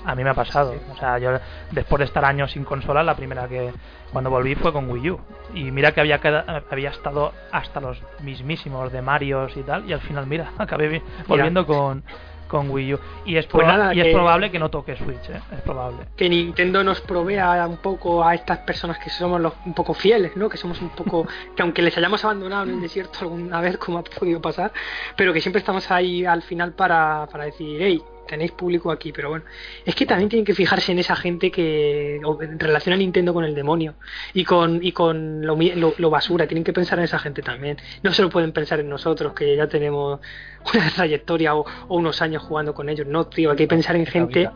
A 0.04 0.14
mí 0.14 0.22
me 0.24 0.30
ha 0.30 0.34
pasado. 0.34 0.74
O 0.92 0.96
sea, 0.96 1.18
yo 1.18 1.30
después 1.72 1.98
de 1.98 2.04
estar 2.04 2.24
años 2.24 2.52
sin 2.52 2.64
consola, 2.64 3.02
la 3.02 3.16
primera 3.16 3.48
que 3.48 3.72
cuando 4.12 4.30
volví 4.30 4.54
fue 4.54 4.72
con 4.72 4.88
Wii 4.88 5.10
U. 5.10 5.20
Y 5.54 5.70
mira 5.72 5.92
que 5.92 6.00
había 6.00 6.20
queda- 6.20 6.62
había 6.70 6.90
estado 6.90 7.32
hasta 7.50 7.80
los 7.80 7.98
mismísimos 8.22 8.92
de 8.92 9.02
Marios 9.02 9.56
y 9.56 9.62
tal, 9.62 9.88
y 9.88 9.92
al 9.92 10.00
final, 10.00 10.26
mira, 10.28 10.52
acabé 10.58 10.88
vi- 10.88 11.02
volviendo 11.26 11.66
con, 11.66 12.04
con 12.48 12.70
Wii 12.70 12.94
U. 12.94 12.98
Y 13.24 13.36
es, 13.36 13.46
Pues 13.46 13.66
proba- 13.66 13.72
nada, 13.76 13.94
y 13.94 14.00
es 14.00 14.06
que- 14.06 14.12
probable 14.12 14.50
que 14.50 14.58
no 14.58 14.70
toque 14.70 14.96
Switch, 14.96 15.28
¿eh? 15.30 15.40
Es 15.52 15.60
probable. 15.62 15.98
que 16.16 16.28
Nintendo 16.28 16.82
nos 16.84 17.00
provea 17.00 17.66
un 17.66 17.78
poco 17.78 18.24
a 18.24 18.34
estas 18.34 18.58
personas 18.58 18.98
que 18.98 19.10
somos 19.10 19.40
los, 19.40 19.52
un 19.64 19.74
poco 19.74 19.94
fieles, 19.94 20.36
¿no? 20.36 20.48
Que 20.48 20.56
somos 20.56 20.80
un 20.80 20.90
poco, 20.90 21.26
que 21.56 21.62
aunque 21.62 21.82
les 21.82 21.96
hayamos 21.96 22.24
abandonado 22.24 22.64
en 22.64 22.70
el 22.76 22.80
desierto 22.80 23.18
alguna 23.22 23.60
vez, 23.60 23.76
como 23.78 23.98
ha 23.98 24.02
podido 24.04 24.40
pasar, 24.40 24.72
pero 25.16 25.32
que 25.32 25.40
siempre 25.40 25.58
estamos 25.60 25.90
ahí 25.90 26.24
al 26.24 26.42
final 26.42 26.72
para, 26.72 27.26
para 27.30 27.44
decir, 27.44 27.78
hey, 27.82 28.02
tenéis 28.26 28.52
público 28.52 28.90
aquí, 28.90 29.12
pero 29.12 29.28
bueno, 29.30 29.44
es 29.84 29.94
que 29.94 30.06
también 30.06 30.28
tienen 30.28 30.44
que 30.44 30.54
fijarse 30.54 30.92
en 30.92 30.98
esa 30.98 31.16
gente 31.16 31.50
que 31.50 32.20
o- 32.24 32.38
relaciona 32.40 32.94
a 32.96 32.98
Nintendo 32.98 33.32
con 33.32 33.44
el 33.44 33.54
demonio 33.54 33.94
y 34.34 34.44
con 34.44 34.82
y 34.84 34.92
con 34.92 35.44
lo, 35.46 35.56
lo- 35.56 35.94
lo 35.96 36.10
basura, 36.10 36.46
tienen 36.46 36.64
que 36.64 36.72
pensar 36.72 36.98
en 36.98 37.04
esa 37.04 37.18
gente 37.18 37.42
también. 37.42 37.76
No 38.02 38.12
solo 38.12 38.28
pueden 38.30 38.52
pensar 38.52 38.80
en 38.80 38.88
nosotros, 38.88 39.32
que 39.32 39.56
ya 39.56 39.66
tenemos 39.68 40.20
una 40.74 40.90
trayectoria 40.90 41.54
o, 41.54 41.64
o 41.88 41.96
unos 41.96 42.20
años 42.22 42.42
jugando 42.42 42.74
con 42.74 42.88
ellos, 42.88 43.06
no, 43.06 43.26
tío, 43.26 43.50
hay 43.50 43.56
que 43.56 43.66
pensar 43.68 43.96
en 43.96 44.06
gente 44.06 44.48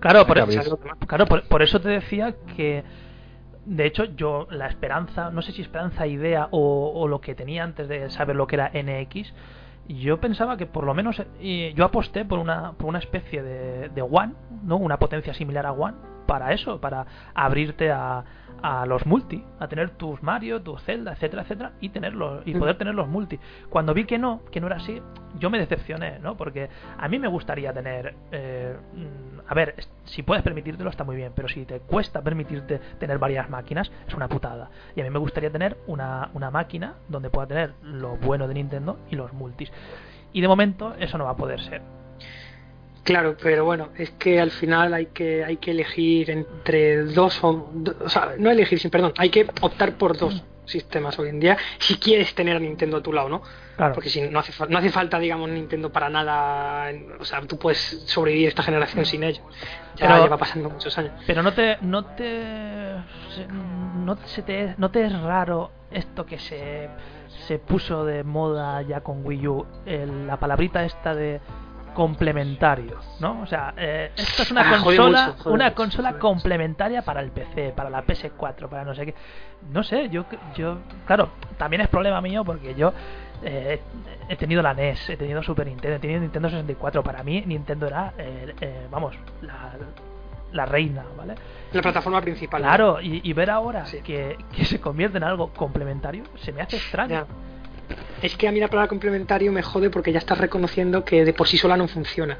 Claro, 0.00 0.26
por, 0.26 0.38
abrir. 0.38 0.60
claro 1.08 1.26
por, 1.26 1.48
por 1.48 1.62
eso 1.62 1.80
te 1.80 1.88
decía 1.88 2.34
que, 2.54 2.84
de 3.64 3.86
hecho, 3.86 4.04
yo 4.04 4.46
la 4.50 4.68
esperanza, 4.68 5.30
no 5.30 5.42
sé 5.42 5.52
si 5.52 5.62
esperanza, 5.62 6.06
idea 6.06 6.48
o, 6.52 6.92
o 6.94 7.08
lo 7.08 7.20
que 7.20 7.34
tenía 7.34 7.64
antes 7.64 7.88
de 7.88 8.08
saber 8.10 8.36
lo 8.36 8.46
que 8.46 8.56
era 8.56 8.70
NX, 8.72 9.32
yo 9.88 10.20
pensaba 10.20 10.56
que 10.56 10.66
por 10.66 10.84
lo 10.84 10.94
menos 10.94 11.22
eh, 11.40 11.72
yo 11.76 11.84
aposté 11.84 12.24
por 12.24 12.38
una, 12.38 12.72
por 12.72 12.86
una 12.86 12.98
especie 12.98 13.42
de, 13.42 13.88
de 13.88 14.02
One, 14.02 14.34
¿no? 14.62 14.76
una 14.76 14.98
potencia 14.98 15.34
similar 15.34 15.66
a 15.66 15.72
One, 15.72 15.96
para 16.26 16.52
eso, 16.52 16.80
para 16.80 17.06
abrirte 17.34 17.90
a, 17.90 18.24
a 18.62 18.86
los 18.86 19.06
multi, 19.06 19.44
a 19.60 19.68
tener 19.68 19.90
tus 19.90 20.22
Mario, 20.22 20.62
tus 20.62 20.82
Zelda, 20.82 21.12
etcétera, 21.12 21.42
etcétera, 21.42 21.72
y 21.80 21.90
tenerlos, 21.90 22.46
y 22.46 22.54
Mm. 22.54 22.58
poder 22.58 22.78
tener 22.78 22.94
los 22.94 23.08
multi. 23.08 23.38
Cuando 23.68 23.94
vi 23.94 24.04
que 24.04 24.18
no, 24.18 24.40
que 24.50 24.60
no 24.60 24.66
era 24.66 24.76
así, 24.76 25.00
yo 25.38 25.50
me 25.50 25.58
decepcioné, 25.58 26.18
¿no? 26.18 26.36
Porque 26.36 26.68
a 26.98 27.08
mí 27.08 27.18
me 27.18 27.28
gustaría 27.28 27.72
tener, 27.72 28.14
eh, 28.32 28.76
mm, 28.94 29.40
a 29.50 29.54
ver, 29.54 29.74
si 30.04 30.22
puedes 30.22 30.42
permitírtelo 30.42 30.88
está 30.90 31.04
muy 31.04 31.16
bien, 31.16 31.32
pero 31.34 31.48
si 31.48 31.64
te 31.64 31.80
cuesta 31.80 32.22
permitirte 32.22 32.78
tener 32.98 33.18
varias 33.18 33.48
máquinas, 33.50 33.90
es 34.08 34.14
una 34.14 34.28
putada. 34.28 34.70
Y 34.94 35.00
a 35.00 35.04
mí 35.04 35.10
me 35.10 35.18
gustaría 35.18 35.50
tener 35.50 35.76
una, 35.86 36.30
una 36.34 36.50
máquina 36.50 36.94
donde 37.08 37.30
pueda 37.30 37.46
tener 37.46 37.74
lo 37.82 38.16
bueno 38.16 38.48
de 38.48 38.54
Nintendo 38.54 38.98
y 39.10 39.16
los 39.16 39.32
multis. 39.32 39.70
Y 40.32 40.40
de 40.40 40.48
momento 40.48 40.94
eso 40.98 41.18
no 41.18 41.24
va 41.24 41.30
a 41.30 41.36
poder 41.36 41.60
ser. 41.60 41.82
Claro, 43.06 43.36
pero 43.42 43.64
bueno, 43.64 43.88
es 43.96 44.10
que 44.18 44.38
al 44.40 44.50
final 44.50 44.92
hay 44.92 45.06
que 45.06 45.42
hay 45.44 45.56
que 45.56 45.70
elegir 45.70 46.28
entre 46.28 47.04
dos 47.04 47.42
o, 47.42 47.70
o 48.04 48.08
sea, 48.08 48.32
no 48.38 48.50
elegir, 48.50 48.78
sí, 48.80 48.88
perdón, 48.88 49.14
hay 49.16 49.30
que 49.30 49.46
optar 49.62 49.94
por 49.96 50.18
dos 50.18 50.42
sistemas 50.64 51.16
hoy 51.20 51.28
en 51.28 51.38
día 51.38 51.56
si 51.78 51.96
quieres 51.98 52.34
tener 52.34 52.56
a 52.56 52.58
Nintendo 52.58 52.96
a 52.96 53.02
tu 53.02 53.12
lado, 53.12 53.28
¿no? 53.28 53.42
Claro. 53.76 53.94
Porque 53.94 54.10
si 54.10 54.20
no 54.22 54.40
hace 54.40 54.52
no 54.68 54.78
hace 54.78 54.90
falta, 54.90 55.20
digamos, 55.20 55.48
Nintendo 55.48 55.92
para 55.92 56.08
nada, 56.10 56.90
o 57.20 57.24
sea, 57.24 57.40
tú 57.42 57.56
puedes 57.58 57.78
sobrevivir 58.06 58.48
esta 58.48 58.64
generación 58.64 59.04
sin 59.06 59.22
ello. 59.22 59.42
Ya 59.94 60.08
Pero- 60.08 60.24
lleva 60.24 60.36
pasando 60.36 60.68
muchos 60.68 60.98
años. 60.98 61.12
Pero 61.28 61.42
no 61.44 61.52
te, 61.54 61.76
no 61.82 62.04
te, 62.06 62.94
no 64.04 64.16
se 64.26 64.42
te, 64.42 64.74
no 64.78 64.90
te 64.90 65.04
es 65.04 65.20
raro 65.22 65.70
esto 65.92 66.26
que 66.26 66.38
se, 66.38 66.88
se 67.46 67.58
puso 67.60 68.04
de 68.04 68.24
moda 68.24 68.82
ya 68.82 69.00
con 69.02 69.24
Wii 69.24 69.46
U, 69.48 69.66
el- 69.86 70.26
la 70.26 70.38
palabrita 70.38 70.84
esta 70.84 71.14
de 71.14 71.40
complementario, 71.96 72.98
¿no? 73.20 73.40
O 73.40 73.46
sea, 73.46 73.72
eh, 73.76 74.12
esto 74.16 74.42
es 74.42 74.50
una 74.50 74.60
Ah, 74.60 74.78
consola, 74.82 75.34
una 75.46 75.74
consola 75.74 76.18
complementaria 76.18 77.00
para 77.02 77.20
el 77.22 77.30
PC, 77.30 77.72
para 77.74 77.88
la 77.88 78.04
PS4, 78.04 78.68
para 78.68 78.84
no 78.84 78.94
sé 78.94 79.06
qué. 79.06 79.14
No 79.72 79.82
sé, 79.82 80.10
yo, 80.10 80.26
yo, 80.54 80.78
claro, 81.06 81.30
también 81.56 81.80
es 81.80 81.88
problema 81.88 82.20
mío 82.20 82.44
porque 82.44 82.74
yo 82.74 82.92
eh, 83.42 83.80
he 84.28 84.36
tenido 84.36 84.60
la 84.62 84.74
NES, 84.74 85.08
he 85.08 85.16
tenido 85.16 85.42
Super 85.42 85.66
Nintendo, 85.66 85.96
he 85.96 85.98
tenido 86.00 86.20
Nintendo 86.20 86.50
64. 86.50 87.02
Para 87.02 87.22
mí 87.22 87.42
Nintendo 87.46 87.86
era, 87.86 88.12
eh, 88.18 88.54
eh, 88.60 88.86
vamos, 88.90 89.16
la, 89.40 89.72
la 90.52 90.66
reina, 90.66 91.02
¿vale? 91.16 91.34
La 91.72 91.80
plataforma 91.82 92.20
principal. 92.20 92.60
¿no? 92.60 92.68
Claro, 92.68 93.00
y, 93.00 93.22
y 93.24 93.32
ver 93.32 93.48
ahora 93.50 93.86
Sí. 93.86 94.02
que, 94.02 94.36
que 94.54 94.66
se 94.66 94.80
convierte 94.80 95.16
en 95.16 95.24
algo 95.24 95.48
complementario 95.54 96.24
se 96.36 96.52
me 96.52 96.60
hace 96.60 96.76
extraño. 96.76 97.14
Ya. 97.14 97.26
Es 98.22 98.36
que 98.36 98.48
a 98.48 98.52
mí 98.52 98.60
la 98.60 98.68
palabra 98.68 98.88
complementario 98.88 99.52
me 99.52 99.62
jode 99.62 99.90
porque 99.90 100.12
ya 100.12 100.18
estás 100.18 100.38
reconociendo 100.38 101.04
que 101.04 101.24
de 101.24 101.32
por 101.32 101.46
sí 101.48 101.58
sola 101.58 101.76
no 101.76 101.86
funciona. 101.88 102.38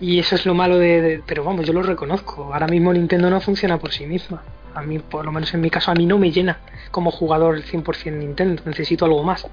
Y 0.00 0.18
eso 0.18 0.34
es 0.34 0.44
lo 0.46 0.54
malo 0.54 0.78
de, 0.78 1.00
de- 1.00 1.22
Pero 1.26 1.44
vamos, 1.44 1.66
yo 1.66 1.72
lo 1.72 1.82
reconozco. 1.82 2.52
Ahora 2.52 2.66
mismo 2.66 2.92
Nintendo 2.92 3.30
no 3.30 3.40
funciona 3.40 3.78
por 3.78 3.92
sí 3.92 4.06
misma. 4.06 4.42
A 4.74 4.82
mí, 4.82 4.98
por 4.98 5.24
lo 5.24 5.30
menos 5.32 5.52
en 5.54 5.60
mi 5.60 5.70
caso, 5.70 5.90
a 5.90 5.94
mí 5.94 6.04
no 6.04 6.18
me 6.18 6.32
llena 6.32 6.58
como 6.90 7.10
jugador 7.10 7.54
el 7.56 7.64
100% 7.64 8.12
Nintendo. 8.18 8.62
Necesito 8.66 9.04
algo 9.04 9.22
más. 9.22 9.46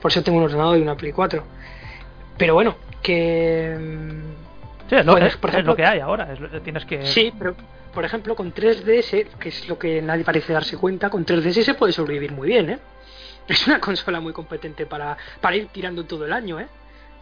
Por 0.00 0.10
eso 0.10 0.22
tengo 0.22 0.38
un 0.38 0.44
ordenador 0.44 0.78
y 0.78 0.82
una 0.82 0.96
Play 0.96 1.12
4. 1.12 1.42
Pero 2.36 2.54
bueno, 2.54 2.76
que... 3.02 3.76
Sí, 4.88 4.94
es 4.94 5.04
lo, 5.04 5.18
es- 5.18 5.36
por 5.36 5.50
es 5.50 5.54
ejemplo- 5.56 5.72
lo 5.72 5.76
que 5.76 5.84
hay 5.84 6.00
ahora. 6.00 6.32
es 6.32 6.62
tienes 6.62 6.84
que. 6.84 7.04
Sí, 7.06 7.32
pero 7.38 7.54
por 7.92 8.04
ejemplo 8.04 8.36
con 8.36 8.54
3DS, 8.54 9.26
que 9.38 9.48
es 9.48 9.68
lo 9.68 9.78
que 9.78 10.00
nadie 10.00 10.24
parece 10.24 10.52
darse 10.52 10.76
cuenta, 10.76 11.10
con 11.10 11.26
3DS 11.26 11.62
se 11.64 11.74
puede 11.74 11.92
sobrevivir 11.92 12.32
muy 12.32 12.48
bien, 12.48 12.70
¿eh? 12.70 12.78
Es 13.48 13.66
una 13.66 13.80
consola 13.80 14.20
muy 14.20 14.32
competente 14.32 14.86
para, 14.86 15.16
para 15.40 15.56
ir 15.56 15.68
tirando 15.68 16.04
todo 16.04 16.26
el 16.26 16.32
año, 16.32 16.60
¿eh? 16.60 16.68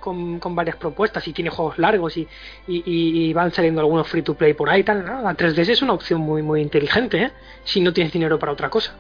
Con, 0.01 0.39
con 0.39 0.55
varias 0.55 0.77
propuestas 0.77 1.27
y 1.27 1.33
tiene 1.33 1.51
juegos 1.51 1.79
largos 1.79 2.17
y, 2.17 2.29
y, 2.69 3.33
van 3.33 3.51
saliendo 3.51 3.81
algunos 3.81 4.07
free 4.07 4.23
to 4.23 4.35
play 4.35 4.53
por 4.55 4.69
ahí 4.69 4.85
tal. 4.85 5.05
¿no? 5.05 5.23
La 5.23 5.35
3DS 5.35 5.71
es 5.71 5.83
una 5.83 5.95
opción 5.95 6.21
muy 6.21 6.43
muy 6.43 6.61
inteligente, 6.61 7.23
¿eh? 7.23 7.33
Si 7.65 7.81
no 7.81 7.93
tienes 7.93 8.13
dinero 8.13 8.39
para 8.39 8.53
otra 8.53 8.69
cosa. 8.69 8.95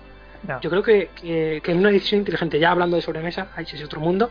No. 0.46 0.60
Yo 0.60 0.70
creo 0.70 0.82
que, 0.82 1.10
que, 1.14 1.60
que 1.62 1.72
es 1.72 1.76
una 1.78 1.90
decisión 1.90 2.20
inteligente. 2.20 2.58
Ya 2.58 2.70
hablando 2.70 2.96
de 2.96 3.02
sobremesa, 3.02 3.48
ahí 3.54 3.66
es 3.70 3.84
otro 3.84 4.00
mundo. 4.00 4.30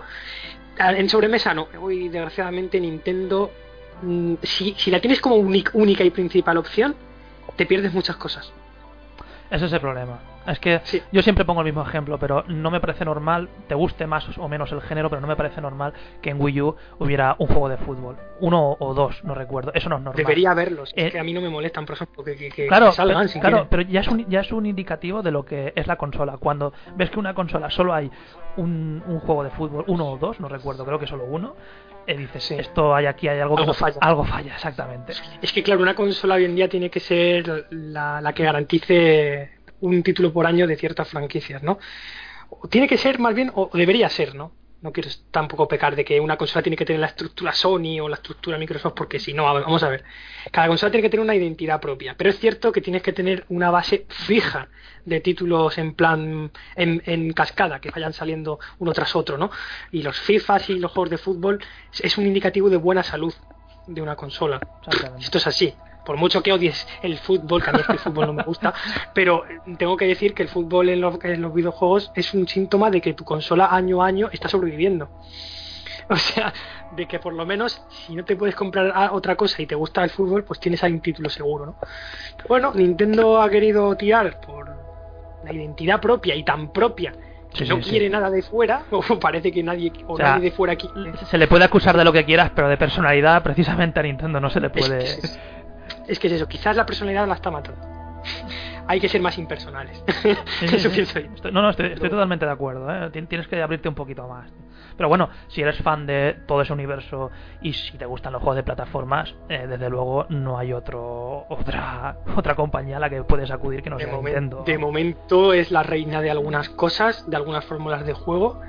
Ah, 0.78 0.92
En 0.92 1.08
sobremesa 1.10 1.54
no. 1.54 1.68
Hoy, 1.80 2.10
desgraciadamente, 2.10 2.80
Nintendo, 2.80 3.52
mm, 4.02 4.36
si, 4.44 4.76
si 4.78 4.92
la 4.92 5.00
tienes 5.00 5.22
como 5.22 5.36
única 5.36 6.04
y 6.04 6.10
principal 6.10 6.58
opción, 6.58 6.96
te 7.56 7.66
pierdes 7.66 7.94
muchas 7.94 8.18
cosas. 8.18 8.52
Ese 9.50 9.66
es 9.66 9.74
el 9.74 9.80
problema. 9.80 10.20
Es 10.48 10.60
que 10.60 10.80
Sí. 10.84 11.02
yo 11.12 11.22
siempre 11.22 11.44
pongo 11.46 11.62
el 11.62 11.66
mismo 11.66 11.82
ejemplo, 11.82 12.18
pero 12.20 12.44
no 12.48 12.70
me 12.72 12.80
parece 12.80 13.04
normal, 13.06 13.50
te 13.68 13.76
guste 13.76 14.06
más 14.08 14.38
o 14.38 14.48
menos 14.48 14.72
el 14.72 14.82
género, 14.82 15.10
pero 15.10 15.20
no 15.22 15.28
me 15.28 15.36
parece 15.36 15.60
normal 15.62 15.94
que 16.22 16.30
en 16.30 16.42
Wii 16.42 16.62
U 16.62 16.76
hubiera 17.00 17.36
un 17.40 17.48
juego 17.48 17.70
de 17.70 17.78
fútbol. 17.78 18.16
Uno 18.40 18.76
o 18.80 18.94
dos, 18.94 19.24
no 19.24 19.34
recuerdo. 19.34 19.72
Eso 19.74 19.90
no 19.90 19.96
es 19.98 20.02
normal. 20.04 20.18
Debería 20.24 20.52
haberlos. 20.52 20.92
Eh, 20.96 21.08
es 21.08 21.12
que 21.14 21.20
a 21.20 21.24
mí 21.24 21.34
no 21.34 21.42
me 21.42 21.50
molestan, 21.50 21.86
por 21.86 21.96
ejemplo, 21.96 22.24
que, 22.24 22.36
que, 22.36 22.50
que- 22.50 22.68
Claro, 22.68 22.92
salgan 22.92 23.18
pero, 23.18 23.28
si 23.30 23.40
claro, 23.40 23.56
quieren. 23.58 23.70
pero 23.70 23.82
ya 23.84 24.02
es, 24.02 24.08
un, 24.08 24.30
ya 24.30 24.40
es 24.42 24.52
un 24.52 24.66
indicativo 24.66 25.22
de 25.24 25.32
lo 25.32 25.46
que 25.46 25.74
es 25.76 25.88
la 25.88 25.96
consola. 25.96 26.38
Cuando 26.38 26.74
ves 26.96 27.10
que 27.10 27.20
una 27.20 27.34
consola 27.34 27.70
solo 27.70 27.94
hay 27.94 28.12
un, 28.58 29.04
un 29.08 29.20
juego 29.22 29.44
de 29.44 29.50
fútbol, 29.52 29.84
uno 29.88 30.06
o 30.12 30.18
dos, 30.18 30.40
no 30.40 30.48
recuerdo, 30.48 30.86
creo 30.86 31.00
que 31.00 31.08
solo 31.08 31.26
uno, 31.26 31.56
eh, 32.08 32.16
dices, 32.18 32.44
Sí. 32.44 32.54
esto 32.56 32.94
hay 32.94 33.08
aquí, 33.08 33.28
hay 33.28 33.40
algo 33.40 33.56
que 33.56 33.64
Algo 33.64 33.74
no- 33.74 33.80
falla. 33.80 33.98
Algo 34.02 34.24
falla, 34.26 34.54
exactamente. 34.54 35.14
Es 35.42 35.52
que, 35.52 35.64
claro, 35.64 35.82
una 35.82 35.96
consola 35.96 36.36
hoy 36.36 36.46
en 36.46 36.56
día 36.56 36.70
tiene 36.70 36.90
que 36.92 37.00
ser 37.00 37.66
la, 37.72 38.22
la 38.22 38.34
que 38.34 38.44
garantice 38.44 39.55
un 39.88 40.04
título 40.04 40.32
por 40.34 40.46
año 40.46 40.68
de 40.68 40.76
ciertas 40.76 41.08
franquicias, 41.10 41.64
¿no? 41.64 41.80
O 42.50 42.68
Tiene 42.68 42.88
que 42.88 42.98
ser 42.98 43.20
más 43.20 43.34
bien, 43.34 43.52
o 43.56 43.70
debería 43.74 44.10
ser, 44.10 44.36
¿no? 44.36 44.52
no 44.86 44.94
quiero 44.94 45.10
tampoco 45.32 45.68
pecar 45.68 45.96
de 45.96 46.06
que 46.06 46.20
una 46.20 46.38
consola 46.38 46.62
tiene 46.62 46.78
que 46.78 46.86
tener 46.86 47.00
la 47.00 47.08
estructura 47.08 47.52
Sony 47.54 48.00
o 48.00 48.08
la 48.08 48.18
estructura 48.18 48.60
Microsoft, 48.60 48.94
porque 48.96 49.20
si 49.20 49.34
no, 49.34 49.44
vamos 49.44 49.82
a 49.82 49.90
ver. 49.90 50.04
Cada 50.52 50.68
consola 50.68 50.92
tiene 50.92 51.02
que 51.02 51.10
tener 51.10 51.24
una 51.24 51.34
identidad 51.34 51.82
propia, 51.82 52.14
pero 52.16 52.30
es 52.30 52.38
cierto 52.38 52.72
que 52.72 52.82
tienes 52.82 53.02
que 53.02 53.12
tener 53.12 53.46
una 53.50 53.72
base 53.72 54.06
fija 54.10 54.68
de 55.04 55.22
títulos 55.22 55.80
en 55.80 55.96
plan, 55.96 56.52
en, 56.76 57.02
en 57.08 57.34
cascada, 57.34 57.80
que 57.82 57.90
vayan 57.90 58.14
saliendo 58.14 58.60
uno 58.78 58.94
tras 58.94 59.16
otro, 59.16 59.40
¿no? 59.40 59.50
Y 59.92 60.04
los 60.04 60.20
FIFAs 60.20 60.70
y 60.70 60.78
los 60.78 60.92
juegos 60.92 61.10
de 61.10 61.18
fútbol 61.18 61.64
es 62.00 62.18
un 62.20 62.28
indicativo 62.28 62.70
de 62.70 62.78
buena 62.78 63.02
salud 63.02 63.34
de 63.88 64.02
una 64.04 64.16
consola. 64.16 64.60
Esto 65.20 65.40
es 65.40 65.48
así 65.48 65.74
por 66.06 66.18
mucho 66.18 66.42
que 66.42 66.54
odies 66.54 66.88
el 67.02 67.18
fútbol, 67.18 67.64
que 67.64 67.70
a 67.72 67.74
mí 67.74 67.80
es 67.82 67.88
que 67.88 67.94
el 67.94 68.00
fútbol 68.00 68.28
no 68.28 68.34
me 68.34 68.44
gusta, 68.44 68.74
pero 69.14 69.44
tengo 69.78 69.98
que 69.98 70.06
decir 70.06 70.34
que 70.34 70.44
el 70.44 70.50
fútbol 70.50 70.90
en 70.90 71.02
los, 71.02 71.20
videojuegos 71.20 72.12
es 72.16 72.34
un 72.34 72.48
síntoma 72.48 72.90
de 72.90 73.02
que 73.02 73.14
tu 73.14 73.26
consola 73.26 73.68
año 73.72 74.02
a 74.02 74.08
año 74.08 74.30
está 74.32 74.48
sobreviviendo. 74.48 75.10
O 76.08 76.16
sea, 76.18 76.54
de 76.96 77.08
que 77.08 77.18
por 77.18 77.34
lo 77.34 77.48
menos 77.48 77.82
si 77.90 78.14
no 78.14 78.24
te 78.24 78.36
puedes 78.36 78.54
comprar 78.54 78.94
otra 79.12 79.36
cosa 79.36 79.60
y 79.64 79.66
te 79.66 79.74
gusta 79.74 80.04
el 80.04 80.12
fútbol, 80.12 80.44
pues 80.44 80.60
tienes 80.60 80.84
ahí 80.84 80.92
un 80.92 81.02
título 81.02 81.32
seguro, 81.32 81.66
¿no? 81.66 81.78
bueno, 82.48 82.72
Nintendo 82.76 83.42
ha 83.42 83.50
querido 83.50 83.96
tirar 83.98 84.40
por 84.40 84.70
la 85.44 85.52
identidad 85.52 86.00
propia 86.00 86.36
y 86.36 86.44
tan 86.44 86.72
propia 86.72 87.12
que 87.56 87.66
no 87.66 87.80
quiere 87.80 88.10
nada 88.10 88.30
de 88.30 88.42
fuera, 88.44 88.84
o 88.92 89.02
parece 89.20 89.52
que 89.52 89.64
nadie, 89.64 89.92
o, 90.08 90.18
nadie 90.18 90.44
de 90.44 90.52
fuera 90.52 90.74
aquí. 90.74 90.90
Se 91.26 91.38
le 91.38 91.48
puede 91.48 91.66
acusar 91.66 91.98
de 91.98 92.04
lo 92.04 92.14
que 92.14 92.26
quieras, 92.26 92.52
pero 92.54 92.70
de 92.70 92.78
personalidad 92.78 93.42
precisamente 93.42 94.00
a 94.00 94.04
Nintendo 94.04 94.40
no 94.40 94.50
se 94.50 94.60
le 94.60 94.70
puede 94.70 95.06
es 96.08 96.20
que 96.20 96.28
es 96.28 96.34
eso, 96.34 96.48
quizás 96.48 96.76
la 96.76 96.86
personalidad 96.86 97.28
la 97.28 97.36
está 97.36 97.52
matando. 97.52 97.80
Hay 98.88 99.00
que 99.00 99.10
ser 99.10 99.22
más 99.22 99.38
impersonales. 99.38 100.04
eso 100.62 100.90
pienso 100.92 101.20
yo. 101.20 101.30
no, 101.52 101.62
no, 101.64 101.70
estoy, 101.72 101.96
totalmente 101.96 102.46
de 102.46 102.52
acuerdo. 102.52 102.88
¿eh? 102.92 103.10
Tienes 103.28 103.48
que 103.48 103.62
abrirte 103.62 103.90
un 103.90 103.96
poquito 103.96 104.28
más. 104.28 104.54
Pero 104.96 105.10
bueno, 105.10 105.30
si 105.48 105.62
eres 105.62 105.78
fan 105.80 106.06
de 106.06 106.38
todo 106.46 106.62
ese 106.62 106.72
universo 106.72 107.32
y 107.62 107.74
si 107.74 107.98
te 107.98 108.06
gustan 108.06 108.34
los 108.34 108.42
juegos 108.42 108.58
de 108.58 108.64
plataformas, 108.64 109.36
eh, 109.50 109.66
desde 109.68 109.90
luego 109.90 110.26
no 110.30 110.58
hay 110.58 110.72
otro 110.72 111.46
otra 111.50 112.20
otra 112.36 112.56
compañía 112.56 112.98
a 112.98 113.00
la 113.00 113.10
que 113.10 113.24
puedes 113.24 113.52
acudir 113.52 113.82
que 113.82 113.90
no 113.90 114.00
sea 114.00 114.12
Nintendo. 114.14 114.64
De 114.66 114.78
momento 114.78 115.54
es 115.54 115.72
la 115.72 115.84
reina 115.84 116.22
de 116.22 116.32
algunas 116.32 116.70
cosas, 116.70 117.30
de 117.30 117.36
algunas 117.36 117.66
fórmulas 117.66 118.06
de 118.06 118.14
juego, 118.14 118.62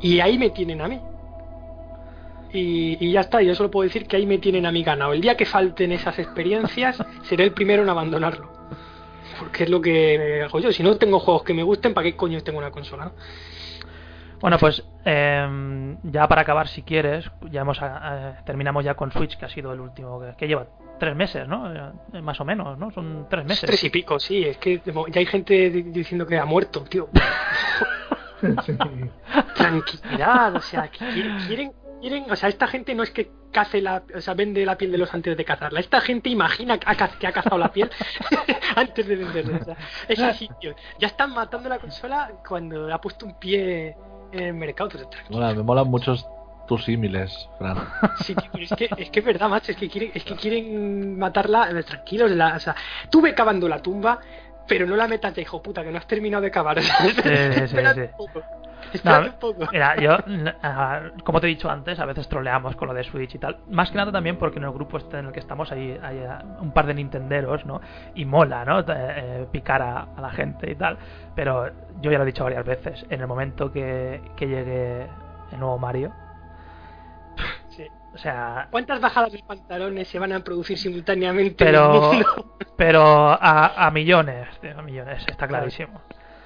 y 0.00 0.20
ahí 0.20 0.38
me 0.38 0.50
tienen 0.50 0.80
a 0.80 0.88
mí. 0.88 1.00
Y, 2.56 3.10
ya 3.10 3.20
está, 3.20 3.42
yo 3.42 3.54
solo 3.54 3.70
puedo 3.70 3.82
decir 3.84 4.06
que 4.06 4.16
ahí 4.16 4.26
me 4.26 4.38
tienen 4.38 4.64
a 4.64 4.72
mí 4.72 4.84
ganado. 4.84 5.12
El 5.12 5.20
día 5.20 5.36
que 5.36 5.44
falten 5.44 5.90
esas 5.90 6.18
experiencias, 6.20 7.02
seré 7.24 7.44
el 7.44 7.52
primero 7.52 7.82
en 7.82 7.88
abandonarlo. 7.88 8.52
Porque 9.38 9.64
es 9.64 9.70
lo 9.70 9.80
que 9.80 10.42
hago 10.44 10.60
yo. 10.60 10.70
Si 10.70 10.82
no 10.82 10.96
tengo 10.96 11.18
juegos 11.18 11.42
que 11.42 11.52
me 11.52 11.64
gusten, 11.64 11.92
¿para 11.92 12.04
qué 12.04 12.14
coño 12.16 12.40
tengo 12.42 12.58
una 12.58 12.70
consola? 12.70 13.10
Bueno, 14.40 14.58
pues 14.58 14.84
em, 15.04 15.96
ya 16.04 16.28
para 16.28 16.42
acabar, 16.42 16.68
si 16.68 16.82
quieres, 16.82 17.28
ya 17.50 17.62
hemos 17.62 17.80
eh, 17.82 18.34
terminamos 18.44 18.84
ya 18.84 18.94
con 18.94 19.10
Switch, 19.10 19.36
que 19.36 19.46
ha 19.46 19.48
sido 19.48 19.72
el 19.72 19.80
último 19.80 20.22
que, 20.36 20.46
lleva 20.46 20.66
tres 21.00 21.16
meses, 21.16 21.48
¿no? 21.48 21.72
Eh, 21.72 22.22
más 22.22 22.40
o 22.40 22.44
menos, 22.44 22.78
¿no? 22.78 22.92
Son 22.92 23.26
tres 23.28 23.44
meses. 23.44 23.66
Tres 23.66 23.82
y 23.82 23.90
pico, 23.90 24.20
sí. 24.20 24.44
Es 24.44 24.58
que 24.58 24.80
ya 24.84 25.18
hay 25.18 25.26
gente 25.26 25.70
diciendo 25.70 26.26
que 26.26 26.38
ha 26.38 26.44
muerto, 26.44 26.84
tío. 26.84 27.08
Tranquilidad, 29.56 30.56
o 30.56 30.60
sea, 30.60 30.88
quieren 30.88 31.72
o 32.28 32.36
sea, 32.36 32.48
esta 32.48 32.66
gente 32.66 32.94
no 32.94 33.02
es 33.02 33.10
que 33.10 33.30
cace 33.50 33.80
la, 33.80 34.02
o 34.14 34.20
sea, 34.20 34.34
vende 34.34 34.64
la 34.66 34.76
piel 34.76 34.92
de 34.92 34.98
los 34.98 35.12
antes 35.14 35.36
de 35.36 35.44
cazarla. 35.44 35.80
Esta 35.80 36.00
gente 36.00 36.28
imagina 36.28 36.78
que 36.78 36.86
ha 37.26 37.32
cazado 37.32 37.58
la 37.58 37.72
piel 37.72 37.90
antes 38.76 39.06
de 39.06 39.16
venderla. 39.16 39.58
O 39.58 39.64
sea, 39.64 39.76
es 40.08 40.20
así, 40.20 40.48
tío. 40.60 40.74
Ya 40.98 41.06
están 41.06 41.32
matando 41.32 41.68
la 41.68 41.78
consola 41.78 42.32
cuando 42.46 42.92
ha 42.92 43.00
puesto 43.00 43.26
un 43.26 43.38
pie 43.38 43.96
en 44.32 44.42
el 44.42 44.54
mercado. 44.54 44.90
me 45.30 45.62
molan 45.62 45.88
muchos 45.88 46.26
tus 46.66 46.84
símiles, 46.84 47.48
Fran. 47.58 47.76
Sí, 48.24 48.34
tío, 48.34 48.62
es 48.62 48.70
que, 48.70 48.88
es 48.96 49.10
que 49.10 49.20
es 49.20 49.24
verdad, 49.24 49.48
macho, 49.48 49.72
es 49.72 49.78
que 49.78 49.88
quieren, 49.88 50.10
es 50.14 50.24
que 50.24 50.34
quieren 50.34 51.18
matarla, 51.18 51.70
eh, 51.70 51.82
tranquilos, 51.82 52.30
la, 52.30 52.56
o 52.56 52.60
sea, 52.60 52.74
tú 53.10 53.20
ve 53.20 53.34
cavando 53.34 53.68
la 53.68 53.80
tumba, 53.80 54.18
pero 54.66 54.86
no 54.86 54.96
la 54.96 55.06
metas 55.06 55.34
de 55.34 55.42
hijo 55.42 55.62
puta, 55.62 55.84
que 55.84 55.90
no 55.90 55.98
has 55.98 56.06
terminado 56.06 56.42
de 56.42 56.50
cavar. 56.50 56.80
sí, 56.82 56.88
sí, 56.88 57.68
sí. 57.68 57.76
mira, 59.72 59.96
yo, 59.96 60.18
como 61.24 61.40
te 61.40 61.46
he 61.46 61.50
dicho 61.50 61.70
antes, 61.70 61.98
a 61.98 62.04
veces 62.04 62.28
troleamos 62.28 62.76
con 62.76 62.88
lo 62.88 62.94
de 62.94 63.04
Switch 63.04 63.34
y 63.34 63.38
tal. 63.38 63.58
Más 63.70 63.90
que 63.90 63.96
nada 63.96 64.12
también 64.12 64.36
porque 64.36 64.58
en 64.58 64.64
el 64.64 64.72
grupo 64.72 64.98
este 64.98 65.18
en 65.18 65.26
el 65.26 65.32
que 65.32 65.40
estamos 65.40 65.70
hay, 65.72 65.98
hay 66.02 66.22
un 66.60 66.72
par 66.72 66.86
de 66.86 66.94
Nintenderos, 66.94 67.64
¿no? 67.66 67.80
Y 68.14 68.24
mola, 68.24 68.64
¿no? 68.64 68.80
Eh, 68.86 69.46
picar 69.50 69.82
a, 69.82 70.06
la 70.20 70.30
gente 70.30 70.70
y 70.70 70.74
tal. 70.74 70.98
Pero 71.34 71.70
yo 72.00 72.10
ya 72.10 72.18
lo 72.18 72.24
he 72.24 72.26
dicho 72.26 72.44
varias 72.44 72.64
veces. 72.64 73.04
En 73.10 73.20
el 73.20 73.26
momento 73.26 73.72
que, 73.72 74.20
que 74.36 74.46
llegue 74.46 75.06
el 75.52 75.60
nuevo 75.60 75.78
Mario. 75.78 76.12
Sí. 77.70 77.86
O 78.14 78.18
sea, 78.18 78.68
¿cuántas 78.70 79.00
bajadas 79.00 79.32
de 79.32 79.42
pantalones 79.44 80.06
se 80.06 80.20
van 80.20 80.32
a 80.32 80.40
producir 80.40 80.78
simultáneamente? 80.78 81.64
Pero, 81.64 82.12
pero 82.76 83.02
a, 83.02 83.86
a 83.86 83.90
millones, 83.90 84.46
a 84.76 84.82
millones, 84.82 85.24
está 85.26 85.48
clarísimo. 85.48 86.00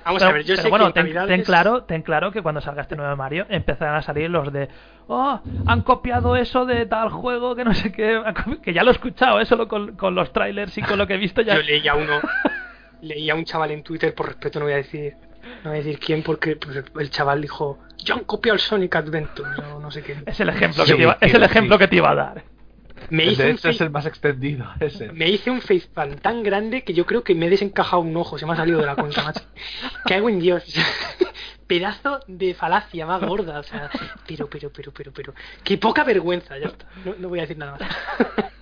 Vamos 0.04 0.22
a 0.22 0.32
ver, 0.32 0.44
yo 0.44 0.56
sé 0.56 0.68
bueno, 0.68 0.92
que 0.92 1.02
ten, 1.02 1.42
claro, 1.42 1.84
ten 1.84 2.02
claro 2.02 2.32
que 2.32 2.40
cuando 2.42 2.60
salga 2.60 2.82
este 2.82 2.96
nuevo 2.96 3.14
Mario 3.16 3.46
empezarán 3.48 3.96
a 3.96 4.02
salir 4.02 4.30
los 4.30 4.52
de 4.52 4.68
oh, 5.06 5.40
han 5.66 5.82
copiado 5.82 6.36
eso 6.36 6.64
de 6.64 6.86
tal 6.86 7.10
juego 7.10 7.54
que 7.54 7.64
no 7.64 7.74
sé 7.74 7.92
qué, 7.92 8.22
que 8.62 8.72
ya 8.72 8.84
lo 8.84 8.90
he 8.90 8.94
escuchado, 8.94 9.40
eso 9.40 9.62
¿eh? 9.62 9.68
con, 9.68 9.96
con 9.96 10.14
los 10.14 10.32
trailers 10.32 10.76
y 10.78 10.82
con 10.82 10.98
lo 10.98 11.06
que 11.06 11.14
he 11.14 11.18
visto 11.18 11.42
ya. 11.42 11.56
Yo 11.56 11.62
leía 11.62 11.94
uno, 11.94 12.20
leía 13.02 13.34
un 13.34 13.44
chaval 13.44 13.72
en 13.72 13.82
Twitter, 13.82 14.14
por 14.14 14.26
respeto 14.26 14.58
no 14.58 14.66
voy 14.66 14.74
a 14.74 14.78
decir, 14.78 15.14
no 15.64 15.70
voy 15.70 15.80
a 15.80 15.82
decir 15.82 15.98
quién, 15.98 16.22
porque 16.22 16.56
pues, 16.56 16.84
el 16.98 17.10
chaval 17.10 17.42
dijo, 17.42 17.78
ya 17.98 18.14
han 18.14 18.24
copiado 18.24 18.54
el 18.54 18.60
Sonic 18.60 18.96
Adventure, 18.96 19.50
no, 19.56 19.80
no 19.80 19.90
sé 19.90 20.02
qué. 20.02 20.16
Es 20.24 20.40
el 20.40 20.48
ejemplo, 20.48 20.84
que, 20.84 20.94
te 20.94 21.02
iba, 21.02 21.18
es 21.20 21.34
el 21.34 21.42
ejemplo 21.42 21.78
que 21.78 21.88
te 21.88 21.96
iba 21.96 22.10
a 22.10 22.14
dar. 22.14 22.44
Me 23.10 23.24
hice 23.24 23.50
es 23.50 23.80
el 23.80 23.90
más 23.90 24.06
extendido. 24.06 24.66
Ese. 24.80 25.12
Me 25.12 25.28
hice 25.28 25.50
un 25.50 25.60
facepalm 25.60 26.16
tan 26.16 26.42
grande 26.42 26.82
que 26.82 26.94
yo 26.94 27.06
creo 27.06 27.24
que 27.24 27.34
me 27.34 27.46
he 27.46 27.50
desencajado 27.50 28.02
un 28.02 28.16
ojo. 28.16 28.38
Se 28.38 28.46
me 28.46 28.52
ha 28.52 28.56
salido 28.56 28.80
de 28.80 28.86
la 28.86 28.96
cuenta, 28.96 29.22
macho. 29.24 29.42
Cago 30.04 30.28
en 30.28 30.40
Dios. 30.40 30.64
Pedazo 31.66 32.20
de 32.26 32.54
falacia 32.54 33.06
más 33.06 33.22
gorda. 33.22 33.58
O 33.58 33.62
sea, 33.62 33.90
pero, 34.26 34.48
pero, 34.48 34.70
pero, 34.70 34.92
pero, 34.92 35.12
pero. 35.12 35.34
Qué 35.62 35.78
poca 35.78 36.04
vergüenza, 36.04 36.58
ya 36.58 36.68
está. 36.68 36.86
No, 37.18 37.28
voy 37.28 37.38
a 37.38 37.42
decir 37.42 37.58
nada 37.58 37.72
más. 37.72 38.52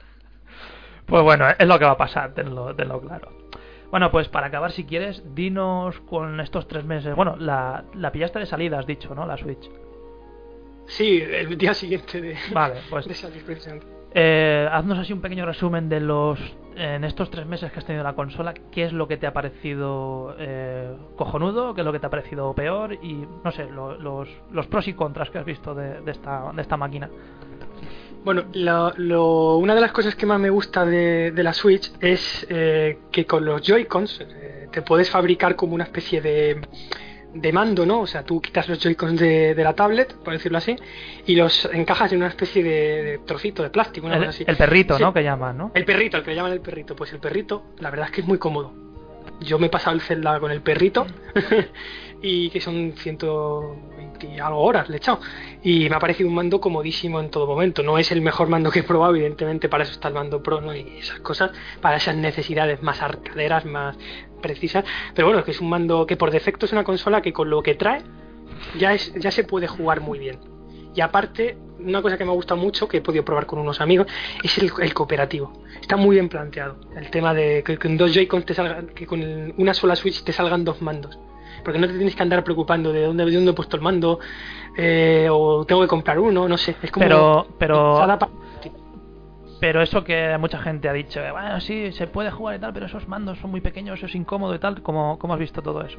Pues 1.07 1.23
bueno, 1.23 1.47
es 1.57 1.69
lo 1.69 1.79
que 1.79 1.85
va 1.85 1.93
a 1.93 1.97
pasar, 1.97 2.35
tenlo, 2.35 2.75
tenlo 2.75 3.01
claro. 3.01 3.47
Bueno, 3.93 4.11
pues 4.11 4.29
para 4.29 4.49
acabar, 4.49 4.73
si 4.73 4.85
quieres, 4.85 5.23
dinos 5.37 6.01
con 6.01 6.41
estos 6.41 6.67
tres 6.67 6.85
meses. 6.85 7.15
Bueno, 7.15 7.37
la, 7.37 7.85
la 7.95 8.11
pillaste 8.11 8.41
de 8.41 8.47
salida, 8.47 8.81
has 8.81 8.87
dicho, 8.87 9.15
¿no? 9.15 9.25
La 9.25 9.37
Switch. 9.37 9.71
Sí, 10.87 11.21
el 11.21 11.57
día 11.57 11.75
siguiente 11.75 12.21
de, 12.21 12.37
vale, 12.53 12.77
pues, 12.91 13.07
de 13.07 13.15
salir 13.15 13.45
eh, 14.15 14.69
haznos 14.71 14.99
así 14.99 15.13
un 15.13 15.21
pequeño 15.21 15.45
resumen 15.47 15.89
de 15.89 16.01
los 16.01 16.39
en 16.77 17.05
estos 17.05 17.31
tres 17.31 17.47
meses 17.47 17.73
que 17.73 17.79
has 17.79 17.87
tenido 17.87 18.05
la 18.05 18.15
consola, 18.15 18.53
qué 18.53 18.85
es 18.85 18.93
lo 18.93 19.09
que 19.09 19.17
te 19.17 19.27
ha 19.27 19.33
parecido 19.33 20.37
eh, 20.39 20.95
cojonudo, 21.17 21.75
qué 21.75 21.81
es 21.81 21.85
lo 21.87 21.93
que 21.93 22.01
te 22.01 22.07
ha 22.07 22.11
parecido 22.11 22.53
peor 22.55 22.93
y 22.93 23.27
no 23.43 23.51
sé, 23.51 23.65
los, 23.71 23.99
los, 24.51 24.67
pros 24.67 24.87
y 24.87 24.93
contras 24.93 25.31
que 25.31 25.39
has 25.39 25.47
visto 25.47 25.75
de, 25.75 26.03
esta, 26.07 26.53
de 26.55 26.61
esta 26.61 26.77
máquina. 26.77 27.09
Bueno, 28.25 28.45
lo, 28.53 29.57
una 29.57 29.75
de 29.75 29.81
las 29.81 29.93
cosas 29.93 30.15
que 30.17 30.27
más 30.27 30.39
me 30.39 30.51
gusta 30.51 30.85
de, 30.85 31.33
la 31.35 31.55
Switch 31.55 31.93
es 32.01 32.47
eh, 32.51 32.99
que 33.11 33.25
con 33.25 33.45
los 33.45 33.63
Joy-Cons 33.63 34.27
te 34.71 34.83
puedes 34.83 35.09
fabricar 35.09 35.57
como 35.57 35.75
una 35.75 35.85
especie 35.85 36.21
de 36.21 36.61
de 37.35 37.53
mando, 37.53 37.85
¿no? 37.85 38.01
O 38.01 38.07
sea, 38.07 38.25
tú 38.25 38.41
quitas 38.41 38.69
los 38.69 38.79
Joy-Cons 38.79 39.21
de, 39.21 39.55
la 39.57 39.75
tablet, 39.75 40.15
por 40.17 40.33
decirlo 40.33 40.59
así, 40.59 40.77
y 41.27 41.37
los 41.37 41.69
encajas 41.73 42.13
en 42.13 42.19
una 42.19 42.29
especie 42.29 42.63
de, 42.63 43.21
trocito 43.27 43.63
de 43.63 43.71
plástico, 43.71 44.07
una 44.07 44.17
el, 44.17 44.23
cosa 44.23 44.31
así. 44.31 44.45
El 44.47 44.57
perrito, 44.57 44.99
¿no? 44.99 45.13
Que 45.13 45.23
llaman, 45.23 45.57
¿no? 45.57 45.71
El 45.75 45.85
perrito, 45.85 46.17
el 46.17 46.23
que 46.23 46.31
le 46.31 46.37
llaman 46.37 46.53
el 46.53 46.61
perrito. 46.61 46.97
Pues 46.97 47.13
el 47.13 47.19
perrito, 47.19 47.65
la 47.79 47.91
verdad 47.91 48.07
es 48.07 48.13
que 48.13 48.21
es 48.23 48.27
muy 48.27 48.39
cómodo. 48.39 48.73
Yo 49.41 49.59
me 49.59 49.67
he 49.67 49.71
pasado 49.71 49.95
el 49.95 50.01
Zelda 50.01 50.41
con 50.41 50.51
el 50.51 50.63
perrito 50.63 51.07
y 52.23 52.49
que 52.51 52.61
son 52.61 52.95
120 52.97 54.27
y 54.27 54.39
algo 54.39 54.61
horas 54.61 54.89
le 54.89 54.97
he 54.97 54.99
echado. 54.99 55.21
Y 55.63 55.89
me 55.91 55.97
ha 55.97 55.99
parecido 55.99 56.29
un 56.29 56.35
mando 56.35 56.61
comodísimo 56.61 57.21
en 57.21 57.31
todo 57.31 57.47
momento. 57.47 57.83
No 57.83 57.99
es 57.99 58.11
el 58.13 58.23
mejor 58.23 58.49
mando 58.49 58.71
que 58.71 58.81
he 58.81 58.83
probado, 58.83 59.15
evidentemente, 59.15 59.69
para 59.69 59.85
eso 59.85 59.93
está 59.93 60.09
el 60.09 60.15
mando 60.15 60.43
Pro 60.43 60.61
¿no? 60.61 60.75
y 60.75 60.99
esas 60.99 61.21
cosas, 61.21 61.51
para 61.81 61.97
esas 61.97 62.17
necesidades 62.17 62.83
más 62.83 63.03
arcaderas, 63.03 63.65
más 63.67 63.97
precisas. 64.47 64.85
Pero 65.15 65.29
bueno, 65.29 65.43
que 65.45 65.51
es 65.51 65.61
un 65.61 65.69
mando 65.69 66.07
que 66.07 66.17
por 66.17 66.31
defecto 66.31 66.67
es 66.67 66.73
una 66.73 66.85
consola 66.85 67.21
que 67.21 67.33
con 67.33 67.51
lo 67.51 67.63
que 67.63 67.75
trae 67.75 68.03
ya, 68.79 68.95
es, 68.95 69.13
ya 69.15 69.31
se 69.31 69.45
puede 69.45 69.67
jugar 69.67 70.01
muy 70.01 70.19
bien. 70.19 70.39
Y 70.95 71.01
aparte, 71.01 71.59
una 71.79 72.01
cosa 72.01 72.17
que 72.17 72.25
me 72.25 72.33
gusta 72.33 72.55
mucho, 72.55 72.89
que 72.89 72.99
he 72.99 73.01
podido 73.03 73.25
probar 73.25 73.45
con 73.45 73.59
unos 73.59 73.81
amigos, 73.81 74.07
es 74.43 74.57
el, 74.59 74.95
cooperativo. 74.95 75.53
Está 75.81 75.97
muy 75.97 76.17
bien 76.17 76.29
planteado. 76.29 76.77
El 76.97 77.11
tema 77.11 77.35
de 77.35 77.63
que 77.63 77.77
con 77.77 77.97
dos 77.99 78.15
Joy-Con 78.15 78.45
te 78.45 78.55
salgan, 78.55 78.89
que 78.89 79.07
con 79.07 79.23
una 79.59 79.75
sola 79.75 79.95
Switch 79.95 80.25
te 80.25 80.33
salgan 80.33 80.65
dos 80.65 80.81
mandos. 80.81 81.19
Porque 81.63 81.79
no 81.79 81.87
te 81.87 81.95
tienes 81.95 82.15
que 82.15 82.23
andar 82.23 82.43
preocupando 82.45 82.93
de 82.93 83.03
dónde, 83.03 83.27
de 83.27 83.33
dónde 83.33 83.51
he 83.51 83.55
puesto 83.55 83.77
el 83.77 83.83
mando, 83.83 84.21
eh, 84.77 85.29
o 85.31 85.67
tengo 85.67 85.83
que 85.83 85.89
comprar 85.89 86.19
uno, 86.19 86.49
no 86.49 86.57
sé. 86.57 86.77
Es 86.83 86.91
como. 86.91 87.05
Pero, 87.05 87.47
pero, 87.59 87.99
pero 89.61 89.83
eso 89.83 90.05
que 90.05 90.37
mucha 90.39 90.59
gente 90.59 90.89
ha 90.89 90.93
dicho, 90.93 91.21
bueno, 91.33 91.61
sí, 91.61 91.93
se 91.93 92.07
puede 92.07 92.31
jugar 92.31 92.57
y 92.57 92.59
tal, 92.59 92.73
pero 92.73 92.87
esos 92.87 93.09
mandos 93.09 93.39
son 93.39 93.51
muy 93.51 93.61
pequeños, 93.61 93.99
eso 93.99 94.07
es 94.07 94.15
incómodo 94.15 94.55
y 94.55 94.59
tal. 94.59 94.83
¿Cómo, 94.83 95.19
cómo 95.19 95.35
has 95.35 95.41
visto 95.41 95.63
todo 95.63 95.83
eso? 95.83 95.99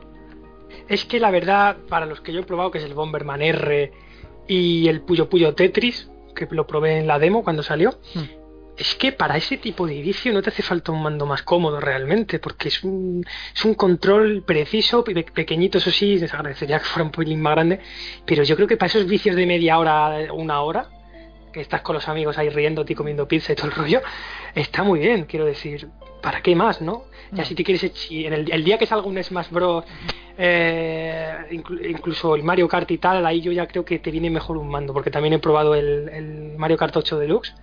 Es 0.87 1.05
que 1.05 1.19
la 1.19 1.31
verdad, 1.31 1.77
para 1.89 2.05
los 2.05 2.21
que 2.21 2.33
yo 2.33 2.41
he 2.41 2.43
probado, 2.43 2.71
que 2.71 2.77
es 2.79 2.83
el 2.83 2.93
Bomberman 2.93 3.41
R 3.41 3.91
y 4.47 4.87
el 4.87 5.01
Puyo 5.01 5.29
Puyo 5.29 5.53
Tetris, 5.55 6.09
que 6.35 6.47
lo 6.51 6.67
probé 6.67 6.99
en 6.99 7.07
la 7.07 7.19
demo 7.19 7.43
cuando 7.43 7.63
salió. 7.63 7.91
Hmm. 8.13 8.23
Es 8.77 8.93
que 8.93 9.11
para 9.11 9.37
ese 9.37 9.57
tipo 9.57 9.87
de 9.87 9.95
inicio 9.95 10.31
no 10.31 10.43
te 10.43 10.49
hace 10.51 10.61
falta 10.61 10.91
un 10.91 11.01
mando 11.01 11.25
más 11.25 11.41
cómodo 11.41 11.79
realmente, 11.79 12.37
porque 12.37 12.67
es 12.67 12.83
un, 12.83 13.25
es 13.55 13.65
un 13.65 13.73
control 13.73 14.43
preciso, 14.45 15.03
pe- 15.03 15.23
pequeñito, 15.33 15.79
eso 15.79 15.89
sí, 15.89 16.19
les 16.19 16.31
agradecería 16.31 16.77
que 16.77 16.85
fuera 16.85 17.05
un 17.05 17.11
pelín 17.11 17.41
más 17.41 17.55
grande, 17.55 17.79
pero 18.23 18.43
yo 18.43 18.55
creo 18.55 18.67
que 18.67 18.77
para 18.77 18.85
esos 18.85 19.07
vicios 19.07 19.35
de 19.35 19.47
media 19.47 19.79
hora, 19.79 20.31
una 20.31 20.61
hora, 20.61 20.89
que 21.51 21.61
estás 21.61 21.81
con 21.81 21.95
los 21.95 22.07
amigos 22.07 22.37
ahí 22.37 22.49
riéndote 22.49 22.93
y 22.93 22.95
comiendo 22.95 23.27
pizza 23.27 23.53
y 23.53 23.55
todo 23.55 23.67
el 23.67 23.73
rollo, 23.73 24.01
está 24.55 24.83
muy 24.83 24.99
bien, 24.99 25.25
quiero 25.25 25.45
decir, 25.45 25.89
¿para 26.21 26.41
qué 26.41 26.55
más, 26.55 26.81
no? 26.81 27.03
Ya 27.31 27.43
si 27.45 27.55
te 27.55 27.63
quieres, 27.63 27.91
si 27.95 28.25
en 28.25 28.33
el, 28.33 28.51
el 28.51 28.63
día 28.63 28.77
que 28.77 28.85
salga 28.85 29.05
un 29.07 29.21
Smash 29.21 29.49
Bros, 29.49 29.83
eh, 30.37 31.35
inclu- 31.51 31.89
incluso 31.89 32.35
el 32.35 32.43
Mario 32.43 32.67
Kart 32.67 32.89
y 32.91 32.97
tal, 32.97 33.25
ahí 33.25 33.41
yo 33.41 33.51
ya 33.51 33.67
creo 33.67 33.83
que 33.83 33.99
te 33.99 34.11
viene 34.11 34.29
mejor 34.29 34.57
un 34.57 34.69
mando, 34.69 34.93
porque 34.93 35.09
también 35.11 35.33
he 35.33 35.39
probado 35.39 35.75
el, 35.75 36.09
el 36.09 36.57
Mario 36.57 36.77
Kart 36.77 36.95
8 36.95 37.17
Deluxe, 37.19 37.53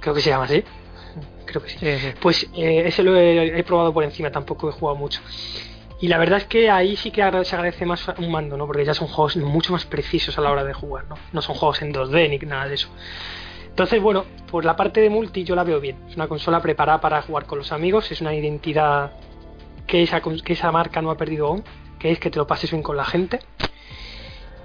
creo 0.00 0.14
que 0.14 0.20
se 0.20 0.30
llama 0.30 0.44
así, 0.44 0.62
creo 1.46 1.62
que 1.62 1.68
sí. 1.70 1.78
Sí, 1.78 1.98
sí. 1.98 2.08
Pues 2.20 2.50
eh, 2.54 2.82
ese 2.86 3.02
lo 3.02 3.16
he, 3.16 3.58
he 3.58 3.62
probado 3.64 3.92
por 3.94 4.04
encima, 4.04 4.30
tampoco 4.30 4.68
he 4.68 4.72
jugado 4.72 4.96
mucho. 4.98 5.20
Y 6.00 6.08
la 6.08 6.18
verdad 6.18 6.38
es 6.38 6.44
que 6.44 6.70
ahí 6.70 6.94
sí 6.96 7.10
que 7.10 7.22
se 7.44 7.56
agradece 7.56 7.86
más 7.86 8.06
un 8.18 8.30
mando, 8.30 8.56
¿no? 8.56 8.66
Porque 8.66 8.84
ya 8.84 8.92
son 8.92 9.08
juegos 9.08 9.36
mucho 9.36 9.72
más 9.72 9.86
precisos 9.86 10.36
a 10.36 10.42
la 10.42 10.50
hora 10.50 10.62
de 10.62 10.74
jugar, 10.74 11.06
¿no? 11.08 11.16
No 11.32 11.40
son 11.40 11.54
juegos 11.54 11.80
en 11.80 11.92
2D 11.92 12.28
ni 12.28 12.38
nada 12.46 12.68
de 12.68 12.74
eso. 12.74 12.88
Entonces, 13.68 14.00
bueno, 14.00 14.24
pues 14.50 14.64
la 14.66 14.76
parte 14.76 15.00
de 15.00 15.10
multi 15.10 15.44
yo 15.44 15.54
la 15.54 15.64
veo 15.64 15.80
bien. 15.80 15.96
Es 16.08 16.16
una 16.16 16.28
consola 16.28 16.60
preparada 16.60 17.00
para 17.00 17.22
jugar 17.22 17.46
con 17.46 17.58
los 17.58 17.72
amigos, 17.72 18.10
es 18.10 18.20
una 18.20 18.34
identidad 18.34 19.12
que 19.86 20.02
esa, 20.02 20.20
que 20.20 20.52
esa 20.52 20.70
marca 20.70 21.00
no 21.00 21.10
ha 21.10 21.16
perdido 21.16 21.46
aún, 21.46 21.64
que 21.98 22.10
es 22.10 22.18
que 22.18 22.30
te 22.30 22.38
lo 22.38 22.46
pases 22.46 22.70
bien 22.70 22.82
con 22.82 22.96
la 22.96 23.04
gente. 23.04 23.40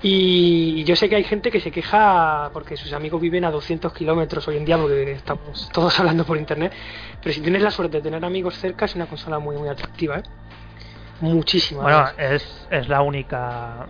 Y 0.04 0.84
yo 0.84 0.96
sé 0.96 1.08
que 1.08 1.16
hay 1.16 1.24
gente 1.24 1.52
que 1.52 1.60
se 1.60 1.72
queja 1.72 2.50
porque 2.54 2.76
sus 2.76 2.92
amigos 2.92 3.22
viven 3.22 3.46
a 3.46 3.52
200 3.52 3.94
kilómetros 3.94 4.48
hoy 4.48 4.58
en 4.58 4.66
día, 4.66 4.78
porque 4.78 5.12
estamos 5.12 5.70
todos 5.72 5.98
hablando 6.00 6.26
por 6.26 6.38
internet. 6.38 6.74
Pero 7.22 7.34
si 7.34 7.42
tienes 7.42 7.62
la 7.62 7.72
suerte 7.72 7.98
de 7.98 8.04
tener 8.04 8.26
amigos 8.26 8.58
cerca, 8.58 8.86
es 8.86 8.96
una 8.96 9.06
consola 9.06 9.40
muy, 9.40 9.56
muy 9.58 9.70
atractiva, 9.70 10.18
¿eh? 10.18 10.24
Muchísimo. 11.22 11.82
Bueno, 11.82 12.06
es, 12.18 12.68
es 12.70 12.88
la 12.90 13.02
única. 13.02 13.84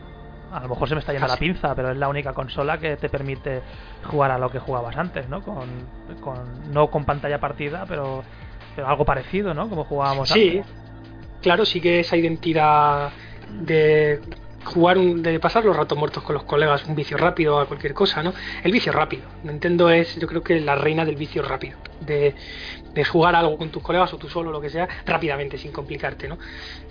A 0.52 0.60
lo 0.64 0.68
mejor 0.70 0.90
se 0.90 0.96
me 0.96 1.00
está 1.00 1.14
yendo 1.14 1.28
la 1.28 1.38
pinza, 1.38 1.74
pero 1.76 1.92
es 1.92 1.98
la 1.98 2.10
única 2.10 2.34
consola 2.34 2.78
que 2.78 2.98
te 2.98 3.08
permite 3.10 3.62
jugar 4.04 4.32
a 4.32 4.38
lo 4.38 4.50
que 4.52 4.60
jugabas 4.60 4.98
antes, 4.98 5.30
¿no? 5.30 5.42
Con, 5.42 5.70
con 6.20 6.74
no 6.74 6.88
con 6.92 7.06
pantalla 7.06 7.40
partida, 7.40 7.86
pero, 7.88 8.22
pero 8.76 8.88
algo 8.88 9.06
parecido, 9.06 9.54
¿no? 9.54 9.70
Como 9.70 9.86
jugábamos 9.86 10.28
Sí, 10.30 10.58
antes. 10.58 10.72
claro, 11.42 11.66
sí 11.66 11.80
que 11.80 12.02
esa 12.02 12.18
identidad 12.18 13.12
de 13.50 14.20
jugar, 14.66 14.98
un- 14.98 15.24
de 15.24 15.40
pasar 15.40 15.64
los 15.64 15.76
ratos 15.76 15.98
muertos 15.98 16.22
con 16.24 16.34
los 16.36 16.44
colegas, 16.44 16.86
un 16.86 16.96
vicio 16.96 17.18
rápido 17.18 17.58
a 17.60 17.66
cualquier 17.66 17.94
cosa, 17.94 18.22
¿no? 18.22 18.34
El 18.62 18.74
vicio 18.74 18.92
rápido. 18.92 19.24
Nintendo 19.44 19.90
es, 19.90 20.16
yo 20.20 20.28
creo 20.28 20.44
que 20.44 20.60
la 20.60 20.76
reina 20.76 21.06
del 21.06 21.16
vicio 21.16 21.42
rápido. 21.44 21.78
De, 22.02 22.36
de 22.94 23.06
jugar 23.06 23.36
algo 23.36 23.58
con 23.58 23.70
tus 23.70 23.82
colegas 23.82 24.14
o 24.14 24.18
tú 24.18 24.28
solo, 24.30 24.52
lo 24.52 24.60
que 24.60 24.70
sea, 24.70 24.88
rápidamente, 25.06 25.58
sin 25.58 25.72
complicarte, 25.72 26.28
¿no? 26.28 26.38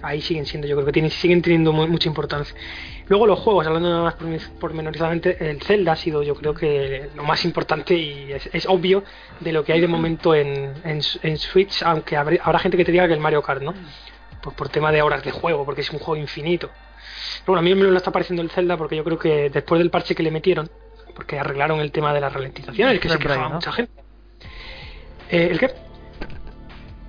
Ahí 0.03 0.21
siguen 0.21 0.47
siendo, 0.47 0.67
yo 0.67 0.75
creo 0.77 0.87
que 0.87 0.93
tienen, 0.93 1.11
siguen 1.11 1.43
teniendo 1.43 1.73
mu- 1.73 1.87
mucha 1.87 2.09
importancia. 2.09 2.55
Luego 3.09 3.27
los 3.27 3.39
juegos, 3.41 3.67
hablando 3.67 4.05
más 4.05 4.17
pormen- 4.19 4.51
pormenorizadamente, 4.59 5.51
el 5.51 5.61
Zelda 5.63 5.93
ha 5.93 5.97
sido 5.97 6.23
yo 6.23 6.35
creo 6.35 6.55
que 6.55 7.11
lo 7.15 7.23
más 7.25 7.45
importante 7.45 7.95
y 7.95 8.33
es, 8.33 8.49
es 8.53 8.67
obvio 8.67 9.05
de 9.41 9.53
lo 9.53 9.65
que 9.65 9.73
hay 9.75 9.81
de 9.81 9.89
momento 9.89 10.35
en, 10.35 10.73
en, 10.85 11.01
en 11.23 11.37
Switch, 11.39 11.83
aunque 11.83 12.17
habrá, 12.17 12.39
habrá 12.43 12.59
gente 12.61 12.77
que 12.77 12.85
te 12.85 12.93
diga 12.93 13.07
que 13.07 13.15
el 13.15 13.21
Mario 13.21 13.43
Kart, 13.43 13.63
¿no? 13.63 13.75
Pues 14.43 14.57
por 14.57 14.69
tema 14.71 14.91
de 14.93 15.03
horas 15.03 15.23
de 15.23 15.33
juego, 15.33 15.65
porque 15.67 15.83
es 15.83 15.91
un 15.91 15.99
juego 15.99 16.17
infinito. 16.21 16.69
Pero 17.41 17.53
bueno, 17.55 17.59
a 17.61 17.63
mí 17.63 17.75
me 17.75 17.83
lo 17.91 17.97
está 17.97 18.11
pareciendo 18.11 18.41
el 18.43 18.51
Zelda 18.51 18.77
porque 18.79 18.97
yo 18.97 19.05
creo 19.05 19.19
que 19.19 19.51
después 19.51 19.79
del 19.79 19.91
parche 19.91 20.15
que 20.15 20.23
le 20.23 20.31
metieron, 20.31 20.71
porque 21.15 21.39
arreglaron 21.39 21.81
el 21.81 21.93
tema 21.93 22.15
de 22.15 22.21
las 22.23 22.33
ralentizaciones, 22.33 23.01
que 23.01 23.09
se 23.09 23.19
quejaba 23.19 23.49
¿no? 23.49 23.55
mucha 23.57 23.73
gente. 23.73 23.93
Eh, 25.31 25.49
¿El 25.51 25.59
qué? 25.59 25.71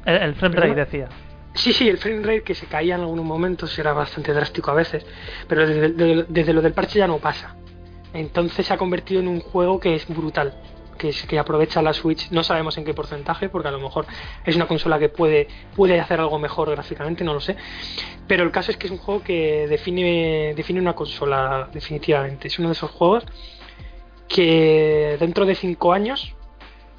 El, 0.06 0.16
el 0.18 0.36
frame 0.36 0.56
rate 0.56 0.76
decía. 0.86 1.08
Sí, 1.54 1.74
sí, 1.74 1.90
el 1.90 1.98
frame 1.98 2.22
rate 2.22 2.44
que 2.44 2.56
se 2.56 2.66
caía 2.66 2.96
en 2.96 3.02
algunos 3.02 3.26
momentos 3.26 3.78
era 3.78 3.92
bastante 3.94 4.34
drástico 4.34 4.72
a 4.72 4.74
veces, 4.74 5.06
pero 5.48 5.68
desde, 5.68 5.90
desde- 5.90 6.26
desde 6.30 6.54
lo 6.54 6.62
del 6.62 6.74
parche 6.74 7.00
ya 7.00 7.08
no 7.08 7.18
pasa. 7.18 7.56
Entonces 8.14 8.66
se 8.66 8.74
ha 8.74 8.78
convertido 8.78 9.20
en 9.22 9.28
un 9.28 9.42
juego 9.42 9.80
que 9.80 9.96
es 9.96 10.08
brutal, 10.08 10.54
que, 10.98 11.10
es, 11.10 11.24
que 11.24 11.40
aprovecha 11.40 11.82
la 11.82 11.94
Switch, 11.94 12.30
no 12.32 12.44
sabemos 12.44 12.78
en 12.78 12.86
qué 12.86 12.94
porcentaje, 12.94 13.50
porque 13.50 13.68
a 13.68 13.72
lo 13.72 13.80
mejor 13.80 14.06
es 14.46 14.56
una 14.56 14.66
consola 14.68 14.98
que 15.00 15.10
puede, 15.10 15.48
puede 15.76 16.00
hacer 16.00 16.20
algo 16.20 16.40
mejor 16.40 16.70
gráficamente, 16.72 17.24
no 17.24 17.34
lo 17.34 17.42
sé. 17.42 17.56
Pero 18.28 18.44
el 18.44 18.52
caso 18.52 18.72
es 18.72 18.78
que 18.78 18.88
es 18.88 18.92
un 18.92 18.98
juego 19.00 19.22
que 19.24 19.68
define, 19.68 20.54
define 20.56 20.80
una 20.80 20.94
consola 20.94 21.70
definitivamente. 21.74 22.48
Es 22.48 22.60
uno 22.60 22.70
de 22.70 22.74
esos 22.74 22.92
juegos 22.92 23.26
que 24.28 25.18
dentro 25.20 25.46
de 25.46 25.56
5 25.56 25.92
años 25.94 26.34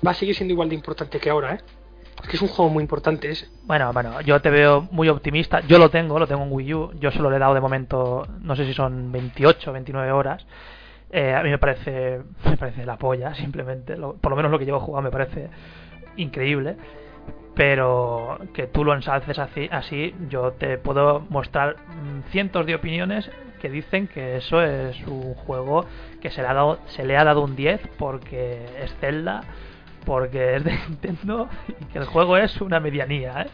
va 0.07 0.11
a 0.11 0.15
seguir 0.15 0.35
siendo 0.35 0.53
igual 0.53 0.69
de 0.69 0.75
importante 0.75 1.19
que 1.19 1.31
ahora, 1.31 1.55
¿eh? 1.55 1.59
Es 2.23 2.29
que 2.29 2.37
es 2.37 2.43
un 2.43 2.49
juego 2.49 2.71
muy 2.71 2.83
importante 2.83 3.31
ese. 3.31 3.49
Bueno, 3.65 3.93
bueno, 3.93 4.21
yo 4.21 4.41
te 4.41 4.49
veo 4.51 4.87
muy 4.93 5.09
optimista. 5.09 5.61
Yo 5.61 5.79
lo 5.79 5.91
tengo, 5.91 6.19
lo 6.19 6.27
tengo 6.27 6.43
en 6.45 6.53
Wii 6.53 6.75
U. 6.75 6.93
Yo 7.01 7.11
solo 7.11 7.31
le 7.31 7.37
he 7.37 7.39
dado 7.41 7.55
de 7.55 7.61
momento, 7.61 8.27
no 8.41 8.55
sé 8.57 8.65
si 8.65 8.73
son 8.75 9.11
28 9.13 9.73
29 9.73 10.13
horas. 10.13 10.47
Eh, 11.11 11.35
a 11.35 11.43
mí 11.43 11.51
me 11.51 11.59
parece, 11.59 12.21
me 12.45 12.57
parece 12.57 12.87
la 12.87 12.97
polla, 12.97 13.35
simplemente. 13.35 13.97
Lo- 13.97 14.15
por 14.15 14.31
lo 14.31 14.37
menos 14.37 14.51
lo 14.53 14.59
que 14.59 14.65
llevo 14.65 14.81
jugado 14.81 15.03
me 15.03 15.11
parece 15.11 15.51
increíble. 16.17 16.77
Pero 17.55 18.39
que 18.55 18.67
tú 18.67 18.83
lo 18.85 18.95
ensalces 18.95 19.39
así, 19.39 19.69
así 19.71 20.15
yo 20.31 20.53
te 20.53 20.79
puedo 20.79 21.21
mostrar 21.29 21.77
mm, 21.77 22.31
cientos 22.31 22.65
de 22.65 22.75
opiniones 22.75 23.31
que 23.61 23.69
dicen 23.69 24.09
que 24.09 24.37
eso 24.39 24.63
es 24.63 24.97
un 25.07 25.35
juego 25.35 25.85
que 26.23 26.31
se 26.31 26.41
le 26.41 26.49
ha 26.49 26.55
dado, 26.55 26.79
se 26.87 27.05
le 27.05 27.17
ha 27.17 27.25
dado 27.25 27.43
un 27.43 27.55
10 27.55 27.81
porque 27.99 28.65
es 28.83 28.95
Zelda, 29.01 29.43
porque 30.05 30.57
es 30.57 30.65
de 30.65 30.73
Nintendo 30.89 31.49
y 31.69 31.85
que 31.87 31.99
el 31.99 32.05
juego 32.05 32.37
es 32.37 32.61
una 32.61 32.81
medianía, 32.81 33.43
¿eh? 33.43 33.51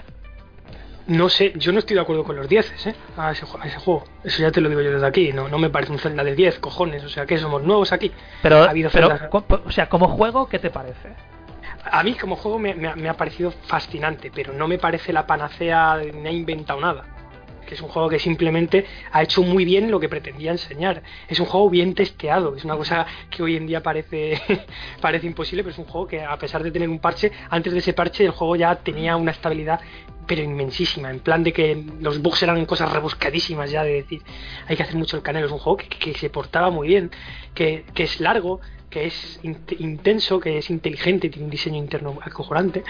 No 1.08 1.30
sé, 1.30 1.54
yo 1.56 1.72
no 1.72 1.78
estoy 1.78 1.94
de 1.94 2.02
acuerdo 2.02 2.22
con 2.22 2.36
los 2.36 2.46
10 2.50 2.86
¿eh? 2.86 2.94
a, 3.16 3.30
ese, 3.32 3.46
a 3.58 3.66
ese 3.66 3.78
juego. 3.78 4.04
Eso 4.22 4.42
ya 4.42 4.52
te 4.52 4.60
lo 4.60 4.68
digo 4.68 4.82
yo 4.82 4.92
desde 4.92 5.06
aquí. 5.06 5.32
No, 5.32 5.48
no 5.48 5.56
me 5.56 5.70
parece 5.70 5.90
un 5.90 5.98
Zelda 5.98 6.22
de 6.22 6.34
10, 6.34 6.58
cojones. 6.58 7.02
O 7.02 7.08
sea, 7.08 7.24
que 7.24 7.38
somos 7.38 7.62
nuevos 7.62 7.92
aquí. 7.92 8.12
Pero, 8.42 8.62
Ha 8.62 8.68
habido 8.68 8.90
pero 8.92 9.16
o 9.64 9.70
sea, 9.70 9.88
como 9.88 10.08
juego, 10.08 10.50
¿qué 10.50 10.58
te 10.58 10.68
parece? 10.68 11.14
A 11.90 12.02
mí 12.02 12.12
como 12.12 12.36
juego 12.36 12.58
me, 12.58 12.74
me 12.74 13.08
ha 13.08 13.14
parecido 13.14 13.50
fascinante, 13.50 14.30
pero 14.34 14.52
no 14.52 14.68
me 14.68 14.76
parece 14.76 15.14
la 15.14 15.26
panacea, 15.26 15.96
ni 16.12 16.28
ha 16.28 16.32
inventado 16.32 16.78
nada. 16.78 17.04
Que 17.68 17.74
es 17.74 17.82
un 17.82 17.88
juego 17.88 18.08
que 18.08 18.18
simplemente 18.18 18.86
ha 19.12 19.22
hecho 19.22 19.42
muy 19.42 19.66
bien 19.66 19.90
lo 19.90 20.00
que 20.00 20.08
pretendía 20.08 20.52
enseñar. 20.52 21.02
Es 21.28 21.38
un 21.38 21.44
juego 21.44 21.68
bien 21.68 21.94
testeado. 21.94 22.56
Es 22.56 22.64
una 22.64 22.76
cosa 22.76 23.06
que 23.28 23.42
hoy 23.42 23.56
en 23.56 23.66
día 23.66 23.82
parece, 23.82 24.40
parece 25.02 25.26
imposible, 25.26 25.62
pero 25.62 25.72
es 25.72 25.78
un 25.78 25.84
juego 25.84 26.06
que 26.06 26.22
a 26.22 26.38
pesar 26.38 26.62
de 26.62 26.70
tener 26.70 26.88
un 26.88 26.98
parche, 26.98 27.30
antes 27.50 27.74
de 27.74 27.80
ese 27.80 27.92
parche 27.92 28.24
el 28.24 28.30
juego 28.30 28.56
ya 28.56 28.74
tenía 28.76 29.16
una 29.16 29.32
estabilidad 29.32 29.80
pero 30.26 30.42
inmensísima, 30.42 31.10
en 31.10 31.20
plan 31.20 31.42
de 31.42 31.54
que 31.54 31.82
los 32.00 32.20
bugs 32.20 32.42
eran 32.42 32.66
cosas 32.66 32.92
rebuscadísimas 32.92 33.70
ya 33.70 33.82
de 33.82 33.94
decir, 33.94 34.22
hay 34.66 34.76
que 34.76 34.82
hacer 34.82 34.94
mucho 34.96 35.16
el 35.16 35.22
canelo, 35.22 35.46
es 35.46 35.52
un 35.52 35.58
juego 35.58 35.78
que, 35.78 36.12
se 36.12 36.28
portaba 36.28 36.70
muy 36.70 36.86
bien, 36.88 37.10
que, 37.54 37.86
que 37.94 38.02
es 38.02 38.20
largo, 38.20 38.60
que 38.90 39.06
es 39.06 39.40
int- 39.42 39.80
intenso, 39.80 40.38
que 40.38 40.58
es 40.58 40.68
inteligente, 40.68 41.30
tiene 41.30 41.46
un 41.46 41.50
diseño 41.50 41.78
interno 41.78 42.18
acojonante, 42.22 42.84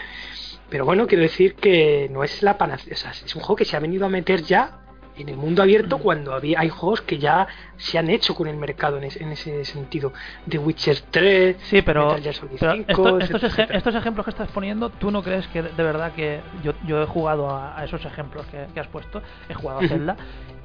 pero 0.71 0.85
bueno, 0.85 1.07
quiero 1.07 1.23
decir 1.23 1.55
que 1.55 2.09
no 2.13 2.25
es 2.25 2.43
la 2.43 2.59
panacea, 2.59 2.93
o 2.95 2.97
sea, 2.97 3.11
es 3.11 3.35
un 3.35 3.41
juego 3.43 3.57
que 3.57 3.65
se 3.65 3.77
ha 3.77 3.81
venido 3.81 4.07
a 4.07 4.09
meter 4.09 4.43
ya 4.43 4.81
en 5.17 5.29
el 5.29 5.37
mundo 5.37 5.63
abierto 5.63 5.99
cuando 5.99 6.33
había, 6.33 6.61
hay 6.61 6.69
juegos 6.69 7.01
que 7.01 7.19
ya 7.19 7.49
se 7.77 7.99
han 7.99 8.09
hecho 8.09 8.37
con 8.37 8.47
el 8.47 8.57
mercado 8.57 8.99
en, 8.99 9.05
es- 9.05 9.17
en 9.21 9.33
ese 9.33 9.65
sentido. 9.65 10.13
The 10.49 10.59
Witcher 10.59 10.97
3, 11.11 11.57
Sí, 11.65 11.83
pero, 11.83 12.07
Metal 12.07 12.23
Gear 12.23 12.35
Solid 12.37 12.57
pero 12.61 12.73
5, 12.75 12.85
esto- 12.89 13.19
estos, 13.19 13.43
etcétera, 13.43 13.79
estos 13.79 13.95
ejemplos 13.97 14.25
que 14.25 14.31
estás 14.31 14.49
poniendo, 14.53 14.91
¿tú 14.91 15.11
no 15.11 15.21
crees 15.25 15.49
que 15.49 15.63
de 15.63 15.83
verdad 15.83 16.13
que 16.13 16.41
yo, 16.63 16.73
yo 16.87 17.03
he 17.03 17.07
jugado 17.07 17.51
a, 17.51 17.77
a 17.77 17.85
esos 17.85 18.05
ejemplos 18.05 18.47
que, 18.47 18.67
que 18.73 18.79
has 18.79 18.87
puesto? 18.87 19.21
He 19.49 19.55
jugado 19.55 19.81
a. 19.81 19.89
Zelda 19.89 20.17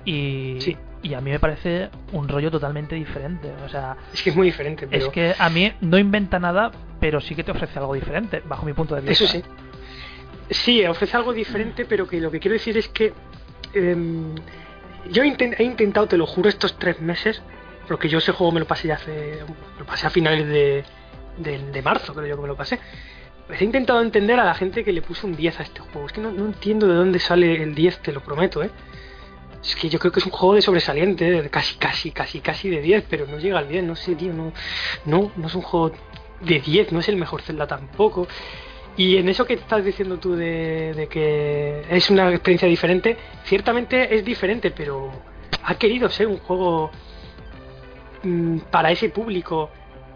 y, 0.05 0.57
Sí. 0.59 0.77
y 1.01 1.15
a 1.15 1.21
mí 1.21 1.31
me 1.31 1.39
parece 1.39 1.89
un 2.11 2.27
rollo 2.27 2.51
totalmente 2.51 2.93
diferente. 2.93 3.51
O 3.65 3.69
sea, 3.69 3.97
Es 4.13 4.21
que 4.21 4.29
es 4.29 4.35
muy 4.35 4.45
diferente, 4.47 4.85
pero 4.87 5.05
es 5.07 5.11
que 5.11 5.33
a 5.35 5.49
mí 5.49 5.71
no 5.81 5.97
inventa 5.97 6.37
nada, 6.37 6.69
pero 6.99 7.21
sí 7.21 7.33
que 7.33 7.43
te 7.43 7.49
ofrece 7.51 7.79
algo 7.79 7.95
diferente, 7.95 8.43
bajo 8.45 8.67
mi 8.67 8.73
punto 8.73 8.93
de 8.93 9.01
vista. 9.01 9.13
Eso 9.23 9.27
sí. 9.33 9.41
Sí, 10.53 10.85
ofrece 10.85 11.17
algo 11.17 11.33
diferente, 11.33 11.85
pero 11.85 12.07
que 12.07 12.19
lo 12.19 12.29
que 12.29 12.39
quiero 12.39 12.53
decir 12.53 12.77
es 12.77 12.87
que 12.87 13.13
em, 13.73 14.35
yo 15.09 15.23
he 15.23 15.63
intentado, 15.63 16.07
te 16.07 16.17
lo 16.17 16.25
juro, 16.25 16.47
estos 16.47 16.77
tres 16.77 17.01
meses, 17.01 17.41
porque 17.87 18.07
yo 18.07 18.19
ese 18.19 18.31
juego 18.31 18.51
me 18.53 18.59
lo 18.59 18.67
pasé 18.67 18.87
ya 18.87 18.95
hace. 18.95 19.39
lo 19.77 19.85
pasé 19.85 20.07
a 20.07 20.09
finales 20.09 20.47
de, 20.47 20.83
de, 21.37 21.71
de 21.71 21.81
marzo, 21.81 22.13
creo 22.13 22.27
yo 22.27 22.35
que 22.35 22.41
me 22.43 22.47
lo 22.47 22.55
pasé. 22.55 22.79
Pues 23.47 23.61
he 23.61 23.65
intentado 23.65 24.01
entender 24.01 24.39
a 24.39 24.45
la 24.45 24.53
gente 24.53 24.83
que 24.83 24.93
le 24.93 25.01
puso 25.01 25.27
un 25.27 25.35
10 25.35 25.59
a 25.59 25.63
este 25.63 25.81
juego. 25.81 26.07
Es 26.07 26.13
que 26.13 26.21
no, 26.21 26.31
no 26.31 26.45
entiendo 26.45 26.87
de 26.87 26.95
dónde 26.95 27.19
sale 27.19 27.61
el 27.61 27.75
10, 27.75 27.99
te 27.99 28.13
lo 28.13 28.21
prometo, 28.21 28.63
¿eh? 28.63 28.69
Es 29.61 29.75
que 29.75 29.89
yo 29.89 29.97
creo 29.99 30.11
que 30.11 30.19
es 30.19 30.25
un 30.25 30.31
juego 30.31 30.55
de 30.55 30.61
sobresaliente, 30.61 31.29
de 31.29 31.49
casi, 31.49 31.75
casi, 31.77 32.11
casi, 32.11 32.39
casi 32.41 32.69
de 32.69 32.81
10, 32.81 33.05
pero 33.09 33.25
no 33.27 33.39
llega 33.39 33.59
al 33.59 33.67
10, 33.67 33.83
no 33.83 33.95
sé, 33.95 34.15
tío, 34.15 34.33
no, 34.33 34.53
no, 35.05 35.31
no 35.35 35.47
es 35.47 35.55
un 35.55 35.61
juego 35.61 35.93
de 36.41 36.59
10, 36.59 36.91
no 36.91 36.99
es 36.99 37.07
el 37.09 37.15
mejor 37.15 37.41
Zelda 37.41 37.65
tampoco. 37.65 38.27
Y 38.95 39.17
en 39.17 39.27
eso 39.27 39.45
que 39.45 39.55
estás 39.55 39.83
diciendo 39.83 40.17
tú 40.17 40.35
de, 40.35 40.93
de 40.93 41.07
que 41.07 41.83
es 41.89 42.09
una 42.11 42.29
experiencia 42.29 42.67
diferente, 42.67 43.17
ciertamente 43.43 44.15
es 44.15 44.23
diferente, 44.23 44.71
pero 44.71 45.11
ha 45.63 45.75
querido 45.75 46.09
ser 46.09 46.27
un 46.27 46.37
juego 46.37 46.91
mm, 48.23 48.59
para 48.69 48.91
ese 48.91 49.09
público 49.09 49.69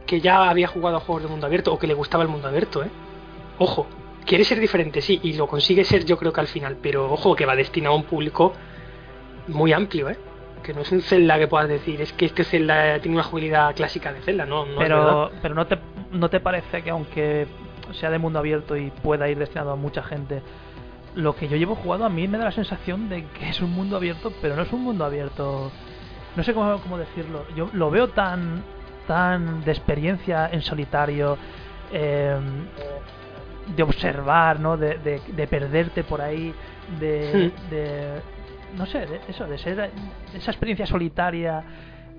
que 0.05 0.21
ya 0.21 0.49
había 0.49 0.67
jugado 0.67 0.97
a 0.97 0.99
juegos 0.99 1.23
de 1.23 1.29
mundo 1.29 1.47
abierto 1.47 1.73
o 1.73 1.79
que 1.79 1.87
le 1.87 1.93
gustaba 1.93 2.23
el 2.23 2.29
mundo 2.29 2.47
abierto, 2.47 2.83
¿eh? 2.83 2.89
Ojo, 3.57 3.87
quiere 4.25 4.43
ser 4.43 4.59
diferente, 4.59 5.01
sí, 5.01 5.19
y 5.23 5.33
lo 5.33 5.47
consigue 5.47 5.83
ser 5.83 6.05
yo 6.05 6.17
creo 6.17 6.31
que 6.31 6.41
al 6.41 6.47
final, 6.47 6.77
pero 6.81 7.11
ojo 7.11 7.35
que 7.35 7.45
va 7.45 7.55
destinado 7.55 7.95
a 7.95 7.97
un 7.97 8.03
público 8.03 8.53
muy 9.47 9.73
amplio, 9.73 10.09
¿eh? 10.09 10.17
Que 10.63 10.73
no 10.73 10.81
es 10.81 10.91
un 10.91 11.01
Zelda 11.01 11.39
que 11.39 11.47
puedas 11.47 11.67
decir, 11.67 11.99
es 12.01 12.13
que 12.13 12.25
este 12.25 12.43
Zelda 12.43 12.99
tiene 12.99 13.17
una 13.17 13.23
jugabilidad 13.23 13.75
clásica 13.75 14.13
de 14.13 14.21
Zelda, 14.21 14.45
no, 14.45 14.65
no 14.65 14.77
pero, 14.77 15.31
pero 15.41 15.55
no 15.55 15.65
te, 15.65 15.77
no 16.11 16.29
te 16.29 16.39
parece 16.39 16.83
que 16.83 16.89
aunque 16.89 17.47
sea 17.93 18.09
de 18.09 18.19
mundo 18.19 18.39
abierto 18.39 18.75
y 18.75 18.91
pueda 18.91 19.29
ir 19.29 19.37
destinado 19.37 19.71
a 19.71 19.75
mucha 19.75 20.03
gente, 20.03 20.41
lo 21.15 21.35
que 21.35 21.47
yo 21.47 21.57
llevo 21.57 21.75
jugado 21.75 22.05
a 22.05 22.09
mí 22.09 22.27
me 22.27 22.37
da 22.37 22.45
la 22.45 22.51
sensación 22.51 23.09
de 23.09 23.25
que 23.25 23.49
es 23.49 23.61
un 23.61 23.71
mundo 23.71 23.97
abierto, 23.97 24.31
pero 24.41 24.55
no 24.55 24.61
es 24.61 24.71
un 24.71 24.83
mundo 24.83 25.05
abierto. 25.05 25.71
No 26.35 26.43
sé 26.43 26.53
cómo, 26.53 26.79
cómo 26.81 26.97
decirlo. 26.97 27.45
Yo 27.55 27.69
lo 27.73 27.89
veo 27.89 28.09
tan, 28.09 28.63
tan 29.07 29.63
de 29.63 29.71
experiencia 29.71 30.49
en 30.51 30.61
solitario, 30.61 31.37
eh, 31.91 32.37
de 33.75 33.83
observar, 33.83 34.59
¿no? 34.59 34.77
De, 34.77 34.97
de, 34.97 35.47
perderte 35.47 36.03
por 36.03 36.21
ahí, 36.21 36.53
de, 36.99 37.51
de 37.69 38.21
no 38.77 38.85
sé, 38.85 39.05
de 39.05 39.19
eso, 39.27 39.45
de 39.45 39.57
ser 39.57 39.91
esa 40.33 40.51
experiencia 40.51 40.85
solitaria, 40.85 41.63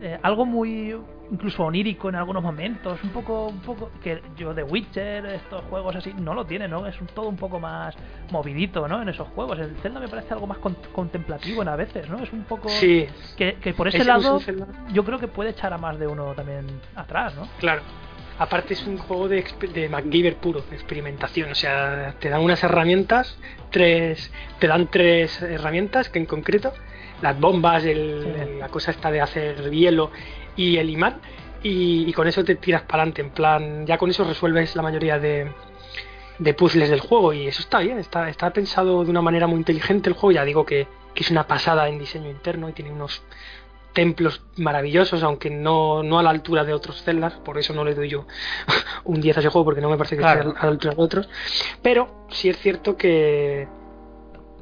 eh, 0.00 0.18
algo 0.22 0.46
muy 0.46 0.96
incluso 1.30 1.64
onírico 1.64 2.08
en 2.08 2.14
algunos 2.14 2.42
momentos, 2.42 3.02
un 3.02 3.10
poco, 3.10 3.48
un 3.48 3.60
poco 3.60 3.90
que 4.02 4.22
yo 4.36 4.54
de 4.54 4.62
Witcher, 4.62 5.26
estos 5.26 5.62
juegos 5.64 5.94
así, 5.96 6.14
no 6.14 6.34
lo 6.34 6.46
tiene, 6.46 6.68
¿no? 6.68 6.86
Es 6.86 6.96
todo 7.14 7.28
un 7.28 7.36
poco 7.36 7.60
más 7.60 7.94
movidito, 8.30 8.88
¿no? 8.88 9.02
En 9.02 9.08
esos 9.08 9.28
juegos. 9.28 9.58
El 9.58 9.76
Zelda 9.76 10.00
me 10.00 10.08
parece 10.08 10.32
algo 10.32 10.46
más 10.46 10.58
contemplativo 10.92 11.62
en 11.62 11.68
a 11.68 11.76
veces, 11.76 12.08
¿no? 12.08 12.22
Es 12.22 12.32
un 12.32 12.44
poco 12.44 12.68
sí. 12.68 13.06
que, 13.36 13.56
que 13.56 13.74
por 13.74 13.88
ese 13.88 14.04
lado 14.04 14.40
yo 14.92 15.04
creo 15.04 15.18
que 15.18 15.28
puede 15.28 15.50
echar 15.50 15.72
a 15.72 15.78
más 15.78 15.98
de 15.98 16.06
uno 16.06 16.34
también 16.34 16.66
atrás, 16.94 17.34
¿no? 17.34 17.48
Claro. 17.58 17.82
Aparte 18.38 18.74
es 18.74 18.86
un 18.86 18.98
juego 18.98 19.28
de, 19.28 19.44
de 19.74 19.88
MacGyver 19.88 20.36
puro, 20.36 20.60
de 20.60 20.76
experimentación. 20.76 21.50
O 21.50 21.56
sea, 21.56 22.14
te 22.20 22.28
dan 22.28 22.40
unas 22.40 22.62
herramientas, 22.62 23.36
tres, 23.70 24.32
te 24.60 24.68
dan 24.68 24.86
tres 24.86 25.42
herramientas 25.42 26.08
que 26.08 26.20
en 26.20 26.26
concreto, 26.26 26.72
las 27.22 27.38
bombas, 27.38 27.84
el, 27.84 28.58
la 28.58 28.68
cosa 28.68 28.90
esta 28.90 29.10
de 29.10 29.20
hacer 29.20 29.70
hielo 29.70 30.10
y 30.56 30.76
el 30.76 30.90
imán, 30.90 31.20
y, 31.62 32.12
con 32.12 32.28
eso 32.28 32.44
te 32.44 32.54
tiras 32.56 32.82
para 32.82 33.02
adelante. 33.02 33.22
En 33.22 33.30
plan, 33.30 33.86
ya 33.86 33.98
con 33.98 34.10
eso 34.10 34.24
resuelves 34.24 34.76
la 34.76 34.82
mayoría 34.82 35.18
de, 35.18 35.50
de 36.38 36.54
puzzles 36.54 36.90
del 36.90 37.00
juego 37.00 37.32
y 37.32 37.46
eso 37.46 37.62
está 37.62 37.80
bien, 37.80 37.98
está, 37.98 38.28
está 38.28 38.50
pensado 38.50 39.04
de 39.04 39.10
una 39.10 39.22
manera 39.22 39.46
muy 39.46 39.58
inteligente 39.58 40.08
el 40.08 40.14
juego. 40.14 40.32
Ya 40.32 40.44
digo 40.44 40.64
que, 40.64 40.86
que 41.14 41.22
es 41.22 41.30
una 41.30 41.46
pasada 41.46 41.88
en 41.88 41.98
diseño 41.98 42.30
interno 42.30 42.68
y 42.68 42.72
tiene 42.72 42.92
unos 42.92 43.22
templos 43.92 44.42
maravillosos, 44.56 45.22
aunque 45.24 45.50
no, 45.50 46.04
no 46.04 46.18
a 46.20 46.22
la 46.22 46.30
altura 46.30 46.62
de 46.62 46.72
otros 46.72 47.02
celdas, 47.02 47.32
por 47.44 47.58
eso 47.58 47.72
no 47.74 47.84
le 47.84 47.94
doy 47.94 48.08
yo 48.08 48.26
un 49.04 49.20
10 49.20 49.36
a 49.36 49.40
ese 49.40 49.48
juego, 49.48 49.64
porque 49.64 49.80
no 49.80 49.90
me 49.90 49.96
parece 49.96 50.16
que 50.16 50.22
sea 50.22 50.32
a 50.32 50.44
la 50.44 50.70
altura 50.70 50.94
de 50.94 51.02
otros. 51.02 51.28
Pero 51.82 52.26
sí 52.30 52.48
es 52.48 52.58
cierto 52.58 52.96
que, 52.96 53.66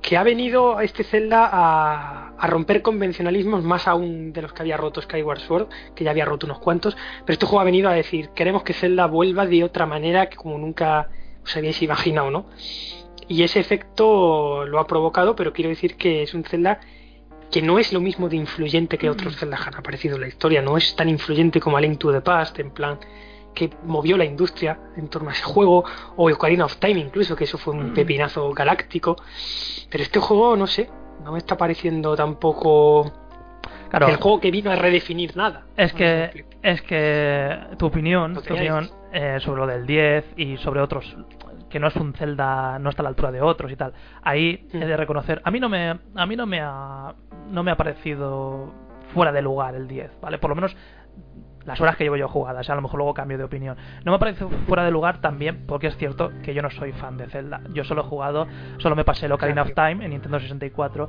que 0.07 0.17
ha 0.17 0.23
venido 0.23 0.79
a 0.79 0.85
este 0.85 1.03
Zelda 1.03 1.51
a, 1.53 2.29
a, 2.39 2.47
romper 2.47 2.81
convencionalismos 2.81 3.65
más 3.65 3.89
aún 3.89 4.33
de 4.33 4.41
los 4.41 4.53
que 4.53 4.63
había 4.63 4.77
roto 4.77 5.03
Skyward 5.03 5.41
Sword, 5.41 5.67
que 5.97 6.05
ya 6.05 6.13
había 6.13 6.25
roto 6.25 6.47
unos 6.47 6.61
cuantos, 6.61 6.97
pero 7.25 7.33
este 7.33 7.45
juego 7.45 7.59
ha 7.59 7.65
venido 7.65 7.89
a 7.89 7.93
decir, 7.93 8.29
queremos 8.29 8.63
que 8.63 8.73
Zelda 8.73 9.07
vuelva 9.07 9.47
de 9.47 9.65
otra 9.65 9.85
manera 9.85 10.29
que 10.29 10.37
como 10.37 10.59
nunca 10.59 11.09
os 11.43 11.57
habíais 11.57 11.83
imaginado, 11.83 12.31
¿no? 12.31 12.47
Y 13.27 13.43
ese 13.43 13.59
efecto 13.59 14.65
lo 14.65 14.79
ha 14.79 14.87
provocado, 14.87 15.35
pero 15.35 15.53
quiero 15.53 15.71
decir 15.71 15.97
que 15.97 16.23
es 16.23 16.35
un 16.35 16.45
Zelda 16.45 16.79
que 17.51 17.61
no 17.61 17.81
es 17.81 17.93
lo 17.93 18.01
mismo 18.01 18.29
de 18.29 18.37
influyente 18.37 18.99
que 18.99 19.11
otros 19.11 19.35
mm. 19.35 19.39
Zelda 19.39 19.59
han 19.67 19.75
aparecido 19.75 20.15
en 20.15 20.21
la 20.21 20.29
historia, 20.29 20.63
no 20.63 20.77
es 20.77 20.95
tan 20.95 21.09
influyente 21.09 21.59
como 21.59 21.79
A 21.79 21.81
Link 21.81 21.99
to 21.99 22.13
the 22.13 22.21
Past, 22.21 22.61
en 22.61 22.71
plan 22.71 23.01
que 23.57 23.71
movió 23.85 24.17
la 24.17 24.25
industria 24.25 24.79
en 24.97 25.09
torno 25.09 25.31
a 25.31 25.33
ese 25.33 25.43
juego, 25.43 25.85
o 26.17 26.31
Ocarina 26.31 26.67
of 26.67 26.77
Time 26.77 27.01
incluso, 27.01 27.35
que 27.35 27.45
eso 27.45 27.59
fue 27.59 27.75
un 27.75 27.91
mm. 27.91 27.95
pepinazo 27.95 28.53
galáctico, 28.53 29.17
pero 29.91 30.05
este 30.05 30.21
juego, 30.21 30.57
no 30.57 30.69
sé, 30.69 30.89
no 31.25 31.33
me 31.33 31.39
está 31.39 31.57
pareciendo 31.57 32.15
tampoco 32.15 33.11
claro, 33.89 34.09
el 34.09 34.17
juego 34.17 34.39
que 34.39 34.51
vino 34.51 34.71
a 34.71 34.77
redefinir 34.77 35.37
nada. 35.37 35.65
Es 35.77 35.93
que, 35.95 36.45
es 36.63 36.83
que 36.83 37.59
tu 37.79 37.87
opinión, 37.87 38.35
tu 38.35 38.41
opinión 38.41 38.91
eh, 39.13 39.39
sobre 39.41 39.63
lo 39.63 39.67
del 39.67 39.87
10 39.87 40.35
y 40.37 40.57
sobre 40.59 40.81
otros 40.81 41.17
que 41.71 41.81
no 41.81 41.89
es 41.89 41.97
un 41.97 42.13
Zelda, 42.13 42.79
no 42.79 42.91
está 42.91 43.03
a 43.03 43.05
la 43.05 43.09
altura 43.09 43.33
de 43.33 43.41
otros 43.41 43.73
y 43.73 43.77
tal. 43.77 43.93
Ahí 44.23 44.69
he 44.73 44.79
de 44.79 44.97
reconocer, 44.97 45.41
a 45.45 45.51
mí 45.51 45.59
no 45.59 45.69
me, 45.69 45.99
a 46.15 46.27
mí 46.27 46.37
no 46.37 46.47
me 46.47 46.61
ha, 46.61 47.15
no 47.51 47.63
me 47.63 47.71
ha 47.71 47.77
parecido 47.77 48.73
fuera 49.13 49.33
de 49.33 49.43
lugar 49.43 49.75
el 49.75 49.89
10, 49.89 50.21
¿vale? 50.21 50.39
Por 50.39 50.51
lo 50.51 50.57
menos 50.57 50.77
las 51.67 51.81
horas 51.81 51.97
que 51.97 52.05
llevo 52.05 52.17
yo 52.17 52.29
jugadas, 52.29 52.71
a 52.71 52.75
lo 52.75 52.83
mejor 52.83 52.99
luego 52.99 53.15
cambio 53.15 53.37
de 53.39 53.45
opinión. 53.45 53.77
No 54.05 54.13
me 54.13 54.19
parece 54.19 54.47
fuera 54.67 54.85
de 54.85 54.91
lugar 54.91 55.21
también 55.21 55.65
porque 55.67 55.89
es 55.89 55.97
cierto 55.97 56.33
que 56.43 56.55
yo 56.55 56.63
no 56.63 56.71
soy 56.71 56.93
fan 56.93 57.17
de 57.17 57.27
Zelda. 57.27 57.61
Yo 57.73 57.85
solo 57.85 58.03
he 58.03 58.05
jugado, 58.05 58.47
solo 58.79 58.97
me 58.97 59.05
pasé 59.05 59.27
el 59.27 59.33
Ocarina 59.33 59.63
of 59.63 59.73
Time 59.75 60.05
en 60.05 60.11
Nintendo 60.13 60.41
64 60.41 61.09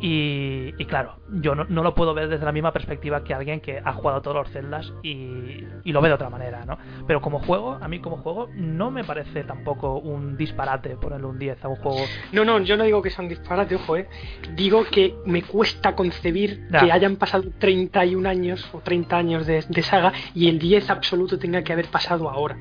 y, 0.00 0.72
claro, 0.84 1.16
yo 1.28 1.54
no, 1.54 1.82
lo 1.82 1.94
puedo 1.94 2.14
ver 2.14 2.28
desde 2.28 2.44
la 2.44 2.52
misma 2.52 2.72
perspectiva 2.72 3.24
que 3.24 3.34
alguien 3.34 3.60
que 3.60 3.80
ha 3.84 3.92
jugado 3.92 4.22
todos 4.22 4.36
los 4.36 4.50
celdas 4.50 4.92
y, 5.02 5.64
lo 5.84 6.00
ve 6.00 6.08
de 6.08 6.14
otra 6.14 6.30
manera, 6.30 6.64
¿no? 6.64 6.78
Pero 7.06 7.20
como 7.20 7.40
juego, 7.40 7.78
a 7.80 7.88
mí 7.88 8.00
como 8.00 8.18
juego, 8.18 8.48
no 8.54 8.90
me 8.90 9.02
parece 9.04 9.42
tampoco 9.44 9.98
un 9.98 10.36
disparate 10.36 10.96
ponerle 10.96 11.26
un 11.26 11.38
10 11.38 11.64
a 11.64 11.68
un 11.68 11.76
juego. 11.76 11.98
No, 12.32 12.44
no, 12.44 12.60
yo 12.60 12.76
no 12.76 12.84
digo 12.84 13.02
que 13.02 13.10
sea 13.10 13.22
un 13.22 13.28
disparate, 13.28 13.74
ojo, 13.74 13.96
eh. 13.96 14.08
Digo 14.54 14.84
que 14.84 15.16
me 15.24 15.42
cuesta 15.42 15.96
concebir 15.96 16.68
que 16.68 16.92
hayan 16.92 17.16
pasado 17.16 17.44
31 17.58 18.28
años 18.28 18.68
o 18.72 18.80
30 18.80 19.16
años 19.16 19.46
de, 19.46 19.82
saga 19.82 20.12
y 20.34 20.48
el 20.48 20.58
10 20.58 20.90
absoluto 20.90 21.38
tenga 21.38 21.62
que 21.62 21.72
haber 21.72 21.86
pasado 21.86 22.30
ahora. 22.30 22.58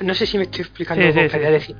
No 0.00 0.14
sé 0.14 0.26
si 0.26 0.36
me 0.36 0.44
estoy 0.44 0.60
explicando 0.60 1.02
sí, 1.02 1.12
sí, 1.12 1.38
decir. 1.38 1.76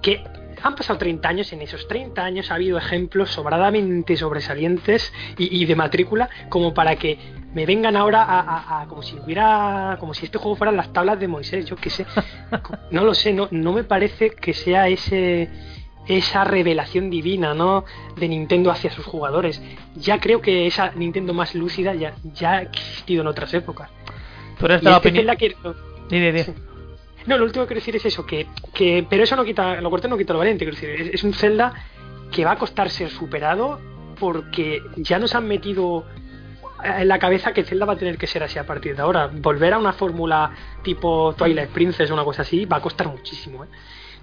Que 0.00 0.24
han 0.62 0.74
pasado 0.74 0.98
30 0.98 1.28
años, 1.28 1.52
en 1.52 1.62
esos 1.62 1.86
30 1.88 2.24
años 2.24 2.50
ha 2.50 2.54
habido 2.54 2.78
ejemplos 2.78 3.30
sobradamente 3.30 4.16
sobresalientes 4.16 5.12
y, 5.36 5.64
de 5.64 5.76
matrícula 5.76 6.28
como 6.48 6.74
para 6.74 6.96
que 6.96 7.18
me 7.54 7.66
vengan 7.66 7.96
ahora 7.96 8.24
a, 8.28 8.86
como 8.88 9.02
si 9.02 9.16
hubiera 9.18 9.96
como 10.00 10.14
si 10.14 10.24
este 10.24 10.38
juego 10.38 10.56
fueran 10.56 10.76
las 10.76 10.92
tablas 10.92 11.20
de 11.20 11.28
Moisés, 11.28 11.66
yo 11.66 11.76
qué 11.76 11.90
sé. 11.90 12.06
No 12.90 13.04
lo 13.04 13.14
sé, 13.14 13.32
no, 13.32 13.48
no 13.50 13.72
me 13.72 13.84
parece 13.84 14.30
que 14.30 14.52
sea 14.52 14.88
ese 14.88 15.48
esa 16.06 16.44
revelación 16.44 17.10
divina, 17.10 17.54
¿no? 17.54 17.84
de 18.16 18.28
Nintendo 18.28 18.70
hacia 18.70 18.90
sus 18.90 19.04
jugadores. 19.04 19.62
Ya 19.94 20.20
creo 20.20 20.40
que 20.40 20.66
esa 20.66 20.92
Nintendo 20.94 21.32
más 21.32 21.54
lúcida 21.54 21.94
ya, 21.94 22.14
ya 22.34 22.52
ha 22.52 22.62
existido 22.62 23.22
en 23.22 23.28
otras 23.28 23.54
épocas. 23.54 23.90
Tú 24.58 24.66
eres 24.66 24.82
la 24.82 24.98
opinión... 24.98 25.26
No, 27.26 27.38
lo 27.38 27.44
último 27.44 27.64
que 27.64 27.68
quiero 27.68 27.80
decir 27.80 27.96
es 27.96 28.04
eso, 28.04 28.26
que, 28.26 28.46
que 28.74 29.06
pero 29.08 29.24
eso 29.24 29.36
no 29.36 29.44
quita, 29.44 29.80
lo 29.80 29.90
corto 29.90 30.08
no 30.08 30.18
quita 30.18 30.32
lo 30.32 30.40
valiente, 30.40 30.64
quiero 30.64 30.78
decir, 30.78 31.14
es, 31.14 31.22
un 31.22 31.32
Zelda 31.32 31.72
que 32.30 32.44
va 32.44 32.52
a 32.52 32.58
costar 32.58 32.90
ser 32.90 33.10
superado 33.10 33.80
porque 34.18 34.82
ya 34.96 35.18
nos 35.18 35.34
han 35.34 35.46
metido 35.46 36.04
en 36.82 37.06
la 37.06 37.18
cabeza 37.18 37.52
que 37.52 37.64
Zelda 37.64 37.86
va 37.86 37.92
a 37.92 37.98
tener 37.98 38.18
que 38.18 38.26
ser 38.26 38.42
así 38.42 38.58
a 38.58 38.66
partir 38.66 38.96
de 38.96 39.02
ahora. 39.02 39.30
Volver 39.32 39.74
a 39.74 39.78
una 39.78 39.92
fórmula 39.92 40.50
tipo 40.82 41.34
Twilight 41.36 41.70
Princess 41.70 42.10
o 42.10 42.14
una 42.14 42.24
cosa 42.24 42.42
así 42.42 42.64
va 42.64 42.78
a 42.78 42.80
costar 42.80 43.08
muchísimo. 43.08 43.64
¿eh? 43.64 43.68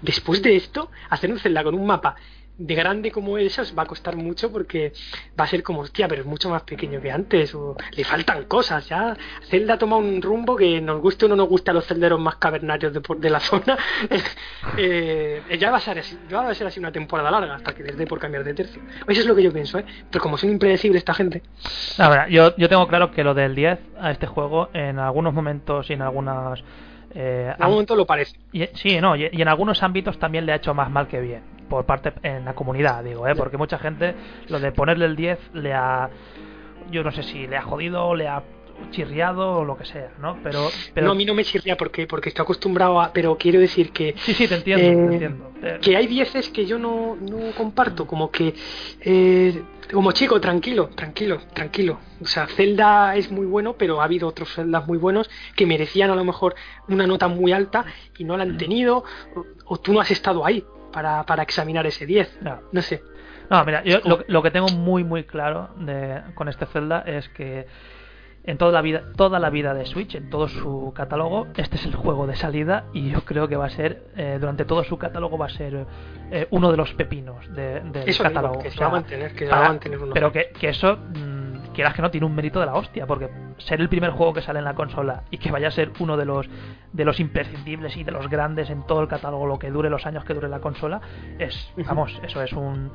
Después 0.02 0.42
de 0.42 0.56
esto, 0.56 0.90
hacer 1.08 1.30
un 1.30 1.38
Zelda 1.38 1.62
con 1.62 1.74
un 1.74 1.86
mapa 1.86 2.16
de 2.60 2.74
grande 2.74 3.10
como 3.10 3.38
eso 3.38 3.62
va 3.76 3.84
a 3.84 3.86
costar 3.86 4.16
mucho 4.16 4.52
porque 4.52 4.92
va 5.38 5.44
a 5.44 5.46
ser 5.46 5.62
como, 5.62 5.80
hostia, 5.80 6.06
pero 6.08 6.20
es 6.20 6.26
mucho 6.26 6.50
más 6.50 6.62
pequeño 6.62 7.00
que 7.00 7.10
antes, 7.10 7.54
o 7.54 7.74
le 7.92 8.04
faltan 8.04 8.44
cosas, 8.44 8.86
ya. 8.86 9.16
Zelda 9.48 9.78
toma 9.78 9.96
un 9.96 10.20
rumbo 10.20 10.56
que 10.56 10.80
nos 10.80 11.00
guste 11.00 11.24
o 11.24 11.28
no 11.28 11.36
nos 11.36 11.48
guste 11.48 11.70
a 11.70 11.74
los 11.74 11.86
celderos 11.86 12.20
más 12.20 12.36
cavernarios 12.36 12.92
de, 12.92 13.00
de 13.18 13.30
la 13.30 13.40
zona. 13.40 13.78
eh, 14.76 15.42
ya 15.58 15.70
va 15.70 15.78
a, 15.78 15.80
ser 15.80 15.98
así, 16.00 16.18
va 16.32 16.48
a 16.48 16.54
ser 16.54 16.66
así 16.66 16.78
una 16.78 16.92
temporada 16.92 17.30
larga 17.30 17.54
hasta 17.54 17.74
que 17.74 17.82
les 17.82 17.96
dé 17.96 18.06
por 18.06 18.18
cambiar 18.18 18.44
de 18.44 18.52
tercio. 18.52 18.82
Eso 19.08 19.20
es 19.20 19.26
lo 19.26 19.34
que 19.34 19.42
yo 19.42 19.52
pienso, 19.52 19.78
¿eh? 19.78 19.84
Pero 20.10 20.22
como 20.22 20.36
son 20.36 20.50
impredecibles 20.50 21.00
esta 21.00 21.14
gente. 21.14 21.42
A 21.98 22.08
ver, 22.10 22.28
yo, 22.28 22.54
yo 22.56 22.68
tengo 22.68 22.86
claro 22.88 23.10
que 23.10 23.24
lo 23.24 23.32
del 23.32 23.54
10 23.54 23.78
a 23.98 24.10
este 24.10 24.26
juego 24.26 24.68
en 24.74 24.98
algunos 24.98 25.32
momentos 25.32 25.88
y 25.88 25.94
en 25.94 26.02
algunas 26.02 26.62
eh, 27.14 27.52
en 27.56 27.62
algún 27.62 27.76
momento 27.76 27.96
lo 27.96 28.06
parece. 28.06 28.36
Y, 28.52 28.66
sí, 28.74 29.00
no, 29.00 29.16
y, 29.16 29.28
en 29.32 29.48
algunos 29.48 29.82
ámbitos 29.82 30.18
también 30.18 30.46
le 30.46 30.52
ha 30.52 30.56
hecho 30.56 30.74
más 30.74 30.90
mal 30.90 31.08
que 31.08 31.20
bien. 31.20 31.42
Por 31.68 31.86
parte 31.86 32.12
en 32.22 32.44
la 32.44 32.54
comunidad, 32.54 33.04
digo, 33.04 33.28
¿eh? 33.28 33.34
porque 33.36 33.56
mucha 33.56 33.78
gente 33.78 34.14
lo 34.48 34.58
de 34.58 34.72
ponerle 34.72 35.06
el 35.06 35.16
10 35.16 35.54
le 35.54 35.72
ha. 35.72 36.10
Yo 36.90 37.04
no 37.04 37.12
sé 37.12 37.22
si 37.22 37.46
le 37.46 37.56
ha 37.56 37.62
jodido, 37.62 38.14
le 38.16 38.26
ha 38.26 38.42
chirriado 38.90 39.58
o 39.58 39.64
lo 39.64 39.76
que 39.76 39.84
sea, 39.84 40.12
¿no? 40.20 40.38
Pero, 40.42 40.68
pero... 40.94 41.06
No, 41.06 41.12
a 41.12 41.14
mí 41.14 41.24
no 41.24 41.34
me 41.34 41.44
chirría 41.44 41.76
porque, 41.76 42.06
porque 42.06 42.30
estoy 42.30 42.42
acostumbrado 42.42 43.00
a... 43.00 43.12
Pero 43.12 43.36
quiero 43.36 43.60
decir 43.60 43.92
que... 43.92 44.14
Sí, 44.18 44.34
sí, 44.34 44.48
te 44.48 44.56
entiendo, 44.56 44.84
te 44.84 44.92
eh, 44.92 45.12
entiendo. 45.12 45.52
Que 45.80 45.96
hay 45.96 46.06
dieces 46.06 46.48
que 46.48 46.66
yo 46.66 46.78
no, 46.78 47.16
no 47.16 47.52
comparto, 47.56 48.06
como 48.06 48.30
que... 48.30 48.54
Eh, 49.00 49.62
como 49.92 50.12
chico, 50.12 50.40
tranquilo, 50.40 50.88
tranquilo, 50.94 51.40
tranquilo. 51.52 51.98
O 52.20 52.26
sea, 52.26 52.46
Zelda 52.46 53.16
es 53.16 53.30
muy 53.30 53.46
bueno, 53.46 53.74
pero 53.76 54.00
ha 54.00 54.04
habido 54.04 54.28
otros 54.28 54.54
Zeldas 54.54 54.86
muy 54.86 54.98
buenos 54.98 55.28
que 55.56 55.66
merecían 55.66 56.10
a 56.10 56.14
lo 56.14 56.24
mejor 56.24 56.54
una 56.88 57.06
nota 57.06 57.28
muy 57.28 57.52
alta 57.52 57.84
y 58.16 58.24
no 58.24 58.36
la 58.36 58.44
han 58.44 58.56
tenido, 58.56 59.04
o, 59.64 59.78
tú 59.78 59.92
no 59.92 60.00
has 60.00 60.10
estado 60.10 60.44
ahí 60.46 60.64
para, 60.92 61.24
para 61.24 61.42
examinar 61.42 61.86
ese 61.86 62.06
10. 62.06 62.42
No, 62.42 62.60
no 62.72 62.82
sé. 62.82 63.02
No, 63.50 63.64
mira, 63.64 63.82
yo 63.82 63.98
lo, 64.04 64.24
lo, 64.28 64.42
que 64.42 64.52
tengo 64.52 64.68
muy, 64.68 65.02
muy 65.02 65.24
claro 65.24 65.70
de, 65.76 66.22
con 66.34 66.48
este 66.48 66.66
Zelda 66.66 67.00
es 67.00 67.28
que 67.30 67.66
en 68.44 68.56
toda 68.58 68.72
la 68.72 68.80
vida 68.82 69.02
toda 69.16 69.38
la 69.38 69.50
vida 69.50 69.74
de 69.74 69.84
Switch 69.86 70.14
en 70.14 70.30
todo 70.30 70.48
su 70.48 70.92
catálogo 70.94 71.46
este 71.56 71.76
es 71.76 71.84
el 71.84 71.94
juego 71.94 72.26
de 72.26 72.36
salida 72.36 72.84
y 72.94 73.10
yo 73.10 73.20
creo 73.22 73.48
que 73.48 73.56
va 73.56 73.66
a 73.66 73.70
ser 73.70 74.04
eh, 74.16 74.38
durante 74.40 74.64
todo 74.64 74.82
su 74.84 74.96
catálogo 74.98 75.36
va 75.36 75.46
a 75.46 75.50
ser 75.50 75.86
eh, 76.30 76.46
uno 76.50 76.70
de 76.70 76.76
los 76.78 76.92
pepinos 76.94 77.46
de, 77.54 77.80
del 77.80 78.08
Eso 78.08 78.22
digo, 78.22 78.34
catálogo 78.34 78.58
que 78.62 78.70
se 78.70 78.78
sea, 78.78 78.86
va 78.88 78.92
a 78.92 79.00
mantener, 79.00 79.32
que 79.32 79.44
se 79.44 79.50
para- 79.50 79.60
va 79.60 79.66
a 79.66 79.70
mantener 79.70 79.98
uno. 79.98 80.14
pero 80.14 80.32
que, 80.32 80.50
que 80.58 80.68
eso 80.70 80.96
mm, 80.96 81.39
quieras 81.80 81.94
que 81.94 82.02
no 82.02 82.10
tiene 82.10 82.26
un 82.26 82.34
mérito 82.34 82.60
de 82.60 82.66
la 82.66 82.74
hostia 82.74 83.06
porque 83.06 83.30
ser 83.56 83.80
el 83.80 83.88
primer 83.88 84.10
juego 84.10 84.34
que 84.34 84.42
sale 84.42 84.58
en 84.58 84.66
la 84.66 84.74
consola 84.74 85.22
y 85.30 85.38
que 85.38 85.50
vaya 85.50 85.68
a 85.68 85.70
ser 85.70 85.92
uno 85.98 86.18
de 86.18 86.26
los 86.26 86.46
de 86.92 87.04
los 87.06 87.18
imprescindibles 87.20 87.96
y 87.96 88.04
de 88.04 88.12
los 88.12 88.28
grandes 88.28 88.68
en 88.68 88.86
todo 88.86 89.00
el 89.00 89.08
catálogo 89.08 89.46
lo 89.46 89.58
que 89.58 89.70
dure 89.70 89.88
los 89.88 90.04
años 90.04 90.22
que 90.26 90.34
dure 90.34 90.50
la 90.50 90.60
consola 90.60 91.00
es 91.38 91.72
vamos 91.86 92.20
eso 92.22 92.42
es 92.42 92.52
un 92.52 92.90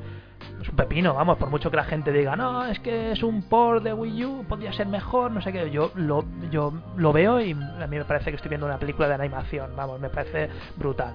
es 0.60 0.68
un 0.68 0.76
pepino, 0.76 1.14
vamos, 1.14 1.38
por 1.38 1.48
mucho 1.48 1.70
que 1.70 1.76
la 1.76 1.84
gente 1.84 2.12
diga, 2.12 2.36
no, 2.36 2.66
es 2.66 2.78
que 2.80 3.12
es 3.12 3.22
un 3.22 3.42
port 3.48 3.82
de 3.82 3.92
Wii 3.92 4.24
U, 4.24 4.44
podría 4.46 4.72
ser 4.72 4.86
mejor, 4.86 5.30
no 5.30 5.40
sé 5.40 5.50
qué, 5.50 5.70
yo 5.70 5.92
lo, 5.94 6.24
yo 6.50 6.72
lo 6.96 7.12
veo 7.12 7.40
y 7.40 7.52
a 7.52 7.86
mí 7.86 7.96
me 7.96 8.04
parece 8.04 8.30
que 8.30 8.36
estoy 8.36 8.50
viendo 8.50 8.66
una 8.66 8.78
película 8.78 9.08
de 9.08 9.14
animación, 9.14 9.74
vamos, 9.74 9.98
me 9.98 10.10
parece 10.10 10.50
brutal. 10.76 11.14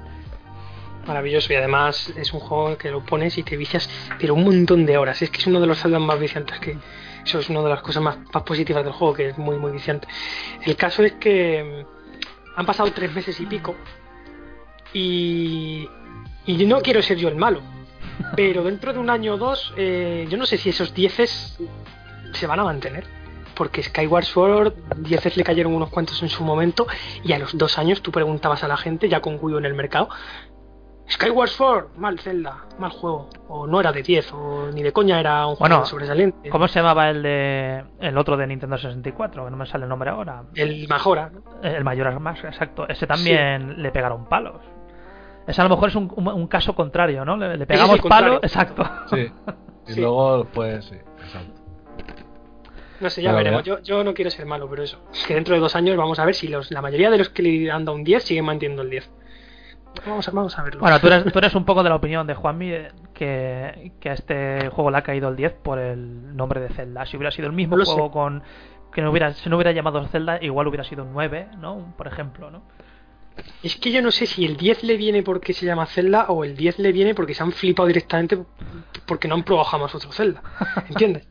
Maravilloso 1.07 1.51
y 1.51 1.55
además 1.55 2.13
es 2.15 2.31
un 2.31 2.39
juego 2.39 2.77
que 2.77 2.91
lo 2.91 3.03
pones 3.03 3.37
y 3.37 3.43
te 3.43 3.57
vicias, 3.57 3.89
pero 4.19 4.35
un 4.35 4.43
montón 4.43 4.85
de 4.85 4.97
horas. 4.97 5.21
Es 5.21 5.31
que 5.31 5.39
es 5.39 5.47
uno 5.47 5.59
de 5.59 5.65
los 5.65 5.81
Zelda 5.81 5.97
más 5.97 6.19
viciantes 6.19 6.59
que 6.59 6.77
eso 7.25 7.39
es 7.39 7.49
una 7.49 7.61
de 7.61 7.69
las 7.69 7.81
cosas 7.81 8.01
más, 8.01 8.17
positivas 8.45 8.83
del 8.83 8.93
juego, 8.93 9.13
que 9.13 9.29
es 9.29 9.37
muy 9.37 9.57
muy 9.57 9.71
viciante. 9.71 10.07
El 10.63 10.75
caso 10.75 11.03
es 11.03 11.13
que 11.13 11.85
mm, 11.85 12.59
han 12.59 12.65
pasado 12.65 12.91
tres 12.91 13.13
meses 13.13 13.39
y 13.39 13.45
pico 13.45 13.75
y 14.93 15.87
y 16.45 16.65
no 16.65 16.81
quiero 16.81 17.01
ser 17.01 17.17
yo 17.17 17.29
el 17.29 17.35
malo, 17.35 17.61
pero 18.35 18.63
dentro 18.63 18.93
de 18.93 18.99
un 18.99 19.09
año 19.09 19.35
o 19.35 19.37
dos 19.37 19.73
eh, 19.77 20.25
yo 20.29 20.37
no 20.37 20.45
sé 20.45 20.57
si 20.57 20.69
esos 20.69 20.93
dieces 20.93 21.57
se 22.33 22.47
van 22.47 22.59
a 22.59 22.63
mantener. 22.63 23.05
Porque 23.53 23.83
Skyward 23.83 24.23
Sword, 24.23 24.73
dieces 24.97 25.37
le 25.37 25.43
cayeron 25.43 25.75
unos 25.75 25.89
cuantos 25.89 26.23
en 26.23 26.29
su 26.29 26.43
momento, 26.43 26.87
y 27.23 27.33
a 27.33 27.37
los 27.37 27.55
dos 27.55 27.77
años 27.77 28.01
tú 28.01 28.11
preguntabas 28.11 28.63
a 28.63 28.67
la 28.67 28.77
gente, 28.77 29.09
ya 29.09 29.19
con 29.19 29.37
U 29.41 29.57
en 29.57 29.65
el 29.65 29.73
mercado, 29.73 30.09
Skyward 31.11 31.49
Sword, 31.49 31.85
mal 31.97 32.19
Zelda, 32.19 32.65
mal 32.79 32.91
juego. 32.91 33.29
O 33.49 33.67
no 33.67 33.79
era 33.79 33.91
de 33.91 34.01
10, 34.01 34.31
o 34.33 34.69
ni 34.73 34.81
de 34.81 34.93
coña 34.93 35.19
era 35.19 35.45
un 35.47 35.55
Bueno, 35.59 35.75
juego 35.75 35.85
sobresaliente. 35.89 36.49
¿Cómo 36.49 36.67
se 36.67 36.79
llamaba 36.79 37.09
el 37.09 37.21
de 37.21 37.83
el 37.99 38.17
otro 38.17 38.37
de 38.37 38.47
Nintendo 38.47 38.77
64? 38.77 39.43
Que 39.45 39.51
no 39.51 39.57
me 39.57 39.65
sale 39.65 39.83
el 39.83 39.89
nombre 39.89 40.09
ahora. 40.09 40.43
El 40.55 40.87
Majora, 40.87 41.29
¿no? 41.29 41.41
El 41.61 41.83
mayor 41.83 42.17
más, 42.19 42.43
exacto. 42.43 42.87
Ese 42.87 43.05
también 43.07 43.81
le 43.81 43.91
pegaron 43.91 44.25
palos. 44.29 44.61
Ese 45.47 45.59
a 45.59 45.63
lo 45.65 45.71
mejor 45.71 45.89
es 45.89 45.95
un, 45.95 46.11
un- 46.15 46.27
un 46.29 46.47
caso 46.47 46.73
contrario, 46.75 47.25
¿no? 47.25 47.35
Le, 47.35 47.65
pegamos 47.65 47.99
palos, 48.01 48.39
exacto. 48.43 48.83
Sí. 49.07 49.31
Y 49.87 49.93
Sí. 49.93 49.99
luego, 49.99 50.45
pues 50.53 50.85
sí, 50.85 50.95
exacto. 50.95 51.59
No 52.99 53.09
sé, 53.09 53.23
ya 53.23 53.29
Pero 53.31 53.37
veremos. 53.37 53.63
Yo, 53.63 53.79
yo 53.81 54.03
no 54.03 54.13
quiero 54.13 54.29
ser 54.29 54.45
malo, 54.45 54.69
pero 54.69 54.83
eso. 54.83 54.99
Es 55.11 55.25
que 55.25 55.33
dentro 55.33 55.55
de 55.55 55.59
dos 55.59 55.75
años 55.75 55.97
vamos 55.97 56.19
a 56.19 56.25
ver 56.25 56.35
si 56.35 56.47
los, 56.47 56.69
la 56.69 56.83
mayoría 56.83 57.09
de 57.09 57.17
los 57.17 57.29
que 57.29 57.41
le 57.41 57.71
han 57.71 57.83
dado 57.83 57.97
un 57.97 58.03
10 58.03 58.23
siguen 58.23 58.45
manteniendo 58.45 58.83
el 58.83 58.91
10. 58.91 59.11
Vamos 60.05 60.27
a, 60.27 60.31
vamos 60.31 60.57
a 60.57 60.63
verlo. 60.63 60.81
Bueno, 60.81 60.99
tú 60.99 61.07
eres, 61.07 61.23
tú 61.33 61.39
eres 61.39 61.53
un 61.55 61.65
poco 61.65 61.83
de 61.83 61.89
la 61.89 61.95
opinión 61.95 62.25
de 62.27 62.33
Juanmi 62.33 62.71
eh, 62.71 62.91
que, 63.13 63.91
que 63.99 64.09
a 64.09 64.13
este 64.13 64.69
juego 64.69 64.91
le 64.91 64.97
ha 64.97 65.01
caído 65.03 65.29
el 65.29 65.35
10 65.35 65.53
por 65.63 65.79
el 65.79 66.35
nombre 66.35 66.59
de 66.59 66.69
Zelda. 66.69 67.05
Si 67.05 67.17
hubiera 67.17 67.31
sido 67.31 67.47
el 67.47 67.53
mismo 67.53 67.77
No 67.77 67.85
juego 67.85 68.07
sé. 68.07 68.11
con 68.13 68.43
que 68.93 69.01
no 69.01 69.09
hubiera, 69.11 69.33
si 69.33 69.49
no 69.49 69.55
hubiera 69.55 69.71
llamado 69.71 70.05
Zelda, 70.07 70.37
igual 70.41 70.67
hubiera 70.67 70.83
sido 70.83 71.03
un 71.03 71.13
9, 71.13 71.47
¿no? 71.59 71.93
Por 71.97 72.07
ejemplo, 72.07 72.51
¿no? 72.51 72.63
Es 73.63 73.77
que 73.77 73.91
yo 73.91 74.01
no 74.01 74.11
sé 74.11 74.25
si 74.25 74.43
el 74.45 74.57
10 74.57 74.83
le 74.83 74.97
viene 74.97 75.23
porque 75.23 75.53
se 75.53 75.65
llama 75.65 75.85
Zelda 75.85 76.25
o 76.27 76.43
el 76.43 76.57
10 76.57 76.79
le 76.79 76.91
viene 76.91 77.15
porque 77.15 77.33
se 77.33 77.41
han 77.41 77.53
flipado 77.53 77.87
directamente 77.87 78.37
porque 79.05 79.27
no 79.29 79.35
han 79.35 79.43
probado 79.43 79.69
jamás 79.69 79.95
otro 79.95 80.11
Zelda. 80.11 80.41
¿Entiendes? 80.89 81.27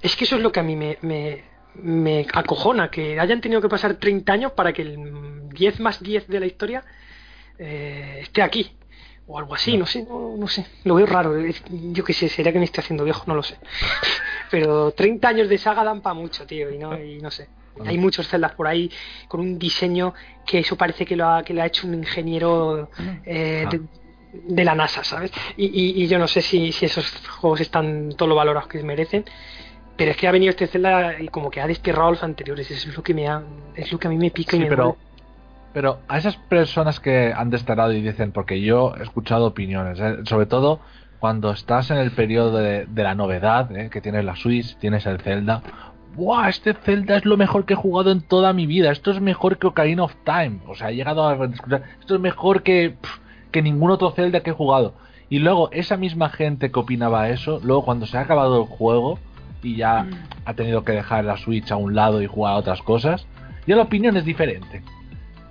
es 0.00 0.16
que 0.16 0.24
eso 0.24 0.36
es 0.36 0.42
lo 0.42 0.52
que 0.52 0.60
a 0.60 0.62
mí 0.62 0.76
me, 0.76 0.98
me, 1.02 1.44
me 1.74 2.26
acojona, 2.32 2.90
que 2.90 3.18
hayan 3.18 3.40
tenido 3.40 3.60
que 3.62 3.68
pasar 3.70 3.94
30 3.94 4.32
años 4.32 4.52
para 4.52 4.72
que 4.72 4.82
el 4.82 5.48
10 5.50 5.80
más 5.80 6.02
10 6.02 6.28
de 6.28 6.40
la 6.40 6.46
historia 6.46 6.84
eh, 7.58 8.18
esté 8.22 8.42
aquí. 8.42 8.70
O 9.26 9.38
algo 9.38 9.54
así, 9.54 9.78
no 9.78 9.86
sé, 9.86 10.02
no, 10.02 10.34
no 10.36 10.46
sé. 10.48 10.66
Lo 10.84 10.96
veo 10.96 11.06
raro. 11.06 11.34
yo 11.70 12.04
qué 12.04 12.12
sé, 12.12 12.28
sería 12.28 12.52
que 12.52 12.58
me 12.58 12.66
estoy 12.66 12.82
haciendo 12.82 13.04
viejo, 13.04 13.24
no 13.26 13.34
lo 13.34 13.42
sé. 13.42 13.56
Pero 14.50 14.90
30 14.92 15.28
años 15.28 15.48
de 15.48 15.56
saga 15.58 15.82
dan 15.82 16.02
para 16.02 16.14
mucho, 16.14 16.46
tío, 16.46 16.70
y 16.70 16.78
no, 16.78 16.98
y 17.02 17.18
no 17.20 17.30
sé. 17.30 17.48
Hay 17.86 17.98
muchos 17.98 18.28
celdas 18.28 18.52
por 18.52 18.68
ahí 18.68 18.88
con 19.26 19.40
un 19.40 19.58
diseño 19.58 20.14
que 20.46 20.60
eso 20.60 20.76
parece 20.76 21.04
que 21.04 21.16
lo 21.16 21.26
ha, 21.28 21.42
que 21.42 21.54
lo 21.54 21.62
ha 21.62 21.66
hecho 21.66 21.88
un 21.88 21.94
ingeniero 21.94 22.88
eh, 23.24 23.66
de, 23.70 23.80
de 24.32 24.64
la 24.64 24.74
NASA, 24.76 25.02
¿sabes? 25.02 25.32
Y, 25.56 25.64
y- 25.66 26.02
y 26.04 26.06
yo 26.06 26.18
no 26.18 26.28
sé 26.28 26.40
si, 26.40 26.70
si 26.70 26.84
esos 26.84 27.10
juegos 27.40 27.60
están 27.62 28.10
todo 28.16 28.28
lo 28.28 28.34
valorados 28.36 28.68
que 28.68 28.80
merecen. 28.84 29.24
Pero 29.96 30.10
es 30.12 30.16
que 30.16 30.28
ha 30.28 30.32
venido 30.32 30.50
este 30.50 30.66
Zelda 30.68 31.20
y 31.20 31.28
como 31.28 31.50
que 31.50 31.60
ha 31.60 31.66
desterrado 31.66 32.08
a 32.08 32.10
los 32.12 32.22
anteriores. 32.22 32.70
Eso 32.70 32.90
es 32.90 32.96
lo 32.96 33.02
que 33.02 33.14
me 33.14 33.26
ha, 33.26 33.42
es 33.74 33.90
lo 33.90 33.98
que 33.98 34.06
a 34.06 34.10
mí 34.10 34.18
me 34.18 34.30
pica 34.30 34.54
y 34.56 34.60
me 34.60 34.66
pero, 34.68 34.82
duele. 34.84 34.98
Pero 35.74 35.98
a 36.06 36.16
esas 36.18 36.36
personas 36.36 37.00
que 37.00 37.34
han 37.36 37.50
desterrado 37.50 37.92
y 37.92 38.00
dicen, 38.00 38.30
porque 38.30 38.62
yo 38.62 38.94
he 38.96 39.02
escuchado 39.02 39.46
opiniones, 39.46 39.98
¿eh? 40.00 40.18
sobre 40.24 40.46
todo 40.46 40.80
cuando 41.18 41.50
estás 41.50 41.90
en 41.90 41.98
el 41.98 42.12
periodo 42.12 42.56
de, 42.56 42.86
de 42.86 43.02
la 43.02 43.16
novedad, 43.16 43.76
¿eh? 43.76 43.90
que 43.90 44.00
tienes 44.00 44.24
la 44.24 44.36
Switch, 44.36 44.76
tienes 44.76 45.04
el 45.04 45.20
Zelda. 45.20 45.62
¡Buah! 46.14 46.48
Este 46.48 46.74
Zelda 46.74 47.16
es 47.16 47.24
lo 47.24 47.36
mejor 47.36 47.64
que 47.64 47.72
he 47.74 47.76
jugado 47.76 48.12
en 48.12 48.20
toda 48.20 48.52
mi 48.52 48.66
vida. 48.66 48.92
Esto 48.92 49.10
es 49.10 49.20
mejor 49.20 49.58
que 49.58 49.66
Ocarina 49.66 50.04
of 50.04 50.14
Time. 50.24 50.60
O 50.68 50.76
sea, 50.76 50.90
he 50.90 50.94
llegado 50.94 51.26
a 51.26 51.44
escuchar. 51.46 51.82
Esto 51.98 52.14
es 52.14 52.20
mejor 52.20 52.62
que, 52.62 52.94
que 53.50 53.60
ningún 53.60 53.90
otro 53.90 54.12
Zelda 54.12 54.40
que 54.40 54.50
he 54.50 54.54
jugado. 54.54 54.94
Y 55.28 55.40
luego, 55.40 55.70
esa 55.72 55.96
misma 55.96 56.28
gente 56.28 56.70
que 56.70 56.78
opinaba 56.78 57.30
eso, 57.30 57.58
luego 57.64 57.84
cuando 57.84 58.06
se 58.06 58.16
ha 58.16 58.20
acabado 58.20 58.62
el 58.62 58.68
juego 58.68 59.18
y 59.60 59.74
ya 59.74 60.06
ha 60.44 60.54
tenido 60.54 60.84
que 60.84 60.92
dejar 60.92 61.24
la 61.24 61.36
Switch 61.36 61.72
a 61.72 61.76
un 61.76 61.96
lado 61.96 62.22
y 62.22 62.26
jugar 62.28 62.52
a 62.52 62.58
otras 62.58 62.80
cosas, 62.82 63.26
ya 63.66 63.74
la 63.74 63.82
opinión 63.82 64.16
es 64.16 64.24
diferente. 64.24 64.82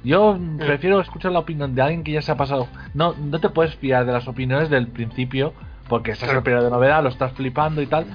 Yo 0.03 0.37
prefiero 0.57 0.99
escuchar 0.99 1.31
la 1.31 1.39
opinión 1.39 1.75
de 1.75 1.81
alguien 1.81 2.03
que 2.03 2.11
ya 2.11 2.21
se 2.21 2.31
ha 2.31 2.37
pasado. 2.37 2.67
No, 2.93 3.13
no 3.13 3.39
te 3.39 3.49
puedes 3.49 3.75
fiar 3.75 4.05
de 4.05 4.11
las 4.11 4.27
opiniones 4.27 4.69
del 4.69 4.87
principio, 4.87 5.53
porque 5.87 6.11
estás 6.11 6.29
en 6.29 6.37
el 6.37 6.43
periodo 6.43 6.65
de 6.65 6.71
novedad, 6.71 7.03
lo 7.03 7.09
estás 7.09 7.31
flipando 7.33 7.81
y 7.81 7.87
tal. 7.87 8.05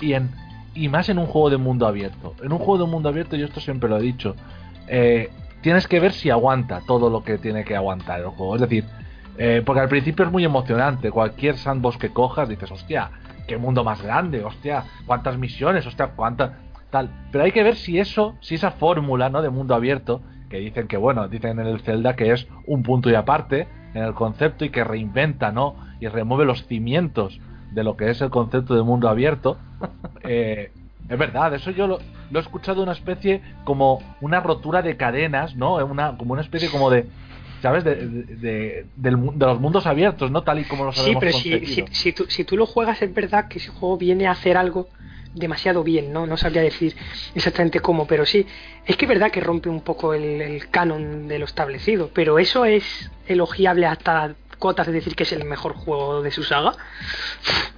Y 0.00 0.12
en 0.14 0.30
y 0.74 0.88
más 0.88 1.08
en 1.08 1.18
un 1.18 1.26
juego 1.26 1.50
de 1.50 1.56
mundo 1.56 1.86
abierto. 1.86 2.34
En 2.42 2.52
un 2.52 2.58
juego 2.58 2.84
de 2.84 2.90
mundo 2.90 3.08
abierto, 3.08 3.36
yo 3.36 3.46
esto 3.46 3.60
siempre 3.60 3.88
lo 3.88 3.98
he 3.98 4.02
dicho, 4.02 4.36
eh, 4.88 5.30
tienes 5.60 5.86
que 5.86 6.00
ver 6.00 6.12
si 6.12 6.30
aguanta 6.30 6.82
todo 6.86 7.10
lo 7.10 7.22
que 7.22 7.38
tiene 7.38 7.64
que 7.64 7.76
aguantar 7.76 8.20
el 8.20 8.26
juego. 8.26 8.54
Es 8.56 8.62
decir, 8.62 8.84
eh, 9.38 9.62
porque 9.64 9.80
al 9.80 9.88
principio 9.88 10.24
es 10.24 10.32
muy 10.32 10.44
emocionante. 10.44 11.10
Cualquier 11.10 11.56
sandbox 11.56 11.98
que 11.98 12.10
cojas 12.10 12.48
dices, 12.48 12.70
hostia, 12.70 13.10
qué 13.46 13.56
mundo 13.56 13.84
más 13.84 14.02
grande, 14.02 14.44
hostia, 14.44 14.84
cuántas 15.06 15.36
misiones, 15.36 15.86
hostia, 15.86 16.08
cuántas 16.08 16.52
tal. 16.90 17.10
Pero 17.30 17.44
hay 17.44 17.52
que 17.52 17.62
ver 17.62 17.76
si 17.76 17.98
eso, 17.98 18.36
si 18.40 18.54
esa 18.54 18.72
fórmula, 18.72 19.28
¿no? 19.30 19.42
De 19.42 19.50
mundo 19.50 19.74
abierto, 19.74 20.20
que 20.52 20.58
dicen 20.58 20.86
que 20.86 20.98
bueno, 20.98 21.26
dicen 21.28 21.58
en 21.58 21.66
el 21.66 21.80
Zelda 21.80 22.14
que 22.14 22.30
es 22.30 22.46
un 22.66 22.82
punto 22.82 23.08
y 23.10 23.14
aparte 23.14 23.66
en 23.94 24.02
el 24.04 24.12
concepto 24.14 24.64
y 24.66 24.70
que 24.70 24.84
reinventa, 24.84 25.50
¿no? 25.50 25.76
Y 25.98 26.06
remueve 26.08 26.44
los 26.44 26.66
cimientos 26.66 27.40
de 27.72 27.82
lo 27.82 27.96
que 27.96 28.10
es 28.10 28.20
el 28.20 28.28
concepto 28.30 28.74
de 28.76 28.82
mundo 28.82 29.08
abierto. 29.08 29.58
Eh, 30.24 30.70
es 31.08 31.18
verdad, 31.18 31.52
eso 31.52 31.72
yo 31.72 31.88
lo, 31.88 31.98
lo 32.30 32.38
he 32.38 32.42
escuchado 32.42 32.80
una 32.82 32.92
especie 32.92 33.42
como 33.64 33.98
una 34.20 34.38
rotura 34.40 34.80
de 34.80 34.96
cadenas, 34.96 35.56
¿no? 35.56 35.84
Una, 35.84 36.16
como 36.16 36.34
una 36.34 36.42
especie 36.42 36.70
como 36.70 36.90
de, 36.90 37.06
¿sabes? 37.60 37.82
De, 37.82 37.96
de, 37.96 38.22
de- 38.36 38.86
del 38.94 39.16
mu- 39.16 39.32
de 39.32 39.46
los 39.46 39.58
mundos 39.58 39.84
abiertos, 39.86 40.30
¿no? 40.30 40.42
Tal 40.42 40.60
y 40.60 40.64
como 40.64 40.84
los 40.84 40.94
Sí, 40.96 41.10
pero 41.18 41.32
si, 41.38 41.50
si, 41.66 41.80
si 41.90 42.12
tú, 42.12 42.24
si 42.28 42.44
tú 42.44 42.56
lo 42.56 42.66
juegas, 42.66 43.02
es 43.02 43.12
verdad 43.12 43.48
que 43.48 43.58
ese 43.58 43.70
juego 43.70 43.96
viene 43.98 44.28
a 44.28 44.30
hacer 44.30 44.56
algo 44.56 44.90
demasiado 45.34 45.82
bien, 45.82 46.12
¿no? 46.12 46.26
No 46.26 46.36
sabría 46.36 46.62
decir 46.62 46.94
exactamente 47.34 47.80
cómo, 47.80 48.06
pero 48.06 48.24
sí. 48.26 48.46
Es 48.86 48.96
que 48.96 49.04
es 49.04 49.08
verdad 49.08 49.30
que 49.30 49.40
rompe 49.40 49.68
un 49.68 49.80
poco 49.80 50.14
el, 50.14 50.40
el 50.42 50.68
canon 50.70 51.28
de 51.28 51.38
lo 51.38 51.44
establecido, 51.44 52.10
pero 52.12 52.38
eso 52.38 52.64
es 52.64 53.10
elogiable 53.26 53.86
hasta 53.86 54.34
cotas 54.58 54.86
de 54.86 54.92
decir 54.92 55.14
que 55.16 55.22
es 55.24 55.32
el 55.32 55.44
mejor 55.44 55.74
juego 55.74 56.22
de 56.22 56.30
su 56.30 56.42
saga. 56.44 56.72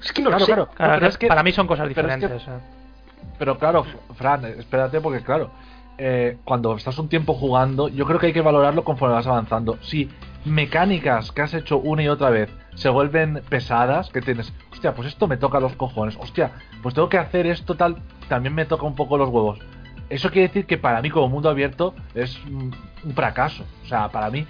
Es 0.02 0.12
que 0.12 0.20
no 0.22 0.30
lo 0.30 0.38
sé. 0.40 0.46
claro. 0.46 0.68
Claro, 0.74 0.92
No, 0.94 0.98
pero 0.98 1.08
es 1.10 1.18
que- 1.18 1.26
para 1.28 1.42
mí 1.42 1.52
son 1.52 1.66
cosas 1.66 1.88
pero 1.94 2.08
es 2.08 2.14
que- 2.16 2.20
diferentes. 2.26 2.54
Pero 3.38 3.58
claro, 3.58 3.86
Fran, 4.16 4.44
espérate 4.44 5.00
porque 5.00 5.20
claro, 5.22 5.50
eh, 5.96 6.36
cuando 6.44 6.76
estás 6.76 6.98
un 6.98 7.08
tiempo 7.08 7.34
jugando, 7.34 7.88
yo 7.88 8.04
creo 8.04 8.18
que 8.18 8.26
hay 8.26 8.32
que 8.32 8.40
valorarlo 8.42 8.84
conforme 8.84 9.14
vas 9.14 9.26
avanzando. 9.26 9.78
Si 9.82 10.10
mecánicas 10.44 11.32
que 11.32 11.42
has 11.42 11.54
hecho 11.54 11.78
una 11.78 12.02
y 12.02 12.08
otra 12.08 12.30
vez 12.30 12.50
se 12.74 12.88
vuelven 12.88 13.42
pesadas, 13.48 14.10
que 14.10 14.20
tienes, 14.20 14.52
hostia, 14.72 14.94
pues 14.94 15.08
esto 15.08 15.26
me 15.26 15.36
toca 15.36 15.60
los 15.60 15.74
cojones, 15.74 16.16
hostia, 16.16 16.52
pues 16.82 16.94
tengo 16.94 17.08
que 17.08 17.18
hacer 17.18 17.46
esto 17.46 17.76
tal, 17.76 17.96
también 18.28 18.54
me 18.54 18.64
toca 18.64 18.84
un 18.84 18.94
poco 18.94 19.16
los 19.16 19.28
huevos. 19.28 19.58
Eso 20.10 20.30
quiere 20.30 20.48
decir 20.48 20.66
que 20.66 20.76
para 20.76 21.00
mí 21.00 21.10
como 21.10 21.28
mundo 21.28 21.48
abierto 21.48 21.94
es 22.14 22.38
un, 22.44 22.74
fracaso. 23.14 23.64
O 23.84 23.86
sea, 23.86 24.08
para 24.08 24.30
mí 24.30 24.46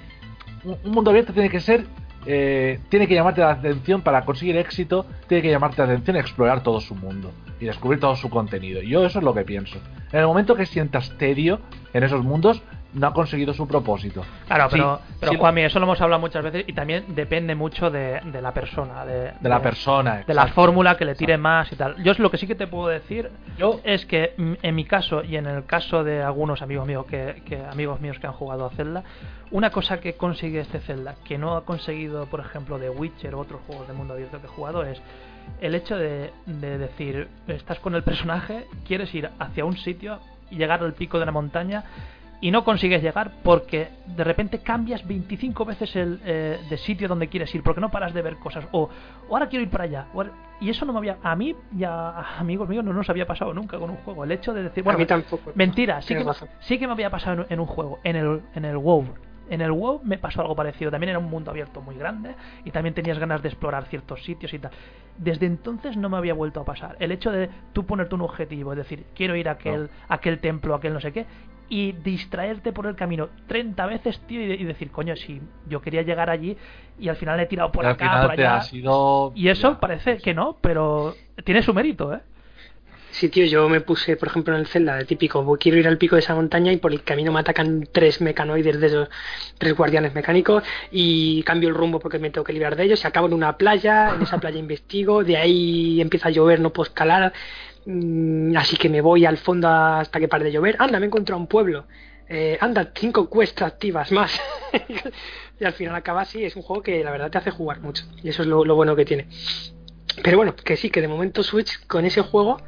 un, 0.64 0.76
un 0.84 0.90
mundo 0.90 1.10
abierto 1.10 1.32
tiene 1.32 1.48
que 1.48 1.60
ser 1.60 1.86
eh, 2.26 2.80
tiene 2.88 3.06
que 3.06 3.14
llamarte 3.14 3.42
la 3.42 3.50
atención 3.50 4.00
para 4.00 4.24
conseguir 4.24 4.56
éxito, 4.56 5.04
tiene 5.26 5.42
que 5.42 5.50
llamarte 5.50 5.78
la 5.78 5.92
atención 5.92 6.16
explorar 6.16 6.62
todo 6.62 6.80
su 6.80 6.94
mundo 6.94 7.32
y 7.60 7.66
descubrir 7.66 8.00
todo 8.00 8.16
su 8.16 8.30
contenido. 8.30 8.80
Yo 8.80 9.04
eso 9.04 9.18
es 9.18 9.24
lo 9.24 9.34
que 9.34 9.42
pienso. 9.42 9.78
En 10.10 10.20
el 10.20 10.26
momento 10.26 10.54
que 10.54 10.66
sientas 10.66 11.16
tedio 11.18 11.60
en 11.92 12.02
esos 12.02 12.24
mundos, 12.24 12.62
no 12.94 13.08
ha 13.08 13.12
conseguido 13.12 13.52
su 13.52 13.66
propósito. 13.68 14.24
Claro, 14.46 14.64
Sí, 14.70 14.76
pero, 14.76 15.00
pero 15.20 15.32
sí, 15.32 15.38
Juanmi, 15.38 15.62
eso 15.62 15.78
lo 15.80 15.84
hemos 15.86 16.00
hablado 16.00 16.20
muchas 16.20 16.42
veces 16.44 16.64
y 16.66 16.72
también 16.72 17.04
depende 17.14 17.54
mucho 17.54 17.90
de, 17.90 18.20
de 18.24 18.40
la 18.40 18.52
persona, 18.54 19.04
de, 19.04 19.32
de 19.40 19.48
la 19.48 19.60
persona. 19.60 20.22
de 20.26 20.32
la 20.34 20.42
exacto. 20.42 20.54
fórmula 20.54 20.96
que 20.96 21.04
le 21.04 21.14
tire 21.14 21.36
más 21.36 21.70
y 21.72 21.76
tal. 21.76 22.02
Yo 22.02 22.12
lo 22.18 22.30
que 22.30 22.38
sí 22.38 22.46
que 22.46 22.54
te 22.54 22.66
puedo 22.66 22.88
decir 22.88 23.30
Yo- 23.58 23.80
es 23.84 24.06
que 24.06 24.34
en 24.38 24.74
mi 24.74 24.84
caso 24.84 25.22
y 25.24 25.36
en 25.36 25.46
el 25.46 25.64
caso 25.66 26.04
de 26.04 26.22
algunos 26.22 26.62
amigos 26.62 26.86
míos 26.86 27.04
que, 27.06 27.42
que 27.46 27.64
amigos 27.64 28.00
míos 28.00 28.18
que 28.18 28.26
han 28.26 28.32
jugado 28.32 28.64
a 28.66 28.70
Zelda, 28.70 29.02
una 29.50 29.70
cosa 29.70 30.00
que 30.00 30.14
consigue 30.14 30.60
este 30.60 30.80
Zelda 30.80 31.16
que 31.24 31.36
no 31.36 31.56
ha 31.56 31.64
conseguido, 31.64 32.26
por 32.26 32.40
ejemplo, 32.40 32.78
de 32.78 32.90
Witcher 32.90 33.34
o 33.34 33.40
otros 33.40 33.60
juegos 33.66 33.86
de 33.88 33.94
mundo 33.94 34.14
abierto 34.14 34.40
que 34.40 34.46
he 34.46 34.50
jugado 34.50 34.84
es 34.84 35.00
el 35.60 35.74
hecho 35.74 35.96
de, 35.96 36.30
de 36.46 36.78
decir, 36.78 37.28
estás 37.48 37.78
con 37.80 37.94
el 37.94 38.02
personaje, 38.02 38.66
quieres 38.86 39.14
ir 39.14 39.28
hacia 39.38 39.64
un 39.64 39.76
sitio 39.76 40.18
llegar 40.50 40.82
al 40.82 40.94
pico 40.94 41.18
de 41.18 41.26
la 41.26 41.32
montaña 41.32 41.84
y 42.44 42.50
no 42.50 42.62
consigues 42.62 43.02
llegar 43.02 43.30
porque 43.42 43.88
de 44.04 44.22
repente 44.22 44.58
cambias 44.58 45.06
25 45.08 45.64
veces 45.64 45.96
el 45.96 46.20
eh, 46.26 46.60
de 46.68 46.76
sitio 46.76 47.08
donde 47.08 47.28
quieres 47.28 47.54
ir 47.54 47.62
porque 47.62 47.80
no 47.80 47.90
paras 47.90 48.12
de 48.12 48.20
ver 48.20 48.36
cosas. 48.36 48.66
O, 48.70 48.90
o 49.30 49.32
ahora 49.32 49.48
quiero 49.48 49.62
ir 49.62 49.70
para 49.70 49.84
allá. 49.84 50.08
O 50.12 50.22
y 50.60 50.68
eso 50.68 50.84
no 50.84 50.92
me 50.92 50.98
había 50.98 51.16
a 51.22 51.34
mí 51.36 51.56
y 51.74 51.84
a 51.84 52.38
amigos 52.38 52.68
míos 52.68 52.84
no 52.84 52.92
nos 52.92 53.08
había 53.08 53.26
pasado 53.26 53.54
nunca 53.54 53.78
con 53.78 53.88
un 53.88 53.96
juego. 53.96 54.24
El 54.24 54.32
hecho 54.32 54.52
de 54.52 54.64
decir 54.64 54.84
bueno 54.84 54.96
a 54.96 54.98
mí 54.98 55.06
tampoco. 55.06 55.52
mentira 55.54 56.02
sí 56.02 56.14
que, 56.14 56.22
sí 56.60 56.78
que 56.78 56.86
me 56.86 56.92
había 56.92 57.08
pasado 57.08 57.44
en, 57.44 57.46
en 57.54 57.60
un 57.60 57.66
juego 57.66 57.98
en 58.04 58.16
el 58.16 58.42
en 58.54 58.66
el 58.66 58.76
WoW. 58.76 59.06
En 59.48 59.62
el 59.62 59.72
WoW 59.72 60.02
me 60.04 60.18
pasó 60.18 60.42
algo 60.42 60.54
parecido. 60.54 60.90
También 60.90 61.10
era 61.10 61.18
un 61.18 61.30
mundo 61.30 61.50
abierto 61.50 61.80
muy 61.80 61.96
grande 61.96 62.34
y 62.66 62.72
también 62.72 62.94
tenías 62.94 63.18
ganas 63.18 63.40
de 63.42 63.48
explorar 63.48 63.86
ciertos 63.86 64.22
sitios 64.22 64.52
y 64.52 64.58
tal. 64.58 64.70
Desde 65.16 65.46
entonces 65.46 65.96
no 65.96 66.10
me 66.10 66.18
había 66.18 66.34
vuelto 66.34 66.60
a 66.60 66.64
pasar. 66.66 66.96
El 67.00 67.10
hecho 67.10 67.30
de 67.30 67.48
tú 67.72 67.86
ponerte 67.86 68.14
un 68.14 68.20
objetivo 68.20 68.72
es 68.72 68.76
decir 68.76 69.06
quiero 69.14 69.34
ir 69.34 69.48
a 69.48 69.52
aquel 69.52 69.88
a 70.08 70.16
aquel 70.16 70.40
templo 70.40 70.74
a 70.74 70.76
aquel 70.76 70.92
no 70.92 71.00
sé 71.00 71.10
qué 71.10 71.24
y 71.68 71.92
distraerte 71.92 72.72
por 72.72 72.86
el 72.86 72.94
camino 72.96 73.28
30 73.46 73.86
veces, 73.86 74.20
tío, 74.26 74.42
y, 74.42 74.46
de- 74.46 74.54
y 74.56 74.64
decir, 74.64 74.90
coño, 74.90 75.16
si 75.16 75.40
yo 75.68 75.80
quería 75.80 76.02
llegar 76.02 76.30
allí 76.30 76.56
y 76.98 77.08
al 77.08 77.16
final 77.16 77.40
he 77.40 77.46
tirado 77.46 77.72
por 77.72 77.84
Y 77.84 77.88
acá, 77.88 78.22
por 78.22 78.30
allá. 78.32 78.60
sido. 78.62 79.32
Y 79.34 79.48
eso 79.48 79.72
ya, 79.72 79.80
parece 79.80 80.16
sí. 80.16 80.22
que 80.22 80.34
no, 80.34 80.58
pero 80.60 81.14
tiene 81.44 81.62
su 81.62 81.72
mérito, 81.74 82.12
¿eh? 82.14 82.20
Sí, 83.10 83.28
tío, 83.28 83.46
yo 83.46 83.68
me 83.68 83.80
puse, 83.80 84.16
por 84.16 84.26
ejemplo, 84.26 84.54
en 84.54 84.60
el 84.60 84.66
Zelda, 84.66 84.96
de 84.96 85.04
típico, 85.04 85.44
voy- 85.44 85.56
quiero 85.58 85.78
ir 85.78 85.86
al 85.86 85.98
pico 85.98 86.16
de 86.16 86.20
esa 86.20 86.34
montaña 86.34 86.72
y 86.72 86.78
por 86.78 86.92
el 86.92 87.04
camino 87.04 87.30
me 87.30 87.38
atacan 87.38 87.86
tres 87.92 88.20
mecanoides 88.20 88.80
de 88.80 88.86
esos 88.88 89.08
tres 89.56 89.76
guardianes 89.76 90.14
mecánicos 90.16 90.64
y 90.90 91.44
cambio 91.44 91.68
el 91.68 91.76
rumbo 91.76 92.00
porque 92.00 92.18
me 92.18 92.30
tengo 92.30 92.44
que 92.44 92.52
librar 92.52 92.74
de 92.74 92.82
ellos 92.82 93.04
y 93.04 93.06
acabo 93.06 93.28
en 93.28 93.34
una 93.34 93.56
playa, 93.56 94.14
en 94.16 94.22
esa 94.22 94.38
playa 94.38 94.58
investigo, 94.58 95.22
de 95.22 95.36
ahí 95.36 96.00
empieza 96.00 96.26
a 96.26 96.32
llover, 96.32 96.58
no 96.58 96.72
puedo 96.72 96.88
escalar, 96.88 97.32
mm, 97.86 98.56
así 98.56 98.76
que 98.76 98.88
me 98.88 99.00
voy 99.00 99.24
al 99.26 99.38
fondo 99.38 99.68
hasta 99.68 100.20
que 100.20 100.28
pare 100.28 100.44
de 100.44 100.52
llover. 100.52 100.76
Anda, 100.78 100.98
me 100.98 101.06
he 101.06 101.08
encontrado 101.08 101.40
un 101.40 101.46
pueblo. 101.46 101.86
Eh, 102.28 102.56
anda, 102.60 102.90
cinco 102.94 103.28
quests 103.28 103.62
activas 103.62 104.10
más. 104.12 104.40
y 105.60 105.64
al 105.64 105.72
final 105.72 105.94
acaba 105.94 106.22
así, 106.22 106.44
es 106.44 106.56
un 106.56 106.62
juego 106.62 106.82
que 106.82 107.04
la 107.04 107.10
verdad 107.10 107.30
te 107.30 107.38
hace 107.38 107.50
jugar 107.50 107.80
mucho 107.80 108.04
y 108.22 108.30
eso 108.30 108.42
es 108.42 108.48
lo, 108.48 108.64
lo 108.64 108.74
bueno 108.74 108.96
que 108.96 109.04
tiene. 109.04 109.28
Pero 110.22 110.36
bueno, 110.36 110.54
que 110.54 110.76
sí, 110.76 110.90
que 110.90 111.00
de 111.00 111.08
momento 111.08 111.42
Switch 111.42 111.86
con 111.86 112.04
ese 112.04 112.22
juego 112.22 112.58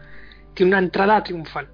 tiene 0.55 0.71
una 0.71 0.79
entrada 0.79 1.23
triunfal. 1.23 1.69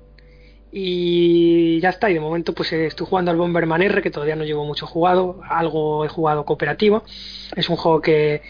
Y 0.70 1.80
ya 1.80 1.90
está, 1.90 2.10
y 2.10 2.14
de 2.14 2.20
momento 2.20 2.54
pues 2.54 2.72
eh, 2.72 2.86
estoy 2.86 3.06
jugando 3.06 3.30
al 3.30 3.36
Bomberman 3.36 3.82
R, 3.82 4.00
que 4.00 4.10
todavía 4.10 4.36
no 4.36 4.44
llevo 4.44 4.64
mucho 4.64 4.86
jugado, 4.86 5.40
algo 5.48 6.04
he 6.04 6.08
jugado 6.08 6.44
cooperativo. 6.44 7.04
Es 7.54 7.68
un 7.68 7.76
juego 7.76 8.00
que 8.00 8.42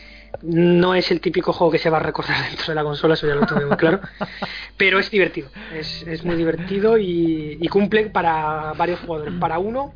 no 0.43 0.95
es 0.95 1.11
el 1.11 1.21
típico 1.21 1.53
juego 1.53 1.71
que 1.73 1.79
se 1.79 1.91
va 1.91 1.99
a 1.99 2.03
recordar 2.03 2.37
dentro 2.49 2.67
de 2.69 2.75
la 2.75 2.83
consola, 2.85 3.15
eso 3.15 3.27
ya 3.27 3.35
lo 3.35 3.47
tengo 3.47 3.67
muy 3.67 3.77
claro. 3.77 4.01
Pero 4.77 4.99
es 4.99 5.11
divertido, 5.11 5.49
es, 5.71 6.03
es 6.07 6.25
muy 6.25 6.37
divertido 6.37 6.99
y, 6.99 7.59
y 7.61 7.69
cumple 7.69 8.07
para 8.11 8.73
varios 8.75 9.01
jugadores. 9.01 9.35
Para 9.35 9.59
uno, 9.59 9.93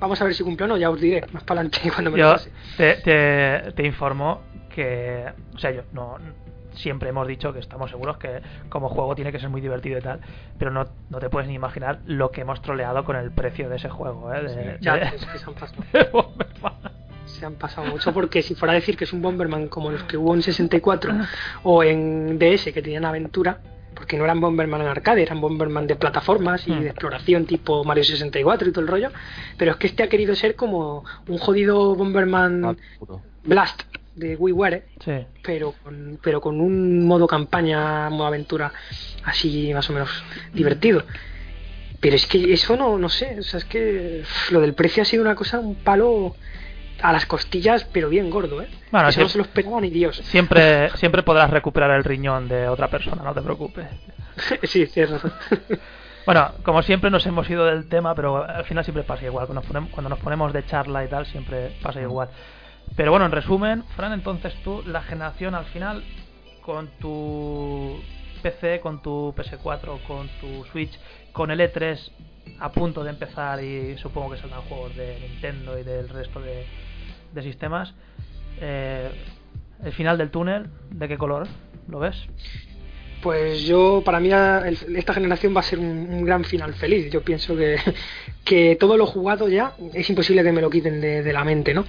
vamos 0.00 0.20
a 0.20 0.24
ver 0.24 0.34
si 0.34 0.42
cumple 0.42 0.64
o 0.64 0.68
no, 0.68 0.76
ya 0.76 0.90
os 0.90 1.00
diré 1.00 1.22
más 1.32 1.44
para 1.44 1.60
adelante 1.60 1.90
cuando 1.94 2.10
me 2.10 2.18
lo 2.18 2.24
Yo 2.28 2.32
pase. 2.32 2.50
te, 2.76 2.94
te, 2.96 3.72
te 3.72 3.86
informo 3.86 4.40
que, 4.74 5.26
o 5.54 5.58
sea, 5.58 5.70
yo 5.70 5.82
no 5.92 6.18
siempre 6.72 7.08
hemos 7.10 7.28
dicho 7.28 7.52
que 7.52 7.60
estamos 7.60 7.88
seguros 7.88 8.16
que 8.16 8.42
como 8.68 8.88
juego 8.88 9.14
tiene 9.14 9.30
que 9.30 9.38
ser 9.38 9.48
muy 9.48 9.60
divertido 9.60 9.96
y 9.96 10.02
tal, 10.02 10.20
pero 10.58 10.72
no, 10.72 10.88
no 11.08 11.20
te 11.20 11.30
puedes 11.30 11.46
ni 11.48 11.54
imaginar 11.54 12.00
lo 12.04 12.32
que 12.32 12.40
hemos 12.40 12.60
troleado 12.62 13.04
con 13.04 13.14
el 13.14 13.30
precio 13.30 13.68
de 13.68 13.76
ese 13.76 13.88
juego, 13.90 14.34
¿eh? 14.34 14.42
De, 14.42 14.78
Ya, 14.80 14.96
de- 14.96 15.02
es 15.14 15.24
que 15.26 15.38
se 15.38 15.44
se 17.34 17.44
han 17.46 17.54
pasado 17.54 17.86
mucho 17.88 18.12
porque 18.12 18.42
si 18.42 18.54
fuera 18.54 18.72
a 18.72 18.74
decir 18.76 18.96
que 18.96 19.04
es 19.04 19.12
un 19.12 19.20
Bomberman 19.22 19.68
como 19.68 19.90
los 19.90 20.02
que 20.04 20.16
hubo 20.16 20.34
en 20.34 20.42
64 20.42 21.14
o 21.64 21.82
en 21.84 22.38
DS 22.38 22.72
que 22.72 22.82
tenían 22.82 23.04
aventura, 23.04 23.60
porque 23.94 24.16
no 24.16 24.24
eran 24.24 24.40
Bomberman 24.40 24.80
en 24.80 24.88
arcade, 24.88 25.22
eran 25.22 25.40
Bomberman 25.40 25.86
de 25.86 25.96
plataformas 25.96 26.66
y 26.66 26.74
de 26.74 26.88
exploración 26.88 27.46
tipo 27.46 27.84
Mario 27.84 28.04
64 28.04 28.68
y 28.68 28.72
todo 28.72 28.82
el 28.82 28.88
rollo, 28.90 29.10
pero 29.56 29.72
es 29.72 29.76
que 29.76 29.86
este 29.86 30.02
ha 30.02 30.08
querido 30.08 30.34
ser 30.34 30.56
como 30.56 31.04
un 31.28 31.38
jodido 31.38 31.94
Bomberman 31.94 32.64
Ah. 32.64 32.74
Blast 33.44 33.82
de 34.16 34.36
WiiWare, 34.36 34.86
Sí. 35.04 35.26
pero 35.42 35.74
con, 35.82 36.18
pero 36.22 36.40
con 36.40 36.60
un 36.60 37.04
modo 37.06 37.26
campaña, 37.26 38.08
modo 38.10 38.26
aventura 38.28 38.72
así 39.24 39.72
más 39.74 39.90
o 39.90 39.92
menos 39.92 40.08
divertido. 40.52 41.04
Pero 42.00 42.16
es 42.16 42.26
que 42.26 42.52
eso 42.52 42.76
no, 42.76 42.98
no 42.98 43.08
sé, 43.08 43.38
o 43.38 43.42
sea, 43.42 43.58
es 43.58 43.64
que 43.64 44.22
lo 44.50 44.60
del 44.60 44.74
precio 44.74 45.02
ha 45.02 45.06
sido 45.06 45.22
una 45.22 45.34
cosa, 45.34 45.58
un 45.58 45.74
palo 45.74 46.36
a 47.02 47.12
las 47.12 47.26
costillas, 47.26 47.84
pero 47.92 48.08
bien 48.08 48.30
gordo, 48.30 48.62
¿eh? 48.62 48.68
Bueno, 48.90 49.06
no 49.06 49.28
se 49.28 49.38
lo 49.38 49.44
esperaba 49.44 49.80
ni 49.80 49.90
Dios. 49.90 50.16
Siempre, 50.16 50.90
siempre 50.96 51.22
podrás 51.22 51.50
recuperar 51.50 51.90
el 51.92 52.04
riñón 52.04 52.48
de 52.48 52.68
otra 52.68 52.88
persona, 52.88 53.22
no 53.22 53.34
te 53.34 53.42
preocupes. 53.42 53.86
sí, 54.62 54.86
tienes 54.86 55.10
razón. 55.10 55.32
Bueno, 56.26 56.52
como 56.62 56.80
siempre 56.80 57.10
nos 57.10 57.26
hemos 57.26 57.50
ido 57.50 57.66
del 57.66 57.86
tema, 57.86 58.14
pero 58.14 58.48
al 58.48 58.64
final 58.64 58.82
siempre 58.82 59.02
pasa 59.02 59.26
igual. 59.26 59.46
Cuando 59.46 59.60
nos 59.60 59.66
ponemos, 59.66 59.90
cuando 59.90 60.08
nos 60.08 60.18
ponemos 60.20 60.54
de 60.54 60.64
charla 60.64 61.04
y 61.04 61.08
tal, 61.08 61.26
siempre 61.26 61.76
pasa 61.82 62.00
igual. 62.00 62.30
Pero 62.96 63.10
bueno, 63.10 63.26
en 63.26 63.32
resumen, 63.32 63.84
Fran, 63.94 64.14
entonces 64.14 64.54
tú, 64.64 64.82
la 64.86 65.02
generación 65.02 65.54
al 65.54 65.66
final, 65.66 66.02
con 66.62 66.88
tu 66.98 68.00
PC, 68.42 68.80
con 68.80 69.02
tu 69.02 69.34
PS4, 69.36 70.02
con 70.06 70.28
tu 70.40 70.64
Switch, 70.72 70.98
con 71.32 71.50
el 71.50 71.60
E3 71.60 72.10
a 72.60 72.70
punto 72.72 73.02
de 73.04 73.10
empezar 73.10 73.62
y 73.62 73.96
supongo 73.98 74.30
que 74.30 74.38
saldrán 74.38 74.62
juegos 74.62 74.94
de 74.96 75.18
Nintendo 75.20 75.78
y 75.78 75.82
del 75.82 76.08
resto 76.08 76.40
de, 76.40 76.64
de 77.34 77.42
sistemas, 77.42 77.94
eh, 78.60 79.10
el 79.84 79.92
final 79.92 80.16
del 80.16 80.30
túnel, 80.30 80.66
¿de 80.90 81.08
qué 81.08 81.18
color 81.18 81.46
lo 81.88 81.98
ves? 81.98 82.16
Pues 83.22 83.62
yo, 83.62 84.02
para 84.04 84.20
mí, 84.20 84.30
esta 84.94 85.14
generación 85.14 85.56
va 85.56 85.60
a 85.60 85.62
ser 85.62 85.78
un, 85.78 86.24
gran 86.24 86.44
final 86.44 86.74
feliz. 86.74 87.10
Yo 87.10 87.22
pienso 87.22 87.56
que, 87.56 87.76
que 88.44 88.76
todo 88.76 88.98
lo 88.98 89.06
jugado 89.06 89.48
ya 89.48 89.74
es 89.94 90.08
imposible 90.10 90.42
que 90.42 90.52
me 90.52 90.60
lo 90.60 90.68
quiten 90.68 91.00
de, 91.00 91.22
de 91.22 91.32
la 91.32 91.42
mente, 91.42 91.72
¿no? 91.72 91.86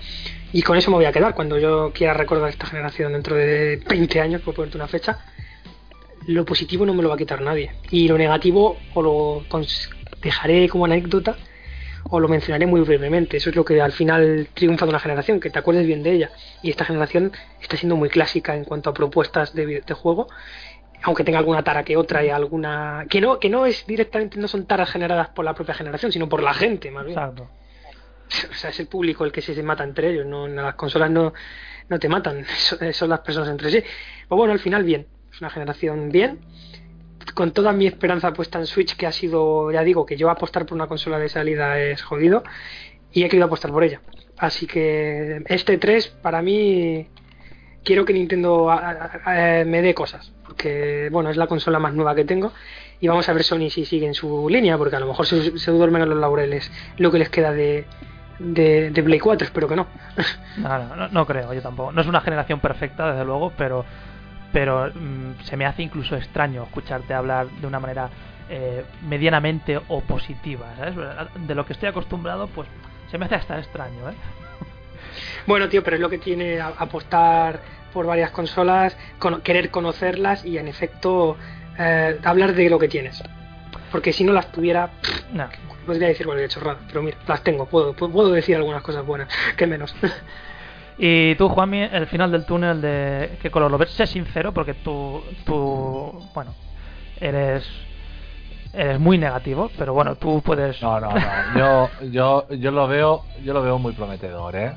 Y 0.53 0.61
con 0.61 0.77
eso 0.77 0.91
me 0.91 0.95
voy 0.95 1.05
a 1.05 1.11
quedar. 1.11 1.35
Cuando 1.35 1.59
yo 1.59 1.91
quiera 1.93 2.13
recordar 2.13 2.49
esta 2.49 2.67
generación 2.67 3.11
dentro 3.11 3.35
de 3.35 3.81
20 3.87 4.21
años, 4.21 4.41
por 4.41 4.55
ponerte 4.55 4.77
una 4.77 4.87
fecha, 4.87 5.19
lo 6.27 6.45
positivo 6.45 6.85
no 6.85 6.93
me 6.93 7.03
lo 7.03 7.09
va 7.09 7.15
a 7.15 7.17
quitar 7.17 7.41
nadie. 7.41 7.71
Y 7.91 8.07
lo 8.07 8.17
negativo 8.17 8.77
o 8.93 9.01
lo 9.01 9.43
dejaré 10.21 10.69
como 10.69 10.85
anécdota 10.85 11.35
o 12.09 12.19
lo 12.19 12.27
mencionaré 12.27 12.65
muy 12.65 12.81
brevemente. 12.81 13.37
Eso 13.37 13.49
es 13.49 13.55
lo 13.55 13.65
que 13.65 13.81
al 13.81 13.91
final 13.91 14.47
triunfa 14.53 14.85
de 14.85 14.89
una 14.89 14.99
generación, 14.99 15.39
que 15.39 15.49
te 15.49 15.59
acuerdes 15.59 15.85
bien 15.87 16.03
de 16.03 16.11
ella. 16.11 16.31
Y 16.61 16.69
esta 16.69 16.85
generación 16.85 17.31
está 17.61 17.77
siendo 17.77 17.95
muy 17.95 18.09
clásica 18.09 18.55
en 18.55 18.63
cuanto 18.63 18.89
a 18.89 18.93
propuestas 18.93 19.53
de, 19.53 19.83
juego 19.93 20.27
aunque 21.03 21.23
tenga 21.23 21.37
alguna 21.37 21.63
tara 21.63 21.83
que 21.83 21.97
otra 21.97 22.25
y 22.25 22.29
alguna 22.29 23.05
que 23.09 23.21
no 23.21 23.39
que 23.39 23.49
no 23.49 23.65
es 23.65 23.85
directamente 23.85 24.39
no 24.39 24.47
son 24.47 24.65
taras 24.65 24.89
generadas 24.89 25.29
por 25.29 25.45
la 25.45 25.53
propia 25.53 25.75
generación 25.75 26.11
sino 26.11 26.27
por 26.27 26.41
la 26.41 26.53
gente 26.53 26.89
más 26.89 27.05
bien 27.05 27.17
Exacto. 27.19 27.43
o 28.51 28.53
sea 28.55 28.71
es 28.71 28.79
el 28.79 28.87
público 28.87 29.23
el 29.23 29.31
que 29.31 29.41
se, 29.41 29.61
mata 29.61 29.83
entre 29.83 30.11
ellos 30.11 30.25
no 30.25 30.47
las 30.47 30.75
consolas 30.75 31.11
no 31.11 31.33
no 31.89 31.99
te 31.99 32.09
matan 32.09 32.45
son, 32.57 32.91
son 32.91 33.09
las 33.09 33.19
personas 33.19 33.49
entre 33.49 33.69
sí 33.69 33.83
pues 34.27 34.37
bueno 34.37 34.53
al 34.53 34.59
final 34.59 34.83
bien 34.83 35.05
es 35.31 35.41
una 35.41 35.51
generación 35.51 36.09
bien 36.09 36.39
con 37.33 37.51
toda 37.51 37.71
mi 37.73 37.87
esperanza 37.87 38.31
puesta 38.33 38.59
en 38.59 38.65
Switch 38.67 38.95
que 38.95 39.07
ha 39.07 39.11
sido 39.11 39.71
ya 39.71 39.81
digo 39.83 40.05
que 40.05 40.15
yo 40.17 40.29
apostar 40.29 40.65
por 40.65 40.75
una 40.75 40.87
consola 40.87 41.17
de 41.19 41.29
salida 41.29 41.79
es 41.79 42.01
jodido 42.01 42.43
y 43.11 43.23
he 43.23 43.29
querido 43.29 43.45
apostar 43.45 43.71
por 43.71 43.83
ella 43.83 44.01
así 44.37 44.67
que 44.67 45.41
este 45.47 45.77
3 45.77 46.07
para 46.21 46.41
mí 46.41 47.07
quiero 47.83 48.03
que 48.05 48.13
Nintendo 48.13 48.69
a- 48.71 49.63
me 49.65 49.81
dé 49.83 49.93
cosas, 49.93 50.31
porque 50.45 51.09
bueno, 51.11 51.29
es 51.29 51.37
la 51.37 51.45
consola 51.47 51.77
más 51.79 51.93
nueva 51.93 52.15
que 52.15 52.25
tengo 52.25 52.51
y 52.99 53.07
vamos 53.07 53.29
a 53.29 53.33
ver 53.33 53.43
Sony 53.43 53.69
si 53.69 53.85
sigue 53.85 54.07
en 54.07 54.13
su 54.15 54.49
línea, 54.49 54.77
porque 54.77 54.95
a 54.95 54.99
lo 54.99 55.05
mejor 55.07 55.25
se, 55.27 55.71
duermen 55.71 56.01
en 56.01 56.09
los 56.09 56.17
laureles 56.19 56.71
lo 56.97 57.11
que 57.11 57.19
les 57.19 57.29
queda 57.29 57.51
de, 57.51 57.85
de, 58.39 58.89
de 58.89 59.03
Play 59.03 59.19
4, 59.19 59.45
espero 59.45 59.67
que 59.67 59.75
no. 59.75 59.85
No, 60.57 60.79
no, 60.79 60.95
no, 60.95 61.07
no 61.09 61.25
creo, 61.27 61.53
yo 61.53 61.61
tampoco. 61.61 61.91
No 61.91 62.01
es 62.01 62.07
una 62.07 62.21
generación 62.21 62.59
perfecta, 62.59 63.11
desde 63.11 63.23
luego, 63.25 63.51
pero 63.57 63.85
pero 64.55 64.89
mm, 64.89 65.43
se 65.43 65.57
me 65.57 65.65
hace 65.65 65.83
incluso 65.83 66.15
extraño 66.15 66.63
escucharte 66.63 67.13
hablar 67.13 67.47
de 67.49 67.67
una 67.67 67.77
manera 67.81 68.09
eh, 68.49 68.85
medianamente 69.05 69.81
opositiva, 69.89 70.67
¿sabes? 70.77 70.95
De 71.45 71.53
lo 71.55 71.65
que 71.65 71.73
estoy 71.73 71.89
acostumbrado, 71.89 72.47
pues 72.47 72.65
se 73.11 73.17
me 73.17 73.25
hace 73.25 73.35
hasta 73.35 73.59
extraño, 73.59 74.09
¿eh? 74.09 74.13
Bueno, 75.45 75.67
tío, 75.67 75.83
pero 75.83 75.97
es 75.97 76.01
lo 76.01 76.09
que 76.09 76.19
tiene 76.19 76.61
apostar 76.61 77.59
por 77.93 78.05
varias 78.05 78.31
consolas, 78.31 78.95
querer 79.43 79.71
conocerlas 79.71 80.45
y 80.45 80.57
en 80.57 80.69
efecto 80.69 81.35
eh, 81.77 82.17
hablar 82.23 82.53
de 82.53 82.69
lo 82.69 82.79
que 82.79 82.87
tienes. 82.87 83.21
porque 83.91 84.13
si 84.13 84.23
no 84.23 84.31
las 84.31 84.53
tuviera, 84.53 84.89
No. 85.33 85.49
podría 85.85 86.07
decir 86.07 86.25
cualquier 86.25 86.49
chorrada, 86.49 86.79
pero 86.87 87.01
mira, 87.01 87.17
las 87.27 87.43
tengo, 87.43 87.65
puedo, 87.65 87.91
puedo 87.91 88.31
decir 88.31 88.55
algunas 88.55 88.83
cosas 88.83 89.05
buenas, 89.05 89.27
que 89.57 89.67
menos. 89.67 89.93
Y 90.97 91.35
tú, 91.35 91.49
Juanmi, 91.49 91.81
el 91.81 92.07
final 92.07 92.31
del 92.31 92.45
túnel 92.45 92.81
de 92.81 93.37
qué 93.41 93.51
color 93.51 93.69
lo 93.69 93.77
ves? 93.77 93.89
Sé 93.91 94.07
sincero, 94.07 94.53
porque 94.53 94.73
tú, 94.73 95.23
tú 95.45 96.13
bueno, 96.33 96.53
eres 97.19 97.67
eres 98.73 98.99
muy 98.99 99.17
negativo, 99.17 99.71
pero 99.77 99.93
bueno, 99.93 100.15
tú 100.15 100.41
puedes. 100.41 100.81
No, 100.81 100.99
no, 100.99 101.09
no. 101.13 101.19
Yo, 101.57 101.91
yo, 102.11 102.47
yo 102.55 102.71
lo 102.71 102.87
veo, 102.87 103.23
yo 103.43 103.53
lo 103.53 103.61
veo 103.61 103.79
muy 103.79 103.93
prometedor, 103.93 104.55
¿eh? 104.55 104.73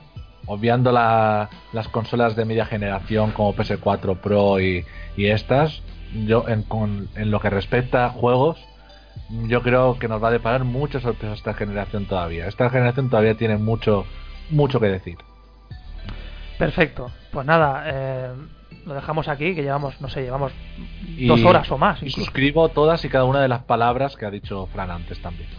Obviando 0.46 0.92
la- 0.92 1.48
las 1.72 1.88
consolas 1.88 2.34
de 2.36 2.44
media 2.44 2.64
generación 2.64 3.32
como 3.32 3.54
PS4 3.54 4.16
Pro 4.16 4.60
y, 4.60 4.84
y 5.16 5.26
estas, 5.26 5.82
yo 6.26 6.44
en, 6.48 6.62
con- 6.62 7.08
en 7.16 7.30
lo 7.30 7.40
que 7.40 7.50
respecta 7.50 8.06
a 8.06 8.10
juegos, 8.10 8.58
yo 9.48 9.62
creo 9.62 9.98
que 9.98 10.08
nos 10.08 10.22
va 10.22 10.28
a 10.28 10.32
deparar 10.32 10.64
muchas 10.64 11.02
sorpresas 11.02 11.38
esta 11.38 11.54
generación 11.54 12.06
todavía. 12.06 12.46
Esta 12.46 12.70
generación 12.70 13.10
todavía 13.10 13.34
tiene 13.36 13.56
mucho, 13.58 14.06
mucho 14.48 14.78
que 14.80 14.86
decir. 14.86 15.18
Perfecto. 16.58 17.10
Pues 17.30 17.46
nada, 17.46 17.84
eh, 17.86 18.32
lo 18.86 18.94
dejamos 18.94 19.28
aquí, 19.28 19.54
que 19.54 19.62
llevamos, 19.62 20.00
no 20.00 20.08
sé, 20.08 20.22
llevamos 20.22 20.52
Y- 21.16 21.26
dos 21.26 21.42
horas 21.44 21.70
o 21.70 21.78
más. 21.78 22.02
Y 22.02 22.06
incluso. 22.06 22.24
suscribo 22.24 22.68
todas 22.70 23.04
y 23.04 23.08
cada 23.08 23.24
una 23.24 23.40
de 23.40 23.48
las 23.48 23.62
palabras 23.62 24.16
que 24.16 24.26
ha 24.26 24.30
dicho 24.30 24.66
Fran 24.72 24.90
antes 24.90 25.20
también. 25.20 25.48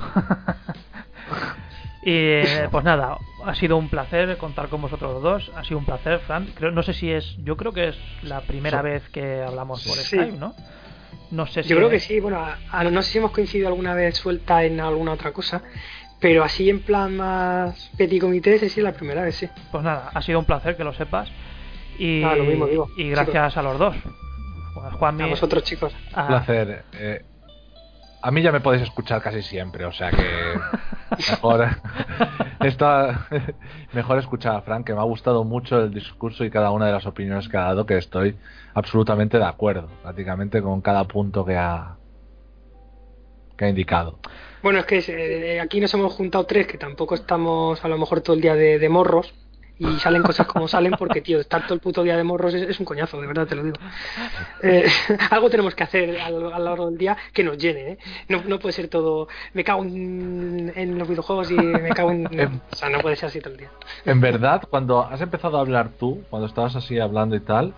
Y 2.02 2.11
eh, 2.14 2.69
pues 2.72 2.86
nada, 2.86 3.18
ha 3.45 3.56
sido 3.56 3.76
un 3.76 3.90
placer 3.90 4.38
contar 4.38 4.69
con 4.69 4.82
vosotros 4.82 5.22
dos. 5.22 5.52
Ha 5.56 5.66
sido 5.66 5.80
un 5.80 5.86
placer, 5.86 6.19
Fran. 6.19 6.45
Creo, 6.56 6.72
no 6.72 6.82
sé 6.82 6.94
si 6.94 7.11
es, 7.11 7.36
yo 7.44 7.58
creo 7.58 7.74
que 7.74 7.90
es 7.90 7.98
la 8.24 8.40
primera 8.42 8.78
So- 8.78 8.84
vez 8.86 9.10
que 9.10 9.44
hablamos 9.44 9.84
por 9.86 9.98
Sí. 9.98 10.16
Skype, 10.18 10.38
¿no? 10.38 10.56
No 11.32 11.45
sé 11.45 11.61
si 11.64 11.69
Yo 11.69 11.76
creo 11.76 11.90
que 11.90 12.00
sí, 12.00 12.22
bueno, 12.22 12.40
a- 12.40 12.58
a- 12.72 12.84
no 12.86 13.02
sé 13.02 13.11
si 13.11 13.18
hemos 13.18 13.32
coincidido 13.32 13.68
alguna 13.68 13.94
vez 13.95 14.16
suelta 14.18 14.64
en 14.64 14.80
alguna 14.80 15.11
otra 15.11 15.32
cosa, 15.34 15.61
pero 16.20 16.44
así 16.44 16.70
en 16.70 16.82
plan 16.82 17.16
más 17.16 17.90
petit 17.98 18.20
comité, 18.22 18.58
sí 18.60 18.66
es 18.66 18.78
la 18.84 18.92
primera 18.94 19.22
vez, 19.24 19.36
sí. 19.36 19.50
Pues 19.72 19.84
nada, 19.84 20.12
ha 20.14 20.22
sido 20.22 20.40
un 20.40 20.46
placer 20.46 20.76
que 20.76 20.84
lo 20.84 20.94
sepas. 20.94 21.30
Y, 21.98 22.24
Ah, 22.24 22.36
lo 22.36 22.44
mismo 22.46 22.66
digo, 22.68 22.90
y 22.98 23.10
gracias 23.10 23.58
a 23.58 23.62
los 23.62 23.78
dos. 23.78 23.96
Juanmi, 25.00 25.24
A 25.24 25.28
vosotros, 25.28 25.64
chicos. 25.64 25.94
a- 26.14 26.22
Un 26.24 26.28
placer. 26.28 26.84
Eh, 26.94 27.26
a 28.22 28.32
mí 28.32 28.42
ya 28.42 28.52
me 28.52 28.60
podéis 28.62 28.84
escuchar 28.84 29.22
casi 29.22 29.42
siempre, 29.42 29.86
o 29.86 29.92
sea 29.92 30.10
que 30.12 30.26
mejor, 31.30 31.68
está, 32.62 33.28
mejor 33.94 34.18
escuchar 34.20 34.56
a 34.58 34.62
Frank, 34.62 34.86
que 34.86 34.94
me 34.94 35.00
ha 35.00 35.04
gustado 35.04 35.44
mucho 35.44 35.80
el 35.84 35.94
discurso 35.94 36.44
y 36.44 36.50
cada 36.50 36.72
una 36.72 36.86
de 36.88 36.92
las 36.94 37.06
opiniones 37.06 37.48
que 37.48 37.58
ha 37.58 37.62
dado, 37.62 37.86
que 37.86 37.98
estoy 37.98 38.38
absolutamente 38.74 39.38
de 39.38 39.46
acuerdo, 39.46 39.90
prácticamente 40.02 40.62
con 40.62 40.82
cada 40.82 41.06
punto 41.06 41.46
que 41.46 41.58
ha, 41.58 41.96
que 43.58 43.66
ha 43.66 43.70
indicado. 43.70 44.20
Bueno, 44.62 44.80
es 44.80 44.86
que 44.86 45.04
eh, 45.08 45.60
aquí 45.60 45.80
nos 45.80 45.94
hemos 45.94 46.14
juntado 46.14 46.46
tres, 46.46 46.68
que 46.68 46.78
tampoco 46.78 47.16
estamos 47.16 47.84
a 47.84 47.88
lo 47.88 47.98
mejor 47.98 48.22
todo 48.22 48.36
el 48.36 48.42
día 48.42 48.56
de, 48.56 48.80
de 48.80 48.90
morros, 48.90 49.34
y 49.80 49.98
salen 50.00 50.22
cosas 50.24 50.46
como 50.46 50.68
salen, 50.68 50.94
porque, 51.00 51.22
tío, 51.22 51.40
estar 51.40 51.64
todo 51.64 51.74
el 51.74 51.80
puto 51.80 52.04
día 52.04 52.18
de 52.18 52.24
morros 52.24 52.54
es, 52.54 52.64
es 52.70 52.80
un 52.80 52.86
coñazo, 52.86 53.20
de 53.22 53.28
verdad 53.28 53.48
te 53.48 53.56
lo 53.56 53.64
digo. 53.64 53.78
Eh, 54.62 54.86
algo 55.32 55.50
tenemos 55.50 55.74
que 55.74 55.84
hacer 55.84 56.20
a 56.20 56.30
lo, 56.30 56.54
a 56.54 56.60
lo 56.60 56.66
largo 56.66 56.90
del 56.90 56.98
día 56.98 57.18
que 57.34 57.46
nos 57.46 57.58
llene, 57.58 57.92
¿eh? 57.92 57.98
No, 58.28 58.44
no 58.44 58.60
puede 58.60 58.74
ser 58.74 58.90
todo, 58.90 59.30
me 59.54 59.64
cago 59.64 59.84
en, 59.84 60.74
en 60.76 60.98
los 60.98 61.08
videojuegos 61.08 61.50
y 61.52 61.56
me 61.56 61.90
cago 61.92 62.12
en... 62.12 62.28
Em. 62.40 62.60
O 62.72 62.76
sea, 62.76 62.90
no 62.90 63.00
puede 63.00 63.16
ser 63.16 63.28
así 63.28 63.40
todo 63.40 63.54
el 63.54 63.60
día. 63.60 63.72
En 64.06 64.20
verdad, 64.20 64.64
cuando 64.70 65.02
has 65.02 65.22
empezado 65.22 65.58
a 65.58 65.62
hablar 65.62 65.92
tú, 65.98 66.24
cuando 66.30 66.48
estabas 66.48 66.76
así 66.76 67.00
hablando 67.00 67.36
y 67.38 67.40
tal, 67.40 67.74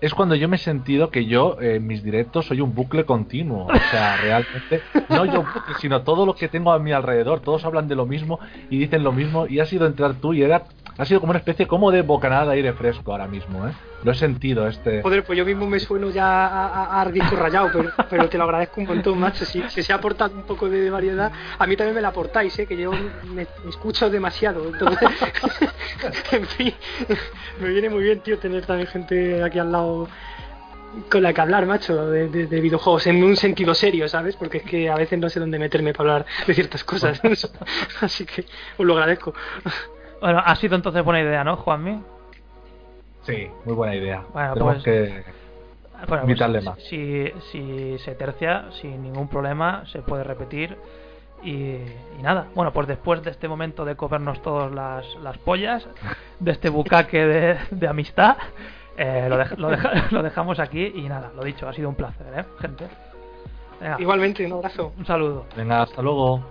es 0.00 0.14
cuando 0.14 0.34
yo 0.34 0.48
me 0.48 0.56
he 0.56 0.58
sentido 0.58 1.10
que 1.10 1.26
yo, 1.26 1.60
eh, 1.60 1.76
en 1.76 1.86
mis 1.86 2.02
directos, 2.02 2.46
soy 2.46 2.60
un 2.60 2.74
bucle 2.74 3.04
continuo. 3.04 3.66
O 3.66 3.90
sea, 3.90 4.16
realmente, 4.22 4.82
no 5.08 5.24
yo 5.24 5.40
un 5.40 5.46
bucle, 5.46 5.74
sino 5.80 6.02
todo 6.02 6.26
lo 6.26 6.34
que 6.34 6.48
tengo 6.48 6.72
a 6.72 6.78
mi 6.78 6.92
alrededor. 6.92 7.40
Todos 7.40 7.64
hablan 7.64 7.88
de 7.88 7.94
lo 7.94 8.06
mismo 8.06 8.38
y 8.68 8.78
dicen 8.78 9.02
lo 9.02 9.12
mismo. 9.12 9.46
Y 9.46 9.60
ha 9.60 9.66
sido 9.66 9.86
entrar 9.86 10.14
tú 10.14 10.34
y 10.34 10.42
era, 10.42 10.64
ha 10.98 11.04
sido 11.04 11.20
como 11.20 11.30
una 11.30 11.38
especie 11.38 11.66
como 11.66 11.90
de 11.90 12.02
bocanada 12.02 12.46
de 12.46 12.52
aire 12.52 12.72
fresco 12.74 13.12
ahora 13.12 13.26
mismo, 13.26 13.66
¿eh? 13.66 13.72
Lo 14.04 14.12
he 14.12 14.14
sentido, 14.14 14.68
este. 14.68 15.02
Joder, 15.02 15.24
pues 15.24 15.36
yo 15.38 15.44
mismo 15.44 15.66
me 15.66 15.80
sueno 15.80 16.10
ya 16.10 16.46
a, 16.46 16.84
a, 16.84 17.00
a 17.02 17.10
disco 17.10 17.34
rayado, 17.34 17.70
pero, 17.72 17.90
pero 18.08 18.28
te 18.28 18.38
lo 18.38 18.44
agradezco 18.44 18.80
un 18.80 18.86
montón, 18.86 19.18
macho. 19.18 19.44
Si, 19.44 19.62
si 19.68 19.82
se 19.82 19.92
ha 19.92 19.96
aportado 19.96 20.34
un 20.34 20.42
poco 20.44 20.68
de 20.68 20.88
variedad, 20.90 21.32
a 21.58 21.66
mí 21.66 21.76
también 21.76 21.94
me 21.94 22.00
la 22.02 22.08
aportáis, 22.08 22.56
¿eh? 22.58 22.66
que 22.66 22.76
yo 22.76 22.92
me, 22.92 23.46
me 23.64 23.70
escucho 23.70 24.08
demasiado. 24.10 24.64
Entonces, 24.66 25.08
en 26.32 26.46
fin, 26.46 26.74
me 27.60 27.68
viene 27.70 27.90
muy 27.90 28.02
bien, 28.04 28.20
tío, 28.20 28.38
tener 28.38 28.64
también 28.66 28.86
gente 28.88 29.42
aquí 29.42 29.58
al 29.58 29.72
lado 29.72 30.08
con 31.10 31.22
la 31.22 31.32
que 31.32 31.40
hablar, 31.40 31.66
macho, 31.66 32.08
de, 32.10 32.28
de- 32.28 32.46
de 32.46 32.60
videojuegos, 32.60 33.06
en 33.06 33.22
un 33.22 33.36
sentido 33.36 33.74
serio, 33.74 34.08
¿sabes? 34.08 34.36
Porque 34.36 34.58
es 34.58 34.62
que 34.64 34.88
a 34.88 34.94
veces 34.96 35.18
no 35.18 35.28
sé 35.28 35.40
dónde 35.40 35.58
meterme 35.58 35.92
para 35.92 36.12
hablar 36.12 36.26
de 36.46 36.54
ciertas 36.54 36.84
cosas. 36.84 37.20
Así 38.00 38.24
que 38.24 38.44
os 38.78 38.86
lo 38.86 38.94
agradezco. 38.94 39.34
Bueno, 40.20 40.40
ha 40.44 40.54
sido 40.56 40.76
entonces 40.76 41.04
buena 41.04 41.20
idea, 41.22 41.44
¿no, 41.44 41.56
Juanmi? 41.56 42.00
Sí, 43.26 43.48
muy 43.64 43.74
buena 43.74 43.94
idea. 43.94 44.22
Bueno, 44.32 44.54
Tenemos 44.54 44.74
pues- 44.74 44.84
que. 44.84 45.24
Bueno, 46.08 46.24
Invitarle 46.24 46.58
pues, 46.58 46.64
más. 46.66 46.78
Si, 46.84 47.32
si 47.50 47.98
se 48.00 48.14
tercia, 48.14 48.66
sin 48.80 49.02
ningún 49.02 49.28
problema, 49.28 49.84
se 49.86 50.02
puede 50.02 50.24
repetir. 50.24 50.76
Y, 51.42 51.52
y 52.18 52.22
nada, 52.22 52.46
bueno, 52.54 52.72
pues 52.72 52.86
después 52.86 53.22
de 53.22 53.30
este 53.30 53.48
momento 53.48 53.84
de 53.84 53.94
comernos 53.96 54.40
todas 54.42 54.70
las, 54.72 55.06
las 55.22 55.38
pollas, 55.38 55.86
de 56.40 56.50
este 56.52 56.68
bucaque 56.68 57.24
de, 57.24 57.58
de 57.70 57.88
amistad, 57.88 58.36
eh, 58.98 59.26
lo, 59.28 59.38
dej- 59.38 59.56
lo 59.56 59.68
deja- 59.70 60.06
lo 60.10 60.22
dejamos 60.22 60.58
aquí. 60.60 60.92
Y 60.94 61.08
nada, 61.08 61.30
lo 61.34 61.42
dicho, 61.44 61.66
ha 61.68 61.72
sido 61.72 61.88
un 61.88 61.94
placer, 61.94 62.26
¿eh, 62.36 62.44
gente? 62.60 62.86
Venga, 63.80 63.96
Igualmente, 63.98 64.44
un 64.46 64.52
abrazo. 64.52 64.92
un 64.98 65.06
saludo. 65.06 65.46
Venga, 65.56 65.82
hasta 65.82 66.02
luego. 66.02 66.42